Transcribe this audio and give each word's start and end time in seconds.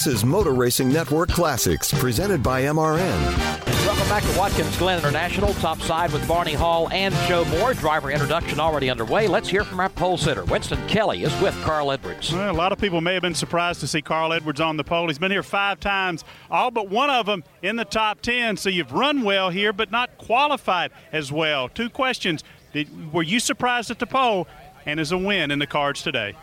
This 0.00 0.14
is 0.14 0.24
Motor 0.24 0.54
Racing 0.54 0.88
Network 0.88 1.28
Classics, 1.28 1.92
presented 1.92 2.42
by 2.42 2.62
MRN. 2.62 3.20
Welcome 3.84 4.08
back 4.08 4.22
to 4.22 4.38
Watkins 4.38 4.74
Glen 4.78 4.96
International, 4.96 5.52
topside 5.52 6.10
with 6.10 6.26
Barney 6.26 6.54
Hall 6.54 6.88
and 6.90 7.14
Joe 7.28 7.44
Moore. 7.44 7.74
Driver 7.74 8.10
introduction 8.10 8.58
already 8.60 8.88
underway. 8.88 9.28
Let's 9.28 9.50
hear 9.50 9.62
from 9.62 9.78
our 9.78 9.90
pole 9.90 10.16
sitter. 10.16 10.42
Winston 10.46 10.78
Kelley 10.88 11.22
is 11.22 11.38
with 11.42 11.54
Carl 11.64 11.92
Edwards. 11.92 12.32
Well, 12.32 12.50
a 12.50 12.56
lot 12.56 12.72
of 12.72 12.78
people 12.78 13.02
may 13.02 13.12
have 13.12 13.20
been 13.20 13.34
surprised 13.34 13.80
to 13.80 13.86
see 13.86 14.00
Carl 14.00 14.32
Edwards 14.32 14.58
on 14.58 14.78
the 14.78 14.84
pole. 14.84 15.08
He's 15.08 15.18
been 15.18 15.30
here 15.30 15.42
five 15.42 15.80
times, 15.80 16.24
all 16.50 16.70
but 16.70 16.88
one 16.88 17.10
of 17.10 17.26
them 17.26 17.44
in 17.60 17.76
the 17.76 17.84
top 17.84 18.22
10. 18.22 18.56
So 18.56 18.70
you've 18.70 18.92
run 18.92 19.20
well 19.20 19.50
here, 19.50 19.74
but 19.74 19.90
not 19.90 20.16
qualified 20.16 20.92
as 21.12 21.30
well. 21.30 21.68
Two 21.68 21.90
questions. 21.90 22.42
Did, 22.72 23.12
were 23.12 23.22
you 23.22 23.38
surprised 23.38 23.90
at 23.90 23.98
the 23.98 24.06
pole? 24.06 24.48
And 24.86 24.98
is 24.98 25.12
a 25.12 25.18
win 25.18 25.50
in 25.50 25.58
the 25.58 25.66
cards 25.66 26.00
today? 26.00 26.36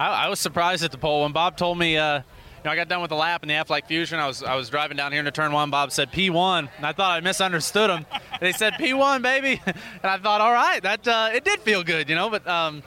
I, 0.00 0.24
I 0.24 0.28
was 0.28 0.40
surprised 0.40 0.82
at 0.82 0.90
the 0.90 0.98
pole 0.98 1.22
when 1.22 1.30
Bob 1.30 1.56
told 1.56 1.78
me. 1.78 1.96
Uh, 1.96 2.22
you 2.22 2.22
know, 2.64 2.70
I 2.70 2.76
got 2.76 2.88
done 2.88 3.00
with 3.00 3.10
the 3.10 3.16
lap 3.16 3.42
in 3.42 3.48
the 3.48 3.54
Aflac 3.54 3.86
Fusion. 3.86 4.18
I 4.18 4.26
was 4.26 4.42
I 4.42 4.54
was 4.54 4.68
driving 4.68 4.96
down 4.96 5.12
here 5.12 5.20
into 5.20 5.30
turn 5.30 5.52
one. 5.52 5.70
Bob 5.70 5.92
said 5.92 6.10
P1, 6.12 6.68
and 6.76 6.86
I 6.86 6.92
thought 6.92 7.12
I 7.12 7.20
misunderstood 7.20 7.90
him. 7.90 8.06
they 8.40 8.52
said 8.52 8.74
P1, 8.74 9.22
baby, 9.22 9.60
and 9.66 9.76
I 10.02 10.18
thought, 10.18 10.40
all 10.40 10.52
right, 10.52 10.82
that 10.82 11.06
uh, 11.06 11.30
it 11.32 11.44
did 11.44 11.60
feel 11.60 11.82
good, 11.82 12.08
you 12.08 12.14
know. 12.14 12.30
But 12.30 12.46
um, 12.46 12.82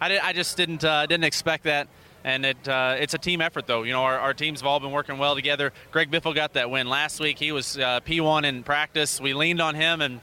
I 0.00 0.08
did, 0.08 0.20
I 0.20 0.32
just 0.32 0.56
didn't 0.56 0.84
uh, 0.84 1.06
didn't 1.06 1.24
expect 1.24 1.64
that. 1.64 1.88
And 2.22 2.44
it 2.44 2.68
uh, 2.68 2.96
it's 2.98 3.14
a 3.14 3.18
team 3.18 3.40
effort, 3.40 3.66
though. 3.66 3.82
You 3.82 3.92
know, 3.92 4.02
our, 4.02 4.18
our, 4.18 4.34
teams 4.34 4.60
have 4.60 4.66
all 4.66 4.78
been 4.78 4.92
working 4.92 5.16
well 5.16 5.34
together. 5.34 5.72
Greg 5.90 6.10
Biffle 6.10 6.34
got 6.34 6.52
that 6.52 6.70
win 6.70 6.86
last 6.86 7.18
week. 7.18 7.38
He 7.38 7.50
was 7.50 7.78
uh, 7.78 8.00
P1 8.00 8.44
in 8.44 8.62
practice. 8.62 9.20
We 9.20 9.32
leaned 9.32 9.62
on 9.62 9.74
him, 9.74 10.02
and 10.02 10.20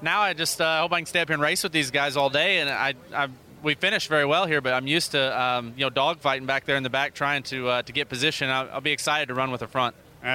now 0.00 0.20
I 0.20 0.34
just 0.34 0.60
uh, 0.60 0.82
hope 0.82 0.92
I 0.92 1.00
can 1.00 1.06
stay 1.06 1.20
up 1.20 1.28
here 1.28 1.34
and 1.34 1.42
race 1.42 1.64
with 1.64 1.72
these 1.72 1.90
guys 1.90 2.16
all 2.16 2.30
day. 2.30 2.60
And 2.60 2.70
I, 2.70 2.94
I 3.12 3.28
we 3.62 3.74
finished 3.74 4.08
very 4.08 4.26
well 4.26 4.46
here, 4.46 4.60
but 4.60 4.74
I'm 4.74 4.86
used 4.86 5.12
to 5.12 5.40
um, 5.40 5.74
you 5.76 5.84
know 5.84 5.90
dogfighting 5.90 6.46
back 6.46 6.64
there 6.64 6.76
in 6.76 6.82
the 6.82 6.90
back, 6.90 7.14
trying 7.14 7.42
to 7.44 7.68
uh, 7.68 7.82
to 7.82 7.92
get 7.92 8.08
position. 8.08 8.50
I'll, 8.50 8.68
I'll, 8.72 8.80
be 8.80 8.92
excited 8.92 9.28
to 9.28 9.34
run 9.34 9.50
with 9.50 9.60
the 9.60 9.68
front. 9.68 9.94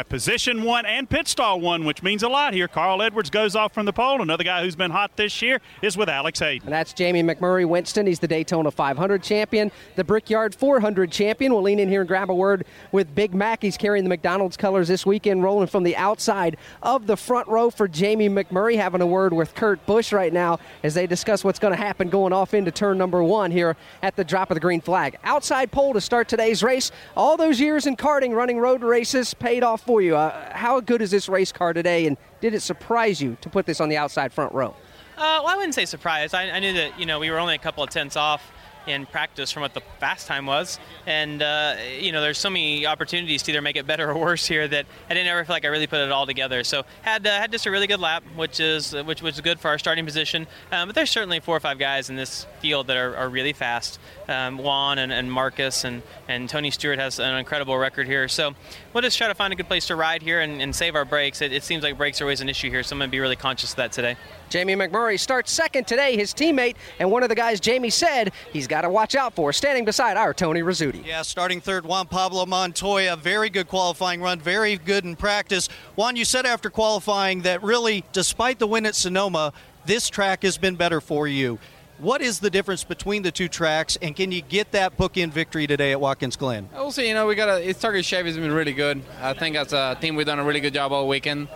Position 0.10 0.64
one 0.64 0.86
and 0.86 1.10
pit 1.10 1.30
stall 1.30 1.62
one, 1.62 1.86
which 1.86 2.04
means 2.04 2.22
a 2.22 2.28
lot 2.28 2.54
here. 2.54 2.68
Carl 2.68 3.02
Edwards 3.02 3.30
goes 3.30 3.56
off 3.56 3.74
from 3.74 3.86
the 3.86 3.94
pole. 3.94 4.22
Another 4.22 4.44
guy 4.44 4.62
who's 4.62 4.76
been 4.76 4.92
hot 4.92 5.16
this 5.16 5.42
year 5.42 5.62
is 5.82 5.96
with 5.96 6.10
Alex 6.10 6.40
Hayden. 6.40 6.68
And 6.68 6.74
that's 6.74 6.92
Jamie 6.92 7.24
McMurray 7.24 7.66
Winston. 7.66 8.06
He's 8.06 8.20
the 8.20 8.28
Daytona 8.28 8.70
500 8.70 9.24
champion, 9.24 9.72
the 9.96 10.04
Brickyard 10.04 10.54
400 10.54 11.10
champion. 11.10 11.54
We'll 11.54 11.62
lean 11.62 11.80
in 11.80 11.88
here 11.88 12.02
and 12.02 12.08
grab 12.08 12.30
a 12.30 12.36
word 12.36 12.66
with 12.92 13.16
Big 13.16 13.34
Mac. 13.34 13.62
He's 13.62 13.78
carrying 13.78 14.04
the 14.04 14.10
McDonald's 14.10 14.58
colors 14.58 14.90
this 14.90 15.06
weekend, 15.06 15.42
rolling 15.42 15.68
from 15.68 15.84
the 15.84 15.96
outside 15.96 16.58
of 16.84 17.08
the 17.08 17.16
front 17.16 17.48
row 17.48 17.70
for 17.70 17.88
Jamie 17.88 18.30
McMurray. 18.30 18.76
Having 18.76 19.02
a 19.02 19.08
word 19.08 19.32
with 19.32 19.56
Kurt 19.56 19.86
Busch 19.86 20.12
right 20.12 20.34
now 20.34 20.60
as 20.84 20.96
they 20.96 21.08
discuss 21.08 21.46
what's 21.46 21.60
going 21.60 21.74
to 21.74 21.82
happen 21.82 22.10
going 22.10 22.34
off 22.34 22.54
into 22.54 22.72
turn 22.72 22.98
number 22.98 23.24
one 23.24 23.52
here 23.52 23.78
at 24.04 24.18
the 24.18 24.26
drop 24.26 24.52
of 24.52 24.56
the 24.56 24.62
green 24.62 24.82
flag. 24.82 25.18
Outside 25.24 25.72
pole 25.72 25.94
to 25.94 26.02
start 26.02 26.28
today's 26.28 26.62
race. 26.62 26.92
All 27.16 27.38
those 27.38 27.60
years 27.60 27.86
in 27.86 27.96
karting, 27.96 28.36
running 28.36 28.60
road 28.60 28.84
races, 28.84 29.34
paid 29.34 29.64
off 29.64 29.77
for 29.78 30.02
you. 30.02 30.16
Uh, 30.16 30.56
how 30.56 30.80
good 30.80 31.02
is 31.02 31.12
this 31.12 31.30
race 31.30 31.52
car 31.52 31.74
today, 31.74 32.08
and 32.08 32.18
did 32.42 32.54
it 32.54 32.62
surprise 32.62 33.22
you 33.22 33.38
to 33.42 33.50
put 33.50 33.66
this 33.66 33.80
on 33.80 33.90
the 33.90 33.98
outside 33.98 34.34
front 34.34 34.54
row? 34.54 34.76
Uh, 35.18 35.42
well, 35.44 35.48
I 35.48 35.56
wouldn't 35.56 35.74
say 35.74 35.86
surprise. 35.86 36.34
I, 36.34 36.50
I, 36.50 36.60
knew 36.60 36.74
that 36.74 37.00
you 37.00 37.08
know 37.08 37.20
we 37.20 37.32
were 37.32 37.40
only 37.40 37.56
a 37.56 37.60
couple 37.60 37.84
of 37.84 37.90
tenths 37.90 38.16
off 38.16 38.52
in 38.88 39.06
practice 39.06 39.52
from 39.52 39.62
what 39.62 39.74
the 39.74 39.82
fast 40.00 40.28
time 40.28 40.46
was. 40.46 40.80
And, 41.06 41.42
uh, 41.42 41.76
you 42.00 42.12
know, 42.12 42.22
there's 42.22 42.38
so 42.38 42.50
many 42.50 42.86
opportunities 42.86 43.44
to 43.44 43.52
either 43.52 43.62
make 43.62 43.76
it 43.76 43.86
better 43.86 44.10
or 44.10 44.18
worse 44.18 44.48
here 44.48 44.68
that 44.68 44.86
I 45.10 45.14
didn't 45.14 45.28
ever 45.28 45.44
feel 45.46 45.56
like 45.56 45.66
I 45.66 45.68
really 45.68 45.88
put 45.88 46.00
it 46.00 46.12
all 46.12 46.26
together. 46.26 46.64
So 46.64 46.84
had 47.02 47.28
uh, 47.28 47.38
had 47.38 47.52
just 47.52 47.66
a 47.66 47.72
really 47.72 47.88
good 47.88 48.00
lap, 48.00 48.24
which 48.36 48.60
is 48.60 48.94
which 48.94 49.22
was 49.22 49.40
good 49.42 49.60
for 49.60 49.68
our 49.68 49.78
starting 49.78 50.06
position. 50.06 50.48
Um, 50.72 50.88
but 50.88 50.96
there's 50.96 51.12
certainly 51.12 51.40
four 51.40 51.56
or 51.56 51.60
five 51.60 51.78
guys 51.78 52.10
in 52.10 52.16
this 52.16 52.48
field 52.60 52.88
that 52.88 52.98
are, 52.98 53.16
are 53.16 53.30
really 53.30 53.54
fast. 53.54 54.00
Um, 54.28 54.58
Juan 54.58 55.00
and, 55.00 55.14
and 55.14 55.32
Marcos 55.32 55.86
and, 55.86 56.04
and 56.28 56.50
Tony 56.50 56.70
Stewart 56.70 57.00
has 57.00 57.20
an 57.20 57.36
incredible 57.36 57.78
record 57.78 58.08
here. 58.08 58.28
So 58.28 58.54
we'll 58.94 59.02
just 59.02 59.18
try 59.18 59.28
to 59.30 59.36
find 59.36 59.54
a 59.54 59.56
good 59.56 59.68
place 59.68 59.88
to 59.88 59.96
ride 59.96 60.22
here 60.22 60.42
and, 60.42 60.62
and 60.62 60.76
save 60.76 60.96
our 60.96 61.06
brakes. 61.06 61.42
It, 61.42 61.54
it 61.54 61.64
seems 61.64 61.84
like 61.84 61.98
brakes 61.98 62.20
are 62.20 62.26
always 62.26 62.42
an 62.42 62.50
issue 62.50 62.70
here, 62.70 62.84
so 62.84 62.94
I'm 62.94 63.00
going 63.00 63.10
to 63.10 63.12
be 63.12 63.22
really 63.22 63.38
conscious 63.38 63.72
of 63.72 63.78
that 63.78 63.94
today. 63.94 64.18
Jamie 64.50 64.76
McMurray 64.76 65.18
starts 65.18 65.52
second 65.52 65.88
today, 65.88 66.18
his 66.18 66.34
teammate, 66.34 66.76
and 67.00 67.10
one 67.10 67.24
of 67.24 67.30
the 67.30 67.36
guys 67.36 67.60
Jamie 67.60 67.90
said 67.90 68.34
he's 68.52 68.68
got 68.68 68.82
to 68.82 68.90
watch 68.90 69.16
out 69.16 69.34
for, 69.34 69.54
standing 69.54 69.86
beside 69.86 70.18
our 70.18 70.34
Tony 70.34 70.62
Rizzuti. 70.62 71.06
Yeah, 71.06 71.22
starting 71.22 71.62
third, 71.62 71.86
Juan 71.86 72.08
Pablo 72.08 72.46
Montoya. 72.46 73.16
Very 73.16 73.50
good 73.50 73.68
qualifying 73.68 74.22
run, 74.22 74.40
very 74.40 74.78
good 74.78 75.06
in 75.06 75.16
practice. 75.16 75.70
Juan, 75.96 76.16
you 76.16 76.26
said 76.26 76.46
after 76.46 76.70
qualifying 76.70 77.44
that 77.44 77.64
really, 77.64 78.04
despite 78.12 78.60
the 78.60 78.68
win 78.68 78.86
at 78.86 78.96
Sonoma, 78.96 79.54
this 79.86 80.10
track 80.10 80.44
has 80.44 80.58
been 80.58 80.76
better 80.76 81.00
for 81.00 81.28
you. 81.28 81.60
What 82.00 82.22
is 82.22 82.40
the 82.40 82.50
difference 82.50 82.84
between 82.84 83.24
the 83.24 83.32
two 83.32 83.48
tracks, 83.48 83.98
and 84.02 84.16
can 84.16 84.32
you 84.32 84.42
get 84.42 84.72
that 84.74 84.98
bookend 84.98 85.32
victory 85.32 85.66
today 85.66 85.92
at 85.92 86.00
Watkins 86.00 86.36
Glen? 86.36 86.70
We'll 86.74 86.92
see. 86.92 87.08
You 87.08 87.16
know, 87.16 87.26
we 87.26 87.34
got 87.34 87.50
a. 87.50 87.68
It's 87.68 87.80
target 87.80 88.06
Chevy 88.06 88.30
has 88.30 88.38
been 88.38 88.52
really 88.52 88.74
good. 88.74 89.02
I 89.20 89.34
think 89.34 89.56
as 89.56 89.74
a 89.74 89.98
team, 90.00 90.16
we've 90.16 90.28
done 90.28 90.40
a 90.40 90.44
really 90.44 90.60
good 90.60 90.74
job 90.74 90.92
all 90.92 91.08
weekend 91.08 91.48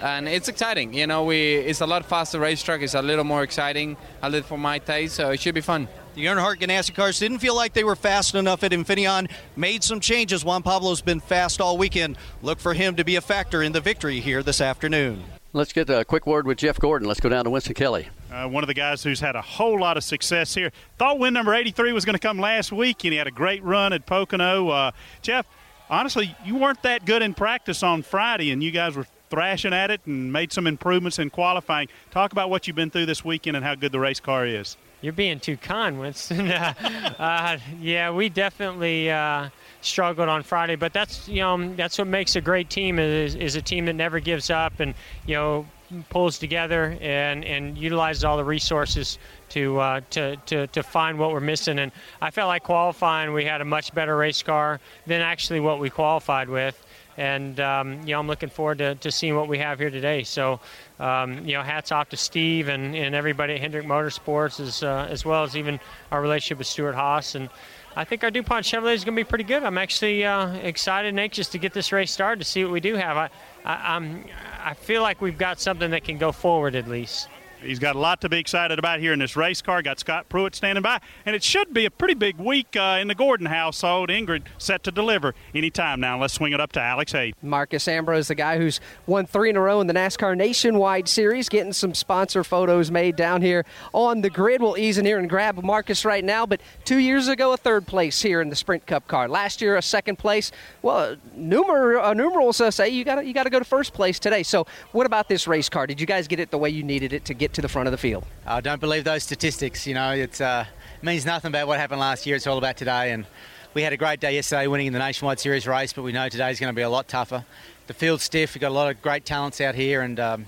and 0.00 0.28
it's 0.28 0.48
exciting. 0.48 0.94
You 0.94 1.06
know, 1.06 1.24
we 1.24 1.54
it's 1.56 1.80
a 1.80 1.86
lot 1.86 2.04
faster 2.04 2.38
racetrack. 2.38 2.82
It's 2.82 2.94
a 2.94 3.02
little 3.02 3.24
more 3.24 3.42
exciting, 3.42 3.96
a 4.22 4.30
little 4.30 4.46
for 4.46 4.58
my 4.58 4.78
taste, 4.78 5.16
so 5.16 5.30
it 5.30 5.40
should 5.40 5.54
be 5.54 5.60
fun. 5.60 5.88
The 6.14 6.26
Earnhardt 6.26 6.60
Ganassi 6.60 6.94
cars 6.94 7.18
didn't 7.18 7.38
feel 7.40 7.54
like 7.54 7.74
they 7.74 7.84
were 7.84 7.96
fast 7.96 8.34
enough 8.34 8.64
at 8.64 8.72
Infineon. 8.72 9.30
Made 9.54 9.84
some 9.84 10.00
changes. 10.00 10.44
Juan 10.44 10.62
Pablo's 10.62 11.02
been 11.02 11.20
fast 11.20 11.60
all 11.60 11.76
weekend. 11.76 12.16
Look 12.42 12.58
for 12.58 12.72
him 12.72 12.96
to 12.96 13.04
be 13.04 13.16
a 13.16 13.20
factor 13.20 13.62
in 13.62 13.72
the 13.72 13.80
victory 13.80 14.20
here 14.20 14.42
this 14.42 14.60
afternoon. 14.60 15.22
Let's 15.52 15.72
get 15.72 15.90
a 15.90 16.04
quick 16.04 16.26
word 16.26 16.46
with 16.46 16.58
Jeff 16.58 16.78
Gordon. 16.78 17.06
Let's 17.06 17.20
go 17.20 17.28
down 17.28 17.44
to 17.44 17.50
Winston 17.50 17.74
Kelley. 17.74 18.08
Uh, 18.30 18.48
one 18.48 18.64
of 18.64 18.68
the 18.68 18.74
guys 18.74 19.02
who's 19.02 19.20
had 19.20 19.36
a 19.36 19.42
whole 19.42 19.78
lot 19.78 19.96
of 19.96 20.04
success 20.04 20.54
here. 20.54 20.72
Thought 20.98 21.18
win 21.18 21.32
number 21.34 21.54
83 21.54 21.92
was 21.92 22.04
going 22.04 22.14
to 22.14 22.20
come 22.20 22.38
last 22.38 22.72
week, 22.72 23.04
and 23.04 23.12
he 23.12 23.18
had 23.18 23.26
a 23.26 23.32
great 23.32 23.62
run 23.62 23.92
at 23.92 24.04
Pocono. 24.04 24.68
Uh, 24.68 24.90
Jeff, 25.22 25.46
honestly, 25.88 26.36
you 26.44 26.56
weren't 26.56 26.82
that 26.82 27.04
good 27.04 27.22
in 27.22 27.34
practice 27.34 27.82
on 27.82 28.02
Friday, 28.02 28.50
and 28.50 28.62
you 28.62 28.70
guys 28.72 28.96
were 28.96 29.06
thrashing 29.30 29.72
at 29.72 29.90
it 29.90 30.00
and 30.06 30.32
made 30.32 30.52
some 30.52 30.66
improvements 30.66 31.18
in 31.18 31.30
qualifying. 31.30 31.88
Talk 32.10 32.32
about 32.32 32.50
what 32.50 32.66
you've 32.66 32.76
been 32.76 32.90
through 32.90 33.06
this 33.06 33.24
weekend 33.24 33.56
and 33.56 33.64
how 33.64 33.74
good 33.74 33.92
the 33.92 34.00
race 34.00 34.20
car 34.20 34.46
is. 34.46 34.76
You're 35.02 35.12
being 35.12 35.40
too 35.40 35.56
kind, 35.56 36.00
Winston. 36.00 36.50
uh, 36.50 36.74
uh, 37.18 37.58
yeah, 37.80 38.10
we 38.10 38.28
definitely 38.28 39.10
uh, 39.10 39.50
struggled 39.82 40.28
on 40.28 40.42
Friday, 40.42 40.76
but 40.76 40.92
that's 40.92 41.28
you 41.28 41.40
know 41.40 41.74
that's 41.74 41.98
what 41.98 42.08
makes 42.08 42.34
a 42.34 42.40
great 42.40 42.70
team 42.70 42.98
is, 42.98 43.34
is 43.34 43.56
a 43.56 43.62
team 43.62 43.86
that 43.86 43.92
never 43.92 44.20
gives 44.20 44.50
up 44.50 44.80
and 44.80 44.94
you 45.26 45.34
know 45.34 45.66
pulls 46.10 46.38
together 46.38 46.96
and, 47.00 47.44
and 47.44 47.78
utilizes 47.78 48.24
all 48.24 48.36
the 48.36 48.44
resources 48.44 49.18
to, 49.50 49.78
uh, 49.78 50.00
to, 50.10 50.36
to, 50.46 50.66
to 50.68 50.82
find 50.82 51.18
what 51.18 51.32
we're 51.32 51.40
missing. 51.40 51.78
And 51.78 51.92
I 52.20 52.30
felt 52.30 52.48
like 52.48 52.62
qualifying, 52.64 53.32
we 53.32 53.44
had 53.44 53.60
a 53.60 53.64
much 53.64 53.94
better 53.94 54.16
race 54.16 54.42
car 54.42 54.80
than 55.06 55.20
actually 55.20 55.60
what 55.60 55.78
we 55.78 55.90
qualified 55.90 56.48
with 56.48 56.82
and 57.16 57.60
um, 57.60 58.00
you 58.00 58.12
know 58.12 58.20
I'm 58.20 58.26
looking 58.26 58.48
forward 58.48 58.78
to, 58.78 58.94
to 58.96 59.10
seeing 59.10 59.36
what 59.36 59.48
we 59.48 59.58
have 59.58 59.78
here 59.78 59.90
today. 59.90 60.22
So 60.22 60.60
um, 60.98 61.46
you 61.46 61.54
know, 61.54 61.62
hats 61.62 61.92
off 61.92 62.08
to 62.10 62.16
Steve 62.16 62.68
and, 62.68 62.94
and 62.94 63.14
everybody 63.14 63.54
at 63.54 63.60
Hendrick 63.60 63.86
Motorsports, 63.86 64.60
as 64.60 64.82
uh, 64.82 65.06
as 65.10 65.24
well 65.24 65.44
as 65.44 65.56
even 65.56 65.80
our 66.10 66.20
relationship 66.20 66.58
with 66.58 66.66
Stewart-Haas. 66.66 67.34
And 67.34 67.48
I 67.96 68.04
think 68.04 68.24
our 68.24 68.30
DuPont 68.30 68.66
Chevrolet 68.66 68.94
is 68.94 69.04
going 69.04 69.16
to 69.16 69.20
be 69.20 69.28
pretty 69.28 69.44
good. 69.44 69.62
I'm 69.62 69.78
actually 69.78 70.24
uh, 70.24 70.52
excited 70.54 71.08
and 71.08 71.20
anxious 71.20 71.48
to 71.48 71.58
get 71.58 71.72
this 71.72 71.92
race 71.92 72.12
started 72.12 72.40
to 72.40 72.44
see 72.44 72.62
what 72.62 72.72
we 72.72 72.80
do 72.80 72.94
have. 72.94 73.16
I, 73.16 73.30
I, 73.64 73.96
I'm, 73.96 74.24
I 74.66 74.74
feel 74.74 75.00
like 75.00 75.20
we've 75.22 75.38
got 75.38 75.60
something 75.60 75.92
that 75.92 76.02
can 76.02 76.18
go 76.18 76.32
forward 76.32 76.74
at 76.74 76.88
least. 76.88 77.28
He's 77.62 77.78
got 77.78 77.96
a 77.96 77.98
lot 77.98 78.20
to 78.20 78.28
be 78.28 78.38
excited 78.38 78.78
about 78.78 79.00
here 79.00 79.12
in 79.12 79.18
this 79.18 79.36
race 79.36 79.62
car. 79.62 79.82
Got 79.82 79.98
Scott 79.98 80.28
Pruett 80.28 80.54
standing 80.54 80.82
by, 80.82 81.00
and 81.24 81.34
it 81.34 81.42
should 81.42 81.72
be 81.72 81.86
a 81.86 81.90
pretty 81.90 82.14
big 82.14 82.36
week 82.38 82.76
uh, 82.76 82.98
in 83.00 83.08
the 83.08 83.14
Gordon 83.14 83.46
household. 83.46 84.08
Ingrid 84.10 84.42
set 84.58 84.82
to 84.84 84.90
deliver 84.90 85.34
anytime 85.54 86.00
now. 86.00 86.20
Let's 86.20 86.34
swing 86.34 86.52
it 86.52 86.60
up 86.60 86.72
to 86.72 86.80
Alex 86.80 87.12
Hayden. 87.12 87.34
Marcos 87.42 87.88
Ambrose, 87.88 88.28
the 88.28 88.34
guy 88.34 88.58
who's 88.58 88.80
won 89.06 89.26
three 89.26 89.50
in 89.50 89.56
a 89.56 89.60
row 89.60 89.80
in 89.80 89.86
the 89.86 89.94
NASCAR 89.94 90.36
Nationwide 90.36 91.08
Series, 91.08 91.48
getting 91.48 91.72
some 91.72 91.94
sponsor 91.94 92.44
photos 92.44 92.90
made 92.90 93.16
down 93.16 93.42
here 93.42 93.64
on 93.92 94.20
the 94.20 94.30
grid. 94.30 94.60
We'll 94.60 94.76
ease 94.76 94.98
in 94.98 95.04
here 95.06 95.18
and 95.18 95.28
grab 95.28 95.62
Marcos 95.62 96.04
right 96.04 96.24
now. 96.24 96.46
But 96.46 96.60
two 96.84 96.98
years 96.98 97.28
ago, 97.28 97.52
a 97.52 97.56
third 97.56 97.86
place 97.86 98.22
here 98.22 98.40
in 98.40 98.50
the 98.50 98.56
Sprint 98.56 98.86
Cup 98.86 99.08
car. 99.08 99.28
Last 99.28 99.60
year, 99.60 99.76
a 99.76 99.82
second 99.82 100.16
place. 100.18 100.52
Well, 100.82 101.16
numer- 101.36 102.02
uh, 102.02 102.14
numerals 102.14 102.60
uh, 102.60 102.70
say 102.70 102.90
you 102.90 103.04
got 103.04 103.26
you 103.26 103.32
got 103.32 103.44
to 103.44 103.50
go 103.50 103.58
to 103.58 103.64
first 103.64 103.92
place 103.92 104.18
today. 104.18 104.42
So, 104.42 104.66
what 104.92 105.06
about 105.06 105.28
this 105.28 105.48
race 105.48 105.68
car? 105.68 105.86
Did 105.86 106.00
you 106.00 106.06
guys 106.06 106.28
get 106.28 106.38
it 106.38 106.50
the 106.50 106.58
way 106.58 106.70
you 106.70 106.82
needed 106.82 107.12
it 107.12 107.24
to 107.24 107.34
get 107.34 107.45
to 107.54 107.62
the 107.62 107.68
front 107.68 107.86
of 107.86 107.92
the 107.92 107.98
field. 107.98 108.24
I 108.46 108.60
don't 108.60 108.80
believe 108.80 109.04
those 109.04 109.22
statistics. 109.22 109.86
You 109.86 109.94
know, 109.94 110.12
it 110.12 110.40
uh, 110.40 110.64
means 111.02 111.26
nothing 111.26 111.48
about 111.48 111.66
what 111.66 111.78
happened 111.78 112.00
last 112.00 112.26
year. 112.26 112.36
It's 112.36 112.46
all 112.46 112.58
about 112.58 112.76
today. 112.76 113.12
And 113.12 113.26
we 113.74 113.82
had 113.82 113.92
a 113.92 113.96
great 113.96 114.20
day 114.20 114.34
yesterday 114.34 114.66
winning 114.66 114.86
in 114.86 114.92
the 114.92 114.98
Nationwide 114.98 115.38
Series 115.38 115.66
race, 115.66 115.92
but 115.92 116.02
we 116.02 116.12
know 116.12 116.28
today's 116.28 116.58
going 116.58 116.72
to 116.72 116.76
be 116.76 116.82
a 116.82 116.88
lot 116.88 117.08
tougher. 117.08 117.44
The 117.86 117.94
field's 117.94 118.22
stiff. 118.22 118.54
We've 118.54 118.60
got 118.60 118.70
a 118.70 118.74
lot 118.74 118.90
of 118.90 119.02
great 119.02 119.24
talents 119.24 119.60
out 119.60 119.74
here, 119.74 120.00
and 120.00 120.18
um, 120.18 120.46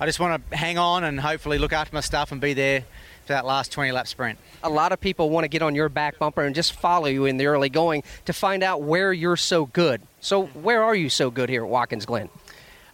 I 0.00 0.06
just 0.06 0.20
want 0.20 0.50
to 0.50 0.56
hang 0.56 0.78
on 0.78 1.04
and 1.04 1.20
hopefully 1.20 1.58
look 1.58 1.72
after 1.72 1.94
my 1.94 2.00
stuff 2.00 2.32
and 2.32 2.40
be 2.40 2.54
there 2.54 2.80
for 3.26 3.32
that 3.32 3.44
last 3.44 3.72
20 3.72 3.92
lap 3.92 4.06
sprint. 4.06 4.38
A 4.62 4.70
lot 4.70 4.92
of 4.92 5.00
people 5.00 5.30
want 5.30 5.44
to 5.44 5.48
get 5.48 5.62
on 5.62 5.74
your 5.74 5.88
back 5.88 6.18
bumper 6.18 6.42
and 6.42 6.54
just 6.54 6.72
follow 6.72 7.06
you 7.06 7.26
in 7.26 7.36
the 7.36 7.46
early 7.46 7.68
going 7.68 8.02
to 8.24 8.32
find 8.32 8.62
out 8.62 8.82
where 8.82 9.12
you're 9.12 9.36
so 9.36 9.66
good. 9.66 10.00
So, 10.20 10.46
where 10.46 10.82
are 10.82 10.94
you 10.94 11.08
so 11.08 11.30
good 11.30 11.48
here 11.48 11.64
at 11.64 11.70
Watkins 11.70 12.06
Glen? 12.06 12.28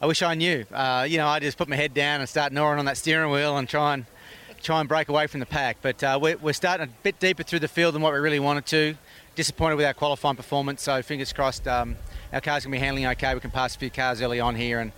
I 0.03 0.07
wish 0.07 0.21
I 0.21 0.35
knew. 0.35 0.67
Uh, 0.73 1.07
you 1.09 1.17
know, 1.17 1.29
I 1.29 1.39
just 1.39 1.57
put 1.57 1.69
my 1.69 1.77
head 1.77 1.95
down 1.95 2.19
and 2.19 2.29
start 2.29 2.53
gnawing 2.53 2.81
on 2.81 2.87
that 2.87 2.97
steering 2.97 3.31
wheel 3.31 3.57
and 3.57 3.69
try 3.69 3.95
and 3.95 4.05
try 4.61 4.81
and 4.81 4.89
break 4.89 5.09
away 5.09 5.29
from 5.29 5.39
the 5.39 5.47
pack. 5.47 5.77
But 5.81 6.03
uh, 6.03 6.19
we're, 6.21 6.37
we're 6.39 6.55
starting 6.55 6.89
a 6.89 6.91
bit 7.05 7.21
deeper 7.21 7.45
through 7.45 7.61
the 7.61 7.69
field 7.69 7.95
than 7.95 8.03
what 8.03 8.13
we 8.13 8.19
really 8.19 8.41
wanted 8.41 8.67
to. 8.67 8.97
Disappointed 9.37 9.77
with 9.77 9.87
our 9.87 9.95
qualifying 9.95 10.35
performance, 10.35 10.83
so 10.83 11.01
fingers 11.03 11.33
crossed 11.33 11.69
um, 11.69 11.95
our 12.33 12.41
car's 12.41 12.65
going 12.65 12.73
to 12.73 12.79
be 12.79 12.85
handling 12.85 13.07
okay. 13.07 13.33
We 13.33 13.39
can 13.39 13.53
pass 13.53 13.77
a 13.77 13.79
few 13.79 13.91
cars 13.91 14.21
early 14.21 14.41
on 14.41 14.57
here 14.57 14.81
and 14.81 14.91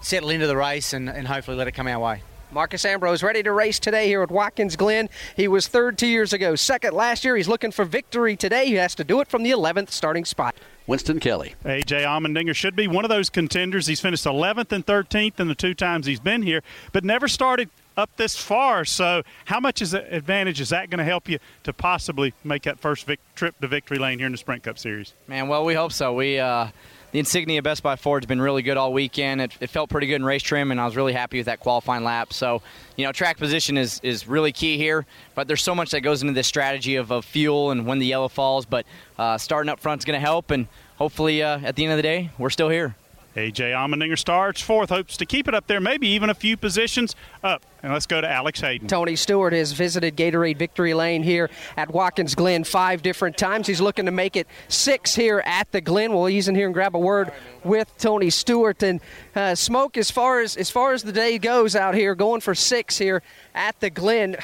settle 0.00 0.28
into 0.30 0.48
the 0.48 0.56
race 0.56 0.92
and, 0.92 1.08
and 1.08 1.28
hopefully 1.28 1.56
let 1.56 1.68
it 1.68 1.72
come 1.72 1.86
our 1.86 2.00
way. 2.00 2.22
Marcos 2.50 2.84
Ambrose 2.84 3.22
ready 3.22 3.44
to 3.44 3.52
race 3.52 3.78
today 3.78 4.08
here 4.08 4.22
at 4.22 4.30
Watkins 4.30 4.74
Glen. 4.74 5.08
He 5.36 5.46
was 5.46 5.68
third 5.68 5.96
two 5.98 6.08
years 6.08 6.32
ago, 6.32 6.56
second 6.56 6.94
last 6.94 7.24
year. 7.24 7.36
He's 7.36 7.46
looking 7.46 7.70
for 7.70 7.84
victory 7.84 8.34
today. 8.34 8.66
He 8.66 8.74
has 8.74 8.96
to 8.96 9.04
do 9.04 9.20
it 9.20 9.28
from 9.28 9.44
the 9.44 9.52
11th 9.52 9.90
starting 9.90 10.24
spot. 10.24 10.56
Winston 10.88 11.20
Kelley. 11.20 11.54
AJ 11.66 12.02
Allmendinger 12.04 12.54
should 12.54 12.74
be 12.74 12.88
one 12.88 13.04
of 13.04 13.10
those 13.10 13.28
contenders. 13.28 13.86
He's 13.86 14.00
finished 14.00 14.24
11th 14.24 14.72
and 14.72 14.84
13th 14.84 15.38
in 15.38 15.46
the 15.46 15.54
two 15.54 15.74
times 15.74 16.06
he's 16.06 16.18
been 16.18 16.42
here, 16.42 16.62
but 16.92 17.04
never 17.04 17.28
started 17.28 17.68
up 17.98 18.08
this 18.16 18.36
far. 18.36 18.86
So, 18.86 19.22
how 19.44 19.60
much 19.60 19.82
is 19.82 19.90
the 19.90 20.10
advantage 20.12 20.62
is 20.62 20.70
that 20.70 20.88
going 20.88 20.98
to 20.98 21.04
help 21.04 21.28
you 21.28 21.40
to 21.64 21.74
possibly 21.74 22.32
make 22.42 22.62
that 22.62 22.80
first 22.80 23.04
vic- 23.06 23.20
trip 23.34 23.60
to 23.60 23.68
victory 23.68 23.98
lane 23.98 24.18
here 24.18 24.26
in 24.26 24.32
the 24.32 24.38
Sprint 24.38 24.62
Cup 24.62 24.78
Series? 24.78 25.12
Man, 25.26 25.46
well, 25.46 25.62
we 25.62 25.74
hope 25.74 25.92
so. 25.92 26.14
We 26.14 26.38
uh, 26.38 26.68
the 27.10 27.18
Insignia 27.18 27.62
Best 27.62 27.82
Buy 27.82 27.96
Ford 27.96 28.22
has 28.22 28.28
been 28.28 28.40
really 28.40 28.62
good 28.62 28.76
all 28.76 28.92
weekend. 28.92 29.40
It, 29.40 29.52
it, 29.60 29.70
felt 29.70 29.88
pretty 29.88 30.06
good 30.06 30.16
in 30.16 30.24
race 30.24 30.42
trim, 30.42 30.70
and 30.70 30.80
I 30.80 30.84
was 30.84 30.94
really 30.94 31.14
happy 31.14 31.38
with 31.38 31.46
that 31.46 31.60
qualifying 31.60 32.04
lap. 32.04 32.32
So, 32.32 32.60
you 32.96 33.04
know, 33.04 33.12
track 33.12 33.38
position 33.38 33.78
is, 33.78 33.98
is 34.02 34.28
really 34.28 34.52
key 34.52 34.76
here, 34.76 35.06
but 35.34 35.48
there's 35.48 35.62
so 35.62 35.74
much 35.74 35.90
that 35.92 36.02
goes 36.02 36.20
into 36.20 36.34
this 36.34 36.46
strategy 36.46 36.96
of, 36.96 37.10
of 37.10 37.24
fuel 37.24 37.70
and 37.70 37.86
when 37.86 37.98
the 37.98 38.06
yellow 38.06 38.28
falls. 38.28 38.66
But 38.66 38.84
uh, 39.18 39.38
starting 39.38 39.70
up 39.70 39.80
front 39.80 40.02
is 40.02 40.04
going 40.04 40.20
to 40.20 40.24
help, 40.24 40.50
and 40.50 40.66
hopefully 40.96 41.42
uh, 41.42 41.60
at 41.60 41.76
the 41.76 41.84
end 41.84 41.92
of 41.92 41.96
the 41.96 42.02
day, 42.02 42.30
we're 42.38 42.50
still 42.50 42.68
here. 42.68 42.94
AJ 43.38 43.72
Allmendinger 43.72 44.18
starts 44.18 44.60
fourth, 44.60 44.90
hopes 44.90 45.16
to 45.18 45.26
keep 45.26 45.46
it 45.46 45.54
up 45.54 45.68
there, 45.68 45.80
maybe 45.80 46.08
even 46.08 46.28
a 46.28 46.34
few 46.34 46.56
positions 46.56 47.14
up. 47.44 47.64
And 47.82 47.92
let's 47.92 48.06
go 48.06 48.20
to 48.20 48.28
Alex 48.28 48.60
Hayden. 48.60 48.88
Tony 48.88 49.14
Stewart 49.14 49.52
has 49.52 49.70
visited 49.70 50.16
Gatorade 50.16 50.58
Victory 50.58 50.94
Lane 50.94 51.22
here 51.22 51.48
at 51.76 51.92
Watkins 51.92 52.34
Glen 52.34 52.64
five 52.64 53.02
different 53.02 53.38
times. 53.38 53.68
He's 53.68 53.80
looking 53.80 54.06
to 54.06 54.10
make 54.10 54.34
it 54.34 54.48
six 54.66 55.14
here 55.14 55.40
at 55.46 55.70
the 55.70 55.80
Glen. 55.80 56.12
We'll 56.12 56.28
ease 56.28 56.48
in 56.48 56.56
here 56.56 56.66
and 56.66 56.74
grab 56.74 56.96
a 56.96 56.98
word 56.98 57.30
with 57.62 57.96
Tony 57.98 58.30
Stewart. 58.30 58.82
And 58.82 59.00
uh, 59.36 59.54
Smoke, 59.54 59.96
as 59.96 60.10
far 60.10 60.40
as 60.40 60.56
as 60.56 60.70
far 60.70 60.92
as 60.92 61.04
the 61.04 61.12
day 61.12 61.38
goes 61.38 61.76
out 61.76 61.94
here, 61.94 62.16
going 62.16 62.40
for 62.40 62.56
six 62.56 62.98
here 62.98 63.22
at 63.54 63.78
the 63.78 63.90
Glen 63.90 64.36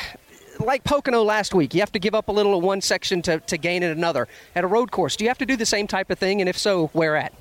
like 0.61 0.85
Pocono 0.85 1.25
last 1.25 1.53
week, 1.53 1.75
you 1.75 1.81
have 1.81 1.93
to 1.93 1.99
give 1.99 2.15
up 2.15 2.29
a 2.29 2.33
little 2.33 2.57
of 2.57 2.63
one 2.63 2.81
section 2.81 3.23
to, 3.23 3.41
to 3.41 3.59
gain 3.59 3.83
in 3.83 3.91
another. 3.91 4.29
At 4.55 4.63
a 4.63 4.69
road 4.69 4.93
course, 4.93 5.17
do 5.17 5.25
you 5.25 5.31
have 5.31 5.39
to 5.39 5.47
do 5.47 5.57
the 5.57 5.67
same 5.67 5.89
type 5.89 6.11
of 6.11 6.19
thing? 6.21 6.41
And 6.41 6.49
if 6.49 6.57
so, 6.57 6.87
where 6.89 7.17
at? 7.17 7.33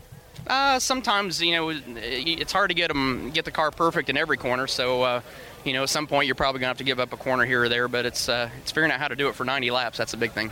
Uh, 0.48 0.80
sometimes 0.80 1.42
you 1.42 1.54
know 1.54 1.70
it's 1.70 2.52
hard 2.52 2.70
to 2.70 2.76
get 2.76 2.90
them 2.90 3.32
get 3.32 3.46
the 3.46 3.52
car 3.52 3.72
perfect 3.72 4.10
in 4.10 4.18
every 4.18 4.38
corner. 4.38 4.68
So 4.68 5.04
uh, 5.04 5.22
you 5.64 5.74
know 5.74 5.84
at 5.84 5.90
some 5.90 6.08
point 6.08 6.28
you're 6.28 6.36
probably 6.36 6.60
gonna 6.60 6.70
have 6.70 6.78
to 6.78 6.84
give 6.84 7.00
up 7.00 7.14
a 7.14 7.18
corner 7.18 7.46
here 7.46 7.64
or 7.64 7.70
there. 7.70 7.88
But 7.88 8.06
it's 8.06 8.30
uh, 8.30 8.50
it's 8.62 8.72
figuring 8.72 8.92
out 8.92 9.00
how 9.00 9.08
to 9.08 9.16
do 9.16 9.30
it 9.30 9.36
for 9.36 9.46
90 9.46 9.72
laps. 9.72 9.98
That's 9.98 10.14
a 10.14 10.18
big 10.18 10.32
thing. 10.32 10.52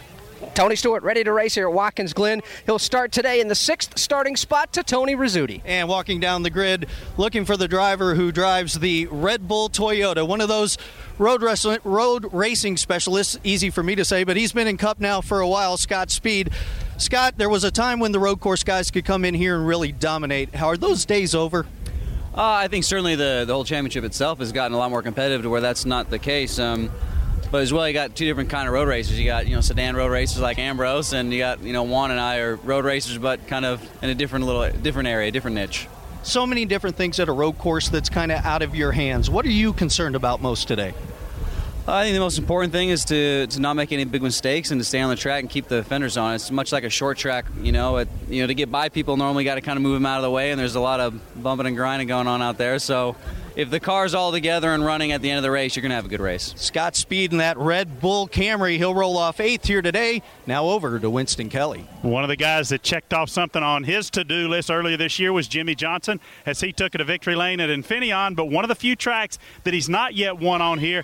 Tony 0.54 0.76
Stewart 0.76 1.04
ready 1.04 1.24
to 1.24 1.32
race 1.32 1.56
here 1.56 1.68
at 1.68 1.74
Watkins 1.74 2.14
Glen. 2.14 2.42
He'll 2.66 2.80
start 2.80 3.12
today 3.12 3.42
in 3.42 3.48
the 3.48 3.56
sixth 3.56 3.98
starting 3.98 4.36
spot 4.36 4.74
to 4.74 4.84
Tony 4.84 5.16
Rizzuti. 5.16 5.62
And 5.66 5.88
walking 5.88 6.20
down 6.20 6.44
the 6.44 6.50
grid, 6.50 6.88
looking 7.18 7.46
for 7.46 7.56
the 7.56 7.68
driver 7.68 8.16
who 8.16 8.32
drives 8.32 8.74
the 8.80 9.08
Red 9.12 9.48
Bull 9.48 9.70
Toyota, 9.70 10.28
one 10.28 10.42
of 10.42 10.48
those 10.48 10.78
road, 11.18 11.42
wrestling, 11.42 11.80
road 11.84 12.28
racing 12.34 12.78
specialists. 12.78 13.38
Easy 13.44 13.70
for 13.70 13.84
me 13.84 13.96
to 13.96 14.04
say, 14.04 14.24
but 14.24 14.36
he's 14.36 14.52
been 14.52 14.68
in 14.68 14.78
Cup 14.78 15.00
now 15.00 15.22
for 15.22 15.40
a 15.40 15.48
while. 15.48 15.78
Scott 15.78 16.12
Speed. 16.12 16.50
Scott, 17.01 17.33
there 17.36 17.50
was 17.50 17.63
a 17.63 17.71
time 17.71 18.00
when 18.00 18.12
the 18.12 18.19
road 18.19 18.39
course 18.39 18.63
guys 18.63 18.92
could 18.92 19.06
come 19.06 19.25
in 19.25 19.33
here 19.33 19.56
and 19.56 19.65
really 19.65 19.92
dominate. 19.92 20.53
How 20.53 20.68
are 20.68 20.77
those 20.77 21.03
days 21.03 21.33
over? 21.33 21.65
Uh, 22.36 22.44
I 22.44 22.68
think 22.68 22.83
certainly 22.83 23.15
the 23.15 23.44
the 23.48 23.53
whole 23.53 23.63
championship 23.63 24.03
itself 24.03 24.38
has 24.38 24.51
gotten 24.51 24.74
a 24.74 24.77
lot 24.77 24.92
more 24.92 25.01
competitive 25.01 25.42
to 25.42 25.50
where 25.50 25.62
that's 25.62 25.83
not 25.83 26.12
the 26.12 26.19
case. 26.19 26.59
Um, 26.59 26.92
but 27.50 27.63
as 27.63 27.74
well, 27.74 27.88
you 27.88 27.94
got 27.95 28.15
two 28.15 28.25
different 28.25 28.51
kind 28.51 28.68
of 28.68 28.74
road 28.75 28.88
racers. 28.88 29.19
You 29.19 29.25
got 29.25 29.48
you 29.48 29.56
know 29.56 29.62
sedan 29.62 29.95
road 29.95 30.12
racers 30.12 30.42
like 30.42 30.59
Ambrose, 30.59 31.13
and 31.13 31.33
you 31.33 31.39
got 31.39 31.63
you 31.63 31.74
know 31.74 31.83
Juan 31.83 32.12
and 32.12 32.19
I 32.19 32.38
are 32.38 32.56
road 32.57 32.86
racers, 32.86 33.18
but 33.18 33.48
kind 33.48 33.65
of 33.65 33.81
in 34.03 34.12
a 34.12 34.15
different 34.15 34.45
little 34.45 34.69
different 34.69 35.07
area, 35.09 35.31
different 35.31 35.56
niche. 35.56 35.88
So 36.21 36.45
many 36.45 36.65
different 36.65 36.98
things 36.98 37.19
at 37.19 37.27
a 37.30 37.33
road 37.33 37.57
course 37.57 37.89
that's 37.89 38.09
kind 38.09 38.31
of 38.31 38.45
out 38.45 38.62
of 38.62 38.75
your 38.75 38.92
hands. 38.92 39.27
What 39.27 39.44
are 39.48 39.51
you 39.51 39.74
concerned 39.74 40.15
about 40.15 40.39
most 40.39 40.68
today? 40.68 40.94
I 41.88 42.04
think 42.04 42.13
the 42.13 42.19
most 42.19 42.38
important 42.38 42.72
thing 42.72 42.89
is 42.89 43.06
to, 43.06 43.48
to 43.48 43.60
not 43.60 43.75
make 43.75 43.92
any 43.92 44.06
big 44.06 44.22
mistakes 44.22 44.69
and 44.69 44.80
to 44.80 44.86
stay 44.86 45.01
on 45.01 45.10
the 45.10 45.16
track 45.16 45.42
and 45.42 45.50
keep 45.50 45.68
the 45.68 45.83
fenders 45.83 46.16
on. 46.16 46.36
It's 46.36 46.51
much 46.51 46.72
like 46.72 46.83
a 46.83 46.92
short 46.92 47.18
track, 47.18 47.45
you 47.63 47.72
know. 47.72 47.98
It, 47.98 48.07
you 48.30 48.42
know, 48.42 48.48
to 48.48 48.54
get 48.54 48.72
by 48.72 48.89
people, 48.89 49.18
normally 49.18 49.44
got 49.44 49.56
to 49.56 49.62
kind 49.62 49.78
of 49.78 49.83
move 49.83 49.95
them 49.95 50.06
out 50.06 50.18
of 50.18 50.24
the 50.24 50.30
way, 50.30 50.51
and 50.51 50.60
there's 50.60 50.75
a 50.75 50.80
lot 50.80 51.00
of 51.00 51.19
bumping 51.42 51.66
and 51.66 51.75
grinding 51.75 52.07
going 52.07 52.28
on 52.28 52.39
out 52.39 52.60
there. 52.60 52.78
So, 52.78 53.16
if 53.56 53.69
the 53.69 53.80
car's 53.80 54.13
all 54.13 54.31
together 54.31 54.69
and 54.74 54.86
running 54.86 55.12
at 55.12 55.22
the 55.22 55.30
end 55.30 55.38
of 55.38 55.44
the 55.44 55.51
race, 55.51 55.75
you're 55.75 55.81
going 55.81 55.89
to 55.89 55.95
have 55.95 56.06
a 56.06 56.10
good 56.10 56.22
race. 56.22 56.54
Scott 56.56 56.95
Speed 56.95 57.31
in 57.31 57.39
that 57.39 57.57
Red 57.57 58.00
Bull 58.00 58.27
Camry. 58.27 58.77
He'll 58.77 58.95
roll 58.95 59.18
off 59.18 59.42
eighth 59.42 59.66
here 59.66 59.81
today. 59.81 60.22
Now 60.45 60.66
over 60.66 61.00
to 61.00 61.10
Winston 61.10 61.50
Kelley. 61.50 61.86
One 62.01 62.24
of 62.24 62.30
the 62.30 62.38
guys 62.38 62.69
that 62.69 62.81
checked 62.81 63.13
off 63.13 63.30
something 63.30 63.62
on 63.62 63.84
his 63.84 64.10
to-do 64.12 64.48
list 64.48 64.72
earlier 64.72 64.95
this 64.95 65.19
year 65.19 65.34
was 65.34 65.50
Jimmie 65.50 65.75
Johnson, 65.75 66.22
as 66.45 66.62
he 66.62 66.72
took 66.72 66.95
it 66.95 67.00
to 67.00 67.04
victory 67.04 67.36
lane 67.36 67.60
at 67.60 67.69
Infineon. 67.69 68.36
But 68.38 68.45
one 68.45 68.63
of 68.63 68.69
the 68.69 68.75
few 68.75 68.95
tracks 68.95 69.38
that 69.63 69.74
he's 69.74 69.89
not 69.89 70.13
yet 70.13 70.39
won 70.39 70.62
on 70.62 70.80
here 70.80 71.04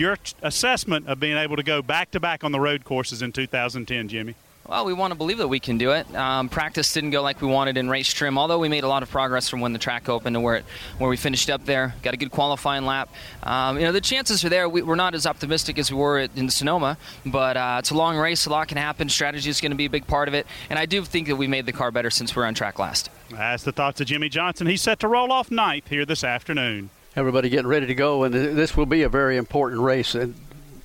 your 0.00 0.16
assessment 0.42 1.06
of 1.06 1.20
being 1.20 1.36
able 1.36 1.56
to 1.56 1.62
go 1.62 1.82
back 1.82 2.10
to 2.12 2.20
back 2.20 2.42
on 2.42 2.52
the 2.52 2.60
road 2.60 2.84
courses 2.84 3.22
in 3.22 3.32
2010, 3.32 4.08
Jimmie? 4.08 4.34
Well, 4.70 4.84
we 4.84 4.92
want 4.92 5.10
to 5.10 5.16
believe 5.16 5.38
that 5.38 5.48
we 5.48 5.58
can 5.58 5.78
do 5.78 5.90
it. 5.90 6.14
Um, 6.14 6.48
practice 6.48 6.92
didn't 6.92 7.10
go 7.10 7.22
like 7.22 7.42
we 7.42 7.48
wanted 7.48 7.76
in 7.76 7.90
race 7.90 8.12
trim, 8.12 8.38
although 8.38 8.60
we 8.60 8.68
made 8.68 8.84
a 8.84 8.88
lot 8.88 9.02
of 9.02 9.10
progress 9.10 9.48
from 9.48 9.60
when 9.60 9.72
the 9.72 9.80
track 9.80 10.08
opened 10.08 10.34
to 10.34 10.40
where 10.40 10.56
it, 10.56 10.64
where 10.98 11.10
we 11.10 11.16
finished 11.16 11.50
up 11.50 11.64
there. 11.64 11.94
Got 12.02 12.14
a 12.14 12.16
good 12.16 12.30
qualifying 12.30 12.86
lap. 12.86 13.08
Um, 13.42 13.78
you 13.78 13.84
know, 13.84 13.90
the 13.90 14.00
chances 14.00 14.44
are 14.44 14.48
there. 14.48 14.68
We, 14.68 14.82
are 14.82 14.94
not 14.94 15.16
as 15.16 15.26
optimistic 15.26 15.76
as 15.76 15.90
we 15.90 15.98
were 15.98 16.20
in 16.20 16.50
Sonoma, 16.50 16.98
but 17.26 17.56
uh, 17.56 17.76
it's 17.80 17.90
a 17.90 17.96
long 17.96 18.16
race. 18.16 18.46
A 18.46 18.50
lot 18.50 18.68
can 18.68 18.76
happen. 18.76 19.08
Strategy 19.08 19.50
is 19.50 19.60
going 19.60 19.72
to 19.72 19.76
be 19.76 19.86
a 19.86 19.90
big 19.90 20.06
part 20.06 20.28
of 20.28 20.34
it, 20.34 20.46
and 20.68 20.78
I 20.78 20.86
do 20.86 21.04
think 21.04 21.26
that 21.26 21.36
we 21.36 21.48
made 21.48 21.66
the 21.66 21.72
car 21.72 21.90
better 21.90 22.10
since 22.10 22.36
we 22.36 22.42
are 22.42 22.46
on 22.46 22.54
track 22.54 22.78
last. 22.78 23.10
That's 23.30 23.64
the 23.64 23.72
thoughts 23.72 24.00
of 24.00 24.06
Jimmie 24.06 24.28
Johnson. 24.28 24.68
He's 24.68 24.82
set 24.82 25.00
to 25.00 25.08
roll 25.08 25.32
off 25.32 25.50
ninth 25.50 25.88
here 25.88 26.06
this 26.06 26.22
afternoon 26.22 26.90
everybody 27.16 27.48
getting 27.48 27.66
ready 27.66 27.86
to 27.86 27.94
go, 27.94 28.24
and 28.24 28.34
this 28.34 28.76
will 28.76 28.86
be 28.86 29.02
a 29.02 29.08
very 29.08 29.36
important 29.36 29.82
race. 29.82 30.14
And 30.14 30.34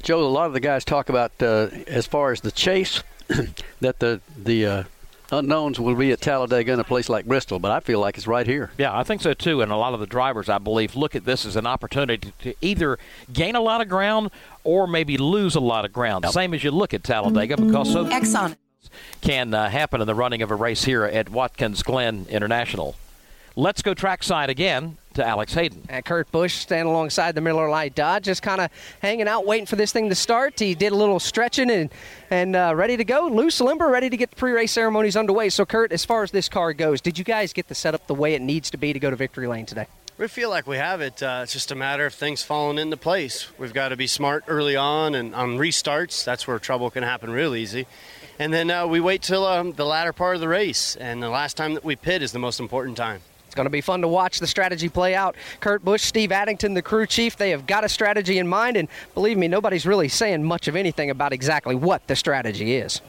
Joe, 0.04 0.20
a 0.20 0.28
lot 0.28 0.48
of 0.48 0.54
the 0.54 0.60
guys 0.60 0.86
talk 0.86 1.10
about 1.10 1.32
uh, 1.42 1.70
as 1.88 2.06
far 2.06 2.32
as 2.32 2.42
the 2.42 2.52
chase 2.52 3.04
that 3.80 4.00
the 4.00 4.22
the 4.38 4.66
uh, 4.66 4.84
unknowns 5.32 5.80
will 5.80 5.96
be 5.96 6.12
at 6.12 6.22
Talladega 6.22 6.72
and 6.72 6.82
a 6.82 6.84
place 6.84 7.10
like 7.10 7.26
Bristol, 7.26 7.60
but 7.60 7.72
I 7.72 7.80
feel 7.80 8.00
like 8.00 8.18
it's 8.18 8.28
right 8.28 8.46
here. 8.46 8.72
Yeah, 8.78 8.98
I 8.98 9.04
think 9.04 9.22
so 9.22 9.34
too. 9.34 9.62
And 9.62 9.72
a 9.72 9.76
lot 9.76 9.94
of 9.94 10.00
the 10.00 10.06
drivers, 10.06 10.50
I 10.50 10.58
believe, 10.58 10.96
look 10.96 11.16
at 11.16 11.26
this 11.26 11.46
as 11.46 11.56
an 11.56 11.66
opportunity 11.66 12.32
to 12.42 12.54
either 12.62 13.00
gain 13.32 13.56
a 13.56 13.62
lot 13.62 13.82
of 13.82 13.90
ground 13.90 14.32
or 14.64 14.88
maybe 14.88 15.18
lose 15.18 15.56
a 15.56 15.60
lot 15.60 15.86
of 15.86 15.94
ground. 15.94 16.24
Yep. 16.26 16.34
Same 16.34 16.54
as 16.54 16.64
you 16.64 16.72
look 16.72 16.94
at 16.94 17.04
Talladega, 17.04 17.58
because 17.58 17.92
so 17.92 18.06
Exxon 18.06 18.56
can 19.22 19.54
uh, 19.54 19.70
happen 19.70 20.02
in 20.02 20.08
the 20.08 20.16
running 20.16 20.42
of 20.42 20.52
a 20.52 20.56
race 20.56 20.84
here 20.84 21.04
at 21.04 21.30
Watkins 21.30 21.84
Glen 21.84 22.26
International. 22.30 22.96
Let's 23.56 23.82
go 23.82 23.94
trackside 23.94 24.50
again 24.50 24.98
to 25.16 25.26
Alex 25.26 25.54
Hayden. 25.54 25.84
And 25.90 26.06
Kurt 26.06 26.32
Busch 26.32 26.54
standing 26.56 26.92
alongside 26.92 27.36
the 27.36 27.42
Miller 27.42 27.70
Lite 27.70 27.96
Dodge, 27.96 28.26
just 28.26 28.42
kind 28.42 28.62
of 28.62 28.70
hanging 29.02 29.28
out, 29.28 29.46
waiting 29.46 29.66
for 29.66 29.76
this 29.76 29.92
thing 29.92 30.10
to 30.10 30.16
start. 30.16 30.60
He 30.60 30.76
did 30.76 30.92
a 30.92 30.96
little 30.96 31.20
stretching 31.20 31.70
and 31.70 31.90
and 32.30 32.56
uh, 32.56 32.74
ready 32.76 32.98
to 32.98 33.04
go, 33.04 33.28
loose 33.28 33.62
limber, 33.62 33.88
ready 33.88 34.10
to 34.10 34.18
get 34.18 34.32
the 34.32 34.36
pre-race 34.36 34.72
ceremonies 34.72 35.16
underway. 35.16 35.50
So, 35.50 35.66
Kurt, 35.66 35.92
as 35.92 36.04
far 36.06 36.24
as 36.24 36.32
this 36.32 36.50
car 36.50 36.74
goes, 36.74 37.02
did 37.02 37.18
you 37.18 37.24
guys 37.24 37.54
get 37.54 37.68
the 37.68 37.76
setup 37.76 38.08
the 38.08 38.16
way 38.16 38.34
it 38.34 38.42
needs 38.42 38.70
to 38.72 38.78
be 38.78 38.94
to 38.94 39.00
go 39.00 39.10
to 39.10 39.16
victory 39.16 39.48
lane 39.48 39.66
today? 39.66 39.88
We 40.18 40.30
feel 40.30 40.50
like 40.50 40.66
we 40.66 40.78
have 40.78 41.02
it. 41.02 41.22
Uh, 41.22 41.42
it's 41.44 41.52
just 41.52 41.72
a 41.72 41.76
matter 41.76 42.06
of 42.06 42.14
things 42.14 42.42
falling 42.42 42.78
into 42.78 42.96
place. 42.96 43.48
We've 43.58 43.74
got 43.74 43.90
to 43.90 43.98
be 43.98 44.08
smart 44.08 44.46
early 44.48 44.78
on, 44.78 45.14
and 45.14 45.36
on 45.36 45.58
restarts, 45.58 46.24
that's 46.24 46.48
where 46.48 46.58
trouble 46.58 46.90
can 46.90 47.04
happen 47.04 47.32
real 47.32 47.54
easy. 47.54 47.86
And 48.40 48.54
then 48.54 48.72
uh, 48.72 48.88
we 48.88 49.02
wait 49.02 49.22
till 49.22 49.46
um, 49.46 49.74
the 49.74 49.86
latter 49.86 50.14
part 50.14 50.36
of 50.36 50.42
the 50.42 50.48
race, 50.48 50.96
and 50.96 51.22
the 51.22 51.30
last 51.30 51.58
time 51.58 51.74
that 51.74 51.84
we 51.84 51.98
pit 51.98 52.22
is 52.22 52.32
the 52.32 52.40
most 52.40 52.62
important 52.62 52.96
time. 52.96 53.22
Going 53.56 53.66
to 53.66 53.70
be 53.72 53.82
fun 53.82 54.02
to 54.02 54.08
watch 54.08 54.40
the 54.40 54.48
strategy 54.48 54.90
play 54.90 55.16
out. 55.16 55.36
Kurt 55.62 55.84
Busch, 55.84 56.04
Steve 56.04 56.32
Addington, 56.32 56.74
the 56.74 56.82
crew 56.82 57.06
chief, 57.06 57.38
they 57.38 57.52
have 57.52 57.66
got 57.66 57.84
a 57.84 57.90
strategy 57.90 58.38
in 58.38 58.48
mind, 58.48 58.78
and 58.78 58.88
believe 59.14 59.38
me, 59.38 59.48
nobody's 59.48 59.86
really 59.86 60.10
saying 60.10 60.44
much 60.44 60.68
of 60.68 60.76
anything 60.76 61.10
about 61.10 61.34
exactly 61.34 61.74
what 61.74 62.06
the 62.08 62.16
strategy 62.16 62.76
is. 62.76 63.02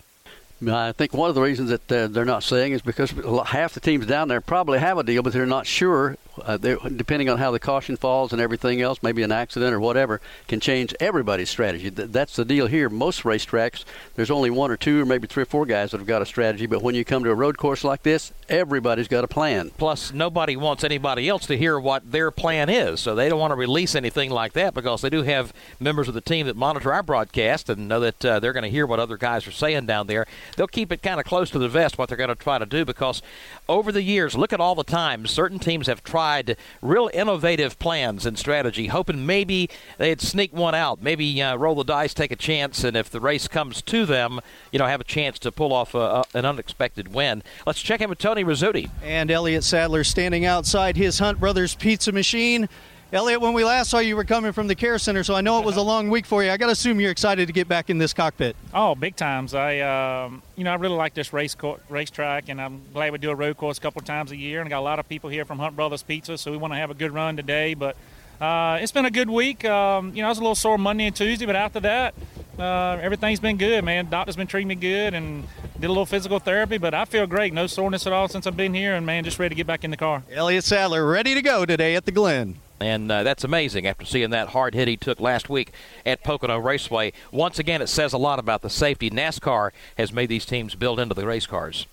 I 0.66 0.92
think 0.92 1.12
one 1.12 1.28
of 1.28 1.34
the 1.34 1.42
reasons 1.42 1.68
that 1.68 1.92
uh, 1.92 2.06
they're 2.06 2.24
not 2.24 2.42
saying 2.42 2.72
is 2.72 2.80
because 2.80 3.12
half 3.46 3.74
the 3.74 3.80
teams 3.80 4.06
down 4.06 4.28
there 4.28 4.40
probably 4.40 4.78
have 4.78 4.96
a 4.96 5.02
deal, 5.02 5.22
but 5.22 5.32
they're 5.32 5.44
not 5.44 5.66
sure. 5.66 6.16
Uh, 6.42 6.56
depending 6.56 7.28
on 7.28 7.38
how 7.38 7.50
the 7.50 7.58
caution 7.58 7.96
falls 7.96 8.32
and 8.32 8.40
everything 8.40 8.80
else, 8.80 9.02
maybe 9.02 9.22
an 9.22 9.32
accident 9.32 9.74
or 9.74 9.80
whatever, 9.80 10.20
can 10.48 10.60
change 10.60 10.94
everybody's 11.00 11.50
strategy. 11.50 11.90
Th- 11.90 12.08
that's 12.10 12.36
the 12.36 12.44
deal 12.44 12.66
here. 12.66 12.88
Most 12.88 13.22
racetracks, 13.22 13.84
there's 14.14 14.30
only 14.30 14.50
one 14.50 14.70
or 14.70 14.76
two 14.76 15.02
or 15.02 15.06
maybe 15.06 15.26
three 15.26 15.42
or 15.42 15.46
four 15.46 15.66
guys 15.66 15.90
that 15.90 15.98
have 15.98 16.06
got 16.06 16.22
a 16.22 16.26
strategy, 16.26 16.66
but 16.66 16.82
when 16.82 16.94
you 16.94 17.04
come 17.04 17.24
to 17.24 17.30
a 17.30 17.34
road 17.34 17.56
course 17.58 17.84
like 17.84 18.02
this, 18.02 18.32
everybody's 18.48 19.08
got 19.08 19.24
a 19.24 19.28
plan. 19.28 19.70
Plus, 19.78 20.12
nobody 20.12 20.56
wants 20.56 20.84
anybody 20.84 21.28
else 21.28 21.46
to 21.46 21.56
hear 21.56 21.78
what 21.78 22.10
their 22.10 22.30
plan 22.30 22.68
is, 22.68 23.00
so 23.00 23.14
they 23.14 23.28
don't 23.28 23.40
want 23.40 23.50
to 23.50 23.56
release 23.56 23.94
anything 23.94 24.30
like 24.30 24.52
that 24.52 24.74
because 24.74 25.02
they 25.02 25.10
do 25.10 25.22
have 25.22 25.52
members 25.80 26.08
of 26.08 26.14
the 26.14 26.20
team 26.20 26.46
that 26.46 26.56
monitor 26.56 26.92
our 26.92 27.02
broadcast 27.02 27.68
and 27.68 27.88
know 27.88 28.00
that 28.00 28.24
uh, 28.24 28.40
they're 28.40 28.52
going 28.52 28.62
to 28.62 28.70
hear 28.70 28.86
what 28.86 29.00
other 29.00 29.16
guys 29.16 29.46
are 29.46 29.52
saying 29.52 29.86
down 29.86 30.06
there. 30.06 30.26
They'll 30.56 30.66
keep 30.66 30.92
it 30.92 31.02
kind 31.02 31.20
of 31.20 31.26
close 31.26 31.50
to 31.50 31.58
the 31.58 31.68
vest 31.68 31.98
what 31.98 32.08
they're 32.08 32.18
going 32.18 32.28
to 32.28 32.34
try 32.34 32.58
to 32.58 32.66
do 32.66 32.84
because 32.84 33.22
over 33.68 33.92
the 33.92 34.02
years, 34.02 34.36
look 34.36 34.52
at 34.52 34.60
all 34.60 34.74
the 34.74 34.84
times 34.84 35.30
certain 35.30 35.58
teams 35.58 35.86
have 35.86 36.02
tried 36.02 36.56
real 36.82 37.10
innovative 37.12 37.78
plans 37.78 38.26
and 38.26 38.38
strategy, 38.38 38.88
hoping 38.88 39.26
maybe 39.26 39.68
they'd 39.98 40.20
sneak 40.20 40.52
one 40.52 40.74
out, 40.74 41.02
maybe 41.02 41.40
uh, 41.42 41.56
roll 41.56 41.74
the 41.74 41.84
dice, 41.84 42.14
take 42.14 42.30
a 42.30 42.36
chance, 42.36 42.84
and 42.84 42.96
if 42.96 43.10
the 43.10 43.20
race 43.20 43.48
comes 43.48 43.82
to 43.82 44.06
them, 44.06 44.40
you 44.72 44.78
know, 44.78 44.86
have 44.86 45.00
a 45.00 45.04
chance 45.04 45.38
to 45.40 45.52
pull 45.52 45.72
off 45.72 45.94
a, 45.94 45.98
a, 45.98 46.24
an 46.34 46.44
unexpected 46.44 47.12
win. 47.12 47.42
Let's 47.66 47.82
check 47.82 48.00
in 48.00 48.08
with 48.08 48.18
Tony 48.18 48.44
Rizzuti. 48.44 48.90
And 49.02 49.30
Elliott 49.30 49.64
Sadler 49.64 50.04
standing 50.04 50.44
outside 50.44 50.96
his 50.96 51.18
Hunt 51.18 51.40
Brothers 51.40 51.74
Pizza 51.74 52.12
Machine. 52.12 52.68
Elliott, 53.12 53.40
when 53.40 53.52
we 53.52 53.62
last 53.62 53.90
saw 53.90 54.00
you 54.00 54.08
you 54.08 54.16
were 54.16 54.24
coming 54.24 54.50
from 54.52 54.66
the 54.66 54.74
care 54.74 54.98
center, 54.98 55.22
so 55.22 55.34
I 55.34 55.40
know 55.40 55.60
it 55.60 55.64
was 55.64 55.76
a 55.76 55.82
long 55.82 56.10
week 56.10 56.26
for 56.26 56.42
you. 56.42 56.50
I 56.50 56.56
got 56.56 56.66
to 56.66 56.72
assume 56.72 57.00
you're 57.00 57.12
excited 57.12 57.46
to 57.46 57.52
get 57.52 57.68
back 57.68 57.88
in 57.88 57.98
this 57.98 58.12
cockpit. 58.12 58.56
Oh, 58.74 58.96
big 58.96 59.14
times! 59.14 59.54
I, 59.54 59.78
um, 59.80 60.42
you 60.56 60.64
know, 60.64 60.72
I 60.72 60.74
really 60.74 60.96
like 60.96 61.14
this 61.14 61.32
race 61.32 61.54
co- 61.54 61.78
racetrack, 61.88 62.48
and 62.48 62.60
I'm 62.60 62.82
glad 62.92 63.12
we 63.12 63.18
do 63.18 63.30
a 63.30 63.34
road 63.34 63.56
course 63.56 63.78
a 63.78 63.80
couple 63.80 64.00
times 64.00 64.32
a 64.32 64.36
year. 64.36 64.60
And 64.60 64.66
I 64.66 64.70
got 64.70 64.80
a 64.80 64.80
lot 64.80 64.98
of 64.98 65.08
people 65.08 65.30
here 65.30 65.44
from 65.44 65.60
Hunt 65.60 65.76
Brothers 65.76 66.02
Pizza, 66.02 66.36
so 66.36 66.50
we 66.50 66.56
want 66.56 66.72
to 66.72 66.78
have 66.78 66.90
a 66.90 66.94
good 66.94 67.12
run 67.12 67.36
today. 67.36 67.74
But 67.74 67.96
uh, 68.40 68.78
it's 68.80 68.90
been 68.90 69.04
a 69.04 69.10
good 69.10 69.30
week. 69.30 69.64
Um, 69.64 70.14
you 70.14 70.22
know, 70.22 70.26
I 70.26 70.30
was 70.30 70.38
a 70.38 70.42
little 70.42 70.56
sore 70.56 70.76
Monday 70.76 71.06
and 71.06 71.14
Tuesday, 71.14 71.46
but 71.46 71.54
after 71.56 71.78
that, 71.80 72.14
uh, 72.58 72.98
everything's 73.00 73.40
been 73.40 73.56
good, 73.56 73.84
man. 73.84 74.10
Doctor's 74.10 74.36
been 74.36 74.48
treating 74.48 74.68
me 74.68 74.74
good, 74.74 75.14
and 75.14 75.46
did 75.78 75.86
a 75.86 75.88
little 75.88 76.06
physical 76.06 76.40
therapy, 76.40 76.78
but 76.78 76.92
I 76.92 77.04
feel 77.04 77.28
great. 77.28 77.52
No 77.52 77.68
soreness 77.68 78.04
at 78.06 78.12
all 78.12 78.26
since 78.26 78.48
I've 78.48 78.56
been 78.56 78.74
here, 78.74 78.96
and 78.96 79.06
man, 79.06 79.22
just 79.22 79.38
ready 79.38 79.54
to 79.54 79.56
get 79.56 79.66
back 79.68 79.84
in 79.84 79.92
the 79.92 79.96
car. 79.96 80.24
Elliott 80.32 80.64
Sadler 80.64 81.06
ready 81.06 81.34
to 81.34 81.42
go 81.42 81.64
today 81.64 81.94
at 81.94 82.04
the 82.04 82.12
Glen. 82.12 82.56
And 82.80 83.10
uh, 83.10 83.22
that's 83.22 83.44
amazing 83.44 83.86
after 83.86 84.04
seeing 84.04 84.30
that 84.30 84.48
hard 84.48 84.74
hit 84.74 84.88
he 84.88 84.96
took 84.96 85.20
last 85.20 85.48
week 85.48 85.72
at 86.04 86.22
Pocono 86.22 86.58
Raceway. 86.58 87.12
Once 87.32 87.58
again, 87.58 87.80
it 87.80 87.88
says 87.88 88.12
a 88.12 88.18
lot 88.18 88.38
about 88.38 88.62
the 88.62 88.70
safety 88.70 89.10
NASCAR 89.10 89.70
has 89.96 90.12
made 90.12 90.28
these 90.28 90.44
teams 90.44 90.74
build 90.74 91.00
into 91.00 91.14
the 91.14 91.26
race 91.26 91.46
cars. 91.46 91.86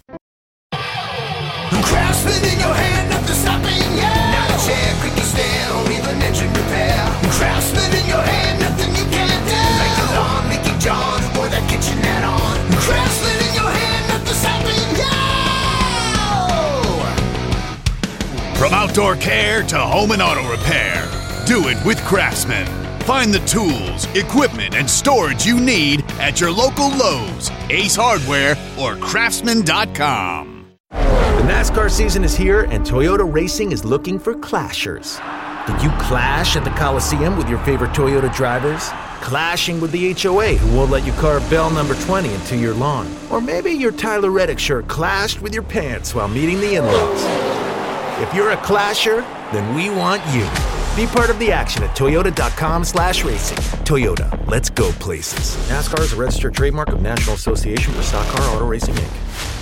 Craftsman 0.72 2.52
in 2.52 2.60
your 2.60 2.74
hand, 2.74 3.04
John, 10.84 11.13
outdoor 18.94 19.16
care 19.16 19.64
to 19.64 19.76
home 19.76 20.12
and 20.12 20.22
auto 20.22 20.48
repair, 20.52 21.10
do 21.48 21.68
it 21.68 21.84
with 21.84 22.00
Craftsman. 22.06 22.68
Find 23.02 23.34
the 23.34 23.40
tools, 23.40 24.06
equipment, 24.16 24.76
and 24.76 24.88
storage 24.88 25.48
you 25.48 25.60
need 25.60 26.04
at 26.20 26.40
your 26.40 26.52
local 26.52 26.96
Lowe's, 26.96 27.50
Ace 27.72 27.96
Hardware, 27.96 28.56
or 28.78 28.96
Craftsman.com. 28.98 30.68
The 30.92 31.50
NASCAR 31.50 31.90
season 31.90 32.24
is 32.24 32.36
here, 32.36 32.66
and 32.66 32.86
Toyota 32.86 33.26
Racing 33.34 33.72
is 33.72 33.84
looking 33.84 34.20
for 34.20 34.36
clashers. 34.36 35.18
Did 35.66 35.82
you 35.82 35.90
clash 35.98 36.56
at 36.56 36.64
the 36.64 36.70
Coliseum 36.70 37.36
with 37.36 37.50
your 37.50 37.60
favorite 37.66 37.94
Toyota 37.94 38.32
drivers? 38.36 38.90
Clashing 39.22 39.82
with 39.82 39.92
the 39.92 40.14
HOA 40.14 40.54
who 40.54 40.78
won't 40.78 40.92
let 40.92 41.04
you 41.04 41.14
carve 41.14 41.50
bell 41.50 41.72
number 41.72 41.96
20 41.96 42.32
into 42.32 42.58
your 42.58 42.76
lawn? 42.76 43.12
Or 43.32 43.42
maybe 43.42 43.72
your 43.72 43.92
Tyler 43.92 44.30
Reddick 44.30 44.60
shirt 44.60 44.88
clashed 44.88 45.42
with 45.42 45.52
your 45.52 45.64
pants 45.64 46.14
while 46.14 46.28
meeting 46.28 46.60
the 46.60 46.76
in 46.76 46.86
laws? 46.86 47.73
If 48.22 48.34
you're 48.34 48.52
a 48.52 48.58
clasher, 48.58 49.22
then 49.52 49.76
we 49.76 49.90
want 49.90 50.22
you. 50.34 50.48
Be 50.96 51.12
part 51.12 51.30
of 51.32 51.40
the 51.40 51.52
action 51.52 51.84
at 51.84 51.96
toyota.com 51.96 52.84
slash 52.84 53.24
racing. 53.24 53.58
Toyota, 53.84 54.48
let's 54.48 54.70
go 54.70 54.92
places. 54.94 55.56
NASCAR 55.70 56.02
is 56.02 56.14
a 56.14 56.16
registered 56.16 56.54
trademark 56.54 56.90
of 56.90 57.02
National 57.02 57.36
Association 57.36 57.92
for 57.94 58.04
Stock 58.04 58.28
Car 58.28 58.56
Auto 58.56 58.68
Racing, 58.68 58.94
Inc. 58.96 59.53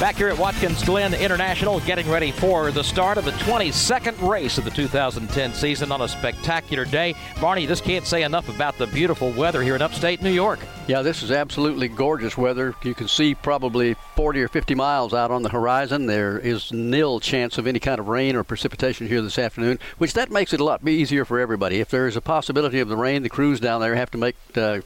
Back 0.00 0.14
here 0.14 0.28
at 0.28 0.38
Watkins 0.38 0.84
Glen 0.84 1.12
International, 1.12 1.80
getting 1.80 2.08
ready 2.08 2.30
for 2.30 2.70
the 2.70 2.84
start 2.84 3.18
of 3.18 3.24
the 3.24 3.32
22nd 3.32 4.28
race 4.28 4.56
of 4.56 4.62
the 4.62 4.70
2010 4.70 5.52
season 5.52 5.90
on 5.90 6.02
a 6.02 6.06
spectacular 6.06 6.84
day. 6.84 7.16
Barney, 7.40 7.66
this 7.66 7.80
can't 7.80 8.06
say 8.06 8.22
enough 8.22 8.48
about 8.48 8.78
the 8.78 8.86
beautiful 8.86 9.32
weather 9.32 9.60
here 9.60 9.74
in 9.74 9.82
upstate 9.82 10.22
New 10.22 10.30
York. 10.30 10.60
Yeah, 10.86 11.02
this 11.02 11.24
is 11.24 11.32
absolutely 11.32 11.88
gorgeous 11.88 12.38
weather. 12.38 12.76
You 12.84 12.94
can 12.94 13.08
see 13.08 13.34
probably 13.34 13.94
40 14.14 14.40
or 14.40 14.46
50 14.46 14.76
miles 14.76 15.14
out 15.14 15.32
on 15.32 15.42
the 15.42 15.48
horizon. 15.48 16.06
There 16.06 16.38
is 16.38 16.70
nil 16.70 17.18
chance 17.18 17.58
of 17.58 17.66
any 17.66 17.80
kind 17.80 17.98
of 17.98 18.06
rain 18.06 18.36
or 18.36 18.44
precipitation 18.44 19.08
here 19.08 19.20
this 19.20 19.36
afternoon, 19.36 19.80
which 19.98 20.12
that 20.12 20.30
makes 20.30 20.52
it 20.52 20.60
a 20.60 20.64
lot 20.64 20.86
easier 20.86 21.24
for 21.24 21.40
everybody. 21.40 21.80
If 21.80 21.90
there 21.90 22.06
is 22.06 22.14
a 22.14 22.20
possibility 22.20 22.78
of 22.78 22.88
the 22.88 22.96
rain, 22.96 23.24
the 23.24 23.28
crews 23.28 23.58
down 23.58 23.80
there 23.80 23.96
have 23.96 24.12
to 24.12 24.18
make 24.18 24.36
uh, 24.54 24.82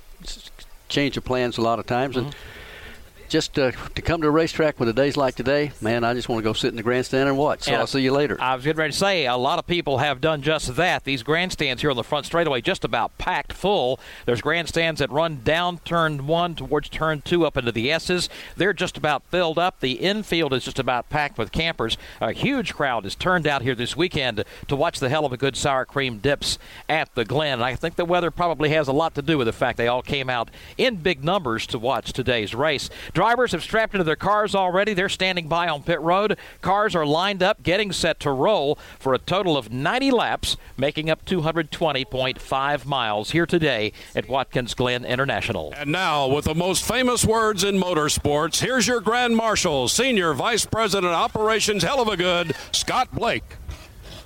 change 0.88 1.18
of 1.18 1.24
plans 1.26 1.58
a 1.58 1.62
lot 1.62 1.78
of 1.78 1.84
times. 1.84 2.16
Mm-hmm. 2.16 2.28
And 2.28 2.36
just 3.32 3.58
uh, 3.58 3.72
to 3.94 4.02
come 4.02 4.20
to 4.20 4.28
a 4.28 4.30
racetrack 4.30 4.78
with 4.78 4.90
a 4.90 4.92
days 4.92 5.16
like 5.16 5.34
today, 5.34 5.72
man, 5.80 6.04
I 6.04 6.12
just 6.12 6.28
want 6.28 6.40
to 6.40 6.44
go 6.44 6.52
sit 6.52 6.68
in 6.68 6.76
the 6.76 6.82
grandstand 6.82 7.30
and 7.30 7.38
watch. 7.38 7.62
So 7.62 7.72
And 7.72 7.80
I'll 7.80 7.86
see 7.86 8.02
you 8.02 8.12
later. 8.12 8.36
I 8.38 8.54
was 8.54 8.62
getting 8.62 8.78
ready 8.78 8.92
to 8.92 8.98
say, 8.98 9.26
a 9.26 9.36
lot 9.36 9.58
of 9.58 9.66
people 9.66 9.98
have 9.98 10.20
done 10.20 10.42
just 10.42 10.76
that. 10.76 11.04
These 11.04 11.22
grandstands 11.22 11.80
here 11.80 11.90
on 11.90 11.96
the 11.96 12.04
front 12.04 12.26
straightaway 12.26 12.60
just 12.60 12.84
about 12.84 13.16
packed 13.16 13.54
full. 13.54 13.98
There's 14.26 14.42
grandstands 14.42 14.98
that 15.00 15.10
run 15.10 15.40
down 15.42 15.78
turn 15.78 16.26
one 16.26 16.54
towards 16.54 16.90
turn 16.90 17.22
two 17.22 17.46
up 17.46 17.56
into 17.56 17.72
the 17.72 17.90
S's. 17.90 18.28
They're 18.56 18.74
just 18.74 18.98
about 18.98 19.22
filled 19.30 19.58
up. 19.58 19.80
The 19.80 19.92
infield 19.92 20.52
is 20.52 20.64
just 20.64 20.78
about 20.78 21.08
packed 21.08 21.38
with 21.38 21.52
campers. 21.52 21.96
A 22.20 22.32
huge 22.32 22.74
crowd 22.74 23.06
is 23.06 23.14
turned 23.14 23.46
out 23.46 23.62
here 23.62 23.74
this 23.74 23.96
weekend 23.96 24.44
to 24.68 24.76
watch 24.76 25.00
the 25.00 25.08
Heluva 25.08 25.38
Good 25.38 25.56
sour 25.56 25.86
cream 25.86 26.18
dips 26.18 26.58
at 26.86 27.14
the 27.14 27.24
Glen. 27.24 27.54
And 27.54 27.64
I 27.64 27.76
think 27.76 27.96
the 27.96 28.04
weather 28.04 28.30
probably 28.30 28.68
has 28.70 28.88
a 28.88 28.92
lot 28.92 29.14
to 29.14 29.22
do 29.22 29.38
with 29.38 29.46
the 29.46 29.52
fact 29.54 29.78
they 29.78 29.88
all 29.88 30.02
came 30.02 30.28
out 30.28 30.50
in 30.76 30.96
big 30.96 31.24
numbers 31.24 31.66
to 31.68 31.78
watch 31.78 32.12
today's 32.12 32.54
race. 32.54 32.90
Drivers 33.22 33.52
have 33.52 33.62
strapped 33.62 33.94
into 33.94 34.02
their 34.02 34.16
cars 34.16 34.52
already. 34.52 34.94
They're 34.94 35.08
standing 35.08 35.46
by 35.46 35.68
on 35.68 35.84
pit 35.84 36.00
road. 36.00 36.36
Cars 36.60 36.96
are 36.96 37.06
lined 37.06 37.40
up, 37.40 37.62
getting 37.62 37.92
set 37.92 38.18
to 38.18 38.32
roll 38.32 38.80
for 38.98 39.14
a 39.14 39.18
total 39.18 39.56
of 39.56 39.70
90 39.70 40.10
laps, 40.10 40.56
making 40.76 41.08
up 41.08 41.24
220.5 41.24 42.84
miles 42.84 43.30
here 43.30 43.46
today 43.46 43.92
at 44.16 44.28
Watkins 44.28 44.74
Glen 44.74 45.04
International. 45.04 45.72
And 45.76 45.92
now, 45.92 46.26
with 46.26 46.46
the 46.46 46.54
most 46.56 46.84
famous 46.84 47.24
words 47.24 47.62
in 47.62 47.76
motorsports, 47.76 48.60
here's 48.60 48.88
your 48.88 49.00
Grand 49.00 49.36
Marshal, 49.36 49.86
Senior 49.86 50.34
Vice 50.34 50.66
President 50.66 51.12
Operations 51.12 51.84
Heluva 51.84 52.18
Good, 52.18 52.56
Scott 52.72 53.12
Blake. 53.12 53.44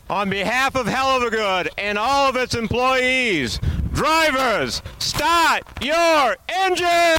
On 0.09 0.31
behalf 0.31 0.75
of 0.75 0.87
Heluva 0.87 1.31
Good 1.31 1.69
and 1.76 1.99
all 1.99 2.31
of 2.31 2.37
its 2.37 2.55
employees, 2.55 3.61
drivers, 3.93 4.81
start 4.99 5.65
your 5.83 6.38
engine! 6.49 7.19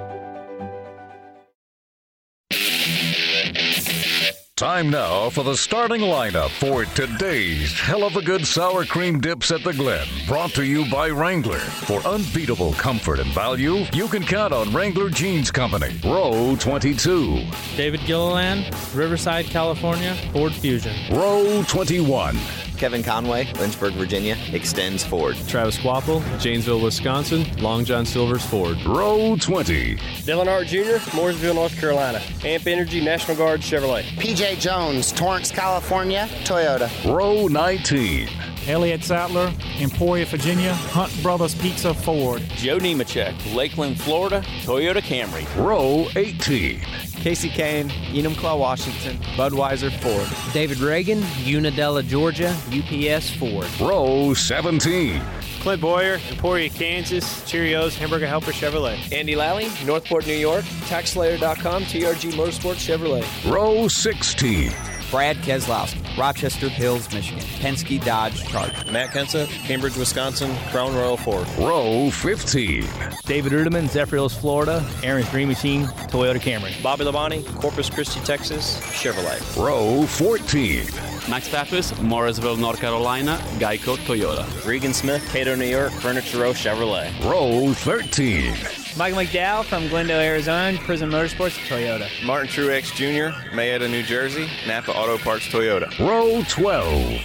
Time 4.57 4.91
now 4.91 5.29
for 5.31 5.43
the 5.43 5.55
starting 5.55 6.01
lineup 6.01 6.49
for 6.59 6.85
today's 6.93 7.73
Heluva 7.73 8.23
Good 8.23 8.45
Sour 8.45 8.85
Cream 8.85 9.19
Dips 9.19 9.49
at 9.49 9.63
the 9.63 9.73
Glen. 9.73 10.05
Brought 10.27 10.51
to 10.51 10.63
you 10.63 10.87
by 10.91 11.09
Wrangler. 11.09 11.57
For 11.57 11.99
unbeatable 12.05 12.73
comfort 12.73 13.17
and 13.19 13.31
value, 13.31 13.85
you 13.91 14.07
can 14.07 14.21
count 14.21 14.53
on 14.53 14.71
Wrangler 14.71 15.09
Jeans 15.09 15.49
Company. 15.49 15.99
Row 16.03 16.55
22. 16.59 17.43
David 17.75 18.01
Gilliland, 18.01 18.69
Riverside, 18.93 19.45
California, 19.45 20.13
Ford 20.31 20.53
Fusion. 20.53 20.95
Row 21.11 21.63
21. 21.67 22.37
Kevin 22.81 23.03
Conway, 23.03 23.45
Lynchburg, 23.59 23.93
Virginia, 23.93 24.35
ExtenZe 24.35 25.05
Ford. 25.05 25.35
Travis 25.47 25.77
Kvapil, 25.77 26.23
Janesville, 26.39 26.81
Wisconsin, 26.81 27.45
Long 27.57 27.85
John 27.85 28.07
Silver's 28.07 28.43
Ford. 28.43 28.75
Row 28.83 29.35
20. 29.35 29.99
Dale 30.25 30.43
Earnhardt 30.43 30.65
Jr., 30.65 30.97
Mooresville, 31.11 31.53
North 31.53 31.79
Carolina. 31.79 32.19
Amp 32.43 32.65
Energy, 32.65 32.99
National 32.99 33.37
Guard, 33.37 33.61
Chevrolet. 33.61 34.01
PJ 34.17 34.59
Jones, 34.59 35.11
Torrance, 35.11 35.51
California, 35.51 36.27
Toyota. 36.43 36.89
Row 37.15 37.47
19. 37.47 38.50
Elliott 38.67 39.03
Sadler, 39.03 39.53
Emporia, 39.79 40.25
Virginia, 40.25 40.73
Hunt 40.73 41.11
Brothers 41.23 41.55
Pizza, 41.55 41.93
Ford. 41.93 42.41
Joe 42.55 42.77
Nemechek, 42.77 43.55
Lakeland, 43.55 43.99
Florida, 43.99 44.41
Toyota 44.63 45.01
Camry. 45.01 45.45
Row 45.55 46.07
18. 46.15 46.79
Kasey 47.21 47.49
Kahne, 47.51 47.89
Enumclaw, 48.13 48.57
Washington, 48.57 49.17
Budweiser, 49.35 49.91
Ford. 49.99 50.53
David 50.53 50.77
Ragan, 50.77 51.23
Unadilla, 51.45 52.03
Georgia, 52.03 52.55
UPS, 52.71 53.29
Ford. 53.31 53.67
Row 53.79 54.33
17. 54.33 55.21
Clint 55.61 55.79
Bowyer, 55.79 56.19
Emporia, 56.31 56.69
Kansas, 56.69 57.23
Cheerios, 57.41 57.95
Hamburger 57.95 58.25
Helper, 58.25 58.51
Chevrolet. 58.51 58.97
Andy 59.11 59.35
Lally, 59.35 59.69
Northport, 59.85 60.25
New 60.25 60.33
York, 60.33 60.65
TaxSlayer.com, 60.89 61.83
TRG 61.83 62.31
Motorsports, 62.31 62.81
Chevrolet. 62.81 63.51
Row 63.51 63.87
16. 63.87 64.71
Brad 65.11 65.35
Keselowski, 65.37 66.17
Rochester 66.17 66.69
Hills, 66.69 67.13
Michigan, 67.13 67.43
Penske 67.59 68.03
Dodge 68.03 68.47
Charger. 68.47 68.91
Matt 68.91 69.09
Kenseth, 69.09 69.49
Cambridge, 69.65 69.97
Wisconsin, 69.97 70.55
Crown 70.69 70.95
Royal 70.95 71.17
Ford. 71.17 71.45
Row 71.57 72.09
15. 72.09 72.87
David 73.25 73.51
Reutimann, 73.51 73.89
Zephyr 73.89 74.15
Hills, 74.15 74.33
Florida, 74.33 74.83
Aaron's 75.03 75.29
Dream 75.29 75.49
Machine, 75.49 75.83
Toyota 76.07 76.39
Camry. 76.39 76.81
Bobby 76.81 77.03
Labonte, 77.03 77.45
Corpus 77.59 77.89
Christi, 77.89 78.21
Texas, 78.21 78.79
Chevrolet. 78.79 79.39
Row 79.61 80.05
14. 80.05 80.85
Max 81.29 81.49
Papis, 81.49 81.99
Morrisville, 81.99 82.55
North 82.55 82.79
Carolina, 82.79 83.37
Geico, 83.59 83.97
Toyota. 83.97 84.45
Regan 84.65 84.93
Smith, 84.93 85.27
Cato, 85.33 85.55
New 85.55 85.65
York, 85.65 85.91
Furniture 85.91 86.39
Row, 86.39 86.53
Chevrolet. 86.53 87.11
Row 87.23 87.73
13. 87.73 88.80
Michael 88.97 89.19
McDowell 89.19 89.63
from 89.63 89.87
Glendale, 89.87 90.19
Arizona, 90.19 90.77
Prism 90.79 91.09
Motorsports, 91.09 91.57
Toyota. 91.67 92.07
Martin 92.25 92.49
Truex 92.49 92.93
Jr., 92.93 93.33
Mayetta, 93.55 93.89
New 93.89 94.03
Jersey, 94.03 94.49
Napa 94.67 94.91
Auto 94.91 95.17
Parts, 95.17 95.47
Toyota. 95.47 95.89
Row 95.99 96.43
12. 96.49 97.21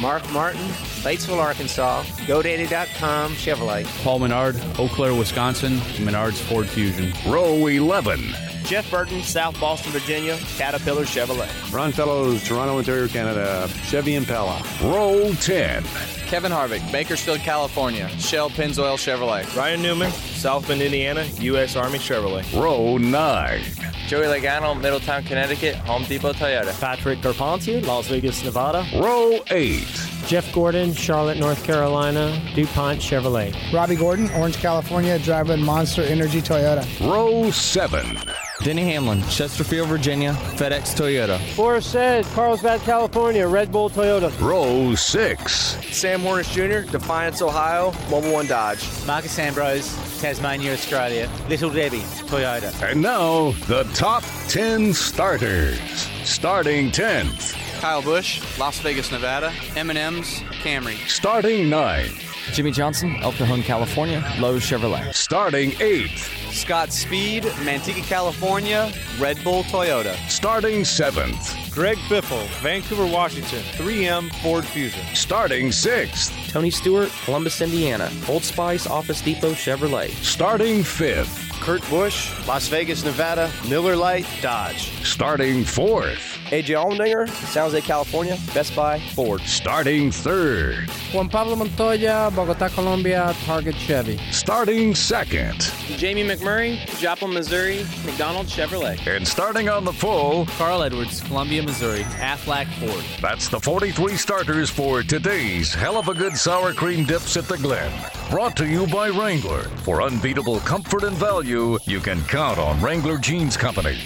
Mark 0.00 0.28
Martin, 0.32 0.60
Batesville, 1.04 1.38
Arkansas, 1.40 2.02
GoDaddy.com, 2.26 3.32
Chevrolet. 3.34 3.84
Paul 4.02 4.18
Menard, 4.18 4.56
Eau 4.78 4.88
Claire, 4.88 5.14
Wisconsin, 5.14 5.80
Menard's 6.04 6.40
Ford 6.40 6.66
Fusion. 6.68 7.12
Row 7.30 7.66
11. 7.68 8.53
Jeff 8.64 8.90
Burton, 8.90 9.22
South 9.22 9.58
Boston, 9.60 9.92
Virginia, 9.92 10.38
Caterpillar 10.56 11.04
Chevrolet. 11.04 11.72
Ron 11.72 11.92
Fellows, 11.92 12.42
Toronto, 12.44 12.78
Ontario, 12.78 13.06
Canada, 13.06 13.68
Chevy 13.84 14.14
Impala. 14.14 14.62
Row 14.82 15.32
10. 15.34 15.84
Kevin 16.26 16.50
Harvick, 16.50 16.90
Bakersfield, 16.90 17.40
California, 17.40 18.08
Shell 18.18 18.50
Pennzoil 18.50 18.96
Chevrolet. 18.96 19.54
Ryan 19.54 19.82
Newman, 19.82 20.10
South 20.10 20.66
Bend, 20.66 20.80
Indiana, 20.80 21.24
U.S. 21.40 21.76
Army 21.76 21.98
Chevrolet. 21.98 22.44
Row 22.58 22.96
9. 22.96 23.62
Joey 24.06 24.26
Logano, 24.26 24.78
Middletown, 24.80 25.22
Connecticut, 25.24 25.76
Home 25.76 26.04
Depot, 26.04 26.32
Toyota. 26.32 26.78
Patrick 26.80 27.22
Carpentier, 27.22 27.80
Las 27.82 28.08
Vegas, 28.08 28.42
Nevada. 28.42 28.86
Row 28.94 29.40
8. 29.50 29.84
Jeff 30.26 30.50
Gordon, 30.54 30.94
Charlotte, 30.94 31.38
North 31.38 31.62
Carolina, 31.64 32.42
DuPont 32.54 32.98
Chevrolet. 32.98 33.54
Robby 33.72 33.94
Gordon, 33.94 34.30
Orange, 34.32 34.56
California, 34.56 35.18
driver 35.18 35.56
Monster 35.56 36.02
Energy 36.02 36.40
Toyota. 36.40 36.84
Row 37.00 37.50
7. 37.50 38.18
Denny 38.64 38.84
Hamlin, 38.84 39.20
Chesterfield, 39.24 39.88
Virginia, 39.88 40.32
FedEx 40.56 40.94
Toyota. 40.94 41.38
Forrest 41.54 41.92
said, 41.92 42.24
Carlsbad, 42.32 42.80
California, 42.80 43.46
Red 43.46 43.70
Bull 43.70 43.90
Toyota. 43.90 44.32
Row 44.40 44.94
6. 44.94 45.52
Sam 45.94 46.22
Hornish 46.22 46.50
Jr., 46.50 46.90
Defiance, 46.90 47.42
Ohio, 47.42 47.90
Mobil 48.08 48.32
One 48.32 48.46
Dodge. 48.46 48.82
Marcos 49.06 49.38
Ambrose, 49.38 49.94
Tasmania, 50.18 50.72
Australia, 50.72 51.28
Little 51.50 51.68
Debbie, 51.68 52.00
Toyota. 52.24 52.72
And 52.90 53.02
now, 53.02 53.50
the 53.68 53.84
top 53.92 54.24
10 54.48 54.94
starters. 54.94 55.78
Starting 56.24 56.90
10th. 56.90 57.52
Kyle 57.82 58.00
Busch, 58.00 58.40
Las 58.58 58.78
Vegas, 58.78 59.12
Nevada, 59.12 59.52
M&M's, 59.76 60.40
Camry. 60.62 60.96
Starting 61.06 61.66
9th. 61.66 62.23
Jimmie 62.52 62.70
Johnson, 62.70 63.16
El 63.22 63.32
Cajon, 63.32 63.62
California, 63.62 64.24
Lowe's 64.38 64.62
Chevrolet. 64.62 65.14
Starting 65.14 65.70
8th. 65.72 66.52
Scott 66.52 66.92
Speed, 66.92 67.44
Manteca, 67.64 68.02
California, 68.04 68.92
Red 69.18 69.42
Bull 69.42 69.64
Toyota. 69.64 70.14
Starting 70.28 70.82
7th. 70.82 71.72
Greg 71.72 71.98
Biffle, 72.08 72.46
Vancouver, 72.60 73.06
Washington, 73.06 73.58
3M 73.76 74.30
Ford 74.42 74.64
Fusion. 74.64 75.04
Starting 75.14 75.68
6th. 75.68 76.50
Tony 76.50 76.70
Stewart, 76.70 77.10
Columbus, 77.24 77.60
Indiana, 77.60 78.10
Old 78.28 78.44
Spice, 78.44 78.86
Office 78.86 79.20
Depot, 79.20 79.52
Chevrolet. 79.52 80.10
Starting 80.22 80.82
5th. 80.82 81.50
Kurt 81.60 81.88
Busch, 81.88 82.30
Las 82.46 82.68
Vegas, 82.68 83.04
Nevada, 83.04 83.50
Miller 83.68 83.96
Lite, 83.96 84.26
Dodge. 84.40 84.92
Starting 85.02 85.64
4th. 85.64 86.33
AJ 86.54 86.76
Allmendinger, 86.76 87.28
San 87.28 87.64
Jose, 87.64 87.80
California, 87.80 88.38
Best 88.54 88.76
Buy, 88.76 89.00
Ford. 89.12 89.40
Starting 89.40 90.10
3rd. 90.10 90.88
Juan 91.12 91.28
Pablo 91.28 91.56
Montoya, 91.56 92.30
Bogota, 92.32 92.68
Colombia, 92.68 93.34
Target 93.44 93.74
Chevy. 93.74 94.18
Starting 94.30 94.92
2nd. 94.92 95.98
Jamie 95.98 96.22
McMurray, 96.22 96.76
Joplin, 97.00 97.34
Missouri, 97.34 97.84
McDonald's, 98.06 98.54
Chevrolet. 98.54 99.04
And 99.04 99.26
starting 99.26 99.68
on 99.68 99.84
the 99.84 99.92
full, 99.92 100.46
Carl 100.46 100.84
Edwards, 100.84 101.22
Columbia, 101.22 101.60
Missouri, 101.60 102.02
Aflac 102.20 102.68
Ford. 102.74 103.04
That's 103.20 103.48
the 103.48 103.58
43 103.58 104.14
starters 104.14 104.70
for 104.70 105.02
today's 105.02 105.74
Hell 105.74 105.96
of 105.96 106.06
a 106.06 106.14
Good 106.14 106.36
Sour 106.36 106.72
Cream 106.72 107.04
Dips 107.04 107.36
at 107.36 107.48
the 107.48 107.58
Glen. 107.58 107.90
Brought 108.30 108.56
to 108.58 108.68
you 108.68 108.86
by 108.86 109.08
Wrangler. 109.08 109.64
For 109.82 110.02
unbeatable 110.02 110.60
comfort 110.60 111.02
and 111.02 111.16
value, 111.16 111.80
you 111.84 111.98
can 111.98 112.22
count 112.26 112.60
on 112.60 112.80
Wrangler 112.80 113.18
Jeans 113.18 113.56
Company. 113.56 113.98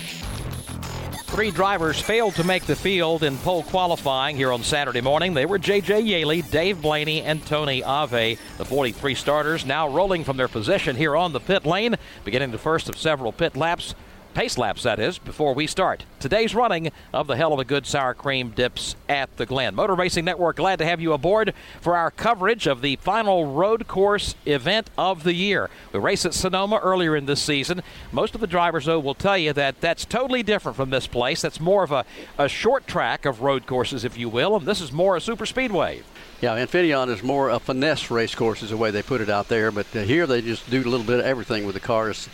Three 1.28 1.50
drivers 1.52 2.00
failed 2.00 2.34
to 2.36 2.42
make 2.42 2.64
the 2.64 2.74
field 2.74 3.22
in 3.22 3.36
pole 3.38 3.62
qualifying 3.62 4.34
here 4.34 4.50
on 4.50 4.64
Saturday 4.64 5.02
morning. 5.02 5.34
They 5.34 5.46
were 5.46 5.58
J.J. 5.58 6.00
Yeley, 6.00 6.42
Dave 6.42 6.82
Blaney, 6.82 7.22
and 7.22 7.44
Tony 7.46 7.84
Ave. 7.84 8.38
The 8.56 8.64
43 8.64 9.14
starters 9.14 9.64
now 9.64 9.88
rolling 9.88 10.24
from 10.24 10.36
their 10.36 10.48
position 10.48 10.96
here 10.96 11.14
on 11.14 11.32
the 11.32 11.38
pit 11.38 11.64
lane, 11.64 11.96
beginning 12.24 12.50
the 12.50 12.58
first 12.58 12.88
of 12.88 12.98
several 12.98 13.30
pit 13.30 13.56
laps. 13.56 13.94
Pace 14.34 14.56
laps, 14.56 14.84
that 14.84 15.00
is, 15.00 15.18
before 15.18 15.52
we 15.52 15.66
start 15.66 16.04
today's 16.20 16.54
running 16.54 16.92
of 17.12 17.26
the 17.26 17.34
Heluva 17.34 17.66
Good 17.66 17.86
Sour 17.86 18.14
Cream 18.14 18.50
Dips 18.50 18.94
at 19.08 19.36
the 19.36 19.46
Glen. 19.46 19.74
Motor 19.74 19.94
Racing 19.94 20.24
Network 20.24 20.56
glad 20.56 20.78
to 20.78 20.84
have 20.84 21.00
you 21.00 21.12
aboard 21.12 21.54
for 21.80 21.96
our 21.96 22.10
coverage 22.10 22.66
of 22.66 22.80
the 22.80 22.96
final 22.96 23.46
road 23.46 23.88
course 23.88 24.36
event 24.46 24.90
of 24.96 25.24
the 25.24 25.34
year. 25.34 25.70
We 25.92 25.98
raced 25.98 26.26
at 26.26 26.34
Sonoma 26.34 26.76
earlier 26.76 27.16
in 27.16 27.26
this 27.26 27.42
season. 27.42 27.82
Most 28.12 28.34
of 28.34 28.40
the 28.40 28.46
drivers, 28.46 28.84
though, 28.84 29.00
will 29.00 29.14
tell 29.14 29.38
you 29.38 29.52
that 29.54 29.80
that's 29.80 30.04
totally 30.04 30.44
different 30.44 30.76
from 30.76 30.90
this 30.90 31.06
place. 31.06 31.42
That's 31.42 31.58
more 31.58 31.82
of 31.82 31.90
a, 31.90 32.04
a 32.36 32.48
short 32.48 32.86
track 32.86 33.24
of 33.24 33.42
road 33.42 33.66
courses, 33.66 34.04
if 34.04 34.16
you 34.16 34.28
will, 34.28 34.54
and 34.56 34.66
this 34.66 34.80
is 34.80 34.92
more 34.92 35.16
a 35.16 35.20
super 35.20 35.46
speedway. 35.46 36.02
Yeah, 36.40 36.56
Infineon 36.56 37.08
is 37.08 37.24
more 37.24 37.50
a 37.50 37.58
finesse 37.58 38.10
race 38.10 38.34
course, 38.36 38.62
is 38.62 38.70
the 38.70 38.76
way 38.76 38.92
they 38.92 39.02
put 39.02 39.20
it 39.20 39.30
out 39.30 39.48
there. 39.48 39.72
But 39.72 39.86
uh, 39.96 40.02
here 40.02 40.26
they 40.26 40.42
just 40.42 40.70
do 40.70 40.80
a 40.80 40.84
little 40.84 41.06
bit 41.06 41.18
of 41.18 41.26
everything 41.26 41.66
with 41.66 41.74
the 41.74 41.80
cars. 41.80 42.28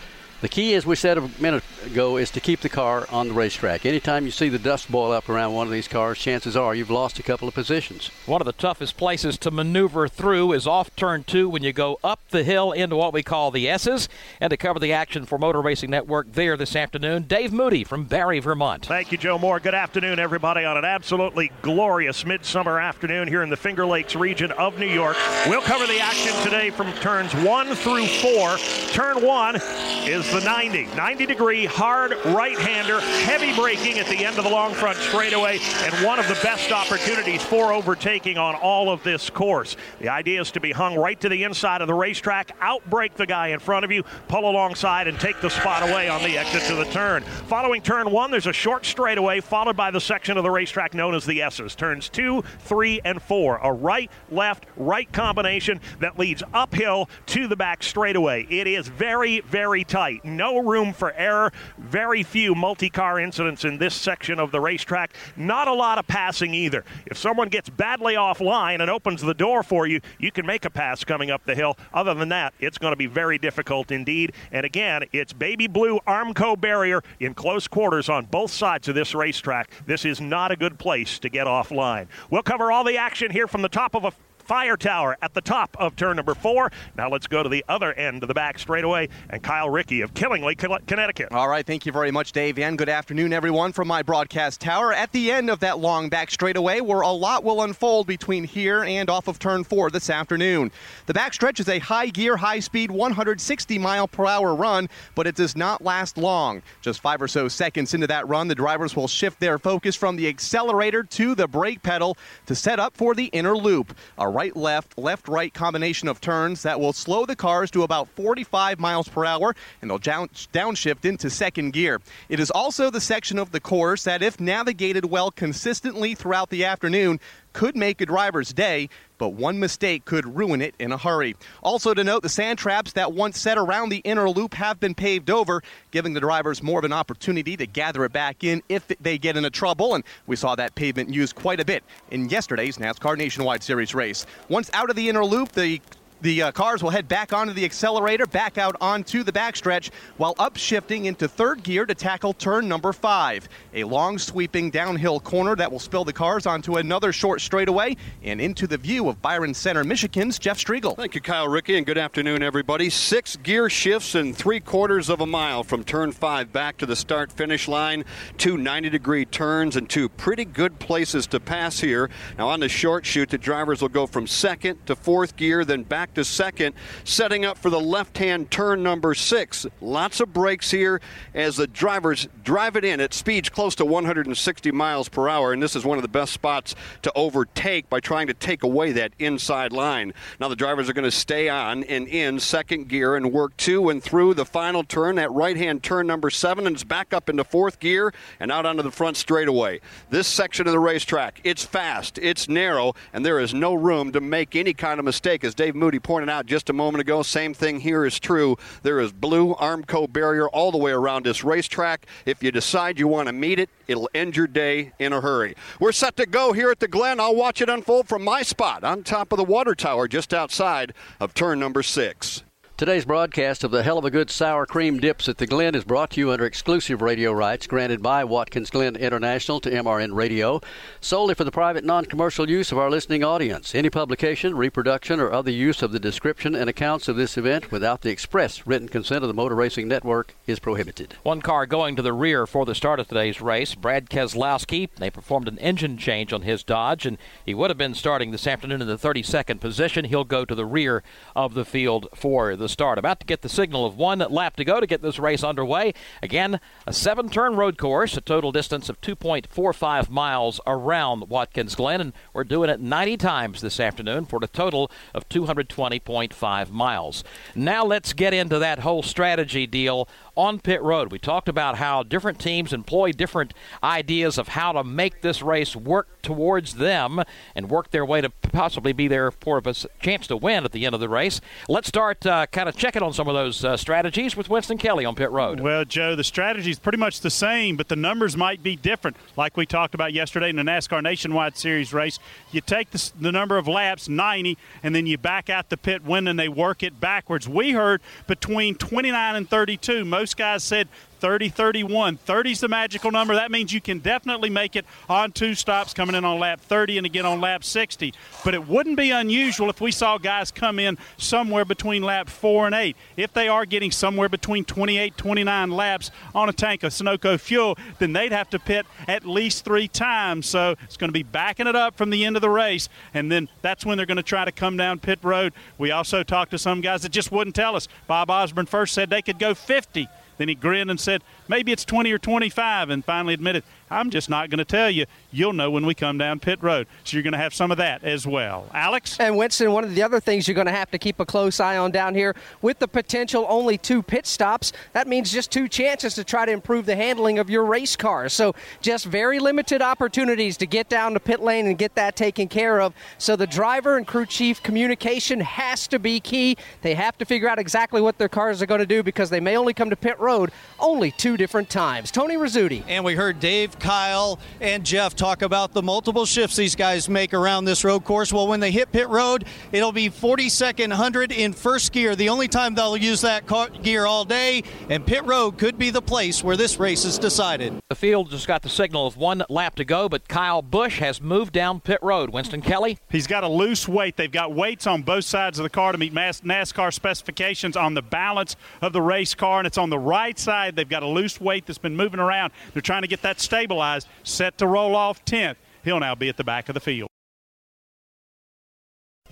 The 0.44 0.50
key, 0.50 0.74
as 0.74 0.85
we 0.85 0.94
said 0.94 1.16
a 1.16 1.26
minute 1.40 1.64
ago, 1.87 2.18
is 2.18 2.30
to 2.33 2.38
keep 2.38 2.61
the 2.61 2.68
car 2.68 3.07
on 3.11 3.28
the 3.28 3.33
racetrack. 3.33 3.87
Anytime 3.87 4.26
you 4.26 4.30
see 4.30 4.50
the 4.50 4.59
dust 4.59 4.92
boil 4.92 5.11
up 5.11 5.30
around 5.30 5.54
one 5.54 5.66
of 5.66 5.72
these 5.72 5.88
cars, 5.88 6.18
chances 6.18 6.54
are 6.54 6.74
you've 6.74 6.90
lost 6.90 7.18
a 7.18 7.22
couple 7.22 7.48
of 7.48 7.54
positions. 7.54 8.11
One 8.26 8.42
of 8.42 8.44
the 8.44 8.52
toughest 8.52 8.98
places 8.98 9.38
to 9.38 9.50
maneuver 9.50 10.07
through 10.07 10.52
is 10.52 10.66
off 10.66 10.94
turn 10.96 11.24
two 11.24 11.48
when 11.48 11.62
you 11.62 11.72
go 11.72 11.98
up 12.04 12.20
the 12.28 12.44
hill 12.44 12.72
into 12.72 12.94
what 12.94 13.14
we 13.14 13.22
call 13.22 13.52
the 13.52 13.70
S's. 13.70 14.07
And 14.38 14.50
to 14.50 14.59
cover 14.59 14.78
the 14.78 14.92
action 14.92 15.24
for 15.24 15.38
Motor 15.38 15.62
Racing 15.62 15.88
Network 15.88 16.30
there 16.30 16.59
this 16.59 16.76
afternoon, 16.76 17.22
Dave 17.22 17.50
Moody 17.50 17.83
from 17.83 18.04
Barre, 18.04 18.38
Vermont. 18.40 18.85
Thank 18.85 19.12
you, 19.12 19.16
Joe 19.16 19.38
Moore. 19.38 19.61
Good 19.61 19.72
afternoon, 19.72 20.18
everybody, 20.18 20.66
on 20.66 20.76
an 20.76 20.85
absolutely 20.85 21.52
glorious 21.62 22.26
midsummer 22.26 22.78
afternoon 22.78 23.28
here 23.28 23.42
in 23.42 23.48
the 23.48 23.57
Finger 23.57 23.87
Lakes 23.87 24.14
region 24.14 24.52
of 24.52 24.78
New 24.78 24.85
York. 24.85 25.16
We'll 25.46 25.62
cover 25.62 25.87
the 25.87 26.00
action 26.00 26.35
today 26.42 26.68
from 26.68 26.92
turns 26.96 27.35
one 27.37 27.74
through 27.74 28.09
four. 28.09 28.59
Turn 28.92 29.24
one 29.24 29.57
is 30.04 30.33
the 30.34 30.40
90. 30.40 30.86
90 30.96 31.26
degree 31.26 31.64
hard 31.64 32.10
right 32.24 32.58
hander, 32.58 32.98
heavy 33.00 33.54
braking 33.54 34.00
at 34.00 34.06
the 34.06 34.24
end 34.24 34.36
of 34.36 34.42
the 34.42 34.50
long 34.50 34.74
front 34.74 34.98
straightaway, 34.98 35.60
and 35.84 36.04
one 36.04 36.18
of 36.18 36.26
the 36.26 36.34
best 36.42 36.72
opportunities 36.72 37.40
for 37.40 37.72
overtaking 37.72 38.36
on 38.36 38.56
all 38.56 38.90
of 38.90 39.00
this 39.04 39.30
course. 39.30 39.76
The 40.00 40.08
idea 40.08 40.40
is 40.40 40.50
to 40.50 40.60
be 40.60 40.72
hung 40.72 40.96
right 40.96 41.20
to 41.20 41.28
the 41.28 41.44
inside 41.44 41.82
of 41.82 41.86
the 41.86 41.94
racetrack, 41.94 42.58
outbrake 42.58 43.14
the 43.14 43.26
guy 43.26 43.48
in 43.48 43.60
front 43.60 43.84
of 43.84 43.92
you, 43.92 44.02
pull 44.26 44.50
alongside, 44.50 45.06
and 45.06 45.20
take 45.20 45.40
the 45.40 45.50
spot 45.50 45.88
away 45.88 46.08
on 46.08 46.20
the 46.24 46.36
exit 46.36 46.64
to 46.64 46.74
the 46.74 46.86
turn. 46.86 47.22
Following 47.46 47.80
turn 47.80 48.10
one, 48.10 48.32
there's 48.32 48.48
a 48.48 48.52
short 48.52 48.84
straightaway, 48.84 49.38
followed 49.38 49.76
by 49.76 49.92
the 49.92 50.00
section 50.00 50.36
of 50.36 50.42
the 50.42 50.50
racetrack 50.50 50.94
known 50.94 51.14
as 51.14 51.24
the 51.24 51.42
S's. 51.42 51.76
Turns 51.76 52.08
two, 52.08 52.42
three, 52.58 53.00
and 53.04 53.22
four. 53.22 53.58
A 53.58 53.72
right, 53.72 54.10
left, 54.32 54.66
right 54.76 55.10
combination 55.12 55.80
that 56.00 56.18
leads 56.18 56.42
uphill 56.52 57.08
to 57.26 57.46
the 57.46 57.54
back 57.54 57.84
straightaway. 57.84 58.48
It 58.50 58.66
is 58.66 58.88
very, 58.88 59.38
very 59.38 59.84
tight. 59.84 60.22
No 60.24 60.58
room 60.58 60.92
for 60.92 61.12
error. 61.12 61.52
Very 61.78 62.22
few 62.22 62.54
multi 62.54 62.90
car 62.90 63.20
incidents 63.20 63.64
in 63.64 63.78
this 63.78 63.94
section 63.94 64.38
of 64.38 64.50
the 64.50 64.60
racetrack. 64.60 65.14
Not 65.37 65.68
a 65.68 65.72
lot 65.72 65.98
of 65.98 66.06
passing 66.06 66.54
either. 66.54 66.84
If 67.06 67.18
someone 67.18 67.48
gets 67.48 67.68
badly 67.68 68.14
offline 68.14 68.80
and 68.80 68.90
opens 68.90 69.22
the 69.22 69.34
door 69.34 69.62
for 69.62 69.87
you, 69.87 70.00
you 70.18 70.30
can 70.30 70.46
make 70.46 70.64
a 70.64 70.70
pass 70.70 71.04
coming 71.04 71.30
up 71.30 71.44
the 71.44 71.54
hill. 71.54 71.76
Other 71.92 72.14
than 72.14 72.28
that, 72.30 72.54
it's 72.60 72.78
going 72.78 72.92
to 72.92 72.96
be 72.96 73.06
very 73.06 73.38
difficult 73.38 73.90
indeed. 73.90 74.32
And 74.52 74.64
again, 74.64 75.04
it's 75.12 75.32
baby 75.32 75.66
blue 75.66 76.00
Armco 76.06 76.60
barrier 76.60 77.02
in 77.20 77.34
close 77.34 77.68
quarters 77.68 78.08
on 78.08 78.26
both 78.26 78.50
sides 78.50 78.88
of 78.88 78.94
this 78.94 79.14
racetrack. 79.14 79.70
This 79.87 80.04
is 80.04 80.20
not 80.20 80.50
a 80.50 80.56
good 80.56 80.78
place 80.78 81.18
to 81.20 81.28
get 81.28 81.46
offline. 81.46 82.06
We'll 82.30 82.42
cover 82.42 82.72
all 82.72 82.84
the 82.84 82.96
action 82.96 83.30
here 83.30 83.46
from 83.46 83.62
the 83.62 83.68
top 83.68 83.94
of 83.94 84.04
a 84.04 84.12
fire 84.44 84.76
tower 84.76 85.16
at 85.22 85.35
the 85.35 85.40
top 85.40 85.76
of 85.78 85.96
turn 85.96 86.16
number 86.16 86.35
four. 86.35 86.70
Now 86.96 87.09
let's 87.09 87.26
go 87.26 87.42
to 87.42 87.48
the 87.48 87.64
other 87.68 87.92
end 87.94 88.22
of 88.22 88.28
the 88.28 88.35
back 88.35 88.59
straightaway 88.59 89.09
and 89.30 89.42
Kyle 89.42 89.70
Rickey 89.70 90.02
of 90.02 90.14
Killingly, 90.14 90.54
Connecticut. 90.54 91.33
All 91.33 91.48
right, 91.48 91.66
thank 91.66 91.87
you 91.87 91.92
very 91.92 92.11
much, 92.11 92.33
Dave, 92.33 92.59
and 92.59 92.76
good 92.76 92.88
afternoon, 92.88 93.33
everyone, 93.33 93.72
from 93.72 93.88
my 93.88 94.02
broadcast 94.02 94.61
tower 94.61 94.92
at 94.92 95.12
the 95.12 95.30
end 95.30 95.50
of 95.50 95.61
that 95.61 95.78
long 95.78 96.09
back 96.09 96.30
straightaway 96.30 96.80
where 96.80 97.00
a 97.00 97.11
lot 97.11 97.44
will 97.44 97.62
unfold 97.62 98.07
between 98.07 98.44
here 98.44 98.85
and 98.85 99.09
off 99.09 99.28
of 99.28 99.38
turn 99.38 99.64
four 99.64 99.90
this 99.90 100.11
afternoon. 100.11 100.70
The 101.07 101.14
backstretch 101.14 101.61
is 101.61 101.68
a 101.68 101.78
high 101.78 102.09
gear, 102.09 102.37
high 102.37 102.61
speed, 102.61 102.90
160 102.90 103.78
mile 103.78 104.09
per 104.09 104.26
hour 104.26 104.54
run, 104.54 104.88
but 105.14 105.26
it 105.26 105.35
does 105.35 105.57
not 105.57 105.83
last 105.83 106.18
long. 106.18 106.62
Just 106.80 107.00
five 107.00 107.20
or 107.22 107.28
so 107.28 107.48
seconds 107.48 107.94
into 107.94 108.07
that 108.07 108.28
run, 108.28 108.48
the 108.48 108.54
drivers 108.54 108.94
will 108.94 109.09
shift 109.09 109.40
their 109.40 109.59
focus 109.59 109.96
from 109.96 110.16
the 110.16 110.28
accelerator 110.28 111.02
to 111.02 111.35
the 111.35 111.48
brake 111.48 111.83
pedal 111.83 112.16
to 112.46 112.54
set 112.54 112.78
up 112.78 112.96
for 112.96 113.14
the 113.14 113.26
inner 113.26 113.57
loop. 113.57 113.96
A 114.18 114.28
right 114.34 114.54
left, 114.56 114.98
left 114.98 115.28
right 115.28 115.54
combination 115.54 116.08
of 116.08 116.20
turns 116.20 116.62
that 116.62 116.80
will 116.80 116.92
slow 116.92 117.24
the 117.24 117.36
cars 117.36 117.70
to 117.70 117.84
about 117.84 118.08
45 118.08 118.80
miles 118.80 119.08
per 119.08 119.24
hour 119.24 119.54
and 119.80 119.88
they'll 119.88 119.98
down, 119.98 120.28
downshift 120.52 121.04
into 121.04 121.30
second 121.30 121.72
gear. 121.72 122.00
It 122.28 122.40
is 122.40 122.50
also 122.50 122.90
the 122.90 123.00
section 123.00 123.38
of 123.38 123.52
the 123.52 123.60
course 123.60 124.04
that, 124.04 124.22
if 124.22 124.40
navigated 124.40 125.04
well 125.04 125.30
consistently 125.30 126.14
throughout 126.14 126.50
the 126.50 126.64
afternoon, 126.64 127.20
could 127.54 127.74
make 127.74 128.02
a 128.02 128.06
driver's 128.06 128.52
day, 128.52 128.90
but 129.16 129.30
one 129.30 129.58
mistake 129.58 130.04
could 130.04 130.36
ruin 130.36 130.60
it 130.60 130.74
in 130.78 130.92
a 130.92 130.98
hurry. 130.98 131.34
Also 131.62 131.94
to 131.94 132.04
note, 132.04 132.22
the 132.22 132.28
sand 132.28 132.58
traps 132.58 132.92
that 132.92 133.14
once 133.14 133.40
set 133.40 133.56
around 133.56 133.88
the 133.88 134.02
inner 134.04 134.28
loop 134.28 134.52
have 134.52 134.78
been 134.78 134.94
paved 134.94 135.30
over, 135.30 135.62
giving 135.90 136.12
the 136.12 136.20
drivers 136.20 136.62
more 136.62 136.78
of 136.78 136.84
an 136.84 136.92
opportunity 136.92 137.56
to 137.56 137.66
gather 137.66 138.04
it 138.04 138.12
back 138.12 138.44
in 138.44 138.62
if 138.68 138.86
they 139.00 139.16
get 139.16 139.38
into 139.38 139.48
trouble, 139.48 139.94
and 139.94 140.04
we 140.26 140.36
saw 140.36 140.54
that 140.54 140.74
pavement 140.74 141.08
used 141.14 141.34
quite 141.34 141.60
a 141.60 141.64
bit 141.64 141.82
in 142.10 142.28
yesterday's 142.28 142.76
NASCAR 142.76 143.16
Nationwide 143.16 143.62
Series 143.62 143.94
race. 143.94 144.26
Once 144.50 144.68
out 144.74 144.90
of 144.90 144.96
the 144.96 145.08
inner 145.08 145.24
loop, 145.24 145.52
the 145.52 145.80
the 146.24 146.40
uh, 146.40 146.52
cars 146.52 146.82
will 146.82 146.88
head 146.88 147.06
back 147.06 147.34
onto 147.34 147.52
the 147.52 147.66
accelerator, 147.66 148.24
back 148.24 148.56
out 148.56 148.74
onto 148.80 149.22
the 149.22 149.30
backstretch, 149.30 149.90
while 150.16 150.34
upshifting 150.37 151.04
into 151.04 151.28
third 151.28 151.62
gear 151.62 151.84
to 151.84 151.94
tackle 151.94 152.32
turn 152.32 152.66
number 152.66 152.94
five. 152.94 153.46
A 153.74 153.84
long 153.84 154.16
sweeping 154.16 154.70
downhill 154.70 155.20
corner 155.20 155.54
that 155.54 155.70
will 155.70 155.78
spill 155.78 156.02
the 156.02 156.14
cars 156.14 156.46
onto 156.46 156.76
another 156.76 157.12
short 157.12 157.42
straightaway 157.42 157.98
and 158.22 158.40
into 158.40 158.66
the 158.66 158.78
view 158.78 159.10
of 159.10 159.20
Byron 159.20 159.52
Center, 159.52 159.84
Michigan's 159.84 160.38
Jeff 160.38 160.56
Striegel. 160.58 160.96
Thank 160.96 161.14
you, 161.14 161.20
Kyle 161.20 161.46
Rickey, 161.46 161.76
and 161.76 161.84
good 161.84 161.98
afternoon, 161.98 162.42
everybody. 162.42 162.88
Six 162.88 163.37
gear 163.37 163.68
shifts 163.68 164.14
in 164.14 164.32
three 164.32 164.60
quarters 164.60 165.10
of 165.10 165.20
a 165.20 165.26
mile 165.26 165.62
from 165.62 165.84
turn 165.84 166.10
five 166.10 166.50
back 166.50 166.78
to 166.78 166.87
the 166.87 166.96
start 166.96 167.32
finish 167.32 167.68
line. 167.68 168.02
Two 168.38 168.56
90 168.56 168.88
degree 168.88 169.26
turns 169.26 169.76
and 169.76 169.90
two 169.90 170.08
pretty 170.08 170.46
good 170.46 170.78
places 170.78 171.26
to 171.26 171.38
pass 171.38 171.80
here. 171.80 172.08
Now, 172.38 172.48
on 172.48 172.60
the 172.60 172.68
short 172.70 173.04
shoot, 173.04 173.28
the 173.28 173.37
drivers 173.37 173.82
will 173.82 173.90
go 173.90 174.06
from 174.06 174.26
second 174.26 174.87
to 174.87 174.96
fourth 174.96 175.37
gear, 175.37 175.66
then 175.66 175.82
back 175.82 176.13
to 176.14 176.24
second, 176.24 176.74
setting 177.05 177.44
up 177.44 177.59
for 177.59 177.70
the 177.70 177.81
left 177.81 178.18
hand 178.18 178.50
turn 178.50 178.83
number 178.83 179.14
six. 179.14 179.66
Lots 179.81 180.20
of 180.20 180.33
brakes 180.33 180.70
here 180.70 181.00
as 181.35 181.57
the 181.57 181.66
drivers 181.66 182.29
drive 182.42 182.77
it 182.77 182.85
in 182.85 183.00
at 183.00 183.14
speeds 183.14 183.48
close 183.48 183.74
to 183.77 183.85
160 183.85 184.72
miles 184.72 185.09
per 185.09 185.29
hour, 185.29 185.53
and 185.53 185.62
this 185.62 185.77
is 185.77 185.85
one 185.85 185.98
of 185.98 186.03
the 186.03 186.09
best 186.09 186.33
spots 186.33 186.74
to 187.03 187.12
overtake 187.14 187.88
by 187.88 188.00
trying 188.00 188.27
to 188.27 188.35
take 188.35 188.62
away 188.62 188.92
that 188.92 189.12
inside 189.18 189.72
line. 189.72 190.12
Now 190.40 190.48
the 190.48 190.57
drivers 190.57 190.88
are 190.88 190.92
going 190.92 191.05
to 191.05 191.11
stay 191.11 191.48
on 191.48 191.85
and 191.85 192.09
in 192.09 192.40
second 192.40 192.88
gear 192.88 193.16
and 193.16 193.33
work 193.33 193.57
to 193.59 193.88
and 193.88 194.03
through 194.03 194.35
the 194.35 194.44
final 194.44 194.85
turn, 194.85 195.16
that 195.16 195.33
right 195.33 195.57
hand 195.57 195.83
turn 195.83 196.07
number 196.07 196.31
seven, 196.31 196.66
and 196.66 196.74
it's 196.74 196.85
back 196.85 197.12
up 197.12 197.29
into 197.29 197.44
fourth 197.44 197.81
gear 197.81 198.12
and 198.40 198.53
out 198.53 198.66
onto 198.66 198.83
the 198.83 198.90
front 198.90 199.16
straightaway. 199.16 199.81
This 200.11 200.27
section 200.27 200.66
of 200.66 200.72
the 200.72 200.79
racetrack, 200.79 201.40
it's 201.44 201.64
fast, 201.64 202.18
it's 202.18 202.48
narrow, 202.48 202.94
and 203.12 203.24
there 203.24 203.40
is 203.40 203.55
no 203.55 203.74
room 203.74 204.12
to 204.12 204.20
make 204.20 204.57
any 204.57 204.74
kind 204.74 204.98
of 204.98 205.05
mistake, 205.05 205.44
as 205.44 205.55
Dave 205.55 205.74
Moody 205.74 205.93
pointed 205.98 206.28
out 206.28 206.46
just 206.46 206.70
a 206.70 206.72
moment 206.72 207.00
ago. 207.00 207.22
Same 207.22 207.54
thing 207.54 207.80
here 207.80 208.04
is 208.04 208.18
true. 208.18 208.57
There 208.83 209.00
is 209.00 209.12
blue 209.12 209.54
Armco 209.54 210.12
barrier 210.12 210.48
all 210.48 210.70
the 210.70 210.78
way 210.78 210.92
around 210.92 211.24
this 211.24 211.44
racetrack. 211.44 212.07
If 212.26 212.42
you 212.42 212.50
decide 212.50 212.98
you 212.98 213.09
want 213.09 213.28
to 213.28 213.33
meet 213.33 213.59
it, 213.59 213.70
it'll 213.87 214.11
end 214.14 214.37
your 214.37 214.46
day 214.46 214.92
in 214.98 215.12
a 215.12 215.20
hurry. 215.20 215.54
We're 215.80 215.92
set 215.92 216.16
to 216.16 216.26
go 216.26 216.52
here 216.52 216.70
at 216.70 216.80
the 216.80 216.88
Glen. 216.88 217.20
I'll 217.20 217.37
watch 217.37 217.61
it 217.61 217.68
unfold 217.68 218.09
from 218.09 218.24
my 218.24 218.42
spot 218.42 218.85
on 218.85 219.02
top 219.02 219.33
of 219.33 219.38
the 219.38 219.44
water 219.44 219.74
tower 219.74 220.09
just 220.09 220.33
outside 220.33 220.94
of 221.20 221.35
turn 221.35 221.61
number 221.61 221.83
six. 221.83 222.42
Today's 222.76 223.04
broadcast 223.04 223.62
of 223.62 223.70
the 223.70 223.84
Heluva 223.84 224.10
Good 224.10 224.30
Sour 224.30 224.66
Cream 224.66 224.98
Dips 224.98 225.28
at 225.28 225.38
the 225.38 225.46
Glen 225.46 225.76
is 225.76 225.84
brought 225.84 226.10
to 226.10 226.20
you 226.20 226.32
under 226.32 226.44
exclusive 226.44 227.00
radio 227.00 227.30
rights 227.30 227.68
granted 227.68 228.02
by 228.02 228.24
Watkins 228.24 228.68
Glen 228.68 228.96
International 228.96 229.60
to 229.60 229.70
MRN 229.70 230.12
Radio, 230.12 230.60
solely 231.00 231.37
for 231.37 231.44
the 231.44 231.52
private 231.52 231.84
non 231.84 232.04
commercial 232.04 232.50
use 232.50 232.72
of 232.72 232.78
our 232.78 232.90
listening 232.90 233.22
audience. 233.22 233.76
Any 233.76 233.90
publication, 233.90 234.56
reproduction, 234.56 235.20
or 235.20 235.30
other 235.30 235.52
use 235.52 235.82
of 235.82 235.92
the 235.92 236.00
description 236.00 236.56
and 236.56 236.68
accounts 236.68 237.06
of 237.06 237.14
this 237.14 237.38
event 237.38 237.70
without 237.70 238.00
the 238.00 238.10
express 238.10 238.66
written 238.66 238.88
consent 238.88 239.22
of 239.22 239.28
the 239.28 239.34
Motor 239.34 239.54
Racing 239.54 239.87
Network 239.87 240.34
is 240.48 240.58
prohibited. 240.58 241.14
One 241.22 241.42
car 241.42 241.66
going 241.66 241.94
to 241.94 242.02
the 242.02 242.12
rear 242.12 242.44
for 242.44 242.66
the 242.66 242.74
start 242.74 242.98
of 242.98 243.06
today's 243.06 243.40
race, 243.40 243.76
Brad 243.76 244.10
Keselowski. 244.10 244.88
They 244.96 245.10
performed 245.10 245.46
an 245.46 245.58
engine 245.58 245.96
change 245.96 246.32
on 246.32 246.42
his 246.42 246.64
Dodge, 246.64 247.06
and 247.06 247.18
he 247.46 247.54
would 247.54 247.70
have 247.70 247.78
been 247.78 247.94
starting 247.94 248.32
this 248.32 248.48
afternoon 248.48 248.82
in 248.82 248.88
the 248.88 248.98
32nd 248.98 249.60
position. 249.60 250.06
He'll 250.06 250.24
go 250.24 250.44
to 250.44 250.56
the 250.56 250.66
rear 250.66 251.04
of 251.37 251.54
the 251.54 251.64
field 251.64 252.08
for 252.16 252.56
the 252.56 252.63
the 252.64 252.68
start. 252.68 252.98
About 252.98 253.20
to 253.20 253.27
get 253.27 253.42
the 253.42 253.48
signal 253.48 253.85
of 253.85 253.96
one 253.96 254.18
lap 254.18 254.57
to 254.57 254.64
go 254.64 254.81
to 254.81 254.87
get 254.87 255.03
this 255.03 255.18
race 255.18 255.44
underway. 255.44 255.92
Again, 256.22 256.59
a 256.87 256.92
seven 256.94 257.29
turn 257.29 257.57
road 257.57 257.77
course, 257.77 258.16
a 258.16 258.22
total 258.22 258.53
distance 258.53 258.88
of 258.88 259.00
2.45 259.03 260.09
miles 260.09 260.61
around 260.66 261.29
Watkins 261.29 261.74
Glen, 261.74 262.00
and 262.00 262.12
we're 262.33 262.44
doing 262.44 262.70
it 262.70 262.81
90 262.81 263.18
times 263.18 263.61
this 263.61 263.79
afternoon 263.79 264.24
for 264.24 264.40
a 264.42 264.46
total 264.46 264.90
of 265.12 265.29
220.5 265.29 266.70
miles. 266.70 267.22
Now 267.55 267.85
let's 267.85 268.14
get 268.14 268.33
into 268.33 268.59
that 268.59 268.79
whole 268.79 269.03
strategy 269.03 269.66
deal 269.66 270.09
on 270.36 270.60
pit 270.60 270.82
road. 270.82 271.12
We 271.12 271.18
talked 271.18 271.48
about 271.48 271.78
how 271.78 272.02
different 272.02 272.38
teams 272.38 272.72
employ 272.72 273.12
different 273.12 273.54
ideas 273.82 274.38
of 274.38 274.48
how 274.48 274.72
to 274.72 274.84
make 274.84 275.20
this 275.20 275.42
race 275.42 275.76
work 275.76 276.22
towards 276.22 276.74
them 276.74 277.22
and 277.54 277.70
work 277.70 277.90
their 277.90 278.04
way 278.04 278.20
to 278.20 278.30
possibly 278.30 278.92
be 278.92 279.08
there 279.08 279.30
for 279.30 279.58
a 279.58 279.74
chance 280.00 280.26
to 280.26 280.36
win 280.36 280.64
at 280.64 280.72
the 280.72 280.86
end 280.86 280.94
of 280.94 281.00
the 281.00 281.08
race. 281.08 281.40
Let's 281.68 281.88
start 281.88 282.26
uh, 282.26 282.46
kind 282.46 282.68
of 282.68 282.76
checking 282.76 283.02
on 283.02 283.12
some 283.12 283.28
of 283.28 283.34
those 283.34 283.64
uh, 283.64 283.76
strategies 283.76 284.36
with 284.36 284.48
Winston 284.48 284.78
Kelley 284.78 285.04
on 285.04 285.14
pit 285.14 285.30
road. 285.30 285.60
Well, 285.60 285.84
Joe, 285.84 286.16
the 286.16 286.24
strategy 286.24 286.70
is 286.70 286.78
pretty 286.78 286.98
much 286.98 287.20
the 287.20 287.30
same, 287.30 287.76
but 287.76 287.88
the 287.88 287.96
numbers 287.96 288.36
might 288.36 288.62
be 288.62 288.76
different. 288.76 289.16
Like 289.36 289.56
we 289.56 289.66
talked 289.66 289.94
about 289.94 290.12
yesterday 290.12 290.50
in 290.50 290.56
the 290.56 290.62
NASCAR 290.62 291.02
Nationwide 291.02 291.56
Series 291.56 291.92
race, 291.92 292.18
you 292.50 292.60
take 292.60 292.90
the, 292.90 293.12
the 293.20 293.32
number 293.32 293.58
of 293.58 293.68
laps, 293.68 294.08
90, 294.08 294.56
and 294.82 294.94
then 294.94 295.06
you 295.06 295.18
back 295.18 295.50
out 295.50 295.68
the 295.68 295.76
pit 295.76 296.04
when 296.04 296.26
and 296.26 296.38
they 296.38 296.48
work 296.48 296.82
it 296.82 297.00
backwards. 297.00 297.48
We 297.48 297.72
heard 297.72 298.00
between 298.26 298.74
29 298.76 299.36
and 299.36 299.48
32. 299.48 300.04
Most 300.04 300.23
most 300.24 300.38
guys 300.38 300.64
said 300.64 300.88
30 301.24 301.48
31. 301.48 302.18
30 302.18 302.50
is 302.50 302.60
the 302.60 302.68
magical 302.68 303.10
number. 303.10 303.34
That 303.34 303.50
means 303.50 303.72
you 303.72 303.80
can 303.80 303.98
definitely 303.98 304.50
make 304.50 304.76
it 304.76 304.84
on 305.08 305.32
two 305.32 305.54
stops 305.54 305.94
coming 305.94 306.14
in 306.14 306.22
on 306.22 306.38
lap 306.38 306.60
30 306.60 306.98
and 306.98 307.06
again 307.06 307.24
on 307.24 307.40
lap 307.40 307.64
60. 307.64 308.12
But 308.44 308.52
it 308.52 308.68
wouldn't 308.68 308.98
be 308.98 309.10
unusual 309.10 309.70
if 309.70 309.80
we 309.80 309.90
saw 309.90 310.18
guys 310.18 310.50
come 310.50 310.78
in 310.78 310.98
somewhere 311.16 311.64
between 311.64 312.02
lap 312.02 312.28
4 312.28 312.66
and 312.66 312.74
8. 312.74 312.94
If 313.16 313.32
they 313.32 313.48
are 313.48 313.64
getting 313.64 313.90
somewhere 313.90 314.28
between 314.28 314.66
28 314.66 315.16
29 315.16 315.70
laps 315.70 316.10
on 316.34 316.50
a 316.50 316.52
tank 316.52 316.82
of 316.82 316.92
Sunoco 316.92 317.40
fuel, 317.40 317.78
then 317.98 318.12
they'd 318.12 318.30
have 318.30 318.50
to 318.50 318.58
pit 318.58 318.84
at 319.08 319.24
least 319.24 319.64
three 319.64 319.88
times. 319.88 320.46
So 320.46 320.74
it's 320.82 320.98
going 320.98 321.08
to 321.08 321.14
be 321.14 321.22
backing 321.22 321.66
it 321.66 321.74
up 321.74 321.96
from 321.96 322.10
the 322.10 322.26
end 322.26 322.37
of 322.37 322.42
the 322.42 322.50
race. 322.50 322.90
And 323.14 323.32
then 323.32 323.48
that's 323.62 323.87
when 323.87 323.96
they're 323.96 324.04
going 324.04 324.18
to 324.18 324.22
try 324.22 324.44
to 324.44 324.52
come 324.52 324.76
down 324.76 324.98
pit 324.98 325.20
road. 325.22 325.54
We 325.78 325.90
also 325.90 326.22
talked 326.22 326.50
to 326.50 326.58
some 326.58 326.82
guys 326.82 327.00
that 327.00 327.12
just 327.12 327.32
wouldn't 327.32 327.56
tell 327.56 327.76
us. 327.76 327.88
Bob 328.06 328.30
Osborne 328.30 328.66
first 328.66 328.92
said 328.92 329.08
they 329.08 329.22
could 329.22 329.38
go 329.38 329.54
50 329.54 330.06
Then 330.36 330.48
he 330.48 330.54
grinned 330.54 330.90
and 330.90 330.98
said, 330.98 331.22
maybe 331.48 331.72
it's 331.72 331.84
20 331.84 332.10
or 332.12 332.18
25, 332.18 332.90
and 332.90 333.04
finally 333.04 333.34
admitted, 333.34 333.64
I'm 333.90 334.10
just 334.10 334.30
not 334.30 334.50
going 334.50 334.58
to 334.58 334.64
tell 334.64 334.90
you. 334.90 335.06
You'll 335.30 335.52
know 335.52 335.70
when 335.70 335.86
we 335.86 335.94
come 335.94 336.18
down 336.18 336.40
pit 336.40 336.62
road. 336.62 336.86
So 337.04 337.16
you're 337.16 337.22
going 337.22 337.32
to 337.32 337.38
have 337.38 337.54
some 337.54 337.70
of 337.70 337.78
that 337.78 338.04
as 338.04 338.26
well. 338.26 338.68
Alex? 338.72 339.18
And 339.20 339.36
Winston, 339.36 339.72
one 339.72 339.84
of 339.84 339.94
the 339.94 340.02
other 340.02 340.20
things 340.20 340.48
you're 340.48 340.54
going 340.54 340.66
to 340.66 340.72
have 340.72 340.90
to 340.90 340.98
keep 340.98 341.20
a 341.20 341.26
close 341.26 341.60
eye 341.60 341.76
on 341.76 341.90
down 341.90 342.14
here 342.14 342.34
with 342.62 342.78
the 342.78 342.88
potential 342.88 343.46
only 343.48 343.78
two 343.78 344.02
pit 344.02 344.26
stops, 344.26 344.72
that 344.92 345.06
means 345.06 345.30
just 345.32 345.50
two 345.50 345.68
chances 345.68 346.14
to 346.14 346.24
try 346.24 346.46
to 346.46 346.52
improve 346.52 346.86
the 346.86 346.96
handling 346.96 347.38
of 347.38 347.50
your 347.50 347.64
race 347.64 347.96
cars. 347.96 348.32
So 348.32 348.54
just 348.80 349.06
very 349.06 349.38
limited 349.38 349.82
opportunities 349.82 350.56
to 350.58 350.66
get 350.66 350.88
down 350.88 351.14
to 351.14 351.20
pit 351.20 351.40
lane 351.40 351.66
and 351.66 351.78
get 351.78 351.94
that 351.94 352.16
taken 352.16 352.48
care 352.48 352.80
of. 352.80 352.94
So 353.18 353.36
the 353.36 353.46
driver 353.46 353.96
and 353.96 354.06
crew 354.06 354.26
chief 354.26 354.62
communication 354.62 355.40
has 355.40 355.86
to 355.88 355.98
be 355.98 356.20
key. 356.20 356.56
They 356.82 356.94
have 356.94 357.18
to 357.18 357.24
figure 357.24 357.48
out 357.48 357.58
exactly 357.58 358.00
what 358.00 358.18
their 358.18 358.28
cars 358.28 358.62
are 358.62 358.66
going 358.66 358.80
to 358.80 358.86
do 358.86 359.02
because 359.02 359.30
they 359.30 359.40
may 359.40 359.56
only 359.56 359.74
come 359.74 359.90
to 359.90 359.96
pit 359.96 360.18
road 360.18 360.50
only 360.78 361.10
two 361.10 361.36
different 361.36 361.70
times. 361.70 362.10
Tony 362.10 362.36
Rizzuti. 362.36 362.82
And 362.88 363.04
we 363.04 363.14
heard 363.14 363.40
Dave, 363.40 363.73
Kyle, 363.78 364.38
and 364.60 364.84
Jeff 364.84 365.14
talk 365.14 365.42
about 365.42 365.72
the 365.72 365.82
multiple 365.82 366.26
shifts 366.26 366.56
these 366.56 366.74
guys 366.76 367.08
make 367.08 367.34
around 367.34 367.64
this 367.64 367.84
road 367.84 368.04
course. 368.04 368.32
Well, 368.32 368.48
when 368.48 368.60
they 368.60 368.70
hit 368.70 368.92
pit 368.92 369.08
road, 369.08 369.44
it'll 369.72 369.92
be 369.92 370.10
42nd 370.10 370.88
100 370.88 371.32
in 371.32 371.52
first 371.52 371.92
gear, 371.92 372.16
the 372.16 372.28
only 372.28 372.48
time 372.48 372.74
they'll 372.74 372.96
use 372.96 373.20
that 373.22 373.44
gear 373.82 374.06
all 374.06 374.24
day, 374.24 374.62
and 374.88 375.06
pit 375.06 375.24
road 375.24 375.58
could 375.58 375.78
be 375.78 375.90
the 375.90 376.02
place 376.02 376.42
where 376.42 376.56
this 376.56 376.78
race 376.78 377.04
is 377.04 377.18
decided. 377.18 377.74
The 377.88 377.94
field 377.94 378.30
just 378.30 378.46
got 378.46 378.62
the 378.62 378.68
signal 378.68 379.06
of 379.06 379.16
one 379.16 379.44
lap 379.48 379.74
to 379.76 379.84
go, 379.84 380.08
but 380.08 380.28
Kyle 380.28 380.62
Busch 380.62 380.98
has 380.98 381.20
moved 381.20 381.52
down 381.52 381.80
pit 381.80 381.98
road. 382.02 382.30
Winston 382.30 382.62
Kelley? 382.62 382.98
He's 383.10 383.26
got 383.26 383.44
a 383.44 383.48
loose 383.48 383.88
weight. 383.88 384.16
They've 384.16 384.30
got 384.30 384.52
weights 384.54 384.87
on 384.87 385.02
both 385.02 385.24
sides 385.24 385.58
of 385.58 385.62
the 385.62 385.70
car 385.70 385.92
to 385.92 385.98
meet 385.98 386.14
NASCAR 386.14 386.92
specifications 386.92 387.76
on 387.76 387.94
the 387.94 388.02
balance 388.02 388.56
of 388.80 388.92
the 388.92 389.02
race 389.02 389.34
car, 389.34 389.58
and 389.58 389.66
it's 389.66 389.78
on 389.78 389.90
the 389.90 389.98
right 389.98 390.38
side. 390.38 390.76
They've 390.76 390.88
got 390.88 391.02
a 391.02 391.08
loose 391.08 391.40
weight 391.40 391.66
that's 391.66 391.78
been 391.78 391.96
moving 391.96 392.20
around. 392.20 392.52
They're 392.72 392.82
trying 392.82 393.02
to 393.02 393.08
get 393.08 393.22
that 393.22 393.40
stabilized, 393.64 394.09
set 394.24 394.59
to 394.59 394.66
roll 394.66 394.94
off 394.94 395.24
10th. 395.24 395.57
He'll 395.85 396.00
now 396.00 396.14
be 396.14 396.29
at 396.29 396.37
the 396.37 396.44
back 396.44 396.68
of 396.68 396.74
the 396.74 396.81
field. 396.81 397.09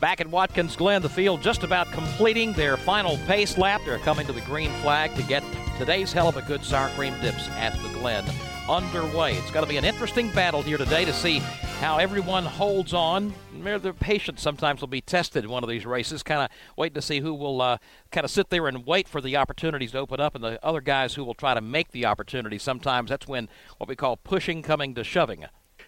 Back 0.00 0.20
at 0.20 0.26
Watkins 0.26 0.74
Glen, 0.74 1.02
the 1.02 1.08
field 1.08 1.42
just 1.42 1.62
about 1.62 1.86
completing 1.92 2.52
their 2.54 2.76
final 2.76 3.18
pace 3.26 3.56
lap. 3.56 3.82
They're 3.84 3.98
coming 3.98 4.26
to 4.26 4.32
the 4.32 4.40
green 4.40 4.70
flag 4.82 5.14
to 5.14 5.22
get 5.22 5.44
today's 5.78 6.12
Heluva 6.12 6.46
Good 6.46 6.64
sour 6.64 6.88
cream 6.90 7.14
dips 7.20 7.48
at 7.50 7.72
the 7.74 7.88
Glen 8.00 8.24
underway. 8.68 9.34
It's 9.34 9.50
going 9.50 9.64
to 9.64 9.68
be 9.68 9.76
an 9.76 9.84
interesting 9.84 10.30
battle 10.30 10.62
here 10.62 10.78
today 10.78 11.04
to 11.04 11.12
see 11.12 11.38
how 11.80 11.98
everyone 11.98 12.44
holds 12.44 12.94
on. 12.94 13.34
Their 13.62 13.92
patience 13.92 14.40
sometimes 14.40 14.80
will 14.80 14.88
be 14.88 15.00
tested 15.00 15.44
in 15.44 15.50
one 15.50 15.62
of 15.62 15.68
these 15.68 15.84
races. 15.84 16.22
Kind 16.22 16.42
of 16.42 16.48
waiting 16.76 16.94
to 16.94 17.02
see 17.02 17.20
who 17.20 17.34
will 17.34 17.60
uh, 17.60 17.78
kind 18.10 18.24
of 18.24 18.30
sit 18.30 18.50
there 18.50 18.68
and 18.68 18.86
wait 18.86 19.08
for 19.08 19.20
the 19.20 19.36
opportunities 19.36 19.92
to 19.92 19.98
open 19.98 20.20
up, 20.20 20.34
and 20.34 20.42
the 20.42 20.64
other 20.64 20.80
guys 20.80 21.14
who 21.14 21.24
will 21.24 21.34
try 21.34 21.54
to 21.54 21.60
make 21.60 21.92
the 21.92 22.06
opportunity. 22.06 22.58
Sometimes 22.58 23.10
that's 23.10 23.28
when 23.28 23.48
what 23.78 23.88
we 23.88 23.96
call 23.96 24.16
pushing 24.16 24.62
coming 24.62 24.94
to 24.94 25.04
shoving. 25.04 25.46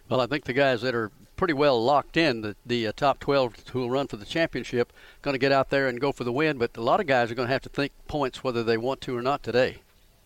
Well, 0.09 0.21
I 0.21 0.27
think 0.27 0.45
the 0.45 0.53
guys 0.53 0.83
that 0.83 0.95
are 0.95 1.11
pretty 1.37 1.55
well 1.55 1.83
locked 1.83 2.17
in, 2.17 2.43
the, 2.43 2.57
the 2.65 2.87
uh, 2.89 2.93
top 2.95 3.19
12 3.21 3.69
who 3.73 3.81
will 3.81 3.91
run 3.91 4.07
for 4.07 4.17
the 4.17 4.25
championship, 4.25 4.93
going 5.23 5.35
to 5.35 5.39
get 5.39 5.53
out 5.53 5.71
there 5.71 5.89
and 5.89 6.01
go 6.01 6.13
for 6.13 6.25
the 6.25 6.33
win. 6.33 6.59
But 6.59 6.77
a 6.77 6.83
lot 6.83 7.01
of 7.01 7.07
guys 7.07 7.31
are 7.31 7.35
going 7.35 7.49
to 7.49 7.53
have 7.53 7.63
to 7.63 7.69
think 7.69 7.93
points 8.07 8.45
whether 8.45 8.63
they 8.63 8.77
want 8.77 9.01
to 9.03 9.17
or 9.17 9.23
not 9.23 9.43
today. 9.43 9.79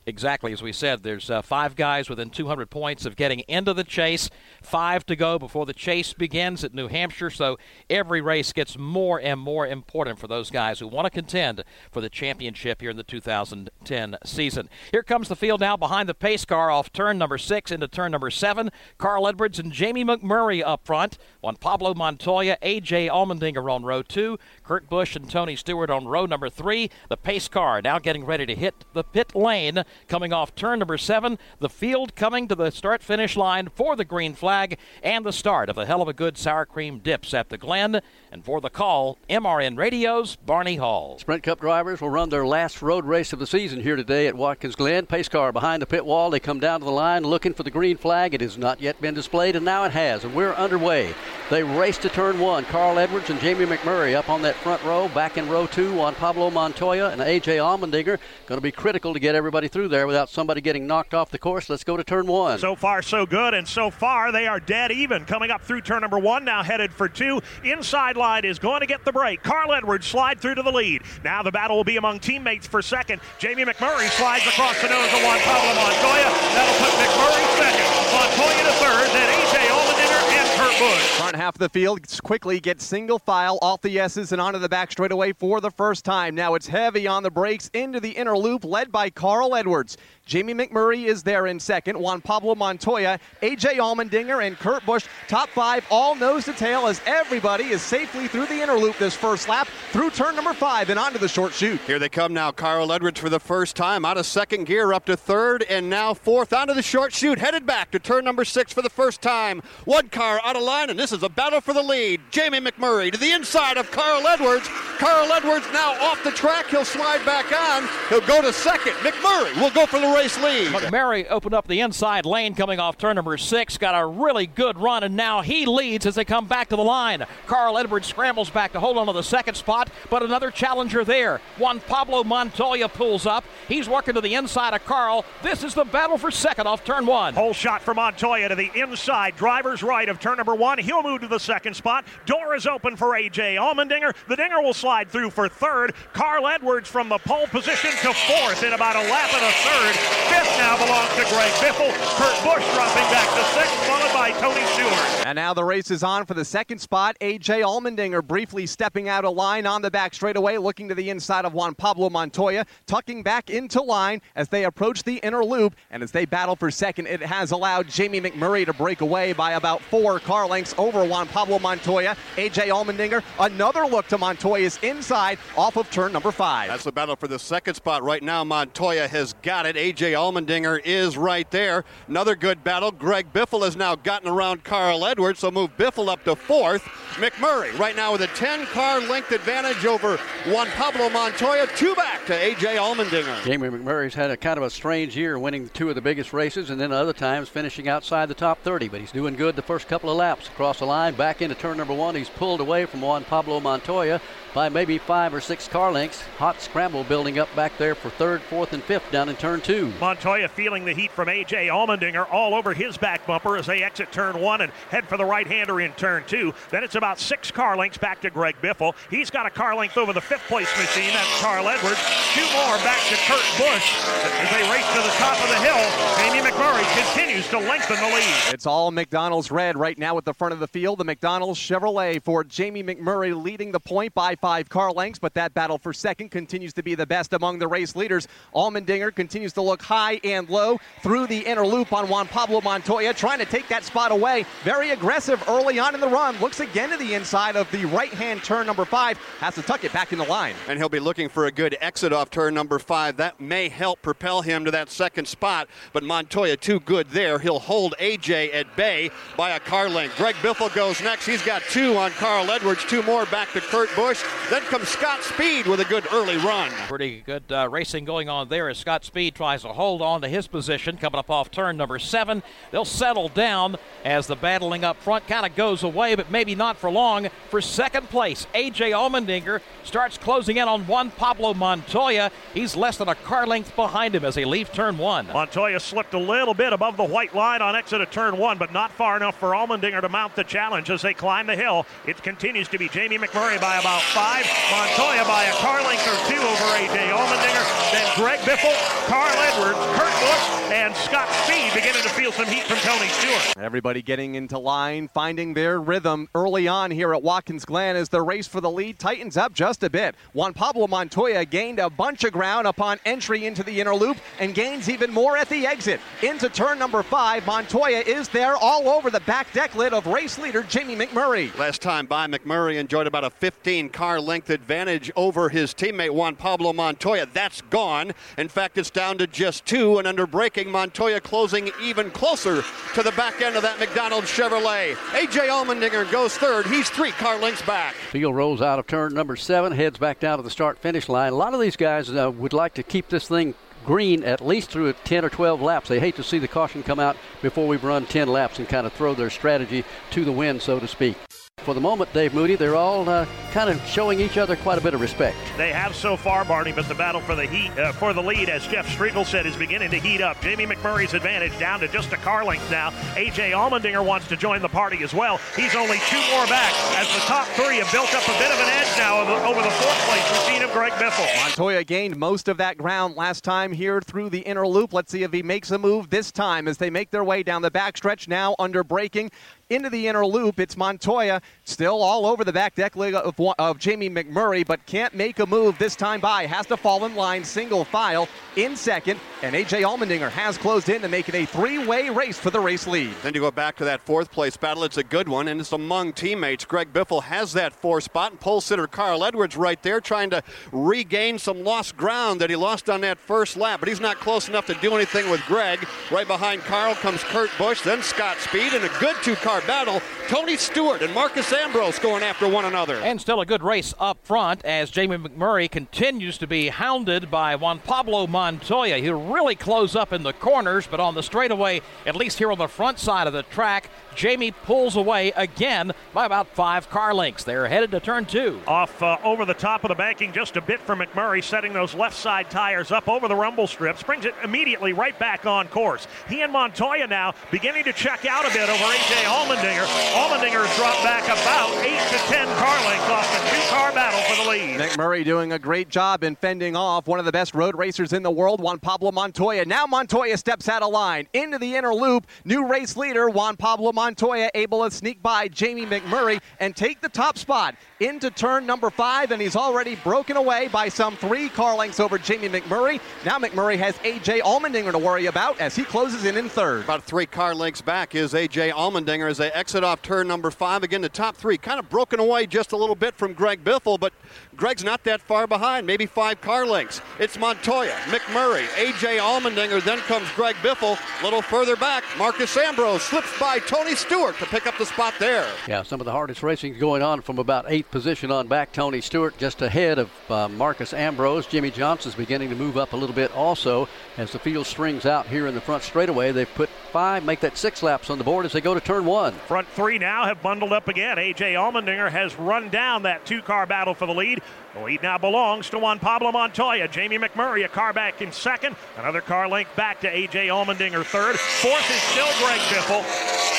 Exactly 0.09 0.55
as 0.55 0.63
we 0.63 0.73
said, 0.73 1.03
there's 1.03 1.29
uh, 1.29 1.43
five 1.43 1.77
guys 1.77 2.09
within 2.09 2.31
200 2.31 2.71
points 2.71 3.05
of 3.05 3.15
getting 3.15 3.41
into 3.41 3.75
the 3.75 3.85
chase. 3.85 4.31
Five 4.63 5.05
to 5.05 5.15
go 5.15 5.39
before 5.39 5.67
the 5.67 5.75
chase 5.75 6.15
begins 6.15 6.65
at 6.65 6.73
New 6.73 6.89
Hampshire. 6.89 7.29
So 7.29 7.59
every 7.91 8.23
race 8.23 8.55
gets 8.55 8.79
more 8.79 9.21
and 9.21 9.39
more 9.39 9.67
important 9.67 10.19
for 10.19 10.27
those 10.27 10.51
guys 10.51 10.79
who 10.79 10.89
want 10.89 11.05
to 11.05 11.11
contend 11.11 11.63
for 11.91 12.01
the 12.01 12.09
championship 12.09 12.81
here 12.81 12.89
in 12.89 12.97
the 12.97 13.03
2010 13.03 14.17
season. 14.25 14.71
Here 14.93 15.03
comes 15.03 15.29
the 15.29 15.37
field 15.37 15.61
now 15.61 15.77
behind 15.77 16.09
the 16.09 16.15
pace 16.15 16.47
car 16.47 16.71
off 16.71 16.91
turn 16.91 17.19
number 17.19 17.37
six 17.37 17.71
into 17.71 17.87
turn 17.87 18.11
number 18.11 18.31
seven. 18.31 18.71
Carl 18.97 19.29
Edwards 19.29 19.59
and 19.59 19.71
Jamie 19.73 20.07
McMurray 20.07 20.63
up 20.65 20.87
front. 20.87 21.19
Juan 21.43 21.57
Pablo 21.57 21.93
Montoya, 21.93 22.57
A.J. 22.63 23.09
Allmendinger 23.09 23.71
on 23.71 23.85
row 23.85 24.01
two. 24.01 24.39
Kurt 24.65 24.89
Busch 24.89 25.17
and 25.17 25.31
Tony 25.31 25.55
Stewart 25.55 25.91
on 25.91 26.09
row 26.09 26.25
number 26.25 26.49
three. 26.49 26.91
The 27.11 27.19
pace 27.19 27.49
car 27.49 27.83
now 27.83 27.99
getting 27.99 28.25
ready 28.25 28.47
to 28.47 28.55
hit 28.55 28.87
the 28.95 29.05
pit 29.05 29.35
lane 29.35 29.85
coming 30.07 30.33
off 30.33 30.55
turn 30.55 30.79
number 30.79 30.99
seven. 30.99 31.39
The 31.59 31.69
field 31.69 32.15
coming 32.15 32.49
to 32.49 32.55
the 32.55 32.71
start 32.71 33.03
finish 33.03 33.37
line 33.37 33.69
for 33.75 33.97
the 33.97 34.05
green 34.05 34.35
flag 34.35 34.79
and 35.03 35.25
the 35.25 35.33
start 35.33 35.69
of 35.69 35.79
a 35.79 35.87
Heluva 35.87 36.15
Good 36.15 36.39
sour 36.39 36.65
cream 36.65 36.99
dips 36.99 37.35
at 37.35 37.49
the 37.49 37.59
Glen. 37.59 38.01
And 38.31 38.45
for 38.45 38.61
the 38.61 38.69
call, 38.69 39.17
MRN 39.31 39.79
Radio's 39.79 40.37
Barney 40.37 40.77
Hall. 40.77 41.19
Sprint 41.19 41.43
Cup 41.43 41.61
drivers 41.61 42.01
will 42.01 42.11
run 42.11 42.29
their 42.29 42.47
last 42.47 42.83
road 42.83 43.07
race 43.07 43.33
of 43.33 43.39
the 43.39 43.47
season 43.47 43.81
here 43.81 43.97
today 43.97 44.27
at 44.27 44.35
Watkins 44.35 44.77
Glen. 44.77 45.07
Pace 45.07 45.29
car 45.29 45.51
behind 45.51 45.81
the 45.81 45.87
pit 45.87 46.05
wall. 46.05 46.29
They 46.29 46.41
come 46.41 46.61
down 46.61 46.81
to 46.81 46.85
the 46.85 46.93
line 46.93 47.23
looking 47.23 47.55
for 47.55 47.63
the 47.63 47.71
green 47.71 47.97
flag. 47.97 48.35
It 48.35 48.43
has 48.43 48.59
not 48.59 48.83
yet 48.83 49.01
been 49.01 49.15
displayed, 49.15 49.57
and 49.57 49.65
now 49.65 49.85
it 49.85 49.93
has, 49.93 50.25
and 50.25 50.35
we're 50.35 50.53
underway. 50.53 51.15
They 51.49 51.63
race 51.63 51.97
to 51.99 52.11
turn 52.11 52.39
one. 52.39 52.67
Carl 52.67 52.99
Edwards 52.99 53.31
and 53.31 53.41
Jamie 53.41 53.65
McMurray 53.65 54.15
up 54.15 54.29
on 54.29 54.43
that 54.43 54.57
front 54.57 54.85
row. 54.85 55.09
Back 55.09 55.39
in 55.39 55.49
row 55.49 55.67
two 55.67 55.95
Juan 55.95 56.15
Pablo 56.15 56.51
Montoya 56.51 57.09
and 57.09 57.23
A.J. 57.23 57.57
Allmendinger. 57.57 58.19
Going 58.45 58.59
to 58.59 58.61
be 58.61 58.71
critical 58.71 59.15
to 59.15 59.19
get 59.19 59.35
everybody 59.35 59.69
through 59.69 59.89
there 59.89 60.07
without 60.07 60.29
somebody 60.29 60.61
getting 60.61 60.87
knocked 60.87 61.15
off 61.15 61.31
the 61.31 61.39
course. 61.39 61.71
Let's 61.71 61.85
go 61.85 61.97
to 61.97 62.05
turn 62.05 62.27
one. 62.27 62.59
So 62.59 62.77
far, 62.77 63.01
so 63.01 63.25
good, 63.25 63.55
and 63.55 63.67
so 63.67 63.91
far 63.91 64.31
they 64.31 64.47
are 64.47 64.61
dead 64.61 64.93
even. 64.93 65.25
Coming 65.25 65.51
up 65.51 65.63
through 65.63 65.81
turn 65.81 66.03
number 66.03 66.19
one, 66.19 66.45
now 66.45 66.63
headed 66.63 66.93
for 66.93 67.09
two. 67.09 67.41
Inside 67.65 68.18
line 68.19 68.45
is 68.45 68.59
going 68.59 68.81
to 68.81 68.87
get 68.87 69.05
the 69.05 69.13
break. 69.13 69.43
Carl 69.43 69.73
Edwards 69.73 70.07
slide 70.07 70.41
through 70.41 70.57
to 70.57 70.63
the 70.63 70.73
lead. 70.73 71.03
Now 71.25 71.43
the 71.43 71.53
battle 71.53 71.77
will 71.77 71.85
be 71.85 71.97
among 71.97 72.19
teammates 72.21 72.67
for 72.67 72.83
second. 72.83 73.21
Jamie 73.39 73.65
McMurray 73.65 74.09
slides 74.11 74.47
across 74.47 74.81
the 74.83 74.89
nose 74.89 75.13
of 75.13 75.23
Juan 75.23 75.39
Pablo 75.41 75.75
Montoya. 75.75 76.31
That'll 76.53 76.79
put 76.85 76.93
McMurray 76.99 77.47
second. 77.57 77.99
Montoya 78.13 78.63
to 78.65 78.75
third, 78.83 79.09
then 79.15 79.29
A.J. 79.29 79.69
Allmendinger 79.69 80.23
and 80.39 80.49
Kurt 80.59 80.79
Busch. 80.79 81.19
Front 81.19 81.37
half 81.37 81.55
of 81.55 81.59
the 81.59 81.69
field 81.69 82.01
quickly 82.23 82.59
gets 82.61 82.85
single 82.85 83.19
file 83.19 83.59
off 83.63 83.83
the 83.83 83.99
S's 83.99 84.33
and 84.33 84.41
onto 84.41 84.59
the 84.59 84.69
back 84.69 84.91
straightaway 84.91 85.33
for 85.33 85.61
the 85.61 85.71
first 85.71 86.05
time. 86.05 86.35
Now 86.35 86.55
it's 86.55 86.67
heavy 86.67 87.07
on 87.07 87.23
the 87.23 87.31
brakes 87.31 87.71
into 87.75 88.01
the 88.01 88.11
inner 88.11 88.37
loop, 88.37 88.65
led 88.65 88.91
by 88.91 89.11
Carl 89.11 89.55
Edwards. 89.55 89.97
Jamie 90.25 90.55
McMurray 90.55 91.05
is 91.05 91.23
there 91.23 91.47
in 91.47 91.59
second. 91.59 91.99
Juan 91.99 92.21
Pablo 92.21 92.55
Montoya, 92.55 93.19
AJ 93.43 93.77
Allmendinger, 93.77 94.47
and 94.47 94.59
Kurt 94.59 94.85
Busch. 94.85 95.07
Top 95.27 95.49
five, 95.51 95.87
all 95.91 96.15
nose 96.15 96.45
to 96.45 96.53
tail 96.53 96.87
as 96.87 97.01
everybody 97.07 97.65
is 97.65 97.83
safely 98.09 98.29
through 98.29 98.47
the 98.47 98.63
inner 98.63 98.75
loop 98.75 98.97
this 98.97 99.15
first 99.15 99.49
lap 99.49 99.69
through 99.91 100.11
turn 100.11 100.35
number 100.35 100.55
five 100.55 100.89
and 100.89 100.99
onto 100.99 101.19
the 101.19 101.29
short 101.29 101.53
chute. 101.53 101.81
Here 101.83 101.99
they 101.99 102.09
come 102.09 102.33
now. 102.33 102.51
Carl 102.51 102.91
Edwards 102.91 103.21
for 103.21 103.29
the 103.29 103.41
first 103.41 103.77
time 103.77 104.05
out 104.05 104.17
of 104.17 104.25
second 104.25 104.65
gear 104.65 104.93
up 104.95 105.05
to 105.07 105.17
third 105.17 105.63
and 105.65 105.91
now 105.91 106.15
fourth 106.15 106.53
onto 106.53 106.73
the 106.73 106.83
short 106.83 107.13
chute. 107.13 107.39
Headed 107.39 107.67
back 107.67 107.91
to 107.91 107.99
turn 107.99 108.25
number 108.25 108.45
six 108.45 108.73
for 108.73 108.81
the 108.81 108.89
first 108.89 109.21
time. 109.21 109.63
One 109.85 110.09
car 110.09 110.41
out 110.43 110.57
of 110.57 110.63
line, 110.63 110.89
and 110.91 110.99
this 110.99 111.13
is 111.13 111.23
a 111.23 111.29
battle 111.29 111.61
for 111.61 111.75
the 111.75 111.83
lead. 111.83 112.21
Jamie 112.31 112.61
McMurray 112.61 113.13
to 113.13 113.19
the 113.19 113.33
inside 113.33 113.77
of 113.77 113.91
Carl 113.91 114.27
Edwards. 114.27 114.69
Carl 114.99 115.31
Edwards 115.33 115.67
now 115.73 115.93
off 116.01 116.23
the 116.25 116.31
track. 116.31 116.69
He'll 116.69 116.85
slide 116.85 117.25
back 117.27 117.53
on. 117.53 117.89
He'll 118.09 118.27
go 118.27 118.41
to 118.41 118.53
second. 118.53 118.93
McMurray 118.95 119.55
will 119.61 119.71
go 119.71 119.87
for 119.87 120.01
the 120.01 120.09
race 120.09 120.41
lead. 120.43 120.69
McMurray 120.69 121.27
opened 121.29 121.55
up 121.55 121.67
the 121.67 121.81
inside 121.81 122.25
lane 122.25 122.55
coming 122.55 122.81
off 122.81 122.97
turn 122.97 123.17
number 123.17 123.37
six. 123.37 123.77
Got 123.77 124.01
a 124.01 124.07
really 124.07 124.47
good 124.47 124.79
run, 124.79 125.03
and 125.03 125.15
now 125.15 125.43
he 125.43 125.67
leads 125.67 126.07
as 126.07 126.15
they 126.15 126.25
come 126.25 126.47
back 126.47 126.69
to 126.69 126.77
the 126.77 126.85
line. 126.85 127.25
Carl 127.47 127.77
Edwards 127.77 127.98
scrambles 128.05 128.51
back 128.51 128.73
to 128.73 128.81
hold 128.81 128.99
on 128.99 129.07
to 129.07 129.13
the 129.13 129.23
second 129.23 129.55
spot, 129.55 129.91
but 130.11 130.23
another 130.23 130.51
challenger 130.51 131.05
there. 131.05 131.41
Juan 131.59 131.81
Pablo 131.81 132.25
Montoya 132.25 132.89
pulls 132.89 133.27
up. 133.27 133.45
He's 133.69 133.89
working 133.89 134.15
to 134.15 134.21
the 134.21 134.35
inside 134.35 134.75
of 134.75 134.85
Carl. 134.85 135.25
This 135.43 135.63
is 135.65 135.75
the 135.75 135.85
battle 135.85 136.19
for 136.19 136.31
second 136.31 136.67
off 136.67 136.85
turn 136.85 137.07
one. 137.07 137.35
Whole 137.35 137.53
shot 137.53 137.83
for 137.83 137.95
Montoya 137.95 138.49
to 138.49 138.55
the 138.55 138.71
inside, 138.75 139.37
driver's 139.37 139.83
right 139.83 140.09
of 140.09 140.21
turn 140.21 140.37
number 140.37 140.55
one. 140.55 140.79
He'll 140.79 141.03
move 141.03 141.21
to 141.23 141.29
the 141.29 141.39
second 141.39 141.75
spot. 141.75 142.05
Door 142.27 142.57
is 142.57 142.67
open 142.67 142.97
for 142.97 143.17
A.J. 143.17 143.57
Allmendinger. 143.57 144.15
The 144.29 144.37
Dinger 144.37 144.63
will 144.63 144.75
slide 144.75 145.09
through 145.09 145.31
for 145.31 145.49
third. 145.49 145.95
Carl 146.13 146.47
Edwards 146.47 146.89
from 146.89 147.09
the 147.09 147.19
pole 147.19 147.47
position 147.49 147.91
to 147.91 148.13
fourth 148.13 148.63
in 148.63 148.73
about 148.73 148.97
a 148.97 149.09
lap 149.11 149.33
and 149.35 149.45
a 149.45 149.53
third. 149.53 149.95
Fifth 150.29 150.59
now 150.59 150.77
belongs 150.77 151.11
to 151.11 151.25
Greg 151.35 151.53
Biffle. 151.61 151.93
Kurt 152.17 152.37
Busch 152.45 152.65
dropping 152.75 153.09
back 153.11 153.29
to 153.37 153.45
sixth, 153.55 153.75
followed 153.87 154.13
by 154.13 154.31
Tony 154.41 154.65
Stewart. 154.73 155.27
And 155.27 155.37
now 155.37 155.53
the 155.55 155.65
race 155.65 155.91
is 155.91 156.03
on 156.03 156.27
for 156.27 156.35
the 156.35 156.45
second 156.45 156.79
spot. 156.79 157.17
A.J. 157.21 157.61
Allmendinger 157.61 157.88
briefly 157.97 158.67
stepping 158.67 159.09
out 159.09 159.25
of 159.25 159.35
line 159.35 159.67
on 159.67 159.83
the 159.83 159.91
back 159.91 160.15
straightaway, 160.15 160.57
looking 160.59 160.89
to 160.89 160.95
the 160.95 161.11
inside 161.11 161.45
of 161.45 161.55
Juan 161.55 161.75
Pablo 161.75 162.11
Montoya, 162.11 162.67
tucking 162.87 163.23
back 163.23 163.51
into 163.51 163.81
line 163.81 164.21
as 164.37 164.49
they 164.49 164.65
approach 164.65 165.03
the 165.03 165.17
inner 165.17 165.45
loop. 165.45 165.75
And 165.91 166.03
as 166.03 166.11
they 166.11 166.25
battle 166.25 166.57
for 166.57 166.71
second, 166.71 167.07
it 167.07 167.23
has 167.23 167.51
allowed 167.51 167.89
Jamie 167.89 168.21
McMurray 168.21 168.67
to 168.67 168.73
break 168.73 169.01
away 169.01 169.33
by 169.33 169.53
about 169.53 169.81
four 169.83 170.19
car 170.21 170.47
lengths 170.47 170.75
over 170.77 171.05
Juan 171.05 171.27
Pablo 171.29 171.59
Montoya. 171.59 172.17
AJ 172.37 172.69
Allmendinger, 172.69 173.23
another 173.41 173.87
look 173.87 174.07
to 174.09 174.19
Montoya's 174.19 174.79
inside 174.83 175.39
off 175.57 175.77
of 175.77 175.91
turn 175.91 176.13
number 176.13 176.33
five. 176.33 176.69
That's 176.69 176.85
the 176.85 176.93
battle 176.93 177.17
for 177.17 177.29
the 177.29 177.39
second 177.39 177.75
spot 177.75 178.03
right 178.03 178.23
now. 178.23 178.45
Montoya 178.45 179.09
has 179.09 179.35
got 179.43 179.67
it. 179.67 179.77
AJ 179.77 180.13
Allmendinger 180.13 180.81
is 180.85 181.17
right 181.17 181.51
there. 181.51 181.85
Another 182.07 182.35
good 182.37 182.63
battle. 182.63 182.91
Greg 182.91 183.33
Biffle 183.33 183.65
has 183.65 183.77
now 183.77 183.95
gotten 183.95 184.29
around 184.29 184.65
Carl 184.65 185.05
Edwards, 185.05 185.41
so 185.41 185.51
move 185.51 185.77
Biffle 185.77 186.09
up 186.09 186.25
to 186.25 186.37
fourth. 186.37 186.83
McMurray 187.15 187.78
right 187.79 187.95
now 187.95 188.13
with 188.13 188.23
a 188.23 188.27
10 188.29 188.67
car 188.67 189.01
length 189.01 189.31
advantage 189.31 189.85
over 189.87 190.19
Juan 190.47 190.67
Pablo 190.69 191.09
Montoya. 191.11 191.67
Two 191.77 191.95
back 191.95 192.27
to 192.27 192.33
AJ 192.33 192.77
Allmendinger. 192.77 193.45
Jamie 193.45 193.69
McMurray's 193.69 194.15
had 194.15 194.31
a 194.31 194.37
kind 194.37 194.57
of 194.57 194.65
a 194.65 194.71
strange 194.71 195.17
year, 195.17 195.39
winning 195.39 195.69
two 195.71 195.89
of 195.89 195.95
the 195.95 196.01
biggest 196.01 196.33
races, 196.33 196.71
and 196.71 196.81
then 196.81 196.93
other 196.93 197.13
times 197.13 197.49
finishing 197.49 197.89
outside 197.89 198.27
the 198.27 198.35
top 198.35 198.61
30. 198.63 198.89
But 198.89 199.01
he's 199.01 199.13
doing 199.13 199.37
good 199.37 199.55
the 199.55 199.63
first 199.63 199.87
couple 199.87 200.11
of 200.11 200.17
laps 200.17 200.49
across 200.49 200.81
the 200.81 200.87
line. 200.87 201.15
Back 201.15 201.41
into 201.41 201.55
turn 201.55 201.77
number 201.77 201.95
one, 201.95 202.15
he's 202.15 202.29
pulled 202.29 202.61
away 202.61 202.87
from 202.87 203.01
Juan 203.01 203.25
Pablo 203.25 203.61
Montoya 203.61 204.21
by 204.55 204.69
maybe 204.69 204.99
five 204.99 205.35
or 205.35 205.41
six 205.41 205.69
car 205.69 205.93
lengths. 205.93 206.23
Hot 206.39 206.61
scramble 206.61 207.05
building 207.05 207.39
up 207.39 207.55
back 207.55 207.77
there 207.79 207.95
for 207.95 208.11
third, 208.11 208.43
fourth, 208.43 208.73
and 208.73 208.83
fifth 208.83 209.11
down 209.11 209.29
in 209.29 209.37
turn 209.37 209.61
two. 209.61 209.93
Montoya 210.01 210.49
feeling 210.49 210.85
the 210.85 210.93
heat 210.93 211.11
from 211.11 211.29
A.J. 211.29 211.69
Allmendinger 211.69 212.27
all 212.33 212.55
over 212.55 212.75
his 212.75 212.97
back 212.97 213.27
bumper 213.27 213.57
as 213.57 213.67
they 213.67 213.83
exit 213.83 214.11
turn 214.13 214.41
one 214.41 214.61
and 214.61 214.73
head 214.91 215.07
for 215.09 215.17
the 215.17 215.25
right-hander 215.25 215.81
in 215.81 215.93
turn 215.93 216.25
two. 216.27 216.53
Then 216.71 216.85
it's 216.85 216.95
about 216.95 217.19
six 217.19 217.51
car 217.51 217.77
lengths 217.77 217.99
back 217.99 218.21
to 218.23 218.31
Greg 218.31 218.57
Biffle. 218.63 218.95
He's 219.11 219.31
got 219.31 219.47
a 219.47 219.51
car 219.51 219.77
length 219.77 219.97
over 219.97 220.13
the 220.13 220.21
fifth 220.21 220.47
place 220.49 220.71
machine. 220.79 221.11
That's 221.13 221.41
Carl 221.41 221.69
Edwards. 221.69 222.01
Two 222.35 222.47
more 222.55 222.77
back 222.79 223.01
to 223.09 223.17
Kurt 223.27 223.45
Busch 223.59 223.93
as 224.41 224.51
they 224.51 224.63
race 224.71 224.87
to 224.95 225.03
the 225.03 225.15
top 225.19 225.37
of 225.43 225.49
the 225.51 225.61
hill. 225.63 225.83
Jamie 226.19 226.47
McMurray 226.49 226.85
continues 226.97 227.49
to 227.49 227.59
lengthen 227.59 227.97
the 227.97 228.15
lead. 228.15 228.55
It's 228.55 228.67
all 228.67 228.91
McDonald's 228.91 229.51
red 229.51 229.77
right 229.77 229.99
now 229.99 230.19
at 230.19 230.25
the 230.25 230.35
front 230.35 230.53
of 230.53 230.61
the 230.61 230.69
field. 230.69 230.99
The 230.99 231.05
McDonald's 231.05 231.59
Chevrolet 231.59 232.23
for 232.23 232.45
Jamie 232.45 232.83
McMurray 232.83 233.41
leading 233.41 233.73
the 233.73 233.81
point 233.81 234.15
by 234.15 234.35
five 234.35 234.48
car 234.69 234.93
lengths, 234.93 235.19
but 235.19 235.35
that 235.35 235.55
battle 235.55 235.79
for 235.79 235.93
second 235.93 236.31
continues 236.31 236.73
to 236.75 236.83
be 236.83 236.95
the 236.95 237.07
best 237.07 237.33
among 237.33 237.59
the 237.59 237.69
race 237.69 237.95
leaders. 237.95 238.29
Allmendinger 238.55 239.15
continues 239.15 239.53
to 239.55 239.63
look 239.63 239.83
high 239.83 240.21
and 240.25 240.49
low 240.49 240.79
through 241.03 241.27
the 241.27 241.39
inner 241.39 241.67
loop 241.67 241.93
on 241.93 242.09
Juan 242.09 242.27
Pablo 242.27 242.61
Montoya, 242.61 243.13
trying 243.13 243.39
to 243.39 243.45
take 243.45 243.69
that 243.69 243.85
spot 243.85 244.13
away. 244.13 244.45
Very 244.65 244.91
aggressive 244.91 245.43
early 245.49 245.79
on 245.79 245.95
in 245.95 246.01
the 246.01 246.09
run. 246.09 246.39
Looks 246.41 246.61
again 246.61 246.91
to 246.91 246.97
the 246.97 247.15
inside 247.15 247.57
of 247.57 247.71
the 247.71 247.85
right 247.87 248.13
hand 248.13 248.43
turn 248.43 248.67
number 248.67 248.85
five. 248.85 249.19
Has 249.39 249.55
to 249.57 249.63
tuck 249.63 249.85
it 249.85 249.93
back 249.93 250.13
in 250.13 250.19
the 250.19 250.25
line. 250.25 250.55
And 250.69 250.79
he'll 250.79 250.89
be 250.89 251.01
looking 251.01 251.29
for 251.29 251.47
a 251.47 251.53
good 251.53 251.77
exit 251.81 252.13
off 252.13 252.31
turn 252.31 252.55
number 252.55 252.79
five. 252.79 253.17
That 253.17 253.41
may 253.41 253.69
help 253.69 254.03
propel 254.03 254.43
him 254.43 254.65
to 254.65 254.71
that 254.71 254.91
second 254.91 255.29
spot, 255.29 255.69
but 255.93 256.03
Montoya 256.03 256.57
too 256.57 256.81
good 256.81 257.11
there. 257.11 257.39
He'll 257.39 257.59
hold 257.59 257.95
AJ 258.01 258.55
at 258.55 258.75
bay 258.77 259.11
by 259.37 259.51
a 259.51 259.61
car 259.61 259.89
length. 259.89 260.17
Greg 260.17 260.35
Biffle 260.37 260.75
goes 260.75 261.01
next. 261.03 261.27
He's 261.27 261.43
got 261.43 261.63
two 261.71 261.97
on 261.97 262.11
Carl 262.13 262.51
Edwards, 262.51 262.85
two 262.85 263.03
more 263.03 263.27
back 263.27 263.53
to 263.53 263.61
Kurt 263.61 263.95
Busch. 263.95 264.23
Then 264.51 264.63
comes 264.63 264.89
Scott 264.89 265.23
Speed 265.23 265.67
with 265.67 265.79
a 265.81 265.85
good 265.85 266.07
early 266.11 266.39
run. 266.39 266.71
Pretty 266.87 267.21
good 267.21 267.45
uh, 267.53 267.69
racing 267.71 268.07
going 268.07 268.31
on 268.31 268.49
there 268.49 268.71
as 268.71 268.79
Scott 268.79 269.05
Speed 269.05 269.35
tries 269.35 269.61
to 269.61 269.69
hold 269.69 270.01
on 270.01 270.23
to 270.23 270.29
his 270.29 270.47
position 270.47 270.97
coming 270.97 271.19
up 271.19 271.29
off 271.29 271.51
turn 271.51 271.77
number 271.77 271.99
seven. 271.99 272.43
They'll 272.71 272.87
settle 272.87 273.29
down 273.29 273.77
as 274.07 274.27
the 274.27 274.37
battling 274.37 274.85
up 274.85 274.97
front 275.03 275.27
kind 275.29 275.45
of 275.45 275.55
goes 275.55 275.83
away, 275.83 276.15
but 276.15 276.31
maybe 276.31 276.55
not 276.55 276.79
for 276.79 276.91
long. 276.91 277.29
For 277.51 277.61
second 277.61 278.09
place, 278.09 278.47
A.J. 278.55 278.93
Allmendinger 278.93 279.61
starts 279.85 280.17
closing 280.17 280.57
in 280.57 280.67
on 280.67 280.87
Juan 280.87 281.11
Pablo 281.11 281.53
Montoya. 281.53 282.31
He's 282.55 282.75
less 282.75 282.97
than 282.97 283.09
a 283.09 283.15
car 283.15 283.47
length 283.47 283.77
behind 283.77 284.15
him 284.15 284.25
as 284.25 284.35
they 284.35 284.47
leave 284.47 284.73
turn 284.73 284.97
one. 284.97 285.27
Montoya 285.27 285.79
slipped 285.79 286.15
a 286.15 286.19
little 286.19 286.55
bit 286.55 286.73
above 286.73 286.97
the 286.97 287.05
white 287.05 287.35
line 287.35 287.61
on 287.61 287.77
exit 287.77 288.01
of 288.01 288.11
turn 288.11 288.39
one, 288.39 288.57
but 288.57 288.73
not 288.73 288.93
far 288.93 289.19
enough 289.19 289.39
for 289.39 289.51
Allmendinger 289.51 290.01
to 290.01 290.09
mount 290.09 290.35
the 290.37 290.45
challenge 290.45 290.89
as 290.89 291.03
they 291.03 291.13
climb 291.13 291.47
the 291.47 291.57
hill. 291.57 291.85
It 292.07 292.23
continues 292.23 292.69
to 292.69 292.79
be 292.79 292.89
Jamie 292.89 293.19
McMurray 293.19 293.61
by 293.61 293.79
about 293.79 294.01
five, 294.19 294.51
Montoya 294.73 295.25
by 295.27 295.45
a 295.45 295.53
car 295.63 295.81
length 295.85 296.03
or 296.03 296.19
two 296.27 296.43
over 296.43 296.67
A.J. 296.75 297.07
Allmendinger, 297.15 297.93
then 297.93 298.07
Greg 298.17 298.41
Biffle, 298.41 298.75
Carl 299.07 299.31
Edwards, 299.31 299.79
Kurt 299.97 300.13
Busch, 300.21 300.73
and 300.73 300.95
Scott 300.97 301.29
Speed 301.45 301.73
beginning 301.73 302.03
to 302.03 302.09
feel 302.09 302.33
some 302.33 302.47
heat 302.47 302.65
from 302.65 302.79
Tony 302.79 303.07
Stewart. 303.11 303.57
Everybody 303.57 304.03
getting 304.03 304.35
into 304.35 304.59
line, 304.59 305.07
finding 305.07 305.55
their 305.55 305.81
rhythm 305.81 306.29
early 306.35 306.67
on 306.67 306.91
here 306.91 307.15
at 307.15 307.23
Watkins 307.23 307.65
Glen 307.65 307.95
as 307.95 308.09
the 308.09 308.21
race 308.21 308.49
for 308.49 308.61
the 308.61 308.71
lead 308.71 308.99
tightens 308.99 309.37
up 309.37 309.55
just 309.55 309.85
a 309.85 309.91
bit. 309.91 310.17
Juan 310.33 310.53
Pablo 310.53 310.89
Montoya 310.89 311.45
gained 311.45 311.79
a 311.79 311.89
bunch 311.89 312.25
of 312.25 312.33
ground 312.33 312.67
upon 312.67 312.99
entry 313.05 313.47
into 313.47 313.63
the 313.63 313.81
inner 313.81 313.95
loop 313.95 314.17
and 314.41 314.53
gains 314.53 314.89
even 314.89 315.13
more 315.13 315.37
at 315.37 315.49
the 315.49 315.65
exit. 315.65 316.01
Into 316.25 316.49
turn 316.49 316.81
number 316.81 317.05
five, 317.05 317.47
Montoya 317.47 318.01
is 318.01 318.29
there 318.29 318.57
all 318.57 318.89
over 318.89 319.11
the 319.11 319.21
back 319.21 319.53
deck 319.53 319.77
lid 319.77 319.95
of 319.95 320.07
race 320.09 320.39
leader 320.39 320.65
Jamie 320.65 320.97
McMurray. 320.97 321.57
Last 321.57 321.83
time 321.83 322.07
by, 322.07 322.27
McMurray 322.27 322.79
enjoyed 322.79 323.07
about 323.07 323.23
a 323.23 323.31
15 323.31 323.91
car 323.91 324.08
length 324.17 324.49
advantage 324.49 325.11
over 325.17 325.51
his 325.51 325.75
teammate 325.75 326.11
Juan 326.11 326.37
Pablo 326.37 326.73
Montoya. 326.73 327.27
That's 327.33 327.61
gone. 327.63 328.13
In 328.39 328.49
fact, 328.49 328.79
it's 328.79 328.91
down 328.91 329.19
to 329.19 329.27
just 329.27 329.67
two, 329.67 329.99
and 329.99 330.07
under 330.07 330.27
braking, 330.27 330.71
Montoya 330.71 331.21
closing 331.21 331.71
even 331.83 332.11
closer 332.11 332.63
to 332.95 333.03
the 333.03 333.13
back 333.13 333.43
end 333.43 333.57
of 333.57 333.63
that 333.63 333.79
McDonald's 333.79 334.31
Chevrolet. 334.31 334.95
AJ 334.95 335.49
Allmendinger 335.49 336.11
goes 336.11 336.37
third. 336.39 336.67
He's 336.67 336.89
three 336.89 337.11
car 337.13 337.39
lengths 337.39 337.63
back. 337.63 337.95
Field 337.95 338.35
rolls 338.35 338.63
out 338.63 338.79
of 338.79 338.87
turn 338.87 339.13
number 339.13 339.37
seven, 339.37 339.73
heads 339.73 339.99
back 339.99 340.21
down 340.21 340.39
to 340.39 340.43
the 340.43 340.51
start 340.51 340.79
finish 340.79 341.09
line. 341.09 341.33
A 341.33 341.37
lot 341.37 341.53
of 341.53 341.61
these 341.61 341.77
guys 341.77 342.11
uh, 342.11 342.31
would 342.31 342.53
like 342.53 342.75
to 342.75 342.83
keep 342.83 343.09
this 343.09 343.29
thing 343.29 343.55
green 343.85 344.23
at 344.25 344.45
least 344.45 344.71
through 344.71 344.93
10 345.05 345.25
or 345.25 345.31
12 345.31 345.63
laps. 345.63 345.89
They 345.89 346.01
hate 346.01 346.17
to 346.17 346.23
see 346.23 346.39
the 346.39 346.49
caution 346.49 346.83
come 346.83 347.01
out 347.01 347.17
before 347.43 347.67
we've 347.67 347.85
run 347.85 348.07
10 348.07 348.29
laps 348.29 348.59
and 348.59 348.69
kind 348.69 348.87
of 348.87 348.93
throw 348.93 349.15
their 349.15 349.31
strategy 349.31 349.85
to 350.11 350.25
the 350.25 350.33
wind, 350.33 350.63
so 350.63 350.79
to 350.79 350.89
speak. 350.89 351.17
For 351.65 351.75
the 351.75 351.81
moment, 351.81 352.13
Dave 352.13 352.33
Moody, 352.33 352.57
they're 352.57 352.77
all 352.77 353.09
uh, 353.09 353.27
kind 353.53 353.69
of 353.69 353.85
showing 353.87 354.21
each 354.21 354.39
other 354.39 354.57
quite 354.57 354.79
a 354.79 354.81
bit 354.81 354.95
of 354.95 355.01
respect. 355.01 355.37
They 355.57 355.73
have 355.73 355.95
so 355.95 356.17
far, 356.17 356.45
Barney, 356.45 356.73
but 356.73 356.89
the 356.89 356.95
battle 356.95 357.21
for 357.21 357.35
the 357.35 357.47
heat 357.47 357.71
uh, 357.79 357.93
for 357.93 358.13
the 358.13 358.23
lead, 358.23 358.49
as 358.49 358.67
Jeff 358.67 358.89
Striegel 358.89 359.27
said, 359.27 359.45
is 359.45 359.57
beginning 359.57 359.91
to 359.91 359.99
heat 359.99 360.23
up. 360.23 360.41
Jamie 360.41 360.67
McMurray's 360.67 361.15
advantage 361.15 361.59
down 361.59 361.81
to 361.81 361.89
just 361.89 362.13
a 362.13 362.17
car 362.17 362.45
length 362.45 362.71
now. 362.71 362.91
AJ 363.15 363.53
Allmendinger 363.53 364.05
wants 364.05 364.29
to 364.29 364.37
join 364.37 364.63
the 364.63 364.69
party 364.69 365.03
as 365.03 365.13
well. 365.13 365.39
He's 365.57 365.75
only 365.75 365.99
two 366.09 366.21
more 366.31 366.47
back 366.47 366.73
as 366.97 367.07
the 367.15 367.21
top 367.27 367.47
three 367.49 367.77
have 367.77 367.93
built 367.93 368.15
up 368.15 368.23
a 368.25 368.39
bit 368.39 368.51
of 368.51 368.59
an 368.61 368.69
edge 368.69 368.97
now 368.97 369.21
over 369.21 369.61
the 369.61 369.71
fourth 369.71 369.99
place 370.07 370.31
machine 370.31 370.63
of 370.63 370.73
Greg 370.73 370.93
Biffle. 370.93 371.27
Montoya 371.43 371.85
gained 371.85 372.17
most 372.17 372.49
of 372.49 372.57
that 372.59 372.79
ground 372.79 373.17
last 373.17 373.45
time 373.45 373.73
here 373.73 374.01
through 374.01 374.31
the 374.31 374.41
inner 374.41 374.67
loop. 374.67 374.93
Let's 374.93 375.13
see 375.13 375.23
if 375.23 375.33
he 375.33 375.43
makes 375.43 375.71
a 375.71 375.79
move 375.79 376.11
this 376.11 376.33
time 376.33 376.67
as 376.69 376.79
they 376.79 376.91
make 376.91 377.11
their 377.11 377.25
way 377.25 377.43
down 377.43 377.63
the 377.63 377.71
backstretch 377.71 378.29
now 378.29 378.55
under 378.59 378.83
braking 378.83 379.31
into 379.71 379.91
the 379.91 380.09
inner 380.09 380.25
loop. 380.25 380.59
It's 380.61 380.77
Montoya 380.77 381.43
still 381.65 382.03
all 382.03 382.27
over 382.27 382.45
the 382.45 382.53
back 382.53 382.75
deck 382.75 382.97
of, 382.97 383.41
of 383.59 383.79
Jamie 383.79 384.09
McMurray, 384.09 384.67
but 384.67 384.85
can't 384.87 385.15
make 385.15 385.39
a 385.39 385.47
move 385.47 385.79
this 385.79 385.95
time 385.95 386.21
by. 386.21 386.47
Has 386.47 386.67
to 386.67 386.77
fall 386.77 387.05
in 387.05 387.15
line 387.15 387.45
single 387.45 387.85
file 387.85 388.29
in 388.57 388.75
second, 388.77 389.21
and 389.43 389.55
AJ 389.55 389.83
Allmendinger 389.83 390.31
has 390.31 390.57
closed 390.57 390.89
in 390.89 391.03
to 391.03 391.09
make 391.09 391.29
it 391.29 391.35
a 391.35 391.45
three-way 391.45 392.09
race 392.09 392.39
for 392.39 392.51
the 392.51 392.59
race 392.59 392.87
lead. 392.87 393.13
Then 393.23 393.35
you 393.35 393.41
go 393.41 393.51
back 393.51 393.77
to 393.77 393.85
that 393.85 394.01
fourth 394.01 394.31
place 394.31 394.57
battle. 394.57 394.85
It's 394.85 394.97
a 394.97 395.05
good 395.05 395.29
one, 395.29 395.49
and 395.49 395.61
it's 395.61 395.73
among 395.73 396.15
teammates. 396.15 396.65
Greg 396.65 396.93
Biffle 396.93 397.23
has 397.23 397.53
that 397.53 397.73
four 397.73 398.01
spot, 398.01 398.33
and 398.33 398.41
pole 398.41 398.61
sitter 398.61 398.87
Carl 398.87 399.25
Edwards 399.25 399.57
right 399.57 399.83
there 399.83 400.01
trying 400.01 400.31
to 400.31 400.43
regain 400.73 401.39
some 401.39 401.63
lost 401.63 401.97
ground 401.97 402.41
that 402.41 402.51
he 402.51 402.57
lost 402.57 402.89
on 402.89 403.03
that 403.03 403.19
first 403.19 403.57
lap, 403.57 403.81
but 403.81 403.89
he's 403.89 404.01
not 404.01 404.19
close 404.19 404.49
enough 404.49 404.67
to 404.67 404.75
do 404.75 404.95
anything 404.95 405.31
with 405.31 405.41
Greg. 405.43 405.87
Right 406.11 406.27
behind 406.27 406.63
Carl 406.63 406.95
comes 406.95 407.23
Kurt 407.25 407.51
Busch, 407.59 407.83
then 407.83 408.03
Scott 408.03 408.39
Speed, 408.39 408.73
and 408.73 408.85
a 408.85 409.01
good 409.01 409.17
two-car 409.23 409.58
battle. 409.67 410.01
Tony 410.29 410.59
Stewart 410.59 411.01
and 411.01 411.15
Marcos 411.15 411.51
Ambrose 411.55 411.99
going 411.99 412.23
after 412.23 412.47
one 412.47 412.67
another. 412.67 412.97
And 412.97 413.19
still 413.19 413.41
a 413.41 413.47
good 413.47 413.63
race 413.63 413.95
up 413.99 414.19
front 414.27 414.63
as 414.63 414.91
Jamie 414.91 415.17
McMurray 415.17 415.71
continues 415.71 416.37
to 416.37 416.47
be 416.47 416.69
hounded 416.69 417.31
by 417.31 417.57
Juan 417.57 417.79
Pablo 417.79 418.27
Montoya. 418.27 418.99
He'll 418.99 419.23
really 419.23 419.55
close 419.55 419.97
up 419.97 420.13
in 420.13 420.25
the 420.25 420.35
corners, 420.35 420.87
but 420.87 421.01
on 421.01 421.15
the 421.15 421.23
straightaway, 421.23 421.81
at 422.05 422.15
least 422.15 422.37
here 422.37 422.53
on 422.53 422.59
the 422.59 422.69
front 422.69 422.99
side 422.99 423.27
of 423.27 423.33
the 423.33 423.43
track, 423.45 423.89
Jamie 424.15 424.51
pulls 424.51 424.97
away 424.97 425.33
again 425.35 425.93
by 426.13 426.27
about 426.27 426.49
five 426.49 426.91
car 426.91 427.15
lengths. 427.15 427.45
They're 427.45 427.67
headed 427.67 427.91
to 427.93 428.01
turn 428.01 428.27
two. 428.27 428.61
Off 428.67 429.03
uh, 429.03 429.17
over 429.25 429.47
the 429.47 429.55
top 429.55 429.83
of 429.85 429.89
the 429.89 429.95
banking 429.95 430.35
just 430.35 430.59
a 430.59 430.61
bit 430.61 430.81
for 430.81 430.95
McMurray, 430.95 431.43
setting 431.43 431.73
those 431.73 431.95
left 431.95 432.17
side 432.17 432.51
tires 432.51 432.91
up 432.91 433.09
over 433.09 433.29
the 433.29 433.37
rumble 433.37 433.67
strips, 433.67 434.03
brings 434.03 434.27
it 434.27 434.35
immediately 434.45 434.93
right 434.93 435.19
back 435.19 435.47
on 435.47 435.69
course. 435.69 436.07
He 436.29 436.43
and 436.43 436.53
Montoya 436.53 437.07
now 437.07 437.33
beginning 437.51 437.85
to 437.85 437.95
check 437.95 438.27
out 438.27 438.45
a 438.45 438.53
bit 438.53 438.69
over 438.69 438.85
A.J. 438.85 439.15
Allmendinger. 439.25 440.18
Allmendinger 440.19 440.77
dropped 440.77 441.03
back 441.03 441.25
about 441.25 441.73
eight 441.85 442.01
to 442.11 442.19
ten 442.27 442.47
car 442.57 442.87
lengths 442.87 443.09
off 443.09 443.33
the 443.33 443.51
two-car 443.51 443.93
battle 443.93 444.21
for 444.23 444.43
the 444.43 444.51
lead. 444.51 444.79
McMurray 444.79 445.25
doing 445.25 445.53
a 445.53 445.59
great 445.59 445.89
job 445.89 446.23
in 446.23 446.37
fending 446.37 446.77
off 446.77 447.07
one 447.09 447.19
of 447.19 447.25
the 447.25 447.33
best 447.33 447.55
road 447.55 447.75
racers 447.79 448.13
in 448.13 448.23
the 448.23 448.31
world, 448.31 448.61
Juan 448.61 448.79
Pablo 448.79 449.11
Montoya. 449.11 449.65
Now 449.65 449.87
Montoya 449.87 450.37
steps 450.37 450.69
out 450.69 450.83
of 450.83 450.93
line 450.93 451.27
into 451.33 451.59
the 451.59 451.75
inner 451.75 451.95
loop. 451.95 452.27
New 452.45 452.67
race 452.67 452.97
leader 452.97 453.31
Juan 453.31 453.57
Pablo 453.57 453.93
Montoya 453.93 454.51
able 454.55 454.85
to 454.85 454.91
sneak 454.91 455.23
by 455.23 455.49
Jamie 455.49 455.87
McMurray 455.87 456.41
and 456.61 456.77
take 456.77 457.01
the 457.01 457.09
top 457.09 457.39
spot 457.39 457.77
into 458.01 458.31
turn 458.31 458.67
number 458.67 458.91
five, 458.91 459.31
and 459.31 459.41
he's 459.41 459.57
already 459.57 459.95
broken 459.97 460.37
away 460.37 460.69
by 460.69 460.89
some 460.89 461.17
three 461.17 461.49
car 461.49 461.75
lengths 461.75 462.01
over 462.01 462.19
Jamie 462.19 462.49
McMurray. 462.49 463.01
Now 463.25 463.39
McMurray 463.39 463.79
has 463.79 463.95
AJ 463.99 464.41
Allmendinger 464.41 464.93
to 464.93 464.99
worry 464.99 465.27
about 465.27 465.59
as 465.61 465.75
he 465.75 465.85
closes 465.85 466.27
in 466.27 466.37
in 466.37 466.49
third. 466.51 466.85
About 466.85 467.05
three 467.05 467.27
car 467.27 467.55
lengths 467.55 467.81
back 467.81 468.15
is 468.15 468.35
AJ 468.35 468.73
Allmendinger 468.73 469.31
as 469.31 469.39
as 469.39 469.51
they 469.51 469.57
exit 469.57 469.85
off 469.85 470.03
turn 470.09 470.27
number 470.27 470.51
five. 470.51 470.83
Again, 470.83 471.03
the 471.03 471.09
top 471.11 471.37
three 471.37 471.59
kind 471.59 471.79
of 471.79 471.91
broken 471.91 472.19
away 472.19 472.47
just 472.47 472.73
a 472.73 472.77
little 472.79 472.95
bit 472.95 473.15
from 473.15 473.35
Greg 473.35 473.63
Biffle, 473.63 474.01
but 474.01 474.15
Greg's 474.57 474.83
not 474.83 475.05
that 475.05 475.21
far 475.21 475.47
behind, 475.47 475.87
maybe 475.87 476.07
five 476.07 476.41
car 476.41 476.65
lengths. 476.65 477.03
It's 477.19 477.39
Montoya, 477.39 477.93
McMurray, 478.07 478.67
A.J. 478.79 479.19
Allmendinger, 479.19 479.85
then 479.85 479.99
comes 479.99 480.27
Greg 480.35 480.57
Biffle. 480.57 480.99
A 481.21 481.25
little 481.25 481.43
further 481.43 481.77
back, 481.77 482.05
Marcos 482.17 482.57
Ambrose 482.57 483.03
slips 483.03 483.39
by 483.39 483.59
Tony 483.59 483.95
Stewart 483.95 484.35
to 484.39 484.47
pick 484.47 484.67
up 484.67 484.79
the 484.79 484.87
spot 484.87 485.13
there. 485.21 485.47
Yeah, 485.69 485.83
some 485.83 486.01
of 486.01 486.07
the 486.07 486.13
hardest 486.13 486.43
racing 486.43 486.79
going 486.79 487.03
on 487.03 487.21
from 487.21 487.39
about 487.39 487.67
eighth 487.69 487.91
position 487.91 488.31
on 488.31 488.49
back. 488.49 488.73
Tony 488.73 489.03
Stewart 489.03 489.37
just 489.37 489.61
ahead 489.61 489.99
of 489.99 490.11
uh, 490.31 490.49
Marcos 490.49 490.95
Ambrose. 490.95 491.47
Jimmie 491.47 491.71
Johnson's 491.71 492.15
beginning 492.15 492.49
to 492.49 492.57
move 492.57 492.79
up 492.79 492.95
a 492.95 492.97
little 492.97 493.15
bit 493.15 493.31
also 493.37 493.87
as 494.17 494.33
the 494.33 494.39
field 494.39 494.67
strings 494.67 495.05
out 495.05 495.27
here 495.27 495.47
in 495.47 495.55
the 495.55 495.61
front 495.61 495.83
straightaway. 495.83 496.33
They've 496.33 496.55
put 496.55 496.71
five, 496.93 497.25
make 497.25 497.41
that 497.41 497.59
six 497.59 497.83
laps 497.83 498.09
on 498.09 498.17
the 498.17 498.25
board 498.25 498.47
as 498.47 498.53
they 498.53 498.63
go 498.63 498.73
to 498.73 498.81
turn 498.81 499.05
one. 499.05 499.35
Front 499.35 499.69
three 499.69 499.98
now 499.99 500.25
have 500.25 500.43
bundled 500.43 500.73
up 500.73 500.89
again. 500.89 501.19
A.J. 501.19 501.55
Allmendinger 501.55 502.11
has 502.11 502.35
run 502.37 502.69
down 502.69 503.03
that 503.03 503.27
two 503.27 503.43
car 503.43 503.67
battle 503.67 503.95
for 503.95 504.07
the 504.07 504.15
lead. 504.15 504.41
The 504.75 504.81
lead 504.81 505.03
now 505.03 505.19
belongs 505.19 505.71
to 505.71 505.79
Juan 505.79 505.99
Pablo 505.99 506.33
Montoya. 506.33 506.89
Jamie 506.89 507.19
McMurray, 507.19 507.65
a 507.65 507.69
car 507.69 507.93
back 507.93 508.23
in 508.23 508.33
second. 508.33 508.77
Another 508.97 509.21
car 509.21 509.49
length 509.49 509.75
back 509.77 510.01
to 510.01 510.09
A.J. 510.09 510.49
Allmendinger 510.49 511.05
third. 511.05 511.39
Fourth 511.39 511.91
is 511.91 512.03
still 512.03 512.29
Greg 512.39 512.61
Biffle. 512.71 513.05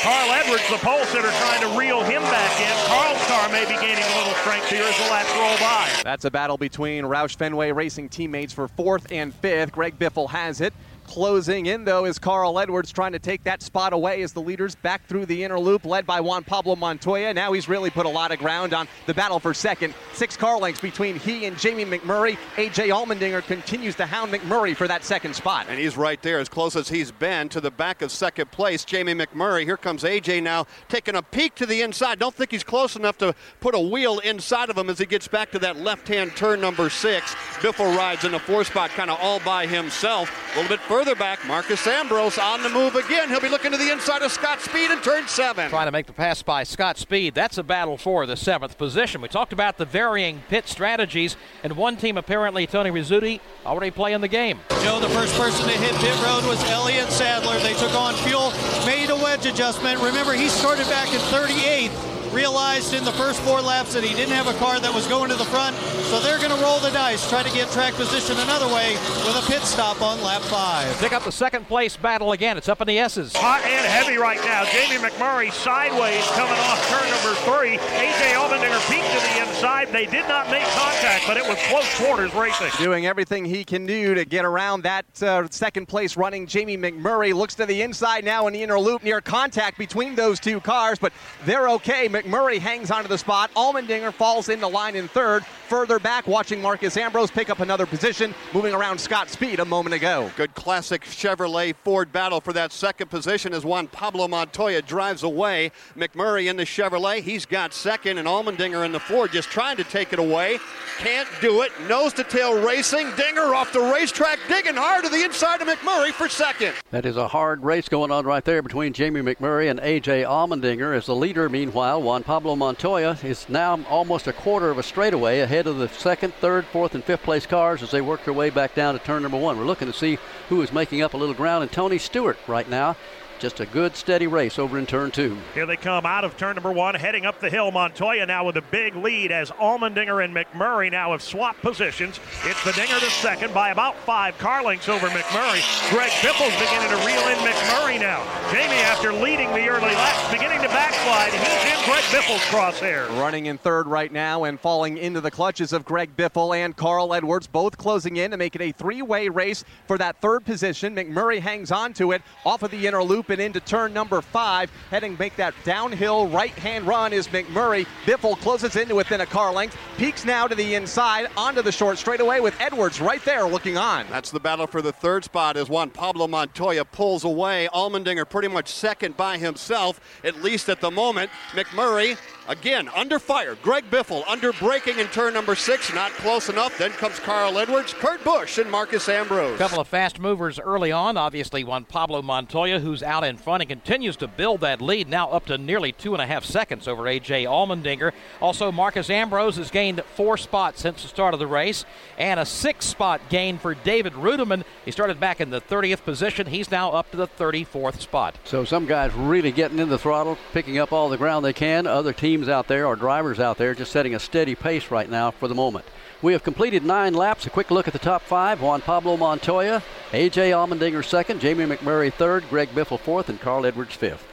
Carl 0.01 0.31
Edwards, 0.31 0.69
the 0.69 0.77
pole 0.77 1.03
sitter, 1.05 1.27
trying 1.27 1.59
to 1.61 1.77
reel 1.77 2.01
him 2.03 2.21
back 2.21 2.61
in. 2.61 2.87
Carl's 2.87 3.25
car 3.27 3.49
may 3.49 3.65
be 3.65 3.75
gaining 3.81 4.03
a 4.03 4.17
little 4.17 4.33
strength 4.35 4.69
here 4.69 4.83
as 4.83 4.97
the 4.97 5.11
laps 5.11 5.31
roll 5.35 5.57
by. 5.57 5.89
That's 6.03 6.23
a 6.23 6.31
battle 6.31 6.57
between 6.57 7.03
Roush 7.03 7.35
Fenway 7.35 7.71
Racing 7.73 8.07
teammates 8.07 8.53
for 8.53 8.69
fourth 8.69 9.11
and 9.11 9.33
fifth. 9.33 9.73
Greg 9.73 9.99
Biffle 9.99 10.29
has 10.29 10.61
it. 10.61 10.73
Closing 11.09 11.65
in, 11.65 11.85
though, 11.85 12.05
is 12.05 12.19
Carl 12.19 12.59
Edwards 12.59 12.91
trying 12.91 13.13
to 13.13 13.19
take 13.19 13.43
that 13.43 13.63
spot 13.63 13.93
away 13.93 14.21
as 14.21 14.31
the 14.31 14.41
leaders 14.41 14.75
back 14.75 15.03
through 15.07 15.25
the 15.25 15.43
inner 15.43 15.59
loop, 15.59 15.83
led 15.83 16.05
by 16.05 16.21
Juan 16.21 16.43
Pablo 16.43 16.75
Montoya. 16.75 17.33
Now 17.33 17.51
he's 17.51 17.67
really 17.67 17.89
put 17.89 18.05
a 18.05 18.09
lot 18.09 18.31
of 18.31 18.37
ground 18.37 18.75
on 18.75 18.87
the 19.07 19.15
battle 19.15 19.39
for 19.39 19.51
second. 19.55 19.95
Six 20.13 20.37
car 20.37 20.59
lengths 20.59 20.79
between 20.79 21.17
he 21.17 21.47
and 21.47 21.57
Jamie 21.57 21.83
McMurray. 21.83 22.37
A.J. 22.57 22.89
Allmendinger 22.89 23.41
continues 23.41 23.95
to 23.95 24.05
hound 24.05 24.31
McMurray 24.31 24.75
for 24.75 24.87
that 24.87 25.03
second 25.03 25.35
spot. 25.35 25.65
And 25.67 25.79
he's 25.79 25.97
right 25.97 26.21
there, 26.21 26.37
as 26.37 26.47
close 26.47 26.75
as 26.75 26.89
he's 26.89 27.11
been 27.11 27.49
to 27.49 27.59
the 27.59 27.71
back 27.71 28.03
of 28.03 28.11
second 28.11 28.51
place. 28.51 28.85
Jamie 28.85 29.15
McMurray. 29.15 29.63
Here 29.63 29.77
comes 29.77 30.03
A.J. 30.03 30.41
now, 30.41 30.67
taking 30.89 31.15
a 31.15 31.23
peek 31.23 31.55
to 31.55 31.65
the 31.65 31.81
inside. 31.81 32.19
Don't 32.19 32.35
think 32.35 32.51
he's 32.51 32.63
close 32.63 32.95
enough 32.95 33.17
to 33.17 33.33
put 33.61 33.73
a 33.73 33.79
wheel 33.79 34.19
inside 34.19 34.69
of 34.69 34.77
him 34.77 34.91
as 34.91 34.99
he 34.99 35.07
gets 35.07 35.27
back 35.27 35.49
to 35.53 35.59
that 35.59 35.77
left 35.77 36.07
hand 36.07 36.35
turn 36.35 36.61
number 36.61 36.87
six. 36.91 37.33
Biffle 37.61 37.97
rides 37.97 38.25
in 38.25 38.31
the 38.33 38.39
four 38.39 38.63
spot, 38.63 38.91
kind 38.91 39.09
of 39.09 39.17
all 39.19 39.39
by 39.39 39.65
himself. 39.65 40.31
A 40.53 40.61
little 40.61 40.77
bit 40.77 40.79
further 40.81 40.98
back, 41.05 41.45
Marcos 41.47 41.87
Ambrose 41.87 42.37
on 42.37 42.61
the 42.61 42.69
move 42.69 42.95
again. 42.95 43.29
He'll 43.29 43.39
be 43.39 43.49
looking 43.49 43.71
to 43.71 43.77
the 43.77 43.91
inside 43.91 44.21
of 44.21 44.31
Scott 44.31 44.59
Speed 44.61 44.91
in 44.91 44.99
turn 45.01 45.27
seven. 45.27 45.69
Trying 45.69 45.87
to 45.87 45.91
make 45.91 46.05
the 46.05 46.13
pass 46.13 46.43
by 46.43 46.63
Scott 46.63 46.97
Speed. 46.97 47.33
That's 47.33 47.57
a 47.57 47.63
battle 47.63 47.97
for 47.97 48.25
the 48.25 48.35
seventh 48.35 48.77
position. 48.77 49.21
We 49.21 49.27
talked 49.27 49.53
about 49.53 49.77
the 49.77 49.85
varying 49.85 50.43
pit 50.49 50.67
strategies, 50.67 51.35
and 51.63 51.73
one 51.77 51.97
team 51.97 52.17
apparently, 52.17 52.67
Tony 52.67 52.91
Rizzuti, 52.91 53.39
already 53.65 53.91
playing 53.91 54.21
the 54.21 54.27
game. 54.27 54.59
Joe, 54.83 54.99
the 54.99 55.09
first 55.09 55.35
person 55.37 55.65
to 55.65 55.77
hit 55.77 55.95
pit 55.95 56.23
road 56.23 56.45
was 56.45 56.63
Elliott 56.69 57.09
Sadler. 57.09 57.57
They 57.59 57.73
took 57.73 57.93
on 57.95 58.13
fuel, 58.15 58.51
made 58.85 59.09
a 59.09 59.15
wedge 59.15 59.45
adjustment. 59.45 59.99
Remember, 60.01 60.33
he 60.33 60.49
started 60.49 60.85
back 60.87 61.07
in 61.13 61.19
38th 61.19 62.18
realized 62.31 62.93
in 62.93 63.03
the 63.03 63.11
first 63.13 63.39
four 63.41 63.61
laps 63.61 63.93
that 63.93 64.03
he 64.03 64.13
didn't 64.15 64.33
have 64.33 64.47
a 64.47 64.57
car 64.59 64.79
that 64.79 64.93
was 64.93 65.07
going 65.07 65.29
to 65.29 65.35
the 65.35 65.45
front, 65.45 65.75
so 66.09 66.19
they're 66.19 66.37
going 66.37 66.55
to 66.55 66.61
roll 66.63 66.79
the 66.79 66.91
dice, 66.91 67.27
try 67.29 67.43
to 67.43 67.53
get 67.53 67.69
track 67.71 67.93
position 67.93 68.37
another 68.39 68.67
way 68.73 68.93
with 69.25 69.35
a 69.35 69.45
pit 69.51 69.61
stop 69.63 70.01
on 70.01 70.21
lap 70.21 70.41
five. 70.43 70.95
Pick 70.99 71.13
up 71.13 71.23
the 71.23 71.31
second 71.31 71.67
place 71.67 71.95
battle 71.97 72.31
again. 72.31 72.57
It's 72.57 72.69
up 72.69 72.81
in 72.81 72.87
the 72.87 72.99
S's. 72.99 73.35
Hot 73.35 73.61
and 73.61 73.85
heavy 73.85 74.17
right 74.17 74.39
now. 74.45 74.65
Jamie 74.65 75.01
McMurray 75.01 75.51
sideways 75.51 76.25
coming 76.31 76.59
off 76.67 76.79
turn 76.89 77.09
number 77.09 77.33
three. 77.41 77.77
A.J. 77.77 78.33
Allmendinger 78.35 78.79
peeked 78.89 79.09
to 79.11 79.19
the 79.19 79.47
inside. 79.47 79.89
They 79.89 80.05
did 80.05 80.27
not 80.27 80.49
make 80.49 80.63
contact, 80.63 81.25
but 81.27 81.37
it 81.37 81.47
was 81.47 81.57
close 81.67 81.87
quarters 81.97 82.33
racing. 82.33 82.69
Doing 82.77 83.05
everything 83.05 83.45
he 83.45 83.63
can 83.63 83.85
do 83.85 84.13
to 84.13 84.25
get 84.25 84.45
around 84.45 84.83
that 84.83 85.05
uh, 85.23 85.47
second 85.49 85.87
place 85.87 86.17
running 86.17 86.45
Jamie 86.47 86.77
McMurray. 86.77 87.33
Looks 87.33 87.55
to 87.55 87.65
the 87.65 87.81
inside 87.81 88.23
now 88.23 88.47
in 88.47 88.53
the 88.53 88.61
inner 88.61 88.79
loop 88.79 89.03
near 89.03 89.21
contact 89.21 89.77
between 89.77 90.15
those 90.15 90.39
two 90.39 90.59
cars, 90.59 90.99
but 90.99 91.13
they're 91.45 91.69
okay. 91.69 92.07
McMurray 92.19 92.59
hangs 92.59 92.91
onto 92.91 93.07
the 93.07 93.17
spot. 93.17 93.49
Allmendinger 93.55 94.13
falls 94.13 94.49
into 94.49 94.67
line 94.67 94.95
in 94.95 95.07
third. 95.07 95.45
Further 95.69 95.99
back, 95.99 96.27
watching 96.27 96.61
Marcos 96.61 96.97
Ambrose 96.97 97.31
pick 97.31 97.49
up 97.49 97.59
another 97.59 97.85
position, 97.85 98.33
moving 98.53 98.73
around 98.73 98.99
Scott 98.99 99.29
Speed 99.29 99.59
a 99.59 99.65
moment 99.65 99.93
ago. 99.93 100.29
Good 100.35 100.53
classic 100.55 101.03
Chevrolet 101.03 101.75
Ford 101.75 102.11
battle 102.11 102.41
for 102.41 102.51
that 102.53 102.71
second 102.71 103.09
position 103.09 103.53
as 103.53 103.63
Juan 103.63 103.87
Pablo 103.87 104.27
Montoya 104.27 104.81
drives 104.81 105.23
away. 105.23 105.71
McMurray 105.95 106.49
in 106.49 106.57
the 106.57 106.65
Chevrolet, 106.65 107.21
he's 107.21 107.45
got 107.45 107.73
second, 107.73 108.17
and 108.17 108.27
Allmendinger 108.27 108.83
in 108.83 108.91
the 108.91 108.99
Ford 108.99 109.31
just 109.31 109.49
trying 109.49 109.77
to 109.77 109.83
take 109.83 110.11
it 110.11 110.19
away. 110.19 110.59
Can't 110.97 111.29
do 111.39 111.61
it. 111.61 111.71
Nose 111.87 112.11
to 112.13 112.23
tail 112.25 112.61
racing. 112.61 113.11
Dinger 113.15 113.55
off 113.55 113.71
the 113.71 113.79
racetrack, 113.79 114.39
digging 114.49 114.75
hard 114.75 115.05
to 115.05 115.09
the 115.09 115.23
inside 115.23 115.61
of 115.61 115.67
McMurray 115.67 116.11
for 116.11 116.27
second. 116.27 116.73
That 116.91 117.05
is 117.05 117.15
a 117.15 117.27
hard 117.27 117.63
race 117.63 117.87
going 117.87 118.11
on 118.11 118.25
right 118.25 118.43
there 118.43 118.61
between 118.61 118.91
Jamie 118.91 119.21
McMurray 119.21 119.69
and 119.69 119.79
A.J. 119.79 120.23
Allmendinger. 120.23 120.97
As 120.97 121.05
the 121.05 121.15
leader, 121.15 121.47
meanwhile, 121.47 122.01
Juan 122.09 122.23
Pablo 122.23 122.55
Montoya 122.55 123.19
is 123.23 123.47
now 123.49 123.79
almost 123.87 124.25
a 124.25 124.33
quarter 124.33 124.71
of 124.71 124.79
a 124.79 124.83
straightaway 124.83 125.41
ahead 125.41 125.67
of 125.67 125.77
the 125.77 125.87
second, 125.89 126.33
third, 126.33 126.65
fourth, 126.65 126.95
and 126.95 127.03
fifth 127.03 127.21
place 127.21 127.45
cars 127.45 127.83
as 127.83 127.91
they 127.91 128.01
work 128.01 128.25
their 128.25 128.33
way 128.33 128.49
back 128.49 128.73
down 128.73 128.97
to 128.97 129.05
turn 129.05 129.21
number 129.21 129.37
one. 129.37 129.59
We're 129.59 129.65
looking 129.65 129.91
to 129.91 129.93
see 129.93 130.17
who 130.47 130.63
is 130.63 130.73
making 130.73 131.03
up 131.03 131.13
a 131.13 131.17
little 131.17 131.35
ground, 131.35 131.61
and 131.61 131.71
Tony 131.71 131.99
Stewart 131.99 132.39
right 132.47 132.67
now 132.67 132.97
just 133.39 133.59
a 133.59 133.65
good 133.67 133.95
steady 133.95 134.27
race 134.27 134.59
over 134.59 134.77
in 134.77 134.85
turn 134.85 135.11
two. 135.11 135.37
Here 135.53 135.65
they 135.65 135.77
come 135.77 136.05
out 136.05 136.23
of 136.23 136.37
turn 136.37 136.55
number 136.55 136.71
one, 136.71 136.95
heading 136.95 137.25
up 137.25 137.39
the 137.39 137.49
hill. 137.49 137.71
Montoya 137.71 138.25
now 138.25 138.45
with 138.45 138.57
a 138.57 138.61
big 138.61 138.95
lead 138.95 139.31
as 139.31 139.49
Allmendinger 139.51 140.23
and 140.23 140.35
McMurray 140.35 140.91
now 140.91 141.11
have 141.11 141.21
swapped 141.21 141.61
positions. 141.61 142.19
It's 142.43 142.63
the 142.63 142.73
Dinger 142.73 142.99
to 142.99 143.09
second 143.09 143.53
by 143.53 143.69
about 143.69 143.95
five 143.97 144.37
car 144.37 144.63
lengths 144.63 144.89
over 144.89 145.07
McMurray. 145.07 145.61
Greg 145.89 146.11
Biffle's 146.21 146.53
beginning 146.59 146.89
to 146.89 146.97
reel 147.05 147.27
in 147.29 147.37
McMurray 147.39 147.99
now. 147.99 148.21
Jamie, 148.51 148.81
after 148.81 149.13
leading 149.13 149.49
the 149.51 149.67
early 149.67 149.93
laps, 149.95 150.31
beginning 150.31 150.61
to 150.61 150.67
backslide. 150.69 151.31
He's 151.31 151.71
in 151.71 151.85
Greg 151.85 152.03
Biffle's 152.11 152.41
crosshair. 152.43 153.07
Running 153.19 153.45
in 153.45 153.57
third 153.57 153.87
right 153.87 154.11
now 154.11 154.43
and 154.43 154.59
falling 154.59 154.97
into 154.97 155.21
the 155.21 155.31
clutches 155.31 155.71
of 155.71 155.85
Greg 155.85 156.15
Biffle 156.17 156.55
and 156.55 156.75
Carl 156.75 157.13
Edwards, 157.13 157.47
both 157.47 157.77
closing 157.77 158.17
in 158.17 158.31
to 158.31 158.37
make 158.37 158.55
it 158.55 158.61
a 158.61 158.71
three-way 158.71 159.29
race 159.29 159.63
for 159.87 159.97
that 159.97 160.19
third 160.19 160.43
position. 160.45 160.95
McMurray 160.95 161.39
hangs 161.39 161.71
on 161.71 161.93
to 161.93 162.11
it 162.11 162.21
off 162.45 162.63
of 162.63 162.71
the 162.71 162.87
inner 162.87 163.03
loop 163.03 163.28
and 163.29 163.41
into 163.41 163.59
turn 163.59 163.93
number 163.93 164.21
five. 164.21 164.71
Heading 164.89 165.15
make 165.19 165.35
that 165.37 165.53
downhill 165.63 166.27
right 166.27 166.51
hand 166.51 166.87
run 166.87 167.13
is 167.13 167.27
McMurray. 167.27 167.85
Biffle 168.05 168.37
closes 168.39 168.75
into 168.75 168.95
within 168.95 169.21
a 169.21 169.25
car 169.25 169.53
length. 169.53 169.77
Peeks 169.97 170.25
now 170.25 170.47
to 170.47 170.55
the 170.55 170.75
inside 170.75 171.27
onto 171.37 171.61
the 171.61 171.71
short 171.71 171.97
straightaway 171.97 172.39
with 172.39 172.59
Edwards 172.59 173.01
right 173.01 173.23
there 173.25 173.45
looking 173.45 173.77
on. 173.77 174.05
That's 174.09 174.31
the 174.31 174.39
battle 174.39 174.67
for 174.67 174.81
the 174.81 174.91
third 174.93 175.23
spot 175.23 175.57
as 175.57 175.69
Juan 175.69 175.89
Pablo 175.89 176.27
Montoya 176.27 176.85
pulls 176.85 177.23
away. 177.23 177.69
Allmendinger 177.73 178.29
pretty 178.29 178.47
much 178.47 178.69
second 178.69 179.17
by 179.17 179.37
himself, 179.37 179.99
at 180.23 180.41
least 180.41 180.69
at 180.69 180.81
the 180.81 180.91
moment. 180.91 181.29
McMurray 181.51 182.17
Again, 182.49 182.89
under 182.95 183.19
fire. 183.19 183.55
Greg 183.61 183.83
Biffle 183.91 184.23
under 184.27 184.51
braking 184.53 184.97
in 184.97 185.05
turn 185.09 185.35
number 185.35 185.53
six, 185.53 185.93
not 185.93 186.11
close 186.13 186.49
enough. 186.49 186.75
Then 186.79 186.89
comes 186.89 187.19
Carl 187.19 187.59
Edwards, 187.59 187.93
Kurt 187.93 188.23
Busch, 188.23 188.57
and 188.57 188.71
Marcos 188.71 189.07
Ambrose. 189.07 189.53
A 189.53 189.57
couple 189.59 189.79
of 189.79 189.87
fast 189.87 190.19
movers 190.19 190.57
early 190.57 190.91
on. 190.91 191.15
Obviously, 191.15 191.63
Juan 191.63 191.85
Pablo 191.85 192.23
Montoya, 192.23 192.79
who's 192.79 193.03
out 193.03 193.23
in 193.23 193.37
front 193.37 193.61
and 193.61 193.69
continues 193.69 194.15
to 194.15 194.27
build 194.27 194.61
that 194.61 194.81
lead, 194.81 195.07
now 195.07 195.29
up 195.29 195.45
to 195.45 195.59
nearly 195.59 195.91
two 195.91 196.13
and 196.13 196.23
a 196.23 196.25
half 196.25 196.43
seconds 196.43 196.87
over 196.87 197.07
A.J. 197.07 197.43
Allmendinger. 197.43 198.13
Also, 198.41 198.71
Marcos 198.71 199.11
Ambrose 199.11 199.57
has 199.57 199.69
gained 199.69 200.01
four 200.15 200.35
spots 200.35 200.81
since 200.81 201.03
the 201.03 201.07
start 201.07 201.35
of 201.35 201.39
the 201.39 201.45
race, 201.45 201.85
and 202.17 202.39
a 202.39 202.47
six 202.47 202.87
spot 202.87 203.21
gain 203.29 203.59
for 203.59 203.75
David 203.75 204.13
Reutimann. 204.13 204.63
He 204.85 204.91
started 204.91 205.19
back 205.19 205.39
in 205.39 205.51
the 205.51 205.61
30th 205.61 206.03
position. 206.03 206.47
He's 206.47 206.71
now 206.71 206.93
up 206.93 207.11
to 207.11 207.17
the 207.17 207.27
34th 207.27 208.01
spot. 208.01 208.39
So 208.43 208.65
some 208.65 208.87
guys 208.87 209.13
really 209.13 209.51
getting 209.51 209.77
in 209.77 209.89
the 209.89 209.99
throttle, 209.99 210.35
picking 210.51 210.79
up 210.79 210.91
all 210.91 211.09
the 211.09 211.17
ground 211.17 211.45
they 211.45 211.53
can. 211.53 211.85
Other 211.85 212.11
teams 212.11 212.38
out 212.47 212.67
there, 212.67 212.85
or 212.85 212.95
drivers 212.95 213.39
out 213.39 213.57
there, 213.57 213.73
just 213.73 213.91
setting 213.91 214.15
a 214.15 214.19
steady 214.19 214.55
pace 214.55 214.91
right 214.91 215.09
now 215.09 215.31
for 215.31 215.47
the 215.47 215.55
moment. 215.55 215.85
We 216.21 216.33
have 216.33 216.43
completed 216.43 216.85
nine 216.85 217.13
laps. 217.13 217.45
A 217.45 217.49
quick 217.49 217.71
look 217.71 217.87
at 217.87 217.93
the 217.93 217.99
top 217.99 218.21
five. 218.21 218.61
Juan 218.61 218.81
Pablo 218.81 219.17
Montoya, 219.17 219.81
A.J. 220.13 220.51
Allmendinger 220.51 221.03
second, 221.03 221.41
Jamie 221.41 221.65
McMurray 221.65 222.13
third, 222.13 222.47
Greg 222.49 222.69
Biffle 222.69 222.99
fourth, 222.99 223.29
and 223.29 223.41
Carl 223.41 223.65
Edwards 223.65 223.95
fifth. 223.95 224.25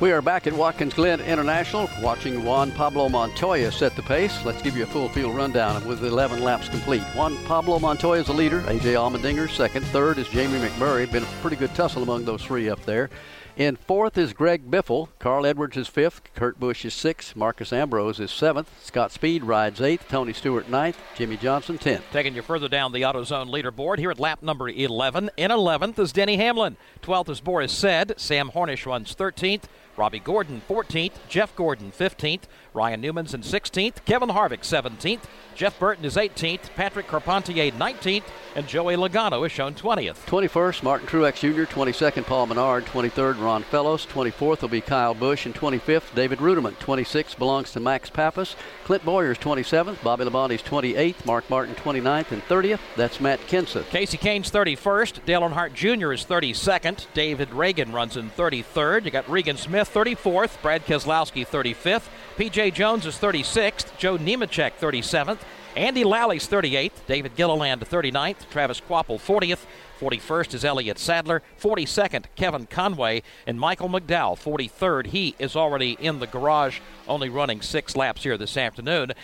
We 0.00 0.12
are 0.12 0.22
back 0.22 0.46
at 0.46 0.52
Watkins 0.52 0.94
Glen 0.94 1.20
International 1.20 1.90
watching 2.00 2.44
Juan 2.44 2.70
Pablo 2.70 3.08
Montoya 3.08 3.72
set 3.72 3.96
the 3.96 4.02
pace. 4.02 4.44
Let's 4.44 4.62
give 4.62 4.76
you 4.76 4.84
a 4.84 4.86
full 4.86 5.08
field 5.08 5.34
rundown 5.34 5.84
with 5.88 6.04
11 6.04 6.40
laps 6.40 6.68
complete. 6.68 7.02
Juan 7.16 7.36
Pablo 7.46 7.80
Montoya 7.80 8.20
is 8.20 8.28
the 8.28 8.32
leader, 8.32 8.60
A.J. 8.68 8.94
Allmendinger 8.94 9.50
second, 9.50 9.84
third 9.86 10.18
is 10.18 10.28
Jamie 10.28 10.60
McMurray. 10.60 11.10
Been 11.10 11.24
a 11.24 11.40
pretty 11.42 11.56
good 11.56 11.74
tussle 11.74 12.04
among 12.04 12.24
those 12.24 12.44
three 12.44 12.68
up 12.68 12.84
there. 12.84 13.10
In 13.58 13.74
fourth 13.74 14.16
is 14.16 14.34
Greg 14.34 14.70
Biffle. 14.70 15.08
Carl 15.18 15.44
Edwards 15.44 15.76
is 15.76 15.88
fifth. 15.88 16.32
Kurt 16.36 16.60
Busch 16.60 16.84
is 16.84 16.94
sixth. 16.94 17.34
Marcos 17.34 17.72
Ambrose 17.72 18.20
is 18.20 18.30
seventh. 18.30 18.70
Scott 18.84 19.10
Speed 19.10 19.42
rides 19.42 19.80
eighth. 19.80 20.06
Tony 20.06 20.32
Stewart 20.32 20.68
ninth. 20.68 20.96
Jimmie 21.16 21.36
Johnson 21.38 21.76
tenth. 21.76 22.04
Taking 22.12 22.36
you 22.36 22.42
further 22.42 22.68
down 22.68 22.92
the 22.92 23.02
AutoZone 23.02 23.50
leaderboard 23.50 23.98
here 23.98 24.12
at 24.12 24.20
lap 24.20 24.44
number 24.44 24.68
11. 24.68 25.30
In 25.36 25.50
11th 25.50 25.98
is 25.98 26.12
Denny 26.12 26.36
Hamlin. 26.36 26.76
12th 27.02 27.30
is 27.30 27.40
Boris 27.40 27.72
Said. 27.72 28.14
Sam 28.16 28.52
Hornish 28.52 28.86
runs 28.86 29.12
13th. 29.16 29.64
Robby 29.96 30.20
Gordon 30.20 30.62
14th, 30.68 31.14
Jeff 31.28 31.56
Gordon 31.56 31.90
15th, 31.90 32.42
Ryan 32.78 33.00
Newman's 33.00 33.34
in 33.34 33.40
16th, 33.40 34.04
Kevin 34.04 34.28
Harvick 34.28 34.60
17th, 34.60 35.22
Jeff 35.56 35.76
Burton 35.80 36.04
is 36.04 36.14
18th, 36.14 36.72
Patrick 36.76 37.08
Carpentier 37.08 37.72
19th, 37.72 38.22
and 38.54 38.68
Joey 38.68 38.94
Logano 38.94 39.44
is 39.44 39.50
shown 39.50 39.74
20th. 39.74 40.24
21st, 40.26 40.84
Martin 40.84 41.08
Truex 41.08 41.40
Jr., 41.40 41.64
22nd, 41.64 42.24
Paul 42.24 42.46
Menard, 42.46 42.86
23rd, 42.86 43.40
Ron 43.40 43.64
Fellows, 43.64 44.06
24th 44.06 44.62
will 44.62 44.68
be 44.68 44.80
Kyle 44.80 45.14
Busch, 45.14 45.44
and 45.44 45.56
25th, 45.56 46.14
David 46.14 46.38
Reutimann. 46.38 46.76
26th 46.76 47.36
belongs 47.36 47.72
to 47.72 47.80
Max 47.80 48.08
Papis. 48.08 48.54
Clint 48.84 49.04
Bowyer's 49.04 49.38
27th, 49.38 50.00
Bobby 50.04 50.24
Labonte's 50.24 50.62
28th, 50.62 51.26
Mark 51.26 51.50
Martin 51.50 51.74
29th, 51.74 52.30
and 52.30 52.42
30th, 52.44 52.78
that's 52.94 53.20
Matt 53.20 53.40
Kenseth. 53.48 53.86
Kasey 53.86 54.20
Kahne's 54.20 54.52
31st, 54.52 55.24
Dale 55.24 55.40
Earnhardt 55.40 55.74
Jr. 55.74 56.12
is 56.12 56.24
32nd, 56.24 57.06
David 57.14 57.50
Ragan 57.50 57.92
runs 57.92 58.16
in 58.16 58.30
33rd, 58.30 59.06
you 59.06 59.10
got 59.10 59.28
Regan 59.28 59.56
Smith 59.56 59.92
34th, 59.92 60.62
Brad 60.62 60.86
Keselowski 60.86 61.44
35th, 61.44 62.08
PJ 62.38 62.72
Jones 62.72 63.04
is 63.04 63.16
36th, 63.16 63.98
Joe 63.98 64.16
Nemechek 64.16 64.74
37th, 64.78 65.40
Andy 65.74 66.04
Lally's 66.04 66.46
38th, 66.46 66.92
David 67.08 67.34
Gilliland 67.34 67.80
39th, 67.80 68.48
Travis 68.48 68.80
Kvapil 68.80 69.18
40th, 69.18 69.66
41st 69.98 70.54
is 70.54 70.64
Elliott 70.64 71.00
Sadler, 71.00 71.42
42nd 71.60 72.26
Kevin 72.36 72.66
Conway, 72.66 73.24
and 73.44 73.58
Michael 73.58 73.88
McDowell 73.88 74.38
43rd. 74.38 75.06
He 75.06 75.34
is 75.40 75.56
already 75.56 75.96
in 75.98 76.20
the 76.20 76.28
garage, 76.28 76.78
only 77.08 77.28
running 77.28 77.60
six 77.60 77.96
laps 77.96 78.22
here 78.22 78.38
this 78.38 78.56
afternoon. 78.56 79.14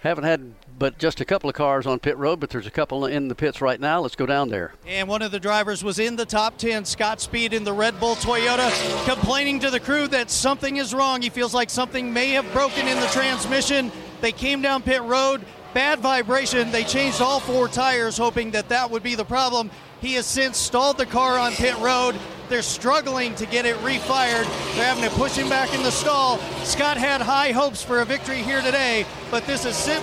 Haven't 0.00 0.24
had 0.24 0.52
but 0.78 0.98
just 0.98 1.20
a 1.20 1.24
couple 1.24 1.48
of 1.48 1.56
cars 1.56 1.86
on 1.86 1.98
pit 1.98 2.16
road, 2.16 2.40
but 2.40 2.50
there's 2.50 2.66
a 2.66 2.70
couple 2.70 3.06
in 3.06 3.28
the 3.28 3.34
pits 3.34 3.60
right 3.60 3.80
now. 3.80 4.00
Let's 4.00 4.16
go 4.16 4.26
down 4.26 4.48
there. 4.48 4.74
And 4.86 5.08
one 5.08 5.22
of 5.22 5.30
the 5.30 5.40
drivers 5.40 5.82
was 5.82 5.98
in 5.98 6.16
the 6.16 6.26
top 6.26 6.58
10, 6.58 6.84
Scott 6.84 7.20
Speed 7.20 7.52
in 7.52 7.64
the 7.64 7.72
Red 7.72 7.98
Bull 7.98 8.14
Toyota, 8.16 8.70
complaining 9.06 9.60
to 9.60 9.70
the 9.70 9.80
crew 9.80 10.06
that 10.08 10.30
something 10.30 10.76
is 10.76 10.94
wrong. 10.94 11.22
He 11.22 11.30
feels 11.30 11.54
like 11.54 11.70
something 11.70 12.12
may 12.12 12.30
have 12.30 12.50
broken 12.52 12.86
in 12.86 13.00
the 13.00 13.06
transmission. 13.08 13.90
They 14.20 14.32
came 14.32 14.62
down 14.62 14.82
pit 14.82 15.02
road, 15.02 15.44
bad 15.72 16.00
vibration. 16.00 16.70
They 16.70 16.84
changed 16.84 17.20
all 17.20 17.40
four 17.40 17.68
tires, 17.68 18.16
hoping 18.16 18.50
that 18.52 18.68
that 18.68 18.90
would 18.90 19.02
be 19.02 19.14
the 19.14 19.24
problem. 19.24 19.70
He 20.00 20.14
has 20.14 20.26
since 20.26 20.58
stalled 20.58 20.98
the 20.98 21.06
car 21.06 21.38
on 21.38 21.52
pit 21.52 21.76
road. 21.78 22.16
They're 22.48 22.62
struggling 22.62 23.34
to 23.36 23.46
get 23.46 23.66
it 23.66 23.76
refired. 23.78 24.44
They're 24.76 24.84
having 24.84 25.02
to 25.04 25.10
push 25.10 25.34
him 25.34 25.48
back 25.48 25.74
in 25.74 25.82
the 25.82 25.90
stall. 25.90 26.38
Scott 26.64 26.96
had 26.96 27.20
high 27.20 27.50
hopes 27.50 27.82
for 27.82 28.00
a 28.00 28.04
victory 28.04 28.42
here 28.42 28.62
today, 28.62 29.04
but 29.30 29.46
this 29.46 29.64
is 29.64 29.74
sim- 29.74 30.02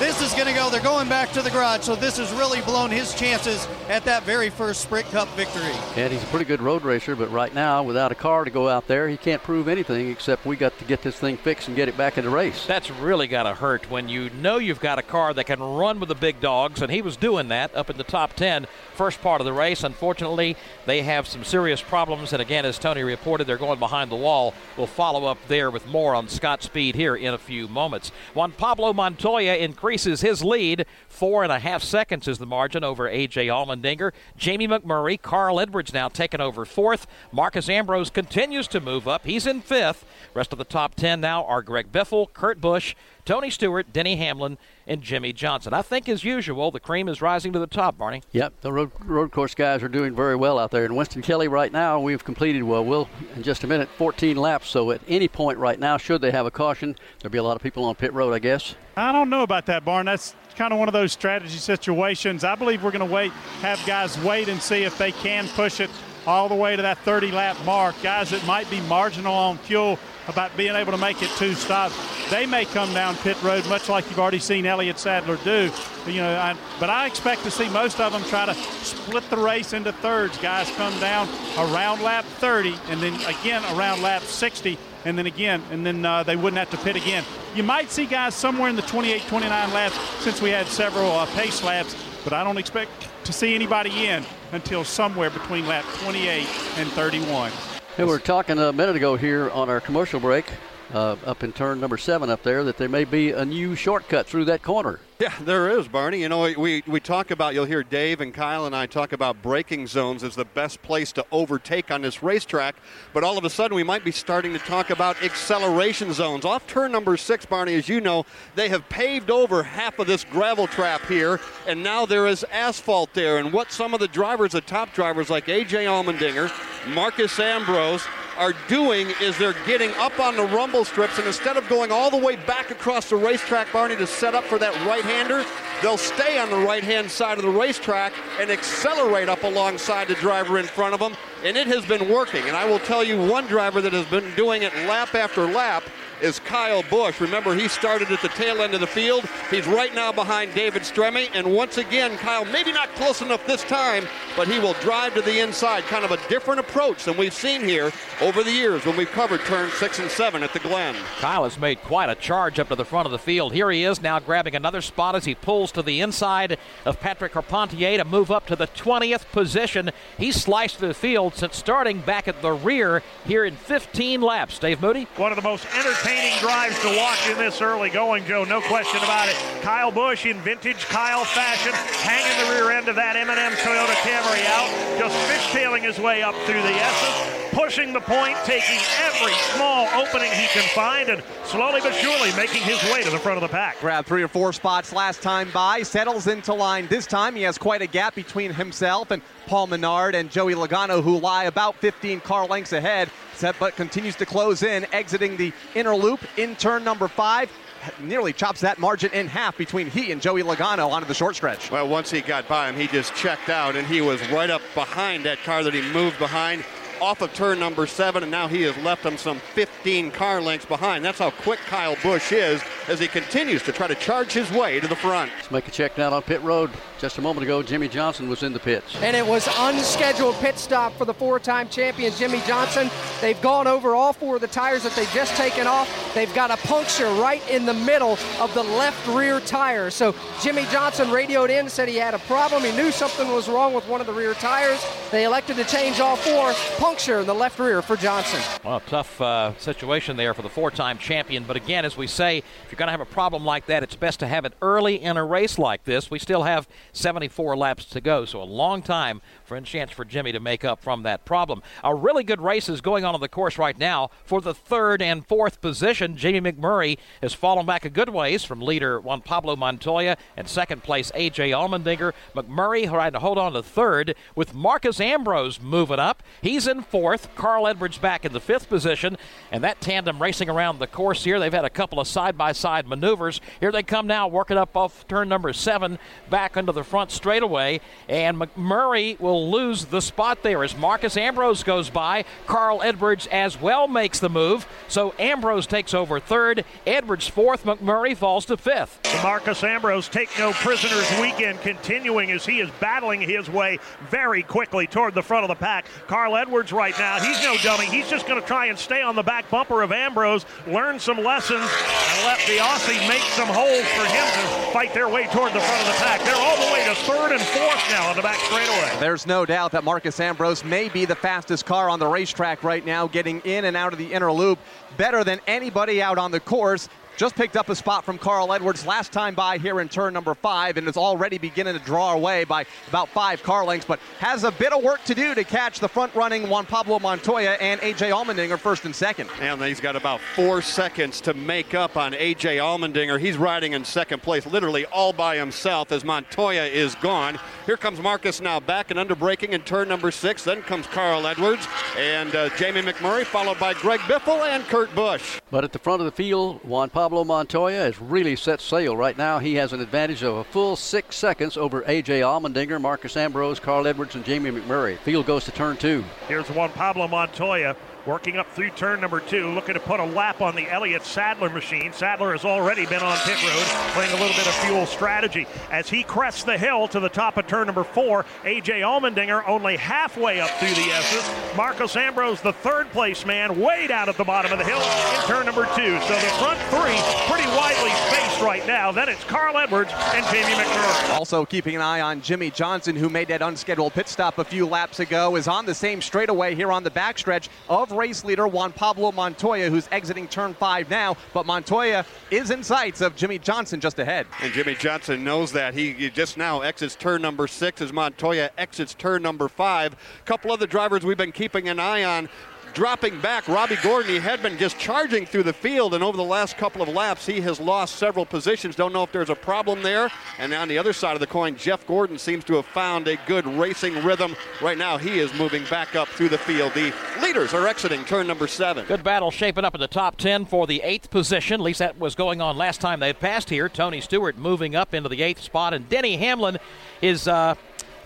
this 0.00 0.22
is 0.22 0.32
going 0.32 0.46
to 0.46 0.54
go. 0.54 0.70
They're 0.70 0.80
going 0.80 1.10
back 1.10 1.30
to 1.32 1.42
the 1.42 1.50
garage, 1.50 1.82
so 1.82 1.94
this 1.94 2.16
has 2.16 2.32
really 2.32 2.62
blown 2.62 2.90
his 2.90 3.14
chances 3.14 3.68
at 3.90 4.02
that 4.06 4.22
very 4.22 4.48
first 4.48 4.80
Sprint 4.80 5.06
Cup 5.10 5.28
victory. 5.36 5.74
And 5.94 6.10
he's 6.10 6.22
a 6.22 6.26
pretty 6.28 6.46
good 6.46 6.62
road 6.62 6.84
racer, 6.84 7.14
but 7.14 7.30
right 7.30 7.54
now, 7.54 7.82
without 7.82 8.10
a 8.10 8.14
car 8.14 8.46
to 8.46 8.50
go 8.50 8.66
out 8.66 8.86
there, 8.86 9.10
he 9.10 9.18
can't 9.18 9.42
prove 9.42 9.68
anything 9.68 10.08
except 10.08 10.46
we 10.46 10.56
got 10.56 10.76
to 10.78 10.86
get 10.86 11.02
this 11.02 11.18
thing 11.18 11.36
fixed 11.36 11.68
and 11.68 11.76
get 11.76 11.86
it 11.86 11.98
back 11.98 12.16
in 12.16 12.24
the 12.24 12.30
race. 12.30 12.66
That's 12.66 12.90
really 12.90 13.26
got 13.26 13.42
to 13.42 13.52
hurt 13.52 13.90
when 13.90 14.08
you 14.08 14.30
know 14.30 14.56
you've 14.56 14.80
got 14.80 14.98
a 14.98 15.02
car 15.02 15.34
that 15.34 15.44
can 15.44 15.60
run 15.60 16.00
with 16.00 16.08
the 16.08 16.14
big 16.14 16.40
dogs, 16.40 16.80
and 16.80 16.90
he 16.90 17.02
was 17.02 17.18
doing 17.18 17.48
that 17.48 17.74
up 17.74 17.90
in 17.90 17.98
the 17.98 18.04
top 18.04 18.32
10 18.32 18.66
first 18.94 19.20
part 19.20 19.40
of 19.40 19.44
the 19.44 19.52
race. 19.52 19.84
Unfortunately, 19.84 20.56
they 20.86 21.02
have 21.02 21.26
some 21.26 21.44
serious 21.44 21.82
problems, 21.82 22.32
and 22.32 22.40
again, 22.40 22.64
as 22.64 22.78
Tony 22.78 23.02
reported, 23.02 23.46
they're 23.46 23.58
going 23.58 23.78
behind 23.78 24.10
the 24.10 24.16
wall. 24.16 24.54
We'll 24.76 24.86
follow 24.86 25.26
up 25.26 25.38
there 25.48 25.70
with 25.70 25.86
more 25.86 26.14
on 26.14 26.28
Scott 26.28 26.62
Speed 26.62 26.94
here 26.94 27.16
in 27.16 27.34
a 27.34 27.38
few 27.38 27.68
moments. 27.68 28.12
Juan 28.34 28.52
Pablo 28.52 28.92
Montoya 28.92 29.54
increases 29.90 30.20
his 30.20 30.44
lead. 30.44 30.86
Four 31.08 31.42
and 31.42 31.50
a 31.50 31.58
half 31.58 31.82
seconds 31.82 32.28
is 32.28 32.38
the 32.38 32.46
margin 32.46 32.84
over 32.84 33.08
A.J. 33.08 33.48
Allmendinger. 33.48 34.12
Jamie 34.36 34.68
McMurray, 34.68 35.20
Carl 35.20 35.58
Edwards 35.58 35.92
now 35.92 36.08
taking 36.08 36.40
over 36.40 36.64
fourth. 36.64 37.08
Marcos 37.32 37.68
Ambrose 37.68 38.08
continues 38.08 38.68
to 38.68 38.78
move 38.78 39.08
up. 39.08 39.26
He's 39.26 39.48
in 39.48 39.60
fifth. 39.60 40.04
Rest 40.32 40.52
of 40.52 40.58
the 40.58 40.64
top 40.64 40.94
10 40.94 41.20
now 41.20 41.44
are 41.44 41.60
Greg 41.60 41.90
Biffle, 41.90 42.32
Kurt 42.32 42.60
Busch, 42.60 42.94
Tony 43.30 43.48
Stewart, 43.48 43.92
Denny 43.92 44.16
Hamlin, 44.16 44.58
and 44.88 45.02
Jimmie 45.02 45.32
Johnson. 45.32 45.72
I 45.72 45.82
think, 45.82 46.08
as 46.08 46.24
usual, 46.24 46.72
the 46.72 46.80
cream 46.80 47.08
is 47.08 47.22
rising 47.22 47.52
to 47.52 47.60
the 47.60 47.68
top, 47.68 47.96
Barney. 47.96 48.24
Yep, 48.32 48.54
the 48.60 48.72
road, 48.72 48.90
road 49.04 49.30
course 49.30 49.54
guys 49.54 49.84
are 49.84 49.88
doing 49.88 50.16
very 50.16 50.34
well 50.34 50.58
out 50.58 50.72
there. 50.72 50.84
And 50.84 50.96
Winston 50.96 51.22
Kelley, 51.22 51.46
right 51.46 51.70
now, 51.70 52.00
we've 52.00 52.24
completed, 52.24 52.64
well, 52.64 52.84
we'll, 52.84 53.08
in 53.36 53.44
just 53.44 53.62
a 53.62 53.68
minute, 53.68 53.88
14 53.90 54.36
laps. 54.36 54.68
So 54.68 54.90
at 54.90 55.00
any 55.06 55.28
point 55.28 55.58
right 55.58 55.78
now, 55.78 55.96
should 55.96 56.22
they 56.22 56.32
have 56.32 56.44
a 56.44 56.50
caution, 56.50 56.96
there'll 57.20 57.30
be 57.30 57.38
a 57.38 57.42
lot 57.44 57.54
of 57.54 57.62
people 57.62 57.84
on 57.84 57.94
pit 57.94 58.12
road, 58.12 58.32
I 58.32 58.40
guess. 58.40 58.74
I 58.96 59.12
don't 59.12 59.30
know 59.30 59.44
about 59.44 59.64
that, 59.66 59.84
Barn. 59.84 60.06
That's 60.06 60.34
kind 60.56 60.72
of 60.72 60.80
one 60.80 60.88
of 60.88 60.92
those 60.92 61.12
strategy 61.12 61.58
situations. 61.58 62.42
I 62.42 62.56
believe 62.56 62.82
we're 62.82 62.90
going 62.90 63.08
to 63.08 63.14
wait, 63.14 63.30
have 63.60 63.80
guys 63.86 64.18
wait 64.24 64.48
and 64.48 64.60
see 64.60 64.82
if 64.82 64.98
they 64.98 65.12
can 65.12 65.46
push 65.50 65.78
it 65.78 65.90
all 66.26 66.48
the 66.48 66.54
way 66.54 66.76
to 66.76 66.82
that 66.82 66.98
30 66.98 67.32
lap 67.32 67.56
mark. 67.64 67.94
Guys 68.02 68.30
that 68.30 68.44
might 68.46 68.70
be 68.70 68.80
marginal 68.82 69.34
on 69.34 69.58
fuel 69.58 69.98
about 70.28 70.56
being 70.56 70.74
able 70.74 70.92
to 70.92 70.98
make 70.98 71.22
it 71.22 71.30
two 71.36 71.54
stops. 71.54 71.94
They 72.30 72.46
may 72.46 72.64
come 72.64 72.92
down 72.94 73.16
pit 73.16 73.40
road, 73.42 73.66
much 73.68 73.88
like 73.88 74.08
you've 74.08 74.18
already 74.18 74.38
seen 74.38 74.64
Elliott 74.64 74.98
Sadler 74.98 75.36
do. 75.38 75.70
You 76.06 76.20
know, 76.20 76.36
I, 76.36 76.56
but 76.78 76.88
I 76.88 77.06
expect 77.06 77.42
to 77.44 77.50
see 77.50 77.68
most 77.68 78.00
of 78.00 78.12
them 78.12 78.22
try 78.24 78.46
to 78.46 78.54
split 78.54 79.28
the 79.30 79.36
race 79.36 79.72
into 79.72 79.92
thirds. 79.92 80.38
Guys 80.38 80.70
come 80.76 80.98
down 81.00 81.28
around 81.58 82.02
lap 82.02 82.24
30, 82.24 82.74
and 82.88 83.02
then 83.02 83.14
again 83.22 83.62
around 83.76 84.02
lap 84.02 84.22
60, 84.22 84.78
and 85.04 85.18
then 85.18 85.26
again, 85.26 85.62
and 85.70 85.84
then 85.84 86.04
uh, 86.04 86.22
they 86.22 86.36
wouldn't 86.36 86.58
have 86.58 86.70
to 86.70 86.84
pit 86.84 86.96
again. 86.96 87.24
You 87.54 87.64
might 87.64 87.90
see 87.90 88.06
guys 88.06 88.34
somewhere 88.34 88.68
in 88.68 88.76
the 88.76 88.82
28, 88.82 89.22
29 89.22 89.72
laps 89.72 89.98
since 90.22 90.40
we 90.40 90.50
had 90.50 90.68
several 90.68 91.10
uh, 91.10 91.26
pace 91.34 91.64
laps, 91.64 91.96
but 92.24 92.32
I 92.32 92.44
don't 92.44 92.58
expect 92.58 92.90
to 93.24 93.32
see 93.32 93.54
anybody 93.54 94.06
in 94.06 94.24
until 94.52 94.84
somewhere 94.84 95.30
between 95.30 95.66
lap 95.66 95.84
28 96.02 96.46
and 96.76 96.90
31. 96.92 97.52
Hey, 97.96 98.04
we 98.04 98.10
were 98.10 98.18
talking 98.18 98.58
a 98.58 98.72
minute 98.72 98.96
ago 98.96 99.16
here 99.16 99.50
on 99.50 99.68
our 99.68 99.80
commercial 99.80 100.20
break, 100.20 100.46
uh, 100.92 101.16
up 101.24 101.42
in 101.42 101.52
turn 101.52 101.80
number 101.80 101.96
seven 101.96 102.30
up 102.30 102.42
there, 102.42 102.64
that 102.64 102.76
there 102.76 102.88
may 102.88 103.04
be 103.04 103.30
a 103.30 103.44
new 103.44 103.74
shortcut 103.74 104.26
through 104.26 104.46
that 104.46 104.62
corner. 104.62 105.00
Yeah, 105.20 105.34
there 105.42 105.78
is, 105.78 105.86
Barney. 105.86 106.22
You 106.22 106.30
know, 106.30 106.50
we, 106.58 106.82
we 106.86 106.98
talk 106.98 107.30
about, 107.30 107.52
you'll 107.52 107.66
hear 107.66 107.82
Dave 107.82 108.22
and 108.22 108.32
Kyle 108.32 108.64
and 108.64 108.74
I 108.74 108.86
talk 108.86 109.12
about 109.12 109.42
braking 109.42 109.86
zones 109.86 110.24
as 110.24 110.34
the 110.34 110.46
best 110.46 110.80
place 110.80 111.12
to 111.12 111.26
overtake 111.30 111.90
on 111.90 112.00
this 112.00 112.22
racetrack, 112.22 112.76
but 113.12 113.22
all 113.22 113.36
of 113.36 113.44
a 113.44 113.50
sudden 113.50 113.74
we 113.74 113.82
might 113.82 114.02
be 114.02 114.12
starting 114.12 114.54
to 114.54 114.58
talk 114.58 114.88
about 114.88 115.22
acceleration 115.22 116.14
zones. 116.14 116.46
Off 116.46 116.66
turn 116.66 116.90
number 116.90 117.18
six, 117.18 117.44
Barney, 117.44 117.74
as 117.74 117.86
you 117.86 118.00
know, 118.00 118.24
they 118.54 118.70
have 118.70 118.88
paved 118.88 119.30
over 119.30 119.62
half 119.62 119.98
of 119.98 120.06
this 120.06 120.24
gravel 120.24 120.66
trap 120.66 121.04
here, 121.06 121.38
and 121.66 121.82
now 121.82 122.06
there 122.06 122.26
is 122.26 122.42
asphalt 122.44 123.12
there. 123.12 123.36
And 123.36 123.52
what 123.52 123.70
some 123.72 123.92
of 123.92 124.00
the 124.00 124.08
drivers, 124.08 124.52
the 124.52 124.62
top 124.62 124.94
drivers 124.94 125.28
like 125.28 125.50
A.J. 125.50 125.84
Allmendinger, 125.84 126.50
Marcos 126.94 127.38
Ambrose, 127.38 128.06
are 128.40 128.54
doing 128.68 129.12
is 129.20 129.36
they're 129.36 129.54
getting 129.66 129.90
up 129.96 130.18
on 130.18 130.34
the 130.34 130.42
rumble 130.42 130.82
strips, 130.82 131.18
and 131.18 131.26
instead 131.26 131.58
of 131.58 131.68
going 131.68 131.92
all 131.92 132.10
the 132.10 132.16
way 132.16 132.36
back 132.36 132.70
across 132.70 133.10
the 133.10 133.16
racetrack, 133.16 133.70
Barney, 133.70 133.96
to 133.96 134.06
set 134.06 134.34
up 134.34 134.44
for 134.44 134.58
that 134.58 134.74
right 134.86 135.04
hander, 135.04 135.44
they'll 135.82 135.98
stay 135.98 136.38
on 136.38 136.48
the 136.48 136.56
right 136.56 136.82
hand 136.82 137.10
side 137.10 137.36
of 137.36 137.44
the 137.44 137.50
racetrack 137.50 138.14
and 138.40 138.50
accelerate 138.50 139.28
up 139.28 139.42
alongside 139.42 140.08
the 140.08 140.14
driver 140.14 140.58
in 140.58 140.64
front 140.64 140.94
of 140.94 141.00
them. 141.00 141.14
And 141.44 141.54
it 141.54 141.66
has 141.66 141.84
been 141.84 142.08
working. 142.08 142.42
And 142.48 142.56
I 142.56 142.64
will 142.64 142.78
tell 142.78 143.04
you 143.04 143.22
one 143.22 143.46
driver 143.46 143.82
that 143.82 143.92
has 143.92 144.06
been 144.06 144.34
doing 144.36 144.62
it 144.62 144.74
lap 144.86 145.14
after 145.14 145.46
lap 145.46 145.82
is 146.22 146.38
Kyle 146.40 146.82
Busch. 146.90 147.20
Remember, 147.20 147.54
he 147.54 147.68
started 147.68 148.10
at 148.10 148.20
the 148.22 148.28
tail 148.28 148.62
end 148.62 148.74
of 148.74 148.80
the 148.80 148.86
field. 148.86 149.24
He's 149.50 149.66
right 149.66 149.94
now 149.94 150.12
behind 150.12 150.54
David 150.54 150.82
Stremme. 150.82 151.28
And 151.34 151.54
once 151.54 151.78
again, 151.78 152.16
Kyle, 152.18 152.44
maybe 152.44 152.72
not 152.72 152.88
close 152.94 153.22
enough 153.22 153.46
this 153.46 153.62
time, 153.64 154.06
but 154.36 154.48
he 154.48 154.58
will 154.58 154.74
drive 154.74 155.14
to 155.14 155.22
the 155.22 155.40
inside. 155.40 155.84
Kind 155.84 156.04
of 156.04 156.10
a 156.10 156.28
different 156.28 156.60
approach 156.60 157.04
than 157.04 157.16
we've 157.16 157.32
seen 157.32 157.62
here 157.62 157.90
over 158.20 158.42
the 158.42 158.52
years 158.52 158.84
when 158.84 158.96
we've 158.96 159.10
covered 159.10 159.40
turns 159.40 159.72
six 159.74 159.98
and 159.98 160.10
seven 160.10 160.42
at 160.42 160.52
the 160.52 160.58
Glen. 160.58 160.94
Kyle 161.20 161.44
has 161.44 161.58
made 161.58 161.80
quite 161.82 162.10
a 162.10 162.14
charge 162.14 162.58
up 162.58 162.68
to 162.68 162.76
the 162.76 162.84
front 162.84 163.06
of 163.06 163.12
the 163.12 163.18
field. 163.18 163.52
Here 163.52 163.70
he 163.70 163.84
is 163.84 164.02
now 164.02 164.18
grabbing 164.18 164.54
another 164.54 164.82
spot 164.82 165.14
as 165.14 165.24
he 165.24 165.34
pulls 165.34 165.72
to 165.72 165.82
the 165.82 166.00
inside 166.00 166.58
of 166.84 167.00
Patrick 167.00 167.32
Carpentier 167.32 167.96
to 167.96 168.04
move 168.04 168.30
up 168.30 168.46
to 168.46 168.56
the 168.56 168.66
20th 168.66 169.30
position. 169.32 169.90
He's 170.18 170.36
sliced 170.36 170.76
through 170.76 170.88
the 170.88 170.94
field 170.94 171.34
since 171.34 171.56
starting 171.56 172.00
back 172.00 172.28
at 172.28 172.42
the 172.42 172.52
rear 172.52 173.02
here 173.26 173.44
in 173.44 173.56
15 173.56 174.20
laps. 174.20 174.58
Dave 174.58 174.82
Moody? 174.82 175.06
One 175.16 175.32
of 175.32 175.36
the 175.36 175.42
most 175.42 175.64
entertaining 175.74 176.09
drives 176.40 176.80
to 176.80 176.88
watch 176.96 177.28
in 177.28 177.36
this 177.38 177.60
early 177.60 177.90
going, 177.90 178.24
Joe. 178.24 178.44
No 178.44 178.60
question 178.62 178.98
about 179.04 179.28
it. 179.28 179.36
Kyle 179.62 179.90
Busch 179.90 180.26
in 180.26 180.38
vintage 180.38 180.86
Kyle 180.86 181.24
fashion, 181.24 181.72
hanging 182.02 182.36
the 182.44 182.52
rear 182.54 182.70
end 182.70 182.88
of 182.88 182.96
that 182.96 183.16
M&M 183.16 183.52
Toyota 183.52 183.94
Camry 184.00 184.44
out, 184.48 184.98
just 184.98 185.14
fishtailing 185.28 185.82
his 185.82 185.98
way 185.98 186.22
up 186.22 186.34
through 186.46 186.62
the 186.62 186.72
S's, 186.72 187.50
pushing 187.52 187.92
the 187.92 188.00
point, 188.00 188.36
taking 188.44 188.78
every 189.04 189.34
small 189.54 189.86
opening 189.94 190.30
he 190.32 190.46
can 190.48 190.66
find, 190.74 191.10
and 191.10 191.22
slowly 191.44 191.80
but 191.82 191.94
surely 191.94 192.34
making 192.36 192.62
his 192.62 192.82
way 192.90 193.02
to 193.02 193.10
the 193.10 193.18
front 193.18 193.36
of 193.36 193.42
the 193.42 193.48
pack. 193.48 193.78
Grabbed 193.80 194.08
three 194.08 194.22
or 194.22 194.28
four 194.28 194.52
spots 194.52 194.92
last 194.92 195.20
time 195.20 195.50
by, 195.52 195.82
settles 195.82 196.26
into 196.26 196.54
line. 196.54 196.86
This 196.88 197.06
time 197.06 197.36
he 197.36 197.42
has 197.42 197.58
quite 197.58 197.82
a 197.82 197.86
gap 197.86 198.14
between 198.14 198.52
himself 198.52 199.10
and 199.10 199.20
Paul 199.50 199.66
Menard 199.66 200.14
and 200.14 200.30
Joey 200.30 200.54
Logano, 200.54 201.02
who 201.02 201.18
lie 201.18 201.46
about 201.46 201.74
15 201.78 202.20
car 202.20 202.46
lengths 202.46 202.72
ahead, 202.72 203.10
Set 203.34 203.56
but 203.58 203.74
continues 203.74 204.14
to 204.14 204.24
close 204.24 204.62
in, 204.62 204.86
exiting 204.92 205.36
the 205.36 205.52
inner 205.74 205.96
loop 205.96 206.20
in 206.38 206.54
turn 206.54 206.84
number 206.84 207.08
five. 207.08 207.50
Nearly 207.98 208.32
chops 208.32 208.60
that 208.60 208.78
margin 208.78 209.10
in 209.12 209.26
half 209.26 209.58
between 209.58 209.90
he 209.90 210.12
and 210.12 210.22
Joey 210.22 210.44
Logano 210.44 210.88
onto 210.90 211.08
the 211.08 211.14
short 211.14 211.34
stretch. 211.34 211.68
Well, 211.68 211.88
once 211.88 212.12
he 212.12 212.20
got 212.20 212.46
by 212.46 212.68
him, 212.68 212.76
he 212.76 212.86
just 212.86 213.12
checked 213.16 213.48
out, 213.48 213.74
and 213.74 213.88
he 213.88 214.00
was 214.00 214.20
right 214.30 214.50
up 214.50 214.62
behind 214.76 215.24
that 215.24 215.42
car 215.42 215.64
that 215.64 215.74
he 215.74 215.82
moved 215.92 216.20
behind. 216.20 216.64
off 217.00 217.20
of 217.20 217.34
turn 217.34 217.58
number 217.58 217.88
seven, 217.88 218.22
and 218.22 218.30
now 218.30 218.46
he 218.46 218.62
has 218.62 218.76
left 218.84 219.04
him 219.04 219.16
some 219.16 219.40
15 219.54 220.12
car 220.12 220.40
lengths 220.40 220.66
behind. 220.66 221.04
That's 221.04 221.18
how 221.18 221.30
quick 221.30 221.58
Kyle 221.66 221.96
Busch 222.04 222.30
is 222.30 222.62
as 222.86 223.00
he 223.00 223.08
continues 223.08 223.64
to 223.64 223.72
try 223.72 223.88
to 223.88 223.96
charge 223.96 224.32
his 224.32 224.48
way 224.52 224.78
to 224.78 224.86
the 224.86 224.94
front. 224.94 225.32
Let's 225.38 225.50
make 225.50 225.66
a 225.66 225.72
check 225.72 225.98
now 225.98 226.12
on 226.12 226.22
pit 226.22 226.40
road. 226.42 226.70
Just 227.00 227.16
a 227.16 227.22
moment 227.22 227.44
ago, 227.44 227.62
Jimmie 227.62 227.88
Johnson 227.88 228.28
was 228.28 228.42
in 228.42 228.52
the 228.52 228.58
pits. 228.58 228.94
And 228.96 229.16
it 229.16 229.26
was 229.26 229.48
unscheduled 229.56 230.34
pit 230.34 230.58
stop 230.58 230.92
for 230.98 231.06
the 231.06 231.14
four-time 231.14 231.70
champion 231.70 232.12
Jimmie 232.12 232.42
Johnson. 232.46 232.90
They've 233.22 233.40
gone 233.40 233.66
over 233.66 233.94
all 233.94 234.12
four 234.12 234.34
of 234.34 234.42
the 234.42 234.48
tires 234.48 234.82
that 234.82 234.92
they've 234.92 235.10
just 235.12 235.34
taken 235.34 235.66
off. 235.66 235.88
They've 236.14 236.32
got 236.34 236.50
a 236.50 236.58
puncture 236.58 237.10
right 237.14 237.40
in 237.48 237.64
the 237.64 237.72
middle 237.72 238.18
of 238.38 238.52
the 238.52 238.62
left 238.62 239.08
rear 239.08 239.40
tire. 239.40 239.88
So 239.88 240.14
Jimmie 240.42 240.66
Johnson 240.70 241.10
radioed 241.10 241.48
in, 241.48 241.70
said 241.70 241.88
he 241.88 241.96
had 241.96 242.12
a 242.12 242.18
problem. 242.18 242.64
He 242.64 242.72
knew 242.72 242.90
something 242.90 243.32
was 243.32 243.48
wrong 243.48 243.72
with 243.72 243.88
one 243.88 244.02
of 244.02 244.06
the 244.06 244.12
rear 244.12 244.34
tires. 244.34 244.84
They 245.10 245.24
elected 245.24 245.56
to 245.56 245.64
change 245.64 246.00
all 246.00 246.16
four. 246.16 246.52
Puncture 246.76 247.20
in 247.20 247.26
the 247.26 247.34
left 247.34 247.58
rear 247.58 247.80
for 247.80 247.96
Johnson. 247.96 248.40
Well, 248.62 248.80
tough 248.80 249.18
uh, 249.22 249.56
situation 249.56 250.18
there 250.18 250.34
for 250.34 250.42
the 250.42 250.50
four-time 250.50 250.98
champion. 250.98 251.44
But 251.44 251.56
again, 251.56 251.86
as 251.86 251.96
we 251.96 252.06
say, 252.06 252.38
if 252.38 252.44
you're 252.70 252.76
going 252.76 252.88
to 252.88 252.92
have 252.92 253.00
a 253.00 253.06
problem 253.06 253.42
like 253.42 253.64
that, 253.66 253.82
it's 253.82 253.96
best 253.96 254.20
to 254.20 254.26
have 254.26 254.44
it 254.44 254.52
early 254.60 255.02
in 255.02 255.16
a 255.16 255.24
race 255.24 255.58
like 255.58 255.84
this. 255.84 256.10
We 256.10 256.18
still 256.18 256.42
have 256.42 256.68
74 256.92 257.56
laps 257.56 257.84
to 257.86 258.00
go, 258.00 258.24
so 258.24 258.42
a 258.42 258.44
long 258.44 258.82
time 258.82 259.20
a 259.56 259.62
chance 259.62 259.90
for 259.90 260.04
Jimmie 260.04 260.32
to 260.32 260.40
make 260.40 260.64
up 260.64 260.82
from 260.82 261.02
that 261.02 261.24
problem. 261.24 261.62
A 261.82 261.94
really 261.94 262.24
good 262.24 262.40
race 262.40 262.68
is 262.68 262.80
going 262.80 263.04
on 263.04 263.14
on 263.14 263.20
the 263.20 263.28
course 263.28 263.58
right 263.58 263.78
now 263.78 264.10
for 264.24 264.40
the 264.40 264.54
third 264.54 265.02
and 265.02 265.26
fourth 265.26 265.60
position. 265.60 266.16
Jamie 266.16 266.52
McMurray 266.52 266.98
has 267.22 267.34
fallen 267.34 267.66
back 267.66 267.84
a 267.84 267.90
good 267.90 268.08
ways 268.08 268.44
from 268.44 268.60
leader 268.60 269.00
Juan 269.00 269.20
Pablo 269.20 269.56
Montoya 269.56 270.16
and 270.36 270.48
second 270.48 270.82
place 270.82 271.10
AJ 271.12 271.50
Allmendinger. 271.50 272.12
McMurray 272.34 272.88
trying 272.88 273.12
to 273.12 273.18
hold 273.18 273.38
on 273.38 273.52
to 273.52 273.62
third 273.62 274.14
with 274.34 274.54
Marcos 274.54 275.00
Ambrose 275.00 275.60
moving 275.60 275.98
up. 275.98 276.22
He's 276.42 276.66
in 276.66 276.82
fourth. 276.82 277.34
Carl 277.34 277.66
Edwards 277.66 277.98
back 277.98 278.24
in 278.24 278.32
the 278.32 278.40
fifth 278.40 278.68
position, 278.68 279.16
and 279.50 279.64
that 279.64 279.80
tandem 279.80 280.20
racing 280.20 280.50
around 280.50 280.78
the 280.78 280.86
course 280.86 281.24
here. 281.24 281.40
They've 281.40 281.52
had 281.52 281.64
a 281.64 281.70
couple 281.70 281.98
of 281.98 282.06
side-by-side 282.06 282.86
maneuvers. 282.86 283.40
Here 283.60 283.72
they 283.72 283.82
come 283.82 284.06
now, 284.06 284.28
working 284.28 284.58
up 284.58 284.76
off 284.76 285.08
turn 285.08 285.28
number 285.28 285.52
seven, 285.52 285.98
back 286.28 286.56
into 286.56 286.72
the 286.72 286.84
front 286.84 287.10
straightaway, 287.10 287.80
and 288.08 288.36
McMurray 288.36 289.18
will 289.18 289.39
lose 289.40 289.86
the 289.86 290.02
spot 290.02 290.42
there 290.42 290.62
as 290.64 290.76
Marcos 290.76 291.16
Ambrose 291.16 291.62
goes 291.62 291.90
by. 291.90 292.24
Carl 292.46 292.82
Edwards 292.82 293.26
as 293.28 293.60
well 293.60 293.88
makes 293.88 294.20
the 294.20 294.28
move, 294.28 294.66
so 294.88 295.14
Ambrose 295.18 295.66
takes 295.66 295.94
over 295.94 296.20
third. 296.20 296.64
Edwards 296.86 297.28
fourth. 297.28 297.64
McMurray 297.64 298.16
falls 298.16 298.46
to 298.46 298.56
fifth. 298.56 299.02
The 299.02 299.20
Marcos 299.22 299.62
Ambrose 299.62 300.08
take 300.08 300.30
no 300.38 300.52
prisoners 300.52 301.06
weekend 301.20 301.60
continuing 301.60 302.30
as 302.30 302.44
he 302.44 302.60
is 302.60 302.70
battling 302.80 303.20
his 303.20 303.48
way 303.50 303.78
very 304.08 304.42
quickly 304.42 304.86
toward 304.86 305.14
the 305.14 305.22
front 305.22 305.44
of 305.44 305.48
the 305.48 305.54
pack. 305.54 305.86
Carl 306.06 306.36
Edwards 306.36 306.72
right 306.72 306.96
now, 306.98 307.20
he's 307.20 307.42
no 307.42 307.56
dummy. 307.58 307.86
He's 307.86 308.08
just 308.08 308.26
going 308.26 308.40
to 308.40 308.46
try 308.46 308.66
and 308.66 308.78
stay 308.78 309.02
on 309.02 309.16
the 309.16 309.22
back 309.22 309.50
bumper 309.50 309.82
of 309.82 309.92
Ambrose, 309.92 310.44
learn 310.66 310.98
some 310.98 311.18
lessons, 311.18 311.60
and 311.60 312.24
let 312.24 312.38
the 312.46 312.58
Aussie 312.58 313.06
make 313.08 313.22
some 313.34 313.48
holes 313.48 313.86
for 313.96 314.04
him 314.06 314.24
to 314.24 314.72
fight 314.72 314.94
their 314.94 315.08
way 315.08 315.26
toward 315.26 315.52
the 315.52 315.60
front 315.60 315.80
of 315.80 315.86
the 315.86 315.98
pack. 315.98 316.22
They're 316.24 316.34
all 316.34 316.56
the 316.56 316.72
way 316.72 316.84
to 316.86 316.94
third 316.94 317.32
and 317.32 317.40
fourth 317.40 317.90
now 317.90 318.10
on 318.10 318.16
the 318.16 318.22
back 318.22 318.38
straightaway. 318.40 319.00
There's 319.00 319.26
no 319.30 319.46
doubt 319.46 319.70
that 319.70 319.84
Marcos 319.84 320.18
Ambrose 320.18 320.64
may 320.64 320.88
be 320.88 321.04
the 321.04 321.14
fastest 321.14 321.64
car 321.64 321.88
on 321.88 322.00
the 322.00 322.06
racetrack 322.08 322.64
right 322.64 322.84
now, 322.84 323.06
getting 323.06 323.38
in 323.42 323.64
and 323.64 323.76
out 323.76 323.92
of 323.92 323.98
the 324.00 324.12
inner 324.12 324.32
loop 324.32 324.58
better 324.96 325.22
than 325.22 325.40
anybody 325.46 326.02
out 326.02 326.18
on 326.18 326.32
the 326.32 326.40
course. 326.40 326.88
Just 327.20 327.36
picked 327.36 327.58
up 327.58 327.68
a 327.68 327.76
spot 327.76 328.06
from 328.06 328.16
Carl 328.16 328.50
Edwards 328.50 328.86
last 328.86 329.12
time 329.12 329.34
by 329.34 329.58
here 329.58 329.82
in 329.82 329.90
turn 329.90 330.14
number 330.14 330.32
five 330.32 330.78
and 330.78 330.88
is 330.88 330.96
already 330.96 331.36
beginning 331.36 331.74
to 331.74 331.84
draw 331.84 332.14
away 332.14 332.44
by 332.44 332.64
about 332.88 333.10
five 333.10 333.42
car 333.42 333.62
lengths, 333.62 333.84
but 333.86 334.00
has 334.20 334.42
a 334.44 334.50
bit 334.50 334.72
of 334.72 334.82
work 334.82 335.04
to 335.04 335.14
do 335.14 335.34
to 335.34 335.44
catch 335.44 335.80
the 335.80 335.88
front 335.88 336.14
running 336.14 336.48
Juan 336.48 336.64
Pablo 336.64 336.98
Montoya 336.98 337.58
and 337.60 337.78
AJ 337.82 338.10
Allmendinger 338.10 338.58
first 338.58 338.86
and 338.86 338.96
second. 338.96 339.28
And 339.38 339.62
he's 339.62 339.80
got 339.80 339.96
about 339.96 340.22
four 340.34 340.62
seconds 340.62 341.20
to 341.20 341.34
make 341.34 341.74
up 341.74 341.98
on 341.98 342.14
AJ 342.14 342.56
Allmendinger. 342.56 343.20
He's 343.20 343.36
riding 343.36 343.74
in 343.74 343.84
second 343.84 344.22
place, 344.22 344.46
literally 344.46 344.86
all 344.86 345.12
by 345.12 345.36
himself 345.36 345.92
as 345.92 346.06
Montoya 346.06 346.64
is 346.64 346.94
gone. 346.94 347.38
Here 347.66 347.76
comes 347.76 348.00
Marcos 348.00 348.40
now 348.40 348.60
back 348.60 348.90
and 348.90 348.98
under 348.98 349.14
braking 349.14 349.52
in 349.52 349.60
turn 349.60 349.88
number 349.88 350.10
six. 350.10 350.42
Then 350.42 350.62
comes 350.62 350.86
Carl 350.86 351.26
Edwards 351.26 351.68
and 351.98 352.34
uh, 352.34 352.48
Jamie 352.56 352.80
McMurray, 352.80 353.24
followed 353.24 353.58
by 353.58 353.74
Greg 353.74 354.00
Biffle 354.00 354.40
and 354.48 354.64
Kurt 354.64 354.94
Busch. 354.94 355.38
But 355.50 355.64
at 355.64 355.72
the 355.72 355.78
front 355.78 356.00
of 356.00 356.06
the 356.06 356.12
field, 356.12 356.64
Juan 356.64 356.88
Pablo 356.88 357.09
Montoya 357.10 357.76
has 357.76 358.00
really 358.00 358.36
set 358.36 358.60
sail 358.60 358.96
right 358.96 359.18
now. 359.18 359.38
He 359.38 359.56
has 359.56 359.72
an 359.72 359.80
advantage 359.80 360.22
of 360.22 360.36
a 360.36 360.44
full 360.44 360.76
six 360.76 361.16
seconds 361.16 361.56
over 361.56 361.82
AJ 361.82 362.22
Allmendinger, 362.22 362.80
Marcos 362.80 363.16
Ambrose, 363.16 363.58
Carl 363.60 363.86
Edwards, 363.86 364.14
and 364.14 364.24
Jamie 364.24 364.50
McMurray. 364.50 364.96
Field 364.98 365.26
goes 365.26 365.44
to 365.44 365.50
turn 365.50 365.76
two. 365.76 366.04
Here's 366.28 366.48
Juan 366.48 366.70
Pablo 366.70 367.08
Montoya 367.08 367.76
working 368.06 368.36
up 368.36 368.50
through 368.52 368.70
turn 368.70 369.00
number 369.00 369.20
two, 369.20 369.48
looking 369.50 369.74
to 369.74 369.80
put 369.80 370.00
a 370.00 370.04
lap 370.04 370.40
on 370.40 370.54
the 370.54 370.68
Elliott 370.70 371.04
Sadler 371.04 371.50
machine. 371.50 371.92
Sadler 371.92 372.32
has 372.32 372.44
already 372.44 372.86
been 372.86 373.02
on 373.02 373.16
pit 373.18 373.42
road, 373.42 373.64
playing 373.92 374.10
a 374.10 374.20
little 374.20 374.36
bit 374.36 374.46
of 374.46 374.54
fuel 374.64 374.86
strategy. 374.86 375.46
As 375.70 375.88
he 375.88 376.02
crests 376.02 376.44
the 376.44 376.56
hill 376.56 376.88
to 376.88 377.00
the 377.00 377.08
top 377.08 377.36
of 377.36 377.46
turn 377.46 377.66
number 377.66 377.84
four, 377.84 378.24
AJ 378.42 378.80
Allmendinger 378.80 379.46
only 379.46 379.76
halfway 379.76 380.40
up 380.40 380.50
through 380.58 380.74
the 380.74 380.90
S's. 380.92 381.56
Marcos 381.56 381.96
Ambrose, 381.96 382.40
the 382.40 382.52
third 382.52 382.88
place 382.90 383.26
man, 383.26 383.60
way 383.60 383.86
down 383.86 384.08
at 384.08 384.16
the 384.16 384.24
bottom 384.24 384.52
of 384.52 384.58
the 384.58 384.64
hill 384.64 384.80
in 384.80 385.26
turn 385.26 385.46
number 385.46 385.66
two. 385.76 386.00
So 386.00 386.14
the 386.14 386.30
front 386.38 386.58
three 386.70 386.98
pretty 387.32 387.48
widely 387.56 387.90
spaced 387.90 388.40
right 388.40 388.66
now. 388.66 388.92
Then 388.92 389.08
it's 389.08 389.24
Carl 389.24 389.58
Edwards 389.58 389.92
and 389.92 390.24
Jamie 390.26 390.54
McMurray. 390.54 391.14
Also 391.14 391.44
keeping 391.44 391.76
an 391.76 391.82
eye 391.82 392.00
on 392.00 392.22
Jimmie 392.22 392.50
Johnson, 392.50 392.96
who 392.96 393.08
made 393.08 393.28
that 393.28 393.42
unscheduled 393.42 393.92
pit 393.92 394.08
stop 394.08 394.38
a 394.38 394.44
few 394.44 394.66
laps 394.66 395.00
ago, 395.00 395.36
is 395.36 395.48
on 395.48 395.66
the 395.66 395.74
same 395.74 396.00
straightaway 396.00 396.54
here 396.54 396.72
on 396.72 396.82
the 396.82 396.90
backstretch 396.90 397.48
of 397.68 397.89
race 397.90 398.24
leader 398.24 398.46
Juan 398.46 398.72
Pablo 398.72 399.12
Montoya, 399.12 399.70
who's 399.70 399.88
exiting 399.92 400.28
turn 400.28 400.54
five 400.54 400.88
now. 400.90 401.16
But 401.32 401.46
Montoya 401.46 402.04
is 402.30 402.50
in 402.50 402.62
sights 402.62 403.00
of 403.00 403.16
Jimmie 403.16 403.38
Johnson 403.38 403.80
just 403.80 403.98
ahead. 403.98 404.26
And 404.42 404.52
Jimmie 404.52 404.74
Johnson 404.74 405.24
knows 405.24 405.52
that. 405.52 405.74
He, 405.74 406.10
just 406.10 406.36
now 406.36 406.60
exits 406.60 406.96
turn 406.96 407.22
number 407.22 407.46
six 407.46 407.80
as 407.80 407.92
Montoya 407.92 408.50
exits 408.58 408.94
turn 408.94 409.22
number 409.22 409.48
five. 409.48 409.92
A 409.92 410.24
couple 410.24 410.52
other 410.52 410.66
drivers 410.66 411.04
we've 411.04 411.16
been 411.16 411.32
keeping 411.32 411.68
an 411.68 411.80
eye 411.80 412.04
on 412.04 412.28
dropping 412.74 413.20
back. 413.20 413.48
Robby 413.48 413.76
Gordon, 413.82 414.10
he 414.10 414.18
had 414.18 414.42
been 414.42 414.58
just 414.58 414.78
charging 414.78 415.26
through 415.26 415.42
the 415.44 415.52
field, 415.52 415.94
and 415.94 416.02
over 416.02 416.16
the 416.16 416.24
last 416.24 416.56
couple 416.56 416.82
of 416.82 416.88
laps, 416.88 417.26
he 417.26 417.40
has 417.40 417.60
lost 417.60 417.96
several 417.96 418.26
positions. 418.26 418.76
Don't 418.76 418.92
know 418.92 419.02
if 419.02 419.12
there's 419.12 419.30
a 419.30 419.34
problem 419.34 419.82
there. 419.82 420.10
And 420.38 420.52
on 420.52 420.68
the 420.68 420.78
other 420.78 420.92
side 420.92 421.14
of 421.14 421.20
the 421.20 421.26
coin, 421.26 421.56
Jeff 421.56 421.86
Gordon 421.86 422.18
seems 422.18 422.44
to 422.44 422.54
have 422.54 422.66
found 422.66 423.08
a 423.08 423.16
good 423.26 423.46
racing 423.46 424.02
rhythm. 424.02 424.36
Right 424.60 424.78
now, 424.78 424.98
he 424.98 425.18
is 425.18 425.32
moving 425.34 425.64
back 425.64 425.94
up 425.94 426.08
through 426.08 426.30
the 426.30 426.38
field. 426.38 426.74
The 426.74 426.92
leaders 427.20 427.54
are 427.54 427.66
exiting 427.66 428.04
turn 428.04 428.26
number 428.26 428.46
seven. 428.46 428.86
Good 428.86 429.04
battle 429.04 429.30
shaping 429.30 429.64
up 429.64 429.74
in 429.74 429.80
the 429.80 429.88
top 429.88 430.16
10 430.16 430.46
for 430.46 430.66
the 430.66 430.80
eighth 430.82 431.10
position. 431.10 431.54
At 431.54 431.60
least 431.60 431.78
that 431.80 431.98
was 431.98 432.14
going 432.14 432.40
on 432.40 432.56
last 432.56 432.80
time 432.80 433.00
they 433.00 433.12
passed 433.12 433.50
here. 433.50 433.68
Tony 433.68 434.00
Stewart 434.00 434.36
moving 434.38 434.74
up 434.74 434.94
into 434.94 435.08
the 435.08 435.22
eighth 435.22 435.42
spot, 435.42 435.74
and 435.74 435.88
Denny 435.88 436.16
Hamlin 436.16 436.58
is. 437.02 437.28
Uh, 437.28 437.54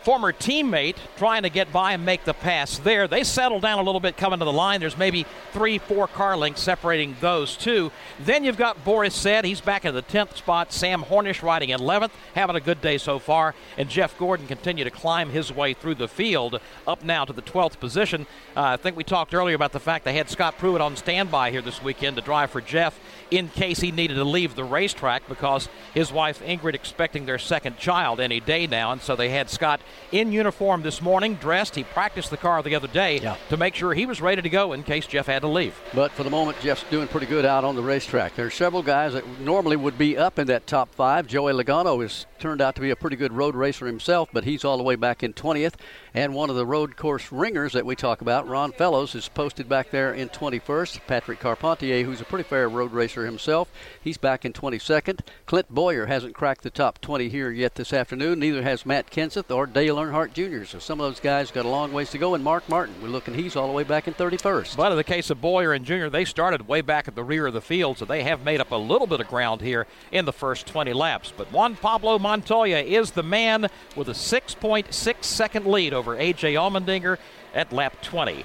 former 0.04 0.32
teammate 0.32 0.96
trying 1.16 1.44
to 1.44 1.48
get 1.48 1.72
by 1.72 1.92
and 1.92 2.04
make 2.04 2.24
the 2.24 2.34
pass 2.34 2.78
there. 2.78 3.08
They 3.08 3.24
settle 3.24 3.58
down 3.58 3.78
a 3.78 3.82
little 3.82 4.00
bit 4.00 4.18
coming 4.18 4.38
to 4.38 4.44
the 4.44 4.52
line. 4.52 4.80
There's 4.80 4.98
maybe 4.98 5.24
three, 5.52 5.78
four 5.78 6.06
car 6.06 6.36
lengths 6.36 6.60
separating 6.60 7.16
those 7.20 7.56
two. 7.56 7.90
Then 8.20 8.44
you've 8.44 8.58
got 8.58 8.84
Boris 8.84 9.14
Said. 9.14 9.46
He's 9.46 9.62
back 9.62 9.86
in 9.86 9.94
the 9.94 10.02
10th 10.02 10.36
spot. 10.36 10.72
Sam 10.72 11.02
Hornish 11.02 11.42
riding 11.42 11.70
11th, 11.70 12.10
having 12.34 12.54
a 12.54 12.60
good 12.60 12.82
day 12.82 12.98
so 12.98 13.18
far. 13.18 13.54
And 13.78 13.88
Jeff 13.88 14.18
Gordon 14.18 14.46
continue 14.46 14.84
to 14.84 14.90
climb 14.90 15.30
his 15.30 15.50
way 15.50 15.72
through 15.72 15.94
the 15.94 16.08
field, 16.08 16.60
up 16.86 17.02
now 17.02 17.24
to 17.24 17.32
the 17.32 17.42
12th 17.42 17.80
position. 17.80 18.26
Uh, 18.54 18.62
I 18.62 18.76
think 18.76 18.96
we 18.96 19.04
talked 19.04 19.32
earlier 19.32 19.56
about 19.56 19.72
the 19.72 19.80
fact 19.80 20.04
they 20.04 20.12
had 20.12 20.28
Scott 20.28 20.58
Pruett 20.58 20.80
on 20.80 20.96
standby 20.96 21.50
here 21.50 21.62
this 21.62 21.82
weekend 21.82 22.16
to 22.16 22.22
drive 22.22 22.50
for 22.50 22.60
Jeff 22.60 22.98
in 23.30 23.48
case 23.48 23.80
he 23.80 23.90
needed 23.90 24.14
to 24.14 24.24
leave 24.24 24.54
the 24.54 24.64
racetrack 24.64 25.26
because 25.28 25.68
his 25.94 26.12
wife 26.12 26.42
Ingrid 26.42 26.74
expecting 26.74 27.24
their 27.24 27.38
second 27.38 27.78
child 27.78 28.20
any 28.20 28.38
day 28.38 28.66
now. 28.66 28.92
And 28.92 29.00
so 29.00 29.16
they 29.16 29.30
had 29.30 29.48
Scott 29.48 29.80
in 30.12 30.30
uniform 30.32 30.82
this 30.82 31.02
morning, 31.02 31.34
dressed. 31.34 31.74
He 31.74 31.84
practiced 31.84 32.30
the 32.30 32.36
car 32.36 32.62
the 32.62 32.74
other 32.74 32.88
day 32.88 33.18
Yeah. 33.18 33.36
to 33.48 33.56
make 33.56 33.74
sure 33.74 33.94
he 33.94 34.06
was 34.06 34.20
ready 34.20 34.42
to 34.42 34.48
go 34.48 34.72
in 34.72 34.82
case 34.82 35.06
Jeff 35.06 35.26
had 35.26 35.42
to 35.42 35.48
leave. 35.48 35.74
But 35.92 36.12
for 36.12 36.22
the 36.22 36.30
moment, 36.30 36.60
Jeff's 36.60 36.84
doing 36.90 37.08
pretty 37.08 37.26
good 37.26 37.44
out 37.44 37.64
on 37.64 37.74
the 37.74 37.82
racetrack. 37.82 38.36
There 38.36 38.46
are 38.46 38.50
several 38.50 38.82
guys 38.82 39.12
that 39.14 39.24
normally 39.40 39.76
would 39.76 39.98
be 39.98 40.16
up 40.16 40.38
in 40.38 40.46
that 40.48 40.66
top 40.66 40.94
five. 40.94 41.26
Joey 41.26 41.52
Logano 41.52 42.00
has 42.02 42.26
turned 42.38 42.60
out 42.60 42.74
to 42.76 42.80
be 42.80 42.90
a 42.90 42.96
pretty 42.96 43.16
good 43.16 43.32
road 43.32 43.54
racer 43.56 43.86
himself, 43.86 44.28
but 44.32 44.44
he's 44.44 44.64
all 44.64 44.76
the 44.76 44.82
way 44.82 44.94
back 44.96 45.22
in 45.22 45.32
20th. 45.32 45.74
And 46.16 46.32
one 46.32 46.48
of 46.48 46.54
the 46.54 46.64
road 46.64 46.96
course 46.96 47.32
ringers 47.32 47.72
that 47.72 47.84
we 47.84 47.96
talk 47.96 48.20
about, 48.20 48.46
Ron 48.46 48.70
Fellows, 48.70 49.16
is 49.16 49.28
posted 49.28 49.68
back 49.68 49.90
there 49.90 50.14
in 50.14 50.28
21st. 50.28 51.00
Patrick 51.08 51.40
Carpentier, 51.40 52.04
who's 52.04 52.20
a 52.20 52.24
pretty 52.24 52.44
fair 52.44 52.68
road 52.68 52.92
racer 52.92 53.26
himself, 53.26 53.68
he's 54.00 54.16
back 54.16 54.44
in 54.44 54.52
22nd. 54.52 55.22
Clint 55.46 55.68
Bowyer 55.70 56.06
hasn't 56.06 56.36
cracked 56.36 56.62
the 56.62 56.70
top 56.70 57.00
20 57.00 57.28
here 57.30 57.50
yet 57.50 57.74
this 57.74 57.92
afternoon. 57.92 58.38
Neither 58.38 58.62
has 58.62 58.86
Matt 58.86 59.10
Kenseth 59.10 59.52
or 59.52 59.66
Dale 59.66 59.96
Earnhardt 59.96 60.34
Jr. 60.34 60.64
So 60.64 60.78
some 60.78 61.00
of 61.00 61.06
those 61.10 61.18
guys 61.18 61.50
got 61.50 61.64
a 61.64 61.68
long 61.68 61.92
ways 61.92 62.12
to 62.12 62.18
go. 62.18 62.36
And 62.36 62.44
Mark 62.44 62.68
Martin, 62.68 62.94
we're 63.02 63.08
looking, 63.08 63.34
he's 63.34 63.56
all 63.56 63.66
the 63.66 63.72
way 63.72 63.82
back 63.82 64.06
in 64.06 64.14
31st. 64.14 64.76
But 64.76 64.92
in 64.92 64.96
the 64.96 65.02
case 65.02 65.30
of 65.30 65.40
Bowyer 65.40 65.72
and 65.72 65.84
Jr., 65.84 66.06
they 66.06 66.24
started 66.24 66.68
way 66.68 66.80
back 66.80 67.08
at 67.08 67.16
the 67.16 67.24
rear 67.24 67.48
of 67.48 67.54
the 67.54 67.60
field, 67.60 67.98
so 67.98 68.04
they 68.04 68.22
have 68.22 68.44
made 68.44 68.60
up 68.60 68.70
a 68.70 68.76
little 68.76 69.08
bit 69.08 69.18
of 69.18 69.26
ground 69.26 69.62
here 69.62 69.88
in 70.12 70.26
the 70.26 70.32
first 70.32 70.68
20 70.68 70.92
laps. 70.92 71.32
But 71.36 71.50
Juan 71.50 71.74
Pablo 71.74 72.20
Montoya 72.20 72.78
is 72.78 73.10
the 73.10 73.24
man 73.24 73.66
with 73.96 74.08
a 74.08 74.12
6.6 74.12 75.24
second 75.24 75.66
lead 75.66 75.92
over 75.92 76.03
A.J. 76.12 76.54
Allmendinger 76.54 77.16
at 77.54 77.72
lap 77.72 77.96
20. 78.02 78.44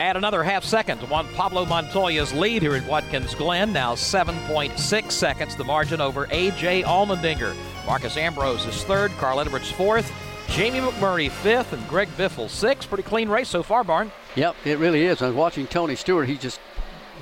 add 0.00 0.16
another 0.16 0.42
half 0.42 0.64
second 0.64 0.98
to 1.00 1.06
Juan 1.06 1.26
Pablo 1.34 1.66
Montoya's 1.66 2.32
lead 2.32 2.62
here 2.62 2.74
at 2.74 2.86
Watkins 2.88 3.34
Glen. 3.34 3.72
Now 3.72 3.94
7.6 3.94 5.10
seconds, 5.10 5.56
the 5.56 5.64
margin 5.64 6.00
over 6.00 6.26
A.J. 6.30 6.84
Allmendinger. 6.84 7.54
Marcos 7.86 8.16
Ambrose 8.16 8.64
is 8.64 8.82
third, 8.84 9.10
Carl 9.18 9.40
Edwards 9.40 9.70
fourth, 9.70 10.10
Jamie 10.48 10.80
McMurray 10.80 11.30
fifth, 11.30 11.72
and 11.72 11.86
Greg 11.88 12.08
Biffle 12.16 12.48
sixth. 12.48 12.88
Pretty 12.88 13.02
clean 13.02 13.28
race 13.28 13.48
so 13.48 13.62
far, 13.62 13.84
Barn. 13.84 14.10
Yep, 14.34 14.56
it 14.64 14.78
really 14.78 15.04
is. 15.04 15.20
I 15.20 15.26
was 15.26 15.34
watching 15.34 15.66
Tony 15.66 15.94
Stewart. 15.96 16.28
He's 16.28 16.40
just 16.40 16.60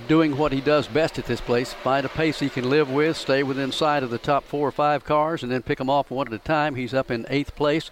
doing 0.09 0.37
what 0.37 0.53
he 0.53 0.61
does 0.61 0.87
best 0.87 1.19
at 1.19 1.25
this 1.25 1.41
place 1.41 1.73
find 1.73 2.05
a 2.05 2.09
pace 2.11 2.39
he 2.39 2.51
can 2.51 2.69
live 2.69 2.91
with, 2.91 3.17
stay 3.17 3.43
within 3.43 3.73
sight 3.73 4.03
of 4.03 4.11
the 4.11 4.19
top 4.19 4.45
four 4.45 4.69
or 4.69 4.73
five 4.73 5.05
cars, 5.05 5.43
and 5.43 5.51
then 5.51 5.63
pick 5.63 5.79
them 5.79 5.89
off 5.89 6.11
one 6.11 6.27
at 6.27 6.33
a 6.35 6.39
time. 6.39 6.75
He's 6.75 6.93
up 6.93 7.11
in 7.11 7.25
eighth 7.31 7.57
place. 7.57 7.91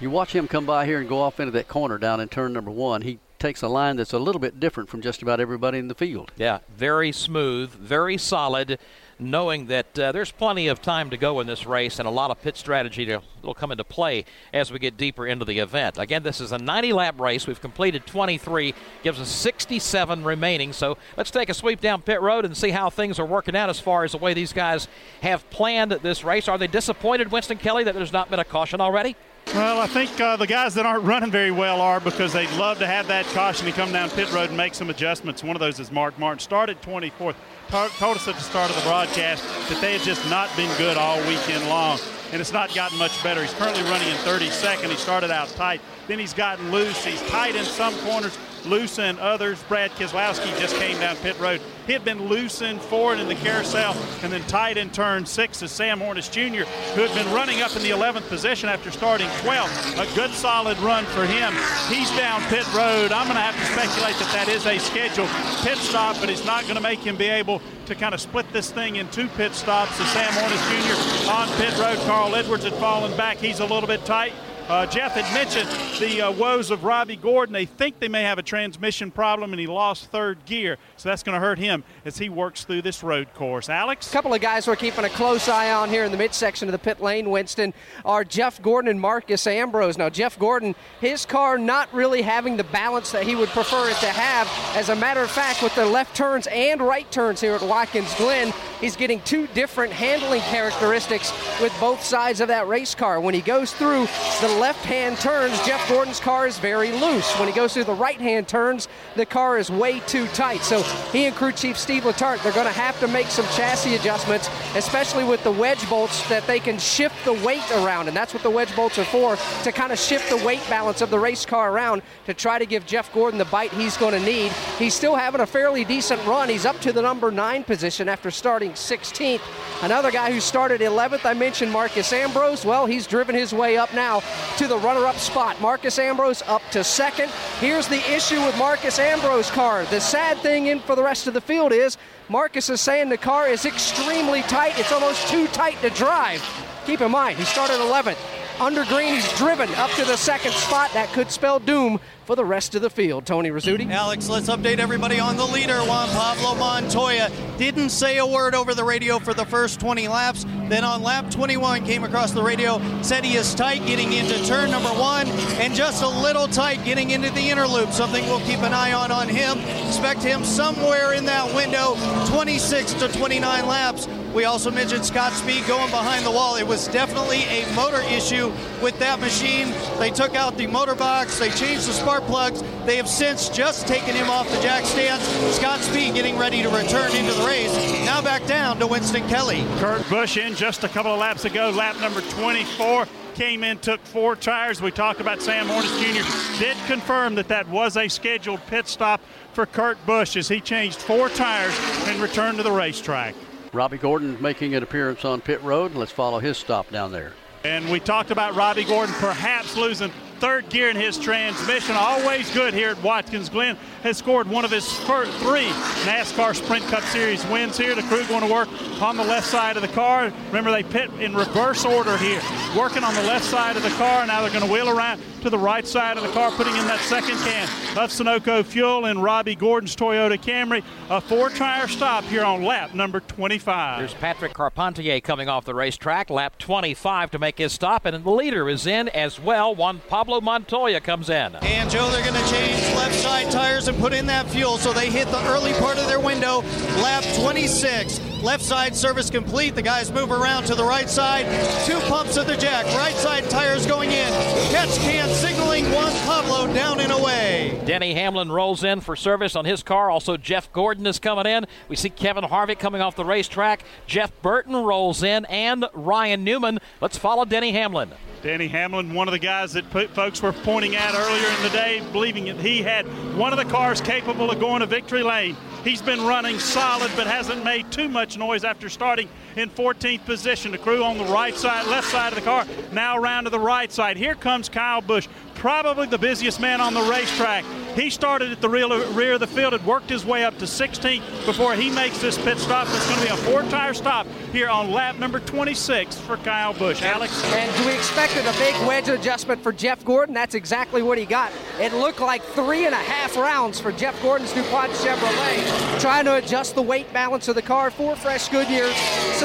You 0.00 0.08
watch 0.08 0.34
him 0.34 0.48
come 0.48 0.64
by 0.64 0.86
here 0.86 0.98
and 0.98 1.06
go 1.06 1.20
off 1.20 1.40
into 1.40 1.52
that 1.52 1.68
corner 1.68 1.98
down 1.98 2.20
in 2.20 2.28
turn 2.28 2.54
number 2.54 2.70
one. 2.70 3.02
He 3.02 3.18
takes 3.38 3.60
a 3.60 3.68
line 3.68 3.96
that's 3.96 4.14
a 4.14 4.18
little 4.18 4.38
bit 4.38 4.58
different 4.58 4.88
from 4.88 5.02
just 5.02 5.20
about 5.20 5.40
everybody 5.40 5.78
in 5.78 5.88
the 5.88 5.94
field. 5.94 6.32
Yeah, 6.36 6.60
very 6.74 7.12
smooth, 7.12 7.70
very 7.70 8.16
solid, 8.16 8.78
knowing 9.18 9.66
that 9.66 9.98
uh, 9.98 10.10
there's 10.12 10.32
plenty 10.32 10.68
of 10.68 10.80
time 10.80 11.10
to 11.10 11.18
go 11.18 11.38
in 11.40 11.46
this 11.46 11.66
race 11.66 11.98
and 11.98 12.08
a 12.08 12.10
lot 12.10 12.30
of 12.30 12.40
pit 12.40 12.56
strategy 12.56 13.04
to, 13.04 13.20
will 13.42 13.52
come 13.52 13.72
into 13.72 13.84
play 13.84 14.24
as 14.54 14.72
we 14.72 14.78
get 14.78 14.96
deeper 14.96 15.26
into 15.26 15.44
the 15.44 15.58
event. 15.58 15.98
Again, 15.98 16.22
this 16.22 16.40
is 16.40 16.50
a 16.52 16.58
90 16.58 16.94
lap 16.94 17.20
race. 17.20 17.46
We've 17.46 17.60
completed 17.60 18.06
23, 18.06 18.74
gives 19.02 19.20
us 19.20 19.28
67 19.28 20.24
remaining. 20.24 20.72
So 20.72 20.96
let's 21.18 21.30
take 21.30 21.50
a 21.50 21.54
sweep 21.54 21.82
down 21.82 22.00
pit 22.00 22.22
road 22.22 22.46
and 22.46 22.56
see 22.56 22.70
how 22.70 22.88
things 22.88 23.18
are 23.18 23.26
working 23.26 23.54
out 23.54 23.68
as 23.68 23.78
far 23.80 24.04
as 24.04 24.12
the 24.12 24.18
way 24.18 24.32
these 24.32 24.54
guys 24.54 24.88
have 25.20 25.48
planned 25.50 25.92
this 25.92 26.24
race. 26.24 26.48
Are 26.48 26.56
they 26.56 26.68
disappointed, 26.68 27.30
Winston 27.30 27.58
Kelley, 27.58 27.84
that 27.84 27.94
there's 27.94 28.14
not 28.14 28.30
been 28.30 28.40
a 28.40 28.44
caution 28.44 28.80
already? 28.80 29.14
Well, 29.54 29.80
I 29.80 29.88
think 29.88 30.20
uh, 30.20 30.36
the 30.36 30.46
guys 30.46 30.74
that 30.74 30.86
aren't 30.86 31.02
running 31.02 31.32
very 31.32 31.50
well 31.50 31.80
are 31.80 31.98
because 31.98 32.32
they'd 32.32 32.50
love 32.52 32.78
to 32.78 32.86
have 32.86 33.08
that 33.08 33.26
caution 33.26 33.66
and 33.66 33.74
come 33.74 33.90
down 33.90 34.08
pit 34.10 34.30
road 34.32 34.50
and 34.50 34.56
make 34.56 34.74
some 34.74 34.90
adjustments. 34.90 35.42
One 35.42 35.56
of 35.56 35.60
those 35.60 35.80
is 35.80 35.90
Mark 35.90 36.16
Martin. 36.20 36.38
Started 36.38 36.80
24th. 36.82 37.34
Told 37.68 38.16
us 38.16 38.28
at 38.28 38.36
the 38.36 38.40
start 38.42 38.70
of 38.70 38.76
the 38.76 38.82
broadcast 38.82 39.42
that 39.68 39.80
they 39.80 39.94
had 39.94 40.02
just 40.02 40.28
not 40.30 40.54
been 40.56 40.70
good 40.78 40.96
all 40.96 41.18
weekend 41.26 41.68
long, 41.68 41.98
and 42.30 42.40
it's 42.40 42.52
not 42.52 42.72
gotten 42.74 42.96
much 42.96 43.20
better. 43.24 43.42
He's 43.42 43.52
currently 43.54 43.82
running 43.84 44.06
in 44.06 44.14
32nd. 44.18 44.88
He 44.88 44.96
started 44.96 45.32
out 45.32 45.48
tight. 45.48 45.80
Then 46.06 46.20
he's 46.20 46.34
gotten 46.34 46.70
loose. 46.70 47.04
He's 47.04 47.20
tight 47.22 47.56
in 47.56 47.64
some 47.64 47.94
corners, 48.06 48.38
loose 48.66 48.98
in 48.98 49.18
others. 49.18 49.62
Brad 49.64 49.90
Keselowski 49.92 50.58
just 50.60 50.76
came 50.76 50.98
down 50.98 51.16
pit 51.16 51.38
road. 51.38 51.60
He 51.86 51.92
had 51.92 52.04
been 52.04 52.28
loose 52.28 52.62
in 52.62 52.78
forward 52.78 53.18
in 53.18 53.28
the 53.28 53.34
carousel 53.34 53.96
and 54.22 54.32
then 54.32 54.42
tight 54.42 54.76
in 54.76 54.90
turn 54.90 55.26
six 55.26 55.62
as 55.62 55.70
Sam 55.70 55.98
Hornish 55.98 56.30
Jr., 56.30 56.64
who 56.94 57.02
had 57.02 57.14
been 57.14 57.32
running 57.34 57.62
up 57.62 57.74
in 57.74 57.82
the 57.82 57.90
11th 57.90 58.28
position 58.28 58.68
after 58.68 58.90
starting 58.90 59.28
12th. 59.42 59.98
A 59.98 60.14
good 60.14 60.30
solid 60.30 60.78
run 60.78 61.04
for 61.06 61.24
him. 61.24 61.52
He's 61.88 62.10
down 62.16 62.42
pit 62.42 62.66
road. 62.74 63.12
I'm 63.12 63.26
going 63.26 63.36
to 63.36 63.42
have 63.42 63.56
to 63.56 63.66
speculate 63.72 64.16
that 64.18 64.30
that 64.32 64.48
is 64.48 64.66
a 64.66 64.78
scheduled 64.78 65.30
pit 65.62 65.78
stop, 65.78 66.16
but 66.20 66.30
it's 66.30 66.44
not 66.44 66.62
going 66.64 66.76
to 66.76 66.80
make 66.80 67.00
him 67.00 67.16
be 67.16 67.28
able 67.28 67.60
to 67.86 67.94
kind 67.94 68.14
of 68.14 68.20
split 68.20 68.46
this 68.52 68.70
thing 68.70 68.96
in 68.96 69.08
two 69.10 69.28
pit 69.28 69.52
stops. 69.52 69.96
So 69.96 70.04
Sam 70.04 70.30
Hornish 70.32 71.26
Jr. 71.26 71.30
on 71.30 71.48
pit 71.58 71.76
road. 71.78 71.98
Carl 72.06 72.34
Edwards 72.34 72.64
had 72.64 72.74
fallen 72.74 73.16
back. 73.16 73.38
He's 73.38 73.60
a 73.60 73.66
little 73.66 73.88
bit 73.88 74.04
tight. 74.04 74.32
Uh, 74.70 74.86
Jeff 74.86 75.14
had 75.14 75.34
mentioned 75.34 75.68
the 75.98 76.22
uh, 76.22 76.30
woes 76.30 76.70
of 76.70 76.84
Robby 76.84 77.16
Gordon. 77.16 77.52
They 77.52 77.64
think 77.64 77.98
they 77.98 78.06
may 78.06 78.22
have 78.22 78.38
a 78.38 78.42
transmission 78.42 79.10
problem, 79.10 79.52
and 79.52 79.58
he 79.58 79.66
lost 79.66 80.12
third 80.12 80.44
gear, 80.46 80.78
so 80.96 81.08
that's 81.08 81.24
going 81.24 81.34
to 81.34 81.40
hurt 81.40 81.58
him 81.58 81.82
as 82.04 82.18
he 82.18 82.28
works 82.28 82.64
through 82.64 82.82
this 82.82 83.02
road 83.02 83.32
course. 83.34 83.68
Alex? 83.68 84.08
A 84.08 84.12
couple 84.12 84.32
of 84.32 84.40
guys 84.40 84.66
we're 84.66 84.76
keeping 84.76 85.04
a 85.04 85.08
close 85.10 85.48
eye 85.48 85.72
on 85.72 85.88
here 85.88 86.04
in 86.04 86.12
the 86.12 86.18
midsection 86.18 86.68
of 86.68 86.72
the 86.72 86.78
pit 86.78 87.00
lane, 87.00 87.30
Winston, 87.30 87.74
are 88.04 88.24
Jeff 88.24 88.60
Gordon 88.62 88.90
and 88.90 89.00
Marcos 89.00 89.46
Ambrose. 89.46 89.98
Now, 89.98 90.08
Jeff 90.08 90.38
Gordon, 90.38 90.74
his 91.00 91.26
car 91.26 91.58
not 91.58 91.92
really 91.92 92.22
having 92.22 92.56
the 92.56 92.64
balance 92.64 93.12
that 93.12 93.24
he 93.24 93.34
would 93.36 93.48
prefer 93.50 93.90
it 93.90 93.96
to 93.96 94.06
have. 94.06 94.48
As 94.76 94.88
a 94.88 94.96
matter 94.96 95.20
of 95.20 95.30
fact, 95.30 95.62
with 95.62 95.74
the 95.74 95.84
left 95.84 96.16
turns 96.16 96.46
and 96.46 96.80
right 96.80 97.10
turns 97.10 97.40
here 97.40 97.54
at 97.54 97.62
Watkins 97.62 98.14
Glen, 98.14 98.52
he's 98.80 98.96
getting 98.96 99.20
two 99.22 99.46
different 99.48 99.92
handling 99.92 100.40
characteristics 100.42 101.32
with 101.60 101.74
both 101.80 102.02
sides 102.02 102.40
of 102.40 102.48
that 102.48 102.66
race 102.68 102.94
car. 102.94 103.20
When 103.20 103.34
he 103.34 103.40
goes 103.40 103.72
through 103.72 104.06
the 104.40 104.56
left 104.60 104.84
hand 104.84 105.18
turns, 105.18 105.60
Jeff 105.66 105.86
Gordon's 105.88 106.20
car 106.20 106.46
is 106.46 106.58
very 106.58 106.92
loose. 106.92 107.30
When 107.38 107.48
he 107.48 107.54
goes 107.54 107.74
through 107.74 107.84
the 107.84 107.94
right 107.94 108.20
hand 108.20 108.48
turns, 108.48 108.88
the 109.16 109.26
car 109.26 109.58
is 109.58 109.70
way 109.70 110.00
too 110.00 110.26
tight. 110.28 110.62
So 110.62 110.82
he 111.12 111.26
and 111.26 111.36
crew 111.36 111.52
chief 111.52 111.76
Steve 111.76 111.89
Letarte, 111.98 112.42
they're 112.42 112.52
going 112.52 112.66
to 112.66 112.72
have 112.72 113.00
to 113.00 113.08
make 113.08 113.26
some 113.26 113.46
chassis 113.46 113.96
adjustments, 113.96 114.48
especially 114.76 115.24
with 115.24 115.42
the 115.42 115.50
wedge 115.50 115.88
bolts 115.90 116.28
that 116.28 116.46
they 116.46 116.60
can 116.60 116.78
shift 116.78 117.24
the 117.24 117.32
weight 117.32 117.68
around. 117.72 118.06
And 118.06 118.16
that's 118.16 118.32
what 118.32 118.44
the 118.44 118.50
wedge 118.50 118.74
bolts 118.76 118.98
are 118.98 119.04
for, 119.04 119.36
to 119.64 119.72
kind 119.72 119.90
of 119.90 119.98
shift 119.98 120.30
the 120.30 120.36
weight 120.44 120.62
balance 120.68 121.00
of 121.00 121.10
the 121.10 121.18
race 121.18 121.44
car 121.44 121.72
around 121.72 122.02
to 122.26 122.34
try 122.34 122.58
to 122.58 122.66
give 122.66 122.86
Jeff 122.86 123.12
Gordon 123.12 123.38
the 123.38 123.44
bite 123.46 123.72
he's 123.72 123.96
going 123.96 124.14
to 124.14 124.20
need. 124.20 124.52
He's 124.78 124.94
still 124.94 125.16
having 125.16 125.40
a 125.40 125.46
fairly 125.46 125.84
decent 125.84 126.24
run. 126.26 126.48
He's 126.48 126.66
up 126.66 126.78
to 126.82 126.92
the 126.92 127.02
number 127.02 127.30
nine 127.30 127.64
position 127.64 128.08
after 128.08 128.30
starting 128.30 128.72
16th. 128.72 129.40
Another 129.82 130.10
guy 130.10 130.30
who 130.30 130.40
started 130.40 130.82
11th, 130.82 131.24
I 131.24 131.32
mentioned 131.32 131.72
Marcos 131.72 132.12
Ambrose. 132.12 132.64
Well, 132.66 132.84
he's 132.84 133.06
driven 133.06 133.34
his 133.34 133.54
way 133.54 133.78
up 133.78 133.94
now 133.94 134.22
to 134.58 134.66
the 134.66 134.76
runner 134.78 135.06
up 135.06 135.16
spot. 135.16 135.58
Marcos 135.60 135.98
Ambrose 135.98 136.42
up 136.42 136.62
to 136.72 136.84
second. 136.84 137.30
Here's 137.60 137.88
the 137.88 137.98
issue 138.12 138.40
with 138.44 138.56
Marcos 138.58 138.98
Ambrose 138.98 139.50
car. 139.50 139.86
The 139.86 140.00
sad 140.00 140.36
thing 140.38 140.66
in 140.66 140.80
for 140.80 140.94
the 140.94 141.02
rest 141.02 141.26
of 141.26 141.34
the 141.34 141.40
field 141.40 141.72
is 141.72 141.79
Marcos 142.28 142.70
is 142.70 142.80
saying 142.80 143.08
the 143.08 143.16
car 143.16 143.48
is 143.48 143.64
extremely 143.64 144.42
tight. 144.42 144.78
It's 144.78 144.92
almost 144.92 145.28
too 145.28 145.46
tight 145.48 145.80
to 145.82 145.90
drive. 145.90 146.42
Keep 146.86 147.00
in 147.00 147.10
mind, 147.10 147.38
he 147.38 147.44
started 147.44 147.74
11th. 147.74 148.18
Under 148.60 148.84
green, 148.84 149.14
he's 149.14 149.32
driven 149.38 149.68
up 149.76 149.90
to 149.92 150.04
the 150.04 150.16
second 150.16 150.52
spot. 150.52 150.92
That 150.92 151.08
could 151.12 151.30
spell 151.30 151.58
doom 151.58 151.98
for 152.30 152.36
the 152.36 152.44
rest 152.44 152.76
of 152.76 152.82
the 152.82 152.88
field. 152.88 153.26
Tony 153.26 153.50
Rizzuti. 153.50 153.90
Alex, 153.90 154.28
let's 154.28 154.48
update 154.48 154.78
everybody 154.78 155.18
on 155.18 155.36
the 155.36 155.44
leader. 155.44 155.80
Juan 155.80 156.08
Pablo 156.10 156.54
Montoya 156.54 157.28
didn't 157.58 157.88
say 157.88 158.18
a 158.18 158.24
word 158.24 158.54
over 158.54 158.72
the 158.72 158.84
radio 158.84 159.18
for 159.18 159.34
the 159.34 159.44
first 159.44 159.80
20 159.80 160.06
laps. 160.06 160.46
Then 160.68 160.84
on 160.84 161.02
lap 161.02 161.28
21, 161.32 161.84
came 161.84 162.04
across 162.04 162.30
the 162.30 162.40
radio, 162.40 162.80
said 163.02 163.24
he 163.24 163.34
is 163.34 163.52
tight 163.52 163.84
getting 163.84 164.12
into 164.12 164.46
turn 164.46 164.70
number 164.70 164.90
one 164.90 165.26
and 165.58 165.74
just 165.74 166.04
a 166.04 166.08
little 166.08 166.46
tight 166.46 166.84
getting 166.84 167.10
into 167.10 167.30
the 167.30 167.50
inner 167.50 167.66
loop. 167.66 167.90
Something 167.90 168.24
we'll 168.26 168.38
keep 168.42 168.60
an 168.60 168.72
eye 168.72 168.92
on 168.92 169.10
on 169.10 169.28
him. 169.28 169.58
Expect 169.88 170.22
him 170.22 170.44
somewhere 170.44 171.14
in 171.14 171.24
that 171.24 171.52
window, 171.52 171.96
26 172.28 172.92
to 172.92 173.08
29 173.08 173.66
laps. 173.66 174.06
We 174.32 174.44
also 174.44 174.70
mentioned 174.70 175.04
Scott 175.04 175.32
Speed 175.32 175.66
going 175.66 175.90
behind 175.90 176.24
the 176.24 176.30
wall. 176.30 176.54
It 176.54 176.66
was 176.66 176.86
definitely 176.86 177.42
a 177.42 177.66
motor 177.74 178.00
issue 178.02 178.52
with 178.80 178.96
that 179.00 179.18
machine. 179.18 179.74
They 179.98 180.10
took 180.10 180.36
out 180.36 180.56
the 180.56 180.68
motor 180.68 180.94
box, 180.94 181.40
they 181.40 181.50
changed 181.50 181.88
the 181.88 181.92
spark 181.92 182.19
plugs. 182.20 182.62
They 182.86 182.96
have 182.96 183.08
since 183.08 183.48
just 183.48 183.86
taken 183.86 184.14
him 184.14 184.30
off 184.30 184.48
the 184.50 184.60
jack 184.60 184.84
stands. 184.84 185.26
Scott 185.54 185.80
Speed 185.80 186.14
getting 186.14 186.38
ready 186.38 186.62
to 186.62 186.68
return 186.68 187.14
into 187.14 187.32
the 187.32 187.44
race. 187.46 187.74
Now 188.04 188.22
back 188.22 188.46
down 188.46 188.78
to 188.78 188.86
Winston 188.86 189.26
Kelley. 189.28 189.64
Kurt 189.78 190.08
Busch 190.08 190.36
in 190.36 190.54
just 190.54 190.84
a 190.84 190.88
couple 190.88 191.12
of 191.12 191.18
laps 191.18 191.44
ago, 191.44 191.70
lap 191.70 192.00
number 192.00 192.20
24 192.20 193.06
came 193.34 193.64
in, 193.64 193.78
took 193.78 194.00
four 194.02 194.36
tires. 194.36 194.82
We 194.82 194.90
talked 194.90 195.20
about 195.20 195.40
Sam 195.40 195.66
Hornish 195.66 195.98
Jr. 195.98 196.58
Did 196.62 196.76
confirm 196.86 197.34
that 197.36 197.48
that 197.48 197.68
was 197.68 197.96
a 197.96 198.08
scheduled 198.08 198.60
pit 198.66 198.86
stop 198.86 199.20
for 199.52 199.66
Kurt 199.66 200.04
Busch 200.04 200.36
as 200.36 200.48
he 200.48 200.60
changed 200.60 200.98
four 200.98 201.28
tires 201.30 201.74
and 202.06 202.20
returned 202.20 202.58
to 202.58 202.62
the 202.62 202.72
racetrack. 202.72 203.34
Robby 203.72 203.98
Gordon 203.98 204.36
making 204.42 204.74
an 204.74 204.82
appearance 204.82 205.24
on 205.24 205.40
pit 205.40 205.62
road. 205.62 205.94
Let's 205.94 206.12
follow 206.12 206.38
his 206.38 206.58
stop 206.58 206.90
down 206.90 207.12
there. 207.12 207.32
And 207.64 207.88
we 207.90 208.00
talked 208.00 208.30
about 208.30 208.54
Robby 208.56 208.84
Gordon 208.84 209.14
perhaps 209.16 209.76
losing 209.76 210.10
third 210.40 210.70
gear 210.70 210.88
in 210.88 210.96
his 210.96 211.18
transmission. 211.18 211.94
Always 211.94 212.50
good 212.52 212.72
here 212.72 212.88
at 212.88 213.02
Watkins 213.02 213.50
Glen. 213.50 213.76
Has 214.02 214.16
scored 214.16 214.48
one 214.48 214.64
of 214.64 214.70
his 214.70 214.90
first 214.90 215.30
three 215.40 215.68
NASCAR 216.06 216.56
Sprint 216.56 216.86
Cup 216.86 217.02
Series 217.04 217.44
wins 217.48 217.76
here. 217.76 217.94
The 217.94 218.02
crew 218.02 218.26
going 218.26 218.46
to 218.46 218.50
work 218.50 218.68
on 219.02 219.18
the 219.18 219.24
left 219.24 219.46
side 219.46 219.76
of 219.76 219.82
the 219.82 219.88
car. 219.88 220.32
Remember, 220.46 220.70
they 220.70 220.82
pit 220.82 221.10
in 221.20 221.34
reverse 221.34 221.84
order 221.84 222.16
here. 222.16 222.40
Working 222.74 223.04
on 223.04 223.14
the 223.14 223.22
left 223.24 223.44
side 223.44 223.76
of 223.76 223.82
the 223.82 223.90
car. 223.90 224.26
Now 224.26 224.40
they're 224.40 224.50
going 224.50 224.64
to 224.64 224.72
wheel 224.72 224.88
around 224.88 225.20
to 225.42 225.50
the 225.50 225.58
right 225.58 225.86
side 225.86 226.16
of 226.16 226.22
the 226.22 226.30
car, 226.30 226.50
putting 226.50 226.74
in 226.76 226.86
that 226.86 227.00
second 227.00 227.36
can 227.38 227.64
of 227.98 228.10
Sunoco 228.10 228.64
fuel 228.64 229.06
in 229.06 229.18
Robby 229.18 229.54
Gordon's 229.54 229.96
Toyota 229.96 230.38
Camry. 230.38 230.82
A 231.08 231.20
four-tire 231.20 231.88
stop 231.88 232.24
here 232.24 232.44
on 232.44 232.62
lap 232.62 232.94
number 232.94 233.20
25. 233.20 233.98
There's 233.98 234.14
Patrick 234.14 234.54
Carpentier 234.54 235.20
coming 235.20 235.48
off 235.48 235.64
the 235.64 235.74
racetrack, 235.74 236.30
lap 236.30 236.58
25 236.58 237.32
to 237.32 237.38
make 237.38 237.58
his 237.58 237.72
stop, 237.72 238.04
and 238.06 238.22
the 238.22 238.30
leader 238.30 238.68
is 238.68 238.86
in 238.86 239.08
as 239.10 239.40
well. 239.40 239.74
Juan 239.74 240.00
Pablo 240.08 240.40
Montoya 240.40 241.00
comes 241.00 241.28
in. 241.30 241.56
And 241.56 241.90
Joe, 241.90 242.10
they're 242.10 242.24
going 242.24 242.42
to 242.42 242.50
change 242.50 242.80
left 242.94 243.14
side 243.14 243.50
tires 243.50 243.88
and 243.90 243.98
put 243.98 244.12
in 244.12 244.26
that 244.26 244.48
fuel, 244.48 244.78
so 244.78 244.92
they 244.92 245.10
hit 245.10 245.26
the 245.28 245.44
early 245.48 245.72
part 245.74 245.98
of 245.98 246.06
their 246.06 246.20
window, 246.20 246.60
lap 247.02 247.24
26. 247.40 248.29
Left 248.42 248.64
side 248.64 248.96
service 248.96 249.28
complete. 249.28 249.74
The 249.74 249.82
guys 249.82 250.10
move 250.10 250.32
around 250.32 250.64
to 250.64 250.74
the 250.74 250.84
right 250.84 251.10
side. 251.10 251.44
Two 251.84 251.98
pumps 252.08 252.38
of 252.38 252.46
the 252.46 252.56
jack. 252.56 252.86
Right 252.96 253.14
side 253.16 253.50
tires 253.50 253.84
going 253.86 254.10
in. 254.10 254.32
Catch 254.70 254.96
can 255.00 255.28
signaling 255.28 255.84
Juan 255.92 256.10
Pablo 256.24 256.72
down 256.72 257.00
and 257.00 257.12
away. 257.12 257.78
Denny 257.84 258.14
Hamlin 258.14 258.50
rolls 258.50 258.82
in 258.82 259.02
for 259.02 259.14
service 259.14 259.56
on 259.56 259.66
his 259.66 259.82
car. 259.82 260.10
Also, 260.10 260.38
Jeff 260.38 260.72
Gordon 260.72 261.06
is 261.06 261.18
coming 261.18 261.44
in. 261.44 261.66
We 261.88 261.96
see 261.96 262.08
Kevin 262.08 262.44
Harvick 262.44 262.78
coming 262.78 263.02
off 263.02 263.14
the 263.14 263.26
racetrack. 263.26 263.84
Jeff 264.06 264.32
Burton 264.40 264.74
rolls 264.74 265.22
in, 265.22 265.44
and 265.44 265.84
Ryan 265.92 266.42
Newman. 266.42 266.78
Let's 267.02 267.18
follow 267.18 267.44
Denny 267.44 267.72
Hamlin. 267.72 268.10
Danny 268.42 268.68
Hamlin, 268.68 269.12
one 269.12 269.28
of 269.28 269.32
the 269.32 269.38
guys 269.38 269.74
that 269.74 269.84
folks 270.14 270.40
were 270.40 270.52
pointing 270.52 270.96
at 270.96 271.14
earlier 271.14 271.46
in 271.56 271.62
the 271.62 271.68
day, 271.68 272.02
believing 272.10 272.46
that 272.46 272.56
he 272.56 272.80
had 272.80 273.04
one 273.36 273.52
of 273.52 273.58
the 273.58 273.66
cars 273.66 274.00
capable 274.00 274.50
of 274.50 274.58
going 274.58 274.80
to 274.80 274.86
victory 274.86 275.22
lane. 275.22 275.58
He's 275.84 276.02
been 276.02 276.20
running 276.26 276.58
solid, 276.58 277.10
but 277.16 277.26
hasn't 277.26 277.64
made 277.64 277.90
too 277.90 278.08
much 278.08 278.36
noise 278.36 278.64
after 278.64 278.90
starting 278.90 279.28
in 279.56 279.70
14th 279.70 280.24
position. 280.24 280.72
The 280.72 280.78
crew 280.78 281.02
on 281.04 281.18
the 281.18 281.24
right 281.24 281.54
side, 281.54 281.86
left 281.86 282.08
side 282.08 282.32
of 282.32 282.38
the 282.38 282.44
car, 282.44 282.66
now 282.92 283.18
around 283.18 283.44
to 283.44 283.50
the 283.50 283.58
right 283.58 283.90
side. 283.90 284.16
Here 284.16 284.34
comes 284.34 284.68
Kyle 284.68 285.00
Busch, 285.00 285.28
probably 285.54 286.06
the 286.06 286.18
busiest 286.18 286.60
man 286.60 286.80
on 286.80 286.94
the 286.94 287.02
racetrack. 287.02 287.64
He 287.94 288.08
started 288.08 288.52
at 288.52 288.60
the 288.60 288.68
rear, 288.68 289.34
of 289.34 289.40
the 289.40 289.46
field 289.46 289.74
and 289.74 289.84
worked 289.84 290.08
his 290.08 290.24
way 290.24 290.44
up 290.44 290.56
to 290.58 290.64
16th 290.64 291.44
before 291.44 291.74
he 291.74 291.90
makes 291.90 292.18
this 292.20 292.38
pit 292.38 292.58
stop. 292.58 292.86
It's 292.88 293.06
going 293.08 293.20
to 293.20 293.26
be 293.26 293.32
a 293.32 293.36
four-tire 293.36 293.94
stop 293.94 294.26
here 294.52 294.68
on 294.68 294.90
lap 294.90 295.18
number 295.18 295.40
26 295.40 296.16
for 296.20 296.36
Kyle 296.38 296.72
Busch. 296.72 297.02
Alex? 297.02 297.44
And 297.52 297.86
we 297.86 297.92
expected 297.92 298.46
a 298.46 298.52
big 298.52 298.74
wedge 298.86 299.08
adjustment 299.08 299.62
for 299.62 299.72
Jeff 299.72 300.04
Gordon. 300.04 300.34
That's 300.34 300.54
exactly 300.54 301.02
what 301.02 301.18
he 301.18 301.26
got. 301.26 301.52
It 301.78 301.92
looked 301.92 302.20
like 302.20 302.42
three 302.42 302.86
and 302.86 302.94
a 302.94 302.98
half 302.98 303.36
rounds 303.36 303.80
for 303.80 303.92
Jeff 303.92 304.20
Gordon's 304.22 304.52
DuPont 304.52 304.92
Chevrolet, 304.92 306.00
trying 306.00 306.24
to 306.26 306.36
adjust 306.36 306.76
the 306.76 306.82
weight 306.82 307.12
balance 307.12 307.48
of 307.48 307.54
the 307.54 307.62
car. 307.62 307.90
Four 307.90 308.16
fresh 308.16 308.48
Goodyear 308.48 308.90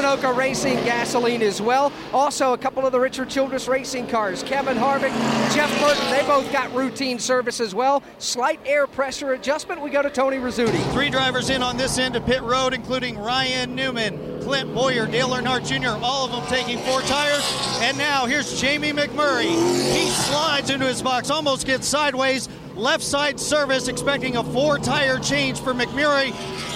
Racing 0.06 0.76
gasoline 0.86 1.42
as 1.42 1.60
well. 1.60 1.92
Also, 2.14 2.54
a 2.54 2.58
couple 2.58 2.86
of 2.86 2.92
the 2.92 3.00
Richard 3.00 3.28
Childress 3.28 3.68
Racing 3.68 4.06
cars. 4.06 4.44
Kevin 4.44 4.78
Harvick, 4.78 5.12
Jeff 5.54 5.70
Burton, 5.82 6.12
they 6.12 6.22
both 6.28 6.50
got 6.52 6.72
routine 6.76 7.18
service 7.18 7.60
as 7.60 7.74
well. 7.74 8.04
Slight 8.20 8.60
air 8.68 8.86
pressure 8.86 9.34
adjustment. 9.34 9.82
We 9.82 9.90
go 9.90 10.04
to 10.04 10.10
Tony 10.12 10.38
Rizzuti. 10.38 10.80
Three 10.94 11.10
drivers 11.10 11.50
in 11.50 11.64
on 11.64 11.76
this 11.76 11.98
end 11.98 12.16
of 12.16 12.24
pit 12.26 12.44
road, 12.44 12.74
including 12.74 13.18
Ryan 13.18 13.74
Newman, 13.74 14.42
Clint 14.42 14.74
Bowyer, 14.76 15.08
Dale 15.08 15.30
Earnhardt 15.30 15.66
Jr., 15.66 16.00
all 16.06 16.26
of 16.26 16.32
them 16.32 16.46
taking 16.48 16.78
four 16.80 17.02
tires. 17.02 17.44
And 17.82 17.98
now 17.98 18.28
here's 18.28 18.62
Jamie 18.62 18.94
McMurray. 18.94 19.50
He 19.50 20.08
slides 20.10 20.70
into 20.70 20.86
his 20.86 21.02
box, 21.02 21.32
almost 21.32 21.66
gets 21.66 21.88
sideways. 21.88 22.48
Left 22.76 23.04
side 23.04 23.40
service, 23.40 23.88
expecting 23.88 24.36
a 24.36 24.44
four 24.44 24.78
tire 24.78 25.18
change 25.18 25.62
for 25.62 25.74
McMurray. 25.74 26.32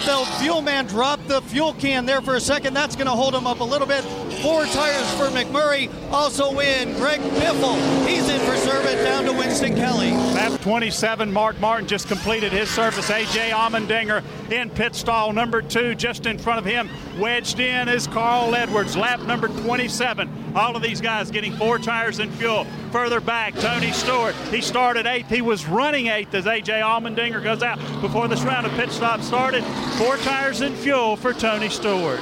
The 0.05 0.25
fuel 0.39 0.61
man 0.61 0.85
dropped 0.85 1.27
the 1.27 1.41
fuel 1.41 1.73
can 1.73 2.05
there 2.05 2.21
for 2.21 2.35
a 2.35 2.39
second. 2.39 2.73
That's 2.73 2.95
going 2.95 3.07
to 3.07 3.11
hold 3.11 3.35
him 3.35 3.45
up 3.45 3.59
a 3.59 3.65
little 3.65 3.85
bit. 3.85 4.05
Four 4.41 4.63
tires 4.65 5.13
for 5.15 5.27
McMurray. 5.27 5.91
Also 6.09 6.57
in 6.59 6.93
Greg 6.95 7.19
Biffle. 7.19 8.07
He's 8.07 8.29
in 8.29 8.39
for 8.41 8.55
service 8.55 8.95
down 9.03 9.25
to 9.25 9.33
Winston 9.33 9.75
Kelly. 9.75 10.11
Lap 10.11 10.61
27, 10.61 11.33
Mark 11.33 11.59
Martin 11.59 11.85
just 11.85 12.07
completed 12.07 12.53
his 12.53 12.69
service. 12.69 13.09
A.J. 13.09 13.49
Allmendinger 13.49 14.23
in 14.51 14.69
pit 14.69 14.95
stall 14.95 15.33
number 15.33 15.61
two. 15.61 15.95
Just 15.95 16.25
in 16.25 16.37
front 16.37 16.59
of 16.59 16.65
him, 16.65 16.89
wedged 17.19 17.59
in 17.59 17.89
is 17.89 18.07
Carl 18.07 18.55
Edwards. 18.55 18.95
Lap 18.95 19.19
number 19.21 19.47
27. 19.47 20.53
All 20.55 20.75
of 20.75 20.81
these 20.81 21.01
guys 21.01 21.29
getting 21.29 21.53
four 21.53 21.77
tires 21.77 22.19
and 22.19 22.33
fuel. 22.33 22.65
Further 22.91 23.19
back, 23.19 23.53
Tony 23.55 23.91
Stewart. 23.91 24.35
He 24.51 24.61
started 24.61 25.05
eighth. 25.05 25.29
He 25.29 25.41
was 25.41 25.67
running 25.67 26.07
eighth 26.07 26.33
as 26.33 26.47
A.J. 26.47 26.81
Allmendinger 26.81 27.43
goes 27.43 27.61
out 27.61 27.77
before 28.01 28.27
this 28.27 28.41
round 28.43 28.65
of 28.65 28.71
pit 28.73 28.89
stops 28.91 29.27
started. 29.27 29.63
Four 29.97 30.17
tires 30.17 30.61
and 30.61 30.75
fuel 30.75 31.15
for 31.15 31.33
Tony 31.33 31.69
Stewart. 31.69 32.19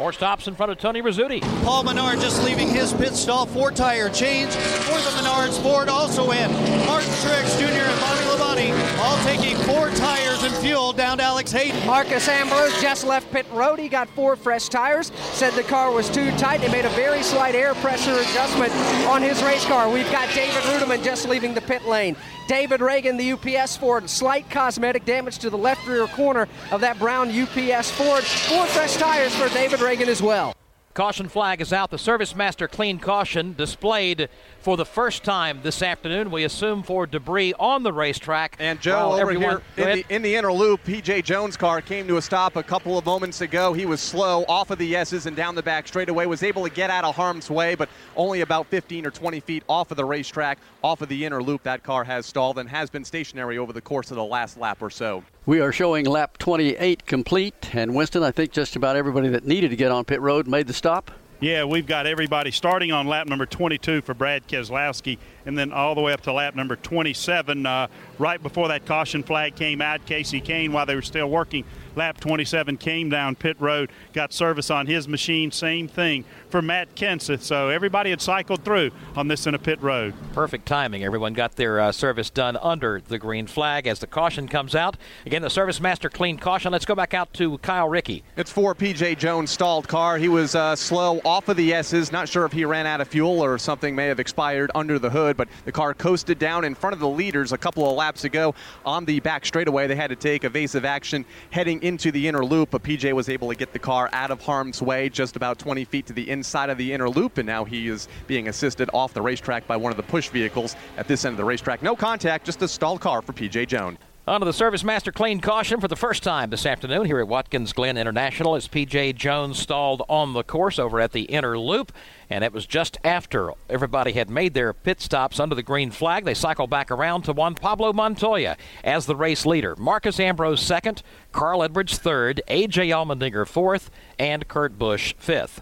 More 0.00 0.14
stops 0.14 0.48
in 0.48 0.54
front 0.54 0.72
of 0.72 0.78
Tony 0.78 1.02
Rizzuti. 1.02 1.42
Paul 1.62 1.82
Menard 1.82 2.20
just 2.20 2.42
leaving 2.42 2.70
his 2.70 2.90
pit 2.94 3.12
stall. 3.12 3.44
Four 3.44 3.70
tire 3.70 4.08
change 4.08 4.50
for 4.50 4.96
the 4.96 5.10
Menards 5.20 5.62
Ford 5.62 5.90
also 5.90 6.30
in. 6.30 6.50
Martin 6.86 7.10
Truex 7.20 7.58
Jr. 7.58 7.84
and 7.84 8.00
Bobby 8.00 8.24
Labonte 8.24 8.98
all 8.98 9.22
taking 9.24 9.58
four 9.66 9.90
tires 9.90 10.42
and 10.42 10.54
fuel 10.54 10.94
down 10.94 11.18
to 11.18 11.22
Alex 11.24 11.52
Hayden. 11.52 11.86
Marcos 11.86 12.26
Ambrose 12.28 12.80
just 12.80 13.04
left 13.04 13.30
pit 13.30 13.44
road. 13.52 13.78
He 13.78 13.90
got 13.90 14.08
four 14.08 14.36
fresh 14.36 14.70
tires. 14.70 15.12
Said 15.32 15.52
the 15.52 15.64
car 15.64 15.92
was 15.92 16.08
too 16.08 16.30
tight. 16.38 16.62
They 16.62 16.72
made 16.72 16.86
a 16.86 16.90
very 16.90 17.22
slight 17.22 17.54
air 17.54 17.74
pressure 17.74 18.14
adjustment 18.14 18.72
on 19.06 19.20
his 19.20 19.42
race 19.42 19.66
car. 19.66 19.90
We've 19.90 20.10
got 20.10 20.34
David 20.34 20.62
Reutimann 20.62 21.04
just 21.04 21.28
leaving 21.28 21.52
the 21.52 21.60
pit 21.60 21.84
lane. 21.84 22.16
David 22.50 22.80
Ragan, 22.80 23.16
the 23.16 23.58
UPS 23.60 23.76
Ford, 23.76 24.10
slight 24.10 24.50
cosmetic 24.50 25.04
damage 25.04 25.38
to 25.38 25.50
the 25.50 25.56
left 25.56 25.86
rear 25.86 26.08
corner 26.08 26.48
of 26.72 26.80
that 26.80 26.98
brown 26.98 27.28
UPS 27.30 27.92
Ford. 27.92 28.24
Four 28.24 28.66
fresh 28.66 28.96
tires 28.96 29.32
for 29.36 29.48
David 29.50 29.78
Ragan 29.78 30.08
as 30.08 30.20
well. 30.20 30.52
Caution 30.92 31.28
flag 31.28 31.60
is 31.60 31.72
out. 31.72 31.92
The 31.92 31.98
Service 31.98 32.34
Master 32.34 32.66
clean 32.66 32.98
caution 32.98 33.54
displayed 33.56 34.28
for 34.60 34.76
the 34.76 34.84
first 34.84 35.24
time 35.24 35.60
this 35.62 35.82
afternoon. 35.82 36.30
We 36.30 36.44
assume 36.44 36.82
for 36.82 37.06
debris 37.06 37.54
on 37.58 37.82
the 37.82 37.92
racetrack. 37.92 38.56
And 38.58 38.80
Joe, 38.80 39.12
over 39.12 39.20
everyone, 39.20 39.62
here 39.76 39.88
in 39.88 39.96
the, 39.96 40.14
in 40.14 40.22
the, 40.22 40.36
inner 40.36 40.52
loop, 40.52 40.84
PJ 40.84 41.24
Jones' 41.24 41.56
car 41.56 41.80
came 41.80 42.06
to 42.08 42.18
a 42.18 42.22
stop 42.22 42.56
a 42.56 42.62
couple 42.62 42.98
of 42.98 43.04
moments 43.04 43.40
ago. 43.40 43.72
He 43.72 43.86
was 43.86 44.00
slow 44.00 44.44
off 44.48 44.70
of 44.70 44.78
the 44.78 44.94
S's 44.96 45.26
and 45.26 45.36
down 45.36 45.54
the 45.54 45.62
back 45.62 45.88
straightaway. 45.88 46.26
Was 46.26 46.42
able 46.42 46.64
to 46.64 46.70
get 46.70 46.90
out 46.90 47.04
of 47.04 47.16
harm's 47.16 47.50
way, 47.50 47.74
but 47.74 47.88
only 48.16 48.42
about 48.42 48.66
15 48.66 49.06
or 49.06 49.10
20 49.10 49.40
feet 49.40 49.62
off 49.68 49.90
of 49.90 49.96
the 49.96 50.04
racetrack, 50.04 50.58
off 50.82 51.00
of 51.00 51.08
the 51.08 51.24
inner 51.24 51.42
loop. 51.42 51.62
That 51.62 51.82
car 51.82 52.04
has 52.04 52.26
stalled 52.26 52.58
and 52.58 52.68
has 52.68 52.90
been 52.90 53.04
stationary 53.04 53.58
over 53.58 53.72
the 53.72 53.80
course 53.80 54.10
of 54.10 54.16
the 54.16 54.24
last 54.24 54.58
lap 54.58 54.82
or 54.82 54.90
so. 54.90 55.24
We 55.46 55.60
are 55.60 55.72
showing 55.72 56.04
lap 56.04 56.38
28 56.38 57.06
complete, 57.06 57.74
and 57.74 57.94
Winston, 57.94 58.22
I 58.22 58.30
think 58.30 58.52
just 58.52 58.76
about 58.76 58.96
everybody 58.96 59.28
that 59.28 59.46
needed 59.46 59.70
to 59.70 59.76
get 59.76 59.90
on 59.90 60.04
pit 60.04 60.20
road 60.20 60.46
made 60.46 60.66
the 60.66 60.74
stop. 60.74 61.10
Yeah, 61.40 61.64
we've 61.64 61.86
got 61.86 62.06
everybody 62.06 62.50
starting 62.50 62.92
on 62.92 63.06
lap 63.06 63.26
number 63.26 63.46
22 63.46 64.02
for 64.02 64.12
Brad 64.12 64.46
Keselowski, 64.46 65.16
and 65.46 65.56
then 65.56 65.72
all 65.72 65.94
the 65.94 66.02
way 66.02 66.12
up 66.12 66.20
to 66.22 66.34
lap 66.34 66.54
number 66.54 66.76
27. 66.76 67.64
Uh, 67.64 67.86
right 68.18 68.42
before 68.42 68.68
that 68.68 68.84
caution 68.84 69.22
flag 69.22 69.56
came 69.56 69.80
out, 69.80 70.04
Kasey 70.04 70.44
Kahne, 70.44 70.70
while 70.70 70.84
they 70.84 70.94
were 70.94 71.00
still 71.00 71.30
working, 71.30 71.64
lap 72.00 72.18
27 72.18 72.78
came 72.78 73.10
down 73.10 73.36
pit 73.36 73.58
road, 73.60 73.90
got 74.14 74.32
service 74.32 74.70
on 74.70 74.86
his 74.86 75.06
machine. 75.06 75.50
Same 75.50 75.86
thing 75.86 76.24
for 76.48 76.62
Matt 76.62 76.94
Kenseth. 76.94 77.42
So 77.42 77.68
everybody 77.68 78.08
had 78.08 78.22
cycled 78.22 78.64
through 78.64 78.90
on 79.16 79.28
this 79.28 79.46
in 79.46 79.54
a 79.54 79.58
pit 79.58 79.82
road. 79.82 80.14
Perfect 80.32 80.64
timing. 80.64 81.04
Everyone 81.04 81.34
got 81.34 81.56
their 81.56 81.78
uh, 81.78 81.92
service 81.92 82.30
done 82.30 82.56
under 82.56 83.02
the 83.06 83.18
green 83.18 83.46
flag 83.46 83.86
as 83.86 83.98
the 83.98 84.06
caution 84.06 84.48
comes 84.48 84.74
out. 84.74 84.96
Again, 85.26 85.42
the 85.42 85.50
Service 85.50 85.78
Master 85.78 86.08
clean 86.08 86.38
caution. 86.38 86.72
Let's 86.72 86.86
go 86.86 86.94
back 86.94 87.12
out 87.12 87.34
to 87.34 87.58
Kyle 87.58 87.90
Rickey. 87.90 88.24
It's 88.34 88.50
for 88.50 88.74
PJ 88.74 89.18
Jones 89.18 89.50
stalled 89.50 89.86
car. 89.86 90.16
He 90.16 90.28
was 90.28 90.54
uh, 90.54 90.76
slow 90.76 91.20
off 91.22 91.50
of 91.50 91.58
the 91.58 91.74
S's. 91.74 92.10
Not 92.10 92.30
sure 92.30 92.46
if 92.46 92.52
he 92.52 92.64
ran 92.64 92.86
out 92.86 93.02
of 93.02 93.08
fuel 93.08 93.44
or 93.44 93.58
something 93.58 93.94
may 93.94 94.06
have 94.06 94.20
expired 94.20 94.70
under 94.74 94.98
the 94.98 95.10
hood, 95.10 95.36
but 95.36 95.48
the 95.66 95.72
car 95.72 95.92
coasted 95.92 96.38
down 96.38 96.64
in 96.64 96.74
front 96.74 96.94
of 96.94 97.00
the 97.00 97.08
leaders 97.08 97.52
a 97.52 97.58
couple 97.58 97.86
of 97.86 97.94
laps 97.94 98.24
ago 98.24 98.54
on 98.86 99.04
the 99.04 99.20
back 99.20 99.44
straightaway. 99.44 99.86
They 99.86 99.96
had 99.96 100.08
to 100.08 100.16
take 100.16 100.44
evasive 100.44 100.86
action 100.86 101.26
heading 101.50 101.82
into 101.90 102.12
the 102.12 102.28
inner 102.28 102.44
loop, 102.44 102.70
but 102.70 102.84
PJ 102.84 103.12
was 103.14 103.28
able 103.28 103.48
to 103.48 103.56
get 103.56 103.72
the 103.72 103.78
car 103.78 104.08
out 104.12 104.30
of 104.30 104.40
harm's 104.40 104.80
way 104.80 105.08
just 105.08 105.34
about 105.34 105.58
20 105.58 105.84
feet 105.84 106.06
to 106.06 106.12
the 106.12 106.30
inside 106.30 106.70
of 106.70 106.78
the 106.78 106.92
inner 106.92 107.10
loop, 107.10 107.36
and 107.38 107.46
now 107.48 107.64
he 107.64 107.88
is 107.88 108.06
being 108.28 108.46
assisted 108.46 108.88
off 108.94 109.12
the 109.12 109.20
racetrack 109.20 109.66
by 109.66 109.76
one 109.76 109.90
of 109.90 109.96
the 109.96 110.04
push 110.04 110.28
vehicles 110.28 110.76
at 110.96 111.08
this 111.08 111.24
end 111.24 111.32
of 111.32 111.36
the 111.38 111.44
racetrack. 111.44 111.82
No 111.82 111.96
contact, 111.96 112.46
just 112.46 112.62
a 112.62 112.68
stalled 112.68 113.00
car 113.00 113.22
for 113.22 113.32
PJ 113.32 113.66
Jones. 113.66 113.98
Onto 114.30 114.44
the 114.44 114.52
Service 114.52 114.84
Master 114.84 115.10
clean 115.10 115.40
caution 115.40 115.80
for 115.80 115.88
the 115.88 115.96
first 115.96 116.22
time 116.22 116.50
this 116.50 116.64
afternoon 116.64 117.04
here 117.04 117.18
at 117.18 117.26
Watkins 117.26 117.72
Glen 117.72 117.96
International 117.96 118.54
as 118.54 118.68
PJ 118.68 119.16
Jones 119.16 119.58
stalled 119.58 120.04
on 120.08 120.34
the 120.34 120.44
course 120.44 120.78
over 120.78 121.00
at 121.00 121.10
the 121.10 121.22
inner 121.22 121.58
loop. 121.58 121.90
And 122.30 122.44
it 122.44 122.52
was 122.52 122.64
just 122.64 122.96
after 123.02 123.50
everybody 123.68 124.12
had 124.12 124.30
made 124.30 124.54
their 124.54 124.72
pit 124.72 125.00
stops 125.00 125.40
under 125.40 125.56
the 125.56 125.64
green 125.64 125.90
flag. 125.90 126.24
They 126.24 126.34
cycled 126.34 126.70
back 126.70 126.92
around 126.92 127.22
to 127.22 127.32
Juan 127.32 127.56
Pablo 127.56 127.92
Montoya 127.92 128.56
as 128.84 129.06
the 129.06 129.16
race 129.16 129.44
leader. 129.44 129.74
Marcos 129.74 130.20
Ambrose 130.20 130.62
second, 130.62 131.02
Carl 131.32 131.64
Edwards 131.64 131.98
third, 131.98 132.40
A.J. 132.46 132.90
Allmendinger 132.90 133.48
fourth, 133.48 133.90
and 134.16 134.46
Kurt 134.46 134.78
Busch 134.78 135.12
fifth. 135.18 135.60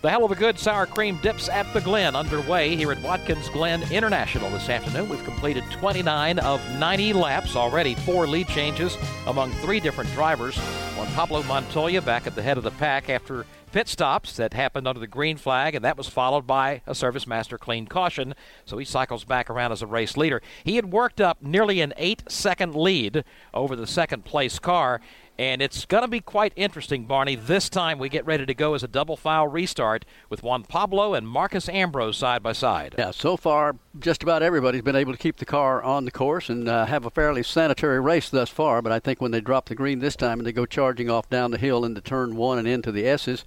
The 0.00 0.08
Heluva 0.08 0.38
Good 0.38 0.60
sour 0.60 0.86
cream 0.86 1.18
dips 1.22 1.48
at 1.48 1.66
the 1.74 1.80
Glen 1.80 2.14
underway 2.14 2.76
here 2.76 2.92
at 2.92 3.02
Watkins 3.02 3.48
Glen 3.48 3.82
International 3.90 4.48
this 4.50 4.68
afternoon. 4.68 5.08
We've 5.08 5.24
completed 5.24 5.64
29 5.72 6.38
of 6.38 6.60
90 6.78 7.14
laps 7.14 7.56
already, 7.56 7.96
four 7.96 8.28
lead 8.28 8.46
changes 8.46 8.96
among 9.26 9.50
three 9.54 9.80
different 9.80 10.12
drivers. 10.12 10.56
Juan 10.96 11.08
Pablo 11.14 11.42
Montoya 11.42 12.00
back 12.00 12.28
at 12.28 12.36
the 12.36 12.42
head 12.42 12.56
of 12.56 12.62
the 12.62 12.70
pack 12.70 13.10
after 13.10 13.44
pit 13.72 13.88
stops 13.88 14.36
that 14.36 14.54
happened 14.54 14.86
under 14.86 15.00
the 15.00 15.08
green 15.08 15.36
flag, 15.36 15.74
and 15.74 15.84
that 15.84 15.96
was 15.96 16.06
followed 16.06 16.46
by 16.46 16.80
a 16.86 16.94
Service 16.94 17.26
Master 17.26 17.58
clean 17.58 17.88
caution. 17.88 18.36
So 18.66 18.78
he 18.78 18.84
cycles 18.84 19.24
back 19.24 19.50
around 19.50 19.72
as 19.72 19.82
a 19.82 19.86
race 19.88 20.16
leader. 20.16 20.40
He 20.62 20.76
had 20.76 20.92
worked 20.92 21.20
up 21.20 21.42
nearly 21.42 21.80
an 21.80 21.92
eight 21.96 22.22
second 22.28 22.76
lead 22.76 23.24
over 23.52 23.74
the 23.74 23.86
second 23.86 24.24
place 24.24 24.60
car 24.60 25.00
And 25.38 25.62
it's 25.62 25.86
going 25.86 26.02
to 26.02 26.08
be 26.08 26.20
quite 26.20 26.52
interesting, 26.56 27.04
Barney. 27.04 27.36
This 27.36 27.68
time 27.68 28.00
we 28.00 28.08
get 28.08 28.26
ready 28.26 28.44
to 28.44 28.54
go 28.54 28.74
as 28.74 28.82
a 28.82 28.88
double 28.88 29.16
file 29.16 29.46
restart 29.46 30.04
with 30.28 30.42
Juan 30.42 30.64
Pablo 30.64 31.14
and 31.14 31.28
Marcos 31.28 31.68
Ambrose 31.68 32.16
side 32.16 32.42
by 32.42 32.52
side. 32.52 32.96
Yeah, 32.98 33.12
so 33.12 33.36
far, 33.36 33.76
just 34.00 34.24
about 34.24 34.42
everybody's 34.42 34.82
been 34.82 34.96
able 34.96 35.12
to 35.12 35.18
keep 35.18 35.36
the 35.36 35.44
car 35.44 35.80
on 35.80 36.04
the 36.04 36.10
course 36.10 36.48
and 36.48 36.68
uh, 36.68 36.86
have 36.86 37.06
a 37.06 37.10
fairly 37.10 37.44
sanitary 37.44 38.00
race 38.00 38.28
thus 38.28 38.50
far. 38.50 38.82
But 38.82 38.90
I 38.90 38.98
think 38.98 39.20
when 39.20 39.30
they 39.30 39.40
drop 39.40 39.66
the 39.66 39.76
green 39.76 40.00
this 40.00 40.16
time 40.16 40.40
and 40.40 40.46
they 40.46 40.52
go 40.52 40.66
charging 40.66 41.08
off 41.08 41.30
down 41.30 41.52
the 41.52 41.58
hill 41.58 41.84
into 41.84 42.00
turn 42.00 42.34
one 42.34 42.58
and 42.58 42.66
into 42.66 42.90
the 42.90 43.06
S's, 43.06 43.44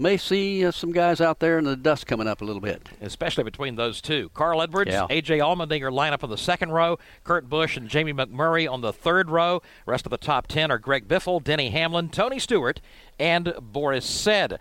may 0.00 0.16
see 0.16 0.64
uh, 0.64 0.70
some 0.70 0.92
guys 0.92 1.20
out 1.20 1.38
there 1.40 1.58
in 1.58 1.64
the 1.64 1.76
dust 1.76 2.06
coming 2.06 2.26
up 2.26 2.40
a 2.40 2.44
little 2.44 2.60
bit. 2.62 2.88
Especially 3.00 3.44
between 3.44 3.76
those 3.76 4.00
two. 4.00 4.30
Carl 4.34 4.62
Edwards, 4.62 4.90
Yeah. 4.90 5.06
A.J. 5.10 5.38
Allmendinger 5.38 5.92
line 5.92 6.12
up 6.12 6.24
on 6.24 6.30
the 6.30 6.38
second 6.38 6.70
row, 6.72 6.98
Kurt 7.24 7.48
Busch 7.48 7.76
and 7.76 7.88
Jamie 7.88 8.12
McMurray 8.12 8.70
on 8.70 8.80
the 8.80 8.92
third 8.92 9.30
row. 9.30 9.62
Rest 9.86 10.06
of 10.06 10.10
the 10.10 10.16
top 10.18 10.46
10 10.46 10.70
are 10.70 10.78
Greg 10.78 11.06
Biffle, 11.06 11.42
Denny 11.42 11.70
Hamlin, 11.70 12.08
Tony 12.08 12.38
Stewart, 12.38 12.80
and 13.18 13.52
Boris 13.60 14.06
Said. 14.06 14.58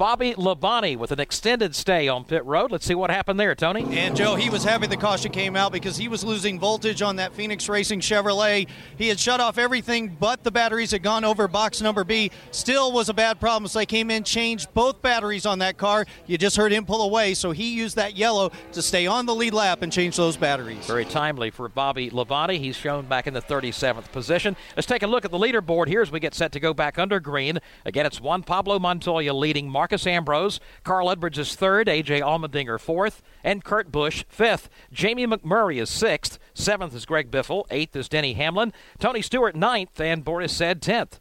Bobby 0.00 0.32
Labonte 0.32 0.96
with 0.96 1.12
an 1.12 1.20
extended 1.20 1.76
stay 1.76 2.08
on 2.08 2.24
pit 2.24 2.42
road. 2.46 2.72
Let's 2.72 2.86
see 2.86 2.94
what 2.94 3.10
happened 3.10 3.38
there, 3.38 3.54
Tony. 3.54 3.84
And 3.98 4.16
Joe, 4.16 4.34
he 4.34 4.48
was 4.48 4.64
happy 4.64 4.86
the 4.86 4.96
caution 4.96 5.30
came 5.30 5.56
out 5.56 5.72
because 5.72 5.98
he 5.98 6.08
was 6.08 6.24
losing 6.24 6.58
voltage 6.58 7.02
on 7.02 7.16
that 7.16 7.34
Phoenix 7.34 7.68
Racing 7.68 8.00
Chevrolet. 8.00 8.66
He 8.96 9.08
had 9.08 9.20
shut 9.20 9.40
off 9.40 9.58
everything 9.58 10.16
but 10.18 10.42
the 10.42 10.50
batteries 10.50 10.92
had 10.92 11.02
gone 11.02 11.22
over 11.22 11.46
box 11.48 11.82
number 11.82 12.02
B. 12.02 12.30
Still 12.50 12.92
was 12.92 13.10
a 13.10 13.12
bad 13.12 13.40
problem, 13.40 13.68
so 13.68 13.78
they 13.78 13.84
came 13.84 14.10
in, 14.10 14.24
changed 14.24 14.72
both 14.72 15.02
batteries 15.02 15.44
on 15.44 15.58
that 15.58 15.76
car. 15.76 16.06
You 16.26 16.38
just 16.38 16.56
heard 16.56 16.72
him 16.72 16.86
pull 16.86 17.02
away, 17.02 17.34
so 17.34 17.50
he 17.50 17.74
used 17.74 17.96
that 17.96 18.16
yellow 18.16 18.52
to 18.72 18.80
stay 18.80 19.06
on 19.06 19.26
the 19.26 19.34
lead 19.34 19.52
lap 19.52 19.82
and 19.82 19.92
change 19.92 20.16
those 20.16 20.38
batteries. 20.38 20.86
Very 20.86 21.04
timely 21.04 21.50
for 21.50 21.68
Bobby 21.68 22.08
Labonte. 22.08 22.58
He's 22.58 22.74
shown 22.74 23.04
back 23.04 23.26
in 23.26 23.34
the 23.34 23.42
37th 23.42 24.10
position. 24.12 24.56
Let's 24.76 24.86
take 24.86 25.02
a 25.02 25.06
look 25.06 25.26
at 25.26 25.30
the 25.30 25.38
leaderboard 25.38 25.88
here 25.88 26.00
as 26.00 26.10
we 26.10 26.20
get 26.20 26.34
set 26.34 26.52
to 26.52 26.60
go 26.60 26.72
back 26.72 26.98
under 26.98 27.20
green. 27.20 27.58
Again, 27.84 28.06
it's 28.06 28.18
Juan 28.18 28.42
Pablo 28.42 28.78
Montoya 28.78 29.34
leading 29.34 29.68
Marcos 29.90 30.06
Ambrose. 30.06 30.60
Carl 30.84 31.10
Edwards 31.10 31.36
is 31.36 31.56
third. 31.56 31.88
A.J. 31.88 32.20
Allmendinger 32.20 32.78
fourth. 32.78 33.22
And 33.42 33.64
Kurt 33.64 33.90
Busch 33.90 34.24
fifth. 34.28 34.70
Jamie 34.92 35.26
McMurray 35.26 35.82
is 35.82 35.90
sixth. 35.90 36.38
Seventh 36.54 36.94
is 36.94 37.04
Greg 37.04 37.28
Biffle. 37.28 37.64
Eighth 37.72 37.96
is 37.96 38.08
Denny 38.08 38.34
Hamlin. 38.34 38.72
Tony 39.00 39.20
Stewart 39.20 39.56
ninth. 39.56 40.00
And 40.00 40.24
Boris 40.24 40.52
Said 40.56 40.80
tenth. 40.80 41.18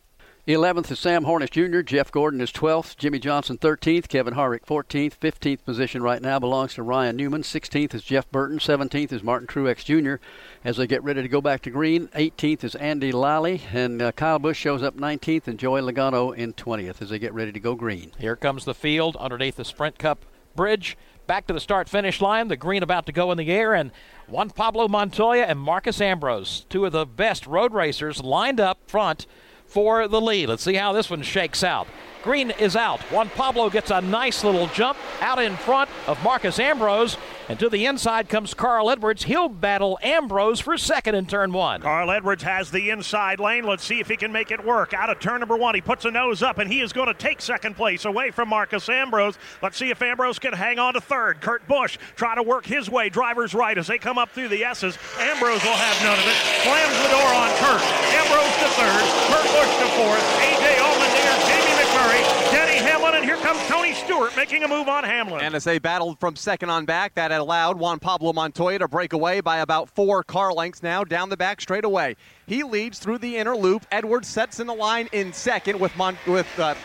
11th 0.47 0.89
is 0.89 0.99
Sam 0.99 1.25
Hornish 1.25 1.51
Jr. 1.51 1.81
Jeff 1.81 2.11
Gordon 2.11 2.41
is 2.41 2.51
12th. 2.51 2.97
Jimmie 2.97 3.19
Johnson 3.19 3.57
13th. 3.57 4.07
Kevin 4.07 4.33
Harvick 4.33 4.65
14th. 4.65 5.19
15th 5.19 5.63
position 5.63 6.01
right 6.01 6.21
now 6.21 6.39
belongs 6.39 6.73
to 6.73 6.81
Ryan 6.81 7.17
Newman. 7.17 7.43
16th 7.43 7.93
is 7.93 8.03
Jeff 8.03 8.31
Burton. 8.31 8.57
17th 8.57 9.11
is 9.11 9.21
Martin 9.21 9.47
Truex 9.47 9.83
Jr. 9.83 10.23
As 10.63 10.77
they 10.77 10.87
get 10.87 11.03
ready 11.03 11.21
to 11.21 11.27
go 11.27 11.41
back 11.41 11.61
to 11.63 11.69
green, 11.69 12.07
18th 12.15 12.63
is 12.63 12.73
Andy 12.75 13.11
Lally. 13.11 13.61
And 13.71 14.01
uh, 14.01 14.11
Kyle 14.13 14.39
Busch 14.39 14.57
shows 14.57 14.81
up 14.81 14.95
19th 14.95 15.47
and 15.47 15.59
Joey 15.59 15.81
Logano 15.81 16.35
in 16.35 16.53
20th 16.53 17.01
as 17.01 17.09
they 17.09 17.19
get 17.19 17.33
ready 17.33 17.51
to 17.51 17.59
go 17.59 17.75
green. 17.75 18.11
Here 18.17 18.37
comes 18.37 18.65
the 18.65 18.73
field 18.73 19.17
underneath 19.17 19.57
the 19.57 19.65
Sprint 19.65 19.99
Cup 19.99 20.25
bridge. 20.55 20.97
Back 21.27 21.45
to 21.47 21.53
the 21.53 21.59
start 21.59 21.87
finish 21.87 22.21
line. 22.21 22.47
The 22.47 22.57
green 22.57 22.81
about 22.81 23.05
to 23.05 23.11
go 23.11 23.31
in 23.31 23.37
the 23.37 23.51
air. 23.51 23.75
And 23.75 23.91
Juan 24.27 24.49
Pablo 24.49 24.87
Montoya 24.87 25.43
and 25.43 25.59
Marcos 25.59 26.01
Ambrose, 26.01 26.65
two 26.69 26.85
of 26.85 26.91
the 26.91 27.05
best 27.05 27.45
road 27.45 27.73
racers, 27.73 28.23
lined 28.23 28.59
up 28.59 28.79
front 28.87 29.27
for 29.69 30.07
the 30.07 30.19
lead. 30.19 30.49
Let's 30.49 30.63
see 30.63 30.73
how 30.73 30.91
this 30.91 31.09
one 31.09 31.21
shakes 31.21 31.63
out. 31.63 31.87
Green 32.23 32.51
is 32.51 32.75
out. 32.75 32.99
Juan 33.11 33.29
Pablo 33.29 33.69
gets 33.69 33.91
a 33.91 34.01
nice 34.01 34.43
little 34.43 34.67
jump 34.67 34.97
out 35.21 35.41
in 35.41 35.55
front 35.55 35.89
of 36.07 36.21
Marcos 36.23 36.59
Ambrose. 36.59 37.17
And 37.47 37.57
to 37.57 37.67
the 37.67 37.87
inside 37.87 38.29
comes 38.29 38.53
Carl 38.53 38.91
Edwards. 38.91 39.23
He'll 39.23 39.49
battle 39.49 39.97
Ambrose 40.03 40.59
for 40.59 40.77
second 40.77 41.15
in 41.15 41.25
turn 41.25 41.51
one. 41.51 41.81
Carl 41.81 42.11
Edwards 42.11 42.43
has 42.43 42.69
the 42.69 42.91
inside 42.91 43.39
lane. 43.39 43.63
Let's 43.63 43.83
see 43.83 43.99
if 43.99 44.07
he 44.07 44.17
can 44.17 44.31
make 44.31 44.51
it 44.51 44.63
work. 44.63 44.93
Out 44.93 45.09
of 45.09 45.19
turn 45.19 45.39
number 45.39 45.57
one, 45.57 45.73
he 45.73 45.81
puts 45.81 46.05
a 46.05 46.11
nose 46.11 46.43
up, 46.43 46.59
and 46.59 46.71
he 46.71 46.81
is 46.81 46.93
going 46.93 47.07
to 47.07 47.13
take 47.15 47.41
second 47.41 47.75
place 47.75 48.05
away 48.05 48.29
from 48.29 48.49
Marcos 48.49 48.87
Ambrose. 48.87 49.39
Let's 49.63 49.77
see 49.77 49.89
if 49.89 49.99
Ambrose 49.99 50.37
can 50.37 50.53
hang 50.53 50.77
on 50.77 50.93
to 50.93 51.01
third. 51.01 51.41
Kurt 51.41 51.67
Busch 51.67 51.97
trying 52.15 52.35
to 52.35 52.43
work 52.43 52.67
his 52.67 52.87
way, 52.87 53.09
driver's 53.09 53.55
right 53.55 53.77
as 53.79 53.87
they 53.87 53.97
come 53.97 54.19
up 54.19 54.29
through 54.29 54.49
the 54.49 54.63
S's. 54.63 54.95
Ambrose 55.17 55.63
will 55.63 55.73
have 55.73 56.03
none 56.05 56.19
of 56.19 56.25
it. 56.27 56.37
Slams 56.61 56.97
the 57.01 57.09
door 57.09 57.33
on 57.33 57.49
Kurt. 57.57 57.81
Ambrose 58.13 58.55
to 58.61 58.69
third. 58.77 59.03
Kurt 59.33 59.47
Busch 59.57 59.73
to 59.81 59.87
fourth. 59.97 60.25
A.J. 60.37 60.77
Allmendinger, 60.85 61.37
Jamie 61.49 61.78
McMurray, 61.89 62.51
Denny 62.51 62.77
Hamlin, 62.77 63.15
and 63.15 63.25
here 63.25 63.37
comes 63.37 63.59
Tony 63.67 63.93
Stewart 63.93 64.35
making 64.37 64.63
a 64.63 64.67
move 64.67 64.87
on 64.87 65.03
Hamlin. 65.03 65.41
And 65.41 65.55
as 65.55 65.63
they 65.63 65.79
battled 65.79 66.19
from 66.19 66.35
second 66.35 66.69
on 66.69 66.85
back, 66.85 67.15
that 67.15 67.31
allowed 67.31 67.79
Juan 67.79 67.97
Pablo 67.97 68.31
Montoya 68.31 68.77
to 68.79 68.87
break 68.87 69.13
away 69.13 69.41
by 69.41 69.57
about 69.57 69.89
four 69.89 70.23
car 70.23 70.53
lengths 70.53 70.83
now 70.83 71.03
down 71.03 71.29
the 71.29 71.37
back 71.37 71.59
straightaway. 71.61 72.15
He 72.45 72.61
leads 72.61 72.99
through 72.99 73.17
the 73.17 73.37
inner 73.37 73.55
loop. 73.55 73.87
Edwards 73.91 74.27
sets 74.27 74.59
in 74.59 74.67
the 74.67 74.73
line 74.73 75.09
in 75.13 75.33
second 75.33 75.79
with 75.79 75.95
Mon- 75.97 76.17
with 76.27 76.47
uh, 76.59 76.75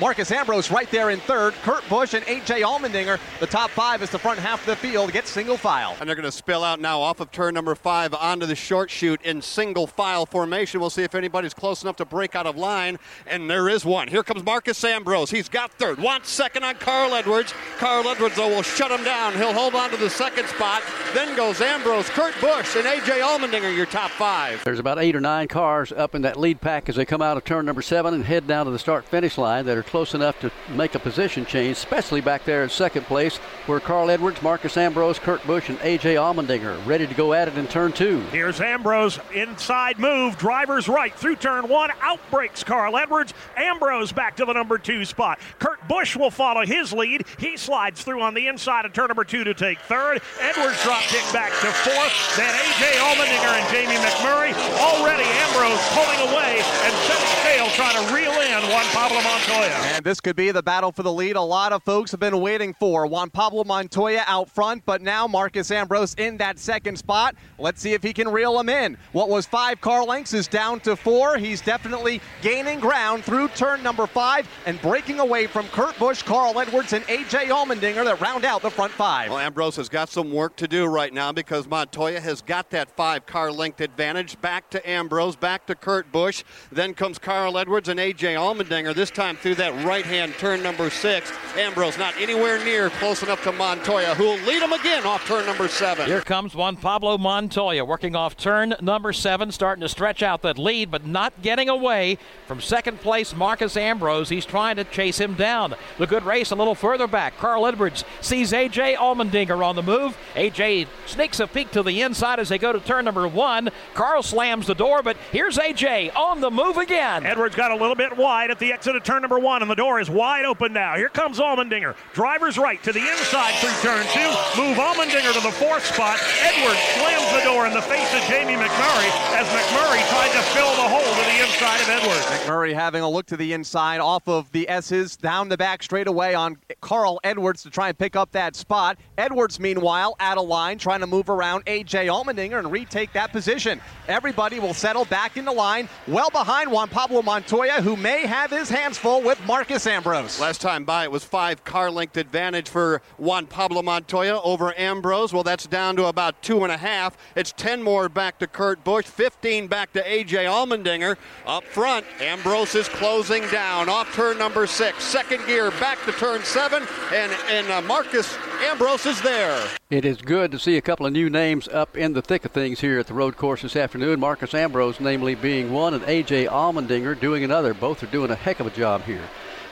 Marcos 0.00 0.32
Ambrose 0.32 0.72
right 0.72 0.90
there 0.90 1.10
in 1.10 1.20
third. 1.20 1.54
Kurt 1.62 1.88
Busch 1.88 2.14
and 2.14 2.24
A.J. 2.26 2.62
Allmendinger, 2.62 3.20
the 3.38 3.46
top 3.46 3.70
five 3.70 4.02
is 4.02 4.10
the 4.10 4.18
front 4.18 4.40
half 4.40 4.60
of 4.60 4.66
the 4.66 4.74
field 4.74 5.12
get 5.12 5.28
single 5.28 5.56
file. 5.56 5.96
And 6.00 6.08
they're 6.08 6.16
going 6.16 6.24
to 6.24 6.32
spill 6.32 6.64
out 6.64 6.80
now 6.80 7.00
off 7.00 7.20
of 7.20 7.30
turn 7.30 7.54
number 7.54 7.76
five 7.76 8.12
onto 8.12 8.44
the 8.44 8.56
short 8.56 8.90
chute 8.90 9.22
in 9.22 9.40
single 9.40 9.86
file 9.86 10.26
formation. 10.26 10.80
We'll 10.80 10.90
see 10.90 11.04
if 11.04 11.14
anybody's 11.14 11.54
close 11.54 11.82
enough 11.84 11.94
to 11.96 12.04
break 12.04 12.34
out 12.34 12.44
of 12.44 12.56
line. 12.56 12.98
And 13.24 13.48
there 13.48 13.68
is 13.68 13.84
one. 13.84 14.08
Here 14.08 14.24
comes 14.24 14.44
Marcos 14.44 14.82
Ambrose. 14.82 15.30
He's 15.30 15.48
got 15.48 15.70
third. 15.74 16.00
Wants 16.00 16.28
second 16.28 16.64
on 16.64 16.74
Carl 16.74 17.14
Edwards. 17.14 17.54
Carl 17.78 18.08
Edwards, 18.08 18.34
though, 18.34 18.48
will 18.48 18.62
shut 18.62 18.90
him 18.90 19.04
down. 19.04 19.34
He'll 19.34 19.52
hold 19.52 19.76
on 19.76 19.90
to 19.90 19.96
the 19.96 20.10
second 20.10 20.48
spot. 20.48 20.82
Then 21.14 21.36
goes 21.36 21.60
Ambrose, 21.60 22.08
Kurt 22.08 22.34
Busch, 22.40 22.74
and 22.74 22.86
A.J. 22.86 23.20
Allmendinger, 23.20 23.74
your 23.74 23.86
top 23.86 24.10
five. 24.10 24.64
There's 24.64 24.80
about 24.80 24.98
eight 24.98 25.14
or 25.14 25.20
nine 25.20 25.46
cars 25.46 25.92
up 25.92 26.16
in 26.16 26.22
that 26.22 26.36
lead 26.36 26.60
pack 26.60 26.88
as 26.88 26.96
they 26.96 27.04
come 27.04 27.22
out 27.22 27.36
of 27.36 27.44
turn 27.44 27.64
number 27.64 27.82
seven 27.82 28.12
and 28.12 28.24
head 28.24 28.48
down 28.48 28.66
to 28.66 28.72
the 28.72 28.78
start 28.80 29.04
finish 29.04 29.38
line 29.38 29.64
that 29.66 29.78
are 29.78 29.83
close 29.86 30.14
enough 30.14 30.38
to 30.40 30.50
make 30.70 30.94
a 30.94 30.98
position 30.98 31.44
change, 31.46 31.76
especially 31.76 32.20
back 32.20 32.44
there 32.44 32.62
in 32.62 32.68
second 32.68 33.04
place 33.06 33.36
where 33.66 33.80
Carl 33.80 34.10
Edwards, 34.10 34.42
Marcos 34.42 34.76
Ambrose, 34.76 35.18
Kurt 35.18 35.44
Busch, 35.46 35.68
and 35.68 35.78
A.J. 35.82 36.14
Allmendinger 36.16 36.84
ready 36.86 37.06
to 37.06 37.14
go 37.14 37.32
at 37.32 37.48
it 37.48 37.56
in 37.56 37.66
turn 37.66 37.92
two. 37.92 38.20
Here's 38.32 38.60
Ambrose, 38.60 39.18
inside 39.34 39.98
move, 39.98 40.36
driver's 40.36 40.88
right 40.88 41.14
through 41.14 41.36
turn 41.36 41.68
one, 41.68 41.90
out 42.00 42.20
breaks 42.30 42.64
Carl 42.64 42.96
Edwards. 42.96 43.34
Ambrose 43.56 44.12
back 44.12 44.36
to 44.36 44.44
the 44.44 44.52
number 44.52 44.78
two 44.78 45.04
spot. 45.04 45.38
Kurt 45.58 45.86
Busch 45.88 46.16
will 46.16 46.30
follow 46.30 46.64
his 46.64 46.92
lead. 46.92 47.24
He 47.38 47.56
slides 47.56 48.02
through 48.02 48.22
on 48.22 48.34
the 48.34 48.48
inside 48.48 48.84
of 48.84 48.92
turn 48.92 49.08
number 49.08 49.24
two 49.24 49.44
to 49.44 49.54
take 49.54 49.78
third. 49.80 50.20
Edwards 50.40 50.82
drop 50.82 51.02
kick 51.02 51.24
back 51.32 51.50
to 51.60 51.68
fourth. 51.82 52.36
Then 52.36 52.54
A.J. 52.54 52.98
Allmendinger 52.98 53.54
and 53.60 53.68
Jamie 53.70 54.00
McMurray. 54.00 54.52
Already 54.80 55.24
Ambrose 55.24 55.82
pulling 55.92 56.32
away 56.32 56.58
and 56.58 56.94
setting 57.06 57.34
sail 57.42 57.66
trying 57.76 58.06
to 58.06 58.14
reel 58.14 58.32
in 58.32 58.62
Juan 58.70 58.86
Pablo 58.94 59.20
Montoya. 59.22 59.73
And 59.76 60.04
this 60.04 60.20
could 60.20 60.36
be 60.36 60.50
the 60.50 60.62
battle 60.62 60.92
for 60.92 61.02
the 61.02 61.12
lead. 61.12 61.36
A 61.36 61.40
lot 61.40 61.72
of 61.72 61.82
folks 61.82 62.10
have 62.10 62.20
been 62.20 62.40
waiting 62.40 62.74
for 62.74 63.06
Juan 63.06 63.30
Pablo 63.30 63.64
Montoya 63.64 64.24
out 64.26 64.48
front, 64.48 64.84
but 64.84 65.02
now 65.02 65.26
Marcos 65.26 65.70
Ambrose 65.70 66.14
in 66.14 66.36
that 66.38 66.58
second 66.58 66.96
spot. 66.96 67.34
Let's 67.58 67.80
see 67.80 67.92
if 67.92 68.02
he 68.02 68.12
can 68.12 68.28
reel 68.28 68.58
him 68.58 68.68
in. 68.68 68.96
What 69.12 69.28
was 69.28 69.46
five 69.46 69.80
car 69.80 70.04
lengths 70.04 70.32
is 70.32 70.48
down 70.48 70.80
to 70.80 70.96
four. 70.96 71.38
He's 71.38 71.60
definitely 71.60 72.20
gaining 72.42 72.80
ground 72.80 73.24
through 73.24 73.48
turn 73.48 73.82
number 73.82 74.06
five 74.06 74.48
and 74.66 74.80
breaking 74.80 75.20
away 75.20 75.46
from 75.46 75.66
Kurt 75.68 75.98
Busch, 75.98 76.22
Carl 76.22 76.58
Edwards, 76.58 76.92
and 76.92 77.04
A.J. 77.08 77.46
Allmendinger 77.46 78.04
that 78.04 78.20
round 78.20 78.44
out 78.44 78.62
the 78.62 78.70
front 78.70 78.92
five. 78.92 79.30
Well, 79.30 79.38
Ambrose 79.38 79.76
has 79.76 79.88
got 79.88 80.08
some 80.08 80.32
work 80.32 80.56
to 80.56 80.68
do 80.68 80.86
right 80.86 81.12
now 81.12 81.32
because 81.32 81.66
Montoya 81.66 82.20
has 82.20 82.42
got 82.42 82.70
that 82.70 82.90
five 82.90 83.26
car 83.26 83.50
length 83.50 83.80
advantage. 83.80 84.40
Back 84.40 84.70
to 84.70 84.88
Ambrose, 84.88 85.36
back 85.36 85.66
to 85.66 85.74
Kurt 85.74 86.10
Busch. 86.12 86.44
Then 86.70 86.94
comes 86.94 87.18
Carl 87.18 87.56
Edwards 87.58 87.88
and 87.88 87.98
A.J. 87.98 88.34
Allmendinger, 88.34 88.94
this 88.94 89.10
time 89.10 89.36
through 89.36 89.54
that 89.54 89.63
right 89.72 90.04
hand 90.04 90.34
turn 90.34 90.62
number 90.62 90.90
six. 90.90 91.32
Ambrose 91.56 91.96
not 91.96 92.14
anywhere 92.18 92.62
near 92.64 92.90
close 92.90 93.22
enough 93.22 93.42
to 93.44 93.52
Montoya, 93.52 94.14
who 94.14 94.24
will 94.24 94.38
lead 94.40 94.62
him 94.62 94.72
again 94.72 95.06
off 95.06 95.24
turn 95.26 95.46
number 95.46 95.68
seven. 95.68 96.06
Here 96.06 96.20
comes 96.20 96.54
Juan 96.54 96.76
Pablo 96.76 97.16
Montoya 97.16 97.84
working 97.84 98.16
off 98.16 98.36
turn 98.36 98.74
number 98.80 99.12
seven, 99.12 99.52
starting 99.52 99.82
to 99.82 99.88
stretch 99.88 100.22
out 100.22 100.42
that 100.42 100.58
lead, 100.58 100.90
but 100.90 101.06
not 101.06 101.42
getting 101.42 101.68
away 101.68 102.18
from 102.46 102.60
second 102.60 103.00
place 103.00 103.34
Marcos 103.34 103.76
Ambrose. 103.76 104.28
He's 104.28 104.44
trying 104.44 104.76
to 104.76 104.84
chase 104.84 105.18
him 105.18 105.34
down. 105.34 105.74
The 105.98 106.06
good 106.06 106.24
race 106.24 106.50
a 106.50 106.56
little 106.56 106.74
further 106.74 107.06
back. 107.06 107.36
Carl 107.38 107.66
Edwards 107.66 108.04
sees 108.20 108.52
A.J. 108.52 108.96
Allmendinger 108.96 109.64
on 109.64 109.76
the 109.76 109.82
move. 109.82 110.16
A.J. 110.34 110.86
sneaks 111.06 111.40
a 111.40 111.46
peek 111.46 111.70
to 111.70 111.82
the 111.82 112.02
inside 112.02 112.40
as 112.40 112.48
they 112.48 112.58
go 112.58 112.72
to 112.72 112.80
turn 112.80 113.04
number 113.04 113.28
one. 113.28 113.70
Carl 113.94 114.22
slams 114.22 114.66
the 114.66 114.74
door, 114.74 115.02
but 115.02 115.16
here's 115.30 115.58
A.J. 115.58 116.10
on 116.10 116.40
the 116.40 116.50
move 116.50 116.76
again. 116.76 117.24
Edwards 117.24 117.54
got 117.54 117.70
a 117.70 117.76
little 117.76 117.94
bit 117.94 118.16
wide 118.16 118.50
at 118.50 118.58
the 118.58 118.72
exit 118.72 118.96
of 118.96 119.04
turn 119.04 119.22
number 119.22 119.38
one, 119.38 119.53
and 119.62 119.70
the 119.70 119.74
door 119.74 120.00
is 120.00 120.10
wide 120.10 120.44
open 120.44 120.72
now. 120.72 120.96
Here 120.96 121.08
comes 121.08 121.38
Allmendinger. 121.38 121.94
Driver's 122.12 122.58
right 122.58 122.82
to 122.82 122.92
the 122.92 123.00
inside 123.00 123.54
through 123.60 123.76
turn 123.82 124.06
two. 124.12 124.60
Move 124.60 124.76
Allmendinger 124.78 125.32
to 125.32 125.40
the 125.40 125.52
fourth 125.52 125.84
spot. 125.84 126.18
Edwards 126.40 126.80
slams 126.98 127.32
the 127.32 127.44
door 127.44 127.66
in 127.66 127.72
the 127.72 127.82
face 127.82 128.12
of 128.14 128.20
Jamie 128.28 128.54
McMurray 128.54 129.10
as 129.34 129.46
McMurray 129.48 130.02
tried 130.10 130.32
to 130.32 130.42
fill 130.52 130.70
the 130.76 130.88
hole 130.88 131.00
to 131.00 131.24
the 131.30 131.42
inside 131.42 131.80
of 131.80 131.88
Edwards. 131.88 132.26
McMurray 132.26 132.74
having 132.74 133.02
a 133.02 133.08
look 133.08 133.26
to 133.26 133.36
the 133.36 133.52
inside 133.52 134.00
off 134.00 134.28
of 134.28 134.50
the 134.52 134.68
S's, 134.68 135.16
down 135.16 135.48
the 135.48 135.56
back 135.56 135.82
straight 135.82 136.06
away 136.06 136.34
on 136.34 136.56
Carl 136.80 137.20
Edwards 137.24 137.62
to 137.62 137.70
try 137.70 137.88
and 137.88 137.98
pick 137.98 138.16
up 138.16 138.32
that 138.32 138.56
spot. 138.56 138.98
Edwards, 139.18 139.60
meanwhile, 139.60 140.16
out 140.20 140.38
of 140.38 140.46
line, 140.46 140.78
trying 140.78 141.00
to 141.00 141.06
move 141.06 141.28
around 141.28 141.62
A.J. 141.66 142.06
Allmendinger 142.06 142.58
and 142.58 142.70
retake 142.70 143.12
that 143.12 143.32
position. 143.32 143.80
Everybody 144.08 144.60
will 144.60 144.74
settle 144.74 145.04
back 145.06 145.36
in 145.36 145.44
the 145.44 145.52
line, 145.52 145.88
well 146.06 146.30
behind 146.30 146.70
Juan 146.70 146.88
Pablo 146.88 147.22
Montoya, 147.22 147.82
who 147.82 147.96
may 147.96 148.26
have 148.26 148.50
his 148.50 148.68
hands 148.68 148.98
full 148.98 149.22
with 149.22 149.43
Marcos 149.46 149.86
Ambrose. 149.86 150.40
Last 150.40 150.62
time 150.62 150.84
by, 150.84 151.04
it 151.04 151.10
was 151.10 151.22
five 151.22 151.64
car 151.64 151.90
length 151.90 152.16
advantage 152.16 152.68
for 152.68 153.02
Juan 153.18 153.46
Pablo 153.46 153.82
Montoya 153.82 154.40
over 154.40 154.76
Ambrose. 154.78 155.34
Well, 155.34 155.42
that's 155.42 155.66
down 155.66 155.96
to 155.96 156.06
about 156.06 156.40
two 156.40 156.62
and 156.62 156.72
a 156.72 156.78
half. 156.78 157.18
It's 157.36 157.52
10 157.52 157.82
more 157.82 158.08
back 158.08 158.38
to 158.38 158.46
Kurt 158.46 158.82
Busch, 158.84 159.04
15 159.04 159.66
back 159.66 159.92
to 159.92 160.10
A.J. 160.10 160.46
Allmendinger. 160.46 161.16
Up 161.46 161.64
front, 161.64 162.06
Ambrose 162.20 162.74
is 162.74 162.88
closing 162.88 163.46
down 163.48 163.90
off 163.90 164.14
turn 164.14 164.38
number 164.38 164.66
six. 164.66 165.04
Second 165.04 165.44
gear 165.46 165.70
back 165.72 166.02
to 166.06 166.12
turn 166.12 166.42
seven, 166.42 166.82
and, 167.12 167.32
and 167.50 167.68
uh, 167.70 167.82
Marcos 167.82 168.38
Ambrose 168.62 169.04
is 169.04 169.20
there. 169.20 169.62
It 169.90 170.04
is 170.04 170.16
good 170.16 170.50
to 170.52 170.58
see 170.58 170.76
a 170.76 170.80
couple 170.80 171.06
of 171.06 171.12
new 171.12 171.28
names 171.28 171.68
up 171.68 171.96
in 171.96 172.14
the 172.14 172.22
thick 172.22 172.44
of 172.44 172.52
things 172.52 172.80
here 172.80 172.98
at 172.98 173.06
the 173.06 173.14
road 173.14 173.36
course 173.36 173.62
this 173.62 173.76
afternoon. 173.76 174.20
Marcos 174.20 174.54
Ambrose, 174.54 175.00
namely, 175.00 175.34
being 175.34 175.70
one, 175.70 175.92
and 175.92 176.02
A.J. 176.04 176.46
Allmendinger 176.46 177.18
doing 177.20 177.44
another. 177.44 177.74
Both 177.74 178.02
are 178.02 178.06
doing 178.06 178.30
a 178.30 178.34
heck 178.34 178.60
of 178.60 178.66
a 178.66 178.70
job 178.70 179.02
here. 179.04 179.22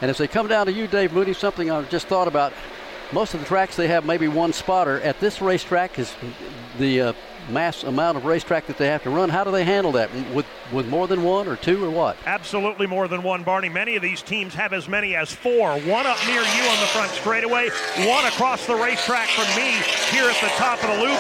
And 0.03 0.11
as 0.11 0.19
they 0.19 0.27
come 0.27 0.49
down 0.49 0.67
to 0.67 0.73
you, 0.73 0.89
Dave 0.89 1.13
Moody, 1.13 1.33
something 1.33 1.71
I've 1.71 1.89
just 1.89 2.09
thought 2.09 2.27
about. 2.27 2.53
Most 3.13 3.35
of 3.35 3.41
the 3.41 3.47
tracks 3.47 3.77
they 3.77 3.87
have 3.87 4.05
maybe 4.05 4.27
one 4.27 4.53
spotter. 4.53 5.01
At 5.01 5.21
this 5.21 5.41
racetrack 5.41 5.97
is 5.97 6.13
the 6.77 7.01
uh, 7.01 7.13
mass 7.49 7.83
amount 7.85 8.17
of 8.17 8.25
racetrack 8.25 8.67
that 8.67 8.79
they 8.79 8.87
have 8.87 9.03
to 9.03 9.11
run. 9.11 9.29
How 9.29 9.45
do 9.45 9.51
they 9.51 9.65
handle 9.65 9.93
that? 9.93 10.11
With 10.35 10.47
with 10.73 10.89
more 10.89 11.07
than 11.07 11.23
one 11.23 11.49
or 11.49 11.57
two 11.57 11.85
or 11.85 11.91
what? 11.91 12.17
Absolutely 12.25 12.87
more 12.87 13.07
than 13.07 13.23
one, 13.23 13.43
Barney. 13.43 13.69
Many 13.69 13.97
of 13.97 14.03
these 14.03 14.23
teams 14.23 14.55
have 14.55 14.73
as 14.73 14.89
many 14.89 15.15
as 15.15 15.31
four. 15.31 15.79
One 15.81 16.07
up 16.07 16.17
near 16.27 16.41
you 16.41 16.65
on 16.65 16.81
the 16.81 16.91
front 16.97 17.11
straightaway, 17.13 17.69
one 18.09 18.25
across 18.25 18.67
the 18.67 18.75
racetrack 18.75 19.29
from 19.29 19.45
me 19.55 19.69
here 20.09 20.25
at 20.25 20.41
the 20.41 20.49
top 20.57 20.83
of 20.83 20.89
the 20.97 21.03
loop, 21.03 21.19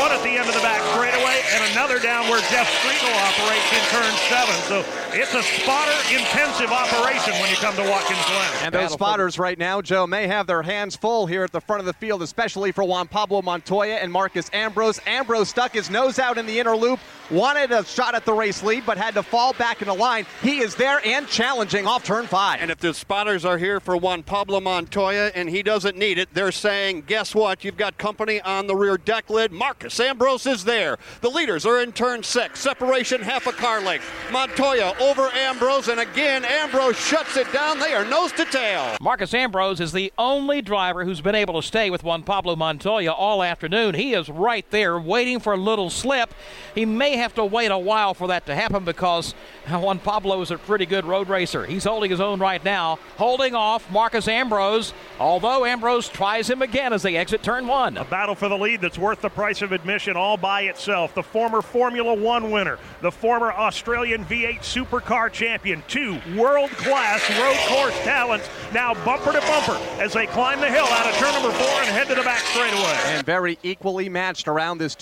one 0.00 0.10
at 0.10 0.22
the 0.22 0.30
end 0.30 0.48
of 0.48 0.54
the 0.54 0.64
back 0.64 0.80
straightaway, 0.94 1.42
and 1.52 1.72
another 1.72 1.98
down 1.98 2.28
where 2.30 2.40
Jeff 2.48 2.68
Striegel 2.80 3.12
operates 3.28 3.68
in 3.76 3.84
turn 3.92 4.12
seven. 4.32 4.56
So 4.64 4.84
it's 5.12 5.34
a 5.34 5.42
spotter-intensive 5.42 6.72
operation 6.72 7.34
when 7.34 7.50
you 7.50 7.56
come 7.56 7.76
to 7.76 7.82
Watkins 7.82 8.24
Glen. 8.24 8.50
And 8.64 8.74
those 8.74 8.92
spotters 8.92 9.38
right 9.38 9.58
now, 9.58 9.82
Joe, 9.82 10.06
may 10.06 10.26
have 10.26 10.46
their 10.46 10.62
hands 10.62 10.96
full 10.96 11.26
here 11.26 11.44
at 11.44 11.52
the 11.52 11.60
front 11.60 11.80
of 11.80 11.86
the 11.86 11.92
field, 11.92 12.22
especially 12.22 12.72
for 12.72 12.84
Juan 12.84 13.06
Pablo 13.06 13.42
Montoya 13.42 13.96
and 13.96 14.10
Marcos 14.10 14.48
Ambrose. 14.52 15.00
Ambrose 15.06 15.52
stuck 15.64 15.72
his 15.72 15.88
nose 15.88 16.18
out 16.18 16.36
in 16.36 16.44
the 16.44 16.60
inner 16.60 16.76
loop, 16.76 17.00
wanted 17.30 17.72
a 17.72 17.82
shot 17.86 18.14
at 18.14 18.26
the 18.26 18.32
race 18.32 18.62
lead, 18.62 18.84
but 18.84 18.98
had 18.98 19.14
to 19.14 19.22
fall 19.22 19.54
back 19.54 19.80
in 19.80 19.88
the 19.88 19.94
line. 19.94 20.26
He 20.42 20.58
is 20.58 20.74
there 20.74 21.00
and 21.06 21.26
challenging 21.26 21.86
off 21.86 22.04
turn 22.04 22.26
five. 22.26 22.60
And 22.60 22.70
if 22.70 22.76
the 22.76 22.92
spotters 22.92 23.46
are 23.46 23.56
here 23.56 23.80
for 23.80 23.96
Juan 23.96 24.22
Pablo 24.22 24.60
Montoya 24.60 25.32
and 25.34 25.48
he 25.48 25.62
doesn't 25.62 25.96
need 25.96 26.18
it, 26.18 26.28
they're 26.34 26.52
saying, 26.52 27.04
guess 27.06 27.34
what? 27.34 27.64
You've 27.64 27.78
got 27.78 27.96
company 27.96 28.42
on 28.42 28.66
the 28.66 28.76
rear 28.76 28.98
deck 28.98 29.30
lid. 29.30 29.52
Marcos 29.52 29.98
Ambrose 30.00 30.44
is 30.44 30.64
there. 30.64 30.98
The 31.22 31.30
leaders 31.30 31.64
are 31.64 31.80
in 31.80 31.92
turn 31.92 32.22
six. 32.22 32.60
Separation 32.60 33.22
half 33.22 33.46
a 33.46 33.52
car 33.52 33.80
length. 33.80 34.04
Montoya 34.30 34.92
over 35.00 35.30
Ambrose, 35.32 35.88
and 35.88 36.00
again, 36.00 36.44
Ambrose 36.44 36.98
shuts 36.98 37.38
it 37.38 37.50
down. 37.54 37.78
They 37.78 37.94
are 37.94 38.04
nose 38.04 38.32
to 38.32 38.44
tail. 38.44 38.98
Marcos 39.00 39.32
Ambrose 39.32 39.80
is 39.80 39.92
the 39.92 40.12
only 40.18 40.60
driver 40.60 41.06
who's 41.06 41.22
been 41.22 41.34
able 41.34 41.58
to 41.58 41.66
stay 41.66 41.88
with 41.88 42.04
Juan 42.04 42.22
Pablo 42.22 42.54
Montoya 42.54 43.12
all 43.12 43.42
afternoon. 43.42 43.94
He 43.94 44.12
is 44.12 44.28
right 44.28 44.70
there 44.70 45.00
waiting 45.00 45.40
for 45.40 45.53
a 45.54 45.56
little 45.56 45.90
slip. 45.90 46.34
He 46.74 46.84
may 46.84 47.16
have 47.16 47.34
to 47.34 47.44
wait 47.44 47.70
a 47.70 47.78
while 47.78 48.14
for 48.14 48.28
that 48.28 48.46
to 48.46 48.54
happen 48.54 48.84
because 48.84 49.34
Juan 49.70 49.98
Pablo 49.98 50.40
is 50.42 50.50
a 50.50 50.58
pretty 50.58 50.86
good 50.86 51.04
road 51.04 51.28
racer. 51.28 51.64
He's 51.64 51.84
holding 51.84 52.10
his 52.10 52.20
own 52.20 52.40
right 52.40 52.62
now, 52.64 52.98
holding 53.16 53.54
off 53.54 53.90
Marcos 53.90 54.28
Ambrose, 54.28 54.92
although 55.18 55.64
Ambrose 55.64 56.08
tries 56.08 56.48
him 56.50 56.62
again 56.62 56.92
as 56.92 57.02
they 57.02 57.16
exit 57.16 57.42
turn 57.42 57.66
one. 57.66 57.96
A 57.96 58.04
battle 58.04 58.34
for 58.34 58.48
the 58.48 58.58
lead 58.58 58.80
that's 58.80 58.98
worth 58.98 59.20
the 59.20 59.30
price 59.30 59.62
of 59.62 59.72
admission 59.72 60.16
all 60.16 60.36
by 60.36 60.62
itself. 60.62 61.14
The 61.14 61.22
former 61.22 61.62
Formula 61.62 62.14
One 62.14 62.50
winner, 62.50 62.78
the 63.00 63.10
former 63.10 63.52
Australian 63.52 64.24
V8 64.24 64.60
Supercar 64.60 65.32
champion, 65.32 65.82
two 65.88 66.20
world 66.36 66.70
class 66.70 67.28
road 67.38 67.56
course 67.68 67.98
talents 68.04 68.48
now 68.72 68.94
bumper 69.04 69.32
to 69.32 69.40
bumper 69.40 69.78
as 70.00 70.12
they 70.12 70.26
climb 70.26 70.60
the 70.60 70.70
hill 70.70 70.86
out 70.86 71.06
of 71.06 71.14
turn 71.14 71.32
number 71.32 71.50
four 71.52 71.80
and 71.80 71.88
head 71.88 72.08
to 72.08 72.14
the 72.14 72.22
back 72.22 72.40
straightaway. 72.40 72.98
And 73.06 73.24
very 73.24 73.58
equally 73.62 74.08
matched 74.08 74.48
around 74.48 74.78
this 74.78 74.94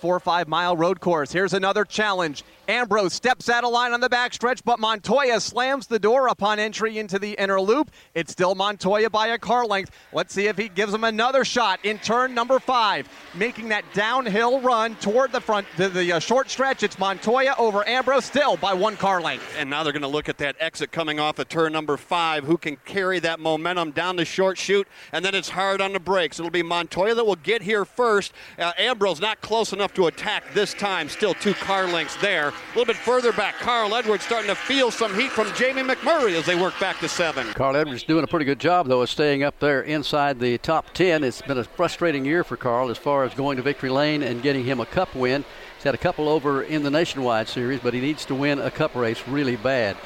2.45 0.00 0.46
mile 0.46 0.76
road 0.76 1.00
course. 1.00 1.32
Here's 1.32 1.52
another 1.52 1.84
challenge. 1.84 2.44
Ambrose 2.70 3.12
steps 3.12 3.48
out 3.48 3.64
of 3.64 3.72
line 3.72 3.92
on 3.92 4.00
the 4.00 4.08
backstretch, 4.08 4.60
but 4.64 4.78
Montoya 4.78 5.40
slams 5.40 5.88
the 5.88 5.98
door 5.98 6.28
upon 6.28 6.60
entry 6.60 6.98
into 6.98 7.18
the 7.18 7.32
inner 7.32 7.60
loop. 7.60 7.90
It's 8.14 8.30
still 8.30 8.54
Montoya 8.54 9.10
by 9.10 9.26
a 9.26 9.38
car 9.38 9.66
length. 9.66 9.90
Let's 10.12 10.32
see 10.32 10.46
if 10.46 10.56
he 10.56 10.68
gives 10.68 10.94
him 10.94 11.02
another 11.02 11.44
shot 11.44 11.84
in 11.84 11.98
turn 11.98 12.32
number 12.32 12.60
five, 12.60 13.08
making 13.34 13.70
that 13.70 13.84
downhill 13.92 14.60
run 14.60 14.94
toward 14.96 15.32
the 15.32 15.40
front, 15.40 15.66
the 15.78 16.12
uh, 16.12 16.20
short 16.20 16.48
stretch. 16.48 16.84
It's 16.84 16.96
Montoya 16.96 17.56
over 17.58 17.86
Ambrose, 17.88 18.24
still 18.24 18.56
by 18.56 18.72
one 18.72 18.96
car 18.96 19.20
length. 19.20 19.42
And 19.58 19.68
now 19.68 19.82
they're 19.82 19.92
going 19.92 20.02
to 20.02 20.08
look 20.08 20.28
at 20.28 20.38
that 20.38 20.54
exit 20.60 20.92
coming 20.92 21.18
off 21.18 21.40
of 21.40 21.48
turn 21.48 21.72
number 21.72 21.96
five. 21.96 22.44
Who 22.44 22.56
can 22.56 22.76
carry 22.84 23.18
that 23.18 23.40
momentum 23.40 23.90
down 23.90 24.14
the 24.14 24.24
short 24.24 24.56
chute? 24.56 24.86
And 25.12 25.24
then 25.24 25.34
it's 25.34 25.48
hard 25.48 25.80
on 25.80 25.92
the 25.92 25.98
brakes. 25.98 26.38
It'll 26.38 26.52
be 26.52 26.62
Montoya 26.62 27.16
that 27.16 27.26
will 27.26 27.34
get 27.34 27.62
here 27.62 27.84
first. 27.84 28.32
Uh, 28.56 28.70
Ambrose 28.78 29.20
not 29.20 29.40
close 29.40 29.72
enough 29.72 29.92
to 29.94 30.06
attack 30.06 30.44
this 30.54 30.72
time. 30.72 31.08
Still 31.08 31.34
two 31.34 31.54
car 31.54 31.88
lengths 31.88 32.14
there. 32.22 32.52
A 32.72 32.78
little 32.78 32.92
bit 32.92 32.96
further 32.96 33.32
back, 33.32 33.56
Carl 33.56 33.94
Edwards 33.96 34.24
starting 34.24 34.48
to 34.48 34.54
feel 34.54 34.92
some 34.92 35.12
heat 35.14 35.32
from 35.32 35.52
Jamie 35.54 35.82
McMurray 35.82 36.38
as 36.38 36.46
they 36.46 36.54
work 36.54 36.78
back 36.78 37.00
to 37.00 37.08
seven. 37.08 37.48
Carl 37.48 37.74
Edwards 37.74 38.04
doing 38.04 38.22
a 38.22 38.28
pretty 38.28 38.44
good 38.44 38.60
job, 38.60 38.86
though, 38.86 39.02
of 39.02 39.10
staying 39.10 39.42
up 39.42 39.58
there 39.58 39.82
inside 39.82 40.38
the 40.38 40.56
top 40.58 40.94
10. 40.94 41.24
It's 41.24 41.42
been 41.42 41.58
a 41.58 41.64
frustrating 41.64 42.24
year 42.24 42.44
for 42.44 42.56
Carl 42.56 42.88
as 42.88 42.96
far 42.96 43.24
as 43.24 43.34
going 43.34 43.56
to 43.56 43.62
victory 43.62 43.90
lane 43.90 44.22
and 44.22 44.40
getting 44.40 44.64
him 44.64 44.78
a 44.78 44.86
cup 44.86 45.12
win. 45.16 45.44
He's 45.76 45.84
had 45.84 45.94
a 45.94 45.98
couple 45.98 46.28
over 46.28 46.62
in 46.62 46.84
the 46.84 46.90
Nationwide 46.90 47.48
Series, 47.48 47.80
but 47.80 47.92
he 47.92 48.00
needs 48.00 48.24
to 48.26 48.36
win 48.36 48.60
a 48.60 48.70
cup 48.70 48.94
race 48.94 49.26
really 49.26 49.56
bad. 49.56 49.96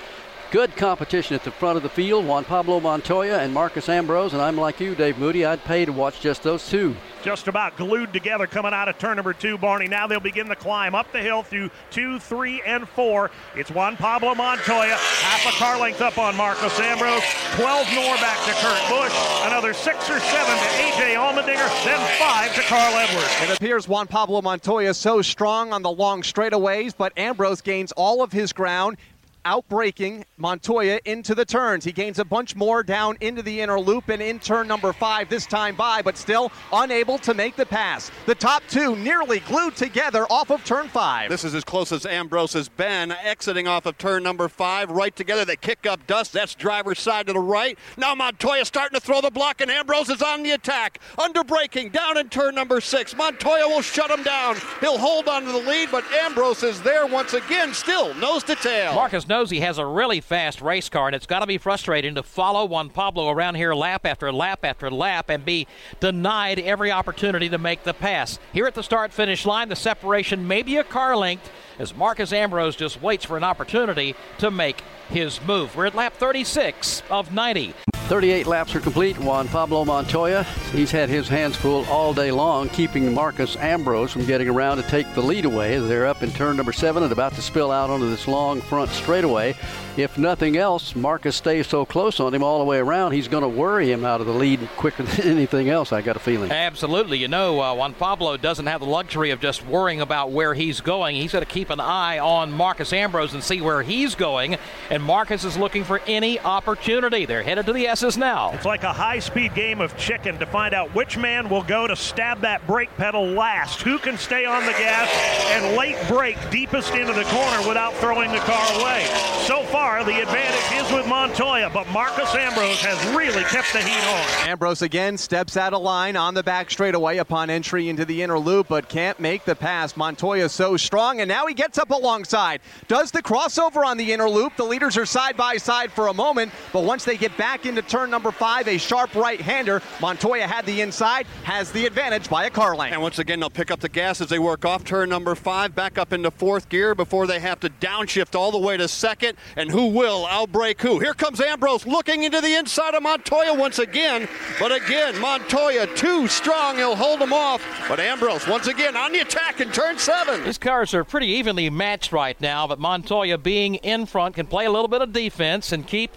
Good 0.54 0.76
competition 0.76 1.34
at 1.34 1.42
the 1.42 1.50
front 1.50 1.76
of 1.76 1.82
the 1.82 1.88
field. 1.88 2.26
Juan 2.26 2.44
Pablo 2.44 2.78
Montoya 2.78 3.38
and 3.38 3.52
Marcos 3.52 3.88
Ambrose, 3.88 4.34
and 4.34 4.40
I'm 4.40 4.56
like 4.56 4.78
you, 4.78 4.94
Dave 4.94 5.18
Moody. 5.18 5.44
I'd 5.44 5.64
pay 5.64 5.84
to 5.84 5.90
watch 5.90 6.20
just 6.20 6.44
those 6.44 6.68
two. 6.68 6.94
Just 7.24 7.48
about 7.48 7.76
glued 7.76 8.12
together 8.12 8.46
coming 8.46 8.72
out 8.72 8.88
of 8.88 8.96
turn 8.96 9.16
number 9.16 9.32
two, 9.32 9.58
Barney. 9.58 9.88
Now 9.88 10.06
they'll 10.06 10.20
begin 10.20 10.46
the 10.46 10.54
climb 10.54 10.94
up 10.94 11.10
the 11.10 11.18
hill 11.18 11.42
through 11.42 11.72
two, 11.90 12.20
three, 12.20 12.62
and 12.62 12.88
four. 12.88 13.32
It's 13.56 13.72
Juan 13.72 13.96
Pablo 13.96 14.36
Montoya, 14.36 14.94
half 14.94 15.44
a 15.44 15.58
car 15.58 15.76
length 15.76 16.00
up 16.00 16.18
on 16.18 16.36
Marcos 16.36 16.78
Ambrose, 16.78 17.24
12 17.56 17.92
more 17.92 18.14
back 18.18 18.38
to 18.46 18.52
Kurt 18.52 18.88
Busch, 18.88 19.12
another 19.46 19.74
six 19.74 20.08
or 20.08 20.20
seven 20.20 20.56
to 20.56 20.68
A.J. 20.84 21.14
Allmendinger, 21.16 21.84
then 21.84 21.98
five 22.20 22.54
to 22.54 22.60
Carl 22.62 22.94
Edwards. 22.94 23.28
It 23.42 23.56
appears 23.56 23.88
Juan 23.88 24.06
Pablo 24.06 24.40
Montoya 24.40 24.94
so 24.94 25.20
strong 25.20 25.72
on 25.72 25.82
the 25.82 25.90
long 25.90 26.22
straightaways, 26.22 26.94
but 26.96 27.12
Ambrose 27.18 27.60
gains 27.60 27.90
all 27.96 28.22
of 28.22 28.30
his 28.30 28.52
ground 28.52 28.98
outbreaking 29.44 30.24
Montoya 30.36 31.00
into 31.04 31.34
the 31.34 31.44
turns. 31.44 31.84
He 31.84 31.92
gains 31.92 32.18
a 32.18 32.24
bunch 32.24 32.56
more 32.56 32.82
down 32.82 33.16
into 33.20 33.42
the 33.42 33.60
inner 33.60 33.78
loop 33.78 34.08
and 34.08 34.20
in 34.20 34.38
turn 34.38 34.66
number 34.68 34.92
five 34.92 35.28
this 35.28 35.46
time 35.46 35.76
by, 35.76 36.02
but 36.02 36.16
still 36.16 36.50
unable 36.72 37.18
to 37.18 37.34
make 37.34 37.56
the 37.56 37.66
pass. 37.66 38.10
The 38.26 38.34
top 38.34 38.62
two 38.68 38.96
nearly 38.96 39.40
glued 39.40 39.76
together 39.76 40.26
off 40.30 40.50
of 40.50 40.64
turn 40.64 40.88
five. 40.88 41.30
This 41.30 41.44
is 41.44 41.54
as 41.54 41.64
close 41.64 41.92
as 41.92 42.06
Ambrose 42.06 42.52
has 42.54 42.68
been, 42.68 43.12
exiting 43.12 43.68
off 43.68 43.86
of 43.86 43.98
turn 43.98 44.22
number 44.22 44.48
five. 44.48 44.90
Right 44.90 45.14
together, 45.14 45.44
they 45.44 45.56
kick 45.56 45.86
up 45.86 46.06
dust. 46.06 46.32
That's 46.32 46.54
driver's 46.54 46.98
side 46.98 47.26
to 47.26 47.32
the 47.32 47.40
right. 47.40 47.78
Now 47.96 48.14
Montoya 48.14 48.64
starting 48.64 48.98
to 48.98 49.04
throw 49.04 49.20
the 49.20 49.30
block, 49.30 49.60
and 49.60 49.70
Ambrose 49.70 50.08
is 50.08 50.22
on 50.22 50.42
the 50.42 50.52
attack. 50.52 51.00
Under 51.18 51.44
braking, 51.44 51.90
down 51.90 52.18
in 52.18 52.28
turn 52.28 52.54
number 52.54 52.80
six. 52.80 53.14
Montoya 53.16 53.68
will 53.68 53.82
shut 53.82 54.10
him 54.10 54.22
down. 54.22 54.56
He'll 54.80 54.98
hold 54.98 55.28
on 55.28 55.44
to 55.44 55.52
the 55.52 55.58
lead, 55.58 55.90
but 55.90 56.04
Ambrose 56.12 56.62
is 56.62 56.80
there 56.82 57.06
once 57.06 57.34
again, 57.34 57.74
still 57.74 58.14
nose 58.14 58.42
to 58.44 58.54
tail. 58.54 58.94
Marcos 58.94 59.28
knows 59.34 59.50
he 59.50 59.58
has 59.58 59.78
a 59.78 59.84
really 59.84 60.20
fast 60.20 60.60
race 60.60 60.88
car, 60.88 61.08
and 61.08 61.16
it's 61.16 61.26
got 61.26 61.40
to 61.40 61.46
be 61.46 61.58
frustrating 61.58 62.14
to 62.14 62.22
follow 62.22 62.64
Juan 62.66 62.88
Pablo 62.88 63.28
around 63.28 63.56
here 63.56 63.74
lap 63.74 64.06
after 64.06 64.30
lap 64.30 64.64
after 64.64 64.88
lap 64.92 65.28
and 65.28 65.44
be 65.44 65.66
denied 65.98 66.60
every 66.60 66.92
opportunity 66.92 67.48
to 67.48 67.58
make 67.58 67.82
the 67.82 67.92
pass. 67.92 68.38
Here 68.52 68.64
at 68.64 68.74
the 68.74 68.82
start 68.84 69.12
finish 69.12 69.44
line, 69.44 69.68
the 69.68 69.74
separation 69.74 70.46
may 70.46 70.62
be 70.62 70.76
a 70.76 70.84
car 70.84 71.16
length 71.16 71.50
as 71.80 71.96
Marcos 71.96 72.32
Ambrose 72.32 72.76
just 72.76 73.02
waits 73.02 73.24
for 73.24 73.36
an 73.36 73.42
opportunity 73.42 74.14
to 74.38 74.52
make 74.52 74.80
his 75.08 75.42
move. 75.42 75.74
We're 75.74 75.86
at 75.86 75.96
lap 75.96 76.12
36 76.12 77.02
of 77.10 77.34
90. 77.34 77.74
38 78.04 78.46
laps 78.46 78.74
are 78.74 78.80
complete. 78.80 79.18
Juan 79.18 79.48
Pablo 79.48 79.82
Montoya, 79.82 80.42
he's 80.72 80.90
had 80.90 81.08
his 81.08 81.26
hands 81.26 81.56
full 81.56 81.86
all 81.86 82.12
day 82.12 82.30
long, 82.30 82.68
keeping 82.68 83.14
Marcos 83.14 83.56
Ambrose 83.56 84.12
from 84.12 84.26
getting 84.26 84.46
around 84.46 84.76
to 84.76 84.82
take 84.84 85.12
the 85.14 85.22
lead 85.22 85.46
away. 85.46 85.78
They're 85.78 86.06
up 86.06 86.22
in 86.22 86.30
turn 86.30 86.58
number 86.58 86.72
seven 86.72 87.02
and 87.02 87.10
about 87.10 87.32
to 87.36 87.42
spill 87.42 87.70
out 87.70 87.88
onto 87.88 88.10
this 88.10 88.28
long 88.28 88.60
front 88.60 88.90
straightaway. 88.90 89.56
If 89.96 90.18
nothing 90.18 90.56
else, 90.56 90.96
Marcos 90.96 91.36
stays 91.36 91.68
so 91.68 91.86
close 91.86 92.18
on 92.18 92.34
him 92.34 92.42
all 92.42 92.58
the 92.58 92.64
way 92.64 92.78
around, 92.78 93.12
he's 93.12 93.28
going 93.28 93.42
to 93.42 93.48
worry 93.48 93.92
him 93.92 94.04
out 94.04 94.20
of 94.20 94.26
the 94.26 94.32
lead 94.32 94.68
quicker 94.76 95.02
than 95.04 95.26
anything 95.26 95.68
else, 95.68 95.92
I 95.92 96.02
got 96.02 96.16
a 96.16 96.18
feeling. 96.18 96.50
Absolutely. 96.50 97.18
You 97.18 97.28
know, 97.28 97.60
uh, 97.60 97.74
Juan 97.76 97.94
Pablo 97.94 98.36
doesn't 98.36 98.66
have 98.66 98.80
the 98.80 98.88
luxury 98.88 99.30
of 99.30 99.40
just 99.40 99.64
worrying 99.66 100.00
about 100.00 100.32
where 100.32 100.52
he's 100.52 100.80
going. 100.80 101.14
He's 101.14 101.30
got 101.30 101.40
to 101.40 101.46
keep 101.46 101.70
an 101.70 101.78
eye 101.78 102.18
on 102.18 102.50
Marcos 102.50 102.92
Ambrose 102.92 103.34
and 103.34 103.42
see 103.44 103.60
where 103.60 103.82
he's 103.82 104.16
going. 104.16 104.56
And 104.90 105.00
Marcos 105.00 105.44
is 105.44 105.56
looking 105.56 105.84
for 105.84 106.00
any 106.08 106.40
opportunity. 106.40 107.24
They're 107.24 107.44
headed 107.44 107.66
to 107.66 107.72
the 107.72 107.86
S's 107.86 108.18
now. 108.18 108.50
It's 108.50 108.64
like 108.64 108.82
a 108.82 108.92
high 108.92 109.20
speed 109.20 109.54
game 109.54 109.80
of 109.80 109.96
chicken 109.96 110.38
to 110.40 110.46
find 110.46 110.74
out 110.74 110.92
which 110.92 111.16
man 111.16 111.48
will 111.48 111.62
go 111.62 111.86
to 111.86 111.94
stab 111.94 112.40
that 112.40 112.66
brake 112.66 112.94
pedal 112.96 113.26
last. 113.26 113.82
Who 113.82 113.98
can 113.98 114.18
stay 114.18 114.44
on 114.44 114.66
the 114.66 114.72
gas 114.72 115.08
and 115.52 115.76
late 115.76 115.96
brake 116.08 116.38
deepest 116.50 116.94
into 116.94 117.12
the 117.12 117.24
corner 117.24 117.68
without 117.68 117.94
throwing 117.94 118.32
the 118.32 118.38
car 118.38 118.80
away? 118.80 119.06
So 119.46 119.62
far, 119.64 119.83
the 120.04 120.22
advantage 120.22 120.84
is 120.86 120.92
with 120.92 121.06
Montoya, 121.06 121.70
but 121.72 121.88
Marcos 121.90 122.34
Ambrose 122.34 122.80
has 122.80 123.16
really 123.16 123.42
kept 123.44 123.72
the 123.72 123.80
heat 123.80 124.04
on. 124.06 124.48
Ambrose 124.48 124.82
again 124.82 125.16
steps 125.16 125.56
out 125.56 125.72
of 125.72 125.82
line 125.82 126.16
on 126.16 126.34
the 126.34 126.42
back 126.42 126.70
straightaway 126.70 127.18
upon 127.18 127.50
entry 127.50 127.88
into 127.88 128.04
the 128.04 128.22
inner 128.22 128.38
loop, 128.38 128.68
but 128.68 128.88
can't 128.88 129.20
make 129.20 129.44
the 129.44 129.54
pass. 129.54 129.96
Montoya 129.96 130.48
so 130.48 130.76
strong, 130.76 131.20
and 131.20 131.28
now 131.28 131.46
he 131.46 131.54
gets 131.54 131.78
up 131.78 131.90
alongside. 131.90 132.60
Does 132.88 133.10
the 133.10 133.22
crossover 133.22 133.84
on 133.84 133.96
the 133.96 134.12
inner 134.12 134.28
loop. 134.28 134.56
The 134.56 134.64
leaders 134.64 134.96
are 134.96 135.06
side 135.06 135.36
by 135.36 135.56
side 135.56 135.92
for 135.92 136.08
a 136.08 136.14
moment, 136.14 136.52
but 136.72 136.84
once 136.84 137.04
they 137.04 137.16
get 137.16 137.36
back 137.36 137.66
into 137.66 137.82
turn 137.82 138.10
number 138.10 138.30
five, 138.30 138.68
a 138.68 138.78
sharp 138.78 139.14
right 139.14 139.40
hander. 139.40 139.82
Montoya 140.00 140.46
had 140.46 140.66
the 140.66 140.80
inside, 140.80 141.26
has 141.42 141.72
the 141.72 141.86
advantage 141.86 142.28
by 142.28 142.44
a 142.46 142.50
car 142.50 142.76
length. 142.76 142.92
And 142.92 143.02
once 143.02 143.18
again, 143.18 143.40
they'll 143.40 143.50
pick 143.50 143.70
up 143.70 143.80
the 143.80 143.88
gas 143.88 144.20
as 144.20 144.28
they 144.28 144.38
work 144.38 144.64
off 144.64 144.84
turn 144.84 145.08
number 145.08 145.34
five, 145.34 145.74
back 145.74 145.98
up 145.98 146.12
into 146.12 146.30
fourth 146.30 146.68
gear 146.68 146.94
before 146.94 147.26
they 147.26 147.40
have 147.40 147.60
to 147.60 147.70
downshift 147.70 148.34
all 148.34 148.50
the 148.50 148.58
way 148.58 148.76
to 148.76 148.88
second. 148.88 149.36
And 149.56 149.70
who 149.74 149.88
will 149.88 150.24
outbrake 150.26 150.80
who? 150.80 151.00
Here 151.00 151.14
comes 151.14 151.40
Ambrose 151.40 151.84
looking 151.84 152.22
into 152.22 152.40
the 152.40 152.54
inside 152.54 152.94
of 152.94 153.02
Montoya 153.02 153.52
once 153.54 153.80
again. 153.80 154.28
But 154.60 154.70
again, 154.70 155.20
Montoya 155.20 155.88
too 155.96 156.28
strong. 156.28 156.76
He'll 156.76 156.94
hold 156.94 157.20
him 157.20 157.32
off. 157.32 157.60
But 157.88 157.98
Ambrose 157.98 158.46
once 158.46 158.68
again 158.68 158.96
on 158.96 159.10
the 159.10 159.18
attack 159.18 159.60
in 159.60 159.72
turn 159.72 159.98
seven. 159.98 160.44
These 160.44 160.58
cars 160.58 160.94
are 160.94 161.02
pretty 161.02 161.26
evenly 161.26 161.68
matched 161.70 162.12
right 162.12 162.40
now, 162.40 162.68
but 162.68 162.78
Montoya 162.78 163.36
being 163.36 163.74
in 163.76 164.06
front 164.06 164.36
can 164.36 164.46
play 164.46 164.64
a 164.64 164.70
little 164.70 164.86
bit 164.86 165.02
of 165.02 165.12
defense 165.12 165.72
and 165.72 165.84
keep 165.84 166.12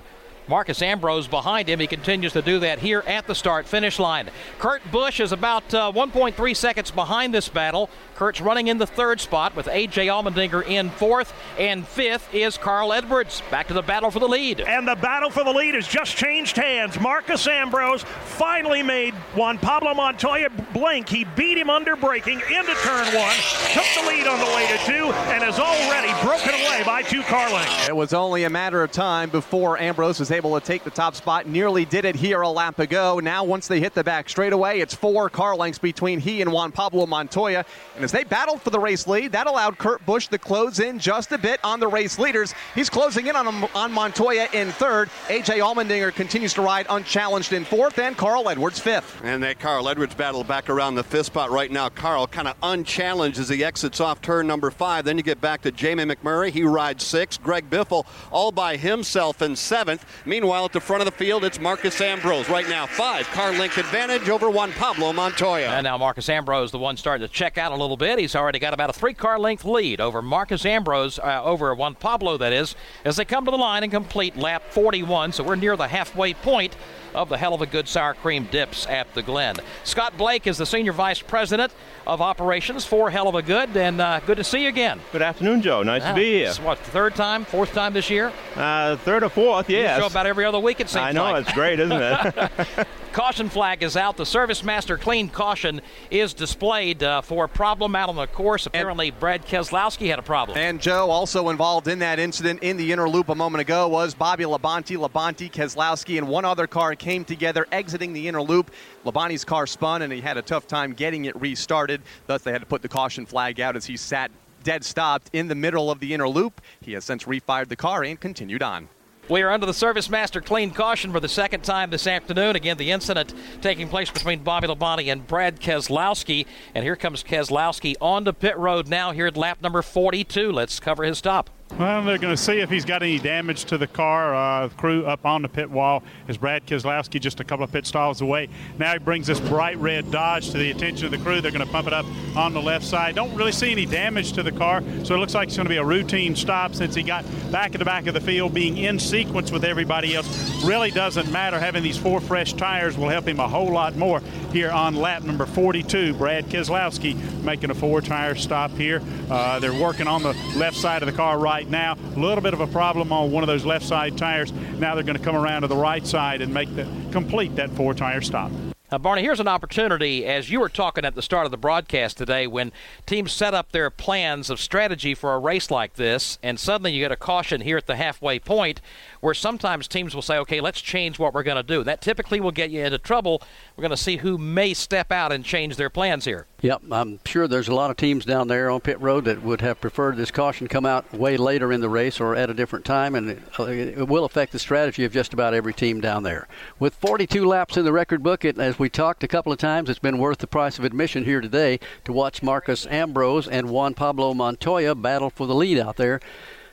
Marcos 0.48 0.82
Ambrose 0.82 1.28
behind 1.28 1.68
him. 1.68 1.80
He 1.80 1.88
continues 1.88 2.34
to 2.34 2.42
do 2.42 2.60
that 2.60 2.80
here 2.80 3.04
at 3.06 3.28
the 3.28 3.36
start 3.36 3.68
finish 3.68 4.00
line. 4.00 4.30
Kurt 4.60 4.82
Busch 4.92 5.20
is 5.20 5.32
about 5.32 5.74
uh, 5.74 5.92
1.3 5.94 6.56
seconds 6.56 6.92
behind 6.92 7.34
this 7.34 7.50
battle. 7.50 7.90
Kurt's 8.16 8.42
running 8.42 8.68
in 8.68 8.78
the 8.78 8.88
third 8.88 9.20
spot 9.20 9.56
with 9.56 9.68
A.J. 9.68 10.08
Allmendinger 10.08 10.66
in 10.66 10.90
fourth, 10.90 11.34
and 11.60 11.88
fifth 11.88 12.34
is 12.34 12.58
Carl 12.58 12.92
Edwards. 12.92 13.44
Back 13.52 13.68
to 13.68 13.74
the 13.74 13.82
battle 13.82 14.10
for 14.10 14.20
the 14.20 14.28
lead. 14.28 14.62
And 14.62 14.88
the 14.88 14.96
battle 14.96 15.30
for 15.30 15.44
the 15.44 15.52
lead 15.52 15.76
has 15.76 15.88
just 15.88 16.16
changed 16.16 16.56
hands. 16.56 17.00
Marcos 17.00 17.46
Ambrose 17.48 18.04
finally 18.04 18.82
made 18.82 19.14
Juan 19.36 19.60
Pablo 19.60 19.94
Montoya 19.94 20.50
blink. 20.74 21.10
He 21.10 21.26
beat 21.26 21.58
him 21.58 21.70
under 21.70 21.96
braking 21.96 22.40
into 22.40 22.74
turn 22.82 23.06
one, 23.14 23.36
took 23.74 23.86
the 23.96 24.08
lead 24.08 24.26
on 24.26 24.40
the 24.40 24.56
way 24.56 24.68
to 24.68 24.78
two, 24.86 25.12
and 25.30 25.44
is 25.44 25.60
already 25.60 26.12
broken 26.26 26.54
away 26.56 26.82
by 26.86 27.04
two 27.04 27.22
car 27.24 27.52
lengths. 27.52 27.88
It 27.88 27.96
was 27.96 28.14
only 28.14 28.46
a 28.46 28.50
matter 28.50 28.82
of 28.82 28.92
time 28.92 29.30
before 29.30 29.80
Ambrose 29.80 30.20
was 30.20 30.32
able 30.32 30.37
to 30.38 30.60
take 30.60 30.84
the 30.84 30.90
top 30.90 31.16
spot. 31.16 31.48
Nearly 31.48 31.84
did 31.84 32.06
it 32.06 32.16
here 32.16 32.42
a 32.42 32.50
lap 32.50 32.80
ago. 32.80 33.20
Now, 33.20 33.44
once 33.44 33.68
they 33.68 33.80
hit 33.80 33.94
the 33.94 34.04
back 34.04 34.30
straightaway, 34.30 34.80
it's 34.80 34.94
four 34.94 35.30
car 35.30 35.56
lengths 35.56 35.80
between 35.80 36.20
he 36.20 36.42
and 36.42 36.52
Juan 36.52 36.72
Pablo 36.72 37.06
Montoya. 37.06 37.66
And 37.96 38.04
as 38.04 38.12
they 38.12 38.24
battled 38.24 38.62
for 38.62 38.70
the 38.70 38.80
race 38.80 39.08
lead, 39.08 39.32
that 39.34 39.48
allowed 39.48 39.78
Kurt 39.78 40.06
Busch 40.06 40.28
to 40.28 40.38
close 40.38 40.80
in 40.80 41.00
just 41.00 41.32
a 41.32 41.38
bit 41.38 41.60
on 41.64 41.80
the 41.80 41.88
race 41.88 42.20
leaders. 42.20 42.54
He's 42.76 42.90
closing 42.90 43.28
in 43.28 43.36
on, 43.36 43.48
on 43.74 43.92
Montoya 43.92 44.48
in 44.54 44.70
third. 44.72 45.10
A.J. 45.30 45.60
Allmendinger 45.60 46.14
continues 46.14 46.54
to 46.54 46.62
ride 46.62 46.86
unchallenged 46.90 47.54
in 47.54 47.66
fourth, 47.66 47.98
and 47.98 48.16
Carl 48.16 48.50
Edwards 48.50 48.80
fifth. 48.80 49.22
And 49.24 49.42
that 49.44 49.60
Carl 49.60 49.90
Edwards 49.90 50.14
battle 50.16 50.44
back 50.44 50.70
around 50.70 50.96
the 50.96 51.04
fifth 51.04 51.28
spot 51.28 51.50
right 51.50 51.72
now. 51.72 51.90
Carl 51.90 52.28
kind 52.28 52.48
of 52.48 52.56
unchallenged 52.62 53.40
as 53.40 53.50
he 53.50 53.64
exits 53.64 54.00
off 54.00 54.22
turn 54.22 54.48
number 54.48 54.70
five. 54.70 55.06
Then 55.06 55.18
you 55.18 55.24
get 55.24 55.42
back 55.42 55.62
to 55.64 55.72
Jamie 55.72 56.06
McMurray. 56.06 56.52
He 56.52 56.64
rides 56.64 57.04
sixth. 57.04 57.42
Greg 57.42 57.70
Biffle 57.70 58.06
all 58.32 58.52
by 58.52 58.78
himself 58.78 59.42
in 59.42 59.56
seventh. 59.56 60.06
Meanwhile, 60.28 60.66
at 60.66 60.74
the 60.74 60.82
front 60.82 61.02
of 61.02 61.06
the 61.06 61.14
field, 61.14 61.46
it's 61.46 61.58
Marcos 61.58 62.02
Ambrose. 62.02 62.50
Right 62.50 62.68
now, 62.68 62.86
five 62.86 63.26
car 63.28 63.54
length 63.54 63.78
advantage 63.78 64.28
over 64.28 64.50
Juan 64.50 64.74
Pablo 64.74 65.14
Montoya. 65.14 65.70
And 65.70 65.86
now 65.86 65.98
Marcos 65.98 66.28
Ambrose, 66.28 66.70
the 66.70 66.78
one 66.78 66.98
starting 66.98 67.26
to 67.26 67.34
check 67.34 67.58
out 67.58 67.72
a 67.72 67.76
little 67.76 67.96
bit. 67.96 68.20
He's 68.20 68.36
already 68.36 68.60
got 68.60 68.74
about 68.74 68.90
a 68.90 68.94
three 68.94 69.14
car 69.14 69.40
length 69.40 69.64
lead 69.64 70.02
over 70.02 70.22
Marcos 70.22 70.66
Ambrose, 70.66 71.18
uh, 71.18 71.42
over 71.46 71.74
Juan 71.74 71.96
Pablo, 71.96 72.38
that 72.40 72.52
is, 72.52 72.76
as 73.06 73.16
they 73.16 73.24
come 73.24 73.46
to 73.46 73.52
the 73.52 73.58
line 73.58 73.84
and 73.84 73.92
complete 73.92 74.36
lap 74.36 74.64
41. 74.72 75.32
So 75.32 75.46
we're 75.46 75.56
near 75.56 75.78
the 75.78 75.88
halfway 75.88 76.34
point 76.34 76.76
of 77.18 77.30
the 77.30 77.36
Heluva 77.36 77.70
Good 77.70 77.88
sour 77.88 78.14
cream 78.14 78.48
dips 78.52 78.86
at 78.88 79.14
the 79.14 79.24
Glen. 79.24 79.56
Scott 79.84 80.18
Blake 80.18 80.48
is 80.48 80.58
the 80.58 80.66
senior 80.66 80.94
vice 80.94 81.22
president 81.22 81.74
of 82.06 82.22
operations 82.22 82.86
for 82.86 83.10
Heluva 83.12 83.44
Good, 83.46 83.76
and 83.76 84.00
uh, 84.00 84.20
good 84.26 84.38
to 84.38 84.44
see 84.44 84.64
you 84.64 84.70
again. 84.70 85.02
Good 85.12 85.24
afternoon, 85.24 85.62
Joe. 85.64 85.84
Nice 85.84 86.04
to 86.04 86.14
be 86.14 86.26
here. 86.40 86.50
It's 86.50 86.60
what, 86.62 86.78
third 86.78 87.16
time, 87.16 87.44
fourth 87.44 87.74
time 87.74 87.94
this 87.94 88.10
year? 88.10 88.32
Uh, 88.56 88.96
third 88.98 89.24
or 89.24 89.30
fourth, 89.30 89.70
You 89.70 89.78
yes. 89.78 90.00
show 90.00 90.06
about 90.08 90.28
every 90.28 90.46
other 90.46 90.60
week, 90.60 90.80
it 90.80 90.90
seems 90.90 91.04
I 91.04 91.12
know, 91.12 91.24
like. 91.24 91.46
it's 91.46 91.54
great, 91.54 91.80
isn't 91.80 91.92
it? 92.02 92.88
Caution 93.18 93.50
flag 93.50 93.82
is 93.82 93.98
out. 93.98 94.16
The 94.16 94.28
Service 94.28 94.64
Master 94.64 94.96
Clean 94.96 95.28
Caution 95.28 95.82
is 96.12 96.36
displayed 96.36 97.02
uh, 97.02 97.22
for 97.22 97.46
a 97.46 97.50
problem 97.50 97.96
out 97.96 98.10
on 98.10 98.16
the 98.16 98.28
course. 98.28 98.68
Apparently, 98.68 99.10
Brad 99.10 99.44
Keselowski 99.44 100.08
had 100.08 100.20
a 100.20 100.22
problem. 100.22 100.56
And 100.56 100.80
Joe, 100.80 101.10
also 101.10 101.50
involved 101.50 101.88
in 101.88 101.98
that 101.98 102.20
incident 102.20 102.62
in 102.62 102.78
the 102.78 102.92
inner 102.92 103.10
loop 103.10 103.30
a 103.30 103.36
moment 103.36 103.62
ago, 103.62 103.88
was 103.88 104.14
Bobby 104.14 104.44
Labonte. 104.44 104.96
Labonte, 104.98 105.52
Keselowski, 105.52 106.20
and 106.20 106.28
one 106.28 106.46
other 106.46 106.68
car 106.68 106.94
came 106.94 107.26
together 107.26 107.66
exiting 107.72 108.14
the 108.14 108.28
inner 108.28 108.44
loop. 108.44 108.70
Labonte's 109.04 109.44
car 109.44 109.66
spun, 109.66 110.04
and 110.04 110.14
he 110.14 110.22
had 110.22 110.38
a 110.38 110.44
tough 110.44 110.68
time 110.68 110.94
getting 110.94 111.26
it 111.26 111.36
restarted. 111.42 112.04
Thus, 112.28 112.44
they 112.44 112.52
had 112.52 112.62
to 112.62 112.68
put 112.68 112.84
the 112.84 112.88
caution 112.88 113.26
flag 113.26 113.60
out 113.60 113.76
as 113.76 113.88
he 113.88 113.98
sat 113.98 114.30
dead 114.62 114.86
stopped 114.86 115.32
in 115.34 115.48
the 115.48 115.56
middle 115.56 115.90
of 115.90 116.00
the 116.00 116.14
inner 116.14 116.30
loop. 116.30 116.62
He 116.82 116.94
has 116.94 117.04
since 117.04 117.24
refired 117.24 117.70
the 117.70 117.76
car 117.76 118.04
and 118.04 118.20
continued 118.20 118.62
on. 118.62 118.90
We 119.30 119.42
are 119.42 119.52
under 119.52 119.66
the 119.66 119.74
Service 119.74 120.10
Master 120.10 120.40
Clean 120.40 120.72
Caution 120.72 121.12
for 121.12 121.20
the 121.20 121.28
second 121.28 121.62
time 121.62 121.90
this 121.90 122.08
afternoon. 122.08 122.56
Again, 122.56 122.78
the 122.78 122.92
incident 122.92 123.34
taking 123.62 123.90
place 123.90 124.10
between 124.10 124.42
Bobby 124.42 124.70
Labonte 124.70 125.12
and 125.12 125.28
Brad 125.28 125.60
Keselowski. 125.60 126.46
And 126.74 126.86
here 126.86 126.96
comes 126.96 127.24
Keselowski 127.24 127.96
onto 128.00 128.32
pit 128.32 128.58
road 128.58 128.88
now 128.88 129.12
here 129.12 129.28
at 129.28 129.36
lap 129.36 129.62
number 129.62 129.82
42. 129.82 130.50
Let's 130.50 130.80
cover 130.80 131.04
his 131.04 131.18
stop. 131.18 131.50
Well, 131.76 132.04
they're 132.04 132.18
going 132.18 132.36
to 132.36 132.42
see 132.42 132.60
if 132.60 132.72
he's 132.72 132.86
got 132.86 133.04
any 133.04 133.20
damage 133.20 133.66
to 133.66 133.78
the 133.78 133.86
car. 133.86 134.34
Uh, 134.34 134.70
crew 134.70 135.06
up 135.06 135.28
on 135.28 135.44
the 135.44 135.50
pit 135.50 135.70
wall 135.70 136.02
is 136.28 136.36
Brad 136.36 136.66
Keselowski 136.66 137.22
just 137.22 137.40
a 137.40 137.44
couple 137.44 137.64
of 137.64 137.72
pit 137.72 137.86
stalls 137.86 138.22
away. 138.22 138.50
Now 138.80 138.94
he 138.94 139.00
brings 139.00 139.28
this 139.28 139.40
bright 139.40 139.78
red 139.78 140.10
Dodge 140.10 140.50
to 140.52 140.58
the 140.58 140.72
attention 140.72 141.06
of 141.06 141.12
the 141.12 141.20
crew. 141.20 141.40
They're 141.40 141.52
going 141.52 141.66
to 141.66 141.72
pump 141.72 141.86
it 141.86 141.94
up 141.94 142.08
on 142.36 142.54
the 142.54 142.62
left 142.62 142.84
side. 142.84 143.14
Don't 143.14 143.36
really 143.36 143.52
see 143.52 143.72
any 143.72 143.86
damage 143.86 144.34
to 144.34 144.44
the 144.44 144.52
car, 144.52 144.82
so 145.04 145.14
it 145.14 145.20
looks 145.20 145.36
like 145.36 145.50
it's 145.50 145.58
going 145.58 145.66
to 145.66 145.70
be 145.70 145.78
a 145.78 145.84
routine 145.86 146.36
stop 146.36 146.74
since 146.74 146.96
he 146.96 147.04
got 147.04 147.24
back 147.52 147.76
at 147.76 147.80
the 147.80 147.86
back 147.86 148.08
of 148.08 148.16
the 148.16 148.22
field, 148.22 148.56
being 148.56 148.78
in 148.78 148.98
sequence 148.98 149.52
with 149.52 149.64
everybody 149.64 150.16
else. 150.16 150.66
Really 150.66 150.90
doesn't 150.90 151.32
matter. 151.32 151.60
Having 151.60 151.84
these 151.84 151.98
four 151.98 152.20
fresh 152.22 152.54
tires 152.54 152.98
will 152.98 153.10
help 153.10 153.28
him 153.28 153.40
a 153.40 153.48
whole 153.48 153.72
lot 153.72 153.96
more 153.96 154.22
here 154.52 154.72
on 154.72 154.96
lap 154.96 155.24
number 155.24 155.46
42. 155.46 156.16
Brad 156.16 156.46
Keselowski 156.46 157.44
making 157.44 157.70
a 157.70 157.76
four-tire 157.76 158.36
stop 158.36 158.72
here. 158.72 159.02
Uh, 159.30 159.60
they're 159.60 159.74
working 159.74 160.08
on 160.08 160.24
the 160.24 160.34
left 160.56 160.76
side 160.76 161.04
of 161.04 161.06
the 161.06 161.16
car 161.16 161.38
right 161.38 161.57
now. 161.66 161.96
A 162.16 162.20
little 162.20 162.42
bit 162.42 162.54
of 162.54 162.60
a 162.60 162.68
problem 162.68 163.14
on 163.14 163.32
one 163.32 163.42
of 163.42 163.48
those 163.48 163.66
left 163.66 163.86
side 163.86 164.18
tires. 164.18 164.52
Now 164.52 164.94
they're 164.94 165.04
going 165.04 165.18
to 165.18 165.24
come 165.24 165.36
around 165.36 165.62
to 165.62 165.68
the 165.68 165.76
right 165.78 166.06
side 166.06 166.42
and 166.42 166.54
make 166.54 166.76
the 166.76 166.86
complete 167.12 167.56
that 167.56 167.70
four 167.72 167.94
tire 167.94 168.22
stop. 168.22 168.52
Now, 168.90 169.00
Barney, 169.00 169.22
here's 169.22 169.42
an 169.42 169.50
opportunity, 169.50 170.26
as 170.26 170.50
you 170.50 170.62
were 170.62 170.70
talking 170.70 171.04
at 171.04 171.14
the 171.14 171.22
start 171.22 171.44
of 171.44 171.52
the 171.52 171.58
broadcast 171.58 172.16
today, 172.16 172.48
when 172.48 172.72
teams 173.06 173.34
set 173.34 173.54
up 173.54 173.74
their 173.74 173.90
plans 173.90 174.50
of 174.50 174.62
strategy 174.62 175.14
for 175.14 175.34
a 175.34 175.40
race 175.40 175.70
like 175.70 175.96
this, 175.96 176.40
and 176.42 176.58
suddenly 176.58 176.94
you 176.94 177.04
get 177.04 177.12
a 177.12 177.18
caution 177.18 177.60
here 177.60 177.76
at 177.76 177.86
the 177.86 177.98
halfway 177.98 178.40
point, 178.40 178.80
where 179.20 179.34
sometimes 179.34 179.90
teams 179.90 180.16
will 180.16 180.22
say, 180.22 180.38
okay, 180.38 180.62
let's 180.62 180.80
change 180.80 181.20
what 181.20 181.34
we're 181.34 181.44
going 181.44 181.58
to 181.58 181.64
do. 181.64 181.84
That 181.84 182.00
typically 182.00 182.40
will 182.40 182.52
get 182.52 182.70
you 182.70 182.82
into 182.82 182.98
trouble. 182.98 183.42
We're 183.76 183.82
going 183.82 183.92
to 183.92 183.98
see 183.98 184.18
who 184.18 184.38
may 184.38 184.74
step 184.74 185.12
out 185.12 185.34
and 185.34 185.44
change 185.44 185.76
their 185.76 185.90
plans 185.90 186.24
here. 186.24 186.48
Yep, 186.62 186.84
I'm 186.90 187.20
sure 187.26 187.48
there's 187.48 187.68
a 187.68 187.76
lot 187.76 187.92
of 187.92 187.98
teams 187.98 188.24
down 188.24 188.48
there 188.48 188.72
on 188.72 188.80
pit 188.80 189.00
road 189.02 189.26
that 189.26 189.44
would 189.44 189.62
have 189.62 189.82
preferred 189.82 190.16
this 190.16 190.32
caution 190.32 190.68
come 190.68 190.86
out 190.86 191.12
way 191.14 191.36
later 191.36 191.74
in 191.74 191.82
the 191.82 191.90
race 191.90 192.22
or 192.22 192.36
at 192.36 192.50
a 192.50 192.54
different 192.54 192.86
time, 192.86 193.16
and 193.16 193.32
it, 193.32 193.40
uh, 193.60 193.66
it 193.66 194.08
will 194.08 194.24
affect 194.24 194.54
the 194.54 194.60
strategy 194.60 195.04
of 195.04 195.12
just 195.12 195.34
about 195.34 195.54
every 195.54 195.74
team 195.74 196.00
down 196.00 196.24
there. 196.24 196.48
With 196.80 196.96
42 196.96 197.46
laps 197.46 197.76
in 197.76 197.84
the 197.84 197.92
record 197.92 198.24
book, 198.24 198.46
it, 198.46 198.58
as 198.58 198.77
we 198.80 198.90
talked 198.90 199.24
a 199.24 199.28
couple 199.28 199.52
of 199.52 199.58
times, 199.58 199.90
it's 199.90 200.00
been 200.00 200.18
worth 200.18 200.40
the 200.40 200.48
price 200.48 200.78
of 200.78 200.86
admission 200.86 201.26
here 201.26 201.42
today 201.42 201.80
to 202.06 202.14
watch 202.14 202.44
Marcos 202.44 202.86
Ambrose 202.88 203.48
and 203.48 203.70
Juan 203.70 203.94
Pablo 203.94 204.34
Montoya 204.34 204.96
battle 204.96 205.30
for 205.30 205.48
the 205.48 205.56
lead 205.56 205.80
out 205.80 205.98
there. 205.98 206.20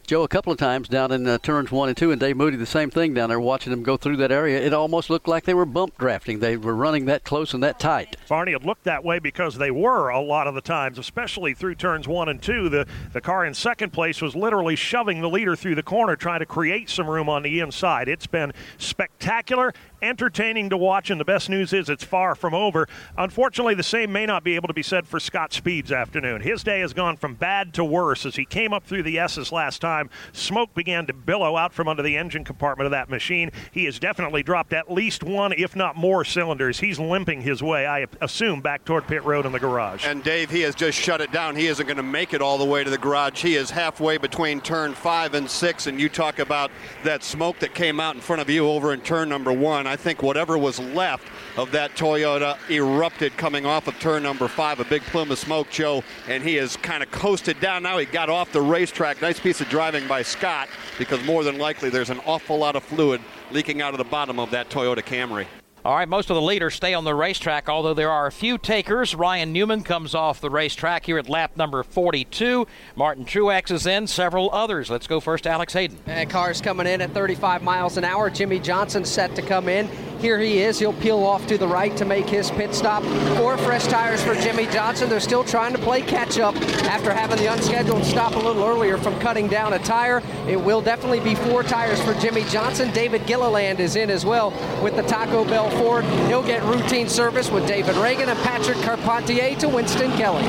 Joe 0.06 0.22
a 0.22 0.28
couple 0.28 0.52
of 0.52 0.58
times 0.58 0.86
down 0.86 1.12
in 1.12 1.26
uh, 1.26 1.38
turns 1.38 1.72
one 1.72 1.88
and 1.88 1.96
two, 1.96 2.10
and 2.10 2.20
Dave 2.20 2.36
Moody 2.36 2.58
the 2.58 2.66
same 2.66 2.90
thing 2.90 3.14
down 3.14 3.30
there, 3.30 3.40
watching 3.40 3.70
them 3.70 3.82
go 3.82 3.96
through 3.96 4.18
that 4.18 4.30
area. 4.30 4.60
It 4.60 4.74
almost 4.74 5.08
looked 5.08 5.26
like 5.26 5.44
they 5.44 5.54
were 5.54 5.64
bump 5.64 5.96
drafting. 5.96 6.40
They 6.40 6.58
were 6.58 6.74
running 6.74 7.06
that 7.06 7.24
close 7.24 7.54
and 7.54 7.62
that 7.62 7.80
tight. 7.80 8.18
Barney, 8.28 8.52
it 8.52 8.66
looked 8.66 8.84
that 8.84 9.02
way 9.02 9.18
because 9.18 9.56
they 9.56 9.70
were 9.70 10.10
a 10.10 10.20
lot 10.20 10.46
of 10.46 10.54
the 10.54 10.60
times, 10.60 10.98
especially 10.98 11.54
through 11.54 11.76
turns 11.76 12.06
one 12.06 12.28
and 12.28 12.42
two. 12.42 12.68
The 12.68 12.86
the 13.14 13.22
car 13.22 13.46
in 13.46 13.54
second 13.54 13.94
place 13.94 14.20
was 14.20 14.36
literally 14.36 14.76
shoving 14.76 15.22
the 15.22 15.30
leader 15.30 15.56
through 15.56 15.76
the 15.76 15.82
corner, 15.82 16.16
trying 16.16 16.40
to 16.40 16.46
create 16.46 16.90
some 16.90 17.08
room 17.08 17.30
on 17.30 17.42
the 17.42 17.60
inside. 17.60 18.06
It's 18.06 18.26
been 18.26 18.52
spectacular 18.76 19.72
entertaining 20.04 20.70
to 20.70 20.76
watch, 20.76 21.10
and 21.10 21.20
the 21.20 21.24
best 21.24 21.48
news 21.48 21.72
is 21.72 21.88
it's 21.88 22.04
far 22.04 22.34
from 22.34 22.54
over. 22.54 22.86
Unfortunately, 23.16 23.74
the 23.74 23.82
same 23.82 24.12
may 24.12 24.26
not 24.26 24.44
be 24.44 24.54
able 24.54 24.68
to 24.68 24.74
be 24.74 24.82
said 24.82 25.06
for 25.06 25.18
Scott 25.18 25.52
Speed's 25.52 25.90
afternoon. 25.90 26.42
His 26.42 26.62
day 26.62 26.80
has 26.80 26.92
gone 26.92 27.16
from 27.16 27.34
bad 27.34 27.74
to 27.74 27.84
worse 27.84 28.26
as 28.26 28.36
he 28.36 28.44
came 28.44 28.72
up 28.72 28.84
through 28.84 29.02
the 29.02 29.18
S's 29.18 29.50
last 29.50 29.80
time. 29.80 30.10
Smoke 30.32 30.74
began 30.74 31.06
to 31.06 31.12
billow 31.12 31.56
out 31.56 31.72
from 31.72 31.88
under 31.88 32.02
the 32.02 32.16
engine 32.16 32.44
compartment 32.44 32.86
of 32.86 32.90
that 32.92 33.08
machine. 33.08 33.50
He 33.72 33.84
has 33.86 33.98
definitely 33.98 34.42
dropped 34.42 34.72
at 34.72 34.92
least 34.92 35.22
one, 35.22 35.52
if 35.52 35.74
not 35.74 35.96
more, 35.96 36.24
cylinders. 36.24 36.80
He's 36.80 36.98
limping 36.98 37.42
his 37.42 37.62
way, 37.62 37.86
I 37.86 38.06
assume, 38.20 38.60
back 38.60 38.84
toward 38.84 39.06
pit 39.06 39.24
road 39.24 39.46
in 39.46 39.52
the 39.52 39.58
garage. 39.58 40.06
And 40.06 40.22
Dave, 40.22 40.50
he 40.50 40.60
has 40.60 40.74
just 40.74 40.98
shut 40.98 41.20
it 41.20 41.32
down. 41.32 41.56
He 41.56 41.66
isn't 41.66 41.86
going 41.86 41.96
to 41.96 42.02
make 42.02 42.34
it 42.34 42.42
all 42.42 42.58
the 42.58 42.64
way 42.64 42.84
to 42.84 42.90
the 42.90 42.98
garage. 42.98 43.42
He 43.42 43.56
is 43.56 43.70
halfway 43.70 44.18
between 44.18 44.60
turn 44.60 44.94
five 44.94 45.34
and 45.34 45.48
six, 45.48 45.86
and 45.86 46.00
you 46.00 46.08
talk 46.08 46.38
about 46.38 46.70
that 47.04 47.22
smoke 47.22 47.58
that 47.60 47.74
came 47.74 48.00
out 48.00 48.14
in 48.14 48.20
front 48.20 48.42
of 48.42 48.50
you 48.50 48.68
over 48.68 48.92
in 48.92 49.00
turn 49.00 49.28
number 49.28 49.52
one. 49.52 49.86
Think 49.96 50.22
whatever 50.22 50.56
was 50.58 50.78
left 50.78 51.28
of 51.56 51.70
that 51.72 51.94
Toyota 51.96 52.56
erupted 52.70 53.36
coming 53.36 53.66
off 53.66 53.88
of 53.88 53.98
turn 53.98 54.22
number 54.22 54.48
five, 54.48 54.80
a 54.80 54.84
big 54.84 55.02
plume 55.02 55.30
of 55.30 55.38
smoke, 55.38 55.70
Joe, 55.70 56.02
and 56.28 56.42
he 56.42 56.54
has 56.56 56.76
kind 56.76 57.02
of 57.02 57.10
coasted 57.10 57.60
down. 57.60 57.82
Now 57.82 57.98
he 57.98 58.06
got 58.06 58.28
off 58.28 58.52
the 58.52 58.62
racetrack. 58.62 59.22
Nice 59.22 59.40
piece 59.40 59.60
of 59.60 59.68
driving 59.68 60.06
by 60.08 60.22
Scott 60.22 60.68
because 60.98 61.24
more 61.24 61.44
than 61.44 61.58
likely 61.58 61.90
there's 61.90 62.10
an 62.10 62.20
awful 62.26 62.58
lot 62.58 62.76
of 62.76 62.82
fluid 62.82 63.20
leaking 63.50 63.82
out 63.82 63.94
of 63.94 63.98
the 63.98 64.04
bottom 64.04 64.38
of 64.38 64.50
that 64.50 64.70
Toyota 64.70 65.02
Camry. 65.02 65.46
All 65.84 65.94
right, 65.94 66.08
most 66.08 66.30
of 66.30 66.34
the 66.34 66.40
leaders 66.40 66.74
stay 66.74 66.94
on 66.94 67.04
the 67.04 67.14
racetrack, 67.14 67.68
although 67.68 67.92
there 67.92 68.10
are 68.10 68.26
a 68.26 68.32
few 68.32 68.56
takers. 68.56 69.14
Ryan 69.14 69.52
Newman 69.52 69.82
comes 69.82 70.14
off 70.14 70.40
the 70.40 70.48
racetrack 70.48 71.04
here 71.04 71.18
at 71.18 71.28
lap 71.28 71.58
number 71.58 71.82
42. 71.82 72.66
Martin 72.96 73.26
Truex 73.26 73.70
is 73.70 73.84
in, 73.84 74.06
several 74.06 74.48
others. 74.50 74.88
Let's 74.88 75.06
go 75.06 75.20
first, 75.20 75.46
Alex 75.46 75.74
Hayden. 75.74 75.98
And 76.06 76.30
cars 76.30 76.62
coming 76.62 76.86
in 76.86 77.02
at 77.02 77.10
35 77.10 77.62
miles 77.62 77.98
an 77.98 78.04
hour. 78.04 78.30
Jimmie 78.30 78.60
Johnson 78.60 79.04
set 79.04 79.36
to 79.36 79.42
come 79.42 79.68
in. 79.68 79.86
Here 80.20 80.38
he 80.38 80.60
is. 80.60 80.78
He'll 80.78 80.94
peel 80.94 81.22
off 81.22 81.46
to 81.48 81.58
the 81.58 81.68
right 81.68 81.94
to 81.98 82.06
make 82.06 82.24
his 82.30 82.50
pit 82.52 82.74
stop. 82.74 83.02
Four 83.36 83.58
fresh 83.58 83.84
tires 83.84 84.22
for 84.22 84.34
Jimmie 84.34 84.68
Johnson. 84.68 85.10
They're 85.10 85.20
still 85.20 85.44
trying 85.44 85.74
to 85.74 85.78
play 85.78 86.00
catch 86.00 86.38
up 86.38 86.56
after 86.84 87.12
having 87.12 87.36
the 87.36 87.52
unscheduled 87.52 88.06
stop 88.06 88.34
a 88.34 88.38
little 88.38 88.64
earlier 88.64 88.96
from 88.96 89.20
cutting 89.20 89.48
down 89.48 89.74
a 89.74 89.78
tire. 89.80 90.22
It 90.48 90.58
will 90.58 90.80
definitely 90.80 91.20
be 91.20 91.34
four 91.34 91.62
tires 91.62 92.00
for 92.00 92.14
Jimmie 92.14 92.44
Johnson. 92.44 92.90
David 92.92 93.26
Gilliland 93.26 93.80
is 93.80 93.96
in 93.96 94.08
as 94.08 94.24
well 94.24 94.50
with 94.82 94.96
the 94.96 95.02
Taco 95.02 95.44
Bell 95.44 95.68
Ford. 95.78 96.04
He'll 96.28 96.42
get 96.42 96.62
routine 96.64 97.08
service 97.08 97.50
with 97.50 97.66
David 97.66 97.94
Ragan 97.96 98.28
and 98.28 98.38
Patrick 98.40 98.78
Carpentier 98.78 99.56
to 99.56 99.68
Winston 99.68 100.10
Kelley. 100.12 100.44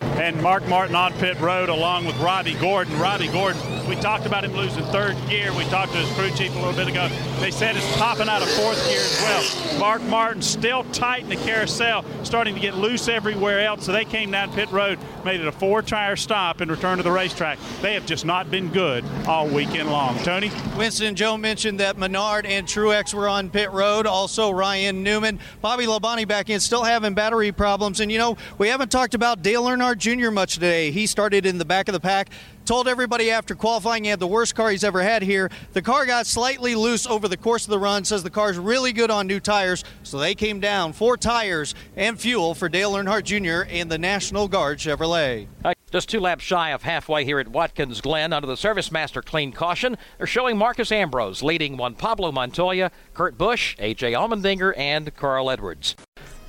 and 0.00 0.40
Mark 0.42 0.66
Martin 0.68 0.94
on 0.94 1.12
pit 1.14 1.38
road 1.40 1.68
along 1.68 2.04
with 2.04 2.16
Robby 2.18 2.54
Gordon. 2.54 2.98
Robby 2.98 3.28
Gordon, 3.28 3.60
we 3.88 3.96
talked 3.96 4.26
about 4.26 4.44
him 4.44 4.52
losing 4.52 4.84
third 4.84 5.16
gear. 5.28 5.52
We 5.54 5.64
talked 5.64 5.92
to 5.92 5.98
his 5.98 6.10
crew 6.16 6.30
chief 6.30 6.54
a 6.54 6.58
little 6.58 6.72
bit 6.72 6.88
ago. 6.88 7.08
They 7.40 7.50
said 7.50 7.76
it's 7.76 7.96
popping 7.96 8.28
out 8.28 8.42
of 8.42 8.48
fourth 8.50 8.82
gear 8.88 9.00
as 9.00 9.22
well. 9.22 9.78
Mark 9.80 10.02
Martin 10.02 10.42
still 10.42 10.84
tight 10.84 11.22
in 11.22 11.28
the 11.28 11.36
carousel, 11.36 12.04
starting 12.22 12.54
to 12.54 12.60
get 12.60 12.74
loose 12.74 13.08
everywhere 13.08 13.60
else. 13.60 13.84
So 13.84 13.92
they 13.92 14.04
came 14.04 14.30
down 14.30 14.52
pit 14.52 14.70
road, 14.70 14.98
made 15.24 15.40
it 15.40 15.46
a 15.46 15.52
four-tire 15.52 16.16
stop 16.16 16.60
and 16.60 16.70
returned 16.70 16.98
to 16.98 17.02
the 17.02 17.10
racetrack. 17.10 17.58
They 17.80 17.94
have 17.94 18.06
just 18.06 18.24
not 18.24 18.50
been 18.50 18.68
good 18.68 19.04
all 19.26 19.48
weekend 19.48 19.90
long. 19.90 20.18
Tony? 20.18 20.50
Winston 20.76 21.14
Joe 21.14 21.36
mentioned 21.36 21.80
that 21.80 21.98
Menard 21.98 22.46
and 22.46 22.66
Truex 22.66 23.12
were 23.12 23.28
on 23.28 23.50
pit 23.50 23.70
road. 23.72 24.06
Also 24.06 24.50
Ryan 24.50 25.02
Newman. 25.02 25.40
Bobby 25.60 25.86
Labonte 25.86 26.26
back 26.28 26.50
in, 26.50 26.60
still 26.60 26.84
having 26.84 27.14
battery 27.14 27.52
problems. 27.52 28.00
And, 28.00 28.12
you 28.12 28.18
know, 28.18 28.36
we 28.58 28.68
haven't 28.68 28.90
talked 28.90 29.14
about 29.14 29.42
Dale 29.42 29.64
Earnhardt 29.64 29.98
Jr. 29.98 30.30
much 30.30 30.54
today. 30.54 30.90
He 30.90 31.06
started 31.06 31.46
in 31.46 31.58
the 31.58 31.64
back 31.64 31.88
of 31.88 31.92
the 31.92 32.00
pack 32.00 32.30
told 32.64 32.88
everybody 32.88 33.30
after 33.30 33.54
qualifying 33.54 34.04
he 34.04 34.10
had 34.10 34.20
the 34.20 34.26
worst 34.26 34.54
car 34.54 34.70
he's 34.70 34.84
ever 34.84 35.02
had 35.02 35.22
here. 35.22 35.50
The 35.72 35.82
car 35.82 36.06
got 36.06 36.26
slightly 36.26 36.74
loose 36.74 37.06
over 37.06 37.28
the 37.28 37.36
course 37.36 37.64
of 37.64 37.70
the 37.70 37.78
run, 37.78 38.04
says 38.04 38.22
the 38.22 38.30
car's 38.30 38.58
really 38.58 38.92
good 38.92 39.10
on 39.10 39.26
new 39.26 39.40
tires, 39.40 39.84
so 40.02 40.18
they 40.18 40.34
came 40.34 40.60
down 40.60 40.92
four 40.92 41.16
tires 41.16 41.74
and 41.96 42.20
fuel 42.20 42.54
for 42.54 42.68
Dale 42.68 42.92
Earnhardt 42.92 43.24
Jr. 43.24 43.70
and 43.72 43.90
the 43.90 43.98
National 43.98 44.48
Guard 44.48 44.78
Chevrolet. 44.78 45.46
Uh, 45.64 45.74
just 45.90 46.08
two 46.08 46.20
laps 46.20 46.42
shy 46.42 46.70
of 46.70 46.82
halfway 46.82 47.24
here 47.24 47.38
at 47.38 47.48
Watkins 47.48 48.00
Glen 48.00 48.32
under 48.32 48.46
the 48.46 48.56
Service 48.56 48.90
Master 48.90 49.20
Clean 49.20 49.52
Caution. 49.52 49.98
They're 50.16 50.26
showing 50.26 50.56
Marcos 50.56 50.90
Ambrose 50.90 51.42
leading 51.42 51.76
Juan 51.76 51.94
Pablo 51.94 52.32
Montoya, 52.32 52.90
Kurt 53.12 53.36
Busch, 53.36 53.76
A.J. 53.78 54.12
Allmendinger, 54.12 54.76
and 54.78 55.14
Carl 55.14 55.50
Edwards. 55.50 55.94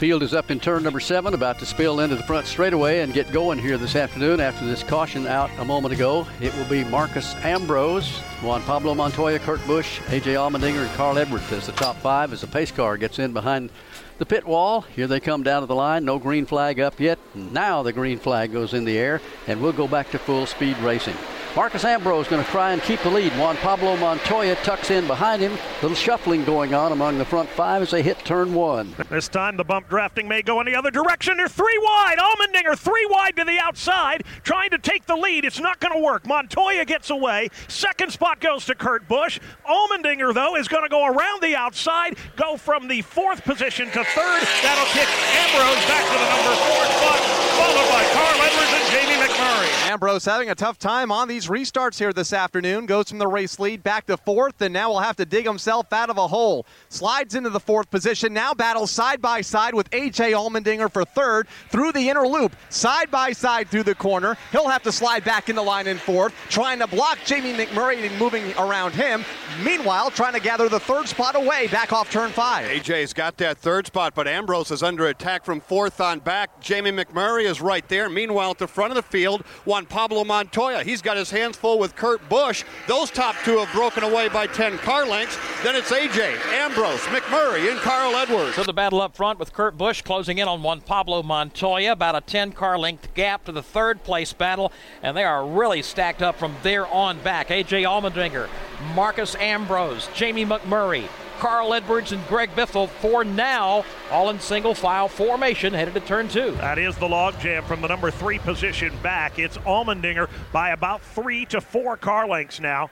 Field 0.03 0.21
is 0.21 0.33
up 0.33 0.51
in 0.51 0.59
turn 0.59 0.83
number 0.83 0.99
seven, 0.99 1.33
about 1.33 1.59
to 1.59 1.65
spill 1.65 2.01
into 2.01 2.17
the 2.17 2.23
front 2.23 2.45
straightaway 2.45 2.99
and 2.99 3.13
get 3.13 3.31
going 3.31 3.57
here 3.57 3.77
this 3.77 3.95
afternoon 3.95 4.41
after 4.41 4.65
this 4.65 4.83
caution 4.83 5.25
out 5.25 5.49
a 5.59 5.63
moment 5.63 5.93
ago. 5.93 6.27
It 6.41 6.53
will 6.57 6.65
be 6.65 6.83
Marcos 6.83 7.35
Ambrose, 7.35 8.17
Juan 8.41 8.61
Pablo 8.63 8.95
Montoya, 8.95 9.39
Kurt 9.39 9.65
Busch, 9.65 10.01
A.J. 10.09 10.33
Allmendinger, 10.33 10.85
and 10.85 10.91
Carl 10.97 11.17
Edwards 11.17 11.49
as 11.53 11.67
the 11.67 11.71
top 11.71 11.95
five 11.99 12.33
as 12.33 12.41
the 12.41 12.47
pace 12.47 12.69
car 12.69 12.97
gets 12.97 13.17
in 13.17 13.31
behind 13.31 13.69
the 14.17 14.25
pit 14.25 14.45
wall. 14.45 14.81
Here 14.81 15.07
they 15.07 15.21
come 15.21 15.41
down 15.41 15.61
to 15.61 15.67
the 15.67 15.73
line. 15.73 16.03
No 16.03 16.19
green 16.19 16.45
flag 16.45 16.81
up 16.81 16.99
yet. 16.99 17.17
Now 17.33 17.81
the 17.81 17.93
green 17.93 18.19
flag 18.19 18.51
goes 18.51 18.73
in 18.73 18.83
the 18.83 18.97
air, 18.97 19.21
and 19.47 19.61
we'll 19.61 19.71
go 19.71 19.87
back 19.87 20.11
to 20.11 20.19
full 20.19 20.45
speed 20.45 20.77
racing. 20.79 21.15
Marcos 21.55 21.85
Ambrose 21.85 22.25
is 22.25 22.31
going 22.31 22.43
to 22.43 22.49
try 22.49 22.73
and 22.73 22.81
keep 22.81 22.99
the 23.01 23.11
lead. 23.11 23.31
Juan 23.33 23.55
Pablo 23.57 23.95
Montoya 23.97 24.55
tucks 24.63 24.89
in 24.89 25.05
behind 25.05 25.39
him. 25.39 25.51
Little 25.83 25.95
shuffling 25.95 26.43
going 26.45 26.73
on 26.73 26.91
among 26.91 27.19
the 27.19 27.25
front 27.25 27.47
five 27.47 27.83
as 27.83 27.91
they 27.91 28.01
hit 28.01 28.17
turn 28.25 28.55
one. 28.55 28.95
This 29.11 29.27
time 29.27 29.55
the 29.55 29.63
bump 29.63 29.87
drafting 29.87 30.27
may 30.27 30.41
go 30.41 30.59
in 30.61 30.65
the 30.65 30.75
other 30.75 30.89
direction. 30.89 31.37
They're 31.37 31.47
three 31.47 31.77
wide. 31.83 32.17
Allmendinger 32.17 32.75
three 32.75 33.07
wide 33.07 33.35
to 33.35 33.43
the 33.43 33.59
outside, 33.59 34.23
trying 34.41 34.71
to 34.71 34.79
take 34.79 35.05
the 35.05 35.15
lead. 35.15 35.45
It's 35.45 35.59
not 35.59 35.79
going 35.79 35.93
to 35.93 36.03
work. 36.03 36.25
Montoya 36.25 36.85
gets 36.85 37.11
away. 37.11 37.49
Second 37.67 38.11
spot 38.11 38.39
goes 38.39 38.65
to 38.65 38.73
Kurt 38.73 39.07
Busch. 39.07 39.39
Allmendinger, 39.69 40.33
though, 40.33 40.55
is 40.55 40.67
going 40.67 40.83
to 40.83 40.89
go 40.89 41.05
around 41.05 41.43
the 41.43 41.55
outside, 41.55 42.17
go 42.35 42.57
from 42.57 42.87
the 42.87 43.03
fourth 43.03 43.43
position 43.43 43.85
to 43.91 44.03
third. 44.03 44.43
That'll 44.63 44.85
kick 44.85 45.07
Ambrose 45.37 45.85
back 45.85 46.03
to 46.03 46.17
the 46.17 46.29
number 46.33 46.55
four 46.65 46.83
spot, 46.97 47.21
followed 47.61 47.89
by 47.93 48.03
Carl 48.11 48.41
Edwards 48.41 48.73
and 48.73 48.91
Jamie 48.91 49.21
McMurray. 49.21 49.91
Ambrose 49.91 50.25
having 50.25 50.49
a 50.49 50.55
tough 50.55 50.79
time 50.79 51.11
on 51.11 51.27
these 51.27 51.42
restarts 51.47 51.97
here 51.97 52.13
this 52.13 52.33
afternoon. 52.33 52.85
Goes 52.85 53.09
from 53.09 53.17
the 53.17 53.27
race 53.27 53.59
lead 53.59 53.83
back 53.83 54.05
to 54.07 54.17
fourth, 54.17 54.61
and 54.61 54.73
now 54.73 54.89
will 54.89 54.99
have 54.99 55.15
to 55.17 55.25
dig 55.25 55.45
himself 55.45 55.91
out 55.93 56.09
of 56.09 56.17
a 56.17 56.27
hole. 56.27 56.65
Slides 56.89 57.35
into 57.35 57.49
the 57.49 57.59
fourth 57.59 57.89
position. 57.89 58.33
Now 58.33 58.53
battles 58.53 58.91
side 58.91 59.21
by 59.21 59.41
side 59.41 59.73
with 59.73 59.87
A.J. 59.93 60.31
Allmendinger 60.31 60.91
for 60.91 61.05
third 61.05 61.47
through 61.69 61.91
the 61.91 62.09
inner 62.09 62.27
loop, 62.27 62.55
side 62.69 63.09
by 63.11 63.31
side 63.31 63.69
through 63.69 63.83
the 63.83 63.95
corner. 63.95 64.37
He'll 64.51 64.69
have 64.69 64.83
to 64.83 64.91
slide 64.91 65.23
back 65.23 65.49
in 65.49 65.55
the 65.55 65.63
line 65.63 65.87
in 65.87 65.97
fourth, 65.97 66.33
trying 66.49 66.79
to 66.79 66.87
block 66.87 67.19
Jamie 67.25 67.53
McMurray 67.53 68.03
moving 68.17 68.53
around 68.57 68.93
him. 68.93 69.23
Meanwhile, 69.61 70.11
trying 70.11 70.33
to 70.33 70.39
gather 70.39 70.69
the 70.69 70.79
third 70.79 71.07
spot 71.07 71.35
away 71.35 71.67
back 71.67 71.93
off 71.93 72.09
turn 72.09 72.31
five. 72.31 72.67
AJ's 72.67 73.13
got 73.13 73.37
that 73.37 73.57
third 73.57 73.87
spot, 73.87 74.13
but 74.15 74.27
Ambrose 74.27 74.71
is 74.71 74.81
under 74.81 75.07
attack 75.07 75.45
from 75.45 75.59
fourth 75.59 75.99
on 76.01 76.19
back. 76.19 76.59
Jamie 76.61 76.91
McMurray 76.91 77.43
is 77.45 77.61
right 77.61 77.87
there. 77.89 78.09
Meanwhile, 78.09 78.51
at 78.51 78.57
the 78.57 78.67
front 78.67 78.91
of 78.91 78.95
the 78.95 79.03
field, 79.03 79.41
Juan 79.65 79.85
Pablo 79.85 80.23
Montoya. 80.23 80.83
He's 80.83 81.01
got 81.01 81.17
his 81.17 81.29
hands 81.29 81.57
full 81.57 81.79
with 81.79 81.95
Kurt 81.95 82.27
Busch. 82.29 82.63
Those 82.87 83.11
top 83.11 83.35
two 83.43 83.57
have 83.57 83.71
broken 83.73 84.03
away 84.03 84.29
by 84.29 84.47
10 84.47 84.77
car 84.79 85.05
lengths. 85.05 85.37
Then 85.63 85.75
it's 85.75 85.91
AJ, 85.91 86.37
Ambrose, 86.53 87.01
McMurray, 87.01 87.69
and 87.69 87.79
Carl 87.79 88.15
Edwards. 88.15 88.55
So 88.55 88.63
the 88.63 88.73
battle 88.73 89.01
up 89.01 89.15
front 89.15 89.39
with 89.39 89.53
Kurt 89.53 89.77
Busch 89.77 90.01
closing 90.01 90.37
in 90.37 90.47
on 90.47 90.63
Juan 90.63 90.81
Pablo 90.81 91.23
Montoya. 91.23 91.91
About 91.91 92.15
a 92.15 92.21
10 92.21 92.53
car 92.53 92.77
length 92.77 93.13
gap 93.13 93.45
to 93.45 93.51
the 93.51 93.63
third 93.63 94.03
place 94.03 94.33
battle, 94.33 94.71
and 95.01 95.15
they 95.15 95.23
are 95.23 95.45
really 95.45 95.81
stacked 95.81 96.21
up 96.21 96.37
from 96.37 96.55
there 96.63 96.87
on 96.87 97.19
back. 97.19 97.49
AJ 97.49 97.83
Allmendinger, 97.83 98.49
Marcos 98.95 99.35
Ambrose, 99.35 100.09
Jamie 100.13 100.45
McMurray, 100.45 101.07
Carl 101.39 101.73
Edwards 101.73 102.11
and 102.11 102.25
Greg 102.27 102.49
Biffle 102.51 102.87
for 102.87 103.23
now, 103.23 103.83
all 104.11 104.29
in 104.29 104.39
single 104.39 104.73
file 104.73 105.07
formation 105.07 105.73
headed 105.73 105.93
to 105.95 105.99
turn 105.99 106.27
two. 106.27 106.51
That 106.51 106.77
is 106.77 106.95
the 106.97 107.07
log 107.07 107.39
jam 107.39 107.63
from 107.63 107.81
the 107.81 107.87
number 107.87 108.11
three 108.11 108.39
position 108.39 108.93
back. 109.01 109.39
It's 109.39 109.57
Allmendinger 109.59 110.29
by 110.51 110.69
about 110.69 111.01
three 111.01 111.45
to 111.47 111.59
four 111.59 111.97
car 111.97 112.27
lengths 112.27 112.59
now 112.59 112.89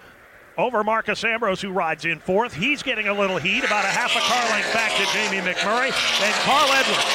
over 0.61 0.83
Marcos 0.83 1.23
Ambrose, 1.23 1.61
who 1.61 1.71
rides 1.71 2.05
in 2.05 2.19
fourth. 2.19 2.53
He's 2.53 2.83
getting 2.83 3.07
a 3.07 3.13
little 3.13 3.37
heat, 3.37 3.63
about 3.63 3.85
a 3.85 3.89
half 3.89 4.15
a 4.15 4.21
car 4.21 4.45
length 4.51 4.71
back 4.73 4.91
to 4.93 5.05
Jamie 5.11 5.41
McMurray. 5.41 5.89
Then 6.21 6.33
Carl 6.45 6.69
Edwards, 6.69 7.05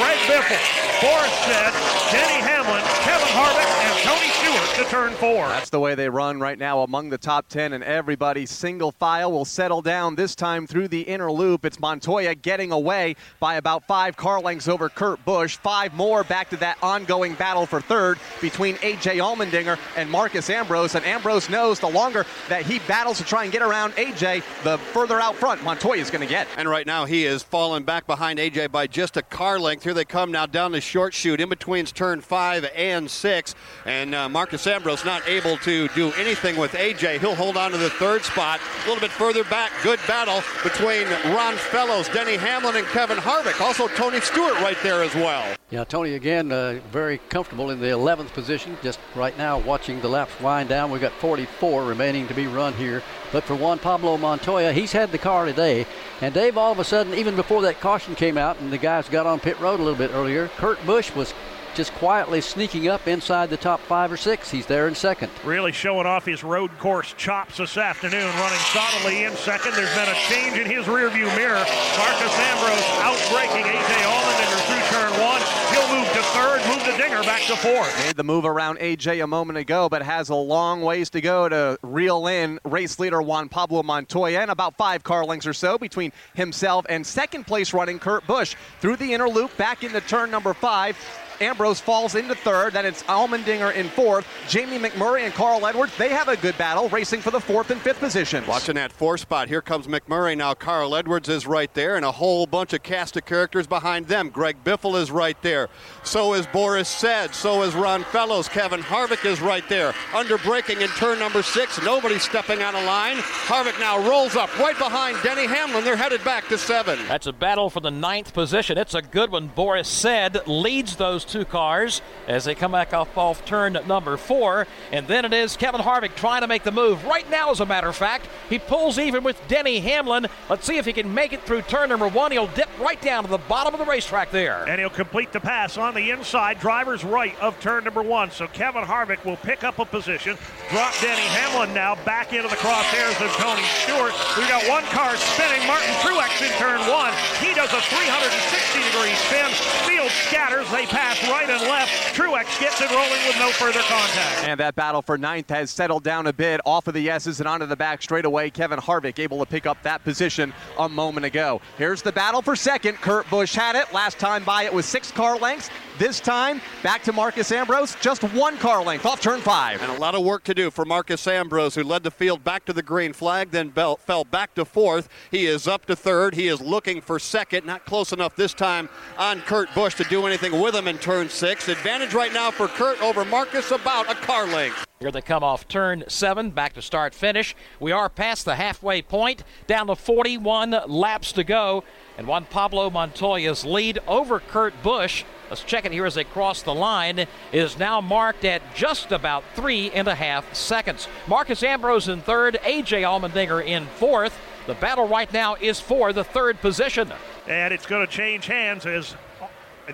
Greg 0.00 0.18
Biffle, 0.24 0.56
Boris 1.02 1.32
Said, 1.44 1.72
Denny 2.10 2.40
Hamlin, 2.40 2.82
Kevin 3.04 3.24
Kevin 3.24 3.28
Harvick 3.28 3.64
and 3.84 3.98
Tony 4.04 4.28
Stewart 4.28 4.84
to 4.84 4.90
turn 4.90 5.12
four. 5.14 5.48
That's 5.48 5.70
the 5.70 5.80
way 5.80 5.94
they 5.94 6.08
run 6.08 6.40
right 6.40 6.58
now 6.58 6.80
among 6.80 7.10
the 7.10 7.18
top 7.18 7.48
10, 7.48 7.72
and 7.72 7.84
everybody 7.84 8.44
single 8.44 8.92
file 8.92 9.30
will 9.30 9.44
settle 9.44 9.82
down 9.82 10.14
this 10.14 10.34
time 10.34 10.66
through 10.66 10.88
the 10.88 11.02
inner 11.02 11.30
loop. 11.30 11.64
It's 11.64 11.78
Montoya 11.80 12.34
getting 12.34 12.72
away 12.72 13.16
by 13.40 13.54
about 13.54 13.86
five 13.86 14.16
car 14.16 14.40
lengths 14.40 14.68
over 14.68 14.88
Kurt 14.88 15.24
Busch. 15.24 15.56
Five 15.56 15.94
more 15.94 16.24
back 16.24 16.50
to 16.50 16.56
that 16.58 16.76
ongoing 16.82 17.34
battle 17.34 17.66
for 17.66 17.80
third 17.80 18.18
between 18.40 18.76
A.J. 18.82 19.18
Allmendinger 19.18 19.78
and 19.96 20.10
Marcos 20.10 20.50
Ambrose. 20.50 20.94
And 20.94 21.04
Ambrose 21.04 21.48
knows 21.48 21.80
the 21.80 21.88
longer 21.88 22.26
that 22.48 22.66
he 22.66 22.80
battles 22.94 23.18
to 23.18 23.24
try 23.24 23.42
and 23.42 23.52
get 23.52 23.60
around 23.60 23.92
A.J., 23.96 24.40
the 24.62 24.78
further 24.78 25.18
out 25.18 25.34
front 25.34 25.60
Montoya 25.64 26.00
is 26.00 26.12
going 26.12 26.20
to 26.20 26.28
get. 26.28 26.46
And 26.56 26.68
right 26.68 26.86
now 26.86 27.06
he 27.06 27.24
is 27.24 27.42
falling 27.42 27.82
back 27.82 28.06
behind 28.06 28.38
AJ 28.38 28.70
by 28.70 28.86
just 28.86 29.16
a 29.16 29.22
car 29.22 29.58
length. 29.58 29.82
Here 29.82 29.94
they 29.94 30.04
come 30.04 30.30
now 30.30 30.46
down 30.46 30.70
the 30.70 30.80
short 30.80 31.12
chute 31.12 31.40
in 31.40 31.48
between 31.48 31.86
turn 31.86 32.20
five 32.20 32.64
and 32.72 33.10
six. 33.10 33.56
And 33.84 34.14
uh, 34.14 34.28
Marcos 34.28 34.64
Ambrose 34.68 35.04
not 35.04 35.26
able 35.26 35.56
to 35.56 35.88
do 35.88 36.12
anything 36.12 36.56
with 36.56 36.70
AJ. 36.74 37.18
He'll 37.18 37.34
hold 37.34 37.56
on 37.56 37.72
to 37.72 37.78
the 37.78 37.90
third 37.90 38.22
spot. 38.22 38.60
A 38.84 38.88
little 38.88 39.00
bit 39.00 39.10
further 39.10 39.42
back, 39.42 39.72
good 39.82 39.98
battle 40.06 40.40
between 40.62 41.08
Ron 41.34 41.56
Fellows, 41.56 42.08
Denny 42.10 42.36
Hamlin, 42.36 42.76
and 42.76 42.86
Kevin 42.86 43.18
Harvick. 43.18 43.60
Also 43.60 43.88
Tony 43.88 44.20
Stewart 44.20 44.54
right 44.60 44.78
there 44.84 45.02
as 45.02 45.16
well. 45.16 45.56
Yeah, 45.70 45.82
Tony 45.82 46.14
again 46.14 46.52
uh, 46.52 46.78
very 46.92 47.18
comfortable 47.28 47.70
in 47.70 47.80
the 47.80 47.88
11th 47.88 48.32
position. 48.34 48.78
Just 48.84 49.00
right 49.16 49.36
now 49.36 49.58
watching 49.58 50.00
the 50.00 50.08
laps 50.08 50.40
wind 50.40 50.68
down. 50.68 50.92
We've 50.92 51.00
got 51.00 51.10
44 51.14 51.84
remaining 51.84 52.28
to 52.28 52.34
be 52.34 52.46
run 52.46 52.72
here. 52.74 52.83
But 53.32 53.44
for 53.44 53.54
Juan 53.54 53.78
Pablo 53.78 54.16
Montoya, 54.16 54.72
he's 54.72 54.92
had 54.92 55.12
the 55.12 55.18
car 55.18 55.44
today. 55.44 55.86
And 56.20 56.32
Dave, 56.32 56.56
all 56.56 56.72
of 56.72 56.78
a 56.78 56.84
sudden, 56.84 57.14
even 57.14 57.36
before 57.36 57.62
that 57.62 57.80
caution 57.80 58.14
came 58.14 58.38
out 58.38 58.60
and 58.60 58.72
the 58.72 58.78
guys 58.78 59.08
got 59.08 59.26
on 59.26 59.40
pit 59.40 59.58
road 59.60 59.80
a 59.80 59.82
little 59.82 59.98
bit 59.98 60.12
earlier, 60.12 60.48
Kurt 60.56 60.84
Busch 60.86 61.14
was 61.14 61.34
just 61.74 61.92
quietly 61.94 62.40
sneaking 62.40 62.86
up 62.86 63.08
inside 63.08 63.50
the 63.50 63.56
top 63.56 63.80
five 63.80 64.12
or 64.12 64.16
six. 64.16 64.50
He's 64.50 64.66
there 64.66 64.86
in 64.86 64.94
second. 64.94 65.30
Really 65.42 65.72
showing 65.72 66.06
off 66.06 66.24
his 66.24 66.44
road 66.44 66.70
course 66.78 67.12
chops 67.18 67.58
this 67.58 67.76
afternoon, 67.76 68.30
running 68.38 68.62
solidly 68.70 69.24
in 69.24 69.32
second. 69.34 69.74
There's 69.74 69.92
been 69.94 70.08
a 70.08 70.18
change 70.30 70.56
in 70.56 70.70
his 70.70 70.86
rearview 70.86 71.26
mirror. 71.36 71.64
Marcos 71.98 72.34
Ambrose 72.38 72.88
outbraking 73.02 73.66
A.J. 73.66 73.92
Allmendinger 74.06 74.62
through 74.70 74.84
turn 74.94 75.12
one. 75.18 75.42
He'll 75.74 75.90
move 75.98 76.06
to 76.13 76.13
third, 76.32 76.60
move 76.66 76.84
the 76.86 76.96
dinger 76.96 77.22
back 77.22 77.42
to 77.42 77.56
fourth. 77.56 78.06
Made 78.06 78.16
the 78.16 78.24
move 78.24 78.44
around 78.44 78.78
AJ 78.78 79.22
a 79.22 79.26
moment 79.26 79.58
ago, 79.58 79.88
but 79.88 80.02
has 80.02 80.28
a 80.28 80.34
long 80.34 80.82
ways 80.82 81.10
to 81.10 81.20
go 81.20 81.48
to 81.48 81.78
reel 81.82 82.26
in 82.26 82.58
race 82.64 82.98
leader 82.98 83.20
Juan 83.20 83.48
Pablo 83.48 83.82
Montoya 83.82 84.40
and 84.40 84.50
about 84.50 84.76
five 84.76 85.02
car 85.02 85.24
lengths 85.24 85.46
or 85.46 85.52
so 85.52 85.78
between 85.78 86.12
himself 86.34 86.86
and 86.88 87.06
second 87.06 87.46
place 87.46 87.72
running 87.74 87.98
Kurt 87.98 88.26
Busch 88.26 88.56
through 88.80 88.96
the 88.96 89.12
inner 89.12 89.28
loop 89.28 89.56
back 89.56 89.84
into 89.84 90.00
turn 90.00 90.30
number 90.30 90.54
five. 90.54 90.96
Ambrose 91.40 91.80
falls 91.80 92.14
into 92.14 92.34
third. 92.34 92.72
Then 92.72 92.86
it's 92.86 93.02
Allmendinger 93.04 93.74
in 93.74 93.88
fourth. 93.88 94.26
Jamie 94.48 94.78
McMurray 94.78 95.22
and 95.22 95.34
Carl 95.34 95.66
Edwards, 95.66 95.96
they 95.96 96.08
have 96.08 96.28
a 96.28 96.36
good 96.36 96.56
battle, 96.58 96.88
racing 96.88 97.20
for 97.20 97.30
the 97.30 97.40
fourth 97.40 97.70
and 97.70 97.80
fifth 97.80 98.00
positions. 98.00 98.46
Watching 98.46 98.74
that 98.76 98.92
four 98.92 99.18
spot. 99.18 99.48
Here 99.48 99.62
comes 99.62 99.86
McMurray 99.86 100.36
now. 100.36 100.54
Carl 100.54 100.94
Edwards 100.94 101.28
is 101.28 101.46
right 101.46 101.72
there, 101.74 101.96
and 101.96 102.04
a 102.04 102.12
whole 102.12 102.46
bunch 102.46 102.72
of 102.72 102.82
cast 102.82 103.16
of 103.16 103.24
characters 103.24 103.66
behind 103.66 104.06
them. 104.06 104.30
Greg 104.30 104.56
Biffle 104.64 105.00
is 105.00 105.10
right 105.10 105.40
there. 105.42 105.68
So 106.02 106.34
is 106.34 106.46
Boris 106.46 106.88
Said. 106.88 107.34
So 107.34 107.62
is 107.62 107.74
Ron 107.74 108.04
Fellows. 108.04 108.48
Kevin 108.48 108.80
Harvick 108.80 109.24
is 109.24 109.40
right 109.40 109.68
there. 109.68 109.94
Under 110.14 110.38
braking 110.38 110.80
in 110.80 110.88
turn 110.88 111.18
number 111.18 111.42
six. 111.42 111.82
Nobody 111.82 112.18
stepping 112.18 112.62
on 112.62 112.74
a 112.74 112.84
line. 112.84 113.16
Harvick 113.16 113.78
now 113.78 114.06
rolls 114.08 114.36
up 114.36 114.56
right 114.58 114.78
behind 114.78 115.16
Denny 115.22 115.46
Hamlin. 115.46 115.84
They're 115.84 115.96
headed 115.96 116.22
back 116.24 116.48
to 116.48 116.58
seven. 116.58 116.98
That's 117.08 117.26
a 117.26 117.32
battle 117.32 117.70
for 117.70 117.80
the 117.80 117.90
ninth 117.90 118.32
position. 118.32 118.78
It's 118.78 118.94
a 118.94 119.02
good 119.02 119.30
one. 119.30 119.48
Boris 119.48 119.88
Said 119.88 120.46
leads 120.46 120.96
those 120.96 121.23
two 121.24 121.44
cars 121.44 122.02
as 122.26 122.44
they 122.44 122.54
come 122.54 122.72
back 122.72 122.92
off 122.92 123.16
off 123.16 123.44
turn 123.44 123.78
number 123.86 124.16
four. 124.16 124.66
And 124.92 125.06
then 125.06 125.24
it 125.24 125.32
is 125.32 125.56
Kevin 125.56 125.80
Harvick 125.80 126.14
trying 126.14 126.42
to 126.42 126.46
make 126.46 126.62
the 126.62 126.72
move. 126.72 127.04
Right 127.04 127.28
now, 127.30 127.50
as 127.50 127.60
a 127.60 127.66
matter 127.66 127.88
of 127.88 127.96
fact, 127.96 128.28
he 128.48 128.58
pulls 128.58 128.98
even 128.98 129.24
with 129.24 129.40
Denny 129.48 129.80
Hamlin. 129.80 130.26
Let's 130.48 130.66
see 130.66 130.78
if 130.78 130.86
he 130.86 130.92
can 130.92 131.12
make 131.12 131.32
it 131.32 131.42
through 131.42 131.62
turn 131.62 131.88
number 131.88 132.08
one. 132.08 132.32
He'll 132.32 132.46
dip 132.48 132.68
right 132.78 133.00
down 133.00 133.24
to 133.24 133.30
the 133.30 133.38
bottom 133.38 133.74
of 133.74 133.80
the 133.80 133.86
racetrack 133.86 134.30
there. 134.30 134.68
And 134.68 134.78
he'll 134.78 134.90
complete 134.90 135.32
the 135.32 135.40
pass 135.40 135.76
on 135.76 135.94
the 135.94 136.10
inside, 136.10 136.60
driver's 136.60 137.04
right 137.04 137.38
of 137.40 137.58
turn 137.60 137.84
number 137.84 138.02
one. 138.02 138.30
So 138.30 138.46
Kevin 138.46 138.84
Harvick 138.84 139.24
will 139.24 139.36
pick 139.36 139.64
up 139.64 139.78
a 139.78 139.84
position, 139.84 140.36
drop 140.70 140.94
Denny 141.00 141.22
Hamlin 141.22 141.74
now 141.74 141.94
back 142.04 142.32
into 142.32 142.48
the 142.48 142.56
crosshairs 142.56 143.20
of 143.24 143.30
Tony 143.36 143.64
Stewart. 143.84 144.12
We've 144.36 144.48
got 144.48 144.66
one 144.68 144.84
car 144.94 145.16
spinning. 145.16 145.66
Martin 145.66 145.94
Truex 146.00 146.42
in 146.42 146.52
turn 146.58 146.80
one. 146.90 147.12
He 147.40 147.54
does 147.54 147.72
a 147.72 147.80
360 147.80 148.80
degree 148.80 149.14
spin. 149.28 149.50
Field 149.86 150.10
scatters. 150.26 150.70
They 150.70 150.86
pass 150.86 151.13
right 151.24 151.48
and 151.48 151.62
left. 151.62 152.14
Truex 152.14 152.60
gets 152.60 152.80
it 152.80 152.90
rolling 152.90 153.10
with 153.26 153.36
no 153.38 153.48
further 153.50 153.80
contact. 153.80 154.48
And 154.48 154.60
that 154.60 154.74
battle 154.74 155.02
for 155.02 155.16
ninth 155.16 155.50
has 155.50 155.70
settled 155.70 156.04
down 156.04 156.26
a 156.26 156.32
bit 156.32 156.60
off 156.64 156.86
of 156.88 156.94
the 156.94 157.10
S's 157.10 157.40
and 157.40 157.48
onto 157.48 157.66
the 157.66 157.76
back 157.76 158.02
straightaway. 158.02 158.50
Kevin 158.50 158.78
Harvick 158.78 159.18
able 159.18 159.38
to 159.38 159.46
pick 159.46 159.66
up 159.66 159.82
that 159.82 160.02
position 160.04 160.52
a 160.78 160.88
moment 160.88 161.26
ago. 161.26 161.60
Here's 161.78 162.02
the 162.02 162.12
battle 162.12 162.42
for 162.42 162.56
second. 162.56 162.96
Kurt 162.96 163.28
Busch 163.30 163.54
had 163.54 163.76
it. 163.76 163.92
Last 163.92 164.18
time 164.18 164.44
by 164.44 164.64
it 164.64 164.72
was 164.72 164.86
six 164.86 165.10
car 165.10 165.38
lengths. 165.38 165.70
This 165.96 166.18
time, 166.18 166.60
back 166.82 167.04
to 167.04 167.12
Marcos 167.12 167.52
Ambrose, 167.52 167.94
just 168.00 168.24
one 168.34 168.58
car 168.58 168.82
length 168.82 169.06
off 169.06 169.20
turn 169.20 169.40
five. 169.40 169.80
And 169.80 169.92
a 169.92 169.98
lot 170.00 170.16
of 170.16 170.24
work 170.24 170.42
to 170.44 170.54
do 170.54 170.72
for 170.72 170.84
Marcos 170.84 171.24
Ambrose, 171.28 171.76
who 171.76 171.84
led 171.84 172.02
the 172.02 172.10
field 172.10 172.42
back 172.42 172.64
to 172.64 172.72
the 172.72 172.82
green 172.82 173.12
flag, 173.12 173.52
then 173.52 173.68
bell, 173.68 173.96
fell 173.96 174.24
back 174.24 174.56
to 174.56 174.64
fourth. 174.64 175.08
He 175.30 175.46
is 175.46 175.68
up 175.68 175.86
to 175.86 175.94
third. 175.94 176.34
He 176.34 176.48
is 176.48 176.60
looking 176.60 177.00
for 177.00 177.20
second. 177.20 177.64
Not 177.64 177.84
close 177.84 178.12
enough 178.12 178.34
this 178.34 178.54
time 178.54 178.88
on 179.18 179.40
Kurt 179.42 179.72
Busch 179.72 179.94
to 179.94 180.04
do 180.04 180.26
anything 180.26 180.60
with 180.60 180.74
him 180.74 180.88
in 180.88 180.98
turn 180.98 181.28
six. 181.28 181.68
Advantage 181.68 182.12
right 182.12 182.32
now 182.32 182.50
for 182.50 182.66
Kurt 182.66 183.00
over 183.00 183.24
Marcos, 183.24 183.70
about 183.70 184.10
a 184.10 184.16
car 184.16 184.48
length. 184.48 184.84
Here 185.04 185.10
they 185.10 185.20
come 185.20 185.44
off 185.44 185.68
turn 185.68 186.04
seven, 186.08 186.48
back 186.48 186.72
to 186.72 186.80
start 186.80 187.14
finish. 187.14 187.54
We 187.78 187.92
are 187.92 188.08
past 188.08 188.46
the 188.46 188.54
halfway 188.54 189.02
point, 189.02 189.44
down 189.66 189.88
to 189.88 189.96
41 189.96 190.74
laps 190.86 191.32
to 191.32 191.44
go. 191.44 191.84
And 192.16 192.26
Juan 192.26 192.46
Pablo 192.46 192.88
Montoya's 192.88 193.66
lead 193.66 193.98
over 194.08 194.40
Kurt 194.40 194.72
Busch. 194.82 195.24
Let's 195.50 195.62
check 195.62 195.84
it 195.84 195.92
here 195.92 196.06
as 196.06 196.14
they 196.14 196.24
cross 196.24 196.62
the 196.62 196.72
line. 196.72 197.26
Is 197.52 197.78
now 197.78 198.00
marked 198.00 198.46
at 198.46 198.62
just 198.74 199.12
about 199.12 199.44
three 199.54 199.90
and 199.90 200.08
a 200.08 200.14
half 200.14 200.54
seconds. 200.54 201.06
Marcos 201.28 201.62
Ambrose 201.62 202.08
in 202.08 202.22
third, 202.22 202.58
AJ 202.62 203.02
Allmendinger 203.02 203.62
in 203.62 203.84
fourth. 203.98 204.34
The 204.66 204.74
battle 204.74 205.06
right 205.06 205.30
now 205.34 205.56
is 205.56 205.80
for 205.80 206.14
the 206.14 206.24
third 206.24 206.62
position. 206.62 207.12
And 207.46 207.74
it's 207.74 207.84
going 207.84 208.06
to 208.06 208.10
change 208.10 208.46
hands 208.46 208.86
as 208.86 209.14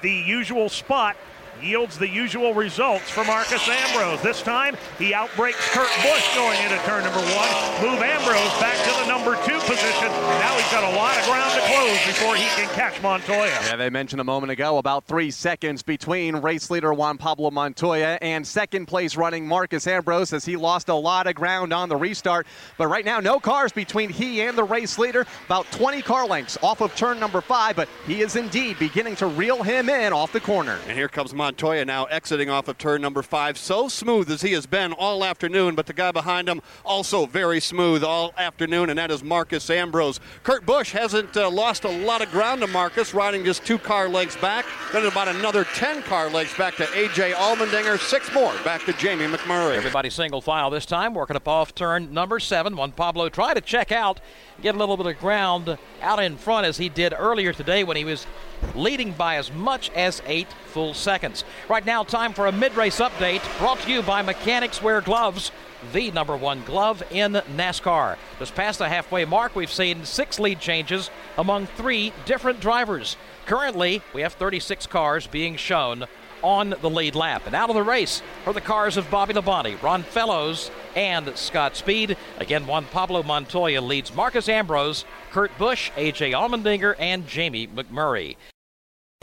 the 0.02 0.12
usual 0.12 0.68
spot 0.68 1.16
yields 1.62 1.98
the 1.98 2.08
usual 2.08 2.54
results 2.54 3.10
for 3.10 3.24
Marcos 3.24 3.68
Ambrose. 3.68 4.22
This 4.22 4.42
time, 4.42 4.76
he 4.98 5.14
outbreaks 5.14 5.58
Kurt 5.70 5.90
Busch 6.02 6.34
going 6.34 6.58
into 6.62 6.76
turn 6.84 7.04
number 7.04 7.20
one. 7.20 7.50
Move 7.82 8.00
Ambrose 8.02 8.60
back 8.60 8.76
to 8.84 8.90
the 9.02 9.06
number 9.06 9.36
two 9.44 9.58
position. 9.60 10.08
Now 10.08 10.56
he's 10.56 10.70
got 10.72 10.84
a 10.84 10.96
lot 10.96 11.16
of 11.18 11.24
ground 11.24 11.52
to 11.54 11.60
close 11.66 12.06
before 12.06 12.36
he 12.36 12.46
can 12.56 12.68
catch 12.74 13.00
Montoya. 13.02 13.48
Yeah, 13.64 13.76
they 13.76 13.90
mentioned 13.90 14.20
a 14.20 14.24
moment 14.24 14.50
ago 14.50 14.78
about 14.78 15.04
three 15.04 15.30
seconds 15.30 15.82
between 15.82 16.36
race 16.36 16.70
leader 16.70 16.94
Juan 16.94 17.18
Pablo 17.18 17.50
Montoya 17.50 18.18
and 18.20 18.46
second 18.46 18.86
place 18.86 19.16
running 19.16 19.46
Marcos 19.46 19.86
Ambrose 19.86 20.32
as 20.32 20.44
he 20.44 20.56
lost 20.56 20.88
a 20.88 20.94
lot 20.94 21.26
of 21.26 21.34
ground 21.34 21.72
on 21.72 21.88
the 21.88 21.96
restart. 21.96 22.46
But 22.78 22.88
right 22.88 23.04
now, 23.04 23.20
no 23.20 23.38
cars 23.38 23.72
between 23.72 24.10
he 24.10 24.40
and 24.42 24.56
the 24.56 24.64
race 24.64 24.98
leader. 24.98 25.26
About 25.46 25.70
20 25.72 26.02
car 26.02 26.26
lengths 26.26 26.58
off 26.62 26.80
of 26.80 26.94
turn 26.96 27.20
number 27.20 27.40
five, 27.40 27.76
but 27.76 27.88
he 28.06 28.22
is 28.22 28.36
indeed 28.36 28.78
beginning 28.78 29.16
to 29.16 29.26
reel 29.26 29.62
him 29.62 29.88
in 29.88 30.12
off 30.12 30.32
the 30.32 30.40
corner. 30.40 30.78
And 30.86 30.96
here 30.96 31.08
comes 31.08 31.34
Montoya. 31.34 31.49
Montoya 31.50 31.84
now 31.84 32.04
exiting 32.04 32.48
off 32.48 32.68
of 32.68 32.78
turn 32.78 33.02
number 33.02 33.22
five. 33.22 33.58
So 33.58 33.88
smooth 33.88 34.30
as 34.30 34.40
he 34.40 34.52
has 34.52 34.66
been 34.66 34.92
all 34.92 35.24
afternoon, 35.24 35.74
but 35.74 35.86
the 35.86 35.92
guy 35.92 36.12
behind 36.12 36.48
him 36.48 36.62
also 36.84 37.26
very 37.26 37.58
smooth 37.58 38.04
all 38.04 38.32
afternoon, 38.38 38.88
and 38.88 38.96
that 39.00 39.10
is 39.10 39.24
Marcos 39.24 39.68
Ambrose. 39.68 40.20
Kurt 40.44 40.64
Busch 40.64 40.92
hasn't 40.92 41.36
uh, 41.36 41.50
lost 41.50 41.82
a 41.82 41.88
lot 41.88 42.22
of 42.22 42.30
ground 42.30 42.60
to 42.60 42.68
Marcos, 42.68 43.12
riding 43.12 43.44
just 43.44 43.66
two 43.66 43.78
car 43.78 44.08
lengths 44.08 44.36
back. 44.36 44.64
Then 44.92 45.04
about 45.06 45.26
another 45.26 45.64
10 45.64 46.04
car 46.04 46.30
lengths 46.30 46.56
back 46.56 46.76
to 46.76 46.84
A.J. 46.96 47.32
Allmendinger. 47.32 47.98
Six 47.98 48.32
more 48.32 48.54
back 48.62 48.84
to 48.84 48.92
Jamie 48.92 49.26
McMurray. 49.26 49.74
Everybody 49.74 50.08
single 50.08 50.40
file 50.40 50.70
this 50.70 50.86
time, 50.86 51.14
working 51.14 51.34
up 51.34 51.48
off 51.48 51.74
turn 51.74 52.14
number 52.14 52.38
seven. 52.38 52.76
Juan 52.76 52.92
Pablo 52.92 53.28
trying 53.28 53.56
to 53.56 53.60
check 53.60 53.90
out, 53.90 54.20
get 54.62 54.74
a 54.74 54.78
little 54.78 54.96
bit 54.96 55.06
of 55.06 55.18
ground 55.18 55.78
out 56.02 56.22
in 56.22 56.36
front 56.36 56.66
as 56.66 56.76
he 56.76 56.88
did 56.88 57.14
earlier 57.16 57.52
today 57.52 57.84
when 57.84 57.96
he 57.96 58.04
was 58.04 58.26
leading 58.74 59.12
by 59.12 59.36
as 59.36 59.52
much 59.52 59.90
as 59.90 60.22
eight 60.26 60.48
full 60.66 60.94
seconds. 60.94 61.44
Right 61.68 61.84
now, 61.84 62.04
time 62.04 62.32
for 62.32 62.46
a 62.46 62.52
mid 62.52 62.74
race 62.76 63.00
update 63.00 63.42
brought 63.58 63.80
to 63.80 63.90
you 63.90 64.02
by 64.02 64.22
Mechanix 64.22 64.82
Wear 64.82 65.00
Gloves, 65.00 65.50
the 65.92 66.10
number 66.10 66.36
one 66.36 66.62
glove 66.64 67.02
in 67.10 67.32
NASCAR. 67.32 68.16
Just 68.38 68.54
past 68.54 68.78
the 68.78 68.88
halfway 68.88 69.24
mark, 69.24 69.56
we've 69.56 69.72
seen 69.72 70.04
six 70.04 70.38
lead 70.38 70.60
changes 70.60 71.10
among 71.38 71.66
three 71.66 72.12
different 72.26 72.60
drivers. 72.60 73.16
Currently, 73.46 74.02
we 74.14 74.20
have 74.22 74.34
36 74.34 74.86
cars 74.86 75.26
being 75.26 75.56
shown 75.56 76.06
on 76.42 76.74
the 76.80 76.90
lead 76.90 77.14
lap. 77.14 77.42
And 77.46 77.54
out 77.54 77.70
of 77.70 77.76
the 77.76 77.82
race 77.82 78.22
are 78.46 78.52
the 78.52 78.60
cars 78.60 78.96
of 78.96 79.10
Bobby 79.10 79.34
Labonte, 79.34 79.82
Ron 79.82 80.02
Fellows, 80.02 80.70
and 80.94 81.36
Scott 81.36 81.76
Speed. 81.76 82.16
Again, 82.38 82.66
Juan 82.66 82.84
Pablo 82.86 83.22
Montoya 83.22 83.80
leads 83.80 84.14
Marcos 84.14 84.48
Ambrose, 84.48 85.04
Kurt 85.30 85.56
Busch, 85.58 85.90
AJ 85.96 86.32
Allmendinger, 86.32 86.94
and 86.98 87.26
Jamie 87.26 87.66
McMurray. 87.66 88.36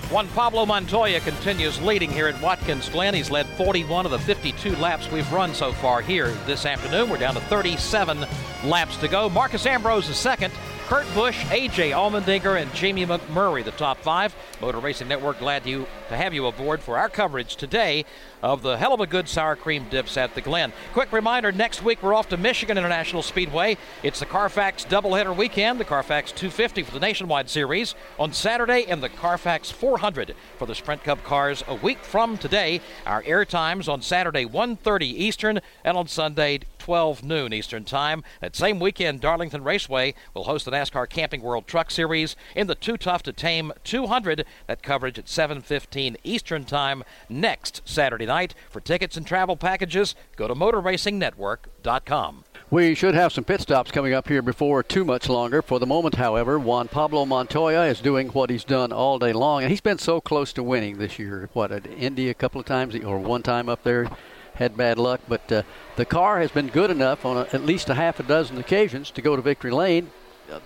Juan 0.10 0.28
Pablo 0.30 0.66
Montoya 0.66 1.20
continues 1.20 1.82
leading 1.82 2.10
here 2.10 2.28
at 2.28 2.42
Watkins 2.42 2.88
Glen. 2.88 3.14
He's 3.14 3.30
led 3.30 3.46
41 3.58 4.06
of 4.06 4.12
the 4.12 4.20
52 4.20 4.74
laps 4.78 5.12
we've 5.12 5.30
run 5.34 5.54
so 5.54 5.74
far 5.74 6.02
here 6.02 6.30
this 6.46 6.66
afternoon. 6.66 7.10
We're 7.10 7.18
down 7.18 7.34
to 7.34 7.42
37 7.42 8.26
laps 8.64 8.96
to 8.98 9.10
go. 9.10 9.28
Marcos 9.30 9.66
Ambrose 9.66 10.08
is 10.08 10.16
second. 10.16 10.54
Kurt 10.88 11.06
Busch, 11.14 11.44
AJ 11.48 11.92
Allmendinger, 11.92 12.62
and 12.62 12.74
Jamie 12.74 13.06
McMurray, 13.06 13.62
the 13.62 13.72
top 13.72 13.98
five. 13.98 14.34
Motor 14.62 14.80
Racing 14.80 15.10
Network 15.10 15.38
glad 15.38 15.66
you 15.66 15.86
to 16.08 16.16
have 16.16 16.34
you 16.34 16.46
aboard 16.46 16.80
for 16.80 16.98
our 16.98 17.10
coverage 17.10 17.58
today 17.58 18.06
of 18.42 18.62
the 18.62 18.78
Heluva 18.78 19.10
Good 19.10 19.28
sour 19.28 19.58
cream 19.58 19.88
dips 19.90 20.16
at 20.16 20.34
the 20.34 20.40
Glen. 20.40 20.72
Quick 20.94 21.12
reminder 21.12 21.52
next 21.52 21.84
week 21.84 22.02
we're 22.02 22.14
off 22.14 22.30
to 22.30 22.38
Michigan 22.38 22.78
International 22.78 23.22
Speedway. 23.22 23.76
It's 24.02 24.22
the 24.22 24.26
Carfax 24.26 24.86
doubleheader 24.86 25.36
weekend, 25.36 25.78
the 25.78 25.84
Carfax 25.84 26.32
250 26.32 26.84
for 26.84 26.92
the 26.92 27.02
Nationwide 27.02 27.50
Series 27.50 27.94
on 28.18 28.32
Saturday, 28.32 28.86
and 28.88 29.04
the 29.04 29.10
Carfax 29.10 29.70
400 29.70 30.36
for 30.58 30.68
the 30.68 30.76
Sprint 30.76 31.04
Cup 31.04 31.22
cars 31.22 31.66
a 31.68 31.76
week 31.76 32.02
from 32.06 32.38
today. 32.38 32.80
Our 33.06 33.24
air 33.26 33.44
times 33.44 33.90
on 33.90 34.02
Saturday 34.02 34.46
1:30 34.46 35.06
Eastern 35.06 35.60
and 35.84 35.98
on 35.98 36.08
Sunday 36.08 36.62
12 36.88 37.22
noon 37.22 37.52
Eastern 37.52 37.84
Time. 37.84 38.24
That 38.40 38.56
same 38.56 38.80
weekend, 38.80 39.20
Darlington 39.20 39.62
Raceway 39.62 40.14
will 40.34 40.46
host 40.46 40.64
the 40.64 40.72
NASCAR 40.72 41.10
Camping 41.10 41.42
World 41.42 41.68
Truck 41.68 41.92
Series 41.92 42.38
in 42.56 42.68
the 42.68 42.76
Too 42.76 42.96
Tough 42.96 43.24
to 43.24 43.34
Tame 43.34 43.74
200. 43.84 44.46
That 44.68 44.82
coverage 44.82 45.20
at 45.20 45.28
7:15 45.28 46.16
Eastern 46.24 46.64
Time 46.64 47.04
next 47.28 47.82
Saturday 47.84 48.26
night. 48.26 48.56
For 48.70 48.80
tickets 48.80 49.18
and 49.18 49.28
travel 49.28 49.58
packages, 49.58 50.16
go 50.38 50.48
to 50.48 50.56
MotorRacingNetwork.com. 50.56 52.46
We 52.72 52.96
should 52.96 53.16
have 53.16 53.34
some 53.34 53.44
pit 53.44 53.60
stops 53.60 53.92
coming 53.92 54.14
up 54.14 54.30
here 54.30 54.42
before 54.42 54.82
too 54.82 55.04
much 55.04 55.28
longer. 55.28 55.62
For 55.62 55.80
the 55.80 55.86
moment, 55.86 56.16
however, 56.16 56.58
Juan 56.58 56.88
Pablo 56.88 57.26
Montoya 57.26 57.84
is 57.84 58.00
doing 58.00 58.30
what 58.30 58.50
he's 58.50 58.64
done 58.64 58.94
all 58.94 59.20
day 59.20 59.34
long, 59.34 59.64
and 59.64 59.72
he's 59.72 59.82
been 59.82 59.98
so 59.98 60.22
close 60.22 60.54
to 60.54 60.64
winning 60.64 61.00
this 61.00 61.20
year. 61.20 61.50
What 61.52 61.74
at 61.74 61.86
Indy 61.86 62.30
a 62.30 62.34
couple 62.34 62.62
of 62.62 62.66
times, 62.66 62.96
or 62.96 63.20
one 63.20 63.44
time 63.44 63.68
up 63.68 63.84
there, 63.84 64.10
had 64.58 64.78
bad 64.78 64.98
luck, 64.98 65.22
but 65.28 65.52
uh, 65.52 65.64
the 65.96 66.06
car 66.06 66.40
has 66.40 66.52
been 66.52 66.68
good 66.68 66.90
enough 66.90 67.26
on 67.26 67.38
a, 67.38 67.42
at 67.54 67.64
least 67.64 67.90
a 67.90 67.94
half 67.94 68.20
a 68.20 68.24
dozen 68.24 68.58
occasions 68.58 69.12
to 69.12 69.22
go 69.22 69.36
to 69.36 69.42
victory 69.42 69.72
lane. 69.72 70.10
A 70.50 70.62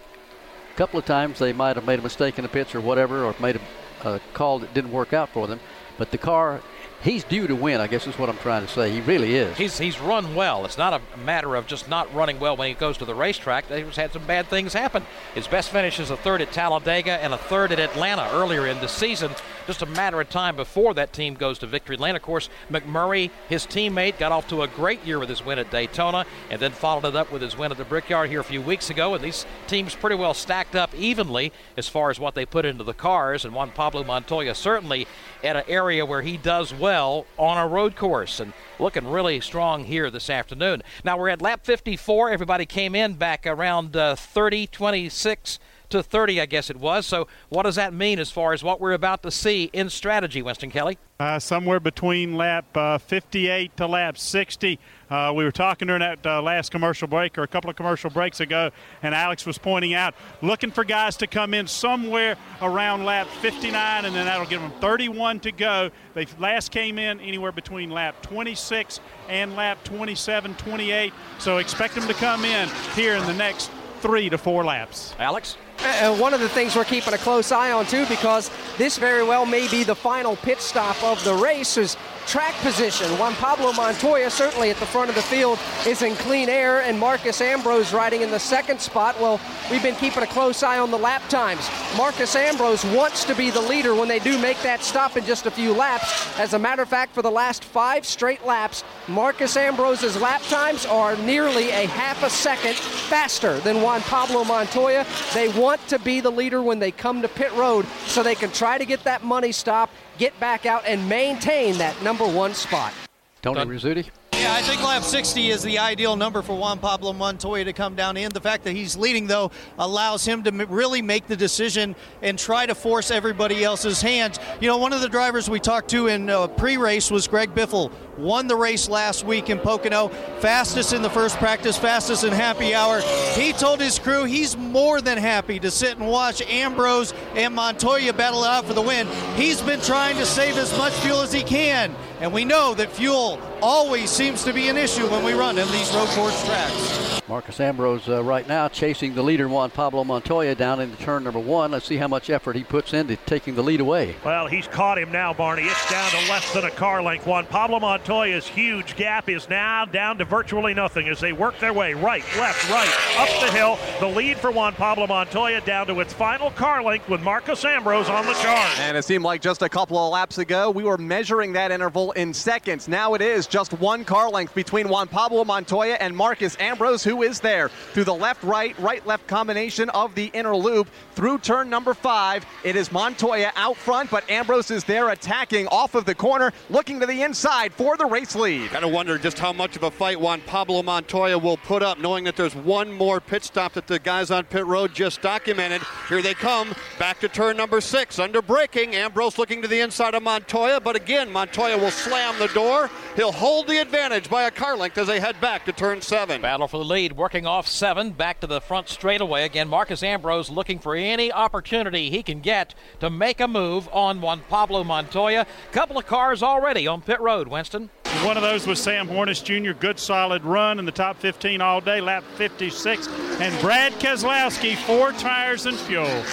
couple 0.75 0.99
of 0.99 1.05
times 1.05 1.39
they 1.39 1.53
might 1.53 1.75
have 1.75 1.85
made 1.85 1.99
a 1.99 2.01
mistake 2.01 2.39
in 2.39 2.43
the 2.43 2.49
pits 2.49 2.73
or 2.73 2.81
whatever, 2.81 3.23
or 3.23 3.35
made 3.39 3.59
a, 4.03 4.09
a 4.09 4.21
call 4.33 4.59
that 4.59 4.73
didn't 4.73 4.91
work 4.91 5.13
out 5.13 5.29
for 5.29 5.47
them. 5.47 5.59
But 5.97 6.11
the 6.11 6.17
car 6.17 6.61
he's 7.03 7.23
due 7.23 7.47
to 7.47 7.55
win. 7.55 7.81
I 7.81 7.87
guess 7.87 8.07
is 8.07 8.17
what 8.17 8.29
I'm 8.29 8.37
trying 8.37 8.65
to 8.65 8.71
say. 8.71 8.91
He 8.91 9.01
really 9.01 9.35
is. 9.35 9.57
He's 9.57 9.77
he's 9.77 9.99
run 9.99 10.35
well. 10.35 10.65
It's 10.65 10.77
not 10.77 10.93
a 10.93 11.17
matter 11.17 11.55
of 11.55 11.67
just 11.67 11.89
not 11.89 12.13
running 12.13 12.39
well 12.39 12.55
when 12.55 12.69
he 12.69 12.73
goes 12.73 12.97
to 12.99 13.05
the 13.05 13.15
racetrack. 13.15 13.65
He's 13.69 13.95
had 13.95 14.13
some 14.13 14.25
bad 14.25 14.47
things 14.47 14.73
happen. 14.73 15.05
His 15.35 15.47
best 15.47 15.69
finish 15.69 15.99
is 15.99 16.09
a 16.09 16.17
third 16.17 16.41
at 16.41 16.51
Talladega 16.51 17.11
and 17.11 17.33
a 17.33 17.37
third 17.37 17.71
at 17.71 17.79
Atlanta 17.79 18.29
earlier 18.33 18.67
in 18.67 18.79
the 18.79 18.87
season. 18.87 19.31
Just 19.67 19.81
a 19.81 19.85
matter 19.85 20.19
of 20.19 20.29
time 20.29 20.55
before 20.55 20.93
that 20.95 21.13
team 21.13 21.35
goes 21.35 21.59
to 21.59 21.67
victory 21.67 21.97
lane. 21.97 22.15
Of 22.15 22.21
course, 22.21 22.49
McMurray, 22.69 23.29
his 23.47 23.65
teammate, 23.65 24.17
got 24.17 24.31
off 24.31 24.47
to 24.49 24.63
a 24.63 24.67
great 24.67 25.03
year 25.05 25.19
with 25.19 25.29
his 25.29 25.45
win 25.45 25.59
at 25.59 25.69
Daytona, 25.69 26.25
and 26.49 26.59
then 26.59 26.71
followed 26.71 27.05
it 27.05 27.15
up 27.15 27.31
with 27.31 27.41
his 27.41 27.57
win 27.57 27.71
at 27.71 27.77
the 27.77 27.85
Brickyard 27.85 28.29
here 28.29 28.39
a 28.39 28.43
few 28.43 28.61
weeks 28.61 28.89
ago. 28.89 29.13
And 29.13 29.23
these 29.23 29.45
teams 29.67 29.93
pretty 29.95 30.15
well 30.15 30.33
stacked 30.33 30.75
up 30.75 30.93
evenly 30.95 31.51
as 31.77 31.87
far 31.87 32.09
as 32.09 32.19
what 32.19 32.35
they 32.35 32.45
put 32.45 32.65
into 32.65 32.83
the 32.83 32.93
cars. 32.93 33.45
And 33.45 33.53
Juan 33.53 33.71
Pablo 33.71 34.03
Montoya 34.03 34.55
certainly 34.55 35.07
at 35.43 35.55
an 35.55 35.63
area 35.67 36.05
where 36.05 36.21
he 36.21 36.37
does 36.37 36.73
well 36.73 37.25
on 37.37 37.57
a 37.57 37.67
road 37.67 37.95
course 37.95 38.39
and 38.39 38.53
looking 38.79 39.07
really 39.07 39.39
strong 39.41 39.83
here 39.83 40.09
this 40.09 40.29
afternoon. 40.29 40.81
Now 41.03 41.17
we're 41.17 41.29
at 41.29 41.41
lap 41.41 41.65
54. 41.65 42.31
Everybody 42.31 42.65
came 42.65 42.95
in 42.95 43.13
back 43.13 43.45
around 43.45 43.95
uh, 43.95 44.15
30, 44.15 44.67
26 44.67 45.59
to 45.91 46.03
30, 46.03 46.41
I 46.41 46.45
guess 46.45 46.69
it 46.69 46.77
was. 46.77 47.05
So, 47.05 47.27
what 47.49 47.63
does 47.63 47.75
that 47.75 47.93
mean 47.93 48.19
as 48.19 48.31
far 48.31 48.53
as 48.53 48.63
what 48.63 48.81
we're 48.81 48.93
about 48.93 49.23
to 49.23 49.31
see 49.31 49.69
in 49.73 49.89
strategy, 49.89 50.41
Winston 50.41 50.71
Kelley? 50.71 50.97
Uh, 51.19 51.37
somewhere 51.37 51.79
between 51.79 52.35
lap 52.35 52.65
uh, 52.75 52.97
58 52.97 53.77
to 53.77 53.85
lap 53.85 54.17
60. 54.17 54.79
Uh, 55.09 55.31
we 55.35 55.43
were 55.43 55.51
talking 55.51 55.87
during 55.87 55.99
that 55.99 56.25
uh, 56.25 56.41
last 56.41 56.71
commercial 56.71 57.07
break 57.07 57.37
or 57.37 57.43
a 57.43 57.47
couple 57.47 57.69
of 57.69 57.75
commercial 57.75 58.09
breaks 58.09 58.39
ago, 58.39 58.71
and 59.03 59.13
Alex 59.13 59.45
was 59.45 59.59
pointing 59.59 59.93
out 59.93 60.15
looking 60.41 60.71
for 60.71 60.83
guys 60.83 61.17
to 61.17 61.27
come 61.27 61.53
in 61.53 61.67
somewhere 61.67 62.37
around 62.61 63.05
lap 63.05 63.27
59, 63.41 64.05
and 64.05 64.15
then 64.15 64.25
that'll 64.25 64.47
give 64.47 64.61
them 64.61 64.71
31 64.81 65.41
to 65.41 65.51
go. 65.51 65.91
They 66.15 66.25
last 66.39 66.71
came 66.71 66.97
in 66.97 67.19
anywhere 67.19 67.51
between 67.51 67.91
lap 67.91 68.19
26 68.23 68.99
and 69.29 69.55
lap 69.55 69.83
27, 69.83 70.55
28. 70.55 71.13
So 71.37 71.59
expect 71.59 71.93
them 71.93 72.07
to 72.07 72.13
come 72.15 72.45
in 72.45 72.67
here 72.95 73.15
in 73.15 73.27
the 73.27 73.33
next 73.33 73.69
three 74.01 74.29
to 74.29 74.37
four 74.37 74.65
laps. 74.65 75.13
Alex? 75.19 75.55
Uh, 75.83 75.87
and 76.01 76.19
one 76.19 76.31
of 76.31 76.39
the 76.39 76.49
things 76.49 76.75
we're 76.75 76.85
keeping 76.85 77.13
a 77.13 77.17
close 77.17 77.51
eye 77.51 77.71
on 77.71 77.87
too, 77.87 78.05
because 78.05 78.51
this 78.77 78.99
very 78.99 79.23
well 79.23 79.47
may 79.47 79.67
be 79.67 79.83
the 79.83 79.95
final 79.95 80.35
pit 80.35 80.61
stop 80.61 81.01
of 81.03 81.23
the 81.23 81.33
race, 81.33 81.75
is 81.75 81.97
track 82.27 82.53
position. 82.55 83.07
Juan 83.17 83.33
Pablo 83.33 83.71
Montoya, 83.73 84.29
certainly 84.29 84.69
at 84.69 84.77
the 84.77 84.85
front 84.85 85.09
of 85.09 85.15
the 85.15 85.21
field, 85.21 85.59
is 85.85 86.01
in 86.01 86.15
clean 86.15 86.49
air, 86.49 86.81
and 86.81 86.99
Marcos 86.99 87.41
Ambrose 87.41 87.93
riding 87.93 88.21
in 88.21 88.31
the 88.31 88.39
second 88.39 88.79
spot. 88.79 89.19
Well, 89.19 89.39
we've 89.69 89.83
been 89.83 89.95
keeping 89.95 90.23
a 90.23 90.27
close 90.27 90.63
eye 90.63 90.79
on 90.79 90.91
the 90.91 90.97
lap 90.97 91.21
times. 91.29 91.69
Marcos 91.97 92.35
Ambrose 92.35 92.83
wants 92.85 93.23
to 93.25 93.35
be 93.35 93.49
the 93.49 93.61
leader 93.61 93.95
when 93.95 94.07
they 94.07 94.19
do 94.19 94.37
make 94.39 94.61
that 94.61 94.81
stop 94.81 95.17
in 95.17 95.25
just 95.25 95.45
a 95.45 95.51
few 95.51 95.73
laps. 95.73 96.39
As 96.39 96.53
a 96.53 96.59
matter 96.59 96.81
of 96.81 96.89
fact, 96.89 97.13
for 97.13 97.21
the 97.21 97.31
last 97.31 97.63
five 97.63 98.05
straight 98.05 98.45
laps, 98.45 98.83
Marcos 99.07 99.57
Ambrose's 99.57 100.19
lap 100.19 100.41
times 100.43 100.85
are 100.85 101.15
nearly 101.17 101.69
a 101.69 101.87
half 101.87 102.23
a 102.23 102.29
second 102.29 102.75
faster 102.75 103.59
than 103.59 103.81
Juan 103.81 104.01
Pablo 104.01 104.43
Montoya. 104.43 105.05
They 105.33 105.49
want 105.49 105.85
to 105.87 105.99
be 105.99 106.21
the 106.21 106.31
leader 106.31 106.61
when 106.61 106.79
they 106.79 106.91
come 106.91 107.21
to 107.21 107.27
pit 107.27 107.51
road 107.53 107.85
so 108.05 108.23
they 108.23 108.35
can 108.35 108.51
try 108.51 108.77
to 108.77 108.85
get 108.85 109.03
that 109.03 109.23
money 109.23 109.51
stop 109.51 109.89
get 110.21 110.39
back 110.39 110.67
out 110.67 110.85
and 110.85 111.09
maintain 111.09 111.75
that 111.79 111.99
number 112.03 112.27
one 112.27 112.53
spot. 112.53 112.93
Tony 113.41 113.59
Rizzuti. 113.61 114.07
Yeah, 114.41 114.55
I 114.55 114.63
think 114.63 114.81
lap 114.81 115.03
60 115.03 115.49
is 115.49 115.61
the 115.61 115.77
ideal 115.77 116.15
number 116.15 116.41
for 116.41 116.57
Juan 116.57 116.79
Pablo 116.79 117.13
Montoya 117.13 117.63
to 117.65 117.73
come 117.73 117.93
down 117.93 118.17
in. 118.17 118.31
The 118.31 118.41
fact 118.41 118.63
that 118.63 118.71
he's 118.71 118.97
leading, 118.97 119.27
though, 119.27 119.51
allows 119.77 120.25
him 120.25 120.41
to 120.41 120.51
really 120.65 121.03
make 121.03 121.27
the 121.27 121.35
decision 121.35 121.95
and 122.23 122.39
try 122.39 122.65
to 122.65 122.73
force 122.73 123.11
everybody 123.11 123.63
else's 123.63 124.01
hands. 124.01 124.39
You 124.59 124.67
know, 124.67 124.77
one 124.77 124.93
of 124.93 125.01
the 125.01 125.09
drivers 125.09 125.47
we 125.47 125.59
talked 125.59 125.91
to 125.91 126.07
in 126.07 126.27
uh, 126.27 126.47
pre 126.47 126.77
race 126.77 127.11
was 127.11 127.27
Greg 127.27 127.53
Biffle. 127.53 127.91
Won 128.17 128.47
the 128.47 128.55
race 128.55 128.89
last 128.89 129.23
week 129.23 129.51
in 129.51 129.59
Pocono, 129.59 130.07
fastest 130.39 130.91
in 130.91 131.03
the 131.03 131.09
first 131.09 131.37
practice, 131.37 131.77
fastest 131.77 132.23
in 132.23 132.33
happy 132.33 132.73
hour. 132.73 133.01
He 133.35 133.53
told 133.53 133.79
his 133.79 133.99
crew 133.99 134.23
he's 134.23 134.57
more 134.57 135.01
than 135.01 135.19
happy 135.19 135.59
to 135.59 135.69
sit 135.69 135.99
and 135.99 136.07
watch 136.07 136.41
Ambrose 136.41 137.13
and 137.35 137.53
Montoya 137.53 138.11
battle 138.11 138.43
it 138.43 138.47
out 138.47 138.65
for 138.65 138.73
the 138.73 138.81
win. 138.81 139.07
He's 139.35 139.61
been 139.61 139.81
trying 139.81 140.17
to 140.17 140.25
save 140.25 140.57
as 140.57 140.75
much 140.79 140.93
fuel 140.93 141.21
as 141.21 141.31
he 141.31 141.43
can. 141.43 141.95
And 142.19 142.33
we 142.33 142.43
know 142.43 142.73
that 142.73 142.91
fuel 142.91 143.39
always 143.61 144.09
seems 144.09 144.43
to 144.43 144.53
be 144.53 144.69
an 144.69 144.77
issue 144.77 145.07
when 145.07 145.23
we 145.23 145.33
run 145.33 145.57
in 145.57 145.67
these 145.71 145.93
road 145.93 146.09
course 146.09 146.45
tracks. 146.45 147.21
Marcos 147.27 147.59
Ambrose 147.61 148.09
uh, 148.09 148.21
right 148.23 148.45
now 148.45 148.67
chasing 148.67 149.15
the 149.15 149.21
leader 149.21 149.47
Juan 149.47 149.69
Pablo 149.69 150.03
Montoya 150.03 150.53
down 150.53 150.81
into 150.81 150.97
turn 150.97 151.23
number 151.23 151.39
one. 151.39 151.71
Let's 151.71 151.85
see 151.85 151.95
how 151.95 152.09
much 152.09 152.29
effort 152.29 152.57
he 152.57 152.63
puts 152.63 152.93
into 152.93 153.15
taking 153.15 153.55
the 153.55 153.63
lead 153.63 153.79
away. 153.79 154.15
Well, 154.25 154.47
he's 154.47 154.67
caught 154.67 154.97
him 154.97 155.13
now, 155.13 155.31
Barney. 155.31 155.63
It's 155.63 155.89
down 155.89 156.09
to 156.11 156.17
less 156.29 156.53
than 156.53 156.65
a 156.65 156.71
car 156.71 157.01
length. 157.01 157.25
Juan 157.25 157.45
Pablo 157.45 157.79
Montoya's 157.79 158.45
huge 158.47 158.97
gap 158.97 159.29
is 159.29 159.47
now 159.47 159.85
down 159.85 160.17
to 160.17 160.25
virtually 160.25 160.73
nothing 160.73 161.07
as 161.07 161.21
they 161.21 161.31
work 161.31 161.57
their 161.59 161.71
way 161.71 161.93
right, 161.93 162.23
left, 162.37 162.69
right, 162.69 162.89
up 163.17 163.29
the 163.39 163.51
hill. 163.51 163.79
The 164.01 164.07
lead 164.07 164.37
for 164.37 164.51
Juan 164.51 164.73
Pablo 164.73 165.07
Montoya 165.07 165.61
down 165.61 165.87
to 165.87 165.99
its 166.01 166.11
final 166.11 166.51
car 166.51 166.83
length 166.83 167.07
with 167.07 167.21
Marcos 167.21 167.63
Ambrose 167.63 168.09
on 168.09 168.25
the 168.25 168.33
charge. 168.33 168.79
And 168.79 168.97
it 168.97 169.05
seemed 169.05 169.23
like 169.23 169.41
just 169.41 169.61
a 169.61 169.69
couple 169.69 169.97
of 169.97 170.11
laps 170.11 170.37
ago 170.37 170.69
we 170.69 170.83
were 170.83 170.97
measuring 170.97 171.53
that 171.53 171.71
interval 171.71 172.11
in 172.11 172.33
seconds. 172.33 172.89
Now 172.89 173.13
it 173.13 173.21
is 173.21 173.47
just 173.51 173.73
one 173.73 174.05
car 174.05 174.29
length 174.29 174.55
between 174.55 174.87
Juan 174.87 175.09
Pablo 175.09 175.43
Montoya 175.43 175.95
and 175.95 176.15
Marcos 176.15 176.55
Ambrose, 176.59 177.03
who 177.03 177.21
is 177.21 177.41
there 177.41 177.67
through 177.67 178.05
the 178.05 178.13
left 178.15 178.41
right, 178.43 178.77
right 178.79 179.05
left 179.05 179.27
combination 179.27 179.89
of 179.89 180.15
the 180.15 180.31
inner 180.33 180.55
loop 180.55 180.87
through 181.13 181.37
turn 181.37 181.69
number 181.69 181.93
five. 181.93 182.45
It 182.63 182.77
is 182.77 182.91
Montoya 182.91 183.51
out 183.57 183.75
front, 183.75 184.09
but 184.09 184.27
Ambrose 184.29 184.71
is 184.71 184.85
there 184.85 185.09
attacking 185.09 185.67
off 185.67 185.95
of 185.95 186.05
the 186.05 186.15
corner, 186.15 186.53
looking 186.69 186.99
to 187.01 187.05
the 187.05 187.23
inside 187.23 187.73
for 187.73 187.97
the 187.97 188.05
race 188.05 188.35
lead. 188.35 188.69
Kind 188.69 188.85
of 188.85 188.91
wonder 188.91 189.17
just 189.17 189.37
how 189.37 189.51
much 189.51 189.75
of 189.75 189.83
a 189.83 189.91
fight 189.91 190.19
Juan 190.19 190.39
Pablo 190.47 190.81
Montoya 190.81 191.37
will 191.37 191.57
put 191.57 191.83
up, 191.83 191.99
knowing 191.99 192.23
that 192.23 192.37
there's 192.37 192.55
one 192.55 192.89
more 192.89 193.19
pit 193.19 193.43
stop 193.43 193.73
that 193.73 193.85
the 193.85 193.99
guys 193.99 194.31
on 194.31 194.45
pit 194.45 194.65
road 194.65 194.93
just 194.93 195.21
documented. 195.21 195.81
Here 196.07 196.21
they 196.21 196.33
come, 196.33 196.73
back 196.97 197.19
to 197.19 197.27
turn 197.27 197.57
number 197.57 197.81
six, 197.81 198.17
under 198.17 198.41
braking. 198.41 198.95
Ambrose 198.95 199.37
looking 199.37 199.61
to 199.61 199.67
the 199.67 199.81
inside 199.81 200.15
of 200.15 200.23
Montoya, 200.23 200.79
but 200.79 200.95
again, 200.95 201.29
Montoya 201.29 201.77
will 201.77 201.91
slam 201.91 202.39
the 202.39 202.47
door. 202.49 202.89
He'll 203.17 203.33
hold 203.41 203.65
the 203.65 203.81
advantage 203.81 204.29
by 204.29 204.43
a 204.43 204.51
car 204.51 204.77
length 204.77 204.99
as 204.99 205.07
they 205.07 205.19
head 205.19 205.41
back 205.41 205.65
to 205.65 205.71
turn 205.71 205.99
seven. 205.99 206.43
Battle 206.43 206.67
for 206.67 206.77
the 206.77 206.85
lead, 206.85 207.13
working 207.13 207.47
off 207.47 207.65
seven, 207.65 208.11
back 208.11 208.39
to 208.39 208.45
the 208.45 208.61
front 208.61 208.87
straightaway. 208.87 209.45
Again, 209.45 209.67
Marcos 209.67 210.03
Ambrose 210.03 210.51
looking 210.51 210.77
for 210.77 210.93
any 210.93 211.31
opportunity 211.31 212.11
he 212.11 212.21
can 212.21 212.39
get 212.39 212.75
to 212.99 213.09
make 213.09 213.39
a 213.39 213.47
move 213.47 213.89
on 213.91 214.21
Juan 214.21 214.41
Pablo 214.47 214.83
Montoya. 214.83 215.47
Couple 215.71 215.97
of 215.97 216.05
cars 216.05 216.43
already 216.43 216.85
on 216.85 217.01
pit 217.01 217.19
road, 217.19 217.47
Winston. 217.47 217.89
One 218.23 218.37
of 218.37 218.43
those 218.43 218.67
was 218.67 218.79
Sam 218.79 219.07
Hornish 219.07 219.43
Jr. 219.43 219.71
Good 219.71 219.97
solid 219.97 220.45
run 220.45 220.77
in 220.77 220.85
the 220.85 220.91
top 220.91 221.17
15 221.17 221.61
all 221.61 221.81
day, 221.81 221.99
lap 221.99 222.23
56. 222.35 223.07
And 223.39 223.59
Brad 223.59 223.93
Keselowski, 223.93 224.75
four 224.75 225.13
tires 225.13 225.65
and 225.65 225.75
fuel. 225.75 226.23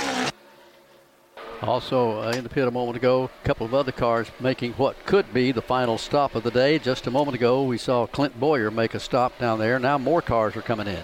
Also 1.63 2.23
uh, 2.23 2.31
in 2.31 2.45
the 2.45 2.49
pit 2.49 2.69
a 2.69 2.71
moment 2.71 2.97
ago, 2.97 3.31
a 3.43 3.47
couple 3.47 3.67
of 3.67 3.75
other 3.75 3.93
cars 3.93 4.31
making 4.39 4.73
what 4.75 5.05
could 5.07 5.33
be 5.35 5.51
the 5.51 5.63
final 5.63 5.99
stop 5.99 6.35
of 6.35 6.45
the 6.45 6.51
day. 6.51 6.79
Just 6.79 7.07
a 7.07 7.11
moment 7.11 7.35
ago, 7.35 7.65
we 7.65 7.79
saw 7.79 8.07
Clint 8.07 8.39
Bowyer 8.39 8.71
make 8.71 8.95
a 8.95 9.01
stop 9.01 9.39
down 9.39 9.59
there. 9.59 9.79
Now 9.79 9.99
more 9.99 10.23
cars 10.23 10.57
are 10.57 10.63
coming 10.63 10.87
in. 10.87 11.03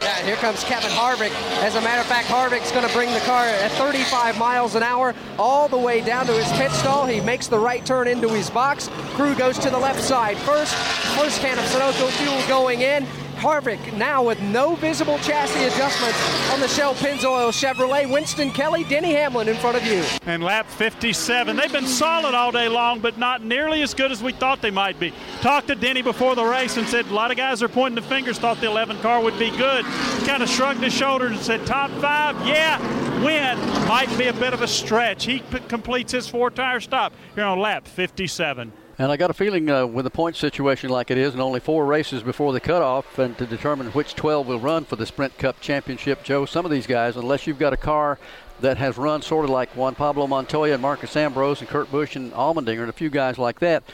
Yeah, 0.00 0.16
here 0.24 0.36
comes 0.36 0.62
Kevin 0.64 0.90
Harvick. 0.90 1.32
As 1.62 1.74
a 1.74 1.80
matter 1.80 2.00
of 2.00 2.06
fact, 2.06 2.28
Harvick's 2.28 2.70
going 2.70 2.86
to 2.86 2.92
bring 2.92 3.12
the 3.12 3.20
car 3.20 3.44
at 3.44 3.70
35 3.72 4.38
miles 4.38 4.74
an 4.76 4.82
hour 4.82 5.14
all 5.38 5.68
the 5.68 5.78
way 5.78 6.00
down 6.00 6.26
to 6.26 6.32
his 6.32 6.50
pit 6.58 6.70
stall. 6.70 7.06
He 7.06 7.20
makes 7.20 7.48
the 7.48 7.58
right 7.58 7.84
turn 7.84 8.06
into 8.06 8.28
his 8.28 8.48
box. 8.48 8.88
Crew 9.14 9.34
goes 9.34 9.58
to 9.58 9.70
the 9.70 9.78
left 9.78 10.00
side 10.00 10.36
first. 10.38 10.74
First 11.16 11.40
can 11.40 11.58
of 11.58 11.64
Sunoco 11.64 12.08
fuel 12.10 12.48
going 12.48 12.82
in. 12.82 13.06
Harvick 13.38 13.96
now 13.96 14.22
with 14.22 14.40
no 14.40 14.74
visible 14.76 15.18
chassis 15.18 15.64
adjustments 15.64 16.50
on 16.52 16.60
the 16.60 16.68
Shell 16.68 16.94
Pennzoil 16.94 17.50
Chevrolet. 17.50 18.10
Winston 18.12 18.50
Kelley, 18.50 18.84
Denny 18.84 19.12
Hamlin 19.12 19.48
in 19.48 19.56
front 19.56 19.76
of 19.76 19.84
you. 19.84 20.02
And 20.26 20.42
lap 20.42 20.66
57. 20.66 21.56
They've 21.56 21.72
been 21.72 21.86
solid 21.86 22.34
all 22.34 22.52
day 22.52 22.68
long, 22.68 23.00
but 23.00 23.18
not 23.18 23.42
nearly 23.44 23.82
as 23.82 23.94
good 23.94 24.12
as 24.12 24.22
we 24.22 24.32
thought 24.32 24.60
they 24.60 24.70
might 24.70 24.98
be. 24.98 25.12
Talked 25.40 25.68
to 25.68 25.74
Denny 25.74 26.02
before 26.02 26.34
the 26.34 26.44
race 26.44 26.76
and 26.76 26.86
said 26.88 27.06
a 27.06 27.14
lot 27.14 27.30
of 27.30 27.36
guys 27.36 27.62
are 27.62 27.68
pointing 27.68 28.02
the 28.02 28.08
fingers, 28.08 28.38
thought 28.38 28.60
the 28.60 28.66
11 28.66 28.98
car 29.00 29.22
would 29.22 29.38
be 29.38 29.50
good. 29.56 29.84
Kind 30.26 30.42
of 30.42 30.48
shrugged 30.48 30.82
his 30.82 30.92
shoulders 30.92 31.30
and 31.32 31.40
said, 31.40 31.66
top 31.66 31.90
five, 32.00 32.34
yeah, 32.46 32.78
win. 33.24 33.58
Might 33.88 34.16
be 34.18 34.26
a 34.26 34.32
bit 34.32 34.52
of 34.52 34.62
a 34.62 34.68
stretch. 34.68 35.24
He 35.24 35.40
p- 35.40 35.60
completes 35.68 36.12
his 36.12 36.28
four 36.28 36.50
tire 36.50 36.80
stop 36.80 37.12
here 37.34 37.44
on 37.44 37.58
lap 37.58 37.86
57. 37.86 38.72
And 39.00 39.12
I 39.12 39.16
got 39.16 39.30
a 39.30 39.34
feeling 39.34 39.70
uh, 39.70 39.86
with 39.86 40.06
a 40.06 40.10
point 40.10 40.34
situation 40.34 40.90
like 40.90 41.12
it 41.12 41.18
is, 41.18 41.32
and 41.32 41.40
only 41.40 41.60
four 41.60 41.86
races 41.86 42.24
before 42.24 42.52
the 42.52 42.58
cutoff, 42.58 43.16
and 43.20 43.38
to 43.38 43.46
determine 43.46 43.86
which 43.92 44.16
12 44.16 44.48
will 44.48 44.58
run 44.58 44.84
for 44.84 44.96
the 44.96 45.06
Sprint 45.06 45.38
Cup 45.38 45.60
Championship, 45.60 46.24
Joe, 46.24 46.46
some 46.46 46.64
of 46.64 46.72
these 46.72 46.88
guys, 46.88 47.14
unless 47.14 47.46
you've 47.46 47.60
got 47.60 47.72
a 47.72 47.76
car 47.76 48.18
that 48.60 48.76
has 48.78 48.98
run 48.98 49.22
sort 49.22 49.44
of 49.44 49.52
like 49.52 49.70
Juan 49.76 49.94
Pablo 49.94 50.26
Montoya 50.26 50.72
and 50.72 50.82
Marcos 50.82 51.14
Ambrose 51.14 51.60
and 51.60 51.68
Kurt 51.68 51.92
Busch 51.92 52.16
and 52.16 52.32
Allmendinger 52.32 52.80
and 52.80 52.88
a 52.88 52.92
few 52.92 53.08
guys 53.08 53.38
like 53.38 53.60
that, 53.60 53.84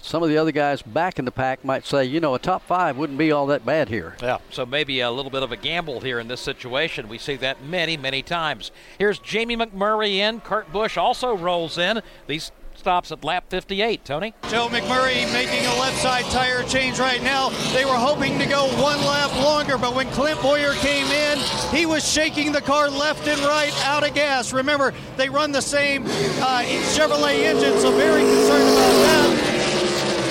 some 0.00 0.22
of 0.22 0.30
the 0.30 0.38
other 0.38 0.52
guys 0.52 0.80
back 0.80 1.18
in 1.18 1.26
the 1.26 1.30
pack 1.30 1.62
might 1.64 1.84
say, 1.84 2.04
you 2.04 2.20
know, 2.20 2.34
a 2.34 2.38
top 2.38 2.62
five 2.62 2.96
wouldn't 2.96 3.18
be 3.18 3.30
all 3.32 3.46
that 3.46 3.66
bad 3.66 3.90
here. 3.90 4.16
Yeah, 4.22 4.38
so 4.50 4.64
maybe 4.64 5.00
a 5.00 5.10
little 5.10 5.30
bit 5.30 5.42
of 5.42 5.52
a 5.52 5.56
gamble 5.56 6.00
here 6.00 6.18
in 6.18 6.28
this 6.28 6.40
situation. 6.40 7.08
We 7.08 7.18
see 7.18 7.36
that 7.36 7.62
many, 7.62 7.96
many 7.96 8.22
times. 8.22 8.70
Here's 8.98 9.18
Jamie 9.18 9.56
McMurray 9.56 10.14
in. 10.14 10.40
Kurt 10.40 10.72
Busch 10.72 10.96
also 10.96 11.36
rolls 11.36 11.76
in. 11.76 12.00
These 12.26 12.52
stops 12.78 13.12
at 13.12 13.24
lap 13.24 13.44
58. 13.50 14.04
Tony? 14.04 14.34
Joe 14.48 14.68
McMurray 14.68 15.30
making 15.32 15.66
a 15.66 15.74
left 15.80 15.98
side 15.98 16.24
tire 16.26 16.62
change 16.62 16.98
right 16.98 17.22
now. 17.22 17.50
They 17.72 17.84
were 17.84 17.92
hoping 17.92 18.38
to 18.38 18.46
go 18.46 18.66
one 18.80 19.00
lap 19.00 19.34
longer, 19.42 19.76
but 19.76 19.94
when 19.94 20.08
Clint 20.10 20.40
Bowyer 20.40 20.72
came 20.74 21.06
in, 21.06 21.38
he 21.74 21.86
was 21.86 22.08
shaking 22.10 22.52
the 22.52 22.60
car 22.60 22.88
left 22.88 23.26
and 23.26 23.40
right 23.40 23.74
out 23.84 24.06
of 24.06 24.14
gas. 24.14 24.52
Remember, 24.52 24.94
they 25.16 25.28
run 25.28 25.52
the 25.52 25.62
same 25.62 26.04
uh, 26.06 26.62
Chevrolet 26.94 27.40
engine, 27.40 27.78
so 27.80 27.90
very 27.96 28.22
concerned 28.22 28.62
about 28.62 28.92
that. 28.92 29.27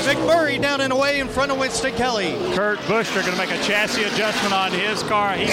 McMurray 0.07 0.61
down 0.61 0.79
and 0.79 0.93
away 0.93 1.19
in 1.19 1.27
front 1.27 1.51
of 1.51 1.59
Winston 1.59 1.93
Kelley. 1.95 2.31
Kurt 2.55 2.79
Busch, 2.87 3.13
they're 3.13 3.23
going 3.23 3.35
to 3.35 3.37
make 3.37 3.51
a 3.51 3.61
chassis 3.61 4.05
adjustment 4.05 4.53
on 4.53 4.71
his 4.71 5.03
car. 5.03 5.33
He's 5.33 5.51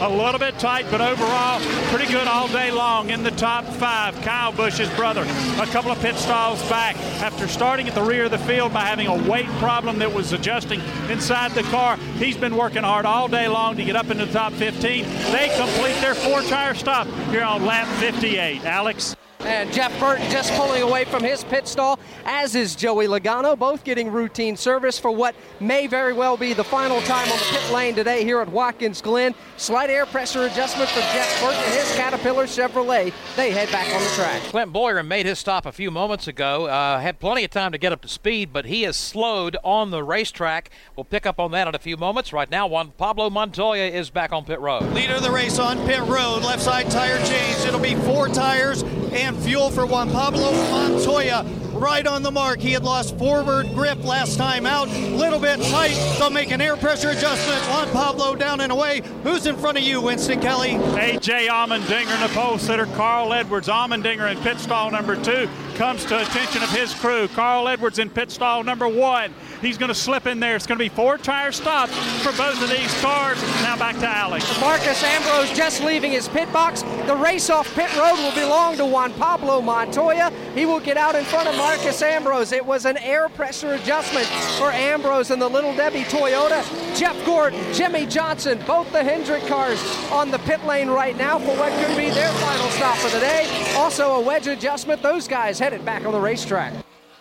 a 0.00 0.08
little 0.08 0.38
bit 0.38 0.58
tight, 0.58 0.86
but 0.90 1.02
overall, 1.02 1.60
pretty 1.90 2.10
good 2.10 2.26
all 2.26 2.48
day 2.48 2.70
long 2.70 3.10
in 3.10 3.22
the 3.22 3.30
top 3.32 3.62
five. 3.66 4.14
Kyle 4.22 4.52
Busch's 4.52 4.88
brother, 4.96 5.20
a 5.60 5.66
couple 5.66 5.90
of 5.90 6.00
pit 6.00 6.16
stalls 6.16 6.66
back 6.70 6.96
after 7.20 7.46
starting 7.46 7.88
at 7.88 7.94
the 7.94 8.02
rear 8.02 8.24
of 8.24 8.30
the 8.30 8.38
field 8.38 8.72
by 8.72 8.86
having 8.86 9.06
a 9.06 9.28
weight 9.28 9.48
problem 9.58 9.98
that 9.98 10.10
was 10.10 10.32
adjusting 10.32 10.80
inside 11.10 11.50
the 11.50 11.64
car. 11.64 11.98
He's 12.16 12.38
been 12.38 12.56
working 12.56 12.84
hard 12.84 13.04
all 13.04 13.28
day 13.28 13.48
long 13.48 13.76
to 13.76 13.84
get 13.84 13.96
up 13.96 14.08
into 14.08 14.24
the 14.24 14.32
top 14.32 14.54
15. 14.54 15.04
They 15.30 15.54
complete 15.58 16.00
their 16.00 16.14
four 16.14 16.40
tire 16.40 16.72
stop 16.72 17.06
here 17.28 17.44
on 17.44 17.66
lap 17.66 17.86
58. 17.98 18.64
Alex? 18.64 19.14
And 19.42 19.72
Jeff 19.72 19.98
Burton 19.98 20.30
just 20.30 20.52
pulling 20.52 20.82
away 20.82 21.04
from 21.04 21.24
his 21.24 21.44
pit 21.44 21.66
stall, 21.66 21.98
as 22.24 22.54
is 22.54 22.76
Joey 22.76 23.06
Logano, 23.06 23.58
both 23.58 23.84
getting 23.84 24.12
routine 24.12 24.56
service 24.56 24.98
for 24.98 25.10
what 25.10 25.34
may 25.60 25.86
very 25.86 26.12
well 26.12 26.36
be 26.36 26.52
the 26.52 26.62
final 26.64 27.00
time 27.02 27.28
on 27.30 27.38
the 27.38 27.44
pit 27.50 27.72
lane 27.72 27.94
today 27.94 28.22
here 28.22 28.40
at 28.40 28.48
Watkins 28.50 29.00
Glen. 29.00 29.34
Slight 29.56 29.88
air 29.88 30.04
pressure 30.06 30.44
adjustment 30.44 30.90
for 30.90 31.00
Jeff 31.00 31.40
Burton 31.40 31.60
and 31.64 31.74
his 31.74 31.94
Caterpillar 31.96 32.44
Chevrolet. 32.44 33.12
They 33.34 33.50
head 33.50 33.70
back 33.72 33.92
on 33.94 34.02
the 34.02 34.08
track. 34.10 34.42
Clint 34.42 34.72
Bowyer 34.72 35.02
made 35.02 35.24
his 35.26 35.38
stop 35.38 35.64
a 35.64 35.72
few 35.72 35.90
moments 35.90 36.28
ago. 36.28 36.66
Uh, 36.66 36.98
had 36.98 37.18
plenty 37.18 37.42
of 37.44 37.50
time 37.50 37.72
to 37.72 37.78
get 37.78 37.92
up 37.92 38.02
to 38.02 38.08
speed, 38.08 38.52
but 38.52 38.66
he 38.66 38.84
is 38.84 38.96
slowed 38.96 39.56
on 39.64 39.90
the 39.90 40.04
racetrack. 40.04 40.70
We'll 40.96 41.04
pick 41.04 41.24
up 41.24 41.40
on 41.40 41.50
that 41.52 41.66
in 41.66 41.74
a 41.74 41.78
few 41.78 41.96
moments. 41.96 42.32
Right 42.32 42.50
now, 42.50 42.66
Juan 42.66 42.92
Pablo 42.98 43.30
Montoya 43.30 43.90
is 43.90 44.10
back 44.10 44.32
on 44.32 44.44
pit 44.44 44.60
road. 44.60 44.82
Leader 44.92 45.14
of 45.14 45.22
the 45.22 45.30
race 45.30 45.58
on 45.58 45.78
pit 45.86 46.00
road, 46.00 46.42
left 46.42 46.62
side 46.62 46.90
tire 46.90 47.18
change. 47.26 47.64
It'll 47.66 47.80
be 47.80 47.94
four 47.94 48.28
tires 48.28 48.82
and 49.12 49.29
fuel 49.36 49.70
for 49.70 49.86
Juan 49.86 50.10
Pablo 50.10 50.52
Montoya. 50.70 51.44
Right 51.80 52.06
on 52.06 52.22
the 52.22 52.30
mark. 52.30 52.60
He 52.60 52.72
had 52.72 52.84
lost 52.84 53.16
forward 53.16 53.66
grip 53.72 54.04
last 54.04 54.36
time 54.36 54.66
out. 54.66 54.90
Little 54.90 55.38
bit 55.38 55.58
tight. 55.62 55.94
They'll 56.18 56.28
make 56.28 56.50
an 56.50 56.60
air 56.60 56.76
pressure 56.76 57.08
adjustment. 57.08 57.58
Juan 57.70 57.88
Pablo 57.88 58.34
down 58.34 58.60
and 58.60 58.70
away. 58.70 59.00
Who's 59.22 59.46
in 59.46 59.56
front 59.56 59.78
of 59.78 59.82
you, 59.82 60.02
Winston 60.02 60.42
Kelley? 60.42 60.72
AJ 60.72 61.48
Allmendinger 61.48 62.14
in 62.14 62.20
the 62.20 62.28
pole 62.34 62.58
sitter. 62.58 62.84
Carl 62.84 63.32
Edwards. 63.32 63.68
Allmendinger 63.68 64.30
in 64.30 64.36
pit 64.42 64.58
stall 64.58 64.90
number 64.90 65.16
two 65.16 65.48
comes 65.76 66.04
to 66.04 66.20
attention 66.20 66.62
of 66.62 66.68
his 66.68 66.92
crew. 66.92 67.26
Carl 67.28 67.66
Edwards 67.66 67.98
in 67.98 68.10
pit 68.10 68.30
stall 68.30 68.62
number 68.62 68.86
one. 68.86 69.32
He's 69.62 69.78
going 69.78 69.88
to 69.88 69.94
slip 69.94 70.26
in 70.26 70.38
there. 70.38 70.54
It's 70.56 70.66
going 70.66 70.78
to 70.78 70.84
be 70.84 70.90
four 70.90 71.16
tire 71.16 71.52
stops 71.52 71.96
for 72.22 72.32
both 72.32 72.62
of 72.62 72.68
these 72.68 73.00
cars. 73.00 73.40
Now 73.62 73.78
back 73.78 73.98
to 74.00 74.06
Alex. 74.06 74.44
Marcos 74.60 75.02
Ambrose 75.02 75.50
just 75.56 75.82
leaving 75.82 76.12
his 76.12 76.28
pit 76.28 76.52
box. 76.52 76.82
The 77.06 77.16
race 77.16 77.48
off 77.48 77.74
pit 77.74 77.90
road 77.96 78.16
will 78.16 78.34
belong 78.34 78.76
to 78.76 78.84
Juan 78.84 79.14
Pablo 79.14 79.62
Montoya. 79.62 80.30
He 80.54 80.66
will 80.66 80.80
get 80.80 80.98
out 80.98 81.14
in 81.14 81.24
front 81.24 81.48
of 81.48 81.56
Marcos 81.70 82.02
Ambrose. 82.02 82.50
It 82.50 82.66
was 82.66 82.84
an 82.84 82.96
air 82.96 83.28
pressure 83.28 83.74
adjustment 83.74 84.26
for 84.58 84.72
Ambrose 84.72 85.30
and 85.30 85.40
the 85.40 85.46
Little 85.46 85.72
Debbie 85.76 86.02
Toyota. 86.02 86.64
Jeff 86.98 87.24
Gordon, 87.24 87.60
Jimmie 87.72 88.06
Johnson, 88.06 88.58
both 88.66 88.90
the 88.90 89.04
Hendrick 89.04 89.46
cars 89.46 89.80
on 90.10 90.32
the 90.32 90.40
pit 90.40 90.64
lane 90.64 90.90
right 90.90 91.16
now 91.16 91.38
for 91.38 91.56
what 91.56 91.72
could 91.80 91.96
be 91.96 92.10
their 92.10 92.32
final 92.32 92.68
stop 92.70 92.96
of 93.04 93.12
the 93.12 93.20
day. 93.20 93.72
Also 93.76 94.16
a 94.16 94.20
wedge 94.20 94.48
adjustment. 94.48 95.00
Those 95.00 95.28
guys 95.28 95.60
headed 95.60 95.84
back 95.84 96.04
on 96.04 96.12
the 96.12 96.18
racetrack. 96.18 96.74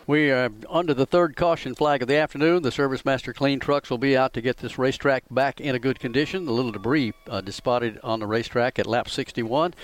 We 0.07 0.31
are 0.31 0.49
under 0.67 0.95
the 0.95 1.05
third 1.05 1.35
caution 1.35 1.75
flag 1.75 2.01
of 2.01 2.07
the 2.07 2.15
afternoon. 2.15 2.63
The 2.63 2.71
Service 2.71 3.05
Master 3.05 3.33
Clean 3.33 3.59
trucks 3.59 3.91
will 3.91 3.99
be 3.99 4.17
out 4.17 4.33
to 4.33 4.41
get 4.41 4.57
this 4.57 4.79
racetrack 4.79 5.25
back 5.29 5.61
in 5.61 5.75
a 5.75 5.79
good 5.79 5.99
condition. 5.99 6.47
A 6.47 6.51
little 6.51 6.71
debris 6.71 7.13
uh, 7.29 7.43
spotted 7.51 7.99
on 8.01 8.19
the 8.19 8.25
racetrack 8.25 8.79
at 8.79 8.87
lap 8.87 9.09
61 9.09 9.75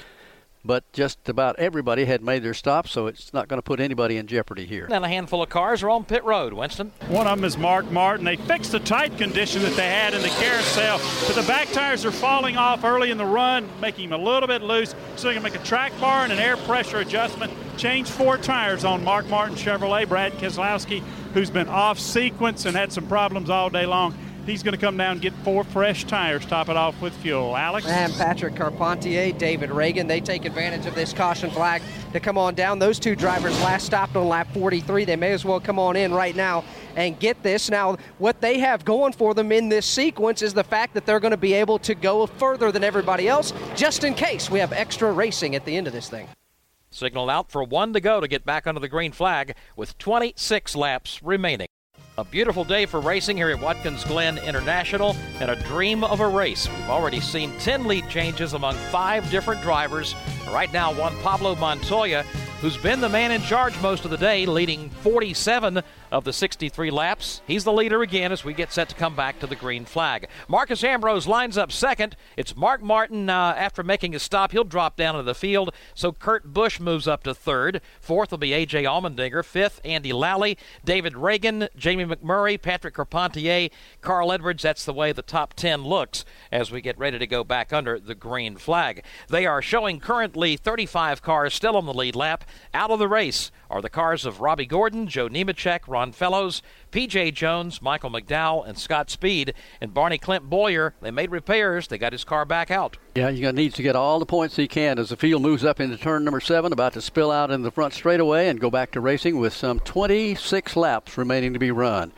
but 0.66 0.92
just 0.92 1.30
about 1.30 1.58
everybody 1.60 2.06
had 2.06 2.24
made 2.24 2.44
their 2.44 2.54
stop, 2.54 2.88
so 2.88 3.08
it's 3.08 3.34
not 3.34 3.48
going 3.48 3.60
to 3.60 3.64
put 3.64 3.80
anybody 3.80 4.18
in 4.18 4.26
jeopardy 4.26 4.66
here. 4.66 4.88
And 4.92 5.06
a 5.06 5.08
handful 5.08 5.44
of 5.44 5.50
cars 5.50 5.84
are 5.84 5.90
on 5.90 6.06
pit 6.06 6.24
road, 6.24 6.54
Winston. 6.54 6.92
One 7.08 7.28
of 7.28 7.38
them 7.38 7.46
is 7.46 7.58
Mark 7.58 7.90
Martin. 7.92 8.26
They 8.26 8.36
fixed 8.36 8.72
the 8.72 8.80
tight 8.80 9.18
condition 9.18 9.62
that 9.62 9.76
they 9.76 9.88
had 9.88 10.14
in 10.14 10.22
the 10.22 10.30
carousel, 10.30 11.00
but 11.28 11.36
the 11.36 11.48
back 11.48 11.72
tires 11.72 12.04
are 12.06 12.12
falling 12.12 12.58
off 12.58 12.84
early 12.84 13.12
in 13.12 13.18
the 13.18 13.26
run, 13.26 13.70
making 13.80 14.10
them 14.10 14.20
a 14.20 14.24
little 14.24 14.48
bit 14.48 14.62
loose, 14.62 14.96
so 15.16 15.28
they 15.28 15.34
can 15.36 15.44
make 15.44 15.56
a 15.56 15.64
track 15.64 15.92
bar 16.00 16.24
and 16.24 16.34
an 16.34 16.40
air 16.40 16.58
pressure 16.58 16.98
adjustment. 16.98 17.54
Change 17.78 18.10
four 18.10 18.38
tires 18.38 18.86
on 18.86 19.04
Mark 19.04 19.28
Martin 19.28 19.56
Chevrolet. 19.56 20.08
Brad 20.08 20.34
Keselowski, 20.34 21.02
who's 21.34 21.50
been 21.50 21.68
off 21.68 22.00
sequence 22.00 22.66
and 22.66 22.76
had 22.76 22.92
some 22.92 23.06
problems 23.08 23.50
all 23.50 23.70
day 23.70 23.86
long, 23.86 24.16
He's 24.46 24.62
going 24.62 24.74
to 24.74 24.80
come 24.80 24.96
down 24.96 25.14
and 25.14 25.22
get 25.22 25.34
four 25.44 25.64
fresh 25.64 26.04
tires, 26.04 26.46
top 26.46 26.70
it 26.70 26.78
off 26.78 27.02
with 27.02 27.14
fuel. 27.16 27.58
Alex? 27.58 27.88
And 27.88 28.14
Patrick 28.14 28.56
Carpentier, 28.56 29.32
David 29.32 29.72
Ragan, 29.72 30.08
they 30.08 30.20
take 30.20 30.46
advantage 30.46 30.86
of 30.86 30.94
this 30.94 31.14
caution 31.14 31.50
flag 31.50 31.82
to 32.14 32.20
come 32.20 32.38
on 32.38 32.54
down. 32.54 32.78
Those 32.78 33.00
two 33.00 33.16
drivers 33.16 33.60
last 33.64 33.88
stopped 33.88 34.16
on 34.16 34.28
lap 34.28 34.48
43. 34.54 35.04
They 35.06 35.16
may 35.16 35.32
as 35.32 35.44
well 35.44 35.60
come 35.60 35.80
on 35.80 35.96
in 35.96 36.14
right 36.14 36.36
now 36.36 36.64
and 36.96 37.20
get 37.20 37.42
this. 37.42 37.72
Now, 37.72 37.98
what 38.20 38.40
they 38.40 38.60
have 38.60 38.86
going 38.86 39.14
for 39.14 39.34
them 39.34 39.52
in 39.52 39.68
this 39.68 39.88
sequence 39.88 40.44
is 40.44 40.54
the 40.54 40.64
fact 40.64 40.94
that 40.94 41.08
they're 41.08 41.20
going 41.20 41.32
to 41.32 41.38
be 41.38 41.54
able 41.54 41.80
to 41.80 41.96
go 41.96 42.28
further 42.28 42.72
than 42.72 42.84
everybody 42.84 43.28
else, 43.28 43.52
just 43.76 44.04
in 44.04 44.14
case 44.14 44.52
we 44.52 44.60
have 44.60 44.74
extra 44.74 45.12
racing 45.12 45.56
at 45.56 45.66
the 45.66 45.76
end 45.76 45.88
of 45.88 45.94
this 45.94 46.08
thing. 46.08 46.28
Signal 46.92 47.32
out 47.32 47.52
for 47.52 47.64
one 47.64 47.94
to 47.94 48.00
go 48.00 48.22
to 48.22 48.28
get 48.28 48.46
back 48.46 48.68
under 48.68 48.80
the 48.80 48.88
green 48.88 49.12
flag 49.12 49.56
with 49.76 49.98
26 49.98 50.76
laps 50.76 51.22
remaining. 51.24 51.68
A 52.18 52.24
beautiful 52.24 52.64
day 52.64 52.86
for 52.86 53.02
racing 53.02 53.36
here 53.36 53.50
at 53.50 53.60
Watkins 53.60 54.06
Glen 54.06 54.38
International 54.38 55.18
and 55.42 55.52
a 55.52 55.56
dream 55.64 56.02
of 56.02 56.22
a 56.22 56.28
race. 56.28 56.66
We've 56.66 56.90
already 56.90 57.20
seen 57.20 57.52
10 57.60 57.88
lead 57.88 58.08
changes 58.08 58.54
among 58.54 58.76
five 58.90 59.30
different 59.30 59.62
drivers. 59.62 60.16
Right 60.52 60.72
now, 60.72 60.94
Juan 60.94 61.16
Pablo 61.18 61.56
Montoya, 61.56 62.24
who's 62.62 62.78
been 62.78 63.02
the 63.02 63.10
man 63.10 63.32
in 63.32 63.42
charge 63.42 63.80
most 63.82 64.06
of 64.06 64.12
the 64.12 64.18
day, 64.18 64.46
leading 64.46 64.90
47 64.90 65.82
of 66.12 66.24
the 66.24 66.32
63 66.32 66.92
laps. 66.92 67.42
He's 67.46 67.66
the 67.66 67.74
leader 67.74 68.02
again 68.02 68.32
as 68.32 68.46
we 68.46 68.54
get 68.54 68.72
set 68.72 68.88
to 68.90 68.96
come 68.96 69.16
back 69.16 69.40
to 69.40 69.48
the 69.48 69.56
green 69.56 69.84
flag. 69.84 70.30
Marcos 70.48 70.84
Ambrose 70.84 71.28
lines 71.28 71.58
up 71.58 71.72
second. 71.72 72.16
It's 72.38 72.56
Mark 72.56 72.82
Martin 72.82 73.30
uh, 73.30 73.54
after 73.58 73.84
making 73.84 74.16
a 74.16 74.20
stop. 74.20 74.52
He'll 74.52 74.64
drop 74.64 74.96
down 74.96 75.16
into 75.16 75.24
the 75.24 75.36
field. 75.36 75.74
So 75.94 76.14
Kurt 76.14 76.54
Busch 76.54 76.80
moves 76.80 77.08
up 77.08 77.24
to 77.24 77.34
third. 77.34 77.82
Fourth 78.00 78.32
will 78.32 78.38
be 78.38 78.54
A.J. 78.54 78.84
Allmendinger. 78.84 79.44
Fifth, 79.44 79.82
Andy 79.84 80.14
Lally. 80.14 80.58
David 80.86 81.14
Ragan, 81.14 81.68
Jamie 81.76 82.06
McMurray, 82.06 82.62
Patrick 82.62 82.94
Carpentier, 82.94 83.70
Carl 84.00 84.32
Edwards. 84.32 84.64
That's 84.64 84.86
the 84.86 84.94
way 84.94 85.12
the 85.12 85.22
top 85.22 85.54
10 85.56 85.84
looks 85.84 86.24
as 86.52 86.72
we 86.72 86.80
get 86.80 86.98
ready 86.98 87.20
to 87.20 87.28
go 87.28 87.44
back 87.44 87.74
under 87.74 88.00
the 88.00 88.16
green 88.16 88.56
flag. 88.56 89.04
They 89.28 89.46
are 89.46 89.62
showing 89.62 90.00
currently 90.36 90.58
35 90.58 91.22
cars 91.22 91.54
still 91.54 91.78
on 91.78 91.86
the 91.86 91.94
lead 91.94 92.14
lap. 92.14 92.44
Out 92.74 92.92
of 92.92 93.00
the 93.00 93.08
race 93.08 93.52
are 93.70 93.82
the 93.82 93.90
cars 93.90 94.26
of 94.26 94.42
Robby 94.42 94.66
Gordon, 94.66 95.08
Joe 95.08 95.30
Nemechek, 95.30 95.88
Ron 95.88 96.12
Fellows, 96.12 96.62
P.J. 96.92 97.32
Jones, 97.32 97.82
Michael 97.82 98.10
McDowell, 98.10 98.68
and 98.68 98.78
Scott 98.78 99.10
Speed. 99.10 99.54
And 99.80 99.94
Barney 99.94 100.18
Clint 100.18 100.50
Bowyer, 100.50 100.94
they 101.00 101.10
made 101.10 101.32
repairs. 101.32 101.88
They 101.88 101.98
got 101.98 102.12
his 102.12 102.26
car 102.26 102.44
back 102.44 102.70
out. 102.70 102.98
Yeah, 103.16 103.30
you're 103.30 103.50
going 103.50 103.56
to 103.56 103.78
to 103.78 103.82
get 103.82 103.96
all 103.96 104.20
the 104.20 104.26
points 104.26 104.58
he 104.58 104.68
can 104.68 105.00
as 105.00 105.08
the 105.08 105.16
field 105.16 105.42
moves 105.42 105.64
up 105.64 105.80
into 105.80 105.96
turn 105.96 106.26
number 106.26 106.42
seven, 106.42 106.74
about 106.74 106.92
to 106.94 107.02
spill 107.02 107.32
out 107.32 107.50
in 107.50 107.62
the 107.62 107.72
front 107.72 107.94
straightaway 107.94 108.50
and 108.50 108.60
go 108.60 108.70
back 108.70 108.92
to 108.92 109.00
racing 109.00 109.40
with 109.40 109.54
some 109.54 109.80
26 109.80 110.76
laps 110.76 111.18
remaining 111.18 111.54
to 111.54 111.60
be 111.60 111.72
run. 111.72 112.12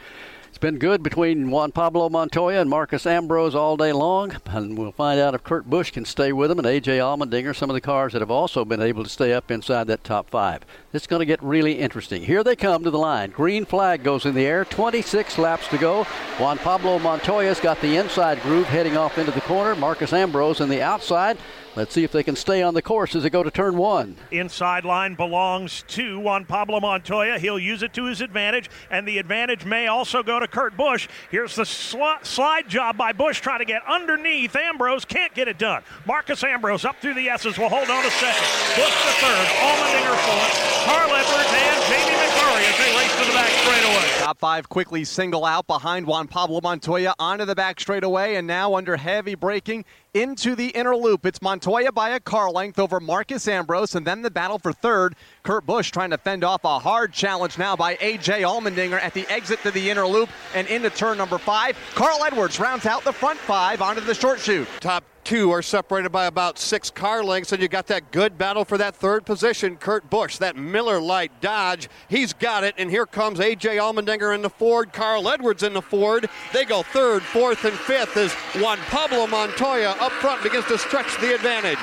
It's 0.57 0.61
been 0.63 0.79
good 0.79 1.03
between 1.03 1.51
Juan 1.51 1.71
Pablo 1.71 2.09
Montoya 2.09 2.59
and 2.59 2.67
Marcos 2.67 3.05
Ambrose 3.05 3.53
all 3.53 3.77
day 3.77 3.93
long, 3.93 4.35
and 4.47 4.75
we'll 4.75 4.91
find 4.91 5.19
out 5.19 5.35
if 5.35 5.43
Kurt 5.43 5.69
Busch 5.69 5.91
can 5.91 6.03
stay 6.03 6.33
with 6.33 6.49
them 6.49 6.57
and 6.57 6.65
A.J. 6.65 6.97
Allmendinger, 6.97 7.55
some 7.55 7.69
of 7.69 7.75
the 7.75 7.79
cars 7.79 8.13
that 8.13 8.23
have 8.23 8.31
also 8.31 8.65
been 8.65 8.81
able 8.81 9.03
to 9.03 9.09
stay 9.09 9.33
up 9.33 9.51
inside 9.51 9.85
that 9.85 10.03
top 10.03 10.31
five. 10.31 10.65
It's 10.93 11.05
going 11.05 11.19
to 11.19 11.27
get 11.27 11.43
really 11.43 11.73
interesting. 11.73 12.23
Here 12.23 12.43
they 12.43 12.55
come 12.55 12.83
to 12.85 12.89
the 12.89 12.97
line. 12.97 13.29
Green 13.29 13.65
flag 13.65 14.01
goes 14.01 14.25
in 14.25 14.33
the 14.33 14.47
air. 14.47 14.65
26 14.65 15.37
laps 15.37 15.67
to 15.67 15.77
go. 15.77 16.05
Juan 16.39 16.57
Pablo 16.57 16.97
Montoya's 16.97 17.59
got 17.59 17.79
the 17.79 17.95
inside 17.95 18.41
groove 18.41 18.65
heading 18.65 18.97
off 18.97 19.19
into 19.19 19.29
the 19.29 19.41
corner. 19.41 19.75
Marcos 19.75 20.11
Ambrose 20.11 20.59
in 20.59 20.69
the 20.69 20.81
outside. 20.81 21.37
Let's 21.77 21.93
see 21.93 22.03
if 22.03 22.11
they 22.11 22.23
can 22.23 22.35
stay 22.35 22.63
on 22.63 22.73
the 22.73 22.81
course 22.81 23.15
as 23.15 23.21
they 23.21 23.29
go 23.29 23.43
to 23.43 23.51
turn 23.51 23.77
one. 23.77 24.15
Inside 24.31 24.83
line 24.83 25.13
belongs 25.13 25.83
to 25.89 26.19
Juan 26.19 26.43
Pablo 26.43 26.79
Montoya. 26.79 27.37
He'll 27.37 27.59
use 27.59 27.83
it 27.83 27.93
to 27.93 28.05
his 28.05 28.19
advantage, 28.19 28.67
and 28.89 29.07
the 29.07 29.19
advantage 29.19 29.63
may 29.63 29.85
also 29.85 30.23
go 30.23 30.39
to 30.39 30.47
Kurt 30.47 30.75
Busch. 30.75 31.07
Here's 31.29 31.53
the 31.55 31.67
sl- 31.67 32.23
slide 32.23 32.67
job 32.67 32.97
by 32.97 33.13
Busch 33.13 33.41
trying 33.41 33.59
to 33.59 33.65
get 33.65 33.83
underneath 33.87 34.55
Ambrose. 34.55 35.05
Can't 35.05 35.35
get 35.35 35.47
it 35.47 35.59
done. 35.59 35.83
Marcos 36.07 36.43
Ambrose 36.43 36.83
up 36.83 36.99
through 36.99 37.13
the 37.13 37.29
S's 37.29 37.59
will 37.59 37.69
hold 37.69 37.87
on 37.91 38.03
to 38.03 38.09
second. 38.09 38.47
Busch 38.75 38.97
to 39.05 39.13
third. 39.21 39.47
Allmendinger 39.61 40.17
fourth. 40.25 40.83
Carl 40.85 41.13
Edwards 41.13 41.53
and 41.53 41.81
Jamie 41.93 42.17
McMurray 42.17 42.63
as 42.69 42.77
they 42.79 42.97
race 42.97 43.15
to 43.19 43.25
the 43.27 43.33
back 43.33 43.49
straightaway. 43.51 44.17
Top 44.17 44.39
five 44.39 44.67
quickly 44.67 45.03
single 45.03 45.45
out 45.45 45.67
behind 45.67 46.07
Juan 46.07 46.27
Pablo 46.27 46.59
Montoya 46.59 47.13
onto 47.19 47.45
the 47.45 47.53
back 47.53 47.79
straightaway, 47.79 48.33
and 48.33 48.47
now 48.47 48.73
under 48.73 48.97
heavy 48.97 49.35
braking 49.35 49.85
into 50.21 50.55
the 50.55 50.69
inner 50.69 50.95
loop. 50.95 51.25
It's 51.25 51.41
Montoya 51.41 51.91
by 51.91 52.09
a 52.09 52.19
car 52.19 52.49
length 52.49 52.79
over 52.79 52.99
Marcos 52.99 53.47
Ambrose, 53.47 53.93
and 53.95 54.05
then 54.05 54.23
the 54.23 54.31
battle 54.31 54.57
for 54.57 54.73
third. 54.73 55.15
Kurt 55.47 55.65
Busch 55.65 55.91
trying 55.91 56.09
to 56.09 56.17
fend 56.17 56.43
off 56.43 56.65
a 56.65 56.77
hard 56.77 57.13
challenge 57.13 57.57
now 57.57 57.73
by 57.73 57.97
A.J. 58.01 58.41
Allmendinger 58.41 59.01
at 59.01 59.13
the 59.13 59.25
exit 59.29 59.61
to 59.63 59.71
the 59.71 59.89
inner 59.89 60.05
loop 60.05 60.27
and 60.53 60.67
into 60.67 60.89
turn 60.89 61.17
number 61.17 61.37
five. 61.37 61.77
Carl 61.95 62.25
Edwards 62.25 62.59
rounds 62.59 62.85
out 62.85 63.05
the 63.05 63.13
front 63.13 63.39
five 63.39 63.81
onto 63.81 64.01
the 64.01 64.13
short 64.13 64.41
chute. 64.41 64.67
Top 64.81 65.05
two 65.23 65.49
are 65.51 65.61
separated 65.61 66.09
by 66.09 66.25
about 66.25 66.59
six 66.59 66.89
car 66.89 67.23
lengths, 67.23 67.53
and 67.53 67.61
you 67.61 67.69
got 67.69 67.87
that 67.87 68.11
good 68.11 68.37
battle 68.37 68.65
for 68.65 68.77
that 68.77 68.93
third 68.93 69.25
position. 69.25 69.77
Kurt 69.77 70.09
Busch, 70.09 70.35
that 70.35 70.57
Miller 70.57 70.99
Lite 70.99 71.39
Dodge, 71.39 71.87
he's 72.09 72.33
got 72.33 72.65
it, 72.65 72.75
and 72.77 72.89
here 72.89 73.05
comes 73.05 73.39
A.J. 73.39 73.77
Allmendinger 73.77 74.35
in 74.35 74.41
the 74.41 74.49
Ford, 74.49 74.91
Carl 74.91 75.29
Edwards 75.29 75.63
in 75.63 75.71
the 75.71 75.81
Ford. 75.81 76.29
They 76.51 76.65
go 76.65 76.83
third, 76.83 77.23
fourth, 77.23 77.63
and 77.63 77.77
fifth 77.77 78.17
as 78.17 78.33
Juan 78.61 78.79
Pablo 78.89 79.25
Montoya 79.27 79.95
up 80.01 80.11
front 80.11 80.43
begins 80.43 80.65
to 80.65 80.77
stretch 80.77 81.17
the 81.21 81.33
advantage. 81.33 81.79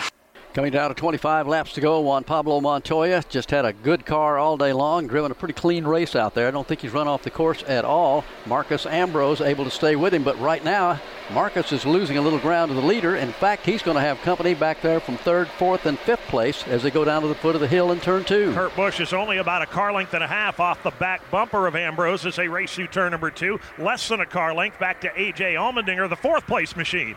Coming 0.54 0.70
down 0.70 0.88
to 0.88 0.94
25 0.94 1.48
laps 1.48 1.72
to 1.72 1.80
go, 1.80 1.98
Juan 1.98 2.22
Pablo 2.22 2.60
Montoya 2.60 3.24
just 3.28 3.50
had 3.50 3.64
a 3.64 3.72
good 3.72 4.06
car 4.06 4.38
all 4.38 4.56
day 4.56 4.72
long, 4.72 5.08
driven 5.08 5.32
a 5.32 5.34
pretty 5.34 5.52
clean 5.52 5.84
race 5.84 6.14
out 6.14 6.34
there. 6.34 6.46
I 6.46 6.52
don't 6.52 6.64
think 6.64 6.80
he's 6.80 6.92
run 6.92 7.08
off 7.08 7.24
the 7.24 7.30
course 7.30 7.64
at 7.66 7.84
all. 7.84 8.24
Marcos 8.46 8.86
Ambrose 8.86 9.40
able 9.40 9.64
to 9.64 9.70
stay 9.72 9.96
with 9.96 10.14
him, 10.14 10.22
but 10.22 10.38
right 10.38 10.62
now 10.62 11.00
Marcos 11.32 11.72
is 11.72 11.84
losing 11.84 12.18
a 12.18 12.20
little 12.20 12.38
ground 12.38 12.68
to 12.68 12.74
the 12.76 12.86
leader. 12.86 13.16
In 13.16 13.32
fact, 13.32 13.66
he's 13.66 13.82
going 13.82 13.96
to 13.96 14.00
have 14.00 14.20
company 14.20 14.54
back 14.54 14.80
there 14.80 15.00
from 15.00 15.16
third, 15.16 15.48
fourth, 15.48 15.86
and 15.86 15.98
fifth 15.98 16.22
place 16.28 16.64
as 16.68 16.84
they 16.84 16.90
go 16.92 17.04
down 17.04 17.22
to 17.22 17.26
the 17.28 17.34
foot 17.34 17.56
of 17.56 17.60
the 17.60 17.66
hill 17.66 17.90
in 17.90 17.98
turn 17.98 18.22
two. 18.22 18.52
Kurt 18.54 18.76
Busch 18.76 19.00
is 19.00 19.12
only 19.12 19.38
about 19.38 19.62
a 19.62 19.66
car 19.66 19.92
length 19.92 20.14
and 20.14 20.22
a 20.22 20.28
half 20.28 20.60
off 20.60 20.80
the 20.84 20.92
back 20.92 21.28
bumper 21.32 21.66
of 21.66 21.74
Ambrose 21.74 22.26
as 22.26 22.36
they 22.36 22.46
race 22.46 22.72
through 22.72 22.86
turn 22.86 23.10
number 23.10 23.32
two. 23.32 23.58
Less 23.76 24.06
than 24.06 24.20
a 24.20 24.26
car 24.26 24.54
length 24.54 24.78
back 24.78 25.00
to 25.00 25.20
A.J. 25.20 25.54
Allmendinger, 25.54 26.08
the 26.08 26.14
fourth 26.14 26.46
place 26.46 26.76
machine. 26.76 27.16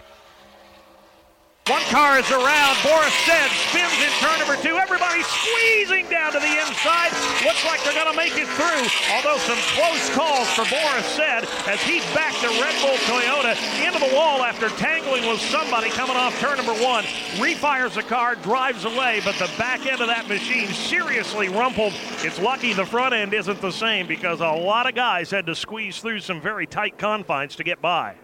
One 1.68 1.84
car 1.92 2.18
is 2.18 2.32
around. 2.32 2.78
Boris 2.82 3.14
Said 3.28 3.52
spins 3.68 4.00
in 4.00 4.10
turn 4.24 4.40
number 4.40 4.56
two. 4.64 4.78
Everybody 4.80 5.22
squeezing 5.24 6.08
down 6.10 6.32
to 6.32 6.40
the 6.40 6.60
inside. 6.64 7.12
Looks 7.44 7.66
like 7.66 7.84
they're 7.84 7.94
going 7.94 8.10
to 8.10 8.16
make 8.16 8.38
it 8.38 8.48
through. 8.56 8.88
Although 9.12 9.38
some 9.40 9.60
close 9.76 10.10
calls 10.16 10.48
for 10.56 10.64
Boris 10.72 11.06
Said 11.08 11.44
as 11.68 11.82
he 11.84 12.00
backed 12.16 12.40
the 12.42 12.48
Red 12.48 12.74
Bull 12.80 12.96
Toyota 13.04 13.52
into 13.86 14.00
the 14.00 14.16
wall 14.16 14.44
after 14.44 14.70
tangling 14.80 15.28
with 15.28 15.42
somebody 15.42 15.90
coming 15.90 16.16
off 16.16 16.40
turn 16.40 16.56
number 16.56 16.76
one. 16.82 17.04
Refires 17.36 17.96
the 17.96 18.04
car, 18.04 18.36
drives 18.36 18.86
away, 18.86 19.20
but 19.26 19.36
the 19.36 19.52
back 19.58 19.86
end 19.86 20.00
of 20.00 20.08
that 20.08 20.30
machine 20.30 20.70
seriously 20.70 21.50
rumpled. 21.50 21.92
It's 22.24 22.40
lucky 22.40 22.72
the 22.72 22.86
front 22.86 23.14
end 23.14 23.34
isn't 23.34 23.60
the 23.60 23.72
same 23.72 24.08
because 24.08 24.40
a 24.40 24.48
lot 24.48 24.88
of 24.88 24.96
guys 24.96 25.32
had 25.32 25.46
to 25.48 25.56
squeeze 25.56 26.00
through 26.00 26.22
some 26.22 26.40
very 26.40 26.66
tight 26.66 26.98
confines 26.98 27.58
to 27.58 27.66
get 27.66 27.82
by. 27.82 28.16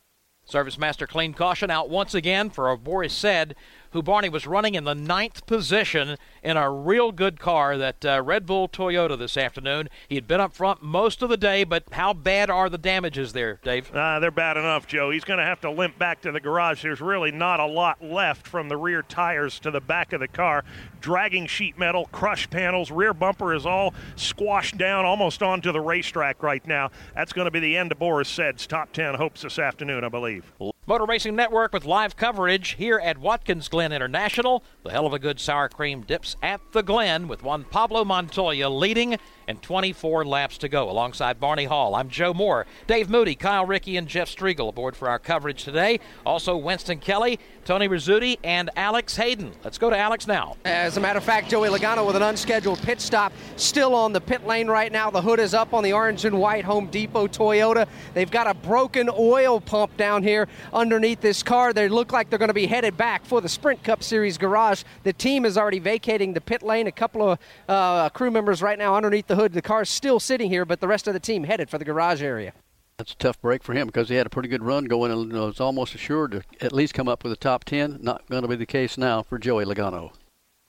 Service 0.46 0.78
Master 0.78 1.08
clean 1.08 1.34
caution 1.34 1.72
out 1.72 1.90
once 1.90 2.14
again 2.14 2.50
for 2.50 2.70
a 2.70 2.78
Boris 2.78 3.14
Said, 3.14 3.56
who 3.94 4.02
Barney 4.02 4.28
was 4.28 4.46
running 4.46 4.76
in 4.76 4.84
the 4.84 4.96
ninth 4.96 5.46
position 5.46 6.18
in 6.42 6.58
a 6.58 6.70
real 6.70 7.12
good 7.12 7.40
car, 7.40 7.78
that 7.78 8.04
uh, 8.04 8.22
Red 8.24 8.46
Bull 8.46 8.68
Toyota 8.68 9.18
this 9.18 9.38
afternoon. 9.38 9.88
He 10.10 10.16
had 10.16 10.28
been 10.28 10.42
up 10.42 10.54
front 10.54 10.82
most 10.82 11.22
of 11.22 11.30
the 11.30 11.38
day, 11.38 11.64
but 11.64 11.84
how 11.92 12.12
bad 12.14 12.50
are 12.50 12.70
the 12.70 12.78
damages 12.78 13.34
there, 13.34 13.60
Dave? 13.64 13.94
Uh, 13.96 14.20
they're 14.20 14.32
bad 14.32 14.58
enough, 14.58 14.88
Joe. 14.88 15.12
He's 15.12 15.24
going 15.24 15.40
to 15.40 15.46
have 15.46 15.62
to 15.62 15.72
limp 15.72 15.98
back 16.00 16.22
to 16.22 16.32
the 16.32 16.40
garage. 16.40 16.82
There's 16.82 17.02
really 17.02 17.32
not 17.32 17.60
a 17.60 17.66
lot 17.66 18.04
left 18.04 18.48
from 18.48 18.68
the 18.68 18.78
rear 18.78 19.04
tires 19.04 19.60
to 19.60 19.72
the 19.72 19.80
back 19.80 20.12
of 20.12 20.20
the 20.20 20.28
car. 20.28 20.66
Dragging 21.00 21.46
sheet 21.46 21.78
metal, 21.78 22.08
crushed 22.12 22.50
panels, 22.50 22.90
rear 22.90 23.14
bumper 23.14 23.54
is 23.54 23.66
all 23.66 23.94
squashed 24.16 24.78
down 24.78 25.06
almost 25.06 25.44
onto 25.44 25.72
the 25.72 25.82
racetrack 25.82 26.42
right 26.42 26.66
now. 26.66 26.90
That's 27.14 27.34
going 27.34 27.46
to 27.46 27.52
be 27.52 27.60
the 27.60 27.78
end 27.78 27.92
of 27.92 28.00
Boris 28.00 28.30
Said's 28.30 28.66
top 28.66 28.92
10 28.92 29.16
hopes 29.16 29.44
this 29.44 29.60
afternoon, 29.60 30.04
I 30.04 30.10
believe. 30.10 30.52
Motor 30.86 31.06
Racing 31.06 31.38
Network 31.38 31.72
with 31.72 31.86
live 31.86 32.18
coverage 32.18 32.72
here 32.72 33.00
at 33.00 33.18
Watkins 33.18 33.70
Glen 33.70 33.94
International. 33.94 34.66
The 34.84 34.90
Heluva 34.90 35.22
Good 35.22 35.40
sour 35.40 35.70
cream 35.70 36.02
dips 36.02 36.36
at 36.44 36.60
the 36.74 36.84
Glen 36.84 37.30
with 37.30 37.42
Juan 37.42 37.64
Pablo 37.64 38.04
Montoya 38.04 38.68
leading 38.68 39.18
and 39.48 39.62
24 39.62 40.26
laps 40.26 40.58
to 40.60 40.70
go. 40.70 40.90
Alongside 40.90 41.40
Barney 41.40 41.66
Hall, 41.66 41.96
I'm 41.96 42.10
Joe 42.10 42.34
Moore, 42.34 42.66
Dave 42.88 43.10
Moody, 43.10 43.36
Kyle 43.36 43.66
Rickey, 43.66 43.98
and 43.98 44.08
Jeff 44.08 44.30
Striegel 44.30 44.70
aboard 44.70 44.96
for 44.96 45.10
our 45.10 45.20
coverage 45.20 45.64
today. 45.64 46.00
Also, 46.26 46.56
Winston 46.58 47.00
Kelley, 47.00 47.40
Tony 47.66 47.88
Rizzuti, 47.88 48.38
and 48.44 48.70
Alex 48.76 49.16
Hayden. 49.16 49.52
Let's 49.64 49.78
go 49.78 49.90
to 49.90 49.98
Alex 49.98 50.28
now. 50.28 50.56
As 50.66 50.98
a 50.98 51.00
matter 51.00 51.18
of 51.18 51.24
fact, 51.24 51.50
Joey 51.50 51.70
Logano 51.70 52.06
with 52.06 52.16
an 52.16 52.22
unscheduled 52.22 52.82
pit 52.82 53.00
stop, 53.00 53.34
still 53.56 53.96
on 53.96 54.14
the 54.14 54.22
pit 54.22 54.46
lane 54.46 54.68
right 54.68 54.92
now. 54.92 55.10
The 55.10 55.22
hood 55.22 55.40
is 55.40 55.54
up 55.54 55.74
on 55.74 55.84
the 55.84 55.94
orange 55.94 56.26
and 56.26 56.40
white 56.40 56.66
Home 56.66 56.88
Depot 56.88 57.28
Toyota. 57.28 57.88
They've 58.14 58.30
got 58.30 58.48
a 58.48 58.54
broken 58.54 59.10
oil 59.18 59.62
pump 59.62 59.96
down 59.98 60.24
here 60.24 60.48
underneath 60.74 61.22
this 61.22 61.44
car. 61.44 61.74
They 61.74 61.88
look 61.90 62.12
like 62.12 62.30
they're 62.30 62.40
going 62.40 62.50
to 62.50 62.54
be 62.54 62.68
headed 62.68 62.98
back 62.98 63.26
for 63.26 63.42
the 63.42 63.50
Sprint 63.50 63.84
Cup 63.84 64.04
Series 64.04 64.38
garage. 64.38 64.84
The 65.04 65.14
team 65.14 65.46
is 65.46 65.58
already 65.58 65.80
vacating 65.80 66.34
the 66.34 66.42
pit 66.42 66.64
lane. 66.64 66.88
A 66.88 66.92
couple 66.92 67.32
of 67.32 67.40
uh, 67.68 68.10
crew 68.10 68.32
members 68.32 68.62
right 68.62 68.78
now 68.78 68.96
underneath 68.96 69.28
the 69.28 69.33
hood. 69.36 69.54
The 69.54 69.62
car's 69.62 69.90
still 69.90 70.20
sitting 70.20 70.50
here, 70.50 70.66
but 70.66 70.80
the 70.80 70.88
rest 70.88 71.08
of 71.08 71.14
the 71.14 71.20
team 71.20 71.44
headed 71.44 71.70
for 71.70 71.78
the 71.78 71.86
garage 71.86 72.22
area. 72.22 72.54
That's 72.98 73.14
a 73.14 73.18
tough 73.18 73.42
break 73.42 73.64
for 73.64 73.74
him 73.74 73.88
because 73.88 74.10
he 74.10 74.16
had 74.16 74.28
a 74.28 74.30
pretty 74.30 74.50
good 74.50 74.64
run 74.64 74.86
going 74.86 75.12
and 75.12 75.34
was 75.34 75.60
almost 75.60 75.96
assured 75.96 76.32
to 76.32 76.44
at 76.62 76.72
least 76.74 76.94
come 76.94 77.08
up 77.08 77.24
with 77.24 77.32
the 77.32 77.38
top 77.38 77.64
10. 77.64 78.00
Not 78.02 78.28
going 78.30 78.44
to 78.44 78.48
be 78.48 78.56
the 78.56 78.66
case 78.66 78.98
now 78.98 79.24
for 79.24 79.40
Joey 79.40 79.66
Logano. 79.66 80.12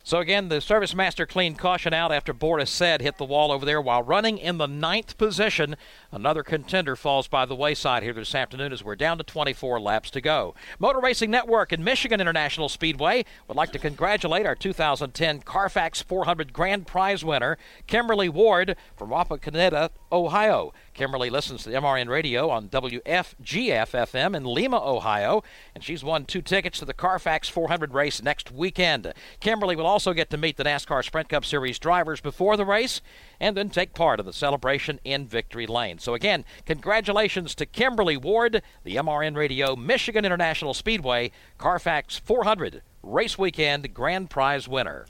So 0.06 0.18
again, 0.18 0.50
the 0.50 0.60
Service 0.60 0.94
Master 0.94 1.24
cleaned 1.24 1.58
caution 1.58 1.94
out 1.94 2.12
after 2.12 2.34
Boris 2.34 2.70
Said 2.70 3.00
hit 3.00 3.16
the 3.16 3.24
wall 3.24 3.50
over 3.50 3.64
there 3.64 3.80
while 3.80 4.02
running 4.02 4.36
in 4.36 4.58
the 4.58 4.66
ninth 4.66 5.16
position. 5.16 5.76
Another 6.12 6.42
contender 6.42 6.94
falls 6.94 7.26
by 7.26 7.46
the 7.46 7.54
wayside 7.54 8.02
here 8.02 8.12
this 8.12 8.34
afternoon 8.34 8.70
as 8.70 8.84
we're 8.84 8.96
down 8.96 9.16
to 9.16 9.24
24 9.24 9.80
laps 9.80 10.10
to 10.10 10.20
go. 10.20 10.54
Motor 10.78 11.00
Racing 11.00 11.30
Network 11.30 11.72
and 11.72 11.82
Michigan 11.82 12.20
International 12.20 12.68
Speedway 12.68 13.24
would 13.48 13.56
like 13.56 13.72
to 13.72 13.78
congratulate 13.78 14.44
our 14.44 14.54
2010 14.54 15.40
Carfax 15.40 16.02
400 16.02 16.52
Grand 16.52 16.86
Prize 16.86 17.24
winner, 17.24 17.56
Kimberly 17.86 18.28
Ward 18.28 18.76
from 18.94 19.08
Wapakoneta, 19.08 19.88
Ohio. 20.14 20.72
Kimberly 20.94 21.28
listens 21.28 21.64
to 21.64 21.70
the 21.70 21.76
MRN 21.76 22.08
Radio 22.08 22.48
on 22.48 22.68
WFGF 22.68 24.34
in 24.36 24.44
Lima, 24.44 24.80
Ohio, 24.80 25.42
and 25.74 25.82
she's 25.82 26.04
won 26.04 26.24
two 26.24 26.40
tickets 26.40 26.78
to 26.78 26.84
the 26.84 26.94
Carfax 26.94 27.48
400 27.48 27.92
race 27.92 28.22
next 28.22 28.52
weekend. 28.52 29.12
Kimberly 29.40 29.74
will 29.74 29.86
also 29.86 30.12
get 30.12 30.30
to 30.30 30.36
meet 30.36 30.56
the 30.56 30.62
NASCAR 30.62 31.04
Sprint 31.04 31.28
Cup 31.28 31.44
Series 31.44 31.80
drivers 31.80 32.20
before 32.20 32.56
the 32.56 32.64
race 32.64 33.00
and 33.40 33.56
then 33.56 33.70
take 33.70 33.92
part 33.92 34.20
in 34.20 34.26
the 34.26 34.32
celebration 34.32 35.00
in 35.04 35.26
Victory 35.26 35.66
Lane. 35.66 35.98
So, 35.98 36.14
again, 36.14 36.44
congratulations 36.64 37.56
to 37.56 37.66
Kimberly 37.66 38.16
Ward, 38.16 38.62
the 38.84 38.94
MRN 38.94 39.36
Radio 39.36 39.74
Michigan 39.74 40.24
International 40.24 40.74
Speedway 40.74 41.32
Carfax 41.58 42.18
400 42.18 42.82
race 43.02 43.36
weekend 43.36 43.92
grand 43.92 44.30
prize 44.30 44.68
winner. 44.68 45.06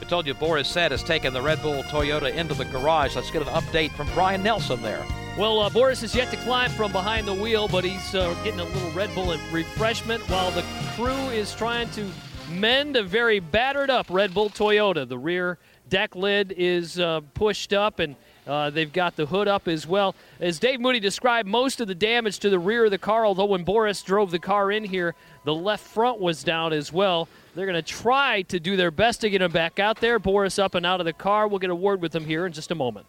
We 0.00 0.06
told 0.06 0.26
you 0.26 0.34
Boris 0.34 0.68
Said 0.68 0.90
has 0.90 1.02
taken 1.02 1.32
the 1.32 1.40
Red 1.40 1.62
Bull 1.62 1.82
Toyota 1.84 2.34
into 2.34 2.54
the 2.54 2.64
garage. 2.66 3.16
Let's 3.16 3.30
get 3.30 3.42
an 3.42 3.48
update 3.48 3.92
from 3.92 4.08
Brian 4.14 4.42
Nelson 4.42 4.82
there. 4.82 5.04
Well, 5.38 5.60
uh, 5.60 5.70
Boris 5.70 6.00
has 6.02 6.14
yet 6.14 6.30
to 6.30 6.36
climb 6.38 6.70
from 6.70 6.92
behind 6.92 7.26
the 7.26 7.34
wheel, 7.34 7.68
but 7.68 7.84
he's 7.84 8.14
uh, 8.14 8.34
getting 8.44 8.60
a 8.60 8.64
little 8.64 8.90
Red 8.90 9.14
Bull 9.14 9.36
refreshment 9.50 10.22
while 10.28 10.50
the 10.50 10.64
crew 10.94 11.30
is 11.30 11.54
trying 11.54 11.88
to 11.90 12.08
mend 12.50 12.96
a 12.96 13.02
very 13.02 13.40
battered 13.40 13.90
up 13.90 14.06
Red 14.10 14.34
Bull 14.34 14.50
Toyota. 14.50 15.08
The 15.08 15.18
rear 15.18 15.58
deck 15.88 16.14
lid 16.14 16.54
is 16.56 16.98
uh, 16.98 17.20
pushed 17.34 17.72
up 17.72 17.98
and 17.98 18.16
uh, 18.46 18.70
they've 18.70 18.92
got 18.92 19.16
the 19.16 19.26
hood 19.26 19.48
up 19.48 19.68
as 19.68 19.86
well. 19.86 20.14
As 20.38 20.58
Dave 20.58 20.80
Moody 20.80 21.00
described, 21.00 21.48
most 21.48 21.80
of 21.80 21.88
the 21.88 21.94
damage 21.94 22.38
to 22.40 22.50
the 22.50 22.58
rear 22.58 22.84
of 22.84 22.90
the 22.90 22.98
car, 22.98 23.24
although 23.24 23.46
when 23.46 23.64
Boris 23.64 24.02
drove 24.02 24.30
the 24.30 24.38
car 24.38 24.70
in 24.70 24.84
here, 24.84 25.14
the 25.44 25.54
left 25.54 25.86
front 25.86 26.20
was 26.20 26.44
down 26.44 26.72
as 26.72 26.92
well. 26.92 27.28
They're 27.54 27.66
going 27.66 27.74
to 27.74 27.82
try 27.82 28.42
to 28.42 28.58
do 28.58 28.76
their 28.76 28.90
best 28.90 29.20
to 29.20 29.30
get 29.30 29.40
him 29.40 29.52
back 29.52 29.78
out 29.78 30.00
there. 30.00 30.18
Boris 30.18 30.58
up 30.58 30.74
and 30.74 30.84
out 30.84 31.00
of 31.00 31.06
the 31.06 31.12
car. 31.12 31.46
We'll 31.46 31.60
get 31.60 31.70
a 31.70 31.74
word 31.74 32.02
with 32.02 32.14
him 32.14 32.24
here 32.24 32.46
in 32.46 32.52
just 32.52 32.70
a 32.70 32.74
moment. 32.74 33.06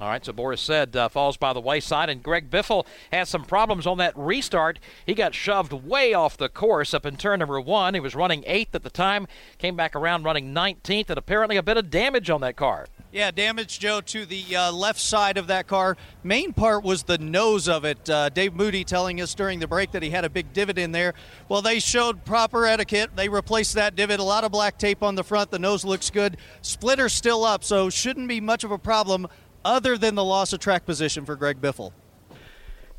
All 0.00 0.08
right, 0.08 0.24
so 0.24 0.32
Boris 0.32 0.60
Said 0.60 0.94
uh, 0.94 1.08
falls 1.08 1.36
by 1.36 1.52
the 1.52 1.60
wayside, 1.60 2.08
and 2.08 2.22
Greg 2.22 2.50
Biffle 2.50 2.86
has 3.12 3.28
some 3.28 3.44
problems 3.44 3.84
on 3.84 3.98
that 3.98 4.16
restart. 4.16 4.78
He 5.04 5.12
got 5.12 5.34
shoved 5.34 5.72
way 5.72 6.14
off 6.14 6.36
the 6.36 6.48
course 6.48 6.94
up 6.94 7.04
in 7.04 7.16
turn 7.16 7.40
number 7.40 7.60
one. 7.60 7.94
He 7.94 8.00
was 8.00 8.14
running 8.14 8.44
eighth 8.46 8.76
at 8.76 8.84
the 8.84 8.90
time, 8.90 9.26
came 9.58 9.74
back 9.74 9.96
around 9.96 10.22
running 10.22 10.54
19th, 10.54 11.10
and 11.10 11.18
apparently 11.18 11.56
a 11.56 11.64
bit 11.64 11.76
of 11.76 11.90
damage 11.90 12.30
on 12.30 12.40
that 12.42 12.54
car. 12.54 12.86
Yeah, 13.18 13.32
damage, 13.32 13.80
Joe, 13.80 14.00
to 14.00 14.24
the 14.26 14.54
uh, 14.54 14.70
left 14.70 15.00
side 15.00 15.38
of 15.38 15.48
that 15.48 15.66
car. 15.66 15.96
Main 16.22 16.52
part 16.52 16.84
was 16.84 17.02
the 17.02 17.18
nose 17.18 17.68
of 17.68 17.84
it. 17.84 18.08
Uh, 18.08 18.28
Dave 18.28 18.54
Moody 18.54 18.84
telling 18.84 19.20
us 19.20 19.34
during 19.34 19.58
the 19.58 19.66
break 19.66 19.90
that 19.90 20.04
he 20.04 20.10
had 20.10 20.24
a 20.24 20.30
big 20.30 20.52
divot 20.52 20.78
in 20.78 20.92
there. 20.92 21.14
Well, 21.48 21.60
they 21.60 21.80
showed 21.80 22.24
proper 22.24 22.64
etiquette. 22.64 23.16
They 23.16 23.28
replaced 23.28 23.74
that 23.74 23.96
divot. 23.96 24.20
A 24.20 24.22
lot 24.22 24.44
of 24.44 24.52
black 24.52 24.78
tape 24.78 25.02
on 25.02 25.16
the 25.16 25.24
front. 25.24 25.50
The 25.50 25.58
nose 25.58 25.84
looks 25.84 26.10
good. 26.10 26.36
Splitter's 26.62 27.12
still 27.12 27.44
up, 27.44 27.64
so 27.64 27.90
shouldn't 27.90 28.28
be 28.28 28.40
much 28.40 28.62
of 28.62 28.70
a 28.70 28.78
problem 28.78 29.26
other 29.64 29.98
than 29.98 30.14
the 30.14 30.22
loss 30.22 30.52
of 30.52 30.60
track 30.60 30.86
position 30.86 31.24
for 31.24 31.34
Greg 31.34 31.60
Biffle. 31.60 31.90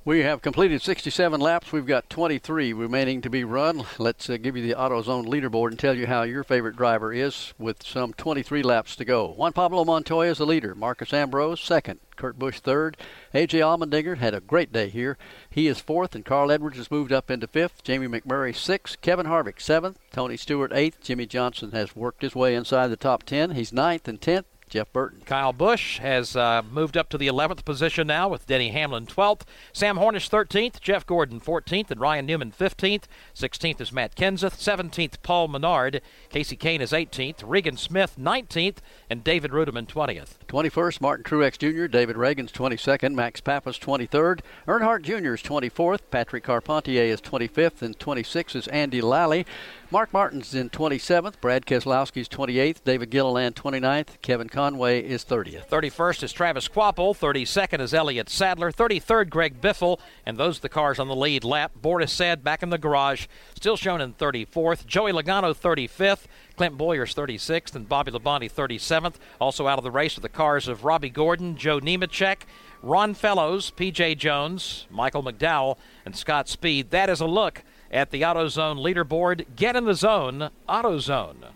We 0.10 0.22
have 0.22 0.42
completed 0.42 0.82
67 0.82 1.40
laps. 1.40 1.72
We've 1.72 1.86
got 1.86 2.10
23 2.10 2.74
remaining 2.74 3.22
to 3.22 3.30
be 3.30 3.44
run. 3.44 3.84
Let's 4.00 4.28
uh, 4.28 4.38
give 4.38 4.58
you 4.58 4.64
the 4.64 4.74
AutoZone 4.74 5.28
leaderboard 5.28 5.70
and 5.70 5.78
tell 5.78 5.96
you 5.96 6.08
how 6.08 6.24
your 6.24 6.44
favorite 6.44 6.76
driver 6.76 7.14
is 7.14 7.54
with 7.60 7.84
some 7.84 8.14
23 8.14 8.64
laps 8.64 8.96
to 8.96 9.06
go. 9.06 9.28
Juan 9.28 9.54
Pablo 9.54 9.86
Montoya 9.86 10.32
is 10.32 10.40
the 10.40 10.48
leader. 10.48 10.74
Marcos 10.74 11.14
Ambrose 11.14 11.62
second. 11.62 12.00
Kurt 12.16 12.40
Busch 12.40 12.60
third. 12.60 12.98
A.J. 13.36 13.60
Allmendinger 13.60 14.18
had 14.18 14.34
a 14.34 14.42
great 14.42 14.74
day 14.74 14.90
here. 14.90 15.16
He 15.48 15.68
is 15.68 15.80
fourth, 15.80 16.16
and 16.16 16.26
Carl 16.26 16.52
Edwards 16.52 16.78
has 16.78 16.90
moved 16.90 17.12
up 17.12 17.30
into 17.30 17.46
fifth. 17.46 17.84
Jamie 17.84 18.08
McMurray 18.08 18.56
sixth. 18.56 19.00
Kevin 19.02 19.28
Harvick 19.28 19.62
seventh. 19.62 20.00
Tony 20.12 20.38
Stewart 20.38 20.74
eighth. 20.74 21.04
Jimmie 21.04 21.28
Johnson 21.28 21.70
has 21.74 21.96
worked 21.96 22.24
his 22.24 22.34
way 22.34 22.56
inside 22.56 22.88
the 22.88 22.98
top 22.98 23.22
ten. 23.22 23.52
He's 23.52 23.72
ninth 23.72 24.08
and 24.08 24.20
tenth. 24.20 24.48
Jeff 24.70 24.92
Burton. 24.94 25.22
Kyle 25.26 25.54
Busch 25.54 26.00
has 26.00 26.36
uh, 26.36 26.62
moved 26.72 26.96
up 26.96 27.10
to 27.10 27.18
the 27.18 27.28
11th 27.28 27.66
position 27.66 28.08
now 28.08 28.30
with 28.30 28.48
Denny 28.48 28.70
Hamlin 28.70 29.06
12th. 29.06 29.42
Sam 29.74 29.98
Hornish 29.98 30.30
13th, 30.30 30.80
Jeff 30.80 31.06
Gordon 31.06 31.40
14th, 31.40 31.92
and 31.92 32.00
Ryan 32.00 32.26
Newman 32.26 32.52
15th. 32.52 33.04
16th 33.36 33.82
is 33.82 33.92
Matt 33.92 34.16
Kenseth. 34.16 34.58
17th, 34.58 35.16
Paul 35.24 35.48
Menard. 35.48 36.02
Kasey 36.32 36.58
Kahne 36.58 36.82
is 36.82 36.92
18th. 36.92 37.44
Regan 37.46 37.78
Smith 37.78 38.16
19th, 38.20 38.78
and 39.10 39.24
David 39.24 39.52
Reutimann 39.52 39.88
20th. 39.88 40.38
21st, 40.48 41.02
Martin 41.02 41.24
Truex 41.24 41.58
Jr., 41.58 41.88
David 41.88 42.18
Ragan's 42.18 42.52
22nd, 42.52 43.14
Max 43.14 43.42
Papis 43.42 43.78
23rd, 43.80 44.42
Earnhardt 44.68 45.04
Jr. 45.04 45.34
is 45.34 45.42
24th, 45.42 46.02
Patrick 46.12 46.44
Carpentier 46.44 47.04
is 47.04 47.22
25th, 47.22 47.82
and 47.82 47.98
26th 47.98 48.56
is 48.56 48.68
Andy 48.68 49.02
Lally. 49.02 49.46
Mark 49.92 50.14
Martin's 50.14 50.54
in 50.54 50.70
27th, 50.70 51.42
Brad 51.42 51.66
Keselowski's 51.66 52.30
28th, 52.30 52.84
David 52.84 53.10
Gilliland 53.10 53.56
29th, 53.56 54.22
Kevin 54.22 54.48
Conway 54.48 55.02
is 55.02 55.26
30th. 55.26 55.68
31st 55.68 56.22
is 56.22 56.32
Travis 56.32 56.68
Kvapil, 56.68 57.18
32nd 57.18 57.82
is 57.82 57.92
Elliott 57.92 58.30
Sadler, 58.30 58.72
33rd 58.72 59.32
Greg 59.32 59.60
Biffle, 59.60 60.00
and 60.28 60.38
those 60.38 60.60
are 60.60 60.62
the 60.62 60.70
cars 60.70 61.00
on 61.00 61.08
the 61.08 61.16
lead 61.16 61.44
lap. 61.44 61.72
Boris 61.76 62.14
Said 62.14 62.44
back 62.44 62.62
in 62.62 62.70
the 62.70 62.78
garage, 62.78 63.26
still 63.56 63.76
shown 63.76 64.00
in 64.00 64.14
34th, 64.14 64.86
Joey 64.86 65.12
Logano 65.12 65.56
35th, 65.56 66.26
Clint 66.56 66.78
Bowyer's 66.78 67.16
36th, 67.16 67.74
and 67.74 67.90
Bobby 67.90 68.12
Labonte 68.12 68.52
37th. 68.52 69.16
Also 69.42 69.66
out 69.66 69.80
of 69.80 69.84
the 69.84 69.90
race 69.90 70.16
are 70.20 70.22
the 70.22 70.30
cars 70.30 70.68
of 70.68 70.86
Robby 70.86 71.10
Gordon, 71.10 71.58
Joe 71.58 71.80
Nemechek, 71.80 72.42
Ron 72.84 73.16
Fellows, 73.16 73.72
P.J. 73.72 74.16
Jones, 74.16 74.86
Michael 74.92 75.24
McDowell, 75.24 75.78
and 76.06 76.16
Scott 76.16 76.48
Speed. 76.48 76.92
That 76.92 77.10
is 77.10 77.22
a 77.22 77.26
look 77.26 77.64
at 77.92 78.12
the 78.12 78.22
AutoZone 78.22 78.78
leaderboard. 78.78 79.46
Get 79.56 79.76
in 79.76 79.86
the 79.86 79.94
zone, 79.94 80.50
AutoZone. 80.68 81.52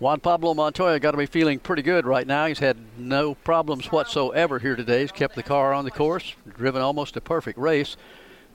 Juan 0.00 0.20
Pablo 0.20 0.54
Montoya 0.54 0.98
got 0.98 1.12
to 1.12 1.16
be 1.16 1.26
feeling 1.26 1.58
pretty 1.58 1.82
good 1.82 2.04
right 2.04 2.26
now. 2.26 2.46
He's 2.46 2.58
had 2.58 2.76
no 2.98 3.34
problems 3.36 3.92
whatsoever 3.92 4.58
here 4.58 4.76
today. 4.76 5.02
He's 5.02 5.12
kept 5.12 5.36
the 5.36 5.42
car 5.42 5.72
on 5.72 5.84
the 5.84 5.90
course, 5.90 6.34
driven 6.56 6.82
almost 6.82 7.16
a 7.16 7.20
perfect 7.20 7.58
race. 7.58 7.96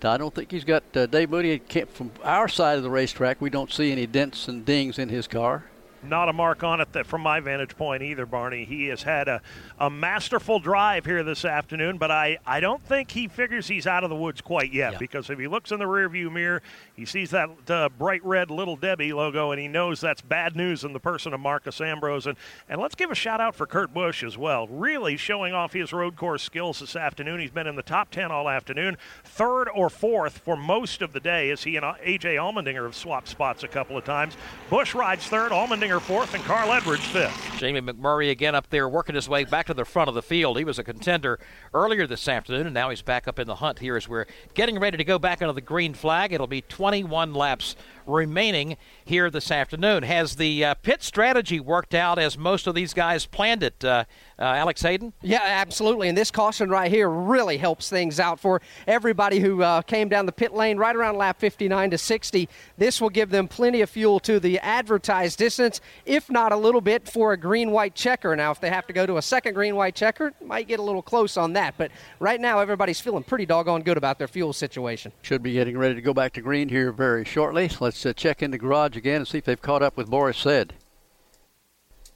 I 0.03 0.17
don't 0.17 0.34
think 0.34 0.51
he's 0.51 0.63
got 0.63 0.84
uh, 0.95 1.07
Dave 1.07 1.30
Moody. 1.30 1.61
From 1.93 2.11
our 2.23 2.47
side 2.47 2.77
of 2.77 2.84
the 2.84 2.89
racetrack, 2.89 3.41
we 3.41 3.49
don't 3.49 3.71
see 3.71 3.91
any 3.91 4.05
dents 4.05 4.47
and 4.47 4.65
dings 4.65 4.99
in 4.99 5.09
his 5.09 5.27
car 5.27 5.65
not 6.03 6.30
a 6.30 6.34
mark 6.34 6.63
on 6.63 6.81
it 6.81 6.93
that 6.93 7.05
from 7.05 7.21
my 7.21 7.39
vantage 7.39 7.76
point 7.76 8.03
either, 8.03 8.26
Barney. 8.26 8.65
He 8.65 8.88
has 8.88 9.03
had 9.03 9.27
a, 9.27 9.41
a 9.80 9.89
masterful 9.89 10.59
drive 10.59 11.05
here 11.05 11.23
this 11.23 11.45
afternoon, 11.45 11.97
but 11.97 12.11
I, 12.11 12.38
I 12.45 12.59
don't 12.59 12.84
think 12.84 13.11
he 13.11 13.27
figures 13.27 13.67
he's 13.67 13.88
out 13.88 14.03
of 14.03 14.09
the 14.09 14.15
woods 14.15 14.41
quite 14.41 14.73
yet 14.73 14.93
yeah. 14.93 14.97
because 14.97 15.30
if 15.30 15.39
he 15.39 15.47
looks 15.47 15.71
in 15.71 15.80
the 15.80 15.85
rearview 15.85 16.31
mirror, 16.31 16.61
he 16.95 17.05
sees 17.05 17.31
that 17.31 17.49
uh, 17.69 17.89
bright 17.89 18.23
red 18.23 18.49
Little 18.51 18.76
Debbie 18.76 19.13
logo 19.13 19.51
and 19.51 19.59
he 19.59 19.67
knows 19.67 20.01
that's 20.01 20.21
bad 20.21 20.55
news 20.55 20.84
in 20.84 20.93
the 20.93 20.99
person 20.99 21.34
of 21.34 21.39
Marcos 21.39 21.81
Ambrose. 21.81 22.27
And, 22.27 22.38
and 22.69 22.80
let's 22.81 22.95
give 22.95 23.11
a 23.11 23.15
shout 23.15 23.41
out 23.41 23.55
for 23.55 23.65
Kurt 23.65 23.93
Busch 23.93 24.23
as 24.23 24.38
well. 24.38 24.67
Really 24.67 25.17
showing 25.17 25.53
off 25.53 25.73
his 25.73 25.91
road 25.91 26.15
course 26.15 26.43
skills 26.43 26.80
this 26.80 26.95
afternoon. 26.95 27.39
He's 27.39 27.51
been 27.51 27.67
in 27.67 27.76
the 27.76 27.84
top 27.84 28.09
10 28.11 28.31
all 28.31 28.49
afternoon, 28.49 28.97
third 29.23 29.69
or 29.69 29.89
fourth 29.89 30.39
for 30.39 30.55
most 30.55 31.01
of 31.01 31.13
the 31.13 31.19
day 31.19 31.49
as 31.51 31.63
he 31.63 31.76
and 31.76 31.85
A.J. 31.85 32.35
Allmendinger 32.35 32.84
have 32.84 32.95
swapped 32.95 33.27
spots 33.27 33.63
a 33.63 33.67
couple 33.67 33.97
of 33.97 34.05
times. 34.05 34.35
Busch 34.69 34.93
rides 34.93 35.27
third, 35.27 35.51
Allmendinger 35.51 35.88
fourth, 35.99 36.35
and 36.35 36.43
Carl 36.43 36.73
Edwards 36.73 37.05
fifth. 37.05 37.57
Jamie 37.57 37.81
McMurray 37.81 38.29
again 38.29 38.53
up 38.53 38.69
there 38.69 38.87
working 38.87 39.15
his 39.15 39.27
way 39.27 39.45
back 39.45 39.65
to 39.67 39.73
the 39.73 39.85
front 39.85 40.09
of 40.09 40.13
the 40.13 40.21
field. 40.21 40.57
He 40.57 40.63
was 40.63 40.77
a 40.77 40.83
contender 40.83 41.39
earlier 41.73 42.05
this 42.05 42.27
afternoon, 42.27 42.67
and 42.67 42.73
now 42.73 42.89
he's 42.89 43.01
back 43.01 43.27
up 43.27 43.39
in 43.39 43.47
the 43.47 43.55
hunt 43.55 43.79
here 43.79 43.97
as 43.97 44.07
we're 44.07 44.27
getting 44.53 44.77
ready 44.77 44.97
to 44.97 45.03
go 45.03 45.17
back 45.17 45.41
under 45.41 45.53
the 45.53 45.61
green 45.61 45.93
flag. 45.93 46.33
It'll 46.33 46.45
be 46.47 46.61
21 46.61 47.33
laps 47.33 47.75
remaining 48.10 48.77
here 49.06 49.30
this 49.30 49.52
afternoon. 49.52 50.03
Has 50.03 50.36
the 50.36 50.65
uh, 50.65 50.73
pit 50.76 51.03
strategy 51.03 51.60
worked 51.60 51.94
out 51.94 52.19
as 52.19 52.38
most 52.38 52.68
of 52.68 52.76
these 52.76 52.94
guys 52.94 53.26
planned 53.26 53.64
it, 53.64 53.84
uh, 53.84 54.06
uh, 54.38 54.44
Alex 54.44 54.81
Hayden? 54.81 55.14
Yeah, 55.22 55.41
absolutely. 55.44 56.10
And 56.10 56.18
this 56.18 56.31
caution 56.31 56.69
right 56.69 56.91
here 56.91 57.10
really 57.10 57.57
helps 57.57 57.90
things 57.90 58.19
out 58.19 58.40
for 58.40 58.61
everybody 58.88 59.40
who 59.40 59.61
uh, 59.61 59.81
came 59.81 60.10
down 60.10 60.26
the 60.26 60.31
pit 60.31 60.53
lane 60.53 60.77
right 60.77 60.95
around 60.95 61.18
lap 61.18 61.40
59 61.40 61.91
to 61.91 61.98
60. 61.98 62.49
This 62.77 62.99
will 62.99 63.10
give 63.10 63.30
them 63.30 63.48
plenty 63.48 63.81
of 63.81 63.90
fuel 63.90 64.19
to 64.22 64.40
the 64.40 64.60
advertised 64.60 65.38
distance, 65.38 65.81
if 66.06 66.30
not 66.30 66.52
a 66.52 66.57
little 66.57 66.81
bit 66.81 67.07
for 67.07 67.34
a 67.34 67.38
green 67.38 67.72
white 67.72 67.95
checker. 67.95 68.36
Now, 68.36 68.52
if 68.52 68.60
they 68.60 68.69
have 68.69 68.88
to 68.88 68.94
go 68.94 69.06
to 69.06 69.18
a 69.18 69.22
second 69.22 69.53
green 69.53 69.76
white 69.76 69.95
checker, 69.95 70.34
might 70.44 70.68
get 70.68 70.80
a 70.80 70.84
little 70.84 71.02
close 71.02 71.38
on 71.38 71.53
that. 71.53 71.76
But 71.77 71.91
right 72.19 72.40
now, 72.40 72.60
everybody's 72.60 72.99
feeling 72.99 73.23
pretty 73.23 73.45
doggone 73.45 73.81
good 73.84 73.98
about 73.98 74.18
their 74.18 74.27
fuel 74.27 74.53
situation. 74.53 75.11
Should 75.22 75.44
be 75.44 75.53
getting 75.53 75.77
ready 75.77 75.95
to 75.95 76.02
go 76.02 76.14
back 76.14 76.34
to 76.34 76.41
green 76.41 76.69
here 76.69 76.91
very 76.91 77.26
shortly. 77.26 77.69
Let's 77.80 77.98
uh, 78.05 78.13
check 78.13 78.41
in 78.41 78.51
the 78.51 78.57
garage 78.57 78.97
again 78.97 79.17
and 79.17 79.27
see 79.27 79.39
if 79.39 79.45
they've 79.45 79.61
caught 79.61 79.84
up 79.84 79.97
with 79.97 80.09
Boris 80.09 80.38
Said. 80.38 80.73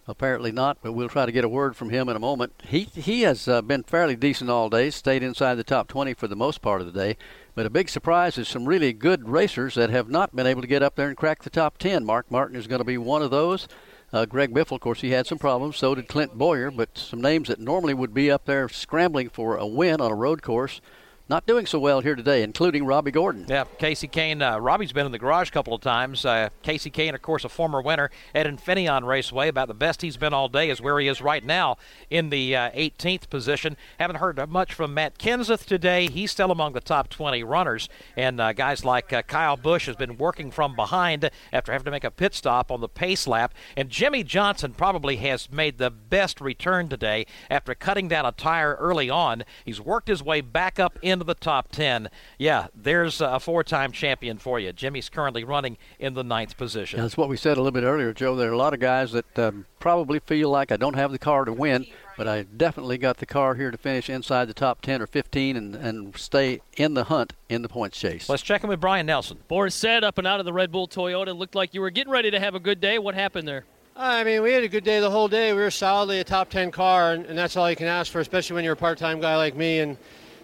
Apparently 0.05 0.51
not, 0.51 0.80
but 0.81 0.91
we'll 0.91 1.07
try 1.07 1.26
to 1.26 1.31
get 1.31 1.45
a 1.45 1.49
word 1.49 1.77
from 1.77 1.89
him 1.89 2.10
in 2.10 2.18
a 2.18 2.19
moment. 2.19 2.61
He 2.68 2.81
he 2.81 3.22
has 3.22 3.47
uh, 3.47 3.61
been 3.61 3.84
fairly 3.84 4.18
decent 4.18 4.49
all 4.49 4.69
day, 4.69 4.89
stayed 4.89 5.23
inside 5.23 5.55
the 5.55 5.64
top 5.64 5.88
20 5.88 6.14
for 6.14 6.27
the 6.27 6.35
most 6.35 6.61
part 6.61 6.81
of 6.81 6.88
the 6.91 6.99
day. 6.99 7.15
But 7.55 7.65
a 7.65 7.69
big 7.69 7.88
surprise 7.88 8.38
is 8.38 8.49
some 8.49 8.65
really 8.65 8.91
good 8.91 9.30
racers 9.30 9.76
that 9.76 9.89
have 9.91 10.10
not 10.10 10.35
been 10.35 10.47
able 10.47 10.61
to 10.61 10.68
get 10.68 10.84
up 10.84 10.95
there 10.95 11.07
and 11.07 11.15
crack 11.15 11.43
the 11.43 11.49
top 11.49 11.77
10. 11.77 12.03
Mark 12.03 12.30
Martin 12.30 12.57
is 12.57 12.68
going 12.68 12.80
to 12.80 12.85
be 12.85 12.97
one 12.97 13.22
of 13.22 13.31
those. 13.31 13.69
Uh, 14.11 14.26
Greg 14.26 14.53
Biffle, 14.53 14.76
of 14.76 14.81
course, 14.81 15.01
he 15.01 15.11
had 15.11 15.26
some 15.26 15.38
problems. 15.38 15.77
So 15.77 15.95
did 15.95 16.10
Clint 16.10 16.38
Bowyer. 16.38 16.69
But 16.69 16.97
some 16.97 17.22
names 17.22 17.47
that 17.47 17.60
normally 17.60 17.93
would 17.93 18.14
be 18.14 18.30
up 18.30 18.45
there 18.45 18.68
scrambling 18.68 19.30
for 19.30 19.55
a 19.55 19.65
win 19.65 20.01
on 20.01 20.11
a 20.11 20.15
road 20.15 20.41
course 20.41 20.81
not 21.29 21.45
doing 21.45 21.65
so 21.65 21.79
well 21.79 22.01
here 22.01 22.15
today, 22.15 22.43
including 22.43 22.85
Robby 22.85 23.09
Gordon. 23.09 23.45
Yeah, 23.47 23.63
Kasey 23.79 24.11
Kahne. 24.11 24.41
Uh, 24.41 24.59
Robby's 24.59 24.91
been 24.91 25.05
in 25.05 25.13
the 25.13 25.17
garage 25.17 25.47
a 25.47 25.51
couple 25.51 25.73
of 25.73 25.79
times. 25.79 26.25
Uh, 26.25 26.49
Kasey 26.63 26.91
Kahne, 26.91 27.15
of 27.15 27.21
course, 27.21 27.45
a 27.45 27.49
former 27.49 27.81
winner 27.81 28.11
at 28.35 28.45
Infineon 28.45 29.05
Raceway. 29.05 29.47
About 29.47 29.69
the 29.69 29.73
best 29.73 30.01
he's 30.01 30.17
been 30.17 30.33
all 30.33 30.49
day 30.49 30.69
is 30.69 30.81
where 30.81 30.99
he 30.99 31.07
is 31.07 31.21
right 31.21 31.43
now 31.43 31.77
in 32.09 32.29
the 32.29 32.55
uh, 32.55 32.71
18th 32.71 33.29
position. 33.29 33.77
Haven't 33.99 34.17
heard 34.17 34.37
much 34.49 34.73
from 34.73 34.93
Matt 34.93 35.17
Kenseth 35.17 35.65
today. 35.65 36.09
He's 36.09 36.29
still 36.29 36.51
among 36.51 36.73
the 36.73 36.81
top 36.81 37.07
20 37.09 37.41
runners. 37.43 37.87
And 38.17 38.41
uh, 38.41 38.51
guys 38.51 38.83
like 38.83 39.13
uh, 39.13 39.21
Kyle 39.21 39.55
Busch 39.55 39.85
has 39.85 39.95
been 39.95 40.17
working 40.17 40.51
from 40.51 40.75
behind 40.75 41.29
after 41.53 41.71
having 41.71 41.85
to 41.85 41.91
make 41.91 42.03
a 42.03 42.11
pit 42.11 42.33
stop 42.33 42.69
on 42.69 42.81
the 42.81 42.89
pace 42.89 43.27
lap. 43.27 43.53
And 43.77 43.89
Jimmie 43.89 44.23
Johnson 44.23 44.73
probably 44.73 45.15
has 45.17 45.49
made 45.49 45.77
the 45.77 45.89
best 45.89 46.41
return 46.41 46.89
today 46.89 47.25
after 47.49 47.73
cutting 47.73 48.09
down 48.09 48.25
a 48.25 48.33
tire 48.33 48.75
early 48.75 49.09
on. 49.09 49.45
He's 49.63 49.79
worked 49.79 50.09
his 50.09 50.21
way 50.21 50.41
back 50.41 50.79
up 50.79 50.99
into 51.14 51.23
the 51.23 51.35
top 51.35 51.72
10. 51.72 52.10
Yeah, 52.38 52.68
there's 52.76 53.22
a 53.22 53.40
four 53.40 53.64
time 53.64 53.94
champion 53.94 54.38
for 54.38 54.60
you. 54.60 54.73
Jimmie's 54.73 55.07
currently 55.07 55.45
running 55.45 55.77
in 55.99 56.14
the 56.14 56.23
ninth 56.23 56.57
position. 56.57 56.99
That's 56.99 57.15
what 57.15 57.30
we 57.30 57.38
said 57.38 57.57
a 57.57 57.61
little 57.61 57.72
bit 57.72 57.85
earlier, 57.85 58.14
Joe. 58.14 58.35
There 58.35 58.49
are 58.49 58.53
a 58.53 58.57
lot 58.57 58.73
of 58.73 58.81
guys 58.81 59.14
that 59.14 59.40
um, 59.40 59.65
probably 59.80 60.19
feel 60.19 60.49
like 60.49 60.72
I 60.72 60.77
don't 60.77 60.95
have 60.95 61.11
the 61.11 61.19
car 61.19 61.45
to 61.45 61.53
win, 61.53 61.85
but 62.18 62.27
I 62.27 62.44
definitely 62.44 62.98
got 62.98 63.18
the 63.18 63.26
car 63.26 63.56
here 63.56 63.72
to 63.72 63.77
finish 63.77 64.10
inside 64.10 64.45
the 64.45 64.53
top 64.53 64.81
10 64.81 65.02
or 65.02 65.07
15 65.07 65.56
and, 65.56 65.76
and 65.76 66.18
stay 66.18 66.61
in 66.76 66.94
the 66.94 67.06
hunt 67.06 67.34
in 67.48 67.61
the 67.61 67.69
points 67.69 67.99
chase. 67.99 68.27
Let's 68.27 68.44
check 68.44 68.64
in 68.64 68.69
with 68.69 68.81
Brian 68.81 69.06
Nelson. 69.06 69.38
Boris 69.48 69.76
Said 69.76 70.03
up 70.03 70.18
and 70.18 70.27
out 70.27 70.40
of 70.40 70.45
the 70.45 70.53
Red 70.53 70.72
Bull 70.72 70.88
Toyota. 70.88 71.38
Looked 71.38 71.56
like 71.56 71.73
you 71.73 71.81
were 71.81 71.90
getting 71.90 72.11
ready 72.11 72.31
to 72.31 72.40
have 72.40 72.56
a 72.56 72.60
good 72.60 72.81
day. 72.81 72.99
What 72.99 73.15
happened 73.15 73.48
there? 73.48 73.65
I 73.95 74.23
mean, 74.23 74.41
we 74.41 74.52
had 74.53 74.64
a 74.64 74.68
good 74.68 74.84
day 74.84 74.99
the 74.99 75.11
whole 75.11 75.27
day. 75.27 75.53
We 75.53 75.61
were 75.61 75.69
solidly 75.69 76.19
a 76.19 76.23
top 76.23 76.49
10 76.49 76.72
car, 76.72 77.14
and, 77.14 77.26
and 77.27 77.38
that's 77.38 77.56
all 77.56 77.69
you 77.69 77.76
can 77.76 77.85
ask 77.85 78.11
for, 78.11 78.19
especially 78.19 78.56
when 78.56 78.64
you're 78.64 78.73
a 78.73 78.77
part 78.77 78.98
time 78.98 79.19
guy 79.19 79.35
like 79.35 79.56
me. 79.56 79.80
And 79.80 79.98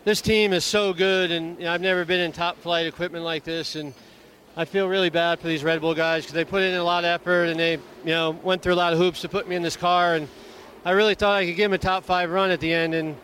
this 0.05 0.21
team 0.21 0.53
is 0.53 0.63
so 0.63 0.93
good, 0.93 1.31
and 1.31 1.57
you 1.57 1.65
know, 1.65 1.73
I've 1.73 1.81
never 1.81 2.05
been 2.05 2.19
in 2.19 2.31
top 2.31 2.57
flight 2.57 2.87
equipment 2.87 3.25
like 3.25 3.43
this. 3.43 3.75
And 3.75 3.93
I 4.55 4.65
feel 4.65 4.87
really 4.87 5.09
bad 5.09 5.39
for 5.39 5.47
these 5.47 5.63
Red 5.63 5.81
Bull 5.81 5.93
guys 5.93 6.23
because 6.23 6.33
they 6.33 6.45
put 6.45 6.63
in 6.63 6.75
a 6.75 6.83
lot 6.83 7.03
of 7.03 7.09
effort 7.09 7.45
and 7.45 7.59
they, 7.59 7.73
you 7.73 7.79
know, 8.05 8.31
went 8.43 8.61
through 8.61 8.73
a 8.73 8.75
lot 8.75 8.93
of 8.93 8.99
hoops 8.99 9.21
to 9.21 9.29
put 9.29 9.47
me 9.47 9.55
in 9.55 9.61
this 9.61 9.77
car. 9.77 10.15
And 10.15 10.27
I 10.85 10.91
really 10.91 11.15
thought 11.15 11.35
I 11.35 11.45
could 11.45 11.55
give 11.55 11.71
them 11.71 11.73
a 11.73 11.77
top 11.77 12.03
five 12.05 12.31
run 12.31 12.49
at 12.49 12.59
the 12.59 12.73
end. 12.73 12.93
And 12.93 13.15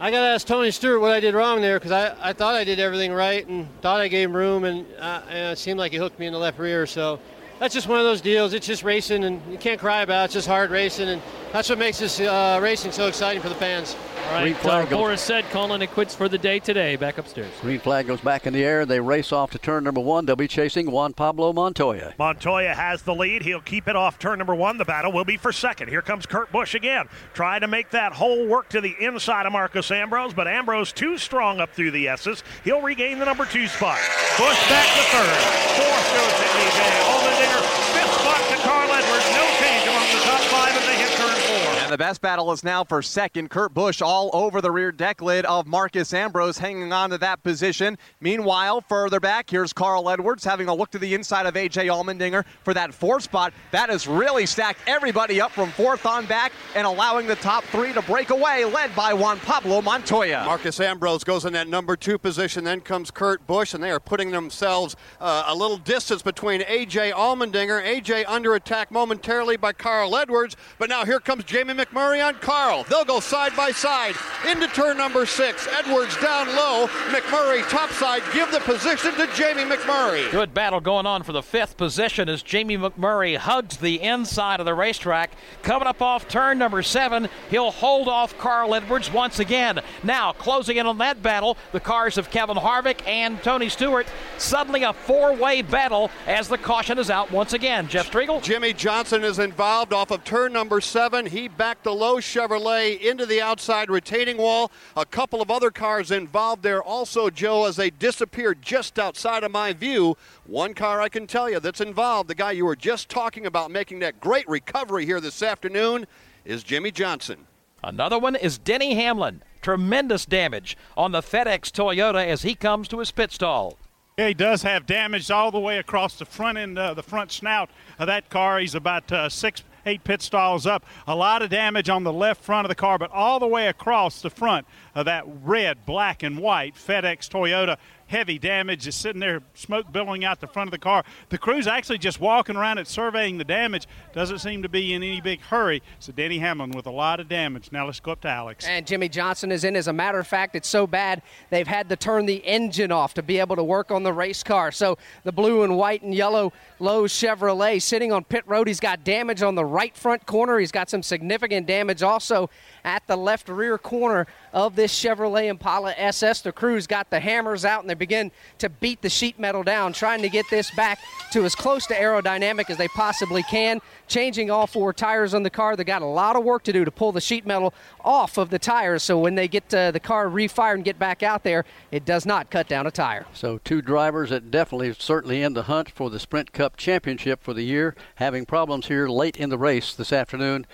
I 0.00 0.10
got 0.10 0.20
to 0.20 0.26
ask 0.26 0.46
Tony 0.46 0.70
Stewart 0.70 1.00
what 1.00 1.12
I 1.12 1.20
did 1.20 1.34
wrong 1.34 1.60
there 1.60 1.78
because 1.78 1.92
I, 1.92 2.14
I 2.20 2.32
thought 2.32 2.54
I 2.54 2.64
did 2.64 2.80
everything 2.80 3.12
right 3.12 3.46
and 3.46 3.68
thought 3.80 4.00
I 4.00 4.08
gave 4.08 4.28
him 4.28 4.36
room, 4.36 4.64
and, 4.64 4.86
uh, 4.98 5.22
and 5.28 5.52
it 5.52 5.58
seemed 5.58 5.78
like 5.78 5.92
he 5.92 5.98
hooked 5.98 6.18
me 6.18 6.26
in 6.26 6.32
the 6.32 6.38
left 6.38 6.58
rear. 6.58 6.86
So 6.86 7.18
that's 7.58 7.74
just 7.74 7.88
one 7.88 7.98
of 7.98 8.04
those 8.04 8.20
deals. 8.20 8.52
It's 8.52 8.66
just 8.66 8.82
racing, 8.82 9.24
and 9.24 9.40
you 9.50 9.58
can't 9.58 9.80
cry 9.80 10.02
about 10.02 10.22
it. 10.22 10.24
It's 10.26 10.34
just 10.34 10.48
hard 10.48 10.70
racing, 10.70 11.08
and 11.08 11.22
that's 11.52 11.68
what 11.68 11.78
makes 11.78 11.98
this 11.98 12.20
uh, 12.20 12.58
racing 12.62 12.92
so 12.92 13.06
exciting 13.06 13.40
for 13.40 13.48
the 13.48 13.54
fans. 13.54 13.96
All 14.26 14.32
right, 14.32 14.66
uh, 14.66 14.84
Boris 14.86 15.22
Said 15.22 15.44
calling 15.50 15.80
it 15.82 15.92
quits 15.92 16.12
for 16.12 16.28
the 16.28 16.36
day 16.36 16.58
today. 16.58 16.96
Back 16.96 17.16
upstairs. 17.16 17.52
Green 17.62 17.78
flag 17.78 18.08
goes 18.08 18.20
back 18.20 18.46
in 18.46 18.52
the 18.52 18.64
air. 18.64 18.84
They 18.84 18.98
race 18.98 19.30
off 19.30 19.52
to 19.52 19.58
turn 19.58 19.84
number 19.84 20.00
one. 20.00 20.26
They'll 20.26 20.34
be 20.34 20.48
chasing 20.48 20.90
Juan 20.90 21.12
Pablo 21.12 21.52
Montoya. 21.52 22.12
Montoya 22.18 22.74
has 22.74 23.02
the 23.02 23.14
lead. 23.14 23.42
He'll 23.42 23.60
keep 23.60 23.86
it 23.86 23.94
off 23.94 24.18
turn 24.18 24.38
number 24.38 24.54
one. 24.54 24.78
The 24.78 24.84
battle 24.84 25.12
will 25.12 25.24
be 25.24 25.36
for 25.36 25.52
second. 25.52 25.90
Here 25.90 26.02
comes 26.02 26.26
Kurt 26.26 26.50
Busch 26.50 26.74
again, 26.74 27.08
trying 27.34 27.60
to 27.60 27.68
make 27.68 27.90
that 27.90 28.12
hole 28.12 28.46
work 28.48 28.68
to 28.70 28.80
the 28.80 28.96
inside 28.98 29.46
of 29.46 29.52
Marcos 29.52 29.92
Ambrose, 29.92 30.34
but 30.34 30.48
Ambrose 30.48 30.92
too 30.92 31.16
strong 31.18 31.60
up 31.60 31.72
through 31.72 31.92
the 31.92 32.08
S's. 32.08 32.42
He'll 32.64 32.82
regain 32.82 33.20
the 33.20 33.26
number 33.26 33.44
two 33.46 33.68
spot. 33.68 34.00
Busch 34.36 34.68
back 34.68 34.88
to 34.88 35.02
third. 35.14 35.36
Fourth 35.78 36.14
goes 36.14 36.32
to 36.32 36.46
AJ 36.58 36.80
Allmendinger. 37.06 37.45
Fifth 37.94 38.14
spot 38.20 38.42
to 38.50 38.56
Carl 38.66 38.90
Edwards. 38.90 39.28
No 39.34 39.44
change 39.62 39.84
among 39.86 40.08
the 40.10 40.22
top 40.26 40.42
five 40.50 40.72
as 40.74 40.84
they 40.86 40.96
hit 40.98 41.12
turn 41.14 41.36
four. 41.46 41.68
And 41.70 41.84
the 41.96 42.04
best 42.04 42.20
battle 42.20 42.52
is 42.52 42.62
now 42.62 42.84
for 42.84 43.00
second. 43.00 43.48
Kurt 43.48 43.72
Busch 43.72 44.02
all 44.02 44.28
over 44.34 44.60
the 44.60 44.70
rear 44.70 44.92
deck 44.92 45.22
lid 45.22 45.46
of 45.46 45.66
Marcos 45.66 46.12
Ambrose, 46.12 46.58
hanging 46.58 46.92
on 46.92 47.08
to 47.08 47.16
that 47.16 47.42
position. 47.42 47.96
Meanwhile, 48.20 48.82
further 48.82 49.18
back, 49.18 49.48
here's 49.48 49.72
Carl 49.72 50.10
Edwards 50.10 50.44
having 50.44 50.68
a 50.68 50.74
look 50.74 50.90
to 50.90 50.98
the 50.98 51.14
inside 51.14 51.46
of 51.46 51.54
AJ 51.54 51.86
Allmendinger 51.86 52.44
for 52.64 52.74
that 52.74 52.92
fourth 52.92 53.22
spot. 53.22 53.54
That 53.70 53.88
has 53.88 54.06
really 54.06 54.44
stacked 54.44 54.80
everybody 54.86 55.40
up 55.40 55.52
from 55.52 55.70
fourth 55.70 56.04
on 56.04 56.26
back 56.26 56.52
and 56.74 56.86
allowing 56.86 57.26
the 57.26 57.36
top 57.36 57.64
three 57.64 57.94
to 57.94 58.02
break 58.02 58.28
away, 58.28 58.66
led 58.66 58.94
by 58.94 59.14
Juan 59.14 59.38
Pablo 59.38 59.80
Montoya. 59.80 60.44
Marcos 60.44 60.78
Ambrose 60.80 61.24
goes 61.24 61.46
in 61.46 61.54
that 61.54 61.66
number 61.66 61.96
two 61.96 62.18
position. 62.18 62.64
Then 62.64 62.82
comes 62.82 63.10
Kurt 63.10 63.46
Busch, 63.46 63.72
and 63.72 63.82
they 63.82 63.90
are 63.90 64.00
putting 64.00 64.30
themselves 64.32 64.96
uh, 65.18 65.44
a 65.46 65.54
little 65.54 65.78
distance 65.78 66.20
between 66.20 66.60
AJ 66.60 67.14
Allmendinger. 67.14 67.82
AJ 67.82 68.26
under 68.28 68.54
attack 68.54 68.90
momentarily 68.90 69.56
by 69.56 69.72
Carl 69.72 70.14
Edwards, 70.14 70.58
but 70.78 70.90
now 70.90 71.06
here 71.06 71.20
comes 71.20 71.44
Jamie 71.44 71.85
McMurray 71.92 72.26
on 72.26 72.34
Carl. 72.36 72.84
They'll 72.84 73.04
go 73.04 73.20
side 73.20 73.54
by 73.56 73.70
side 73.70 74.14
into 74.48 74.66
turn 74.68 74.98
number 74.98 75.26
six. 75.26 75.68
Edwards 75.78 76.16
down 76.20 76.48
low, 76.48 76.86
McMurray 77.08 77.68
topside. 77.68 78.22
Give 78.32 78.50
the 78.50 78.60
position 78.60 79.14
to 79.14 79.26
Jamie 79.34 79.62
McMurray. 79.62 80.30
Good 80.30 80.54
battle 80.54 80.80
going 80.80 81.06
on 81.06 81.22
for 81.22 81.32
the 81.32 81.42
fifth 81.42 81.76
position 81.76 82.28
as 82.28 82.42
Jamie 82.42 82.76
McMurray 82.76 83.36
hugs 83.36 83.76
the 83.76 84.00
inside 84.02 84.60
of 84.60 84.66
the 84.66 84.74
racetrack. 84.74 85.32
Coming 85.62 85.88
up 85.88 86.02
off 86.02 86.28
turn 86.28 86.58
number 86.58 86.82
seven, 86.82 87.28
he'll 87.50 87.70
hold 87.70 88.08
off 88.08 88.36
Carl 88.38 88.74
Edwards 88.74 89.12
once 89.12 89.38
again. 89.38 89.80
Now, 90.02 90.32
closing 90.32 90.76
in 90.76 90.86
on 90.86 90.98
that 90.98 91.22
battle, 91.22 91.56
the 91.72 91.80
cars 91.80 92.18
of 92.18 92.30
Kevin 92.30 92.56
Harvick 92.56 93.06
and 93.06 93.42
Tony 93.42 93.68
Stewart. 93.68 94.06
Suddenly 94.38 94.82
a 94.82 94.92
four 94.92 95.34
way 95.34 95.62
battle 95.62 96.10
as 96.26 96.48
the 96.48 96.58
caution 96.58 96.98
is 96.98 97.10
out 97.10 97.30
once 97.30 97.52
again. 97.52 97.88
Jeff 97.88 98.10
Striegel. 98.10 98.42
Jimmie 98.42 98.72
Johnson 98.72 99.24
is 99.24 99.38
involved 99.38 99.92
off 99.92 100.10
of 100.10 100.24
turn 100.24 100.52
number 100.52 100.80
seven. 100.80 101.26
He 101.26 101.48
backed 101.76 101.84
the 101.84 101.92
low 101.92 102.16
Chevrolet 102.16 103.00
into 103.00 103.26
the 103.26 103.40
outside 103.40 103.90
retaining 103.90 104.36
wall. 104.38 104.70
A 104.96 105.04
couple 105.04 105.42
of 105.42 105.50
other 105.50 105.70
cars 105.70 106.10
involved 106.10 106.62
there 106.62 106.82
also, 106.82 107.28
Joe, 107.28 107.66
as 107.66 107.76
they 107.76 107.90
disappeared 107.90 108.62
just 108.62 108.98
outside 108.98 109.44
of 109.44 109.50
my 109.50 109.72
view. 109.72 110.16
One 110.46 110.74
car 110.74 111.00
I 111.00 111.08
can 111.08 111.26
tell 111.26 111.50
you 111.50 111.60
that's 111.60 111.80
involved, 111.80 112.28
the 112.28 112.34
guy 112.34 112.52
you 112.52 112.64
were 112.64 112.76
just 112.76 113.08
talking 113.08 113.46
about 113.46 113.70
making 113.70 113.98
that 114.00 114.20
great 114.20 114.48
recovery 114.48 115.04
here 115.04 115.20
this 115.20 115.42
afternoon, 115.42 116.06
is 116.44 116.62
Jimmie 116.62 116.92
Johnson. 116.92 117.46
Another 117.82 118.18
one 118.18 118.36
is 118.36 118.58
Denny 118.58 118.94
Hamlin. 118.94 119.42
Tremendous 119.60 120.24
damage 120.24 120.76
on 120.96 121.12
the 121.12 121.20
FedEx 121.20 121.72
Toyota 121.72 122.24
as 122.24 122.42
he 122.42 122.54
comes 122.54 122.88
to 122.88 123.00
his 123.00 123.10
pit 123.10 123.32
stall. 123.32 123.76
Yeah, 124.16 124.28
he 124.28 124.34
does 124.34 124.62
have 124.62 124.86
damage 124.86 125.30
all 125.30 125.50
the 125.50 125.60
way 125.60 125.78
across 125.78 126.18
the 126.18 126.24
front 126.24 126.56
end, 126.56 126.78
uh, 126.78 126.94
the 126.94 127.02
front 127.02 127.32
snout 127.32 127.68
of 127.98 128.06
that 128.06 128.30
car. 128.30 128.60
He's 128.60 128.74
about 128.74 129.10
uh, 129.12 129.28
six, 129.28 129.62
eight 129.86 130.04
pit 130.04 130.20
stalls 130.20 130.66
up. 130.66 130.84
A 131.06 131.14
lot 131.14 131.42
of 131.42 131.50
damage 131.50 131.88
on 131.88 132.04
the 132.04 132.12
left 132.12 132.42
front 132.42 132.64
of 132.64 132.68
the 132.68 132.74
car, 132.74 132.98
but 132.98 133.10
all 133.10 133.38
the 133.38 133.46
way 133.46 133.68
across 133.68 134.20
the 134.20 134.30
front 134.30 134.66
of 134.94 135.06
that 135.06 135.24
red, 135.26 135.86
black, 135.86 136.22
and 136.22 136.38
white 136.38 136.74
FedEx 136.74 137.28
Toyota. 137.28 137.78
Heavy 138.08 138.38
damage, 138.38 138.82
just 138.84 139.00
sitting 139.00 139.20
there, 139.20 139.42
smoke 139.54 139.90
billowing 139.90 140.24
out 140.24 140.40
the 140.40 140.46
front 140.46 140.68
of 140.68 140.72
the 140.72 140.78
car. 140.78 141.04
The 141.28 141.38
crew's 141.38 141.66
actually 141.66 141.98
just 141.98 142.20
walking 142.20 142.54
around 142.54 142.78
it, 142.78 142.86
surveying 142.86 143.38
the 143.38 143.44
damage. 143.44 143.88
Doesn't 144.12 144.38
seem 144.38 144.62
to 144.62 144.68
be 144.68 144.94
in 144.94 145.02
any 145.02 145.20
big 145.20 145.40
hurry. 145.40 145.82
So 145.98 146.12
Denny 146.12 146.38
Hamlin 146.38 146.70
with 146.70 146.86
a 146.86 146.90
lot 146.90 147.18
of 147.18 147.28
damage. 147.28 147.72
Now 147.72 147.86
let's 147.86 147.98
go 147.98 148.12
up 148.12 148.20
to 148.20 148.28
Alex. 148.28 148.64
And 148.64 148.86
Jimmie 148.86 149.08
Johnson 149.08 149.50
is 149.50 149.64
in. 149.64 149.74
As 149.74 149.88
a 149.88 149.92
matter 149.92 150.20
of 150.20 150.26
fact, 150.26 150.54
it's 150.54 150.68
so 150.68 150.86
bad 150.86 151.20
they've 151.50 151.66
had 151.66 151.88
to 151.88 151.96
turn 151.96 152.26
the 152.26 152.36
engine 152.46 152.92
off 152.92 153.14
to 153.14 153.22
be 153.22 153.40
able 153.40 153.56
to 153.56 153.64
work 153.64 153.90
on 153.90 154.04
the 154.04 154.12
race 154.12 154.44
car. 154.44 154.70
So 154.70 154.98
the 155.24 155.32
blue 155.32 155.64
and 155.64 155.76
white 155.76 156.02
and 156.02 156.14
yellow 156.14 156.52
Lowe's 156.78 157.12
Chevrolet 157.12 157.82
sitting 157.82 158.12
on 158.12 158.22
pit 158.22 158.44
road. 158.46 158.68
He's 158.68 158.80
got 158.80 159.02
damage 159.02 159.42
on 159.42 159.56
the 159.56 159.64
right 159.64 159.96
front 159.96 160.26
corner. 160.26 160.58
He's 160.58 160.72
got 160.72 160.88
some 160.88 161.02
significant 161.02 161.66
damage 161.66 162.02
also 162.02 162.50
at 162.84 163.06
the 163.06 163.16
left 163.16 163.48
rear 163.48 163.78
corner 163.78 164.26
of 164.56 164.74
this 164.74 164.90
Chevrolet 164.98 165.48
Impala 165.48 165.92
SS. 165.98 166.40
The 166.40 166.50
crew's 166.50 166.86
got 166.86 167.10
the 167.10 167.20
hammers 167.20 167.66
out 167.66 167.82
and 167.82 167.90
they 167.90 167.94
begin 167.94 168.32
to 168.58 168.70
beat 168.70 169.02
the 169.02 169.10
sheet 169.10 169.38
metal 169.38 169.62
down, 169.62 169.92
trying 169.92 170.22
to 170.22 170.30
get 170.30 170.46
this 170.48 170.70
back 170.70 170.98
to 171.32 171.44
as 171.44 171.54
close 171.54 171.86
to 171.88 171.94
aerodynamic 171.94 172.70
as 172.70 172.78
they 172.78 172.88
possibly 172.88 173.42
can. 173.42 173.82
Changing 174.08 174.50
all 174.50 174.66
four 174.66 174.94
tires 174.94 175.34
on 175.34 175.42
the 175.42 175.50
car. 175.50 175.76
They 175.76 175.84
got 175.84 176.00
a 176.00 176.06
lot 176.06 176.36
of 176.36 176.44
work 176.44 176.62
to 176.64 176.72
do 176.72 176.86
to 176.86 176.90
pull 176.90 177.12
the 177.12 177.20
sheet 177.20 177.44
metal 177.44 177.74
off 178.02 178.38
of 178.38 178.48
the 178.48 178.58
tires. 178.58 179.02
So 179.02 179.18
when 179.18 179.34
they 179.34 179.46
get 179.46 179.72
uh, 179.74 179.90
the 179.90 180.00
car 180.00 180.26
refired 180.26 180.76
and 180.76 180.84
get 180.84 180.98
back 180.98 181.22
out 181.22 181.42
there, 181.42 181.66
it 181.92 182.06
does 182.06 182.24
not 182.24 182.50
cut 182.50 182.66
down 182.66 182.86
a 182.86 182.90
tire. 182.90 183.26
So 183.34 183.58
two 183.58 183.82
drivers 183.82 184.30
that 184.30 184.50
definitely 184.50 184.94
certainly 184.94 185.42
in 185.42 185.52
the 185.52 185.64
hunt 185.64 185.90
for 185.90 186.08
the 186.08 186.18
Sprint 186.18 186.52
Cup 186.52 186.78
championship 186.78 187.42
for 187.42 187.52
the 187.52 187.62
year, 187.62 187.94
having 188.14 188.46
problems 188.46 188.86
here 188.86 189.06
late 189.06 189.36
in 189.36 189.50
the 189.50 189.58
race 189.58 189.92
this 189.92 190.14
afternoon. 190.14 190.66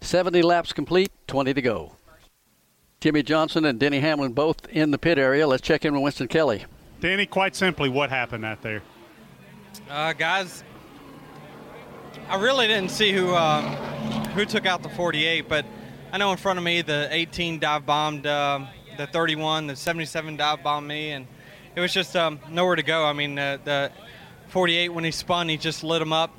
70 0.00 0.42
laps 0.42 0.72
complete, 0.72 1.10
20 1.26 1.54
to 1.54 1.62
go. 1.62 1.92
Jimmie 3.00 3.22
Johnson 3.22 3.64
and 3.64 3.80
Denny 3.80 4.00
Hamlin 4.00 4.32
both 4.32 4.68
in 4.68 4.90
the 4.90 4.98
pit 4.98 5.16
area. 5.16 5.46
Let's 5.46 5.62
check 5.62 5.86
in 5.86 5.94
with 5.94 6.02
Winston 6.02 6.28
Kelley. 6.28 6.66
Danny, 7.00 7.24
quite 7.24 7.56
simply, 7.56 7.88
what 7.88 8.10
happened 8.10 8.44
out 8.44 8.60
there? 8.60 8.82
Uh, 9.88 10.12
guys, 10.12 10.62
I 12.28 12.38
really 12.38 12.66
didn't 12.66 12.90
see 12.90 13.10
who 13.12 13.30
uh, 13.30 13.62
who 14.32 14.44
took 14.44 14.66
out 14.66 14.82
the 14.82 14.90
48, 14.90 15.48
but 15.48 15.64
I 16.12 16.18
know 16.18 16.30
in 16.30 16.36
front 16.36 16.58
of 16.58 16.64
me 16.64 16.82
the 16.82 17.08
18 17.10 17.58
dive 17.58 17.86
bombed 17.86 18.26
uh, 18.26 18.66
the 18.98 19.06
31, 19.06 19.68
the 19.68 19.76
77 19.76 20.36
dive 20.36 20.62
bombed 20.62 20.86
me, 20.86 21.12
and 21.12 21.26
it 21.74 21.80
was 21.80 21.94
just 21.94 22.14
um, 22.16 22.38
nowhere 22.50 22.76
to 22.76 22.82
go. 22.82 23.06
I 23.06 23.14
mean, 23.14 23.38
uh, 23.38 23.56
the 23.64 23.90
48 24.48 24.90
when 24.90 25.04
he 25.04 25.10
spun, 25.10 25.48
he 25.48 25.56
just 25.56 25.82
lit 25.82 26.02
him 26.02 26.12
up 26.12 26.34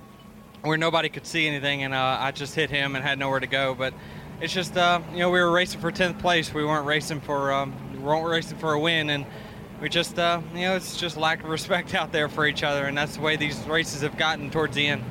where 0.61 0.77
nobody 0.77 1.09
could 1.09 1.25
see 1.25 1.47
anything, 1.47 1.81
and 1.81 1.95
uh, 1.95 2.17
I 2.19 2.29
just 2.29 2.53
hit 2.53 2.69
him 2.69 2.95
and 2.95 3.03
had 3.03 3.17
nowhere 3.17 3.39
to 3.39 3.47
go. 3.47 3.73
But 3.73 3.95
it's 4.41 4.53
just 4.53 4.75
uh, 4.75 4.99
you 5.13 5.19
know 5.19 5.29
we 5.29 5.39
were 5.39 5.51
racing 5.51 5.79
for 5.79 5.91
10th 5.91 6.19
place. 6.19 6.53
We 6.53 6.65
weren't 6.65 6.85
racing 6.85 7.21
for 7.21 7.53
um, 7.53 7.73
weren't 8.01 8.27
racing 8.27 8.57
for 8.57 8.73
a 8.73 8.79
win, 8.79 9.09
and 9.09 9.25
we 9.81 9.89
just, 9.89 10.19
uh, 10.19 10.41
you 10.53 10.61
know, 10.61 10.75
it's 10.75 10.95
just 10.95 11.17
lack 11.17 11.43
of 11.43 11.49
respect 11.49 11.95
out 11.95 12.11
there 12.11 12.29
for 12.29 12.45
each 12.45 12.63
other, 12.63 12.85
and 12.85 12.97
that's 12.97 13.15
the 13.15 13.21
way 13.21 13.35
these 13.35 13.57
races 13.65 14.01
have 14.01 14.17
gotten 14.17 14.49
towards 14.49 14.75
the 14.75 14.87
end. 14.87 15.03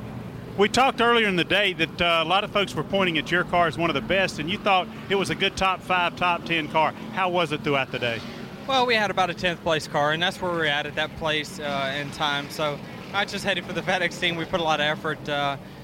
We 0.56 0.68
talked 0.68 1.00
earlier 1.00 1.26
in 1.26 1.36
the 1.36 1.44
day 1.44 1.72
that 1.74 2.02
uh, 2.02 2.22
a 2.22 2.28
lot 2.28 2.44
of 2.44 2.50
folks 2.50 2.74
were 2.74 2.84
pointing 2.84 3.16
at 3.18 3.30
your 3.30 3.44
car 3.44 3.66
as 3.66 3.78
one 3.78 3.88
of 3.88 3.94
the 3.94 4.00
best, 4.00 4.38
and 4.38 4.50
you 4.50 4.58
thought 4.58 4.88
it 5.08 5.14
was 5.14 5.30
a 5.30 5.34
good 5.34 5.56
top 5.56 5.80
five, 5.80 6.16
top 6.16 6.44
ten 6.44 6.68
car. 6.68 6.92
How 7.12 7.28
was 7.30 7.52
it 7.52 7.64
throughout 7.64 7.92
the 7.92 7.98
day? 7.98 8.20
Well, 8.66 8.86
we 8.86 8.94
had 8.94 9.10
about 9.10 9.30
a 9.30 9.34
10th 9.34 9.62
place 9.62 9.88
car, 9.88 10.12
and 10.12 10.22
that's 10.22 10.40
where 10.40 10.52
we 10.52 10.58
are 10.60 10.64
at 10.66 10.86
at 10.86 10.94
that 10.94 11.16
place 11.16 11.58
uh, 11.58 11.96
in 11.98 12.10
time. 12.12 12.48
So 12.50 12.78
I 13.12 13.24
just 13.24 13.44
headed 13.44 13.64
for 13.64 13.72
the 13.72 13.80
FedEx 13.80 14.20
team. 14.20 14.36
We 14.36 14.44
put 14.44 14.60
a 14.60 14.64
lot 14.64 14.80
of 14.80 14.86
effort 14.86 15.28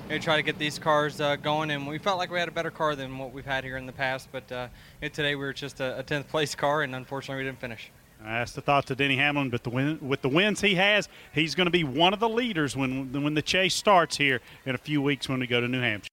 uh, 0.07 0.13
to 0.13 0.19
try 0.19 0.37
to 0.37 0.43
get 0.43 0.59
these 0.59 0.79
cars 0.79 1.21
uh, 1.21 1.37
going, 1.37 1.71
and 1.71 1.87
we 1.87 1.99
felt 1.99 2.19
like 2.19 2.31
we 2.31 2.39
had 2.39 2.49
a 2.49 2.53
better 2.53 2.71
car 2.71 2.95
than 2.95 3.19
what 3.19 3.33
we've 3.33 3.47
had 3.47 3.65
here 3.65 3.77
in 3.77 3.87
the 3.87 3.93
past. 3.93 4.29
But 4.33 4.51
uh, 4.51 4.69
today 5.01 5.35
we 5.35 5.45
were 5.45 5.53
just 5.53 5.81
a, 5.81 5.99
a 5.99 6.03
10th 6.03 6.29
place 6.29 6.55
car, 6.55 6.83
and 6.83 6.95
unfortunately 6.95 7.45
we 7.45 7.49
didn't 7.49 7.61
finish. 7.61 7.91
That's 8.23 8.53
the 8.53 8.63
thoughts 8.63 8.91
of 8.91 8.97
Denny 8.97 9.17
Hamlin, 9.17 9.51
but 9.51 9.63
the 9.63 9.71
win, 9.71 9.99
with 10.01 10.23
the 10.23 10.29
wins 10.29 10.61
he 10.61 10.75
has, 10.77 11.09
he's 11.33 11.55
going 11.55 11.67
to 11.67 11.71
be 11.71 11.85
one 11.85 12.13
of 12.15 12.21
the 12.21 12.29
leaders 12.29 12.77
when 12.77 13.13
when 13.23 13.35
the 13.35 13.43
chase 13.43 13.75
starts 13.75 14.17
here 14.17 14.41
in 14.65 14.75
a 14.75 14.79
few 14.79 15.03
weeks 15.03 15.29
when 15.29 15.39
we 15.39 15.47
go 15.47 15.61
to 15.61 15.69
New 15.69 15.81
Hampshire. 15.81 16.09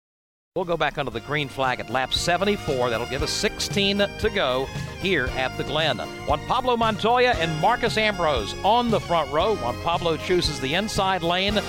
We'll 0.56 0.66
go 0.66 0.78
back 0.78 1.00
under 1.00 1.10
the 1.10 1.22
green 1.22 1.48
flag 1.48 1.80
at 1.80 1.90
lap 1.90 2.14
74. 2.14 2.92
That'll 2.92 3.08
give 3.08 3.24
us 3.24 3.32
16 3.32 3.98
to 4.20 4.30
go 4.30 4.68
here 5.02 5.26
at 5.36 5.58
the 5.58 5.64
Glen. 5.64 5.98
Juan 5.98 6.40
Pablo 6.46 6.78
Montoya 6.78 7.32
and 7.32 7.60
Marcos 7.60 7.98
Ambrose 7.98 8.54
on 8.64 8.92
the 8.92 9.00
front 9.00 9.32
row. 9.32 9.56
Juan 9.56 9.76
Pablo 9.82 10.16
chooses 10.16 10.60
the 10.60 10.76
inside 10.76 11.24
lane. 11.24 11.60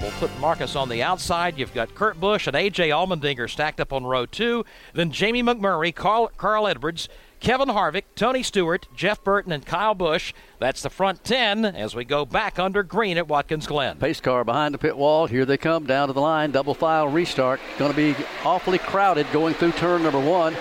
We'll 0.00 0.10
put 0.12 0.38
Marcos 0.38 0.76
on 0.76 0.88
the 0.88 1.02
outside. 1.02 1.58
You've 1.58 1.74
got 1.74 1.94
Kurt 1.94 2.20
Busch 2.20 2.46
and 2.46 2.54
A.J. 2.54 2.90
Allmendinger 2.90 3.50
stacked 3.50 3.80
up 3.80 3.92
on 3.92 4.04
row 4.04 4.26
two. 4.26 4.64
Then 4.94 5.10
Jamie 5.10 5.42
McMurray, 5.42 5.92
Carl, 5.92 6.30
Carl 6.36 6.68
Edwards, 6.68 7.08
Kevin 7.40 7.68
Harvick, 7.68 8.04
Tony 8.14 8.44
Stewart, 8.44 8.86
Jeff 8.94 9.22
Burton, 9.24 9.50
and 9.50 9.66
Kyle 9.66 9.94
Busch. 9.94 10.32
That's 10.60 10.82
the 10.82 10.90
front 10.90 11.24
10 11.24 11.64
as 11.64 11.96
we 11.96 12.04
go 12.04 12.24
back 12.24 12.60
under 12.60 12.84
green 12.84 13.18
at 13.18 13.26
Watkins 13.26 13.66
Glen. 13.66 13.98
Pace 13.98 14.20
car 14.20 14.44
behind 14.44 14.72
the 14.72 14.78
pit 14.78 14.96
wall. 14.96 15.26
Here 15.26 15.44
they 15.44 15.56
come 15.56 15.84
down 15.84 16.08
to 16.08 16.14
the 16.14 16.20
line. 16.20 16.52
Double 16.52 16.74
file 16.74 17.08
restart. 17.08 17.60
Going 17.76 17.90
to 17.92 17.96
be 17.96 18.14
awfully 18.44 18.78
crowded 18.78 19.26
going 19.32 19.54
through 19.54 19.72
turn 19.72 20.04
number 20.04 20.20
one. 20.20 20.56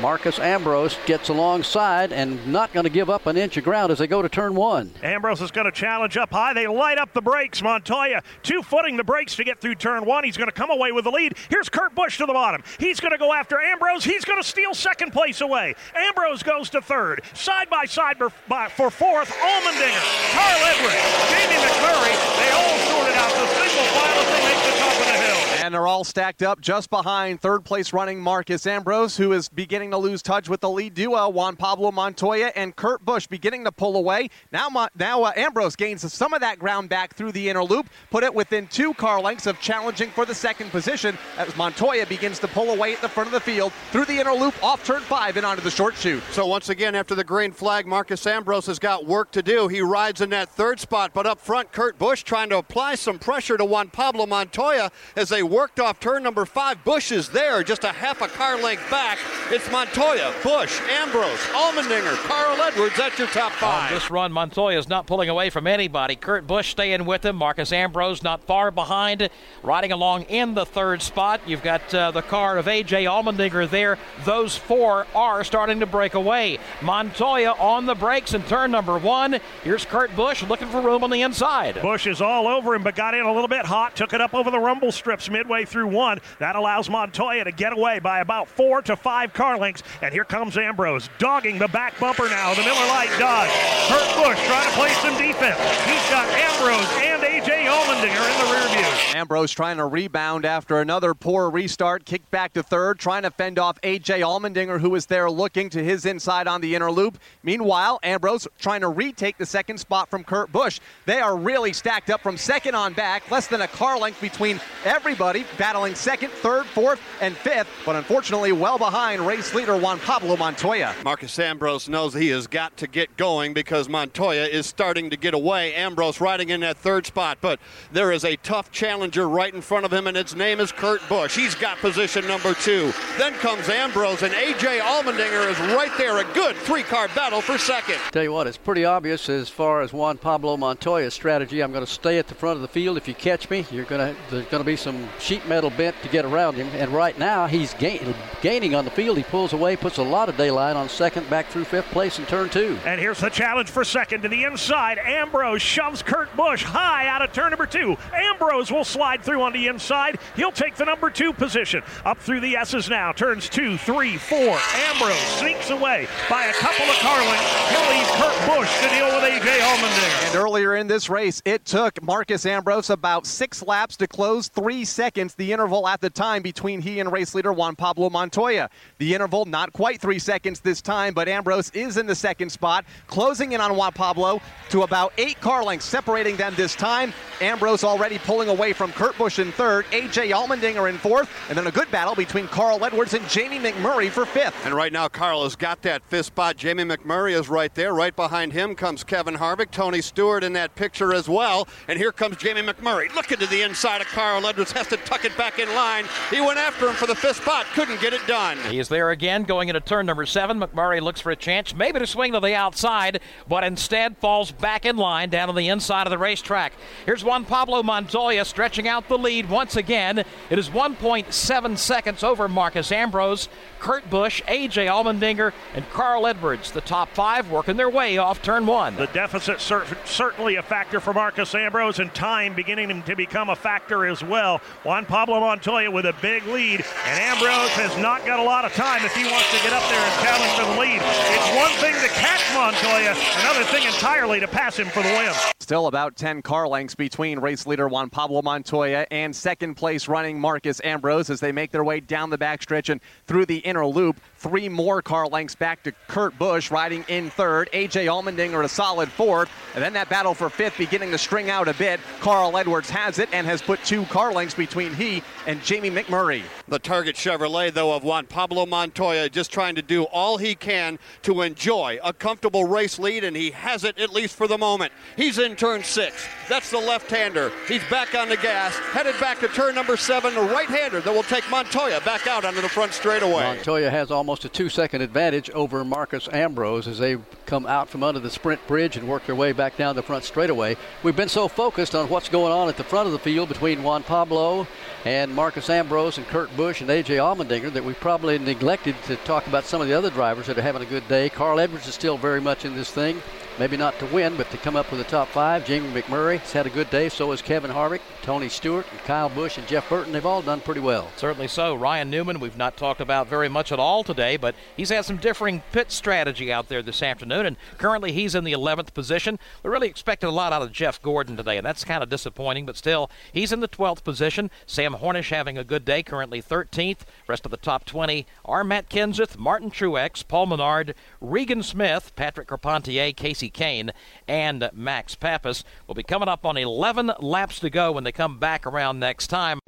Marcos 0.00 0.38
Ambrose 0.38 0.96
gets 1.04 1.28
alongside 1.28 2.12
and 2.12 2.46
not 2.50 2.72
going 2.72 2.84
to 2.84 2.90
give 2.90 3.10
up 3.10 3.26
an 3.26 3.36
inch 3.36 3.58
of 3.58 3.64
ground 3.64 3.92
as 3.92 3.98
they 3.98 4.06
go 4.06 4.22
to 4.22 4.28
turn 4.28 4.54
one. 4.54 4.90
Ambrose 5.02 5.42
is 5.42 5.50
going 5.50 5.66
to 5.66 5.72
challenge 5.72 6.16
up 6.16 6.30
high. 6.30 6.54
They 6.54 6.66
light 6.66 6.96
up 6.96 7.12
the 7.12 7.20
brakes. 7.20 7.62
Montoya 7.62 8.22
two 8.42 8.62
footing 8.62 8.96
the 8.96 9.04
brakes 9.04 9.36
to 9.36 9.44
get 9.44 9.60
through 9.60 9.74
turn 9.74 10.06
one. 10.06 10.24
He's 10.24 10.38
going 10.38 10.48
to 10.48 10.52
come 10.52 10.70
away 10.70 10.92
with 10.92 11.04
the 11.04 11.10
lead. 11.10 11.34
Here's 11.50 11.68
Kurt 11.68 11.94
Busch 11.94 12.16
to 12.18 12.26
the 12.26 12.32
bottom. 12.32 12.62
He's 12.78 12.98
going 12.98 13.12
to 13.12 13.18
go 13.18 13.34
after 13.34 13.60
Ambrose. 13.60 14.04
He's 14.04 14.24
going 14.24 14.40
to 14.40 14.48
steal 14.48 14.72
second 14.72 15.12
place 15.12 15.42
away. 15.42 15.74
Ambrose 15.94 16.42
goes 16.42 16.70
to 16.70 16.80
third. 16.80 17.22
Side 17.34 17.68
by 17.68 17.84
side 17.84 18.16
for, 18.16 18.30
for 18.30 18.90
fourth, 18.90 19.30
Allmendinger, 19.30 20.32
Carl 20.32 20.60
Edwards, 20.64 20.94
Jamie 21.28 21.60
McMurray. 21.60 22.14
They 22.40 22.50
all 22.52 22.78
sorted 22.88 23.14
out 23.16 23.32
the 23.32 23.46
single 23.46 23.84
file 23.92 24.18
as 24.18 24.28
they 24.30 24.42
make 24.48 24.64
the 24.64 24.78
top 24.78 24.92
of 24.92 25.06
the 25.06 25.12
hill. 25.12 25.64
And 25.64 25.74
they're 25.74 25.86
all 25.86 26.04
stacked 26.04 26.42
up 26.42 26.60
just 26.60 26.88
behind 26.88 27.40
third 27.40 27.64
place 27.64 27.92
running 27.92 28.20
Marcos 28.20 28.66
Ambrose, 28.66 29.16
who 29.16 29.32
is 29.32 29.48
beginning 29.48 29.89
to 29.90 29.98
lose 29.98 30.22
touch 30.22 30.48
with 30.48 30.60
the 30.60 30.70
lead 30.70 30.94
duo, 30.94 31.28
Juan 31.28 31.56
Pablo 31.56 31.90
Montoya 31.90 32.52
and 32.56 32.74
Kurt 32.76 33.04
Busch, 33.04 33.26
beginning 33.26 33.64
to 33.64 33.72
pull 33.72 33.96
away. 33.96 34.30
Now, 34.52 34.68
now 34.96 35.22
uh, 35.22 35.32
Ambrose 35.36 35.76
gains 35.76 36.10
some 36.12 36.32
of 36.32 36.40
that 36.40 36.58
ground 36.58 36.88
back 36.88 37.14
through 37.14 37.32
the 37.32 37.48
inner 37.48 37.64
loop, 37.64 37.88
put 38.10 38.24
it 38.24 38.34
within 38.34 38.66
two 38.68 38.94
car 38.94 39.20
lengths 39.20 39.46
of 39.46 39.60
challenging 39.60 40.10
for 40.10 40.24
the 40.24 40.34
second 40.34 40.70
position 40.70 41.16
as 41.38 41.56
Montoya 41.56 42.06
begins 42.06 42.38
to 42.40 42.48
pull 42.48 42.70
away 42.70 42.92
at 42.94 43.00
the 43.00 43.08
front 43.08 43.26
of 43.26 43.32
the 43.32 43.40
field 43.40 43.72
through 43.90 44.04
the 44.04 44.18
inner 44.18 44.32
loop, 44.32 44.54
off 44.62 44.84
turn 44.84 45.00
five, 45.02 45.36
and 45.36 45.46
onto 45.46 45.62
the 45.62 45.70
short 45.70 45.94
chute. 45.96 46.22
So 46.30 46.46
once 46.46 46.68
again, 46.68 46.94
after 46.94 47.14
the 47.14 47.24
green 47.24 47.52
flag, 47.52 47.86
Marcos 47.86 48.26
Ambrose 48.26 48.66
has 48.66 48.78
got 48.78 49.06
work 49.06 49.30
to 49.32 49.42
do. 49.42 49.68
He 49.68 49.80
rides 49.80 50.20
in 50.20 50.30
that 50.30 50.48
third 50.48 50.80
spot, 50.80 51.12
but 51.14 51.26
up 51.26 51.40
front, 51.40 51.72
Kurt 51.72 51.98
Busch 51.98 52.22
trying 52.22 52.50
to 52.50 52.58
apply 52.58 52.94
some 52.94 53.18
pressure 53.18 53.56
to 53.56 53.64
Juan 53.64 53.88
Pablo 53.88 54.26
Montoya 54.26 54.90
as 55.16 55.28
they 55.28 55.42
worked 55.42 55.80
off 55.80 56.00
turn 56.00 56.22
number 56.22 56.44
five. 56.44 56.82
Busch 56.84 57.12
is 57.12 57.28
there, 57.28 57.62
just 57.62 57.84
a 57.84 57.92
half 57.92 58.20
a 58.20 58.28
car 58.28 58.56
length 58.60 58.88
back. 58.90 59.18
It's 59.50 59.69
Montoya, 59.70 60.34
Busch, 60.42 60.80
Ambrose, 60.88 61.38
Allmendinger, 61.52 62.16
Carl 62.26 62.60
Edwards. 62.60 62.96
That's 62.96 63.16
your 63.20 63.28
top 63.28 63.52
five. 63.52 63.92
On 63.92 63.94
this 63.94 64.10
run, 64.10 64.32
Montoya 64.32 64.76
is 64.76 64.88
not 64.88 65.06
pulling 65.06 65.28
away 65.28 65.48
from 65.48 65.68
anybody. 65.68 66.16
Kurt 66.16 66.44
Busch 66.44 66.70
staying 66.70 67.04
with 67.04 67.24
him. 67.24 67.36
Marcus 67.36 67.72
Ambrose 67.72 68.24
not 68.24 68.42
far 68.42 68.72
behind, 68.72 69.30
riding 69.62 69.92
along 69.92 70.22
in 70.22 70.54
the 70.54 70.66
third 70.66 71.02
spot. 71.02 71.40
You've 71.46 71.62
got 71.62 71.94
uh, 71.94 72.10
the 72.10 72.22
car 72.22 72.58
of 72.58 72.66
A.J. 72.66 73.04
Allmendinger 73.04 73.70
there. 73.70 73.96
Those 74.24 74.56
four 74.56 75.06
are 75.14 75.44
starting 75.44 75.78
to 75.80 75.86
break 75.86 76.14
away. 76.14 76.58
Montoya 76.82 77.52
on 77.52 77.86
the 77.86 77.94
brakes 77.94 78.34
in 78.34 78.42
turn 78.42 78.72
number 78.72 78.98
one. 78.98 79.38
Here's 79.62 79.84
Kurt 79.84 80.14
Busch 80.16 80.42
looking 80.42 80.68
for 80.68 80.80
room 80.80 81.04
on 81.04 81.10
the 81.10 81.22
inside. 81.22 81.80
Busch 81.80 82.08
is 82.08 82.20
all 82.20 82.48
over 82.48 82.74
him, 82.74 82.82
but 82.82 82.96
got 82.96 83.14
in 83.14 83.24
a 83.24 83.32
little 83.32 83.48
bit 83.48 83.66
hot. 83.66 83.94
Took 83.94 84.14
it 84.14 84.20
up 84.20 84.34
over 84.34 84.50
the 84.50 84.58
rumble 84.58 84.90
strips 84.90 85.30
midway 85.30 85.64
through 85.64 85.86
one. 85.86 86.18
That 86.40 86.56
allows 86.56 86.90
Montoya 86.90 87.44
to 87.44 87.52
get 87.52 87.72
away 87.72 88.00
by 88.00 88.18
about 88.18 88.48
four 88.48 88.82
to 88.82 88.96
five 88.96 89.32
car 89.32 89.59
And 89.60 90.14
here 90.14 90.24
comes 90.24 90.56
Ambrose, 90.56 91.10
dogging 91.18 91.58
the 91.58 91.68
back 91.68 91.98
bumper 92.00 92.28
now. 92.30 92.54
The 92.54 92.62
Miller 92.62 92.86
Lite 92.86 93.10
Dodge. 93.18 93.50
Kurt 93.88 94.16
Busch 94.16 94.46
trying 94.46 94.66
to 94.66 94.74
play 94.74 94.88
some 95.02 95.18
defense. 95.18 95.58
He's 95.84 96.10
got 96.10 96.26
Ambrose 96.28 96.88
and 97.02 97.22
A.J. 97.22 97.66
Allmendinger 97.66 98.30
in 98.30 98.46
the 98.46 98.52
rear 98.52 98.68
view. 98.68 99.18
Ambrose 99.18 99.52
trying 99.52 99.76
to 99.76 99.84
rebound 99.84 100.46
after 100.46 100.80
another 100.80 101.12
poor 101.12 101.50
restart. 101.50 102.06
Kicked 102.06 102.30
back 102.30 102.54
to 102.54 102.62
third, 102.62 102.98
trying 102.98 103.24
to 103.24 103.30
fend 103.30 103.58
off 103.58 103.78
A.J. 103.82 104.20
Allmendinger, 104.20 104.80
who 104.80 104.94
is 104.94 105.04
there 105.04 105.30
looking 105.30 105.68
to 105.70 105.84
his 105.84 106.06
inside 106.06 106.48
on 106.48 106.62
the 106.62 106.74
inner 106.74 106.90
loop. 106.90 107.18
Meanwhile, 107.42 108.00
Ambrose 108.02 108.48
trying 108.58 108.80
to 108.80 108.88
retake 108.88 109.36
the 109.36 109.44
second 109.44 109.76
spot 109.78 110.08
from 110.08 110.24
Kurt 110.24 110.50
Busch. 110.52 110.80
They 111.04 111.20
are 111.20 111.36
really 111.36 111.74
stacked 111.74 112.08
up 112.08 112.22
from 112.22 112.38
second 112.38 112.74
on 112.74 112.94
back, 112.94 113.30
less 113.30 113.46
than 113.46 113.60
a 113.60 113.68
car 113.68 113.98
length 113.98 114.22
between 114.22 114.58
everybody, 114.86 115.44
battling 115.58 115.94
second, 115.94 116.30
third, 116.30 116.64
fourth, 116.64 117.00
and 117.20 117.36
fifth, 117.36 117.68
but 117.84 117.94
unfortunately 117.94 118.52
well 118.52 118.78
behind 118.78 119.26
race 119.26 119.49
leader 119.54 119.76
Juan 119.76 119.98
Pablo 119.98 120.36
Montoya. 120.36 120.94
Marcos 121.04 121.38
Ambrose 121.38 121.88
knows 121.88 122.14
he 122.14 122.28
has 122.28 122.46
got 122.46 122.76
to 122.78 122.86
get 122.86 123.16
going 123.16 123.54
because 123.54 123.88
Montoya 123.88 124.44
is 124.44 124.66
starting 124.66 125.10
to 125.10 125.16
get 125.16 125.34
away. 125.34 125.74
Ambrose 125.74 126.20
riding 126.20 126.50
in 126.50 126.60
that 126.60 126.76
third 126.76 127.06
spot, 127.06 127.38
but 127.40 127.60
there 127.92 128.12
is 128.12 128.24
a 128.24 128.36
tough 128.36 128.70
challenger 128.70 129.28
right 129.28 129.52
in 129.52 129.60
front 129.60 129.84
of 129.84 129.92
him, 129.92 130.06
and 130.06 130.16
its 130.16 130.34
name 130.34 130.60
is 130.60 130.72
Kurt 130.72 131.00
Busch. 131.08 131.36
He's 131.36 131.54
got 131.54 131.78
position 131.78 132.26
number 132.26 132.54
two. 132.54 132.92
Then 133.18 133.32
comes 133.34 133.68
Ambrose, 133.68 134.22
and 134.22 134.34
A.J. 134.34 134.78
Allmendinger 134.80 135.50
is 135.50 135.58
right 135.74 135.92
there. 135.98 136.18
A 136.18 136.34
good 136.34 136.56
three-car 136.56 137.08
battle 137.08 137.40
for 137.40 137.58
second. 137.58 137.96
Tell 138.12 138.22
you 138.22 138.32
what, 138.32 138.46
it's 138.46 138.56
pretty 138.56 138.84
obvious 138.84 139.28
as 139.28 139.48
far 139.48 139.80
as 139.82 139.92
Juan 139.92 140.18
Pablo 140.18 140.56
Montoya's 140.56 141.14
strategy. 141.14 141.62
I'm 141.62 141.72
going 141.72 141.84
to 141.84 141.90
stay 141.90 142.18
at 142.18 142.26
the 142.26 142.34
front 142.34 142.56
of 142.56 142.62
the 142.62 142.68
field. 142.68 142.96
If 142.96 143.08
you 143.08 143.14
catch 143.14 143.48
me, 143.50 143.66
you're 143.70 143.84
going 143.84 144.14
to 144.14 144.20
there's 144.30 144.46
going 144.46 144.62
to 144.62 144.66
be 144.66 144.76
some 144.76 145.08
sheet 145.18 145.46
metal 145.48 145.70
bent 145.70 145.96
to 146.02 146.08
get 146.08 146.24
around 146.24 146.54
him. 146.54 146.68
And 146.74 146.90
right 146.90 147.18
now, 147.18 147.46
he's 147.46 147.74
gain, 147.74 148.14
gaining 148.42 148.74
on 148.74 148.84
the 148.84 148.90
field. 148.90 149.16
He 149.16 149.22
pulls 149.40 149.54
away, 149.54 149.74
puts 149.74 149.96
a 149.96 150.02
lot 150.02 150.28
of 150.28 150.36
daylight 150.36 150.76
on 150.76 150.86
second, 150.86 151.28
back 151.30 151.46
through 151.46 151.64
fifth 151.64 151.86
place 151.92 152.18
in 152.18 152.26
turn 152.26 152.50
two. 152.50 152.78
And 152.84 153.00
here's 153.00 153.20
the 153.20 153.30
challenge 153.30 153.70
for 153.70 153.84
second 153.84 154.20
to 154.20 154.28
the 154.28 154.44
inside. 154.44 154.98
Ambrose 154.98 155.62
shoves 155.62 156.02
Kurt 156.02 156.36
Busch 156.36 156.62
high 156.62 157.08
out 157.08 157.22
of 157.22 157.32
turn 157.32 157.48
number 157.48 157.64
two. 157.64 157.96
Ambrose 158.12 158.70
will 158.70 158.84
slide 158.84 159.22
through 159.22 159.40
on 159.40 159.54
the 159.54 159.68
inside. 159.68 160.18
He'll 160.36 160.52
take 160.52 160.76
the 160.76 160.84
number 160.84 161.08
two 161.08 161.32
position. 161.32 161.82
Up 162.04 162.18
through 162.18 162.40
the 162.40 162.54
S's 162.54 162.90
now. 162.90 163.12
Turns 163.12 163.48
two, 163.48 163.78
three, 163.78 164.18
four. 164.18 164.58
Ambrose 164.90 165.16
sneaks 165.38 165.70
away 165.70 166.06
by 166.28 166.44
a 166.44 166.52
couple 166.52 166.84
of 166.84 166.96
car 166.96 167.18
lengths. 167.24 167.70
He'll 167.70 167.96
leave 167.96 168.06
Kurt 168.20 168.46
Busch 168.46 168.80
to 168.82 168.88
deal 168.90 169.06
with 169.06 169.24
A.J. 169.24 169.58
Allmendinger. 169.58 170.26
And 170.26 170.36
earlier 170.36 170.76
in 170.76 170.86
this 170.86 171.08
race, 171.08 171.40
it 171.46 171.64
took 171.64 172.02
Marcos 172.02 172.44
Ambrose 172.44 172.90
about 172.90 173.26
six 173.26 173.62
laps 173.62 173.96
to 173.96 174.06
close 174.06 174.48
three 174.48 174.84
seconds, 174.84 175.34
the 175.34 175.50
interval 175.50 175.88
at 175.88 176.02
the 176.02 176.10
time 176.10 176.42
between 176.42 176.82
he 176.82 177.00
and 177.00 177.10
race 177.10 177.34
leader 177.34 177.54
Juan 177.54 177.74
Pablo 177.74 178.10
Montoya. 178.10 178.68
The 178.98 179.14
interval 179.14 179.29
not 179.46 179.72
quite 179.72 180.00
three 180.00 180.18
seconds 180.18 180.60
this 180.60 180.82
time, 180.82 181.14
but 181.14 181.28
Ambrose 181.28 181.70
is 181.70 181.96
in 181.96 182.06
the 182.06 182.14
second 182.14 182.50
spot, 182.50 182.84
closing 183.06 183.52
in 183.52 183.60
on 183.60 183.76
Juan 183.76 183.92
Pablo 183.92 184.40
to 184.70 184.82
about 184.82 185.12
eight 185.18 185.40
car 185.40 185.62
lengths, 185.62 185.86
separating 185.86 186.36
them 186.36 186.54
this 186.56 186.74
time. 186.74 187.12
Ambrose 187.40 187.84
already 187.84 188.18
pulling 188.18 188.48
away 188.48 188.72
from 188.72 188.92
Kurt 188.92 189.16
Busch 189.16 189.38
in 189.38 189.52
third, 189.52 189.86
AJ 189.86 190.32
Allmendinger 190.32 190.90
in 190.90 190.98
fourth, 190.98 191.30
and 191.48 191.56
then 191.56 191.66
a 191.66 191.70
good 191.70 191.90
battle 191.90 192.14
between 192.14 192.48
Carl 192.48 192.84
Edwards 192.84 193.14
and 193.14 193.26
Jamie 193.28 193.58
McMurray 193.58 194.10
for 194.10 194.26
fifth. 194.26 194.66
And 194.66 194.74
right 194.74 194.92
now, 194.92 195.08
Carl 195.08 195.44
has 195.44 195.56
got 195.56 195.80
that 195.82 196.02
fifth 196.04 196.26
spot. 196.26 196.56
Jamie 196.56 196.84
McMurray 196.84 197.38
is 197.38 197.48
right 197.48 197.74
there. 197.74 197.94
Right 197.94 198.14
behind 198.14 198.52
him 198.52 198.74
comes 198.74 199.04
Kevin 199.04 199.36
Harvick, 199.36 199.70
Tony 199.70 200.02
Stewart 200.02 200.44
in 200.44 200.52
that 200.54 200.74
picture 200.74 201.14
as 201.14 201.28
well. 201.28 201.68
And 201.88 201.98
here 201.98 202.12
comes 202.12 202.36
Jamie 202.36 202.62
McMurray 202.62 203.14
looking 203.14 203.38
to 203.38 203.46
the 203.46 203.62
inside 203.62 204.00
of 204.00 204.06
Carl 204.08 204.44
Edwards, 204.46 204.72
has 204.72 204.88
to 204.88 204.96
tuck 204.98 205.24
it 205.24 205.36
back 205.36 205.58
in 205.58 205.68
line. 205.74 206.04
He 206.30 206.40
went 206.40 206.58
after 206.58 206.88
him 206.88 206.94
for 206.94 207.06
the 207.06 207.14
fifth 207.14 207.36
spot, 207.36 207.66
couldn't 207.74 208.00
get 208.00 208.12
it 208.12 208.26
done. 208.26 208.58
He 208.68 208.78
is 208.78 208.88
there 208.88 209.10
again, 209.10 209.19
going 209.20 209.68
into 209.68 209.80
turn 209.80 210.06
number 210.06 210.24
seven. 210.24 210.58
McMurray 210.58 211.00
looks 211.00 211.20
for 211.20 211.30
a 211.30 211.36
chance, 211.36 211.74
maybe 211.74 211.98
to 211.98 212.06
swing 212.06 212.32
to 212.32 212.40
the 212.40 212.54
outside, 212.54 213.20
but 213.46 213.62
instead 213.62 214.16
falls 214.16 214.50
back 214.50 214.86
in 214.86 214.96
line 214.96 215.28
down 215.28 215.50
on 215.50 215.54
the 215.54 215.68
inside 215.68 216.06
of 216.06 216.10
the 216.10 216.16
racetrack. 216.16 216.72
Here's 217.04 217.22
Juan 217.22 217.44
Pablo 217.44 217.82
Montoya 217.82 218.44
stretching 218.46 218.88
out 218.88 219.08
the 219.08 219.18
lead 219.18 219.50
once 219.50 219.76
again. 219.76 220.24
It 220.48 220.58
is 220.58 220.70
1.7 220.70 221.78
seconds 221.78 222.22
over 222.22 222.48
Marcos 222.48 222.90
Ambrose, 222.90 223.48
Kurt 223.78 224.08
Busch, 224.08 224.42
AJ 224.44 224.86
Allmendinger, 224.86 225.52
and 225.74 225.88
Carl 225.90 226.26
Edwards. 226.26 226.70
The 226.70 226.80
top 226.80 227.10
five 227.10 227.50
working 227.50 227.76
their 227.76 227.90
way 227.90 228.16
off 228.16 228.40
turn 228.40 228.64
one. 228.64 228.96
The 228.96 229.06
deficit 229.08 229.60
cer- 229.60 229.86
certainly 230.06 230.56
a 230.56 230.62
factor 230.62 230.98
for 230.98 231.12
Marcos 231.12 231.54
Ambrose, 231.54 231.98
and 231.98 232.12
time 232.14 232.54
beginning 232.54 233.02
to 233.02 233.16
become 233.16 233.50
a 233.50 233.56
factor 233.56 234.06
as 234.06 234.24
well. 234.24 234.62
Juan 234.82 235.04
Pablo 235.04 235.40
Montoya 235.40 235.90
with 235.90 236.06
a 236.06 236.14
big 236.22 236.46
lead, 236.46 236.84
and 237.06 237.20
Ambrose 237.20 237.70
has 237.70 237.96
not 237.98 238.24
got 238.24 238.40
a 238.40 238.42
lot 238.42 238.64
of 238.64 238.72
time 238.72 239.02
if 239.10 239.16
he 239.16 239.24
wants 239.30 239.50
to 239.50 239.62
get 239.62 239.72
up 239.72 239.82
there 239.88 240.00
and 240.00 240.22
challenge 240.22 240.52
for 240.52 240.64
the 240.72 240.80
lead. 240.80 241.02
It's 241.02 241.56
one 241.56 241.72
thing 241.80 241.94
to 241.94 242.08
catch 242.14 242.40
Montoya, 242.54 243.16
another 243.40 243.64
thing 243.64 243.84
entirely 243.84 244.38
to 244.40 244.46
pass 244.46 244.78
him 244.78 244.86
for 244.88 245.02
the 245.02 245.08
win. 245.08 245.32
Still 245.58 245.88
about 245.88 246.16
10 246.16 246.42
car 246.42 246.68
lengths 246.68 246.94
between 246.94 247.38
race 247.38 247.66
leader 247.66 247.88
Juan 247.88 248.10
Pablo 248.10 248.42
Montoya 248.42 249.06
and 249.10 249.34
second 249.34 249.74
place 249.74 250.06
running 250.08 250.40
Marcos 250.40 250.80
Ambrose 250.84 251.30
as 251.30 251.40
they 251.40 251.52
make 251.52 251.70
their 251.72 251.84
way 251.84 252.00
down 252.00 252.30
the 252.30 252.38
backstretch 252.38 252.88
and 252.88 253.00
through 253.26 253.46
the 253.46 253.58
inner 253.58 253.86
loop. 253.86 254.20
Three 254.40 254.70
more 254.70 255.02
car 255.02 255.28
lengths 255.28 255.54
back 255.54 255.82
to 255.82 255.92
Kurt 256.08 256.38
Busch 256.38 256.70
riding 256.70 257.04
in 257.08 257.28
third. 257.28 257.68
AJ 257.74 258.06
Allmendinger 258.06 258.64
a 258.64 258.68
solid 258.70 259.10
fourth. 259.10 259.50
And 259.74 259.84
then 259.84 259.92
that 259.92 260.08
battle 260.08 260.32
for 260.32 260.48
fifth 260.48 260.78
beginning 260.78 261.10
to 261.10 261.18
string 261.18 261.50
out 261.50 261.68
a 261.68 261.74
bit. 261.74 262.00
Carl 262.20 262.56
Edwards 262.56 262.88
has 262.88 263.18
it 263.18 263.28
and 263.34 263.46
has 263.46 263.60
put 263.60 263.84
two 263.84 264.06
car 264.06 264.32
lengths 264.32 264.54
between 264.54 264.94
he 264.94 265.22
and 265.46 265.62
Jamie 265.62 265.90
McMurray. 265.90 266.42
The 266.68 266.78
Target 266.78 267.16
Chevrolet, 267.16 267.74
though, 267.74 267.92
of 267.92 268.02
Juan 268.02 268.24
Pablo 268.24 268.64
Montoya 268.64 269.28
just 269.28 269.52
trying 269.52 269.74
to 269.74 269.82
do 269.82 270.04
all 270.04 270.38
he 270.38 270.54
can 270.54 270.98
to 271.20 271.42
enjoy 271.42 271.98
a 272.02 272.14
comfortable 272.14 272.64
race 272.64 272.98
lead, 272.98 273.24
and 273.24 273.36
he 273.36 273.50
has 273.50 273.84
it 273.84 273.98
at 273.98 274.10
least 274.10 274.36
for 274.36 274.48
the 274.48 274.56
moment. 274.56 274.90
He's 275.16 275.38
in 275.38 275.54
turn 275.54 275.84
six. 275.84 276.26
That's 276.48 276.70
the 276.70 276.78
left-hander. 276.78 277.52
He's 277.68 277.84
back 277.90 278.14
on 278.14 278.30
the 278.30 278.38
gas, 278.38 278.74
headed 278.92 279.20
back 279.20 279.40
to 279.40 279.48
turn 279.48 279.74
number 279.74 279.98
seven, 279.98 280.34
the 280.34 280.40
right-hander 280.40 281.02
that 281.02 281.12
will 281.12 281.24
take 281.24 281.48
Montoya 281.50 282.00
back 282.06 282.26
out 282.26 282.46
onto 282.46 282.62
the 282.62 282.68
front 282.70 282.94
straightaway. 282.94 283.42
Montoya 283.42 283.90
has 283.90 284.10
almost 284.10 284.29
a 284.30 284.48
two-second 284.48 285.02
advantage 285.02 285.50
over 285.50 285.84
Marcos 285.84 286.28
Ambrose 286.32 286.86
as 286.86 286.98
they 286.98 287.16
come 287.46 287.66
out 287.66 287.88
from 287.88 288.04
under 288.04 288.20
the 288.20 288.30
sprint 288.30 288.64
bridge 288.68 288.96
and 288.96 289.08
work 289.08 289.26
their 289.26 289.34
way 289.34 289.50
back 289.50 289.76
down 289.76 289.96
the 289.96 290.02
front 290.04 290.22
straightaway. 290.22 290.76
We've 291.02 291.16
been 291.16 291.28
so 291.28 291.48
focused 291.48 291.96
on 291.96 292.08
what's 292.08 292.28
going 292.28 292.52
on 292.52 292.68
at 292.68 292.76
the 292.76 292.84
front 292.84 293.06
of 293.06 293.12
the 293.12 293.18
field 293.18 293.48
between 293.48 293.82
Juan 293.82 294.04
Pablo 294.04 294.68
and 295.04 295.34
Marcos 295.34 295.68
Ambrose 295.68 296.16
and 296.16 296.26
Kurt 296.28 296.56
Busch 296.56 296.80
and 296.80 296.88
AJ 296.88 297.16
Allmendinger 297.16 297.72
that 297.72 297.84
we 297.84 297.92
probably 297.94 298.38
neglected 298.38 298.94
to 299.06 299.16
talk 299.16 299.48
about 299.48 299.64
some 299.64 299.80
of 299.80 299.88
the 299.88 299.94
other 299.94 300.10
drivers 300.10 300.46
that 300.46 300.56
are 300.56 300.62
having 300.62 300.82
a 300.82 300.86
good 300.86 301.06
day. 301.08 301.28
Carl 301.28 301.58
Edwards 301.58 301.88
is 301.88 301.94
still 301.94 302.16
very 302.16 302.40
much 302.40 302.64
in 302.64 302.76
this 302.76 302.90
thing. 302.92 303.20
Maybe 303.58 303.76
not 303.76 303.98
to 303.98 304.06
win, 304.06 304.36
but 304.36 304.50
to 304.50 304.56
come 304.56 304.76
up 304.76 304.90
with 304.90 305.00
the 305.00 305.10
top 305.10 305.28
five. 305.28 305.66
Jamie 305.66 305.88
McMurray 305.88 306.38
has 306.38 306.52
had 306.52 306.66
a 306.66 306.70
good 306.70 306.88
day. 306.88 307.08
So 307.08 307.30
has 307.30 307.42
Kevin 307.42 307.70
Harvick, 307.70 308.00
Tony 308.22 308.48
Stewart, 308.48 308.86
and 308.90 309.00
Kyle 309.00 309.28
Busch, 309.28 309.58
and 309.58 309.66
Jeff 309.66 309.88
Burton. 309.88 310.12
They've 310.12 310.24
all 310.24 310.42
done 310.42 310.60
pretty 310.60 310.80
well. 310.80 311.10
Certainly 311.16 311.48
so. 311.48 311.74
Ryan 311.74 312.10
Newman, 312.10 312.40
we've 312.40 312.56
not 312.56 312.76
talked 312.76 313.00
about 313.00 313.26
very 313.28 313.48
much 313.48 313.70
at 313.72 313.78
all 313.78 314.02
today, 314.04 314.36
but 314.36 314.54
he's 314.76 314.88
had 314.90 315.04
some 315.04 315.16
differing 315.16 315.62
pit 315.72 315.90
strategy 315.90 316.52
out 316.52 316.68
there 316.68 316.82
this 316.82 317.02
afternoon, 317.02 317.46
and 317.46 317.56
currently 317.78 318.12
he's 318.12 318.34
in 318.34 318.44
the 318.44 318.52
11th 318.52 318.94
position. 318.94 319.38
We 319.62 319.70
really 319.70 319.88
expected 319.88 320.28
a 320.28 320.30
lot 320.30 320.52
out 320.52 320.62
of 320.62 320.72
Jeff 320.72 321.00
Gordon 321.02 321.36
today, 321.36 321.56
and 321.56 321.66
that's 321.66 321.84
kind 321.84 322.02
of 322.02 322.08
disappointing, 322.08 322.66
but 322.66 322.76
still, 322.76 323.10
he's 323.32 323.52
in 323.52 323.60
the 323.60 323.68
12th 323.68 324.04
position. 324.04 324.50
Sam 324.66 324.94
Hornish 324.94 325.30
having 325.30 325.58
a 325.58 325.64
good 325.64 325.84
day, 325.84 326.02
currently 326.02 326.42
13th. 326.42 327.00
Rest 327.28 327.44
of 327.44 327.50
the 327.50 327.56
top 327.56 327.84
20 327.84 328.26
are 328.44 328.64
Matt 328.64 328.88
Kenseth, 328.88 329.36
Martin 329.36 329.70
Truex, 329.70 330.26
Paul 330.26 330.46
Menard, 330.46 330.94
Regan 331.20 331.62
Smith, 331.62 332.12
Patrick 332.16 332.48
Carpentier, 332.48 333.12
Kasey 333.12 333.39
Kahne, 333.48 333.90
and 334.26 334.68
Max 334.74 335.14
Papis. 335.14 335.64
Will 335.86 335.94
be 335.94 336.02
coming 336.02 336.28
up 336.28 336.44
on 336.44 336.56
11 336.56 337.12
laps 337.20 337.60
to 337.60 337.70
go 337.70 337.92
when 337.92 338.04
they 338.04 338.12
come 338.12 338.38
back 338.38 338.66
around 338.66 338.98
next 338.98 339.28
time. 339.28 339.60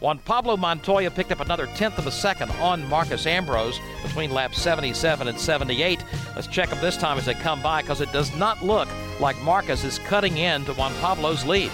Juan 0.00 0.20
Pablo 0.20 0.56
Montoya 0.56 1.10
picked 1.10 1.32
up 1.32 1.40
another 1.40 1.66
tenth 1.74 1.98
of 1.98 2.06
a 2.06 2.12
second 2.12 2.50
on 2.52 2.88
Marcos 2.88 3.26
Ambrose 3.26 3.80
between 4.02 4.30
laps 4.30 4.62
77 4.62 5.26
and 5.26 5.38
78. 5.38 6.04
Let's 6.36 6.46
check 6.46 6.70
them 6.70 6.80
this 6.80 6.96
time 6.96 7.18
as 7.18 7.26
they 7.26 7.34
come 7.34 7.60
by 7.62 7.82
because 7.82 8.00
it 8.00 8.12
does 8.12 8.34
not 8.36 8.62
look 8.62 8.88
like 9.18 9.40
Marcos 9.42 9.82
is 9.82 9.98
cutting 9.98 10.38
in 10.38 10.64
to 10.66 10.72
Juan 10.74 10.94
Pablo's 11.00 11.44
lead. 11.44 11.72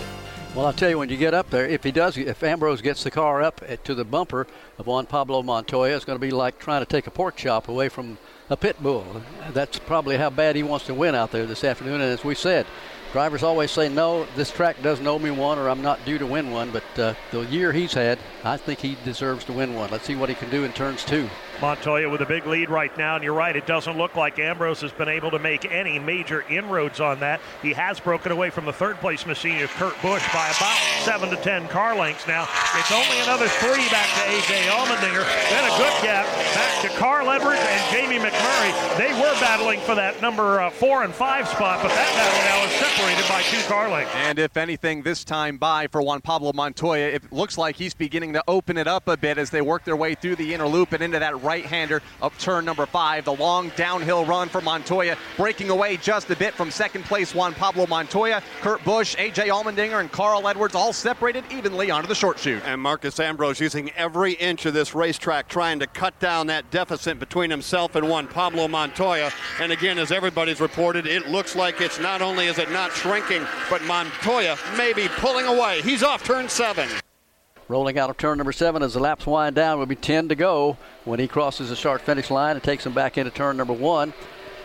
Well, 0.55 0.67
I'll 0.67 0.73
tell 0.73 0.89
you, 0.89 0.99
when 0.99 1.09
you 1.09 1.17
get 1.17 1.35
up 1.35 1.51
there, 1.51 1.67
if 1.67 1.83
he 1.83 1.91
does, 1.91 2.17
if 2.17 2.43
Ambrose 2.45 2.81
gets 2.81 3.03
the 3.03 3.11
car 3.11 3.43
up 3.43 3.61
to 3.83 3.95
the 3.95 4.05
bumper 4.05 4.47
of 4.79 4.87
Juan 4.87 5.05
Pablo 5.05 5.43
Montoya, 5.43 5.97
it's 5.97 6.05
going 6.05 6.19
to 6.19 6.25
be 6.25 6.31
like 6.31 6.61
trying 6.61 6.81
to 6.81 6.87
take 6.87 7.09
a 7.09 7.11
pork 7.11 7.35
chop 7.35 7.69
away 7.69 7.89
from 7.89 8.17
a 8.51 8.57
pit 8.57 8.83
bull. 8.83 9.23
That's 9.53 9.79
probably 9.79 10.17
how 10.17 10.31
bad 10.31 10.57
he 10.57 10.63
wants 10.63 10.87
to 10.87 10.95
win 10.95 11.15
out 11.15 11.31
there 11.31 11.47
this 11.47 11.65
afternoon. 11.65 12.01
And 12.01 12.11
as 12.11 12.25
we 12.25 12.35
said, 12.35 12.67
drivers 13.13 13.43
always 13.43 13.71
say, 13.71 13.89
no, 13.89 14.27
this 14.37 14.51
track 14.51 14.83
doesn't 14.83 15.07
owe 15.07 15.19
me 15.19 15.31
one 15.31 15.59
or 15.59 15.69
I'm 15.69 15.83
not 15.83 16.05
due 16.05 16.19
to 16.19 16.27
win 16.27 16.51
one. 16.51 16.71
But 16.71 16.99
uh, 16.99 17.15
the 17.31 17.41
year 17.47 17.73
he's 17.73 17.95
had, 17.95 18.19
I 18.43 18.57
think 18.57 18.81
he 18.81 18.97
deserves 19.05 19.45
to 19.47 19.53
win 19.53 19.75
one. 19.75 19.91
Let's 19.91 20.05
see 20.05 20.17
what 20.17 20.29
he 20.29 20.35
can 20.35 20.51
do 20.51 20.65
in 20.65 20.73
turns 20.73 21.05
two. 21.05 21.29
Montoya 21.61 22.09
with 22.09 22.21
a 22.21 22.27
big 22.27 22.47
lead 22.47 22.71
right 22.71 22.97
now, 22.99 23.15
and 23.15 23.25
you're 23.25 23.35
right, 23.35 23.55
it 23.55 23.67
doesn't 23.67 23.97
look 23.97 24.17
like 24.17 24.39
Ambrose 24.39 24.81
has 24.81 24.93
been 24.93 25.09
able 25.09 25.31
to 25.31 25.39
make 25.39 25.71
any 25.71 25.99
major 25.99 26.43
inroads 26.49 27.01
on 27.01 27.21
that. 27.21 27.41
He 27.63 27.73
has 27.73 28.01
broken 28.01 28.33
away 28.33 28.51
from 28.51 28.65
the 28.65 28.73
third 28.73 28.97
place 28.97 29.27
machine 29.27 29.63
of 29.63 29.71
Kurt 29.71 29.95
Busch 30.03 30.27
by 30.33 30.47
about 30.47 30.79
seven 31.05 31.31
to 31.31 31.37
ten 31.37 31.69
car 31.69 31.97
lengths 31.97 32.27
now. 32.27 32.49
It's 32.77 32.93
only 32.93 33.21
another 33.21 33.49
three 33.49 33.89
back 33.91 34.07
to 34.07 34.23
AJ 34.31 34.67
Allmendinger, 34.69 35.25
then 35.51 35.65
a 35.65 35.77
good 35.77 36.03
gap 36.03 36.27
back 36.55 36.83
to 36.83 36.89
Carl 36.99 37.31
Edwards 37.31 37.61
and 37.61 37.93
Jamie 37.93 38.19
McMurray. 38.19 38.99
They 38.99 39.13
were 39.13 39.35
battling 39.41 39.81
for 39.81 39.95
that 39.95 40.21
number 40.21 40.61
uh, 40.61 40.71
four 40.71 41.05
and 41.05 41.15
five 41.15 41.49
spot, 41.49 41.83
but 41.83 41.89
that 41.89 42.15
battle 42.15 42.45
now 42.45 42.65
is 42.67 42.73
separated 42.81 43.29
by 43.29 43.43
two 43.43 43.61
car 43.69 43.89
lengths. 43.91 44.13
And 44.15 44.39
if 44.39 44.57
anything, 44.57 45.03
this 45.03 45.25
time 45.25 45.57
by 45.57 45.87
for 45.87 46.03
Juan 46.03 46.21
Pablo 46.21 46.53
Montoya, 46.53 47.09
it 47.09 47.33
looks 47.33 47.57
like 47.57 47.77
he's 47.77 47.95
beginning 47.95 48.33
to 48.35 48.43
open 48.49 48.77
it 48.77 48.87
up 48.87 49.09
a 49.09 49.17
bit 49.17 49.39
as 49.39 49.51
they 49.51 49.63
work 49.63 49.85
their 49.85 49.97
way 49.97 50.15
through 50.15 50.37
the 50.37 50.55
inner 50.55 50.67
loop 50.67 50.93
and 50.93 51.03
into 51.03 51.19
that 51.19 51.43
right-hander 51.45 52.03
up 52.23 52.37
turn 52.39 52.65
number 52.65 52.87
five. 52.87 53.25
The 53.25 53.35
long 53.35 53.71
downhill 53.77 54.25
run 54.25 54.49
for 54.49 54.61
Montoya, 54.61 55.17
breaking 55.37 55.71
away 55.71 55.97
just 55.97 56.31
a 56.31 56.37
bit 56.37 56.55
from 56.55 56.71
second 56.71 57.05
place 57.05 57.35
Juan 57.35 57.55
Pablo 57.55 57.87
Montoya, 57.87 58.43
Kurt 58.61 58.83
Busch, 58.85 59.15
AJ 59.17 59.49
Allmendinger, 59.49 60.01
and 60.01 60.11
Carl 60.11 60.49
Edwards 60.49 60.75
all 60.75 60.93
separated 60.93 61.45
evenly 61.51 61.91
onto 61.91 62.09
the 62.09 62.15
short 62.15 62.39
chute. 62.39 62.63
And 62.65 62.81
Marcos 62.81 63.21
Ambrose 63.21 63.61
using 63.61 63.91
every 63.93 64.33
inch 64.33 64.67
of 64.67 64.75
this 64.75 64.95
racetrack 64.95 65.49
trying 65.49 65.79
to 65.81 65.87
cut 65.87 66.19
down 66.19 66.47
that 66.49 66.71
deficit 66.71 67.19
between 67.19 67.51
himself 67.51 67.95
and 67.95 68.09
Juan 68.09 68.27
Pablo 68.27 68.69
Montoya. 68.69 69.31
And 69.61 69.73
again, 69.73 69.99
as 69.99 70.11
everybody's 70.11 70.61
reported, 70.61 71.07
it 71.07 71.29
looks 71.29 71.55
like 71.55 71.81
it's 71.81 72.01
not 72.01 72.23
only 72.23 72.47
is 72.47 72.59
it 72.59 72.71
not 72.71 72.93
shrinking, 72.93 73.47
but 73.69 73.83
Montoya 73.85 74.57
may 74.77 74.93
be 74.93 75.09
pulling 75.17 75.47
away. 75.47 75.83
He's 75.83 76.03
off 76.03 76.25
turn 76.25 76.49
seven. 76.49 76.89
Rolling 77.67 77.99
out 77.99 78.11
of 78.11 78.19
turn 78.19 78.37
number 78.37 78.53
seven 78.53 78.83
as 78.83 78.93
the 78.93 79.01
laps 79.01 79.27
wind 79.27 79.57
down 79.57 79.79
will 79.79 79.87
be 79.87 79.97
10 79.97 80.29
to 80.29 80.35
go 80.35 80.77
when 81.07 81.19
he 81.19 81.27
crosses 81.27 81.71
the 81.71 81.77
start 81.77 82.03
finish 82.03 82.31
line 82.31 82.57
and 82.57 82.63
takes 82.63 82.85
him 82.85 82.93
back 82.93 83.17
into 83.17 83.31
turn 83.31 83.57
number 83.57 83.73
one. 83.73 84.13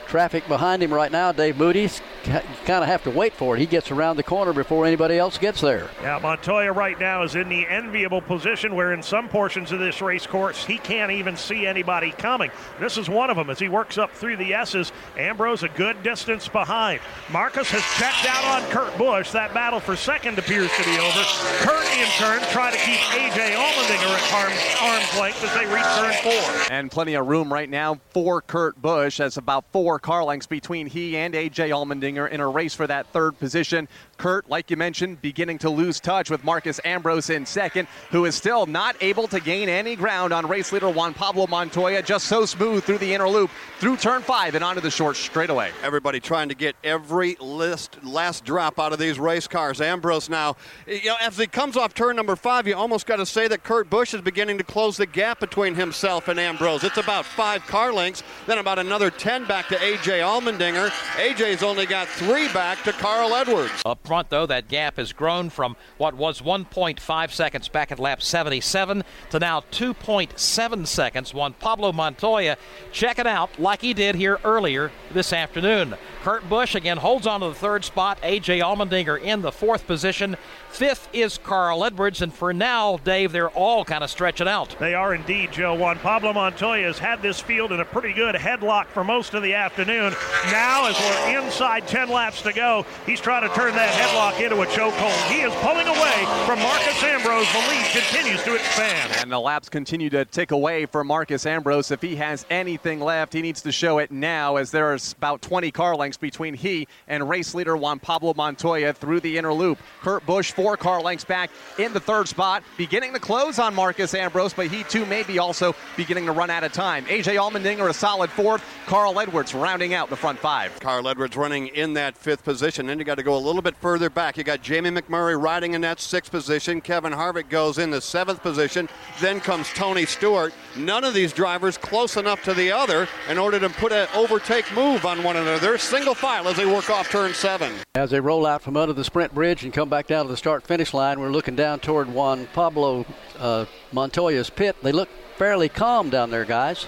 Traffic 0.09 0.47
behind 0.47 0.81
him 0.81 0.91
right 0.91 1.11
now, 1.11 1.31
Dave 1.31 1.55
Moody. 1.57 1.81
You 2.25 2.41
kind 2.65 2.83
of 2.83 2.87
have 2.87 3.03
to 3.03 3.11
wait 3.11 3.31
for 3.31 3.55
it. 3.55 3.59
He 3.59 3.67
gets 3.67 3.91
around 3.91 4.17
the 4.17 4.23
corner 4.23 4.53
before 4.53 4.87
anybody 4.87 5.19
else 5.19 5.37
gets 5.37 5.61
there. 5.61 5.87
Yeah, 6.01 6.17
Montoya 6.17 6.71
right 6.71 6.99
now 6.99 7.21
is 7.21 7.35
in 7.35 7.47
the 7.47 7.67
enviable 7.67 8.19
position 8.19 8.73
where 8.73 8.91
in 8.91 9.03
some 9.03 9.29
portions 9.29 9.71
of 9.71 9.77
this 9.77 10.01
race 10.01 10.25
course 10.25 10.65
he 10.65 10.79
can't 10.79 11.11
even 11.11 11.37
see 11.37 11.67
anybody 11.67 12.09
coming. 12.09 12.49
This 12.79 12.97
is 12.97 13.07
one 13.07 13.29
of 13.29 13.37
them 13.37 13.51
as 13.51 13.59
he 13.59 13.69
works 13.69 13.99
up 13.99 14.11
through 14.11 14.37
the 14.37 14.51
S's. 14.55 14.91
Ambrose 15.15 15.61
a 15.61 15.69
good 15.69 16.01
distance 16.01 16.47
behind. 16.47 17.01
Marcos 17.31 17.69
has 17.69 17.83
checked 17.99 18.25
out 18.27 18.43
on 18.45 18.67
Kurt 18.71 18.97
Busch. 18.97 19.29
That 19.29 19.53
battle 19.53 19.79
for 19.79 19.95
second 19.95 20.39
appears 20.39 20.71
to 20.71 20.83
be 20.85 20.97
over. 20.97 21.23
Kurt 21.59 21.85
in 21.99 22.07
turn 22.17 22.41
trying 22.51 22.73
to 22.73 22.79
keep 22.79 22.97
AJ 23.13 23.53
Allmendinger 23.53 24.09
at 24.09 24.33
arm's, 24.33 24.59
arm's 24.81 25.19
length 25.19 25.43
as 25.43 25.53
they 25.53 25.67
reach 25.71 25.83
turn 25.83 26.13
four. 26.23 26.73
And 26.73 26.89
plenty 26.89 27.13
of 27.13 27.27
room 27.27 27.53
right 27.53 27.69
now 27.69 27.99
for 28.09 28.41
Kurt 28.41 28.81
Busch. 28.81 29.17
That's 29.17 29.37
about 29.37 29.65
four 29.71 29.98
car 29.99 30.23
lengths 30.23 30.47
between 30.47 30.87
he 30.87 31.17
and 31.17 31.33
AJ 31.33 31.69
Allmendinger 31.69 32.29
in 32.29 32.39
a 32.39 32.47
race 32.47 32.73
for 32.73 32.87
that 32.87 33.07
third 33.07 33.37
position. 33.39 33.87
Kurt, 34.17 34.49
like 34.49 34.69
you 34.69 34.77
mentioned, 34.77 35.21
beginning 35.21 35.57
to 35.59 35.69
lose 35.69 35.99
touch 35.99 36.29
with 36.29 36.43
Marcos 36.43 36.79
Ambrose 36.83 37.29
in 37.29 37.45
second, 37.45 37.87
who 38.11 38.25
is 38.25 38.35
still 38.35 38.65
not 38.65 38.95
able 39.01 39.27
to 39.27 39.39
gain 39.39 39.69
any 39.69 39.95
ground 39.95 40.33
on 40.33 40.47
race 40.47 40.71
leader 40.71 40.89
Juan 40.89 41.13
Pablo 41.13 41.47
Montoya. 41.47 42.01
Just 42.01 42.27
so 42.27 42.45
smooth 42.45 42.83
through 42.83 42.97
the 42.97 43.13
inner 43.13 43.29
loop, 43.29 43.49
through 43.79 43.97
turn 43.97 44.21
five, 44.21 44.55
and 44.55 44.63
onto 44.63 44.81
the 44.81 44.91
short 44.91 45.15
straightaway. 45.15 45.71
Everybody 45.83 46.19
trying 46.19 46.49
to 46.49 46.55
get 46.55 46.75
every 46.83 47.35
list 47.39 48.03
last 48.03 48.43
drop 48.45 48.79
out 48.79 48.93
of 48.93 48.99
these 48.99 49.19
race 49.19 49.47
cars. 49.47 49.81
Ambrose 49.81 50.29
now, 50.29 50.55
you 50.87 51.05
know, 51.05 51.15
as 51.21 51.37
he 51.37 51.47
comes 51.47 51.77
off 51.77 51.93
turn 51.93 52.15
number 52.15 52.35
five, 52.35 52.67
you 52.67 52.75
almost 52.75 53.05
got 53.05 53.17
to 53.17 53.25
say 53.25 53.47
that 53.47 53.63
Kurt 53.63 53.89
Busch 53.89 54.13
is 54.13 54.21
beginning 54.21 54.57
to 54.57 54.63
close 54.63 54.97
the 54.97 55.05
gap 55.05 55.39
between 55.39 55.75
himself 55.75 56.27
and 56.27 56.39
Ambrose. 56.39 56.83
It's 56.83 56.97
about 56.97 57.25
five 57.25 57.65
car 57.67 57.93
lengths, 57.93 58.23
then 58.47 58.57
about 58.57 58.79
another 58.79 59.09
10 59.09 59.45
back 59.45 59.67
to 59.69 59.81
AJ 59.89 60.21
Allmendinger. 60.21 60.89
AJ's 61.15 61.63
only 61.63 61.87
got 61.87 62.07
three 62.07 62.47
back 62.53 62.83
to 62.83 62.91
Carl 62.91 63.33
Edwards. 63.33 63.81
Up 63.83 64.05
front, 64.05 64.29
though, 64.29 64.45
that 64.45 64.67
gap 64.67 64.97
has 64.97 65.13
grown 65.13 65.49
from 65.49 65.75
what 65.97 66.13
was 66.13 66.41
1.5 66.41 67.31
seconds 67.31 67.67
back 67.69 67.91
at 67.91 67.97
lap 67.97 68.21
77 68.21 69.03
to 69.31 69.39
now 69.39 69.61
2.7 69.71 70.85
seconds. 70.85 71.33
Juan 71.33 71.53
Pablo 71.53 71.91
Montoya 71.91 72.55
checking 72.91 73.25
out 73.25 73.57
like 73.59 73.81
he 73.81 73.95
did 73.95 74.13
here 74.13 74.39
earlier 74.43 74.91
this 75.11 75.33
afternoon. 75.33 75.95
Kurt 76.21 76.47
Busch 76.47 76.75
again 76.75 76.97
holds 76.97 77.25
on 77.25 77.39
to 77.39 77.47
the 77.47 77.55
third 77.55 77.83
spot. 77.83 78.19
A.J. 78.21 78.59
Allmendinger 78.59 79.19
in 79.19 79.41
the 79.41 79.51
fourth 79.51 79.87
position. 79.87 80.37
Fifth 80.69 81.09
is 81.11 81.37
Carl 81.37 81.83
Edwards, 81.83 82.21
and 82.21 82.33
for 82.33 82.53
now, 82.53 82.97
Dave, 82.97 83.31
they're 83.31 83.49
all 83.49 83.83
kind 83.83 84.03
of 84.03 84.09
stretching 84.09 84.47
out. 84.47 84.77
They 84.79 84.93
are 84.93 85.13
indeed, 85.13 85.51
Joe. 85.51 85.73
Juan 85.73 85.97
Pablo 85.99 86.31
Montoya 86.31 86.85
has 86.85 86.99
had 86.99 87.21
this 87.21 87.39
field 87.39 87.71
in 87.71 87.79
a 87.79 87.85
pretty 87.85 88.13
good 88.13 88.35
headlock 88.35 88.85
for 88.85 89.03
most 89.03 89.33
of 89.33 89.43
the 89.43 89.55
afternoon. 89.55 90.13
Now, 90.51 90.87
as 90.87 90.97
we're 90.99 91.41
inside 91.41 91.87
10 91.87 92.09
laps 92.09 92.41
to 92.43 92.53
go, 92.53 92.85
he's 93.05 93.19
trying 93.19 93.47
to 93.47 93.53
turn 93.55 93.73
that 93.73 93.89
headlock 93.89 94.41
into 94.41 94.61
a 94.61 94.65
chokehold. 94.67 95.29
He 95.29 95.41
is 95.41 95.53
pulling 95.55 95.87
away 95.87 96.45
from 96.45 96.59
Marcos 96.59 97.03
Ambrose. 97.03 97.51
The 97.51 97.59
lead 97.67 97.85
continues 97.91 98.43
to 98.43 98.55
expand. 98.55 99.13
And 99.19 99.31
the 99.31 99.39
laps 99.39 99.67
continue 99.69 100.09
to 100.11 100.23
tick 100.23 100.51
away 100.51 100.85
for 100.85 101.03
Marcos 101.03 101.45
Ambrose. 101.45 101.91
If 101.91 102.01
he 102.01 102.15
has 102.17 102.45
anything 102.49 103.01
left, 103.01 103.33
he 103.33 103.41
needs 103.41 103.61
to 103.63 103.71
show 103.71 103.97
it 103.97 104.11
now, 104.11 104.55
as 104.55 104.71
there's 104.71 105.13
about 105.13 105.41
20 105.41 105.71
car 105.71 105.95
lengths 105.95 106.17
between 106.17 106.53
he 106.53 106.87
and 107.07 107.27
race 107.27 107.53
leader 107.53 107.75
Juan 107.75 107.99
Pablo 107.99 108.33
Montoya 108.35 108.93
through 108.93 109.19
the 109.19 109.37
inner 109.37 109.53
loop. 109.53 109.79
Kurt 110.01 110.25
Busch 110.25 110.51
four 110.59 110.75
car 110.75 111.01
lengths 111.01 111.23
back 111.23 111.49
in 111.77 111.93
the 111.93 112.01
third 112.01 112.27
spot, 112.27 112.63
beginning 112.75 113.13
to 113.13 113.19
close 113.19 113.59
on 113.59 113.73
Marcos 113.73 114.13
Ambrose, 114.13 114.53
but 114.53 114.67
he 114.67 114.83
too 114.83 115.05
may 115.05 115.23
be 115.23 115.39
also 115.39 115.73
beginning 115.95 116.25
to 116.25 116.33
run 116.33 116.49
out 116.49 116.65
of 116.65 116.73
time. 116.73 117.05
AJ 117.05 117.37
Allmendinger 117.37 117.89
a 117.89 117.93
solid 117.93 118.29
fourth. 118.29 118.61
Carl 118.85 119.17
Edwards 119.21 119.53
rounding 119.53 119.93
out 119.93 120.09
the 120.09 120.17
front 120.17 120.37
five. 120.37 120.77
Carl 120.81 121.07
Edwards 121.07 121.37
running 121.37 121.67
in 121.67 121.93
that 121.93 122.17
fifth 122.17 122.43
position. 122.43 122.87
Then 122.87 122.99
you 122.99 123.05
got 123.05 123.15
to 123.15 123.23
go 123.23 123.37
a 123.37 123.39
little 123.39 123.61
bit 123.61 123.77
further 123.77 124.09
back. 124.09 124.35
You 124.35 124.43
got 124.43 124.61
Jamie 124.61 124.89
McMurray 124.89 125.41
riding 125.41 125.75
in 125.75 125.81
that 125.81 126.01
sixth 126.01 126.29
position. 126.29 126.81
Kevin 126.81 127.13
Harvick 127.13 127.47
goes 127.47 127.77
in 127.77 127.89
the 127.89 128.01
seventh 128.01 128.41
position. 128.41 128.89
Then 129.21 129.39
comes 129.39 129.69
Tony 129.69 130.05
Stewart. 130.05 130.53
None 130.75 131.05
of 131.05 131.13
these 131.13 131.31
drivers 131.31 131.77
close 131.77 132.17
enough 132.17 132.43
to 132.43 132.53
the 132.53 132.69
other 132.69 133.07
in 133.29 133.37
order 133.37 133.61
to 133.61 133.69
put 133.69 133.93
an 133.93 134.09
overtake 134.13 134.65
move 134.73 135.05
on 135.05 135.23
one 135.23 135.37
another. 135.37 135.57
They're 135.57 135.77
single 135.77 136.15
file 136.15 136.49
as 136.49 136.57
they 136.57 136.65
work 136.65 136.89
off 136.89 137.09
turn 137.09 137.33
seven. 137.33 137.71
As 137.99 138.11
they 138.11 138.21
roll 138.21 138.45
out 138.45 138.61
from 138.61 138.77
under 138.77 138.93
the 138.93 139.03
sprint 139.03 139.33
bridge 139.33 139.65
and 139.65 139.73
come 139.73 139.89
back 139.89 140.07
down 140.07 140.23
to 140.23 140.31
the 140.31 140.37
start 140.37 140.65
finish 140.65 140.93
line, 140.93 141.19
we're 141.19 141.31
looking 141.31 141.57
down 141.57 141.81
toward 141.81 142.07
Juan 142.07 142.47
Pablo 142.53 143.05
uh, 143.37 143.65
Montoya's 143.91 144.49
pit. 144.49 144.77
They 144.81 144.93
look 144.93 145.09
fairly 145.37 145.67
calm 145.67 146.09
down 146.09 146.29
there, 146.29 146.45
guys. 146.45 146.85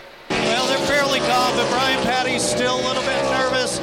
Well, 0.52 0.68
they're 0.68 0.86
fairly 0.86 1.19
calm, 1.19 1.56
but 1.56 1.69
Brian 1.69 2.03
Pattie's 2.03 2.44
still 2.44 2.76
a 2.76 2.84
little 2.86 3.03
bit 3.03 3.23
nervous. 3.32 3.80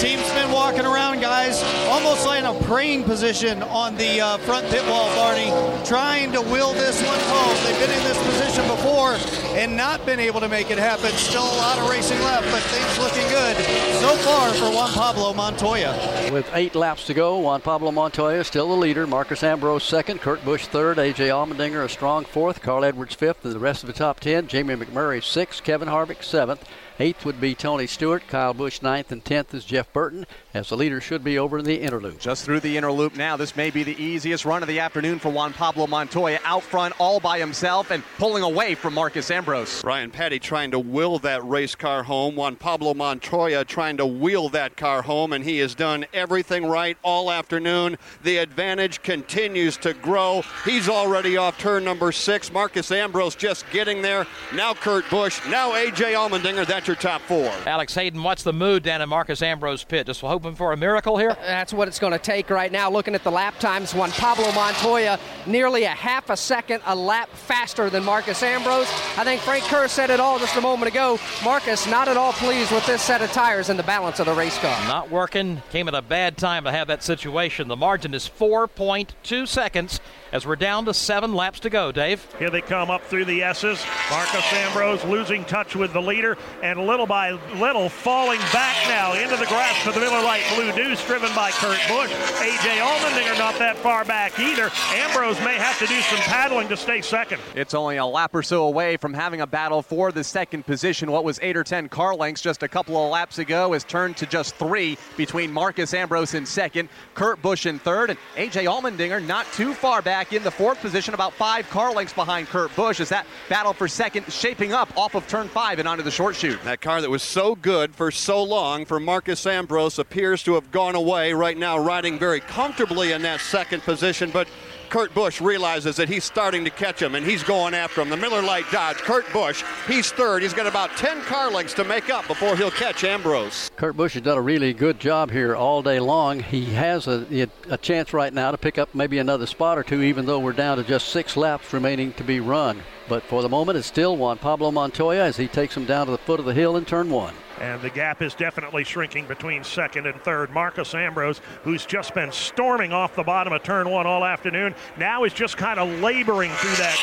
Team's 0.00 0.30
been 0.32 0.50
walking 0.50 0.86
around, 0.86 1.20
guys, 1.20 1.62
almost 1.88 2.24
like 2.24 2.38
in 2.40 2.46
a 2.46 2.54
praying 2.62 3.04
position 3.04 3.62
on 3.64 3.96
the 3.96 4.18
uh, 4.18 4.38
front 4.38 4.66
pit 4.70 4.82
wall, 4.86 5.14
Barney, 5.14 5.50
trying 5.84 6.32
to 6.32 6.40
will 6.40 6.72
this 6.72 7.02
one 7.04 7.18
home. 7.24 7.56
They've 7.64 7.78
been 7.78 7.98
in 7.98 8.04
this 8.04 8.16
position 8.24 8.66
before 8.66 9.18
and 9.58 9.76
not 9.76 10.06
been 10.06 10.18
able 10.18 10.40
to 10.40 10.48
make 10.48 10.70
it 10.70 10.78
happen. 10.78 11.10
Still 11.10 11.42
a 11.42 11.56
lot 11.58 11.78
of 11.78 11.90
racing 11.90 12.18
left, 12.20 12.50
but 12.50 12.62
things 12.62 12.98
looking 12.98 13.28
good 13.28 13.56
so 14.00 14.16
far 14.24 14.52
for 14.54 14.70
Juan 14.74 14.90
Pablo 14.92 15.34
Montoya. 15.34 15.92
With 16.32 16.48
eight 16.54 16.74
laps 16.74 17.06
to 17.08 17.14
go, 17.14 17.38
Juan 17.38 17.60
Pablo 17.60 17.90
Montoya 17.90 18.42
still 18.44 18.68
the 18.68 18.76
leader. 18.76 19.06
Marcos 19.06 19.42
Ambrose 19.42 19.84
second, 19.84 20.20
Kurt 20.20 20.42
Busch 20.46 20.66
third, 20.66 20.96
AJ 20.96 21.28
Allmendinger 21.28 21.84
a 21.84 21.88
strong 21.90 22.24
fourth, 22.24 22.62
Carl 22.62 22.84
Edwards 22.84 23.14
fifth, 23.14 23.44
and 23.44 23.54
the 23.54 23.58
rest 23.58 23.82
of 23.82 23.88
the 23.88 23.92
top 23.92 24.20
ten. 24.20 24.46
Jamie 24.46 24.76
McMurray 24.76 25.22
sixth, 25.22 25.62
Kevin 25.62 25.88
Harvick 25.90 26.22
seventh. 26.22 26.66
Eighth 26.98 27.24
would 27.24 27.40
be 27.40 27.54
Tony 27.54 27.86
Stewart, 27.86 28.26
Kyle 28.28 28.54
Busch 28.54 28.80
ninth, 28.80 29.10
and 29.10 29.24
tenth 29.24 29.52
is 29.52 29.64
Jeff 29.64 29.92
Burton, 29.92 30.26
as 30.54 30.68
the 30.68 30.76
leader 30.76 31.00
should 31.00 31.22
be 31.22 31.38
over 31.38 31.58
in 31.58 31.64
the 31.64 31.80
inner 31.80 32.00
loop. 32.00 32.18
Just 32.18 32.44
through 32.44 32.60
the 32.60 32.76
inner 32.76 32.90
loop 32.90 33.16
now. 33.16 33.36
This 33.36 33.56
may 33.56 33.70
be 33.70 33.82
the 33.82 34.00
easiest 34.02 34.44
run 34.44 34.62
of 34.62 34.68
the 34.68 34.80
afternoon 34.80 35.18
for 35.18 35.30
Juan 35.30 35.52
Pablo 35.52 35.86
Montoya. 35.86 36.38
Out 36.44 36.62
front 36.62 36.94
all 36.98 37.20
by 37.20 37.38
himself 37.38 37.90
and 37.90 38.02
pulling 38.18 38.42
away 38.42 38.74
from 38.74 38.94
Marcos 38.94 39.30
Ambrose. 39.30 39.82
Brian 39.82 40.10
Pattie 40.10 40.38
trying 40.38 40.70
to 40.72 40.78
will 40.78 41.18
that 41.20 41.44
race 41.46 41.74
car 41.74 42.02
home. 42.02 42.34
Juan 42.34 42.56
Pablo 42.56 42.94
Montoya 42.94 43.64
trying 43.64 43.96
to 43.98 44.06
wheel 44.06 44.48
that 44.48 44.76
car 44.76 45.02
home, 45.02 45.32
and 45.32 45.44
he 45.44 45.58
has 45.58 45.74
done 45.74 46.04
everything 46.12 46.66
right 46.66 46.96
all 47.02 47.30
afternoon. 47.30 47.96
The 48.22 48.38
advantage 48.38 49.02
continues 49.02 49.76
to 49.78 49.94
grow. 49.94 50.42
He's 50.64 50.88
already 50.88 51.36
off 51.36 51.58
turn 51.58 51.84
number 51.84 52.12
six. 52.12 52.52
Marcos 52.52 52.90
Ambrose 52.90 53.34
just 53.34 53.64
getting 53.70 54.02
there. 54.02 54.26
Now 54.54 54.74
Kurt 54.74 55.08
Busch. 55.10 55.40
Now 55.48 55.74
A.J. 55.74 56.14
Allmendinger. 56.14 56.66
That's 56.66 56.86
your 56.86 56.96
top 56.96 57.20
four. 57.22 57.52
Alex 57.66 57.94
Hayden, 57.94 58.22
what's 58.22 58.42
the 58.42 58.52
mood 58.52 58.82
down 58.82 59.00
in 59.00 59.08
Marcos 59.08 59.42
Ambrose 59.42 59.84
pit? 59.84 60.06
Just 60.06 60.22
hoping 60.40 60.56
for 60.56 60.72
a 60.72 60.76
miracle 60.76 61.18
here? 61.18 61.36
That's 61.42 61.70
what 61.74 61.86
it's 61.86 61.98
going 61.98 62.14
to 62.14 62.18
take 62.18 62.48
right 62.48 62.72
now. 62.72 62.90
Looking 62.90 63.14
at 63.14 63.22
the 63.22 63.30
lap 63.30 63.58
times, 63.58 63.94
Juan 63.94 64.10
Pablo 64.10 64.50
Montoya 64.52 65.20
nearly 65.46 65.84
a 65.84 65.90
half 65.90 66.30
a 66.30 66.36
second 66.36 66.80
a 66.86 66.96
lap 66.96 67.28
faster 67.28 67.90
than 67.90 68.02
Marcos 68.02 68.42
Ambrose. 68.42 68.88
I 69.18 69.24
think 69.24 69.42
Frank 69.42 69.64
Kerr 69.64 69.86
said 69.86 70.08
it 70.08 70.18
all 70.18 70.38
just 70.38 70.56
a 70.56 70.60
moment 70.62 70.90
ago. 70.90 71.18
Marcos 71.44 71.86
not 71.86 72.08
at 72.08 72.16
all 72.16 72.32
pleased 72.32 72.72
with 72.72 72.86
this 72.86 73.02
set 73.02 73.20
of 73.20 73.30
tires 73.32 73.68
and 73.68 73.78
the 73.78 73.82
balance 73.82 74.18
of 74.18 74.24
the 74.26 74.32
race 74.32 74.56
car. 74.58 74.88
Not 74.88 75.10
working. 75.10 75.60
Came 75.72 75.88
at 75.88 75.94
a 75.94 76.00
bad 76.00 76.38
time 76.38 76.64
to 76.64 76.72
have 76.72 76.88
that 76.88 77.02
situation. 77.02 77.68
The 77.68 77.76
margin 77.76 78.14
is 78.14 78.26
4.2 78.26 79.46
seconds 79.46 80.00
as 80.32 80.46
we're 80.46 80.56
down 80.56 80.84
to 80.84 80.94
seven 80.94 81.34
laps 81.34 81.60
to 81.60 81.70
go, 81.70 81.92
Dave. 81.92 82.26
Here 82.38 82.50
they 82.50 82.60
come 82.60 82.90
up 82.90 83.02
through 83.04 83.24
the 83.24 83.42
S's. 83.42 83.84
Marcos 84.10 84.52
Ambrose 84.52 85.04
losing 85.04 85.44
touch 85.44 85.74
with 85.74 85.92
the 85.92 86.00
leader 86.02 86.36
and 86.62 86.86
little 86.86 87.06
by 87.06 87.32
little 87.58 87.88
falling 87.88 88.40
back 88.52 88.76
now 88.88 89.14
into 89.14 89.36
the 89.36 89.46
grasp 89.46 89.86
of 89.86 89.94
the 89.94 90.00
Miller 90.00 90.22
Lite 90.22 90.44
Blue 90.54 90.72
Deuce 90.72 91.04
driven 91.06 91.34
by 91.34 91.50
Kurt 91.52 91.78
Busch. 91.88 92.10
A.J. 92.40 92.78
Allmendinger 92.78 93.38
not 93.38 93.58
that 93.58 93.76
far 93.78 94.04
back 94.04 94.38
either. 94.38 94.70
Ambrose 94.92 95.38
may 95.40 95.56
have 95.56 95.78
to 95.78 95.86
do 95.86 96.00
some 96.02 96.18
paddling 96.20 96.68
to 96.68 96.76
stay 96.76 97.00
second. 97.00 97.40
It's 97.54 97.74
only 97.74 97.96
a 97.96 98.06
lap 98.06 98.34
or 98.34 98.42
so 98.42 98.64
away 98.66 98.96
from 98.96 99.14
having 99.14 99.40
a 99.40 99.46
battle 99.46 99.82
for 99.82 100.12
the 100.12 100.24
second 100.24 100.66
position. 100.66 101.10
What 101.10 101.24
was 101.24 101.38
eight 101.42 101.56
or 101.56 101.64
ten 101.64 101.88
car 101.88 102.14
lengths 102.14 102.42
just 102.42 102.62
a 102.62 102.68
couple 102.68 102.96
of 103.02 103.10
laps 103.10 103.38
ago 103.38 103.72
has 103.72 103.84
turned 103.84 104.16
to 104.18 104.26
just 104.26 104.54
three 104.54 104.96
between 105.16 105.52
Marcos 105.52 105.94
Ambrose 105.94 106.34
in 106.34 106.46
second, 106.46 106.88
Kurt 107.14 107.42
Busch 107.42 107.66
in 107.66 107.78
third, 107.78 108.10
and 108.10 108.18
A.J. 108.36 108.64
Allmendinger 108.66 109.24
not 109.26 109.46
too 109.52 109.74
far 109.74 110.02
back 110.02 110.19
in 110.32 110.42
the 110.42 110.50
fourth 110.50 110.80
position, 110.80 111.14
about 111.14 111.32
five 111.32 111.68
car 111.70 111.92
lengths 111.92 112.12
behind 112.12 112.46
Kurt 112.48 112.74
Busch 112.76 113.00
as 113.00 113.08
that 113.08 113.26
battle 113.48 113.72
for 113.72 113.88
second 113.88 114.30
shaping 114.30 114.72
up 114.72 114.96
off 114.96 115.14
of 115.14 115.26
turn 115.26 115.48
five 115.48 115.78
and 115.78 115.88
onto 115.88 116.02
the 116.02 116.10
short 116.10 116.36
chute. 116.36 116.62
That 116.64 116.80
car 116.80 117.00
that 117.00 117.10
was 117.10 117.22
so 117.22 117.54
good 117.54 117.94
for 117.94 118.10
so 118.10 118.42
long 118.42 118.84
for 118.84 119.00
Marcos 119.00 119.46
Ambrose 119.46 119.98
appears 119.98 120.42
to 120.44 120.54
have 120.54 120.70
gone 120.70 120.94
away 120.94 121.32
right 121.32 121.56
now, 121.56 121.78
riding 121.78 122.18
very 122.18 122.40
comfortably 122.40 123.12
in 123.12 123.22
that 123.22 123.40
second 123.40 123.82
position, 123.82 124.30
but 124.30 124.46
Kurt 124.90 125.14
Busch 125.14 125.40
realizes 125.40 125.94
that 125.96 126.08
he's 126.08 126.24
starting 126.24 126.64
to 126.64 126.70
catch 126.70 127.00
him 127.00 127.14
and 127.14 127.24
he's 127.24 127.44
going 127.44 127.74
after 127.74 128.00
him. 128.00 128.10
The 128.10 128.16
Miller 128.16 128.42
Lite 128.42 128.68
Dodge, 128.72 128.96
Kurt 128.96 129.32
Busch, 129.32 129.62
he's 129.86 130.10
third. 130.10 130.42
He's 130.42 130.52
got 130.52 130.66
about 130.66 130.96
10 130.96 131.22
car 131.22 131.48
lengths 131.48 131.74
to 131.74 131.84
make 131.84 132.10
up 132.10 132.26
before 132.26 132.56
he'll 132.56 132.72
catch 132.72 133.04
Ambrose. 133.04 133.70
Kurt 133.76 133.96
Busch 133.96 134.14
has 134.14 134.22
done 134.22 134.36
a 134.36 134.42
really 134.42 134.72
good 134.72 134.98
job 134.98 135.30
here 135.30 135.54
all 135.54 135.80
day 135.80 136.00
long. 136.00 136.40
He 136.40 136.64
has 136.64 137.06
a, 137.06 137.48
a 137.68 137.78
chance 137.78 138.12
right 138.12 138.34
now 138.34 138.50
to 138.50 138.58
pick 138.58 138.78
up 138.78 138.92
maybe 138.92 139.18
another 139.18 139.46
spot 139.46 139.78
or 139.78 139.84
two, 139.84 140.02
even 140.02 140.26
though 140.26 140.40
we're 140.40 140.52
down 140.52 140.76
to 140.78 140.82
just 140.82 141.10
six 141.10 141.36
laps 141.36 141.72
remaining 141.72 142.12
to 142.14 142.24
be 142.24 142.40
run. 142.40 142.82
But 143.08 143.22
for 143.22 143.42
the 143.42 143.48
moment, 143.48 143.78
it's 143.78 143.86
still 143.86 144.16
Juan 144.16 144.38
Pablo 144.38 144.72
Montoya 144.72 145.24
as 145.24 145.36
he 145.36 145.46
takes 145.46 145.76
him 145.76 145.84
down 145.84 146.06
to 146.06 146.12
the 146.12 146.18
foot 146.18 146.40
of 146.40 146.46
the 146.46 146.54
hill 146.54 146.76
in 146.76 146.84
turn 146.84 147.10
one. 147.10 147.34
And 147.60 147.80
the 147.82 147.90
gap 147.90 148.22
is 148.22 148.34
definitely 148.34 148.84
shrinking 148.84 149.26
between 149.26 149.64
second 149.64 150.06
and 150.06 150.18
third. 150.22 150.50
Marcos 150.50 150.94
Ambrose, 150.94 151.42
who's 151.62 151.84
just 151.84 152.14
been 152.14 152.32
storming 152.32 152.92
off 152.92 153.14
the 153.14 153.22
bottom 153.22 153.52
of 153.52 153.62
turn 153.62 153.90
one 153.90 154.06
all 154.06 154.24
afternoon, 154.24 154.74
now 154.96 155.24
is 155.24 155.34
just 155.34 155.58
kind 155.58 155.78
of 155.78 156.00
laboring 156.00 156.50
through 156.52 156.76
that 156.76 156.96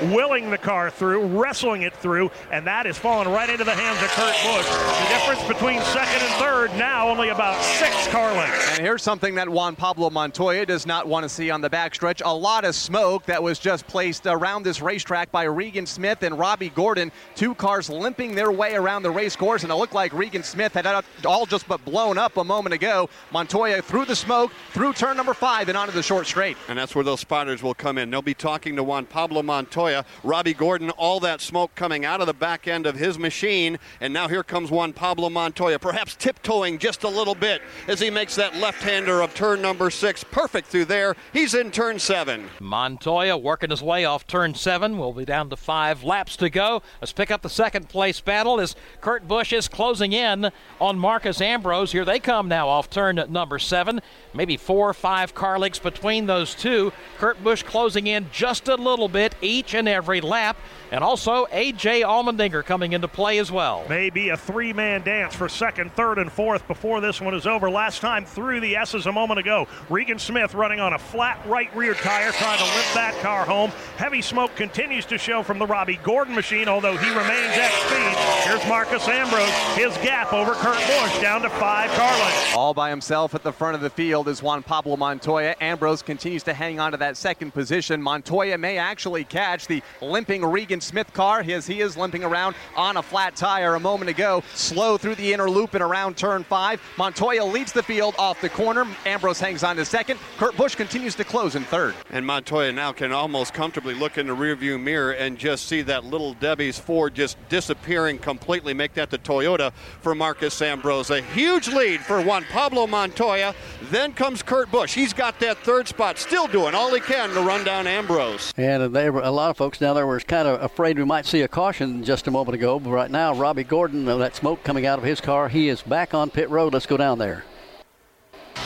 corner, 0.00 0.14
willing 0.14 0.50
the 0.50 0.58
car 0.58 0.90
through, 0.90 1.24
wrestling 1.26 1.82
it 1.82 1.94
through, 1.94 2.32
and 2.50 2.66
that 2.66 2.84
is 2.84 2.98
falling 2.98 3.28
right 3.28 3.48
into 3.48 3.62
the 3.62 3.74
hands 3.74 4.02
of 4.02 4.08
Kurt 4.10 4.34
Busch. 4.42 4.66
The 5.02 5.08
difference 5.14 5.46
between 5.46 5.80
second 5.82 6.20
and 6.20 6.34
third 6.34 6.76
now 6.76 7.08
only 7.08 7.28
about 7.28 7.62
six 7.62 8.08
car 8.08 8.32
lengths. 8.32 8.78
And 8.78 8.84
here's 8.84 9.02
something 9.02 9.36
that 9.36 9.48
Juan 9.48 9.76
Pablo 9.76 10.10
Montoya 10.10 10.66
does 10.66 10.84
not 10.84 11.06
want 11.06 11.22
to 11.22 11.28
see 11.28 11.50
on 11.50 11.60
the 11.60 11.70
backstretch. 11.70 12.22
A 12.24 12.34
lot 12.34 12.64
of 12.64 12.74
smoke 12.74 13.24
that 13.26 13.40
was 13.40 13.60
just 13.60 13.86
placed 13.86 14.26
around 14.26 14.64
this 14.64 14.82
racetrack 14.82 15.30
by 15.30 15.44
Regan 15.44 15.86
Smith 15.86 16.24
and 16.24 16.36
Robby 16.36 16.70
Gordon. 16.70 17.12
Two 17.36 17.54
cars 17.54 17.88
limping 17.88 18.34
their 18.34 18.50
way 18.50 18.74
around 18.74 19.04
the 19.04 19.10
race 19.10 19.36
course, 19.36 19.62
and 19.62 19.70
it 19.70 19.91
looked 19.92 20.12
like 20.12 20.18
Regan 20.18 20.42
Smith 20.42 20.72
had 20.72 21.04
all 21.26 21.44
just 21.44 21.68
but 21.68 21.84
blown 21.84 22.16
up 22.16 22.38
a 22.38 22.44
moment 22.44 22.72
ago. 22.72 23.10
Montoya 23.30 23.82
through 23.82 24.06
the 24.06 24.16
smoke, 24.16 24.50
through 24.70 24.94
turn 24.94 25.18
number 25.18 25.34
five, 25.34 25.68
and 25.68 25.76
onto 25.76 25.92
the 25.92 26.02
short 26.02 26.26
straight. 26.26 26.56
And 26.68 26.78
that's 26.78 26.94
where 26.94 27.04
those 27.04 27.20
spotters 27.20 27.62
will 27.62 27.74
come 27.74 27.98
in. 27.98 28.10
They'll 28.10 28.22
be 28.22 28.32
talking 28.32 28.74
to 28.76 28.82
Juan 28.82 29.04
Pablo 29.04 29.42
Montoya, 29.42 30.06
Robby 30.24 30.54
Gordon, 30.54 30.88
all 30.90 31.20
that 31.20 31.42
smoke 31.42 31.74
coming 31.74 32.06
out 32.06 32.22
of 32.22 32.26
the 32.26 32.32
back 32.32 32.66
end 32.66 32.86
of 32.86 32.96
his 32.96 33.18
machine. 33.18 33.78
And 34.00 34.14
now 34.14 34.28
here 34.28 34.42
comes 34.42 34.70
Juan 34.70 34.94
Pablo 34.94 35.28
Montoya, 35.28 35.78
perhaps 35.78 36.14
tiptoeing 36.14 36.78
just 36.78 37.02
a 37.02 37.08
little 37.08 37.34
bit 37.34 37.60
as 37.86 38.00
he 38.00 38.08
makes 38.08 38.34
that 38.36 38.56
left 38.56 38.82
hander 38.82 39.20
of 39.20 39.34
turn 39.34 39.60
number 39.60 39.90
six. 39.90 40.24
Perfect 40.24 40.68
through 40.68 40.86
there. 40.86 41.16
He's 41.34 41.52
in 41.52 41.70
turn 41.70 41.98
seven. 41.98 42.48
Montoya 42.60 43.36
working 43.36 43.68
his 43.68 43.82
way 43.82 44.06
off 44.06 44.26
turn 44.26 44.54
seven. 44.54 44.96
We'll 44.96 45.12
be 45.12 45.26
down 45.26 45.50
to 45.50 45.56
five 45.56 46.02
laps 46.02 46.36
to 46.36 46.48
go. 46.48 46.82
Let's 47.02 47.12
pick 47.12 47.30
up 47.30 47.42
the 47.42 47.50
second 47.50 47.90
place 47.90 48.20
battle 48.20 48.58
as 48.58 48.74
Kurt 49.02 49.28
Busch 49.28 49.52
is 49.52 49.68
close 49.68 49.81
closing 49.82 50.12
in 50.12 50.48
on 50.80 50.96
Marcos 50.96 51.40
Ambrose. 51.40 51.90
Here 51.90 52.04
they 52.04 52.20
come 52.20 52.46
now 52.46 52.68
off 52.68 52.88
turn 52.88 53.20
number 53.30 53.58
seven. 53.58 54.00
Maybe 54.32 54.56
four 54.56 54.88
or 54.88 54.94
five 54.94 55.34
car 55.34 55.58
lengths 55.58 55.80
between 55.80 56.26
those 56.26 56.54
two. 56.54 56.92
Kurt 57.18 57.42
Busch 57.42 57.64
closing 57.64 58.06
in 58.06 58.28
just 58.30 58.68
a 58.68 58.76
little 58.76 59.08
bit 59.08 59.34
each 59.42 59.74
and 59.74 59.88
every 59.88 60.20
lap. 60.20 60.56
And 60.92 61.02
also 61.02 61.46
A.J. 61.50 62.02
Allmendinger 62.02 62.62
coming 62.62 62.92
into 62.92 63.08
play 63.08 63.38
as 63.38 63.50
well. 63.50 63.82
Maybe 63.88 64.28
a 64.28 64.36
three 64.36 64.74
man 64.74 65.00
dance 65.00 65.34
for 65.34 65.48
second, 65.48 65.90
third, 65.94 66.18
and 66.18 66.30
fourth 66.30 66.68
before 66.68 67.00
this 67.00 67.18
one 67.18 67.32
is 67.32 67.46
over. 67.46 67.70
Last 67.70 68.02
time 68.02 68.26
through 68.26 68.60
the 68.60 68.76
S's 68.76 69.06
a 69.06 69.12
moment 69.12 69.40
ago. 69.40 69.66
Regan 69.88 70.18
Smith 70.18 70.52
running 70.52 70.80
on 70.80 70.92
a 70.92 70.98
flat 70.98 71.40
right 71.46 71.74
rear 71.74 71.94
tire, 71.94 72.30
trying 72.32 72.58
to 72.58 72.64
lift 72.64 72.92
that 72.92 73.18
car 73.22 73.46
home. 73.46 73.70
Heavy 73.96 74.20
smoke 74.20 74.54
continues 74.54 75.06
to 75.06 75.16
show 75.16 75.42
from 75.42 75.58
the 75.58 75.66
Robby 75.66 75.98
Gordon 76.02 76.34
machine, 76.34 76.68
although 76.68 76.98
he 76.98 77.08
remains 77.08 77.56
at 77.56 77.72
speed. 77.86 78.50
Here's 78.50 78.68
Marcos 78.68 79.08
Ambrose. 79.08 79.48
His 79.74 79.96
gap 80.04 80.34
over 80.34 80.52
Kurt 80.52 80.76
Busch 80.76 81.22
down 81.22 81.40
to 81.40 81.48
five 81.48 81.90
car 81.92 82.12
lengths. 82.20 82.54
All 82.54 82.74
by 82.74 82.90
himself 82.90 83.34
at 83.34 83.42
the 83.42 83.52
front 83.52 83.74
of 83.74 83.80
the 83.80 83.88
field 83.88 84.28
is 84.28 84.42
Juan 84.42 84.62
Pablo 84.62 84.98
Montoya. 84.98 85.56
Ambrose 85.62 86.02
continues 86.02 86.42
to 86.42 86.52
hang 86.52 86.78
on 86.78 86.90
to 86.90 86.98
that 86.98 87.16
second 87.16 87.54
position. 87.54 88.02
Montoya 88.02 88.58
may 88.58 88.76
actually 88.76 89.24
catch 89.24 89.66
the 89.66 89.82
limping 90.02 90.44
Regan 90.44 90.81
Smith 90.82 91.12
car 91.12 91.40
as 91.40 91.66
he 91.66 91.80
is 91.80 91.96
limping 91.96 92.24
around 92.24 92.54
on 92.76 92.96
a 92.96 93.02
flat 93.02 93.36
tire 93.36 93.74
a 93.74 93.80
moment 93.80 94.10
ago. 94.10 94.42
Slow 94.54 94.98
through 94.98 95.14
the 95.14 95.32
inner 95.32 95.48
loop 95.48 95.74
and 95.74 95.82
around 95.82 96.16
turn 96.16 96.44
five. 96.44 96.80
Montoya 96.98 97.44
leads 97.44 97.72
the 97.72 97.82
field 97.82 98.14
off 98.18 98.40
the 98.40 98.48
corner. 98.48 98.86
Ambrose 99.06 99.40
hangs 99.40 99.62
on 99.62 99.76
to 99.76 99.84
second. 99.84 100.18
Kurt 100.38 100.56
Busch 100.56 100.74
continues 100.74 101.14
to 101.14 101.24
close 101.24 101.54
in 101.54 101.64
third. 101.64 101.94
And 102.10 102.26
Montoya 102.26 102.72
now 102.72 102.92
can 102.92 103.12
almost 103.12 103.54
comfortably 103.54 103.94
look 103.94 104.18
in 104.18 104.26
the 104.26 104.36
rearview 104.36 104.80
mirror 104.80 105.12
and 105.12 105.38
just 105.38 105.66
see 105.66 105.82
that 105.82 106.04
little 106.04 106.34
Debbie's 106.34 106.78
Ford 106.78 107.14
just 107.14 107.36
disappearing 107.48 108.18
completely. 108.18 108.74
Make 108.74 108.94
that 108.94 109.10
the 109.10 109.18
Toyota 109.18 109.72
for 110.00 110.14
Marcos 110.14 110.60
Ambrose. 110.60 111.10
A 111.10 111.22
huge 111.22 111.68
lead 111.68 112.00
for 112.00 112.20
Juan 112.20 112.44
Pablo 112.50 112.86
Montoya. 112.86 113.54
Then 113.90 114.12
comes 114.12 114.42
Kurt 114.42 114.70
Busch. 114.70 114.94
He's 114.94 115.12
got 115.12 115.38
that 115.40 115.58
third 115.58 115.88
spot, 115.88 116.18
still 116.18 116.46
doing 116.46 116.74
all 116.74 116.92
he 116.94 117.00
can 117.00 117.30
to 117.30 117.40
run 117.40 117.64
down 117.64 117.86
Ambrose. 117.86 118.52
And 118.56 118.94
they 118.94 119.10
were, 119.10 119.22
a 119.22 119.30
lot 119.30 119.50
of 119.50 119.56
folks 119.56 119.78
down 119.78 119.94
there 119.94 120.06
were 120.06 120.20
kind 120.20 120.48
of 120.48 120.71
afraid 120.72 120.98
we 120.98 121.04
might 121.04 121.26
see 121.26 121.42
a 121.42 121.48
caution 121.48 122.02
just 122.02 122.26
a 122.26 122.30
moment 122.30 122.54
ago. 122.54 122.80
But 122.80 122.92
right 122.92 123.10
now, 123.10 123.34
Robby 123.34 123.62
Gordon, 123.62 124.08
uh, 124.08 124.16
that 124.16 124.34
smoke 124.34 124.64
coming 124.64 124.86
out 124.86 124.98
of 124.98 125.04
his 125.04 125.20
car, 125.20 125.50
he 125.50 125.68
is 125.68 125.82
back 125.82 126.14
on 126.14 126.30
pit 126.30 126.48
road. 126.48 126.72
Let's 126.72 126.86
go 126.86 126.96
down 126.96 127.18
there. 127.18 127.44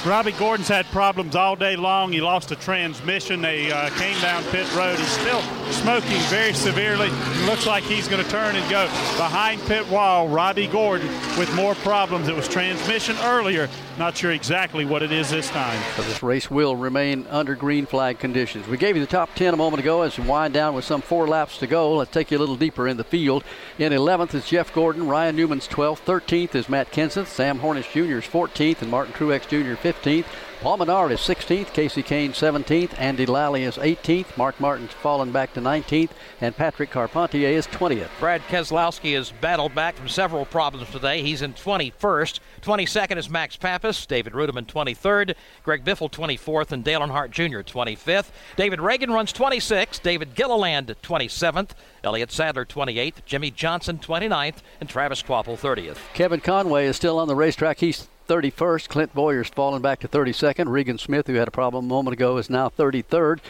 Robby 0.04 0.30
Gordon's 0.32 0.68
had 0.68 0.86
problems 0.86 1.34
all 1.34 1.56
day 1.56 1.74
long. 1.74 2.12
He 2.12 2.20
lost 2.20 2.52
a 2.52 2.56
transmission. 2.56 3.40
They 3.42 3.72
uh, 3.72 3.90
came 3.90 4.20
down 4.20 4.44
pit 4.44 4.72
road. 4.76 4.96
He's 4.98 5.08
still 5.08 5.40
smoking 5.72 6.20
very 6.28 6.52
severely. 6.52 7.08
It 7.08 7.46
looks 7.46 7.66
like 7.66 7.82
he's 7.82 8.06
going 8.06 8.22
to 8.22 8.30
turn 8.30 8.54
and 8.54 8.70
go 8.70 8.84
behind 9.16 9.60
pit 9.62 9.88
wall. 9.90 10.28
Robby 10.28 10.68
Gordon 10.68 11.08
with 11.36 11.52
more 11.56 11.74
problems. 11.76 12.28
It 12.28 12.36
was 12.36 12.46
transmission 12.46 13.16
earlier. 13.24 13.68
Not 13.98 14.14
sure 14.14 14.32
exactly 14.32 14.84
what 14.84 15.02
it 15.02 15.10
is 15.10 15.30
this 15.30 15.48
time. 15.48 15.82
So 15.96 16.02
this 16.02 16.22
race 16.22 16.50
will 16.50 16.76
remain 16.76 17.26
under 17.30 17.54
green 17.54 17.86
flag 17.86 18.18
conditions. 18.18 18.68
We 18.68 18.76
gave 18.76 18.94
you 18.94 19.00
the 19.00 19.10
top 19.10 19.34
10 19.34 19.54
a 19.54 19.56
moment 19.56 19.80
ago 19.80 20.02
as 20.02 20.18
we 20.18 20.26
wind 20.26 20.52
down 20.52 20.74
with 20.74 20.84
some 20.84 21.00
four 21.00 21.26
laps 21.26 21.56
to 21.58 21.66
go. 21.66 21.96
Let's 21.96 22.10
take 22.10 22.30
you 22.30 22.36
a 22.36 22.40
little 22.40 22.56
deeper 22.56 22.86
in 22.86 22.98
the 22.98 23.04
field. 23.04 23.42
In 23.78 23.94
11th 23.94 24.34
is 24.34 24.46
Jeff 24.46 24.70
Gordon. 24.74 25.08
Ryan 25.08 25.34
Newman's 25.34 25.66
12th. 25.66 26.00
13th 26.00 26.54
is 26.54 26.68
Matt 26.68 26.92
Kenseth. 26.92 27.28
Sam 27.28 27.60
Hornish 27.60 27.90
Jr. 27.90 28.18
is 28.18 28.24
14th. 28.24 28.82
And 28.82 28.90
Martin 28.90 29.14
Truex 29.14 29.48
Jr. 29.48 29.80
15th. 29.80 30.26
Paul 30.66 30.78
Menard 30.78 31.12
is 31.12 31.20
16th, 31.20 31.66
Kasey 31.66 32.04
Kahne 32.04 32.30
17th, 32.30 32.98
Andy 32.98 33.24
Lally 33.24 33.62
is 33.62 33.76
18th, 33.76 34.36
Mark 34.36 34.58
Martin's 34.58 34.92
fallen 34.94 35.30
back 35.30 35.54
to 35.54 35.60
19th, 35.60 36.10
and 36.40 36.56
Patrick 36.56 36.90
Carpentier 36.90 37.50
is 37.50 37.68
20th. 37.68 38.08
Brad 38.18 38.40
Keselowski 38.48 39.14
has 39.14 39.30
battled 39.30 39.76
back 39.76 39.94
from 39.94 40.08
several 40.08 40.44
problems 40.44 40.90
today. 40.90 41.22
He's 41.22 41.40
in 41.40 41.54
21st. 41.54 42.40
22nd 42.62 43.16
is 43.16 43.30
Max 43.30 43.56
Papis, 43.56 44.06
David 44.06 44.32
Reutimann 44.32 44.66
23rd, 44.66 45.36
Greg 45.62 45.84
Biffle 45.84 46.10
24th, 46.10 46.72
and 46.72 46.82
Dale 46.82 46.98
Earnhardt 46.98 47.30
Jr. 47.30 47.60
25th. 47.60 48.32
David 48.56 48.80
Ragan 48.80 49.14
runs 49.14 49.32
26th, 49.32 50.02
David 50.02 50.34
Gilliland 50.34 50.96
27th, 51.00 51.70
Elliott 52.02 52.32
Sadler 52.32 52.64
28th, 52.64 53.24
Jimmie 53.24 53.52
Johnson 53.52 53.98
29th, 53.98 54.62
and 54.80 54.88
Travis 54.88 55.22
Kvapil 55.22 55.60
30th. 55.60 55.98
Kevin 56.12 56.40
Conway 56.40 56.86
is 56.86 56.96
still 56.96 57.20
on 57.20 57.28
the 57.28 57.36
racetrack. 57.36 57.78
He's 57.78 58.08
31st. 58.26 58.88
Clint 58.88 59.14
Bowyer's 59.14 59.48
fallen 59.48 59.82
back 59.82 60.00
to 60.00 60.08
32nd. 60.08 60.68
Regan 60.68 60.98
Smith, 60.98 61.26
who 61.26 61.34
had 61.34 61.48
a 61.48 61.52
problem 61.52 61.84
a 61.84 61.88
moment 61.88 62.14
ago, 62.14 62.36
is 62.36 62.50
now 62.50 62.68
33rd. 62.68 63.40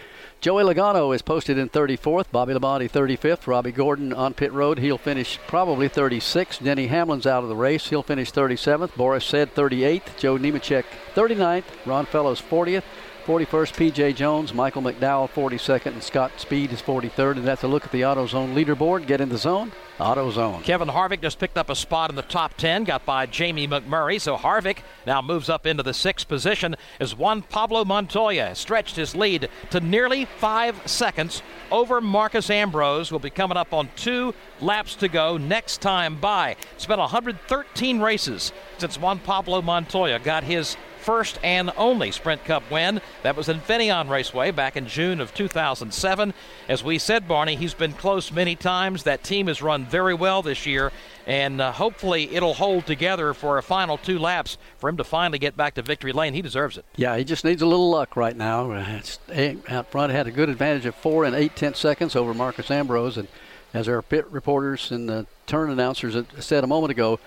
Joey 0.41 0.65
Logano 0.65 1.15
is 1.15 1.23
posted 1.23 1.59
in 1.59 1.69
34th. 1.69 2.31
Bobby 2.31 2.53
Labonte 2.53 2.91
35th. 2.91 3.47
Robby 3.47 3.73
Gordon 3.73 4.13
on 4.13 4.35
pit 4.35 4.53
road. 4.53 4.79
He'll 4.79 4.99
finish 4.99 5.39
probably 5.47 5.89
36th. 5.89 6.63
Denny 6.63 6.89
Hamlin's 6.89 7.27
out 7.27 7.43
of 7.43 7.49
the 7.49 7.57
race. 7.57 7.89
He'll 7.89 8.03
finish 8.03 8.31
37th. 8.31 8.95
Boris 8.97 9.25
Said 9.25 9.55
38th. 9.55 10.17
Joe 10.19 10.37
Nemechek 10.37 10.85
39th. 11.15 11.65
Ron 11.87 12.07
Fellows 12.07 12.41
40th. 12.41 12.85
41st, 13.27 13.77
P.J. 13.77 14.13
Jones, 14.13 14.55
Michael 14.55 14.83
McDowell 14.83 15.29
42nd, 15.29 15.87
and 15.87 16.03
Scott 16.03 16.31
Speed 16.37 16.73
is 16.73 16.81
43rd. 16.81 17.39
And 17.39 17.45
that's 17.45 17.65
a 17.65 17.69
look 17.69 17.85
at 17.85 17.91
the 17.91 18.03
AutoZone 18.03 18.55
leaderboard. 18.55 19.09
Get 19.09 19.21
in 19.21 19.29
the 19.29 19.37
zone. 19.37 19.73
AutoZone. 19.99 20.63
Kevin 20.63 20.87
Harvick 20.87 21.23
just 21.23 21.41
picked 21.41 21.59
up 21.59 21.69
a 21.69 21.75
spot 21.75 22.11
in 22.11 22.17
the 22.17 22.23
top 22.23 22.55
10, 22.55 22.85
got 22.85 23.05
by 23.05 23.27
Jamie 23.27 23.67
McMurray. 23.67 24.21
So 24.21 24.37
Harvick 24.37 24.79
now 25.07 25.21
moves 25.23 25.49
up 25.49 25.67
into 25.67 25.83
the 25.83 25.93
sixth 25.93 26.29
position 26.29 26.77
as 27.01 27.17
Juan 27.17 27.43
Pablo 27.43 27.85
Montoya 27.85 28.55
stretched 28.55 28.95
his 28.95 29.17
lead 29.17 29.49
to 29.71 29.81
nearly 29.81 30.27
five 30.27 30.81
seconds 30.89 31.43
over 31.73 32.01
Marcos 32.01 32.49
Ambrose. 32.49 33.11
Will 33.11 33.19
be 33.19 33.31
coming 33.31 33.57
up 33.57 33.73
on 33.73 33.89
two 33.97 34.35
laps 34.61 34.95
to 34.97 35.09
go 35.09 35.37
next 35.37 35.81
time 35.81 36.21
by. 36.21 36.55
It's 36.77 36.87
been 36.87 37.01
113 37.01 37.99
races 37.99 38.53
since 38.79 39.01
Juan 39.01 39.19
Pablo 39.19 39.63
Montoya 39.63 40.21
got 40.21 40.45
his 40.45 40.77
first 41.07 41.39
and 41.45 41.71
only 41.77 42.11
Sprint 42.11 42.45
Cup 42.45 42.69
win. 42.69 43.01
That 43.23 43.37
was 43.37 43.47
Infineon 43.47 44.11
Raceway 44.11 44.51
back 44.51 44.77
in 44.77 44.89
June 44.89 45.21
of 45.21 45.33
2007. 45.35 46.35
As 46.69 46.83
we 46.83 46.99
said, 46.99 47.29
Barney, 47.29 47.55
he's 47.55 47.75
been 47.75 47.93
close 47.93 48.33
many 48.33 48.57
times. 48.57 49.05
That 49.05 49.23
team 49.23 49.47
has 49.47 49.63
run 49.63 49.87
very 49.87 50.15
well 50.15 50.43
this 50.43 50.67
year, 50.67 50.91
and 51.25 51.61
uh, 51.61 51.71
hopefully 51.71 52.35
it'll 52.35 52.55
hold 52.55 52.87
together 52.87 53.35
for 53.35 53.57
a 53.57 53.63
final 53.63 53.97
two 53.99 54.19
laps 54.19 54.59
for 54.79 54.91
him 54.91 54.97
to 54.97 55.05
finally 55.05 55.39
get 55.39 55.57
back 55.57 55.75
to 55.75 55.83
victory 55.83 56.11
lane. 56.11 56.35
He 56.35 56.43
deserves 56.43 56.77
it. 56.77 56.85
Yeah, 56.97 57.17
he 57.17 57.23
just 57.23 57.45
needs 57.45 57.63
a 57.63 57.67
little 57.67 57.89
luck 57.89 58.17
right 58.17 58.37
now. 58.37 58.73
It's, 58.73 59.21
out 59.69 59.93
front 59.93 60.11
had 60.11 60.27
a 60.27 60.33
good 60.33 60.49
advantage 60.49 60.87
of 60.87 60.97
four 60.97 61.25
and 61.25 61.37
eight 61.37 61.55
tenths 61.55 61.79
seconds 61.79 62.17
over 62.17 62.35
Marcos 62.35 62.69
Ambrose, 62.69 63.17
and 63.17 63.29
as 63.73 63.89
our 63.89 64.03
pit 64.03 64.27
reporters 64.33 64.91
and 64.91 65.09
the 65.09 65.27
turn 65.47 65.71
announcers 65.71 66.17
said 66.41 66.65
a 66.65 66.67
moment 66.67 66.91
ago, 66.91 67.21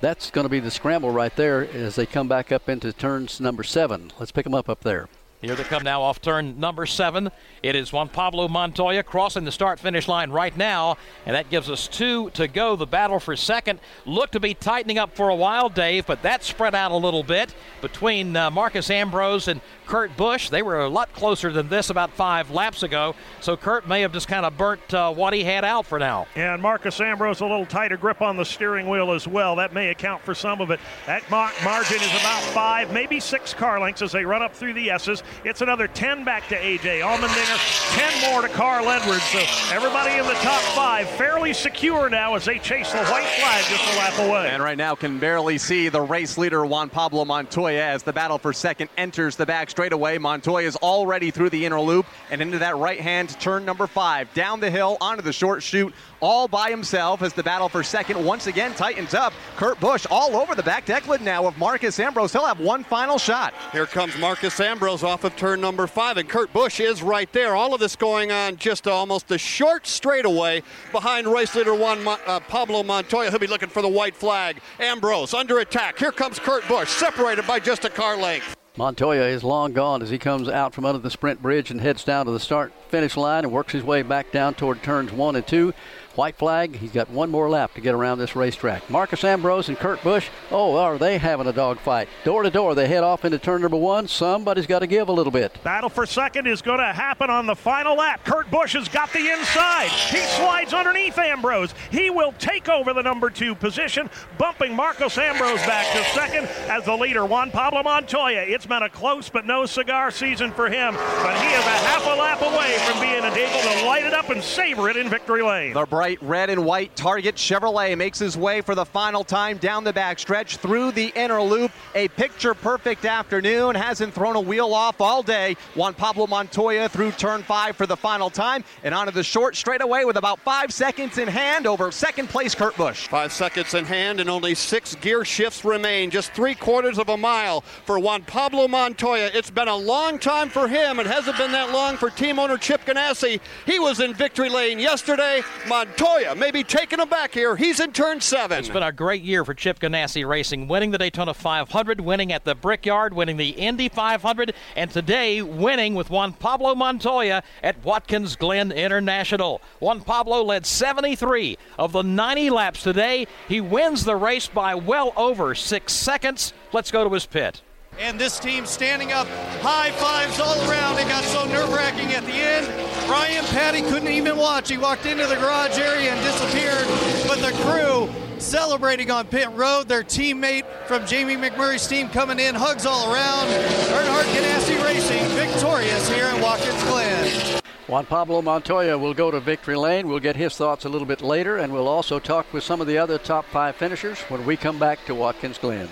that's 0.00 0.30
going 0.30 0.44
to 0.44 0.48
be 0.48 0.60
the 0.60 0.70
scramble 0.70 1.10
right 1.10 1.34
there 1.36 1.68
as 1.70 1.96
they 1.96 2.06
come 2.06 2.28
back 2.28 2.52
up 2.52 2.68
into 2.68 2.92
turns 2.92 3.40
number 3.40 3.62
seven. 3.62 4.12
Let's 4.18 4.32
pick 4.32 4.44
them 4.44 4.54
up 4.54 4.68
up 4.68 4.82
there. 4.82 5.08
Here 5.42 5.54
they 5.54 5.64
come 5.64 5.82
now 5.82 6.00
off 6.00 6.22
turn 6.22 6.58
number 6.58 6.86
seven. 6.86 7.30
It 7.62 7.76
is 7.76 7.92
Juan 7.92 8.08
Pablo 8.08 8.48
Montoya 8.48 9.02
crossing 9.02 9.44
the 9.44 9.52
start 9.52 9.78
finish 9.78 10.08
line 10.08 10.30
right 10.30 10.56
now, 10.56 10.96
and 11.26 11.36
that 11.36 11.50
gives 11.50 11.68
us 11.68 11.86
two 11.86 12.30
to 12.30 12.48
go. 12.48 12.74
The 12.74 12.86
battle 12.86 13.20
for 13.20 13.36
second 13.36 13.80
looked 14.06 14.32
to 14.32 14.40
be 14.40 14.54
tightening 14.54 14.96
up 14.96 15.14
for 15.14 15.28
a 15.28 15.34
while, 15.34 15.68
Dave, 15.68 16.06
but 16.06 16.22
that 16.22 16.42
spread 16.42 16.74
out 16.74 16.90
a 16.90 16.96
little 16.96 17.22
bit 17.22 17.54
between 17.82 18.34
uh, 18.34 18.50
Marcos 18.50 18.88
Ambrose 18.88 19.46
and 19.48 19.60
Kurt 19.86 20.16
Busch. 20.16 20.48
They 20.48 20.62
were 20.62 20.80
a 20.80 20.88
lot 20.88 21.12
closer 21.12 21.52
than 21.52 21.68
this 21.68 21.90
about 21.90 22.12
five 22.12 22.50
laps 22.50 22.82
ago, 22.82 23.14
so 23.40 23.58
Kurt 23.58 23.86
may 23.86 24.00
have 24.00 24.14
just 24.14 24.28
kind 24.28 24.46
of 24.46 24.56
burnt 24.56 24.94
uh, 24.94 25.12
what 25.12 25.34
he 25.34 25.44
had 25.44 25.64
out 25.64 25.84
for 25.84 25.98
now. 25.98 26.26
And 26.34 26.62
Marcos 26.62 26.98
Ambrose 26.98 27.40
a 27.40 27.46
little 27.46 27.66
tighter 27.66 27.98
grip 27.98 28.22
on 28.22 28.38
the 28.38 28.44
steering 28.44 28.88
wheel 28.88 29.12
as 29.12 29.28
well. 29.28 29.54
That 29.56 29.74
may 29.74 29.90
account 29.90 30.22
for 30.22 30.34
some 30.34 30.62
of 30.62 30.70
it. 30.70 30.80
That 31.04 31.30
mar- 31.30 31.52
margin 31.62 31.98
is 32.00 32.20
about 32.20 32.42
five, 32.54 32.90
maybe 32.90 33.20
six 33.20 33.52
car 33.52 33.78
lengths 33.78 34.00
as 34.00 34.12
they 34.12 34.24
run 34.24 34.42
up 34.42 34.54
through 34.54 34.72
the 34.72 34.90
S's. 34.90 35.22
It's 35.44 35.60
another 35.60 35.88
10 35.88 36.24
back 36.24 36.48
to 36.48 36.56
A.J. 36.56 37.00
Allmendinger, 37.00 38.20
10 38.20 38.30
more 38.30 38.42
to 38.42 38.48
Carl 38.48 38.88
Edwards. 38.88 39.22
So 39.24 39.40
everybody 39.72 40.16
in 40.18 40.26
the 40.26 40.34
top 40.34 40.62
five 40.74 41.08
fairly 41.10 41.52
secure 41.52 42.08
now 42.10 42.34
as 42.34 42.44
they 42.44 42.58
chase 42.58 42.90
the 42.92 42.98
white 42.98 43.24
flag 43.24 43.64
just 43.64 43.94
a 43.94 43.98
lap 43.98 44.18
away. 44.18 44.48
And 44.50 44.62
right 44.62 44.78
now 44.78 44.94
can 44.94 45.18
barely 45.18 45.58
see 45.58 45.88
the 45.88 46.00
race 46.00 46.38
leader 46.38 46.64
Juan 46.66 46.90
Pablo 46.90 47.24
Montoya 47.24 47.82
as 47.82 48.02
the 48.02 48.12
battle 48.12 48.38
for 48.38 48.52
second 48.52 48.90
enters 48.96 49.36
the 49.36 49.46
back 49.46 49.70
straightaway. 49.70 50.18
Montoya 50.18 50.66
is 50.66 50.76
already 50.76 51.30
through 51.30 51.50
the 51.50 51.64
inner 51.64 51.80
loop 51.80 52.06
and 52.30 52.40
into 52.40 52.58
that 52.58 52.76
right 52.76 53.00
hand 53.00 53.38
turn 53.40 53.64
number 53.64 53.86
five. 53.86 54.32
Down 54.34 54.60
the 54.60 54.70
hill 54.70 54.96
onto 55.00 55.22
the 55.22 55.32
short 55.32 55.62
chute 55.62 55.94
all 56.20 56.48
by 56.48 56.70
himself 56.70 57.22
as 57.22 57.32
the 57.32 57.42
battle 57.42 57.68
for 57.68 57.82
second 57.82 58.24
once 58.24 58.46
again 58.46 58.74
tightens 58.74 59.14
up. 59.14 59.32
Kurt 59.56 59.78
Busch 59.80 60.06
all 60.10 60.36
over 60.36 60.54
the 60.54 60.62
back 60.62 60.84
deck 60.86 61.06
lid 61.08 61.20
now 61.20 61.46
of 61.46 61.56
Marcos 61.58 61.98
Ambrose. 61.98 62.32
He'll 62.32 62.46
have 62.46 62.60
one 62.60 62.84
final 62.84 63.18
shot. 63.18 63.54
Here 63.72 63.86
comes 63.86 64.16
Marcos 64.18 64.58
Ambrose 64.60 65.02
off 65.02 65.15
of 65.24 65.36
turn 65.36 65.60
number 65.60 65.86
five, 65.86 66.16
and 66.16 66.28
Kurt 66.28 66.52
Busch 66.52 66.80
is 66.80 67.02
right 67.02 67.32
there. 67.32 67.54
All 67.54 67.74
of 67.74 67.80
this 67.80 67.96
going 67.96 68.32
on 68.32 68.56
just 68.56 68.86
almost 68.86 69.30
a 69.30 69.38
short 69.38 69.86
straightaway 69.86 70.62
behind 70.92 71.26
race 71.26 71.54
leader 71.54 71.74
one 71.74 72.06
uh, 72.06 72.40
Pablo 72.40 72.82
Montoya. 72.82 73.30
He'll 73.30 73.38
be 73.38 73.46
looking 73.46 73.68
for 73.68 73.82
the 73.82 73.88
white 73.88 74.16
flag. 74.16 74.60
Ambrose 74.80 75.34
under 75.34 75.58
attack. 75.58 75.98
Here 75.98 76.12
comes 76.12 76.38
Kurt 76.38 76.66
Busch, 76.68 76.88
separated 76.88 77.46
by 77.46 77.58
just 77.58 77.84
a 77.84 77.90
car 77.90 78.16
length. 78.16 78.56
Montoya 78.76 79.24
is 79.28 79.42
long 79.42 79.72
gone 79.72 80.02
as 80.02 80.10
he 80.10 80.18
comes 80.18 80.50
out 80.50 80.74
from 80.74 80.84
under 80.84 80.98
the 80.98 81.10
sprint 81.10 81.40
bridge 81.40 81.70
and 81.70 81.80
heads 81.80 82.04
down 82.04 82.26
to 82.26 82.32
the 82.32 82.40
start 82.40 82.72
finish 82.88 83.16
line 83.16 83.44
and 83.44 83.52
works 83.52 83.72
his 83.72 83.82
way 83.82 84.02
back 84.02 84.30
down 84.32 84.52
toward 84.52 84.82
turns 84.82 85.10
one 85.12 85.34
and 85.34 85.46
two. 85.46 85.72
White 86.16 86.36
flag. 86.36 86.74
He's 86.76 86.92
got 86.92 87.10
one 87.10 87.30
more 87.30 87.50
lap 87.50 87.74
to 87.74 87.82
get 87.82 87.94
around 87.94 88.18
this 88.18 88.34
racetrack. 88.34 88.88
Marcos 88.88 89.22
Ambrose 89.22 89.68
and 89.68 89.78
Kurt 89.78 90.02
Busch. 90.02 90.28
Oh, 90.50 90.76
are 90.76 90.96
they 90.96 91.18
having 91.18 91.46
a 91.46 91.52
dogfight? 91.52 92.08
Door 92.24 92.44
to 92.44 92.50
door, 92.50 92.74
they 92.74 92.88
head 92.88 93.04
off 93.04 93.26
into 93.26 93.38
turn 93.38 93.60
number 93.60 93.76
one. 93.76 94.08
Somebody's 94.08 94.66
got 94.66 94.78
to 94.78 94.86
give 94.86 95.08
a 95.08 95.12
little 95.12 95.30
bit. 95.30 95.62
Battle 95.62 95.90
for 95.90 96.06
second 96.06 96.46
is 96.46 96.62
going 96.62 96.78
to 96.78 96.92
happen 96.92 97.28
on 97.28 97.44
the 97.44 97.54
final 97.54 97.96
lap. 97.96 98.24
Kurt 98.24 98.50
Busch 98.50 98.72
has 98.72 98.88
got 98.88 99.12
the 99.12 99.30
inside. 99.30 99.88
He 99.88 100.16
slides 100.16 100.72
underneath 100.72 101.18
Ambrose. 101.18 101.74
He 101.90 102.08
will 102.08 102.32
take 102.38 102.70
over 102.70 102.94
the 102.94 103.02
number 103.02 103.28
two 103.28 103.54
position, 103.54 104.08
bumping 104.38 104.74
Marcos 104.74 105.18
Ambrose 105.18 105.60
back 105.66 105.86
to 105.92 106.02
second 106.18 106.46
as 106.70 106.86
the 106.86 106.96
leader, 106.96 107.26
Juan 107.26 107.50
Pablo 107.50 107.82
Montoya. 107.82 108.40
It's 108.40 108.64
been 108.64 108.82
a 108.82 108.88
close 108.88 109.28
but 109.28 109.44
no 109.44 109.66
cigar 109.66 110.10
season 110.10 110.50
for 110.52 110.70
him, 110.70 110.94
but 110.94 111.36
he 111.40 111.48
is 111.48 111.64
a 111.64 111.78
half 111.86 112.06
a 112.06 112.18
lap 112.18 112.40
away 112.40 112.78
from 112.86 113.00
being 113.00 113.22
able 113.22 113.80
to 113.80 113.86
light 113.86 114.04
it 114.04 114.14
up 114.14 114.30
and 114.30 114.42
savor 114.42 114.88
it 114.88 114.96
in 114.96 115.10
victory 115.10 115.42
lane. 115.42 115.74
The 115.74 115.84
bright 116.06 116.22
red 116.22 116.50
and 116.50 116.64
white 116.64 116.94
Target 116.94 117.34
Chevrolet 117.34 117.98
makes 117.98 118.20
his 118.20 118.36
way 118.36 118.60
for 118.60 118.76
the 118.76 118.84
final 118.84 119.24
time 119.24 119.56
down 119.58 119.82
the 119.82 119.92
backstretch 119.92 120.58
through 120.58 120.92
the 120.92 121.12
inner 121.16 121.42
loop. 121.42 121.72
A 121.96 122.06
picture 122.08 122.54
perfect 122.54 123.04
afternoon. 123.04 123.74
Hasn't 123.74 124.14
thrown 124.14 124.36
a 124.36 124.40
wheel 124.40 124.72
off 124.72 125.00
all 125.00 125.24
day. 125.24 125.56
Juan 125.74 125.94
Pablo 125.94 126.28
Montoya 126.28 126.88
through 126.88 127.10
turn 127.12 127.42
five 127.42 127.74
for 127.74 127.86
the 127.86 127.96
final 127.96 128.30
time 128.30 128.62
and 128.84 128.94
onto 128.94 129.10
the 129.10 129.24
short 129.24 129.56
straightaway 129.56 130.04
with 130.04 130.16
about 130.16 130.38
five 130.40 130.72
seconds 130.72 131.18
in 131.18 131.26
hand 131.26 131.66
over 131.66 131.90
second 131.90 132.28
place 132.28 132.54
Kurt 132.54 132.76
Busch. 132.76 133.08
Five 133.08 133.32
seconds 133.32 133.74
in 133.74 133.84
hand 133.84 134.20
and 134.20 134.30
only 134.30 134.54
six 134.54 134.94
gear 134.94 135.24
shifts 135.24 135.64
remain. 135.64 136.10
Just 136.10 136.32
three 136.34 136.54
quarters 136.54 137.00
of 137.00 137.08
a 137.08 137.16
mile 137.16 137.62
for 137.62 137.98
Juan 137.98 138.22
Pablo 138.22 138.68
Montoya. 138.68 139.30
It's 139.34 139.50
been 139.50 139.66
a 139.66 139.76
long 139.76 140.20
time 140.20 140.50
for 140.50 140.68
him. 140.68 141.00
It 141.00 141.06
hasn't 141.06 141.36
been 141.36 141.50
that 141.50 141.72
long 141.72 141.96
for 141.96 142.10
team 142.10 142.38
owner 142.38 142.58
Chip 142.58 142.84
Ganassi. 142.84 143.40
He 143.64 143.80
was 143.80 143.98
in 143.98 144.14
victory 144.14 144.48
lane 144.48 144.78
yesterday. 144.78 145.42
Montoya 145.66 145.95
may 146.36 146.50
be 146.50 146.64
taking 146.64 147.00
him 147.00 147.08
back 147.08 147.32
here. 147.32 147.56
He's 147.56 147.80
in 147.80 147.92
turn 147.92 148.20
seven. 148.20 148.58
It's 148.58 148.68
been 148.68 148.82
a 148.82 148.92
great 148.92 149.22
year 149.22 149.44
for 149.44 149.54
Chip 149.54 149.78
Ganassi 149.78 150.26
Racing, 150.26 150.68
winning 150.68 150.90
the 150.90 150.98
Daytona 150.98 151.34
500, 151.34 152.00
winning 152.00 152.32
at 152.32 152.44
the 152.44 152.54
Brickyard, 152.54 153.14
winning 153.14 153.36
the 153.36 153.50
Indy 153.50 153.88
500, 153.88 154.54
and 154.76 154.90
today 154.90 155.42
winning 155.42 155.94
with 155.94 156.10
Juan 156.10 156.32
Pablo 156.32 156.74
Montoya 156.74 157.42
at 157.62 157.82
Watkins 157.84 158.36
Glen 158.36 158.72
International. 158.72 159.60
Juan 159.80 160.00
Pablo 160.00 160.42
led 160.42 160.66
73 160.66 161.58
of 161.78 161.92
the 161.92 162.02
90 162.02 162.50
laps 162.50 162.82
today. 162.82 163.26
He 163.48 163.60
wins 163.60 164.04
the 164.04 164.16
race 164.16 164.48
by 164.48 164.74
well 164.74 165.12
over 165.16 165.54
six 165.54 165.92
seconds. 165.92 166.52
Let's 166.72 166.90
go 166.90 167.04
to 167.04 167.12
his 167.12 167.26
pit. 167.26 167.62
And 167.98 168.20
this 168.20 168.38
team 168.38 168.66
standing 168.66 169.12
up, 169.12 169.26
high 169.62 169.90
fives 169.92 170.38
all 170.38 170.58
around. 170.68 170.98
It 170.98 171.08
got 171.08 171.24
so 171.24 171.46
nerve 171.46 171.72
wracking 171.72 172.12
at 172.12 172.24
the 172.24 172.32
end. 172.32 172.66
Brian 173.06 173.44
Pattie 173.46 173.82
couldn't 173.82 174.08
even 174.08 174.36
watch. 174.36 174.68
He 174.68 174.76
walked 174.76 175.06
into 175.06 175.26
the 175.26 175.36
garage 175.36 175.78
area 175.78 176.12
and 176.12 176.20
disappeared. 176.22 176.86
But 177.26 177.40
the 177.40 177.52
crew 177.62 178.08
celebrating 178.38 179.10
on 179.10 179.26
pit 179.26 179.48
road. 179.52 179.88
Their 179.88 180.02
teammate 180.02 180.64
from 180.86 181.06
Jamie 181.06 181.36
McMurray's 181.36 181.86
team 181.86 182.08
coming 182.08 182.38
in, 182.38 182.54
hugs 182.54 182.86
all 182.86 183.12
around. 183.12 183.46
Earnhardt 183.48 184.24
Ganassi 184.34 184.82
Racing 184.84 185.24
victorious 185.28 186.08
here 186.08 186.26
in 186.26 186.40
Watkins 186.40 186.82
Glen. 186.84 187.62
Juan 187.88 188.04
Pablo 188.04 188.42
Montoya 188.42 188.98
will 188.98 189.14
go 189.14 189.30
to 189.30 189.38
victory 189.40 189.76
lane. 189.76 190.08
We'll 190.08 190.18
get 190.18 190.34
his 190.36 190.56
thoughts 190.56 190.84
a 190.84 190.88
little 190.88 191.06
bit 191.06 191.22
later, 191.22 191.56
and 191.56 191.72
we'll 191.72 191.88
also 191.88 192.18
talk 192.18 192.52
with 192.52 192.64
some 192.64 192.80
of 192.80 192.86
the 192.86 192.98
other 192.98 193.16
top 193.16 193.44
five 193.46 193.76
finishers 193.76 194.18
when 194.22 194.44
we 194.44 194.56
come 194.56 194.78
back 194.78 195.04
to 195.06 195.14
Watkins 195.14 195.58
Glen. 195.58 195.88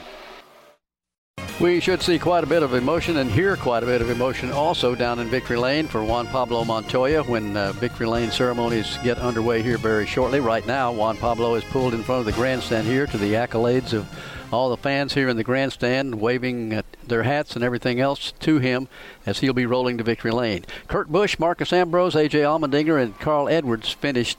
We 1.61 1.78
should 1.78 2.02
see 2.02 2.19
quite 2.19 2.43
a 2.43 2.48
bit 2.48 2.65
of 2.65 2.74
emotion 2.74 3.19
and 3.19 3.31
hear 3.31 3.56
quite 3.56 3.85
a 3.85 3.86
bit 3.86 4.02
of 4.02 4.11
emotion 4.11 4.51
also 4.51 4.97
down 4.97 5.20
in 5.20 5.28
Victory 5.28 5.56
Lane 5.56 5.86
for 5.86 6.02
Juan 6.02 6.27
Pablo 6.27 6.65
Montoya 6.65 7.23
when 7.23 7.56
uh, 7.56 7.70
Victory 7.73 8.06
Lane 8.06 8.32
ceremonies 8.32 8.98
get 9.05 9.19
underway 9.19 9.62
here 9.62 9.78
very 9.78 10.05
shortly. 10.05 10.40
Right 10.40 10.66
now, 10.66 10.90
Juan 10.90 11.16
Pablo 11.16 11.55
is 11.55 11.62
pulled 11.62 11.94
in 11.94 12.02
front 12.02 12.19
of 12.19 12.27
the 12.27 12.32
grandstand 12.32 12.89
here 12.89 13.06
to 13.06 13.16
the 13.16 13.35
accolades 13.35 13.93
of 13.93 14.09
all 14.52 14.69
the 14.69 14.77
fans 14.77 15.15
here 15.15 15.28
in 15.28 15.36
the 15.36 15.44
grandstand 15.44 16.20
waving 16.20 16.82
their 17.06 17.23
hats 17.23 17.55
and 17.55 17.65
everything 17.65 18.01
else 18.01 18.32
to 18.40 18.59
him 18.59 18.89
as 19.24 19.39
he'll 19.39 19.52
be 19.52 19.65
rolling 19.65 19.97
to 19.98 20.05
victory 20.05 20.32
lane. 20.32 20.65
Kurt 20.89 21.09
Busch, 21.09 21.39
Marcos 21.39 21.73
Ambrose, 21.73 22.15
AJ 22.15 22.43
Allmendinger, 22.43 23.01
and 23.01 23.19
Carl 23.20 23.48
Edwards 23.48 23.93
finished 23.93 24.39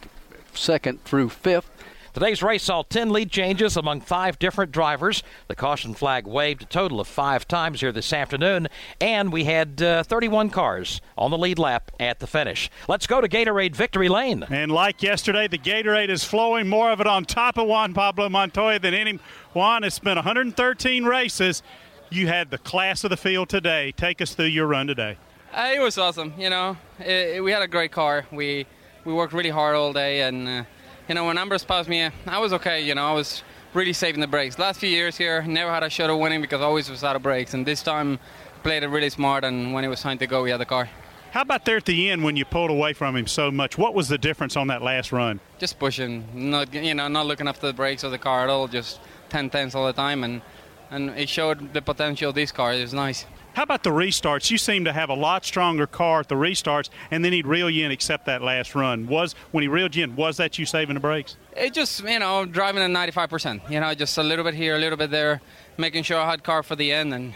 second 0.54 1.02
through 1.06 1.30
fifth. 1.30 1.72
Today's 2.16 2.42
race 2.42 2.64
saw 2.64 2.82
10 2.84 3.10
lead 3.10 3.30
changes 3.30 3.76
among 3.76 4.00
five 4.00 4.40
different 4.40 4.72
drivers. 4.72 5.22
The 5.50 5.56
caution 5.56 5.94
flag 5.94 6.26
waved 6.26 6.62
a 6.62 6.66
total 6.66 7.02
of 7.02 7.10
five 7.10 7.46
times 7.46 7.82
here 7.82 7.92
this 7.92 8.14
afternoon, 8.14 8.70
and 9.02 9.34
we 9.34 9.44
had 9.44 9.82
uh, 9.82 10.02
31 10.02 10.50
cars 10.50 11.02
on 11.18 11.30
the 11.30 11.38
lead 11.38 11.60
lap 11.60 11.92
at 12.00 12.20
the 12.20 12.26
finish. 12.26 12.72
Let's 12.88 13.06
go 13.06 13.20
to 13.20 13.28
Gatorade 13.28 13.76
Victory 13.76 14.08
Lane. 14.08 14.46
And 14.50 14.72
like 14.72 15.04
yesterday, 15.04 15.50
the 15.50 15.58
Gatorade 15.58 16.08
is 16.08 16.24
flowing 16.24 16.70
more 16.70 16.90
of 16.90 17.02
it 17.02 17.06
on 17.06 17.26
top 17.26 17.58
of 17.58 17.68
Juan 17.68 17.94
Pablo 17.94 18.30
Montoya 18.30 18.80
than 18.80 18.94
any. 18.94 19.20
Juan, 19.52 19.84
it's 19.84 20.00
been 20.00 20.16
113 20.16 21.04
races. 21.04 21.64
You 22.10 22.28
had 22.28 22.50
the 22.50 22.60
class 22.60 23.04
of 23.04 23.10
the 23.10 23.18
field 23.18 23.50
today. 23.50 23.92
Take 23.92 24.22
us 24.22 24.34
through 24.34 24.46
your 24.46 24.68
run 24.68 24.88
today. 24.88 25.18
Uh, 25.54 25.74
it 25.76 25.82
was 25.82 25.98
awesome. 25.98 26.34
You 26.38 26.50
know, 26.50 26.78
it, 26.98 27.36
it, 27.36 27.44
we 27.44 27.52
had 27.52 27.62
a 27.62 27.68
great 27.68 27.92
car. 27.92 28.26
We 28.32 28.68
we 29.04 29.14
worked 29.14 29.34
really 29.34 29.50
hard 29.50 29.76
all 29.76 29.92
day, 29.92 30.22
and 30.22 30.48
uh, 30.48 30.64
you 31.08 31.16
know, 31.16 31.26
when 31.26 31.38
Ambrose 31.38 31.64
passed 31.64 31.90
me, 31.90 32.10
I 32.26 32.40
was 32.40 32.54
okay. 32.54 32.84
You 32.84 32.96
know, 32.96 33.06
I 33.06 33.14
was 33.14 33.44
really 33.74 33.94
saving 33.94 34.22
the 34.22 34.28
brakes. 34.28 34.58
Last 34.58 34.80
few 34.80 34.90
years 34.90 35.18
here, 35.18 35.42
never 35.44 35.72
had 35.72 35.84
a 35.84 35.90
shot 35.90 36.10
of 36.10 36.18
winning 36.18 36.42
because 36.42 36.62
I 36.62 36.66
always 36.66 36.90
was 36.90 37.04
out 37.04 37.16
of 37.16 37.22
brakes. 37.22 37.54
And 37.54 37.66
this 37.66 37.84
time, 37.84 38.20
played 38.64 38.84
it 38.84 38.88
really 38.88 39.10
smart. 39.10 39.44
And 39.44 39.74
when 39.74 39.84
it 39.84 39.90
was 39.90 40.02
time 40.02 40.18
to 40.18 40.28
go, 40.28 40.44
we 40.44 40.50
had 40.50 40.60
the 40.60 40.66
car. 40.66 40.90
How 41.32 41.42
about 41.42 41.66
there 41.66 41.78
at 41.78 41.86
the 41.86 42.10
end 42.10 42.24
when 42.24 42.38
you 42.38 42.46
pulled 42.46 42.72
away 42.72 42.94
from 42.94 43.16
him 43.16 43.28
so 43.28 43.52
much? 43.52 43.78
What 43.78 43.94
was 43.94 44.08
the 44.08 44.18
difference 44.18 44.56
on 44.56 44.68
that 44.68 44.82
last 44.82 45.12
run? 45.12 45.42
Just 45.60 45.78
pushing, 45.78 46.26
not 46.34 46.74
you 46.74 46.94
know, 46.96 47.10
not 47.10 47.26
looking 47.26 47.48
after 47.48 47.68
the 47.68 47.74
brakes 47.74 48.04
of 48.04 48.12
the 48.12 48.18
car 48.18 48.44
at 48.44 48.50
all. 48.50 48.68
Just 48.68 49.02
10 49.30 49.50
tenths 49.50 49.76
all 49.76 49.86
the 49.86 49.94
time, 49.94 50.24
and 50.24 50.42
and 50.90 51.10
it 51.12 51.28
showed 51.28 51.74
the 51.74 51.82
potential 51.82 52.30
of 52.30 52.36
this 52.36 52.52
car. 52.52 52.74
It 52.74 52.82
was 52.82 52.94
nice. 52.94 53.26
How 53.56 53.64
about 53.64 53.84
the 53.84 53.90
restarts? 53.90 54.52
You 54.52 54.58
seem 54.58 54.84
to 54.84 54.92
have 54.92 55.10
a 55.10 55.14
lot 55.14 55.46
stronger 55.46 55.88
car 55.88 56.20
at 56.20 56.28
the 56.28 56.36
restarts, 56.36 56.90
and 57.10 57.24
then 57.24 57.32
he'd 57.32 57.48
reel 57.48 57.70
you 57.70 57.86
in 57.86 57.92
except 57.92 58.26
that 58.26 58.42
last 58.42 58.76
run. 58.76 59.08
Was 59.08 59.34
when 59.52 59.62
he 59.62 59.70
reeled 59.70 59.96
you 59.96 60.04
in, 60.04 60.18
was 60.18 60.36
that 60.38 60.60
you 60.60 60.66
saving 60.66 60.96
the 60.96 61.00
brakes? 61.00 61.38
It 61.56 61.74
just 61.74 62.04
you 62.04 62.20
know 62.20 62.44
driving 62.44 62.84
at 62.84 62.90
95%. 62.90 63.70
You 63.72 63.80
know, 63.80 63.94
just 63.94 64.18
a 64.18 64.24
little 64.24 64.44
bit 64.44 64.56
here, 64.56 64.76
a 64.76 64.78
little 64.78 64.98
bit 64.98 65.10
there, 65.10 65.40
making 65.78 66.04
sure 66.04 66.20
I 66.20 66.30
had 66.30 66.44
car 66.44 66.64
for 66.64 66.76
the 66.76 66.92
end, 66.92 67.14
and 67.14 67.34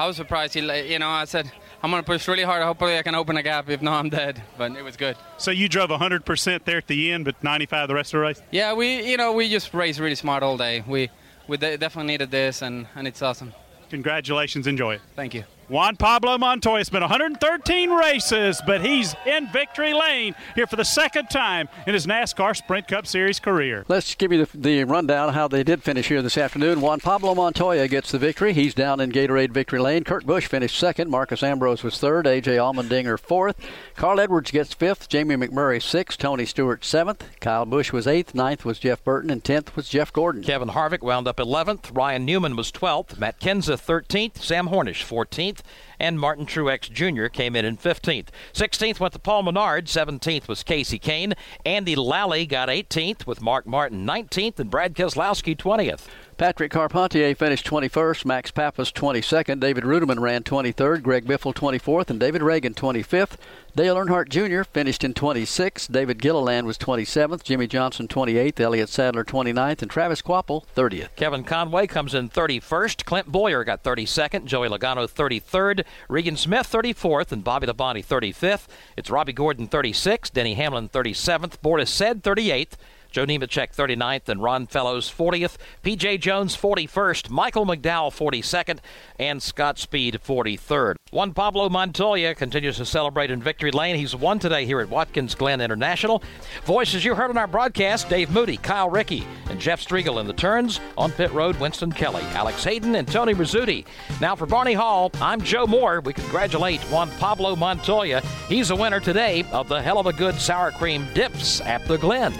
I 0.00 0.08
was 0.08 0.16
surprised. 0.16 0.54
He, 0.54 0.92
you 0.92 0.98
know, 0.98 1.08
I 1.08 1.26
said 1.26 1.48
I'm 1.80 1.92
going 1.92 2.02
to 2.02 2.06
push 2.06 2.26
really 2.26 2.42
hard. 2.42 2.64
Hopefully, 2.64 2.98
I 2.98 3.02
can 3.02 3.14
open 3.14 3.36
a 3.36 3.42
gap. 3.44 3.70
If 3.70 3.82
not, 3.82 4.00
I'm 4.00 4.08
dead. 4.10 4.42
But 4.58 4.72
it 4.72 4.82
was 4.82 4.96
good. 4.96 5.16
So 5.38 5.52
you 5.52 5.68
drove 5.68 5.90
100% 5.90 6.64
there 6.64 6.78
at 6.78 6.88
the 6.88 7.12
end, 7.12 7.24
but 7.24 7.40
95 7.44 7.86
the 7.86 7.94
rest 7.94 8.12
of 8.14 8.18
the 8.18 8.22
race. 8.22 8.42
Yeah, 8.50 8.72
we 8.72 9.08
you 9.08 9.16
know 9.16 9.32
we 9.32 9.48
just 9.48 9.72
raced 9.74 10.00
really 10.00 10.16
smart 10.16 10.42
all 10.42 10.56
day. 10.56 10.82
We 10.88 11.08
we 11.46 11.56
definitely 11.56 12.10
needed 12.12 12.32
this, 12.32 12.62
and 12.62 12.88
and 12.96 13.06
it's 13.06 13.22
awesome. 13.22 13.52
Congratulations. 13.90 14.66
Enjoy 14.66 14.94
it. 14.94 15.00
Thank 15.14 15.34
you. 15.34 15.44
Juan 15.70 15.94
Pablo 15.94 16.36
Montoya. 16.36 16.80
It's 16.80 16.90
been 16.90 17.00
113 17.00 17.90
races, 17.90 18.60
but 18.66 18.84
he's 18.84 19.14
in 19.24 19.46
victory 19.52 19.94
lane 19.94 20.34
here 20.56 20.66
for 20.66 20.74
the 20.74 20.84
second 20.84 21.30
time 21.30 21.68
in 21.86 21.94
his 21.94 22.06
NASCAR 22.08 22.56
Sprint 22.56 22.88
Cup 22.88 23.06
Series 23.06 23.38
career. 23.38 23.84
Let's 23.86 24.16
give 24.16 24.32
you 24.32 24.44
the, 24.46 24.58
the 24.58 24.82
rundown 24.82 25.28
of 25.28 25.36
how 25.36 25.46
they 25.46 25.62
did 25.62 25.84
finish 25.84 26.08
here 26.08 26.22
this 26.22 26.36
afternoon. 26.36 26.80
Juan 26.80 26.98
Pablo 26.98 27.36
Montoya 27.36 27.86
gets 27.86 28.10
the 28.10 28.18
victory. 28.18 28.52
He's 28.52 28.74
down 28.74 28.98
in 28.98 29.12
Gatorade 29.12 29.52
victory 29.52 29.78
lane. 29.78 30.02
Kurt 30.02 30.26
Busch 30.26 30.48
finished 30.48 30.76
second. 30.76 31.08
Marcos 31.08 31.44
Ambrose 31.44 31.84
was 31.84 32.00
third. 32.00 32.26
A.J. 32.26 32.56
Allmendinger 32.56 33.16
fourth. 33.16 33.56
Carl 33.94 34.18
Edwards 34.18 34.50
gets 34.50 34.74
fifth. 34.74 35.08
Jamie 35.08 35.36
McMurray 35.36 35.80
sixth. 35.80 36.18
Tony 36.18 36.46
Stewart 36.46 36.84
seventh. 36.84 37.24
Kyle 37.38 37.64
Busch 37.64 37.92
was 37.92 38.08
eighth. 38.08 38.34
Ninth 38.34 38.64
was 38.64 38.80
Jeff 38.80 39.04
Burton. 39.04 39.30
And 39.30 39.44
tenth 39.44 39.76
was 39.76 39.88
Jeff 39.88 40.12
Gordon. 40.12 40.42
Kevin 40.42 40.70
Harvick 40.70 41.02
wound 41.02 41.28
up 41.28 41.36
11th. 41.36 41.96
Ryan 41.96 42.24
Newman 42.24 42.56
was 42.56 42.72
12th. 42.72 43.20
Matt 43.20 43.38
Kenseth 43.38 43.86
13th. 43.86 44.38
Sam 44.38 44.66
Hornish 44.66 45.04
14th 45.04 45.59
month 45.64 45.89
and 46.00 46.18
Martin 46.18 46.46
Truex 46.46 46.90
Jr. 46.90 47.26
came 47.26 47.54
in 47.54 47.64
in 47.64 47.76
15th. 47.76 48.28
16th 48.52 48.98
went 48.98 49.12
to 49.12 49.18
Paul 49.20 49.44
Menard. 49.44 49.86
17th 49.86 50.48
was 50.48 50.64
Kasey 50.64 51.00
Kahne. 51.00 51.34
Andy 51.64 51.94
Lally 51.94 52.46
got 52.46 52.68
18th 52.68 53.26
with 53.26 53.42
Mark 53.42 53.66
Martin 53.66 54.04
19th 54.06 54.58
and 54.58 54.70
Brad 54.70 54.94
Keselowski 54.94 55.56
20th. 55.56 56.08
Patrick 56.40 56.72
Carpentier 56.72 57.34
finished 57.34 57.66
21st, 57.66 58.24
Max 58.24 58.50
Papis 58.50 58.90
22nd, 58.92 59.60
David 59.60 59.84
Reutimann 59.84 60.20
ran 60.20 60.42
23rd, 60.42 61.02
Greg 61.02 61.26
Biffle 61.26 61.52
24th, 61.52 62.08
and 62.08 62.18
David 62.18 62.40
Ragan 62.40 62.74
25th. 62.74 63.36
Dale 63.76 63.94
Earnhardt 63.94 64.30
Jr. 64.30 64.64
finished 64.64 65.04
in 65.04 65.12
26th, 65.12 65.92
David 65.92 66.18
Gilliland 66.18 66.66
was 66.66 66.78
27th, 66.78 67.42
Jimmie 67.42 67.66
Johnson 67.66 68.08
28th, 68.08 68.58
Elliott 68.58 68.88
Sadler 68.88 69.22
29th, 69.22 69.82
and 69.82 69.90
Travis 69.90 70.22
Kvapil 70.22 70.64
30th. 70.74 71.14
Kevin 71.14 71.44
Conway 71.44 71.86
comes 71.86 72.14
in 72.14 72.30
31st, 72.30 73.04
Clint 73.04 73.30
Bowyer 73.30 73.62
got 73.62 73.84
32nd, 73.84 74.46
Joey 74.46 74.70
Logano 74.70 75.06
33rd, 75.06 75.84
Regan 76.08 76.36
Smith 76.36 76.70
34th, 76.70 77.32
and 77.32 77.44
Bobby 77.44 77.66
Labonte 77.66 78.04
35th. 78.04 78.66
It's 78.96 79.10
Robby 79.10 79.32
Gordon 79.32 79.68
36th, 79.68 80.32
Denny 80.32 80.54
Hamlin 80.54 80.88
37th, 80.88 81.60
Boris 81.60 81.90
Said 81.90 82.22
38th. 82.22 82.72
Joe 83.10 83.26
Nemechek 83.26 83.74
39th, 83.74 84.28
and 84.28 84.42
Ron 84.42 84.66
Fellows 84.66 85.10
40th. 85.10 85.56
P.J. 85.82 86.18
Jones 86.18 86.56
41st, 86.56 87.30
Michael 87.30 87.66
McDowell 87.66 88.10
42nd, 88.10 88.78
and 89.18 89.42
Scott 89.42 89.78
Speed 89.78 90.20
43rd. 90.24 90.94
Juan 91.12 91.34
Pablo 91.34 91.68
Montoya 91.68 92.36
continues 92.36 92.76
to 92.76 92.86
celebrate 92.86 93.30
in 93.32 93.42
victory 93.42 93.72
lane. 93.72 93.96
He's 93.96 94.14
won 94.14 94.38
today 94.38 94.64
here 94.64 94.80
at 94.80 94.88
Watkins 94.88 95.34
Glen 95.34 95.60
International. 95.60 96.22
Voices 96.64 97.04
you 97.04 97.16
heard 97.16 97.30
on 97.30 97.36
our 97.36 97.48
broadcast 97.48 98.08
Dave 98.08 98.30
Moody, 98.30 98.56
Kyle 98.56 98.88
Rickey, 98.88 99.26
and 99.48 99.60
Jeff 99.60 99.84
Striegel 99.84 100.20
in 100.20 100.28
the 100.28 100.32
turns. 100.32 100.80
On 100.96 101.10
pit 101.10 101.32
road, 101.32 101.58
Winston 101.58 101.90
Kelley, 101.90 102.22
Alex 102.34 102.62
Hayden, 102.62 102.94
and 102.94 103.08
Tony 103.08 103.34
Rizzuti. 103.34 103.84
Now 104.20 104.36
for 104.36 104.46
Barney 104.46 104.74
Hall, 104.74 105.10
I'm 105.20 105.40
Joe 105.40 105.66
Moore. 105.66 106.00
We 106.00 106.12
congratulate 106.12 106.80
Juan 106.82 107.10
Pablo 107.18 107.56
Montoya. 107.56 108.20
He's 108.48 108.70
a 108.70 108.76
winner 108.76 109.00
today 109.00 109.44
of 109.50 109.68
the 109.68 109.80
Heluva 109.80 110.16
Good 110.16 110.36
Sour 110.36 110.70
Cream 110.72 111.06
Dips 111.12 111.60
at 111.62 111.84
the 111.88 111.98
Glen. 111.98 112.32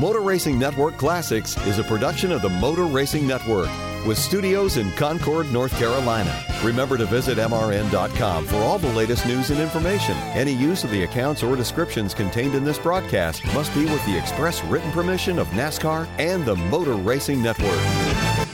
Motor 0.00 0.20
Racing 0.20 0.58
Network 0.58 0.96
Classics 0.96 1.58
is 1.66 1.78
a 1.78 1.84
production 1.84 2.32
of 2.32 2.40
the 2.40 2.48
Motor 2.48 2.86
Racing 2.86 3.26
Network 3.26 3.68
with 4.06 4.16
studios 4.16 4.78
in 4.78 4.90
Concord, 4.92 5.52
North 5.52 5.76
Carolina. 5.78 6.42
Remember 6.64 6.96
to 6.96 7.04
visit 7.04 7.36
MRN.com 7.36 8.46
for 8.46 8.56
all 8.56 8.78
the 8.78 8.90
latest 8.94 9.26
news 9.26 9.50
and 9.50 9.60
information. 9.60 10.16
Any 10.32 10.52
use 10.52 10.84
of 10.84 10.90
the 10.90 11.02
accounts 11.02 11.42
or 11.42 11.54
descriptions 11.54 12.14
contained 12.14 12.54
in 12.54 12.64
this 12.64 12.78
broadcast 12.78 13.44
must 13.52 13.74
be 13.74 13.84
with 13.84 14.02
the 14.06 14.16
express 14.16 14.64
written 14.64 14.90
permission 14.90 15.38
of 15.38 15.48
NASCAR 15.48 16.08
and 16.18 16.46
the 16.46 16.56
Motor 16.56 16.94
Racing 16.94 17.42
Network. 17.42 18.49